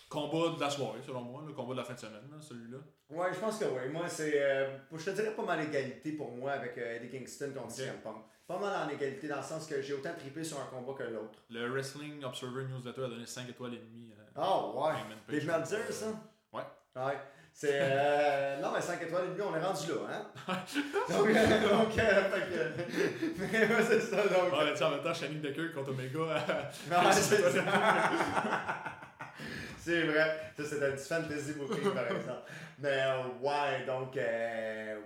Combat 0.09 0.55
de 0.56 0.60
la 0.60 0.70
soirée, 0.70 1.02
selon 1.02 1.20
moi, 1.20 1.43
le 1.47 1.52
combat 1.52 1.74
de 1.74 1.78
la 1.81 1.85
fin 1.85 1.93
de 1.93 1.98
semaine, 1.98 2.31
là, 2.31 2.40
celui-là. 2.40 2.78
ouais, 3.10 3.35
je 3.35 3.39
pense 3.40 3.59
que 3.59 3.66
oui. 3.66 3.93
Moi, 3.93 4.09
c'est, 4.09 4.40
euh, 4.43 4.78
je 4.90 5.05
te 5.05 5.10
dirais 5.10 5.35
pas 5.36 5.44
mal 5.44 5.60
égalité 5.60 6.12
pour 6.12 6.31
moi 6.35 6.52
avec 6.52 6.78
euh, 6.78 6.97
Eddie 6.97 7.10
Kingston 7.10 7.52
contre 7.52 7.66
Ok. 7.66 7.73
CM 7.73 8.01
Punk. 8.02 8.24
Pas 8.49 8.59
mal 8.59 8.87
en 8.87 8.89
égalité 8.89 9.29
dans 9.29 9.37
le 9.37 9.43
sens 9.43 9.66
que 9.66 9.83
j'ai 9.83 9.93
autant 9.93 10.15
trippé 10.19 10.43
sur 10.43 10.59
un 10.59 10.65
combat 10.65 10.95
que 10.97 11.03
l'autre. 11.11 11.39
Le 11.51 11.69
Wrestling 11.70 12.25
Observer 12.25 12.65
Newsletter 12.65 13.05
a 13.05 13.09
donné 13.09 13.27
5 13.27 13.47
étoiles 13.51 13.75
et 13.75 13.79
demie 13.79 14.11
à 14.37 14.41
Ah, 14.41 14.66
ouais. 14.69 14.93
Hangman 14.95 15.19
Page. 15.27 15.41
Des 15.41 15.47
Meltzer, 15.47 15.93
ça? 15.93 16.07
Ouais. 16.55 16.62
Ouais. 16.97 17.19
C'est. 17.53 17.73
euh, 17.75 18.59
non, 18.62 18.70
mais 18.73 18.81
5 18.81 19.03
étoiles 19.03 19.25
et 19.27 19.29
demi, 19.29 19.43
on 19.43 19.55
est 19.55 19.61
rendu 19.62 19.89
là, 19.89 19.95
hein? 20.11 20.27
donc, 21.11 21.29
euh, 21.29 21.70
donc 21.70 21.99
euh. 21.99 22.70
Mais 23.39 23.59
ouais, 23.66 23.83
c'est 23.87 24.01
ça, 24.01 24.16
donc. 24.16 24.53
Mais 24.65 24.75
tu 24.75 24.83
en 24.83 24.91
même 24.93 25.03
temps, 25.03 25.12
Shane 25.15 25.41
Decker 25.43 25.73
contre 25.75 25.91
Omega. 25.91 26.19
Non, 26.91 27.12
c'est 27.12 27.37
ça. 27.37 27.62
C'est 29.79 30.07
vrai. 30.07 30.41
Ça, 30.57 30.65
c'est 30.65 30.87
un 30.87 30.91
petit 30.93 31.09
fantasy 31.09 31.53
booking, 31.53 31.93
par 31.93 32.07
exemple. 32.07 32.51
Mais 32.79 33.03
euh, 33.03 33.23
ouais, 33.43 33.85
donc, 33.87 34.16
euh, 34.16 35.01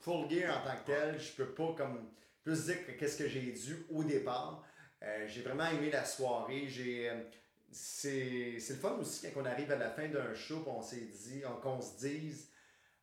Full 0.00 0.28
Gear 0.30 0.56
en 0.58 0.66
tant 0.68 0.76
que 0.76 0.86
tel, 0.86 1.20
je 1.20 1.32
peux 1.32 1.50
pas 1.52 1.74
comme 1.76 2.08
plus 2.42 2.64
dire 2.66 2.86
que 2.86 2.92
qu'est-ce 2.92 3.18
que 3.18 3.28
j'ai 3.28 3.52
dû 3.52 3.86
au 3.90 4.02
départ. 4.04 4.64
Euh, 5.02 5.26
j'ai 5.26 5.42
vraiment 5.42 5.66
aimé 5.68 5.90
la 5.90 6.04
soirée. 6.04 6.66
J'ai. 6.68 7.08
euh, 7.10 7.22
c'est 7.70 8.58
c'est 8.60 8.74
le 8.74 8.78
fun 8.80 8.92
aussi 9.00 9.30
quand 9.32 9.40
on 9.40 9.44
arrive 9.46 9.72
à 9.72 9.76
la 9.76 9.88
fin 9.90 10.06
d'un 10.08 10.34
show 10.34 10.62
on 10.66 10.82
s'est 10.82 11.06
dit, 11.06 11.42
on- 11.46 11.56
qu'on 11.60 11.80
se 11.80 11.96
dise 11.98 12.50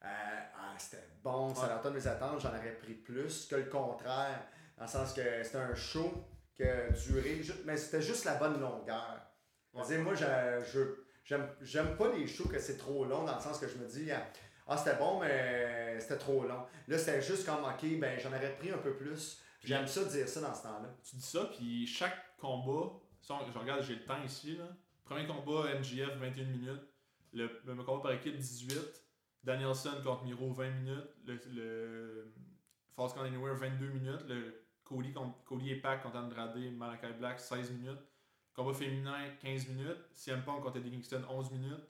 euh, 0.03 0.07
ah, 0.07 0.75
c'était 0.77 1.03
bon, 1.23 1.53
ça 1.55 1.67
l'entend 1.67 1.91
mes 1.91 2.05
attentes, 2.07 2.39
j'en 2.39 2.49
aurais 2.49 2.75
pris 2.77 2.93
plus 2.93 3.47
que 3.47 3.55
le 3.55 3.63
contraire. 3.65 4.47
Dans 4.77 4.83
le 4.85 4.89
sens 4.89 5.11
que 5.13 5.43
c'était 5.43 5.57
un 5.57 5.75
show 5.75 6.23
qui 6.55 6.63
a 6.63 6.89
duré, 6.91 7.41
mais 7.65 7.75
c'était 7.75 8.01
juste 8.01 8.23
la 8.25 8.35
bonne 8.35 8.61
longueur. 8.61 9.19
Ouais. 9.73 9.97
Moi, 9.97 10.13
je- 10.71 10.95
j'aime 11.25 11.49
j'aime 11.61 11.97
pas 11.97 12.11
les 12.13 12.27
shows 12.27 12.47
que 12.47 12.59
c'est 12.59 12.77
trop 12.77 13.03
long, 13.05 13.25
dans 13.25 13.35
le 13.35 13.41
sens 13.41 13.57
que 13.59 13.67
je 13.67 13.75
me 13.77 13.87
dis, 13.87 14.09
ah, 14.69 14.77
c'était 14.77 14.97
bon, 14.97 15.19
mais 15.19 15.99
c'était 15.99 16.17
trop 16.17 16.43
long. 16.43 16.65
Là, 16.87 16.97
c'était 16.97 17.21
juste 17.21 17.45
comme, 17.45 17.63
ok, 17.63 17.99
ben, 17.99 18.19
j'en 18.19 18.29
aurais 18.29 18.55
pris 18.55 18.71
un 18.71 18.77
peu 18.77 18.95
plus. 18.95 19.41
J'aime 19.63 19.87
ça 19.87 20.05
dire 20.05 20.27
ça 20.27 20.41
dans 20.41 20.53
ce 20.53 20.63
temps-là. 20.63 20.95
Tu 21.03 21.15
dis 21.15 21.25
ça, 21.25 21.45
puis 21.45 21.87
chaque 21.87 22.37
combat, 22.37 22.93
je 23.21 23.59
regarde, 23.59 23.81
j'ai 23.81 23.95
le 23.95 24.05
temps 24.05 24.21
ici, 24.23 24.55
là. 24.55 24.65
Premier 25.03 25.25
combat, 25.25 25.73
MGF, 25.79 26.17
21 26.17 26.45
minutes. 26.45 26.81
Le, 27.33 27.61
le 27.65 27.83
combat 27.83 28.03
par 28.03 28.11
équipe, 28.11 28.37
18. 28.37 28.79
Danielson 29.43 30.01
contre 30.03 30.23
Miro, 30.23 30.51
20 30.51 30.69
minutes. 30.69 31.09
Le, 31.25 31.39
le 31.51 32.33
Falls 32.95 33.13
Count 33.13 33.23
Anywhere, 33.23 33.55
22 33.55 33.87
minutes. 33.87 34.23
Le 34.27 34.63
Cody, 34.83 35.11
contre, 35.11 35.43
Cody 35.45 35.71
et 35.71 35.75
Pac 35.77 36.03
contre 36.03 36.17
Andrade, 36.17 36.57
Malakai 36.77 37.13
Black, 37.13 37.39
16 37.39 37.71
minutes. 37.71 37.99
Combat 38.53 38.73
féminin, 38.73 39.29
15 39.41 39.67
minutes. 39.69 39.97
CM 40.13 40.43
Punk 40.43 40.61
contre 40.61 40.77
Eddie 40.77 40.91
Kingston, 40.91 41.23
11 41.27 41.51
minutes. 41.51 41.89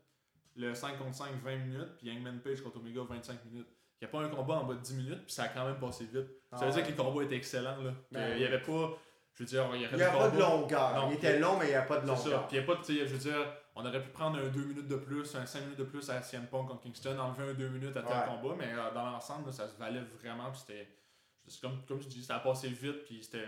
Le 0.56 0.74
5 0.74 0.98
contre 0.98 1.16
5, 1.16 1.28
20 1.44 1.56
minutes. 1.58 1.98
Puis 1.98 2.12
Hangman 2.12 2.40
Page 2.40 2.62
contre 2.62 2.78
Omega, 2.78 3.02
25 3.08 3.46
minutes. 3.46 3.68
Il 4.02 4.06
n'y 4.06 4.10
a 4.10 4.12
pas 4.12 4.20
un 4.22 4.30
combat 4.30 4.56
en 4.56 4.64
bas 4.64 4.76
de 4.76 4.80
10 4.80 4.94
minutes, 4.96 5.24
puis 5.26 5.34
ça 5.34 5.44
a 5.44 5.48
quand 5.50 5.66
même 5.66 5.78
passé 5.80 6.06
vite. 6.06 6.28
Ça 6.52 6.66
veut 6.66 6.68
Ah 6.68 6.72
dire 6.72 6.84
que 6.84 6.88
les 6.90 6.96
combats 6.96 7.24
étaient 7.24 7.36
excellents. 7.36 7.82
Là. 7.82 7.92
Ben 8.12 8.28
il 8.30 8.34
oui. 8.34 8.40
n'y 8.40 8.46
avait 8.46 8.62
pas. 8.62 8.98
Je 9.34 9.44
veux 9.44 9.48
dire, 9.50 9.70
il 9.74 9.82
y 9.82 9.86
Il 9.86 9.96
n'y 9.96 10.04
a 10.04 10.10
pas 10.12 10.30
de 10.30 10.40
longueur. 10.40 10.96
Non, 10.96 11.10
il 11.12 11.16
était 11.16 11.40
long, 11.40 11.58
mais 11.58 11.66
il 11.66 11.70
n'y 11.70 11.76
a 11.76 11.82
pas 11.84 12.00
de 12.00 12.08
longueur. 12.08 12.48
Puis 12.48 12.58
il 12.58 12.60
y 12.62 12.64
a 12.64 12.66
pas 12.66 12.76
de, 12.76 12.84
je 12.84 13.04
veux 13.06 13.18
dire, 13.18 13.54
on 13.76 13.86
aurait 13.86 14.02
pu 14.02 14.10
prendre 14.10 14.38
un 14.40 14.48
2 14.48 14.60
minutes 14.66 14.88
de 14.88 14.96
plus, 14.96 15.36
un 15.36 15.46
5 15.46 15.62
minutes 15.62 15.80
de 15.80 15.84
plus 15.86 16.10
à 16.10 16.22
CM 16.22 16.48
Punk 16.48 16.68
contre 16.68 16.82
Kingston, 16.82 17.18
enlever 17.20 17.52
un 17.52 17.54
2 17.54 17.70
minutes 17.70 17.96
à 17.98 18.02
tel 18.04 18.12
Ouais. 18.12 18.24
combat, 18.28 18.56
mais 18.58 18.74
euh, 18.74 18.92
dans 18.94 19.06
l'ensemble, 19.12 19.52
ça 19.54 19.68
se 19.68 19.78
valait 19.78 20.02
vraiment. 20.22 20.50
Puis 20.52 20.62
c'était, 20.66 20.88
comme, 21.62 21.86
comme 21.86 22.02
je 22.02 22.08
dis, 22.08 22.24
ça 22.24 22.36
a 22.38 22.40
passé 22.40 22.70
vite, 22.70 23.04
puis 23.06 23.22
c'était 23.24 23.46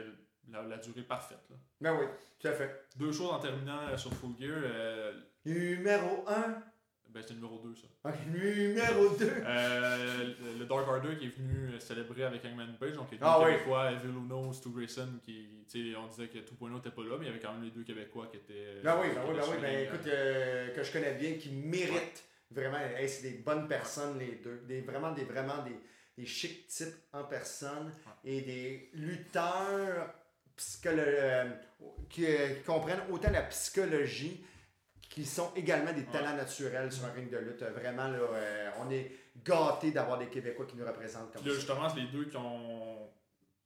la, 0.50 0.64
la 0.64 0.78
durée 0.78 1.04
parfaite. 1.04 1.44
Là. 1.50 1.56
Ben 1.80 1.98
oui, 2.00 2.06
tout 2.40 2.48
à 2.48 2.52
fait. 2.54 2.88
Deux 2.98 3.12
choses 3.12 3.32
en 3.32 3.40
terminant 3.40 3.80
euh, 3.90 3.98
sur 3.98 4.14
Full 4.14 4.36
Gear. 4.40 4.52
euh, 4.64 5.14
Numéro 5.46 6.26
1. 6.28 6.62
Ben, 7.14 7.22
c'était 7.22 7.34
numéro 7.36 7.60
2, 7.60 7.76
ça. 7.76 8.12
Numéro 8.28 9.10
2. 9.18 9.26
Euh, 9.46 10.34
le- 10.60 10.66
Dark 10.66 10.88
Order 10.88 11.16
qui 11.18 11.26
est 11.26 11.36
venu 11.38 11.80
célébrer 11.80 12.24
avec 12.24 12.44
Hangman 12.46 12.76
Page, 12.80 12.94
donc 12.94 13.12
les 13.12 13.18
deux 13.18 13.24
Ah 13.28 13.40
oui. 13.44 13.52
Québécois, 13.54 13.92
Uno, 14.04 14.54
Stu 14.54 14.70
Grayson, 14.70 15.10
qui, 15.24 15.66
tu 15.70 15.92
sais, 15.92 15.98
on 15.98 16.08
disait 16.08 16.28
que 16.28 16.38
2.0 16.40 16.76
n'était 16.76 16.92
pas 16.92 17.02
là, 17.04 17.18
mais 17.20 17.26
il 17.26 17.28
y 17.28 17.32
avait 17.32 17.40
quand 17.40 17.54
même 17.54 17.64
les 17.64 17.72
deux 17.72 17.84
Québécois 17.84 18.28
qui 18.32 18.38
étaient. 18.38 18.82
Ben 18.84 18.98
oui, 19.02 19.08
ben 19.14 19.22
oui, 19.28 19.36
ben 19.36 19.42
sur 19.44 19.52
oui. 19.54 19.58
Ben 19.62 19.86
écoute, 19.88 20.08
euh, 20.08 20.74
que 20.76 20.84
je 20.84 20.92
connais 20.94 21.14
bien, 21.16 21.34
qui 21.34 21.50
méritent 21.52 22.24
vraiment. 22.50 22.78
hey, 22.78 23.08
c'est 23.10 23.24
des 23.30 23.38
bonnes 23.40 23.68
personnes, 23.68 24.18
les 24.20 24.40
deux. 24.44 24.62
Des, 24.68 24.82
vraiment, 24.82 25.12
des, 25.12 25.24
vraiment 25.26 25.64
des, 25.64 25.76
des 26.18 26.26
chics 26.26 26.68
types 26.68 26.96
en 27.14 27.24
personne 27.26 27.92
et 28.24 28.42
des 28.42 28.90
lutteurs 28.94 30.14
psycholo- 30.58 31.00
euh, 31.06 31.50
qui, 32.10 32.26
euh, 32.26 32.56
qui 32.56 32.62
comprennent 32.64 33.02
autant 33.10 33.32
la 33.32 33.42
psychologie 33.44 34.44
qui 35.12 35.26
sont 35.26 35.52
également 35.56 35.92
des 35.94 36.06
talents 36.06 36.36
naturels 36.38 36.90
sur 36.92 37.06
un 37.06 37.12
ring 37.12 37.30
de 37.30 37.38
lutte. 37.38 37.62
Vraiment, 37.64 38.08
là, 38.08 38.18
euh, 38.18 38.70
on 38.80 38.90
est 38.90 39.12
gâtés 39.44 39.92
d'avoir 39.92 40.18
des 40.18 40.28
Québécois 40.28 40.66
qui 40.66 40.78
nous 40.78 40.86
représentent 40.88 41.32
comme 41.34 41.44
là, 41.46 41.50
ça. 41.52 41.56
justement, 41.56 41.90
c'est 41.90 42.00
les 42.00 42.08
deux 42.08 42.26
qui 42.26 42.38
ont. 42.38 43.10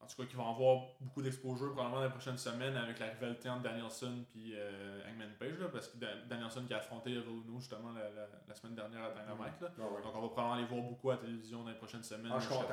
En 0.02 0.08
tout 0.08 0.22
cas, 0.22 0.28
qui 0.30 0.36
vont 0.36 0.48
avoir 0.48 0.86
beaucoup 1.02 1.24
d'exposure 1.24 1.72
probablement 1.74 1.98
dans 1.98 2.04
les 2.04 2.12
prochaines 2.12 2.38
semaines 2.38 2.78
avec 2.78 3.00
la 3.00 3.08
rivalité 3.08 3.50
entre 3.50 3.64
Danielson 3.64 4.24
et 4.36 4.54
euh, 4.56 5.02
Hangman 5.10 5.32
Page, 5.40 5.58
là, 5.60 5.68
parce 5.74 5.88
que 5.88 5.98
Da- 5.98 6.16
Danielson 6.30 6.64
qui 6.68 6.76
a 6.76 6.78
affronté 6.78 7.10
Evil 7.10 7.24
Uno 7.44 7.60
justement 7.60 7.92
la, 7.92 8.04
la, 8.12 8.28
la 8.48 8.54
semaine 8.54 8.76
dernière 8.76 9.04
à 9.04 9.10
Dynamite. 9.10 9.60
Là. 9.62 9.70
Ah 9.80 9.82
ouais. 9.82 10.02
Donc, 10.04 10.16
on 10.16 10.22
va 10.22 10.28
probablement 10.30 10.56
les 10.58 10.66
voir 10.66 10.82
beaucoup 10.84 11.10
à 11.10 11.14
la 11.16 11.22
télévision 11.22 11.64
dans 11.64 11.70
les 11.70 11.76
prochaines 11.76 12.04
semaines. 12.04 12.32
Ah, 12.36 12.38
je 12.40 12.46
suis 12.46 12.54
content. 12.56 12.68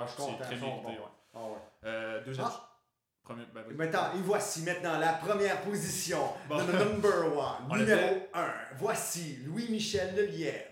Ah, 0.00 0.06
c'est 0.08 0.42
très 0.44 0.56
mérité. 0.56 0.88
ouais. 0.88 1.08
Ah 1.34 1.38
ouais. 1.46 1.56
Euh, 1.84 2.24
deuxième. 2.24 2.46
Ah. 2.50 2.75
Premier, 3.26 3.44
ben. 3.52 3.64
Maintenant, 3.74 4.12
et 4.14 4.20
voici 4.22 4.62
maintenant 4.62 4.98
la 5.00 5.14
première 5.14 5.60
position 5.62 6.20
Bon. 6.48 6.58
number 6.64 7.36
one, 7.36 7.66
On 7.68 7.76
numéro 7.76 8.28
1. 8.32 8.54
Voici 8.76 9.38
Louis-Michel 9.44 10.14
Lelièvre. 10.14 10.70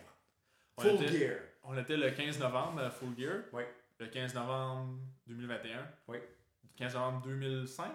On 0.77 0.83
Full 0.83 1.03
était- 1.05 1.19
Gear. 1.19 1.39
On 1.65 1.77
était 1.77 1.97
le 1.97 2.11
15 2.13 2.39
novembre 2.39 2.81
à 2.83 2.91
Full 2.91 3.19
Gear. 3.19 3.39
Oui. 3.53 3.65
Le 3.99 4.07
15 4.07 4.35
novembre 4.35 4.99
2021. 5.27 5.89
Oui. 6.07 6.19
Le 6.63 6.69
15 6.77 6.95
novembre 6.95 7.23
2005. 7.27 7.91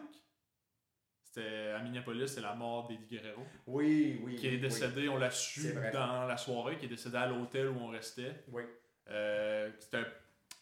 C'était 1.24 1.72
à 1.78 1.80
Minneapolis, 1.82 2.28
c'est 2.28 2.42
la 2.42 2.56
mort 2.56 2.88
d'Eddie 2.88 3.06
Guerrero. 3.06 3.46
Oui, 3.68 4.20
oui. 4.26 4.36
Qui 4.36 4.48
est 4.48 4.52
oui, 4.52 4.60
décédé, 4.60 5.08
on 5.10 5.18
l'a 5.18 5.30
su 5.32 5.74
dans 5.94 6.26
la 6.26 6.36
soirée, 6.38 6.78
qui 6.78 6.86
est 6.86 6.90
décédé 6.90 7.16
à 7.18 7.28
l'hôtel 7.28 7.68
où 7.70 7.78
on 7.80 7.88
restait. 7.90 8.44
Oui. 8.50 8.64
Euh, 9.10 9.70
c'était 9.80 9.98
un- 9.98 10.06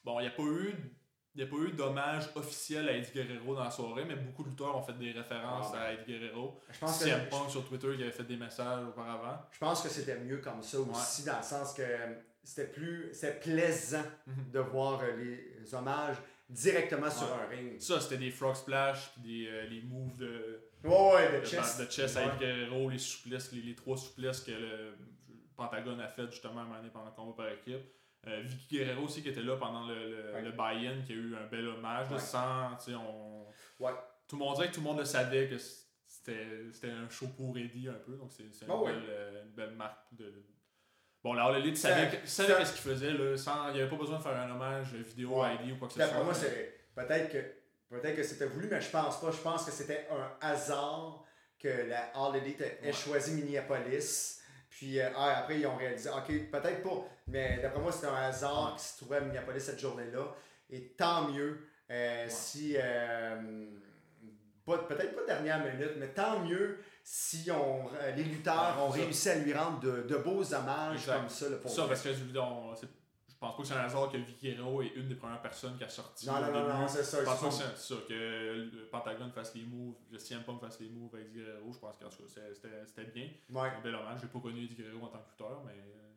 Bon, 0.03 0.19
il 0.19 0.23
n'y 0.23 0.27
a 0.27 0.31
pas 0.31 0.43
eu. 0.43 0.73
Il 1.38 1.43
n'y 1.43 1.49
a 1.51 1.55
pas 1.55 1.61
eu 1.61 1.72
d'hommage 1.72 2.30
officiel 2.34 2.89
à 2.89 2.93
Eddie 2.93 3.11
Guerrero 3.14 3.53
dans 3.53 3.64
la 3.64 3.69
soirée, 3.69 4.03
mais 4.05 4.15
beaucoup 4.15 4.41
de 4.43 4.49
lutteurs 4.49 4.76
ont 4.76 4.81
fait 4.81 4.97
des 4.97 5.11
références 5.11 5.68
Ah, 5.76 5.81
à 5.84 5.93
Eddie 5.93 6.05
Guerrero. 6.18 6.59
Je 6.72 6.80
pense 6.80 6.97
que, 6.97 7.05
CM 7.05 7.30
Punk 7.30 7.51
sur 7.51 7.64
Twitter 7.68 7.95
qui 7.95 8.01
avait 8.01 8.11
fait 8.11 8.23
des 8.23 8.38
messages 8.38 8.84
auparavant. 8.88 9.38
je 9.51 9.59
pense 9.59 9.84
que 9.84 9.89
c'était 9.89 10.18
mieux 10.19 10.38
comme 10.39 10.64
ça 10.64 10.80
aussi, 10.80 11.23
dans 11.26 11.38
le 11.38 11.43
sens 11.43 11.76
que 11.76 11.84
c'était 12.43 12.72
plus 12.72 13.09
c'était 13.14 13.39
plaisant 13.39 14.01
Mhm. 14.26 14.51
de 14.51 14.59
voir 14.61 14.99
euh, 15.03 15.15
les 15.15 15.76
hommages 15.76 16.15
directement 16.49 17.11
sur 17.11 17.27
un 17.31 17.45
ring. 17.47 17.80
Ça, 17.80 17.99
c'était 18.01 18.18
des 18.18 18.31
frog 18.31 18.55
splash, 18.55 19.11
puis 19.14 19.22
des, 19.22 19.47
euh, 19.47 19.65
les 19.68 19.81
moves 19.84 20.18
de, 20.18 20.61
Ouais, 20.84 21.14
ouais, 21.14 21.34
de 21.35 21.39
de, 21.41 21.45
chest. 21.45 21.81
de 21.81 21.91
chess 21.91 22.18
à 22.18 22.22
Ouais. 22.22 22.27
Eddie 22.30 22.39
Guerrero, 22.39 22.89
les 22.89 22.97
souplesses, 22.97 23.51
les, 23.51 23.61
les 23.61 23.76
trois 23.76 23.95
souplesses 23.97 24.41
que 24.41 24.51
le 24.51 24.95
Pentagone 25.55 25.99
a 26.01 26.07
fait 26.07 26.26
justement 26.31 26.61
à 26.61 26.64
un 26.64 26.65
moment 26.65 26.77
donné 26.77 26.89
pendant 26.89 27.05
le 27.05 27.11
combat 27.11 27.34
par 27.43 27.49
équipe. 27.49 27.81
Euh, 28.27 28.41
Vicky 28.43 28.77
Guerrero 28.77 29.03
aussi 29.05 29.23
qui 29.23 29.29
était 29.29 29.41
là 29.41 29.55
pendant 29.57 29.87
le, 29.87 29.95
le, 29.95 30.33
Ouais. 30.33 30.41
le 30.41 30.51
buy-in, 30.51 31.01
qui 31.05 31.13
a 31.13 31.15
eu 31.15 31.35
un 31.35 31.45
bel 31.47 31.67
hommage, 31.67 32.11
Ouais. 32.11 32.19
sans, 32.19 32.77
on... 32.89 33.45
Ouais. 33.79 33.91
Tout 34.27 34.35
le 34.37 34.43
monde 34.43 34.55
dirait 34.55 34.67
que 34.69 34.73
tout 34.73 34.81
le 34.81 34.85
monde 34.87 34.99
le 34.99 35.05
savait 35.05 35.47
que 35.47 35.55
c'était 35.57 36.89
un 36.89 37.09
show 37.09 37.27
pour 37.29 37.57
Eddie 37.57 37.87
un 37.87 37.93
peu, 37.93 38.13
donc 38.17 38.31
c'est 38.31 38.43
une, 38.43 38.51
Ah 38.69 38.83
belle, 38.85 39.03
euh, 39.07 39.43
une 39.43 39.51
belle 39.51 39.71
marque 39.75 40.13
de... 40.13 40.43
Bon, 41.23 41.33
la 41.33 41.45
All 41.45 41.57
Elite 41.57 41.77
savait, 41.77 42.09
qu'est-ce 42.11 42.73
qu'il 42.73 42.81
faisait, 42.81 43.11
là, 43.13 43.35
sans, 43.37 43.69
il 43.69 43.75
n'y 43.75 43.79
avait 43.81 43.89
pas 43.89 43.95
besoin 43.95 44.17
de 44.17 44.23
faire 44.23 44.37
un 44.37 44.51
hommage 44.51 44.93
vidéo 44.93 45.41
à. 45.41 45.53
Eddie 45.53 45.71
ou 45.71 45.77
quoi 45.77 45.87
que 45.87 45.93
ce 45.95 46.01
soit. 46.01 46.23
moi, 46.23 46.33
peut-être 46.95 47.31
que 47.31 47.37
peut-être 47.89 48.15
que 48.15 48.23
c'était 48.23 48.45
voulu, 48.45 48.67
mais 48.69 48.79
je 48.81 48.89
pense 48.89 49.19
pas. 49.19 49.31
Je 49.31 49.37
pense 49.41 49.65
que 49.65 49.71
c'était 49.71 50.07
un 50.11 50.31
hasard 50.41 51.23
que 51.59 51.67
la 51.89 52.11
All 52.15 52.35
Elite 52.35 52.61
ait 52.61 52.93
choisi 52.93 53.33
Minneapolis. 53.33 54.36
Puis 54.77 54.99
euh, 54.99 55.09
ah, 55.15 55.39
après, 55.39 55.59
ils 55.59 55.65
ont 55.65 55.75
réalisé, 55.75 56.07
ok, 56.09 56.51
peut-être 56.51 56.83
pas, 56.83 57.03
mais 57.27 57.57
d'après 57.59 57.79
moi, 57.81 57.91
c'était 57.91 58.05
un 58.07 58.15
hasard 58.15 58.75
qui 58.77 58.85
se 58.85 58.97
trouvait 58.97 59.17
à 59.17 59.21
Minneapolis 59.21 59.59
cette 59.63 59.79
journée-là. 59.79 60.35
Et 60.69 60.89
tant 60.89 61.27
mieux 61.29 61.65
euh, 61.89 62.25
si, 62.29 62.75
euh, 62.77 63.65
peut-être 64.65 65.15
pas 65.15 65.25
dernière 65.25 65.63
minute, 65.63 65.93
mais 65.97 66.09
tant 66.09 66.41
mieux 66.41 66.77
si 67.03 67.49
on, 67.49 67.89
les 68.15 68.23
lutteurs 68.23 68.75
Ouais, 68.77 68.83
ont 68.83 68.91
ça. 68.91 68.97
réussi 68.99 69.29
à 69.29 69.35
lui 69.35 69.53
rendre 69.53 69.79
de, 69.79 70.01
de 70.03 70.17
beaux 70.17 70.53
hommages 70.53 70.99
Exact. 70.99 71.15
comme 71.17 71.29
ça. 71.29 71.49
là, 71.49 71.55
pour 71.57 71.71
Ça, 71.71 71.85
parce 71.87 72.01
que 72.03 72.09
on- 72.37 72.73
pense 73.39 73.55
pas 73.55 73.61
que 73.61 73.68
c'est 73.68 73.73
un 73.76 73.84
hasard 73.85 74.11
que 74.11 74.18
Guerrero 74.18 74.81
est 74.81 74.93
une 74.95 75.07
des 75.07 75.15
premières 75.15 75.41
personnes 75.41 75.77
qui 75.77 75.84
a 75.84 75.89
sorti. 75.89 76.26
non, 76.27 76.39
non, 76.41 76.51
non, 76.51 76.68
non, 76.81 76.88
c'est 76.88 77.03
ça. 77.03 77.19
Je 77.19 77.26
pense 77.26 77.39
pas 77.41 77.47
que 77.47 77.53
c'est 77.53 77.77
ça, 77.77 77.95
que 78.07 78.14
le 78.73 78.88
Pentagone 78.91 79.31
fasse 79.31 79.53
les 79.55 79.64
moves, 79.64 79.95
le 80.11 80.18
CM 80.19 80.43
Punk 80.43 80.59
fasse 80.61 80.80
les 80.80 80.89
moves 80.89 81.14
avec 81.15 81.31
Guerrero. 81.34 81.72
Je 81.72 81.80
pense 81.80 81.95
c'est- 82.27 82.85
c'était 82.88 83.05
bien. 83.11 83.30
Ouais. 83.49 83.69
Un 83.69 83.81
bel 83.81 83.95
hommage. 83.95 84.19
J'ai 84.22 84.27
pas 84.27 84.39
connu 84.39 84.68
Guerrero 84.68 85.05
en 85.05 85.09
tant 85.09 85.19
que 85.19 85.30
lutteur, 85.31 85.64
mais 85.65 85.73
euh, 85.73 86.14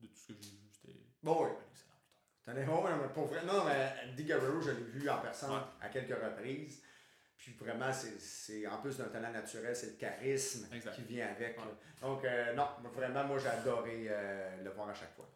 de 0.00 0.06
tout 0.06 0.16
ce 0.16 0.28
que 0.28 0.34
j'ai 0.40 0.50
vu, 0.50 0.68
c'était 0.72 0.98
Bon, 1.22 1.44
oui. 1.44 1.50
un 1.50 1.70
excellent 1.70 1.94
lutteur. 1.96 2.44
T'en 2.44 2.56
es 2.56 2.66
oh, 2.68 2.84
mais 3.02 3.08
pour 3.12 3.26
vrai. 3.26 3.44
Non, 3.44 3.64
mais 3.64 4.22
Guerrero, 4.22 4.60
je 4.60 4.70
l'ai 4.70 4.84
vu 4.84 5.08
en 5.08 5.18
personne 5.18 5.50
Ouais. 5.52 5.60
à 5.80 5.88
quelques 5.88 6.14
reprises. 6.22 6.82
Puis 7.36 7.52
vraiment, 7.60 7.92
c'est- 7.92 8.66
en 8.66 8.78
plus 8.80 8.96
d'un 8.96 9.08
talent 9.08 9.30
naturel, 9.32 9.74
c'est 9.76 9.90
le 9.90 9.96
charisme 9.96 10.66
Exact. 10.72 10.94
qui 10.94 11.02
vient 11.02 11.26
avec. 11.28 11.58
Ouais. 11.58 11.64
Donc, 12.00 12.24
euh, 12.24 12.54
non, 12.54 12.68
vraiment, 12.94 13.24
moi, 13.24 13.38
j'ai 13.38 13.48
adoré 13.48 14.06
euh, 14.08 14.62
le 14.62 14.70
voir 14.70 14.88
à 14.88 14.94
chaque 14.94 15.14
fois. 15.14 15.28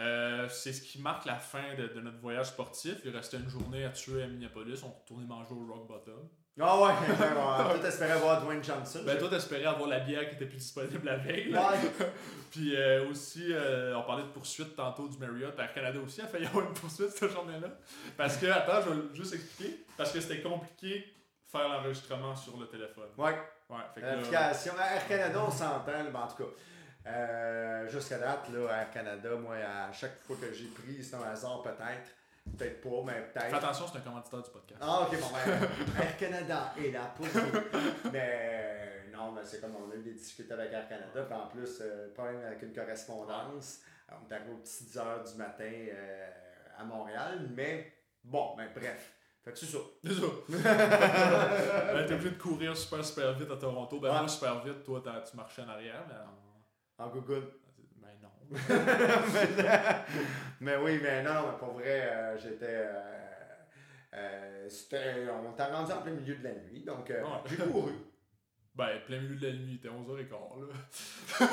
Euh, 0.00 0.48
c'est 0.48 0.72
ce 0.72 0.80
qui 0.80 1.00
marque 1.00 1.26
la 1.26 1.36
fin 1.36 1.74
de, 1.76 1.88
de 1.88 2.00
notre 2.00 2.18
voyage 2.18 2.46
sportif. 2.46 2.96
Il 3.04 3.14
restait 3.14 3.36
une 3.36 3.48
journée 3.48 3.84
à 3.84 3.90
tuer 3.90 4.22
à 4.22 4.26
Minneapolis. 4.26 4.82
On 4.82 4.88
retournait 4.90 5.26
manger 5.26 5.52
au 5.52 5.72
Rock 5.72 5.86
Bottom. 5.86 6.28
Ah 6.62 6.78
ouais, 6.78 6.92
on 7.72 7.78
tout 7.78 7.86
espérait 7.86 8.18
voir 8.18 8.42
Dwayne 8.42 8.62
Johnson. 8.62 9.00
Ben, 9.06 9.16
toi, 9.18 9.28
t'espérais 9.30 9.64
avoir 9.66 9.88
la 9.88 10.00
bière 10.00 10.28
qui 10.28 10.34
était 10.34 10.46
plus 10.46 10.58
disponible 10.58 11.00
la 11.04 11.16
veille. 11.16 11.54
Ouais. 11.54 12.06
Puis 12.50 12.76
euh, 12.76 13.08
aussi, 13.08 13.46
euh, 13.50 13.96
on 13.96 14.02
parlait 14.02 14.24
de 14.24 14.28
poursuite 14.28 14.74
tantôt 14.74 15.08
du 15.08 15.16
Marriott. 15.16 15.58
Air 15.58 15.72
Canada 15.72 15.98
aussi 16.04 16.20
a 16.20 16.26
failli 16.26 16.46
avoir 16.46 16.66
une 16.66 16.74
poursuite 16.74 17.10
cette 17.10 17.30
journée-là. 17.30 17.68
Parce 18.16 18.36
que, 18.36 18.46
attends, 18.46 18.82
je 18.82 18.90
vais 18.90 19.14
juste 19.14 19.34
expliquer. 19.34 19.84
Parce 19.96 20.12
que 20.12 20.20
c'était 20.20 20.42
compliqué 20.42 20.98
de 20.98 21.50
faire 21.50 21.68
l'enregistrement 21.68 22.34
sur 22.36 22.58
le 22.58 22.66
téléphone. 22.66 23.08
Ouais, 23.16 23.36
Ouais, 23.70 23.76
fait 23.94 24.00
que 24.00 24.06
l'application. 24.06 24.72
Air 24.78 25.06
Canada, 25.06 25.44
on 25.46 25.50
s'entend, 25.50 25.84
ben, 25.86 26.16
en 26.16 26.26
tout 26.26 26.42
cas. 26.42 26.50
Euh, 27.06 27.88
Jusqu'à 27.88 28.18
date, 28.18 28.48
là, 28.52 28.80
Air 28.80 28.90
Canada, 28.90 29.30
moi, 29.36 29.56
à 29.56 29.92
chaque 29.92 30.20
fois 30.22 30.36
que 30.40 30.52
j'ai 30.52 30.66
pris, 30.68 31.02
c'est 31.02 31.16
un 31.16 31.22
hasard 31.22 31.62
peut-être. 31.62 32.10
Peut-être 32.56 32.80
pas, 32.80 33.02
mais 33.04 33.12
fais 33.12 33.40
peut-être. 33.40 33.54
attention, 33.56 33.86
c'est 33.90 33.98
un 33.98 34.00
commanditaire 34.02 34.42
du 34.42 34.50
podcast. 34.50 34.80
Ah, 34.82 35.02
ok, 35.02 35.20
bon, 35.20 35.26
ben, 35.32 36.02
Air 36.02 36.16
Canada 36.16 36.72
est 36.78 36.90
là 36.90 37.12
pour 37.16 37.26
vous. 37.26 37.58
Mais 38.12 38.40
euh, 39.10 39.12
non, 39.16 39.32
mais 39.32 39.42
c'est 39.44 39.60
comme 39.60 39.74
on 39.76 39.90
a 39.90 39.94
eu 39.94 40.02
des 40.02 40.14
difficultés 40.14 40.52
avec 40.54 40.72
Air 40.72 40.88
Canada. 40.88 41.22
Puis 41.22 41.34
en 41.34 41.46
plus, 41.48 41.78
euh, 41.80 42.12
problème 42.14 42.42
avec 42.46 42.62
une 42.62 42.72
correspondance. 42.72 43.80
On 44.10 44.28
est 44.28 44.34
arrivé 44.34 44.52
aux 44.52 44.56
petites 44.56 44.96
heures 44.96 45.22
du 45.22 45.34
matin 45.36 45.64
euh, 45.70 46.28
à 46.78 46.84
Montréal. 46.84 47.46
Mais 47.54 47.92
bon, 48.24 48.56
ben 48.56 48.68
bref. 48.74 49.12
Fait 49.44 49.52
que 49.52 49.58
c'est 49.58 49.66
ça. 49.66 49.78
C'est 50.04 50.14
ça. 50.14 50.26
ben, 51.94 52.06
t'es 52.06 52.14
obligé 52.14 52.30
de 52.30 52.38
courir 52.38 52.76
super, 52.76 53.04
super 53.04 53.32
vite 53.34 53.50
à 53.50 53.56
Toronto. 53.56 53.98
Ben, 54.00 54.10
Ouais. 54.12 54.18
moi, 54.18 54.28
super 54.28 54.60
vite, 54.64 54.82
toi, 54.84 55.00
t'as- 55.04 55.20
tu 55.20 55.36
marchais 55.36 55.62
en 55.62 55.68
arrière. 55.68 56.02
Mais, 56.08 56.14
en- 57.04 57.08
Google. 57.08 57.42
ben 57.96 58.08
non. 58.22 58.30
mais 60.60 60.76
oui, 60.76 60.98
mais 61.02 61.22
non, 61.22 61.50
mais 61.52 61.58
pour 61.58 61.72
vrai, 61.74 62.08
euh, 62.12 62.38
j'étais. 62.38 62.66
euh, 62.66 63.00
euh, 64.14 64.68
c'était- 64.68 65.26
on 65.30 65.52
t'a 65.52 65.66
rendu 65.66 65.92
en 65.92 66.02
plein 66.02 66.12
milieu 66.12 66.36
de 66.36 66.44
la 66.44 66.52
nuit. 66.54 66.82
Donc, 66.84 67.10
euh, 67.10 67.22
Ouais. 67.22 67.28
j'ai 67.46 67.56
couru. 67.56 67.92
Ben, 68.74 69.00
plein 69.04 69.20
milieu 69.20 69.34
de 69.36 69.46
la 69.48 69.52
nuit, 69.52 69.74
était 69.74 69.88
11h15 69.88 70.68
là. 70.68 70.74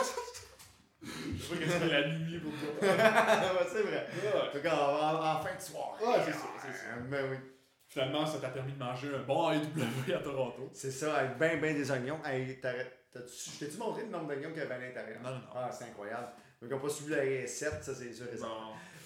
Je 1.03 1.43
sais 1.43 1.55
pas 1.55 1.65
que 1.65 1.69
c'était 1.71 1.87
la 2.01 2.07
nuit 2.07 2.39
pour 2.39 2.51
toi. 2.53 2.69
C'est 2.79 3.81
vrai. 3.81 4.07
En 4.07 4.37
Ouais. 4.37 4.51
tout 4.53 4.59
cas, 4.61 4.75
en, 4.75 5.23
en 5.37 5.41
fin 5.41 5.55
de 5.55 5.61
soirée. 5.61 6.05
Ouais, 6.05 6.23
c'est 6.25 6.31
ça, 6.33 6.47
c'est 6.61 6.71
ça. 6.73 6.85
Euh, 6.95 7.01
Mais 7.09 7.21
oui. 7.29 7.37
Finalement, 7.87 8.25
ça 8.25 8.39
t'a 8.39 8.49
permis 8.49 8.73
de 8.73 8.79
manger 8.79 9.09
un 9.15 9.23
bon 9.23 9.49
AEW 9.51 10.13
à 10.15 10.19
Toronto. 10.19 10.69
C'est 10.73 10.91
ça, 10.91 11.15
avec 11.17 11.37
ben, 11.37 11.59
ben 11.59 11.75
des 11.75 11.89
oignons. 11.91 12.19
Hey, 12.25 12.59
t'arrêtes- 12.59 13.06
t'as-tu- 13.06 13.06
je 13.25 13.59
t'ai-tu 13.65 13.77
montré 13.77 14.03
le 14.03 14.09
nombre 14.09 14.27
d'oignons 14.27 14.49
qu'il 14.49 14.59
y 14.59 14.61
avait 14.61 14.75
à 14.75 14.79
l'intérieur? 14.79 15.19
Non, 15.23 15.29
non, 15.29 15.35
non. 15.35 15.41
Ah, 15.55 15.69
c'est 15.71 15.85
incroyable. 15.85 16.27
Donc, 16.61 16.71
on 16.71 16.75
n'a 16.75 16.81
pas 16.81 16.89
suivi 16.89 17.11
la 17.11 17.21
recette, 17.41 17.83
ça, 17.83 17.93
c'est 17.95 18.13
sûr 18.13 18.25
et. 18.33 18.37
Bon. 18.37 18.47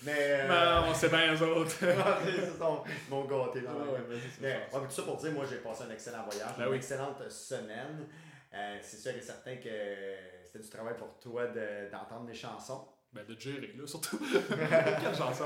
Mais. 0.04 0.48
Ben, 0.48 0.84
on 0.88 0.94
sait 0.94 1.10
bien 1.10 1.32
les 1.34 1.42
autres. 1.42 1.76
ils 1.82 2.58
sont- 2.58 2.84
ils 2.86 3.10
m'ont 3.10 3.26
gâté 3.26 3.62
dans 3.62 3.74
la 3.74 3.86
Ouais, 3.92 4.00
Mais, 4.42 4.48
ouais, 4.48 4.60
mais 4.74 4.88
tout 4.88 4.92
ça 4.92 5.04
pour 5.04 5.18
dire, 5.18 5.32
moi 5.32 5.46
j'ai 5.50 5.58
passé 5.58 5.84
un 5.88 5.92
excellent 5.92 6.24
voyage, 6.30 6.52
Ben 6.58 6.66
une 6.66 6.72
oui. 6.72 6.78
excellente 6.78 7.30
semaine. 7.30 8.08
Euh, 8.54 8.78
c'est 8.82 8.98
sûr 8.98 9.12
et 9.12 9.22
certain 9.22 9.56
que 9.58 9.70
c'était 10.46 10.60
du 10.60 10.70
travail 10.70 10.96
pour 10.98 11.20
toi 11.20 11.48
de- 11.48 11.90
d'entendre 11.92 12.26
des 12.26 12.34
chansons. 12.34 12.88
Ben, 13.14 13.24
de 13.26 13.38
gérer, 13.40 13.74
là, 13.78 13.86
surtout. 13.86 14.18
Quelle 14.50 15.16
chanson? 15.16 15.46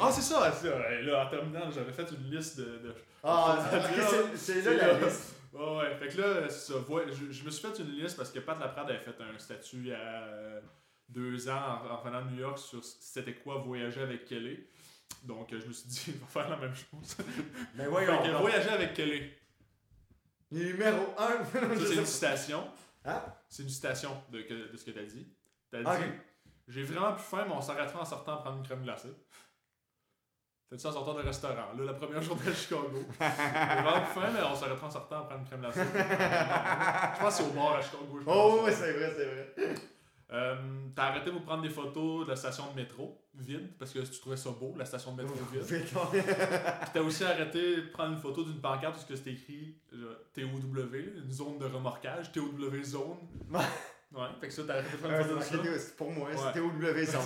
Ah, 0.00 0.10
c'est 0.10 0.22
ça, 0.22 0.50
c'est 0.52 0.68
ça. 0.68 0.78
Là, 1.02 1.26
en 1.26 1.30
terminant, 1.30 1.70
j'avais 1.70 1.92
fait 1.92 2.10
une 2.10 2.30
liste 2.34 2.58
de. 2.58 2.64
de... 2.64 2.94
Ah, 3.22 3.58
c'est- 3.70 4.36
c'est 4.36 4.54
là 4.62 4.62
c'est 4.64 4.76
la 4.76 4.92
là. 4.94 4.98
liste. 5.06 5.34
Ouais, 5.52 5.76
ouais. 5.78 5.96
Fait 5.96 6.08
que 6.08 6.20
là, 6.20 6.48
ça. 6.48 6.74
Je, 7.08 7.30
je 7.32 7.44
me 7.44 7.50
suis 7.50 7.66
fait 7.66 7.78
une 7.80 7.90
liste 7.92 8.16
parce 8.16 8.30
que 8.30 8.38
Pat 8.40 8.58
Laprade 8.58 8.90
avait 8.90 8.98
fait 9.00 9.14
un 9.20 9.38
statut 9.38 9.76
il 9.76 9.86
y 9.88 9.92
a 9.92 10.60
deux 11.08 11.48
ans 11.48 11.80
en, 11.84 11.90
en 11.90 11.96
revenant 11.98 12.24
de 12.24 12.30
New 12.30 12.40
York 12.40 12.58
sur 12.58 12.82
c'était 12.84 13.34
quoi 13.34 13.56
voyager 13.58 14.00
avec 14.02 14.24
Kelly. 14.24 14.66
Donc, 15.24 15.52
euh, 15.52 15.60
je 15.60 15.66
me 15.66 15.72
suis 15.72 15.88
dit, 15.88 16.02
il 16.08 16.14
va 16.14 16.26
faire 16.26 16.48
la 16.48 16.56
même 16.56 16.74
chose. 16.74 17.16
Mais 17.74 17.84
Fait 17.84 17.90
voyons. 17.90 18.22
que 18.22 18.30
voyager 18.40 18.70
avec 18.70 18.94
Kelly. 18.94 19.30
Numéro 20.50 21.14
1. 21.18 21.44
Ça, 21.44 21.86
c'est 21.86 21.94
une 21.96 22.06
citation. 22.06 22.70
Hein? 23.04 23.22
C'est 23.48 23.62
une 23.62 23.68
citation 23.68 24.22
de, 24.30 24.42
de 24.42 24.76
ce 24.76 24.84
que 24.84 24.90
t'as 24.90 25.02
dit. 25.04 25.26
T'as 25.70 25.80
Ok. 25.80 26.02
dit 26.02 26.10
J'ai 26.68 26.82
vraiment 26.84 27.12
plus 27.12 27.22
faim, 27.24 27.44
mais 27.46 27.54
on 27.54 27.60
s'arrêtera 27.60 28.00
en 28.00 28.04
sortant 28.04 28.38
prendre 28.38 28.58
une 28.58 28.62
crème 28.64 28.82
glacée. 28.82 29.08
T'as 30.72 30.76
dit 30.76 30.82
ça 30.84 30.88
en 30.88 30.92
sortant 30.92 31.12
d'un 31.12 31.20
restaurant. 31.22 31.54
Là, 31.76 31.84
la 31.84 31.92
première 31.92 32.22
journée 32.22 32.48
à 32.48 32.54
Chicago. 32.54 33.04
Faim, 33.18 34.30
mais 34.32 34.40
on 34.50 34.54
s'arrêtera 34.56 34.86
en 34.86 34.90
sortant 34.90 35.22
prendre 35.24 35.40
une 35.40 35.44
crème 35.46 35.60
glacée. 35.60 35.80
je 35.84 37.20
pense 37.20 37.36
que 37.36 37.42
c'est 37.44 37.50
au 37.50 37.52
bar 37.52 37.74
à 37.76 37.82
Chicago. 37.82 38.18
je 38.18 38.24
pense. 38.24 38.34
Oh, 38.34 38.60
oui, 38.64 38.72
c'est 38.74 38.92
vrai, 38.94 39.12
c'est 39.14 39.24
vrai. 39.26 39.74
Euh, 40.32 40.54
T'as 40.96 41.08
arrêté 41.08 41.30
pour 41.30 41.42
prendre 41.42 41.60
des 41.62 41.68
photos 41.68 42.24
de 42.24 42.30
la 42.30 42.36
station 42.36 42.64
de 42.70 42.76
métro 42.80 43.22
vide, 43.34 43.68
parce 43.78 43.92
que 43.92 43.98
tu 43.98 44.18
trouvais 44.18 44.36
ça 44.38 44.48
beau, 44.48 44.72
la 44.78 44.86
station 44.86 45.14
de 45.14 45.22
métro 45.24 45.34
vide. 45.52 45.60
Vite, 45.62 45.92
on- 45.94 46.06
Puis 46.10 46.22
t'as 46.94 47.00
aussi 47.02 47.22
arrêté 47.24 47.76
de 47.76 47.82
prendre 47.90 48.12
une 48.14 48.18
photo 48.20 48.42
d'une 48.42 48.58
pancarte 48.62 48.96
où 48.96 49.14
c'était 49.14 49.32
écrit 49.32 49.76
TOW, 49.90 50.40
une 50.40 51.30
zone 51.32 51.58
de 51.58 51.66
remorquage, 51.66 52.32
TOW 52.32 52.48
zone. 52.82 53.18
Ouais, 54.14 54.28
fait 54.40 54.48
que 54.48 54.52
ça, 54.52 54.62
t'as 54.66 54.74
arrêté 54.74 54.90
de 54.92 54.96
prendre 54.98 55.14
Euh, 55.14 55.18
une 55.22 55.24
photo 55.24 55.36
de 55.36 55.40
ça. 55.42 55.78
c'est 55.78 55.96
pour 55.96 56.10
moi, 56.10 56.28
c'était 56.36 56.60
c'est 57.06 57.12
ça. 57.12 57.18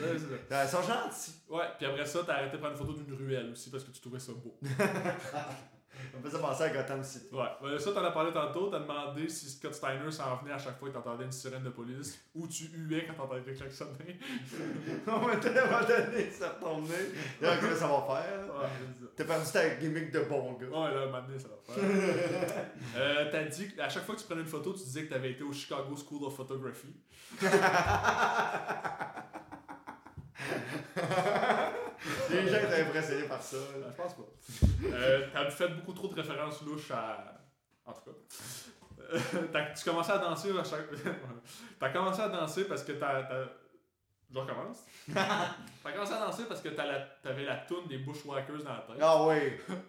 Euh, 0.00 0.64
Ils 0.64 0.68
sont 0.68 0.82
gentils. 0.82 1.34
Ouais, 1.48 1.64
puis 1.76 1.86
après 1.86 2.06
ça, 2.06 2.20
t'as 2.26 2.34
arrêté 2.34 2.52
de 2.52 2.62
prendre 2.62 2.72
une 2.80 2.86
photo 2.86 2.92
d'une 3.02 3.14
ruelle 3.14 3.50
aussi 3.50 3.70
parce 3.70 3.82
que 3.84 3.90
tu 3.90 4.00
trouvais 4.00 4.20
ça 4.20 4.32
beau. 4.32 4.56
On 6.22 6.30
ça 6.30 6.38
penser 6.38 6.64
à 6.64 6.68
Gotham 6.70 7.02
City. 7.02 7.34
Ouais, 7.34 7.78
ça, 7.78 7.92
t'en 7.92 8.04
as 8.04 8.10
parlé 8.10 8.30
tantôt. 8.32 8.68
T'as 8.68 8.80
demandé 8.80 9.26
si 9.28 9.48
Scott 9.48 9.74
Steiner 9.74 10.10
s'en 10.10 10.36
venait 10.36 10.52
à 10.52 10.58
chaque 10.58 10.78
fois 10.78 10.88
que 10.88 10.94
t'entendais 10.94 11.24
une 11.24 11.32
sirène 11.32 11.62
de 11.62 11.70
police 11.70 12.20
ou 12.34 12.46
tu 12.46 12.64
huais 12.74 13.06
quand 13.06 13.14
t'entendais 13.14 13.40
quelqu'un 13.42 13.64
klaxonner. 13.64 14.18
On 15.06 15.18
va 15.18 15.36
tellement 15.36 15.80
donné, 15.80 16.30
ça 16.30 16.50
retourné. 16.50 16.94
Là, 17.40 17.56
que 17.56 17.74
ça 17.74 17.86
va 17.86 18.02
faire. 18.06 18.46
Ouais. 18.46 18.68
T'as 19.16 19.24
perdu 19.24 19.50
ta 19.52 19.70
gimmick 19.76 20.12
de 20.12 20.20
bon 20.20 20.52
gars. 20.54 20.66
Ouais, 20.66 20.94
là, 20.94 21.06
maintenant, 21.06 21.38
ça 21.38 21.48
va 21.48 21.74
faire. 21.74 21.84
euh, 22.96 23.30
t'as 23.30 23.44
dit 23.44 23.74
qu'à 23.74 23.88
chaque 23.88 24.04
fois 24.04 24.14
que 24.14 24.20
tu 24.20 24.26
prenais 24.26 24.42
une 24.42 24.46
photo, 24.46 24.72
tu 24.72 24.84
disais 24.84 25.04
que 25.04 25.10
t'avais 25.10 25.32
été 25.32 25.42
au 25.42 25.52
Chicago 25.52 25.94
School 25.96 26.24
of 26.24 26.36
Photography. 26.36 26.94
Les 32.30 32.48
gens 32.48 32.56
étaient 32.58 32.82
impressionnés 32.82 33.24
par 33.28 33.42
ça. 33.42 33.56
je 33.74 33.94
pense 33.96 34.14
pas. 34.14 34.22
Euh, 34.92 35.26
t'as 35.32 35.50
fait 35.50 35.68
beaucoup 35.68 35.92
trop 35.92 36.08
de 36.08 36.14
références 36.20 36.62
louches 36.62 36.90
à. 36.92 37.34
En 37.84 37.92
tout 37.92 38.00
cas. 38.10 38.16
Euh, 39.12 39.64
tu 39.76 39.84
commençais 39.84 40.12
à 40.12 40.18
danser 40.18 40.50
à 40.58 40.64
chaque. 40.64 40.86
t'as 41.78 41.90
commencé 41.90 42.20
à 42.22 42.28
danser 42.28 42.64
parce 42.64 42.82
que 42.84 42.92
t'as. 42.92 43.22
Je 44.32 44.38
recommence. 44.38 44.78
t'as 45.12 45.92
commencé 45.92 46.12
à 46.12 46.20
danser 46.20 46.44
parce 46.48 46.60
que 46.60 46.68
t'as 46.68 46.86
la- 46.86 47.00
t'avais 47.22 47.44
la 47.44 47.56
toune 47.56 47.88
des 47.88 47.98
Bushwhackers 47.98 48.62
dans 48.62 48.70
la 48.74 48.78
tête. 48.86 48.96
Ah 49.00 49.24
oui. 49.26 49.36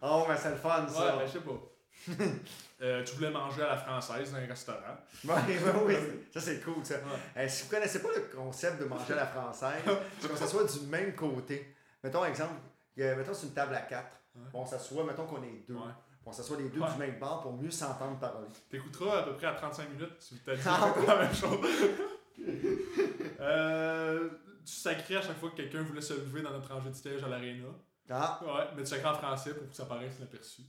Oh, 0.01 0.25
mais 0.27 0.35
c'est 0.35 0.49
le 0.49 0.55
fun, 0.55 0.83
Ouais, 0.83 0.89
ça. 0.89 1.15
ben, 1.15 1.27
je 1.27 1.31
sais 1.31 1.39
pas. 1.41 1.61
Euh, 2.83 3.03
tu 3.03 3.13
voulais 3.13 3.29
manger 3.29 3.61
à 3.61 3.67
la 3.67 3.77
française 3.77 4.31
dans 4.31 4.39
un 4.39 4.47
restaurant. 4.47 4.97
Ouais, 5.23 5.33
ouais, 5.35 5.71
oui, 5.85 5.95
ça 6.33 6.39
c'est 6.41 6.59
cool 6.63 6.83
ça. 6.83 6.95
Ouais. 6.95 7.01
Euh, 7.43 7.47
si 7.47 7.65
vous 7.65 7.69
connaissez 7.69 8.01
pas 8.01 8.07
le 8.15 8.21
concept 8.35 8.79
de 8.81 8.85
manger 8.85 9.13
à 9.13 9.17
la 9.17 9.27
française, 9.27 9.83
c'est 10.19 10.27
qu'on 10.27 10.35
s'assoit 10.35 10.63
du 10.63 10.79
même 10.88 11.13
côté. 11.13 11.75
Mettons 12.03 12.25
exemple, 12.25 12.53
a- 12.99 13.15
mettons 13.15 13.33
c'est 13.33 13.47
une 13.47 13.53
table 13.53 13.75
à 13.75 13.81
quatre. 13.81 14.17
Ouais. 14.35 14.41
On 14.53 14.65
s'assoit, 14.65 15.03
mettons 15.03 15.25
qu'on 15.25 15.43
est 15.43 15.63
deux. 15.67 15.75
Ouais. 15.75 15.91
On 16.25 16.31
s'assoit 16.31 16.57
les 16.57 16.69
deux 16.69 16.79
Ouais. 16.81 16.91
du 16.91 16.97
même 16.99 17.19
bar 17.19 17.41
pour 17.41 17.53
mieux 17.53 17.71
s'entendre 17.71 18.19
parler. 18.19 18.47
T'écouteras 18.69 19.19
à 19.19 19.23
peu 19.23 19.33
près 19.35 19.47
à 19.47 19.53
35 19.53 19.89
minutes 19.89 20.15
si 20.19 20.39
t'as 20.45 20.55
dit 20.55 20.61
Ah 20.65 20.93
la 21.07 21.15
même 21.17 21.33
chose. 21.33 21.59
euh, 23.39 24.29
tu 24.65 24.73
sacrais 24.73 25.15
à 25.17 25.21
chaque 25.21 25.37
fois 25.39 25.49
que 25.49 25.55
quelqu'un 25.57 25.81
voulait 25.83 26.01
se 26.01 26.13
lever 26.13 26.41
dans 26.41 26.51
notre 26.51 26.73
rangée 26.73 26.89
de 26.89 26.95
siège 26.95 27.23
à 27.23 27.27
l'aréna. 27.27 27.65
Ah! 28.09 28.39
Ouais, 28.43 28.67
mais 28.75 28.83
tu 28.83 28.89
sacrais 28.89 29.09
en 29.09 29.15
français 29.15 29.53
pour 29.53 29.67
que 29.69 29.75
ça 29.75 29.85
paraisse 29.85 30.17
inaperçu. 30.17 30.61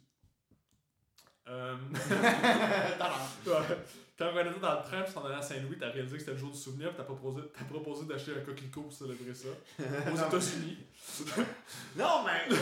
Euh... 1.49 1.77
ouais. 3.47 3.77
Quand 4.19 4.27
on 4.35 4.39
était 4.41 4.61
dans 4.61 4.75
le 4.79 4.83
train, 4.85 5.03
puis 5.03 5.13
t'en 5.15 5.25
allais 5.25 5.35
à 5.37 5.43
Saint-Louis, 5.43 5.77
t'as 5.81 5.89
réalisé 5.91 6.15
que 6.15 6.21
c'était 6.21 6.33
le 6.33 6.39
jour 6.39 6.51
du 6.51 6.59
souvenir, 6.59 6.89
puis 6.89 6.97
t'as 6.99 7.05
proposé, 7.05 7.41
t'as 7.59 7.65
proposé 7.65 8.05
d'acheter 8.07 8.33
un 8.33 8.45
coquelicot 8.45 8.83
pour 8.83 8.93
célébrer 8.93 9.35
ça. 9.35 9.49
Aux. 9.79 10.17
États-Unis. 10.29 10.79
non, 11.97 12.23
mais. 12.25 12.55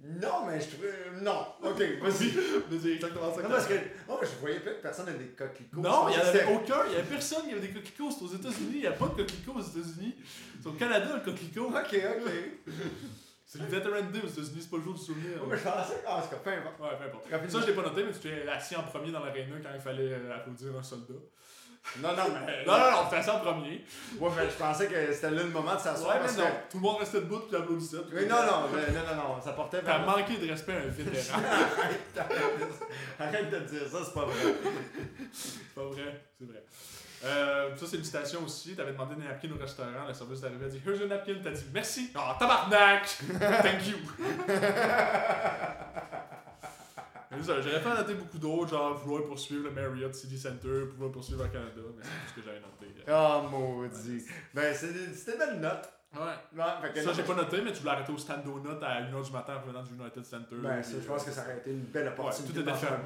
non, 0.00 0.46
mais 0.46 0.60
je 0.60 0.68
trouvais. 0.70 0.92
Non! 1.22 1.46
Ok, 1.62 1.78
vas-y. 2.00 2.30
C'est 2.80 2.88
exactement 2.92 3.30
ça 3.34 3.38
que 3.38 3.42
Non, 3.42 3.48
t'as 3.48 3.54
parce 3.56 3.66
que. 3.66 3.74
Oh, 4.08 4.18
je 4.22 4.40
voyais 4.40 4.60
plein 4.60 4.72
de 4.74 4.78
personnes 4.78 5.08
avec 5.08 5.20
des 5.20 5.34
coquelicots. 5.34 5.80
Non, 5.80 6.08
il 6.08 6.12
n'y 6.12 6.18
en 6.18 6.22
que 6.22 6.26
avait 6.28 6.54
aucun, 6.54 6.84
il 6.86 6.90
n'y 6.90 6.96
avait 6.96 7.08
personne 7.08 7.42
qui 7.46 7.50
avait 7.52 7.60
des 7.60 7.70
coquelicots. 7.72 8.10
C'est 8.10 8.24
aux 8.24 8.34
États-Unis, 8.36 8.70
il 8.74 8.80
n'y 8.80 8.86
a 8.86 8.92
pas 8.92 9.06
de 9.08 9.14
coquelicots 9.22 9.52
aux 9.54 9.60
États-Unis. 9.60 10.14
C'est 10.62 10.68
au 10.68 10.72
Canada 10.72 11.14
le 11.16 11.20
coquelicot. 11.30 11.72
c'était- 11.90 12.06
Ok, 12.06 12.22
ok. 12.26 12.74
C'est 13.46 13.58
le 13.60 13.66
Veteran 13.66 14.02
Day 14.10 14.20
aux 14.24 14.28
États-Unis, 14.28 14.58
c'est 14.62 14.70
pas 14.70 14.78
le 14.78 14.82
jour 14.82 14.94
du 14.94 15.00
souvenir. 15.00 15.38
Oh, 15.42 15.46
mais 15.48 15.56
je 15.56 15.62
pensais. 15.62 16.02
Ah, 16.06 16.20
c'est 16.28 16.42
peu 16.42 16.50
importe. 16.50 16.80
Ouais, 16.80 16.96
peu 16.98 17.04
importe. 17.04 17.50
Ça, 17.50 17.60
je 17.60 17.66
l'ai 17.66 17.72
pas 17.74 17.82
noté, 17.82 18.02
mais 18.04 18.12
tu 18.12 18.18
t'es 18.20 18.48
assis 18.48 18.74
en 18.74 18.82
premier 18.82 19.12
dans 19.12 19.20
l'aréna 19.24 19.56
quand 19.62 19.68
il 19.74 19.80
fallait 19.80 20.12
euh, 20.12 20.34
applaudir 20.34 20.68
un 20.78 20.82
soldat. 20.82 21.14
Non, 22.02 22.16
non, 22.16 22.24
mais. 22.46 22.64
Non, 22.66 22.72
non, 22.78 22.90
non, 22.90 23.10
t'es 23.10 23.16
assis 23.16 23.30
en 23.30 23.40
premier. 23.40 23.84
Ouais, 24.18 24.30
mais 24.34 24.48
je 24.50 24.56
pensais 24.56 24.86
que 24.88 25.12
c'était 25.12 25.30
là 25.30 25.42
le 25.42 25.50
moment 25.50 25.74
de 25.74 25.80
s'asseoir. 25.80 26.16
Ouais, 26.16 26.22
mais 26.26 26.32
non. 26.42 26.48
que- 26.48 26.70
Tout 26.72 26.76
le 26.78 26.80
monde 26.80 26.96
restait 26.98 27.20
debout 27.20 27.40
puis 27.40 27.56
applaudissait. 27.56 27.98
Oui, 28.12 28.26
non, 28.26 28.36
non, 28.36 28.60
non, 28.72 29.14
non, 29.16 29.34
non, 29.34 29.40
ça 29.42 29.52
portait 29.52 29.82
T'as 29.82 29.98
manqué 29.98 30.38
de 30.38 30.48
respect 30.50 30.72
à 30.72 30.76
un 30.78 30.86
vétéran. 30.88 31.38
Arrête 33.18 33.50
de 33.50 33.58
dire 33.60 33.82
ça, 33.90 33.98
c'est 34.04 34.14
pas 34.14 34.24
vrai. 34.24 34.54
c'est 35.32 35.74
pas 35.74 35.84
vrai, 35.84 36.24
c'est 36.38 36.46
vrai. 36.46 36.64
Euh, 37.24 37.74
ça, 37.76 37.86
c'est 37.86 37.96
une 37.96 38.04
citation 38.04 38.42
aussi. 38.44 38.74
T'avais 38.76 38.92
demandé 38.92 39.14
des 39.14 39.22
napkins 39.26 39.48
au 39.54 39.58
restaurant. 39.60 40.06
Le 40.06 40.12
service 40.14 40.40
d'arrivée 40.40 40.66
a 40.66 40.68
dit 40.68 40.80
Here's 40.84 41.00
a 41.02 41.06
napkin. 41.06 41.34
T'as 41.42 41.50
dit 41.50 41.64
Merci. 41.72 42.10
Ah, 42.14 42.36
tabarnak 42.38 43.06
Thank 43.62 43.86
you. 43.88 43.96
J'aurais 47.42 47.82
pas 47.82 47.96
noté 47.96 48.14
beaucoup 48.14 48.38
d'autres, 48.38 48.70
genre 48.70 48.94
vouloir 48.96 49.24
poursuivre 49.24 49.64
le 49.64 49.70
Marriott 49.72 50.14
City 50.14 50.38
Center, 50.38 50.86
pouvoir 50.90 51.10
poursuivre 51.10 51.44
au 51.44 51.48
Canada, 51.48 51.80
mais 51.96 52.02
c'est 52.02 52.08
tout 52.10 52.28
ce 52.28 52.34
que 52.34 52.42
j'avais 52.42 52.60
noté. 52.60 52.94
Oh, 53.08 53.48
maudit. 53.50 54.24
Ben, 54.54 54.74
c'était 54.74 55.32
une 55.32 55.38
belle 55.38 55.60
note. 55.60 55.88
Ouais. 56.14 56.64
Fait 56.94 57.02
Ça, 57.02 57.12
j'ai 57.12 57.24
pas 57.24 57.34
noté, 57.34 57.60
mais 57.60 57.72
tu 57.72 57.80
voulais 57.80 57.90
arrêter 57.90 58.12
au 58.12 58.18
stand 58.18 58.44
donut 58.44 58.80
à 58.82 59.02
1h 59.02 59.24
du 59.24 59.32
matin 59.32 59.54
en 59.56 59.66
venant 59.66 59.82
du 59.82 59.94
United 59.94 60.24
Center. 60.24 60.56
Ben, 60.62 60.80
ça, 60.82 60.92
je 61.02 61.06
pense 61.06 61.22
euh, 61.22 61.24
que 61.26 61.30
ça 61.32 61.42
aurait 61.42 61.58
été 61.58 61.70
une 61.70 61.80
belle 61.80 62.04
Ouais, 62.06 62.12
opportunité. 62.12 62.54
tout 62.54 62.60
était 62.60 62.74
fermé. 62.74 63.04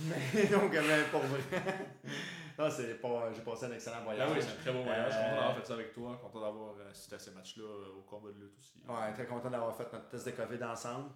Mais 0.34 0.46
donc, 0.46 0.72
mais 0.72 1.02
pour 1.12 1.20
vrai. 1.20 1.40
Non, 2.58 2.70
c'est 2.70 2.94
pas. 3.00 3.32
J'ai 3.34 3.42
passé 3.42 3.66
un 3.66 3.72
excellent 3.72 3.96
Ah 4.00 4.04
voyage. 4.04 4.30
oui, 4.32 4.38
c'est 4.40 4.50
un 4.52 4.62
très 4.62 4.72
beau 4.72 4.82
voyage. 4.82 5.12
Je 5.12 5.16
suis 5.16 5.22
content 5.24 5.32
Euh, 5.32 5.36
d'avoir 5.40 5.56
fait 5.56 5.66
ça 5.66 5.74
avec 5.74 5.92
toi. 5.92 6.18
Content 6.22 6.40
d'avoir 6.40 6.74
euh, 6.78 6.90
assisté 6.90 7.14
à 7.14 7.18
ces 7.18 7.30
matchs-là 7.32 7.64
euh, 7.64 7.98
au 7.98 8.02
combat 8.02 8.30
de 8.30 8.40
lutte 8.40 8.58
aussi. 8.58 8.74
Ouais, 8.88 9.12
très 9.14 9.26
content 9.26 9.50
d'avoir 9.50 9.76
fait 9.76 9.92
notre 9.92 10.08
test 10.08 10.26
de 10.26 10.30
COVID 10.32 10.64
ensemble. 10.64 11.10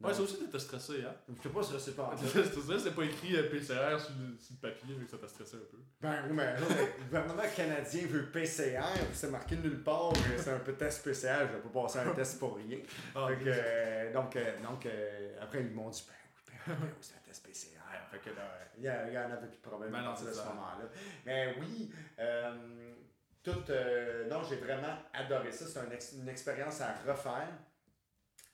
Ouais, 0.00 0.12
ça 0.12 0.22
aussi, 0.22 0.36
t'étais 0.40 0.58
stressé, 0.58 1.04
hein? 1.04 1.14
Je 1.28 1.40
sais 1.44 1.48
pas 1.48 1.62
si 1.62 1.78
c'est 1.78 1.94
pas. 1.94 2.10
C'est 2.80 2.92
pas 2.94 3.02
écrit 3.04 3.36
euh, 3.36 3.48
PCR 3.48 4.00
sur 4.00 4.10
le, 4.18 4.36
sur 4.36 4.56
le 4.60 4.68
papier, 4.68 4.96
mais 4.98 5.04
que 5.04 5.10
ça 5.12 5.16
t'a 5.18 5.28
stressé 5.28 5.56
un 5.58 5.70
peu. 5.70 5.76
Ben 6.00 6.24
oui, 6.26 6.32
mais 6.34 6.54
le 6.58 7.04
gouvernement 7.04 7.42
canadien 7.54 8.06
veut 8.08 8.26
PCR, 8.32 8.82
c'est 9.12 9.30
marqué 9.30 9.54
nulle 9.54 9.80
part, 9.84 10.12
c'est 10.38 10.50
un 10.50 10.58
peu 10.58 10.72
test 10.72 11.04
PCR, 11.04 11.46
je 11.46 11.52
vais 11.54 11.60
pas 11.72 11.82
passer 11.82 12.00
un 12.00 12.10
test 12.14 12.40
pour 12.40 12.56
rien. 12.56 12.78
Ah, 13.14 13.28
euh, 13.30 14.12
donc, 14.12 14.34
euh, 14.34 14.60
donc 14.60 14.86
euh, 14.86 15.36
après, 15.40 15.60
ils 15.62 15.70
m'ont 15.70 15.88
dit, 15.90 16.02
ben 16.08 16.14
oui, 16.16 16.42
ben 16.66 16.74
oui, 16.74 16.74
ben 16.80 16.86
oui, 16.88 16.94
c'est 17.00 17.14
un 17.14 17.20
test 17.20 17.46
PCR. 17.46 17.71
Fait 18.10 18.18
que 18.18 18.30
là, 18.30 18.42
il 18.76 18.84
y, 18.84 18.88
a- 18.88 19.08
il 19.08 19.14
y 19.14 19.18
en 19.18 19.30
avait 19.30 19.46
plus 19.48 19.56
de 19.58 19.62
problème 19.68 19.94
à 19.94 20.02
partir 20.02 20.26
de 20.26 20.32
ce 20.32 20.44
moment-là. 20.44 20.84
Mais 21.26 21.56
oui, 21.60 21.90
euh, 22.18 22.94
tout, 23.42 23.64
euh, 23.70 24.28
non, 24.28 24.42
j'ai 24.48 24.56
vraiment 24.56 24.94
adoré 25.12 25.50
ça. 25.52 25.66
C'est 25.66 25.78
un 25.80 25.90
ex- 25.90 26.12
une 26.12 26.28
expérience 26.28 26.80
à 26.80 26.94
refaire. 27.06 27.48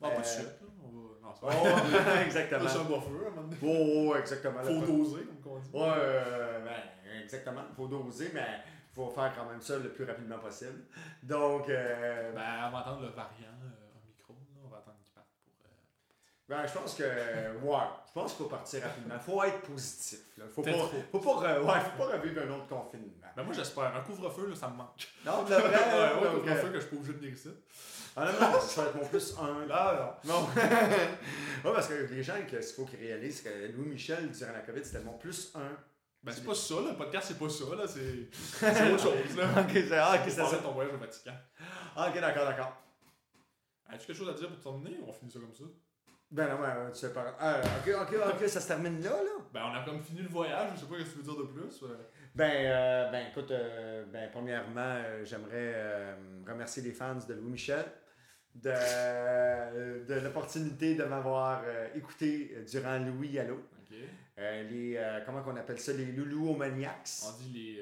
Ah, 0.01 0.11
pas 0.11 0.17
de 0.17 0.21
Euh, 0.21 0.23
suite, 0.23 0.47
là. 0.61 0.67
On 0.85 0.89
va... 0.89 1.21
Non, 1.21 1.35
c'est 1.35 1.45
Oh, 1.45 2.05
pas 2.05 2.23
exactement. 2.25 2.65
Pas 2.65 2.85
buffer, 2.85 3.25
à 3.25 3.29
un 3.29 3.31
moment 3.31 3.43
donné. 3.49 3.57
Oh, 3.63 4.11
oh, 4.13 4.17
exactement. 4.17 4.63
Faut 4.63 4.81
doser, 4.87 5.25
comme 5.43 5.53
on 5.53 5.59
dit. 5.59 5.71
Ouais, 5.73 5.93
euh, 5.97 6.65
ben, 6.65 7.21
exactement. 7.23 7.63
Il 7.69 7.75
faut 7.75 7.89
doser, 7.89 8.31
mais 8.33 8.47
il 8.91 8.95
faut 8.95 9.11
faire 9.11 9.33
quand 9.37 9.45
même 9.47 9.61
ça 9.61 9.77
le 9.79 9.91
plus 9.93 10.05
rapidement 10.05 10.39
possible. 10.39 10.85
Donc, 11.23 11.69
euh, 11.69 12.33
Ben, 12.33 12.69
on 12.69 12.71
va 12.71 12.79
attendre 12.79 13.03
le 13.03 13.09
variant 13.09 13.59
euh, 13.63 13.99
Omicron, 14.05 14.35
là. 14.35 14.61
On 14.65 14.69
va 14.69 14.77
attendre 14.79 14.99
qu'il 15.03 15.13
parte 15.13 15.27
pour. 15.45 15.53
euh, 15.67 15.69
Ben, 16.49 16.67
je 16.67 16.73
pense 16.73 16.95
que. 16.95 17.03
Ouais, 17.03 17.79
je 18.07 18.13
pense 18.15 18.33
qu'il 18.33 18.45
faut 18.45 18.49
partir 18.49 18.83
rapidement. 18.83 19.19
Faut 19.19 19.43
être 19.45 19.61
positif. 19.61 20.21
Là. 20.39 20.45
Faut, 20.55 20.63
pas, 20.63 20.73
faut, 21.13 21.19
pas, 21.19 21.31
re- 21.31 21.61
ouais, 21.61 21.81
faut 21.81 22.05
pas 22.05 22.17
revivre 22.17 22.43
un 22.43 22.51
autre 22.51 22.67
confinement. 22.67 23.27
Ben 23.37 23.43
moi 23.43 23.53
j'espère. 23.53 23.95
Un 23.95 24.01
couvre-feu, 24.01 24.49
là, 24.49 24.57
ça 24.57 24.69
me 24.69 24.77
manque. 24.77 25.09
Non, 25.27 25.43
de 25.43 25.55
vrai. 25.55 25.61
ouais, 25.63 26.25
ouais, 26.25 26.33
donc, 26.33 26.43
couvre-feu 26.43 26.69
que 26.69 26.75
je 26.75 26.81
suis 26.81 26.89
pas 26.89 26.97
obligé 26.97 27.13
de 27.13 27.19
venir 27.19 27.33
ici. 27.35 27.49
honnêtement, 28.17 28.61
ça 28.61 28.83
va 28.83 28.89
être 28.89 28.97
mon 28.97 29.07
plus 29.07 29.35
un. 29.39 29.67
Là, 29.67 30.19
non. 30.25 30.33
Non. 30.33 30.49
ouais, 30.57 31.75
parce 31.75 31.89
que 31.89 31.95
les 31.95 32.23
gens, 32.23 32.43
qu'il 32.49 32.63
faut 32.63 32.87
qu'ils 32.87 33.01
réalisent, 33.01 33.43
que 33.43 33.73
Louis 33.77 33.89
Michel, 33.89 34.31
durant 34.31 34.53
la 34.53 34.61
COVID, 34.61 34.85
c'était 34.85 35.05
mon 35.05 35.19
plus 35.19 35.53
un. 35.55 35.77
Ben 36.23 36.33
c'est 36.33 36.45
pas 36.45 36.55
ça, 36.55 36.75
là. 36.77 36.91
Le 36.93 36.97
podcast, 36.97 37.29
c'est 37.29 37.39
pas 37.39 37.49
ça, 37.51 37.65
là. 37.77 37.85
C'est 37.87 38.91
autre 38.93 39.03
chose, 39.03 39.37
là. 39.37 39.51
ok, 39.61 39.71
c'est 39.73 39.93
ah, 39.93 40.19
ça. 40.27 40.57
ton 40.57 40.73
voyage 40.73 40.95
au 40.95 40.99
Vatican. 40.99 41.35
Ah, 41.95 42.09
ok, 42.09 42.21
d'accord, 42.21 42.47
d'accord. 42.47 42.73
As-tu 43.91 44.07
quelque 44.07 44.17
chose 44.17 44.29
à 44.31 44.33
dire 44.33 44.49
pour 44.49 44.61
terminer? 44.61 44.99
Ou 44.99 45.09
on 45.09 45.13
finit 45.13 45.31
ça 45.31 45.39
comme 45.39 45.55
ça? 45.55 45.65
Ben 46.31 46.47
non, 46.49 46.61
ouais, 46.61 46.93
tu 46.93 46.99
sais 46.99 47.13
pas. 47.13 47.37
Ah, 47.41 47.61
ok, 47.87 47.95
ok, 48.03 48.15
ok, 48.35 48.49
ça 48.49 48.61
se 48.61 48.69
termine 48.69 49.03
là, 49.03 49.11
là. 49.11 49.31
Ben 49.53 49.63
on 49.65 49.75
a 49.75 49.83
comme 49.85 50.03
fini 50.03 50.21
le 50.21 50.29
voyage, 50.29 50.73
je 50.75 50.81
sais 50.81 50.87
pas 50.87 50.97
ce 50.99 51.05
que 51.05 51.11
tu 51.11 51.17
veux 51.19 51.23
dire 51.23 51.37
de 51.37 51.43
plus. 51.45 51.83
euh. 51.85 51.97
Ben, 52.35 52.51
euh, 52.67 53.11
ben 53.11 53.27
écoute, 53.31 53.51
euh, 53.51 54.05
ben, 54.13 54.29
premièrement, 54.31 54.81
euh, 54.97 55.25
j'aimerais 55.25 55.73
euh, 55.75 56.15
remercier 56.47 56.83
les 56.83 56.93
fans 56.93 57.15
de 57.27 57.35
Louis 57.35 57.53
Michel 57.53 57.85
de, 58.55 58.71
euh, 58.75 60.05
de 60.05 60.15
l'opportunité 60.21 60.95
de 60.95 61.05
m'avoir 61.05 61.63
euh, 61.65 61.89
écouté 61.95 62.55
durant 62.71 62.99
Louis 62.99 63.39
Allo. 63.39 63.55
Ok. 63.81 63.97
Euh, 64.39 64.63
les, 64.71 64.97
euh, 64.97 65.21
comment 65.25 65.43
qu'on 65.43 65.57
appelle 65.57 65.79
ça, 65.81 65.93
les 65.95 66.13
loulou-maniacs. 66.13 67.09
On 67.27 67.39
dit 67.43 67.53
les. 67.55 67.81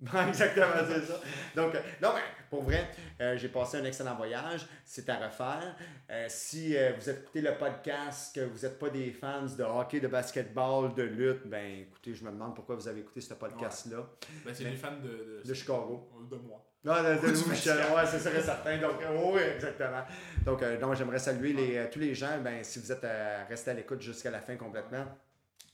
Exactement, 0.28 0.66
c'est 0.88 1.06
ça. 1.06 1.20
Donc, 1.56 1.74
euh, 1.74 1.80
non, 2.00 2.10
mais 2.14 2.22
pour 2.48 2.62
vrai, 2.62 2.88
euh, 3.20 3.36
j'ai 3.36 3.48
passé 3.48 3.78
un 3.78 3.84
excellent 3.84 4.14
voyage. 4.14 4.66
C'est 4.84 5.08
à 5.08 5.16
refaire. 5.16 5.74
Euh, 6.10 6.26
si 6.28 6.76
euh, 6.76 6.92
vous 6.96 7.10
écoutez 7.10 7.40
le 7.40 7.56
podcast, 7.58 8.34
que 8.34 8.42
vous 8.42 8.60
n'êtes 8.60 8.78
pas 8.78 8.90
des 8.90 9.10
fans 9.10 9.42
de 9.44 9.62
hockey, 9.64 9.98
de 9.98 10.06
basketball, 10.06 10.94
de 10.94 11.02
lutte, 11.02 11.46
ben 11.46 11.80
écoutez, 11.80 12.14
je 12.14 12.24
me 12.24 12.30
demande 12.30 12.54
pourquoi 12.54 12.76
vous 12.76 12.86
avez 12.86 13.00
écouté 13.00 13.20
ce 13.20 13.34
podcast-là 13.34 14.08
Ben 14.44 14.54
c'est 14.54 14.64
les 14.64 14.76
fans 14.76 14.96
de. 15.02 15.42
De, 15.42 15.48
de 15.48 15.54
Chicago. 15.54 16.08
de 16.30 16.36
moi. 16.36 16.64
Non, 16.84 16.94
de, 17.02 17.20
de 17.20 17.26
Louis 17.32 17.50
Michel, 17.50 17.76
ouais, 17.78 18.06
c'est 18.06 18.20
sûr 18.20 18.34
et 18.34 18.40
certain. 18.40 18.78
Donc, 18.78 19.00
oui, 19.32 19.42
exactement. 19.56 20.04
Donc, 20.44 20.62
donc 20.80 20.94
j'aimerais 20.94 21.18
saluer 21.18 21.52
les, 21.52 21.90
tous 21.90 21.98
les 21.98 22.14
gens, 22.14 22.38
ben, 22.40 22.62
si 22.62 22.78
vous 22.78 22.92
êtes 22.92 23.06
restés 23.48 23.72
à 23.72 23.74
l'écoute 23.74 24.00
jusqu'à 24.00 24.30
la 24.30 24.40
fin 24.40 24.54
complètement, 24.54 25.04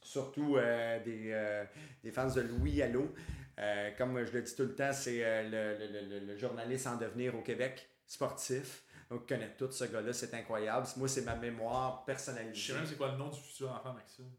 surtout 0.01 0.57
des, 1.05 1.65
des 2.03 2.11
fans 2.11 2.31
de 2.31 2.41
Louis 2.41 2.81
Allo. 2.83 3.13
Euh, 3.59 3.90
comme 3.97 4.24
je 4.24 4.32
le 4.32 4.43
dis 4.43 4.55
tout 4.55 4.64
le 4.64 4.74
temps, 4.74 4.93
c'est 4.93 5.24
euh, 5.24 5.43
le, 5.44 5.78
le- 5.86 5.93
le- 5.93 6.09
le- 6.20 6.26
le 6.26 6.36
journaliste 6.36 6.86
en 6.86 6.97
devenir 6.97 7.35
au 7.36 7.43
Québec, 7.43 7.89
sportif. 8.06 8.82
Donc, 9.10 9.22
je 9.28 9.35
connais 9.35 9.51
tout 9.56 9.70
ce 9.70 9.85
gars-là, 9.85 10.12
c'est 10.12 10.35
incroyable. 10.35 10.86
Moi, 10.97 11.09
c'est 11.09 11.22
ma 11.22 11.36
mémoire 11.36 12.01
Je 12.02 12.06
personnalisée. 12.12 12.72
sais 12.72 12.78
même 12.78 12.86
c'est 12.86 12.97
quoi 12.97 13.12
le 13.12 13.16
nom 13.18 13.28
du 13.28 13.39
futur 13.40 13.70
enfant, 13.70 13.93
Maxime. 13.93 14.31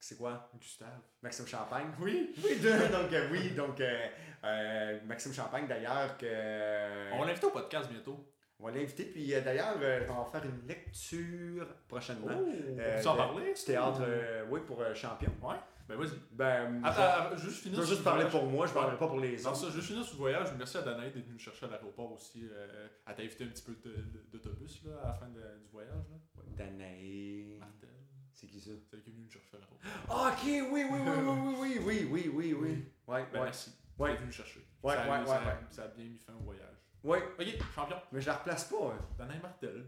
C'est 0.00 0.18
quoi? 0.18 0.50
Gustave. 0.60 0.88
Maxime 1.22 1.46
Champagne? 1.46 1.86
Oui. 2.00 2.34
Oui, 2.44 2.56
donc, 2.92 3.12
euh, 3.12 3.28
oui, 3.30 3.50
donc 3.52 3.80
euh, 3.80 4.06
euh, 4.44 4.98
Maxime 5.06 5.32
Champagne 5.32 5.66
d'ailleurs, 5.68 6.16
que. 6.18 7.12
On 7.14 7.20
va 7.20 7.26
l'inviter 7.26 7.46
au 7.46 7.50
podcast 7.50 7.88
bientôt. 7.90 8.28
On 8.58 8.66
va 8.66 8.70
l'inviter, 8.72 9.04
puis 9.04 9.28
d'ailleurs, 9.44 9.76
on 10.10 10.22
va 10.24 10.30
faire 10.30 10.44
une 10.44 10.66
lecture 10.66 11.66
prochainement. 11.88 12.26
on 12.38 12.76
peut 13.02 13.08
en 13.08 13.16
parler? 13.16 13.52
Du 13.54 13.64
théâtre, 13.64 14.02
oui, 14.50 14.60
pour 14.66 14.82
Champion. 14.94 15.32
Ouais. 15.42 15.56
Ben 15.86 15.96
vas-y. 15.98 16.18
Ben, 16.32 16.80
Attends, 16.84 16.94
je- 16.96 17.00
attends, 17.26 17.36
juste 17.36 17.56
je 17.56 17.62
finir 17.62 17.78
peux 17.78 17.84
sur 17.84 17.90
juste 17.94 18.00
le 18.00 18.04
parler 18.04 18.24
voyage. 18.24 18.40
pour 18.40 18.50
moi, 18.50 18.66
je 18.66 18.70
ne 18.72 18.74
parlerai 18.74 18.96
pas 18.98 19.06
pour 19.06 19.20
les 19.20 19.36
Non, 19.42 19.50
autres. 19.50 19.56
ça, 19.56 19.70
juste 19.70 19.86
finir 19.86 20.02
sur 20.04 20.14
le 20.14 20.18
voyage. 20.18 20.48
Merci 20.56 20.76
à 20.78 20.82
Danaï 20.82 21.12
d'être 21.12 21.24
venue 21.24 21.34
me 21.34 21.38
chercher 21.38 21.66
à 21.66 21.68
l'aéroport 21.68 22.12
aussi. 22.12 22.48
Euh, 22.50 22.88
t'a 23.04 23.12
invité 23.22 23.44
un 23.44 23.48
petit 23.48 23.62
peu 23.64 23.74
de- 23.74 23.96
de- 23.96 24.24
d'autobus 24.32 24.82
là, 24.84 24.92
à 25.02 25.06
la 25.08 25.12
fin 25.14 25.28
de- 25.28 25.40
du 25.62 25.68
voyage. 25.70 25.92
Là. 26.10 26.42
Danae. 26.56 27.58
Martel. 27.58 27.90
C'est 28.32 28.46
qui 28.46 28.60
ça? 28.60 28.70
C'est 28.82 28.96
elle 28.96 29.02
qui 29.02 29.10
est 29.10 29.12
venue 29.12 29.26
me 29.26 29.30
chercher 29.30 29.56
à 29.56 29.60
l'aéroport. 29.60 29.78
Ah, 30.08 30.32
ok, 30.32 30.42
oui, 30.44 30.62
oui, 30.72 30.84
oui, 30.90 31.00
oui, 31.00 31.58
oui, 31.60 31.78
oui, 31.78 31.78
oui, 31.84 32.08
oui, 32.10 32.30
oui, 32.34 32.54
oui. 32.54 32.70
Ouais, 33.06 33.26
Ben 33.32 33.38
ouais. 33.40 33.44
merci. 33.44 33.70
Ouais. 33.98 34.08
Elle 34.08 34.14
est 34.14 34.18
venue 34.18 34.26
me 34.28 34.32
chercher. 34.32 34.66
Ouais, 34.82 34.94
ça, 34.94 35.02
a- 35.02 35.06
ouais, 35.20 35.26
ça, 35.26 35.36
a- 35.36 35.40
ouais, 35.40 35.46
ouais. 35.46 35.58
ça 35.70 35.84
a 35.84 35.88
bien 35.88 36.04
mis 36.06 36.18
fin 36.18 36.32
au 36.34 36.42
voyage. 36.42 36.68
Oui, 37.04 37.18
Ok, 37.38 37.46
champion. 37.74 37.96
mais 38.12 38.20
je 38.22 38.26
la 38.26 38.36
replace 38.36 38.64
pas. 38.64 38.92
hein. 38.94 38.98
Danaï 39.18 39.38
Martel, 39.40 39.84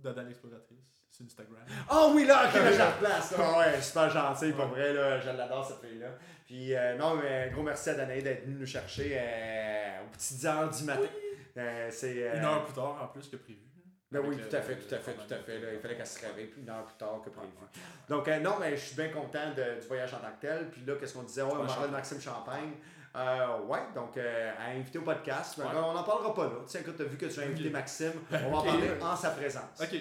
Dada 0.00 0.22
l'exploratrice, 0.22 0.99
sur 1.10 1.24
Instagram. 1.26 1.56
Ah 1.88 2.08
oui, 2.14 2.24
là, 2.26 2.48
ok, 2.48 2.54
là, 2.54 2.72
je 2.72 2.78
la 2.78 2.90
replace. 2.90 3.34
Ah 3.38 3.58
ouais, 3.58 3.80
super 3.82 4.10
gentil, 4.10 4.52
pour 4.52 4.66
vrai, 4.66 4.92
là, 4.92 5.18
je 5.20 5.30
l'adore 5.30 5.64
cette 5.66 5.80
fille-là. 5.88 6.08
Puis, 6.46 6.74
euh, 6.74 6.96
non, 6.96 7.14
mais 7.16 7.50
gros 7.52 7.62
merci 7.62 7.90
à 7.90 7.94
Danae 7.94 8.22
d'être 8.22 8.44
venue 8.44 8.56
nous 8.60 8.66
chercher 8.66 9.16
euh, 9.20 10.02
aux 10.04 10.10
petites 10.16 10.44
heures 10.44 10.70
du 10.70 10.84
matin. 10.84 11.02
Euh, 11.56 11.88
c'est, 11.90 12.14
euh, 12.28 12.36
Une 12.38 12.44
heure 12.44 12.64
plus 12.64 12.74
tard 12.74 12.98
en 13.02 13.06
plus 13.08 13.28
que 13.28 13.36
prévu. 13.36 13.58
Ben 14.12 14.20
oui, 14.24 14.36
tout 14.36 14.56
à 14.56 14.60
fait, 14.60 14.74
tout 14.76 14.92
à 14.92 14.98
fait, 14.98 15.12
tout 15.14 15.32
à 15.34 15.36
fait. 15.38 15.58
là. 15.60 15.68
il 15.72 15.78
fallait 15.78 15.96
qu'elle 15.96 16.06
se 16.06 16.20
réveille 16.26 16.46
plus 16.46 16.62
une 16.62 16.68
heure 16.70 16.84
plus 16.84 16.96
tard 16.96 17.20
que 17.24 17.30
prévu. 17.30 17.52
Donc, 18.08 18.26
euh, 18.26 18.40
non, 18.40 18.56
mais 18.58 18.76
je 18.76 18.84
suis 18.86 18.96
bien 18.96 19.08
content 19.08 19.50
de- 19.56 19.80
du 19.80 19.86
voyage 19.86 20.12
en 20.14 20.18
tant 20.18 20.32
que 20.40 20.46
tel. 20.46 20.68
Puis 20.70 20.82
là, 20.84 20.94
qu'est-ce 20.98 21.14
qu'on 21.14 21.22
disait? 21.22 21.42
Ouais, 21.42 21.52
on 21.54 21.64
parlait 21.66 21.86
de. 21.86 21.92
Maxime 21.92 22.20
Champagne. 22.20 22.72
Euh, 23.16 23.58
ouais, 23.66 23.78
donc, 23.94 24.16
euh, 24.16 24.52
à 24.58 24.70
inviter 24.70 24.98
au 24.98 25.02
podcast. 25.02 25.54
Ben, 25.58 25.64
Ouais. 25.66 25.70
On 25.76 25.92
n'en 25.92 26.02
parlera 26.02 26.34
pas 26.34 26.44
là. 26.44 26.50
Tu 26.64 26.70
sais, 26.72 26.80
écoute, 26.80 26.94
t'as 26.98 27.04
vu 27.04 27.16
que 27.16 27.26
tu 27.26 27.40
as 27.40 27.44
invité. 27.44 27.70
Maxime. 27.70 28.12
On 28.32 28.50
va 28.50 28.56
en 28.58 28.62
parler 28.64 28.90
en 29.00 29.14
sa 29.16 29.30
présence. 29.30 29.80
Ok, 29.80 29.94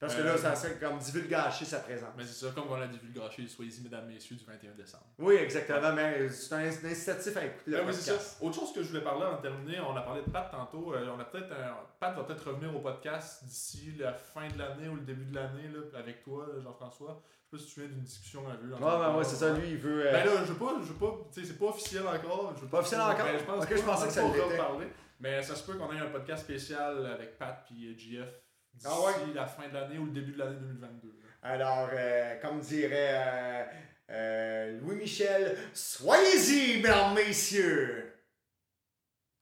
Parce 0.00 0.16
que 0.16 0.20
Euh, 0.20 0.24
là, 0.24 0.36
ça 0.36 0.54
serait 0.54 0.76
comme 0.78 0.98
divulgacher 0.98 1.64
sa 1.64 1.78
présence. 1.78 2.10
mais 2.16 2.24
c'est 2.24 2.44
ça, 2.46 2.52
comme 2.54 2.64
on 2.68 2.76
l'a 2.76 2.88
divulgaché, 2.88 3.46
soyez-y, 3.48 3.80
mesdames, 3.82 4.06
messieurs, 4.06 4.36
du 4.36 4.44
21 4.44 4.72
décembre. 4.72 5.04
Oui, 5.18 5.36
exactement. 5.36 5.92
Mais 5.94 6.28
c'est 6.28 6.54
un, 6.54 6.58
incitatif 6.66 7.36
à 7.36 7.44
écouter 7.46 7.76
Ah 7.76 7.82
oui, 7.86 7.94
c'est 7.94 8.10
ça. 8.12 8.36
Autre 8.44 8.56
chose 8.56 8.72
que 8.74 8.82
je 8.82 8.88
voulais 8.88 9.00
parler 9.02 9.24
en 9.24 9.36
terminer, 9.38 9.80
on 9.80 9.96
a 9.96 10.02
parlé 10.02 10.22
de 10.22 10.30
Pat 10.30 10.50
tantôt. 10.50 10.92
euh, 10.94 11.08
on 11.16 11.18
a 11.20 11.24
peut-être 11.24 11.52
un- 11.52 11.76
Pat 12.00 12.14
va 12.14 12.24
peut-être 12.24 12.46
revenir 12.50 12.74
au 12.76 12.80
podcast 12.80 13.44
d'ici 13.44 13.94
la 13.98 14.12
fin 14.12 14.48
de 14.48 14.58
l'année 14.58 14.88
ou 14.88 14.96
le 14.96 15.02
début 15.02 15.24
de 15.26 15.34
l'année 15.36 15.70
avec 15.96 16.22
toi, 16.22 16.46
là, 16.52 16.60
Jean-François. 16.60 17.22
Je 17.52 17.56
sais 17.58 17.62
pas 17.62 17.68
si 17.68 17.74
tu 17.74 17.80
viens 17.80 17.88
d'une 17.88 18.02
discussion 18.02 18.42
qu'on 18.42 18.50
a 18.50 18.54
eue. 18.54 18.72
Ouais, 18.74 19.06
ouais, 19.08 19.16
ouais, 19.18 19.24
c'est 19.24 19.36
ça. 19.36 19.52
Lui, 19.54 19.70
il 19.70 19.76
veut. 19.78 20.06
euh, 20.08 20.12
Ben 20.12 20.26
là, 20.26 20.32
je 20.44 20.52
veux 20.52 20.58
pas, 20.58 20.74
je 20.80 20.92
veux 20.92 20.98
pas, 20.98 21.18
tu 21.32 21.40
sais, 21.40 21.46
c'est 21.46 21.58
pas 21.58 21.66
officiel 21.66 22.02
encore. 22.06 22.52
Je 22.56 22.62
veux 22.62 22.68
Pas 22.68 22.80
officiel 22.80 23.00
encore? 23.00 23.24
Ben, 23.24 23.38
je 23.38 23.44
pense 23.44 23.62
Ok, 23.62 23.70
pas, 23.70 23.76
je 23.76 23.82
pensais 23.82 24.06
que 24.08 24.12
ça 24.12 24.22
l'était. 24.24 24.42
reparler. 24.42 24.86
Mais 25.20 25.40
ça 25.42 25.54
se 25.54 25.62
peut 25.70 25.78
qu'on 25.78 25.90
ait 25.92 26.00
un 26.00 26.08
podcast 26.10 26.42
spécial 26.44 27.06
avec 27.06 27.38
Pat 27.38 27.64
puis 27.66 27.96
GF 27.98 28.28
d'ici 28.74 28.86
Ah 28.88 29.00
ouais? 29.00 29.34
la 29.34 29.46
fin 29.46 29.68
de 29.68 29.74
l'année 29.74 29.98
ou 29.98 30.06
le 30.06 30.12
début 30.12 30.32
de 30.32 30.38
l'année 30.38 30.56
2022. 30.60 31.08
là. 31.08 31.14
Alors, 31.42 31.88
euh, 31.92 32.40
comme 32.40 32.60
dirait 32.60 33.10
euh, 33.12 33.64
euh, 34.10 34.80
Louis-Michel, 34.80 35.56
soyez-y, 35.72 36.82
mesdames, 36.82 37.14
messieurs! 37.14 38.12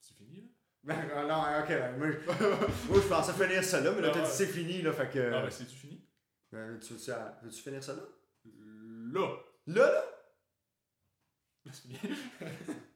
C'est 0.01 0.15
fini 0.17 0.41
là? 0.41 0.47
Ben, 0.85 1.11
euh, 1.17 1.27
non, 1.27 1.43
ok, 1.63 1.69
ben, 1.69 1.97
moi, 1.97 2.09
moi, 2.89 3.01
je 3.03 3.09
pensais 3.09 3.33
finir 3.33 3.63
ça 3.65 3.81
là, 3.81 3.93
mais 3.93 4.03
là, 4.03 4.09
Ah 4.11 4.19
t'as 4.19 4.25
dit 4.25 4.31
c'est 4.33 4.47
fini, 4.47 4.83
là, 4.83 4.93
fait 4.93 5.11
que. 5.11 5.33
Ah 5.33 5.43
ben 5.43 5.51
c'est-tu 5.51 5.75
fini? 5.77 6.09
Tu, 6.51 6.57
tu, 6.81 6.95
veux-tu 6.95 7.63
finir 7.63 7.83
ça 7.83 7.95
là? 7.95 8.03
Là! 8.45 9.29
Là, 9.67 9.93
là? 9.93 10.03
Là, 11.65 11.73
c'est 11.73 11.83
fini. 11.83 11.99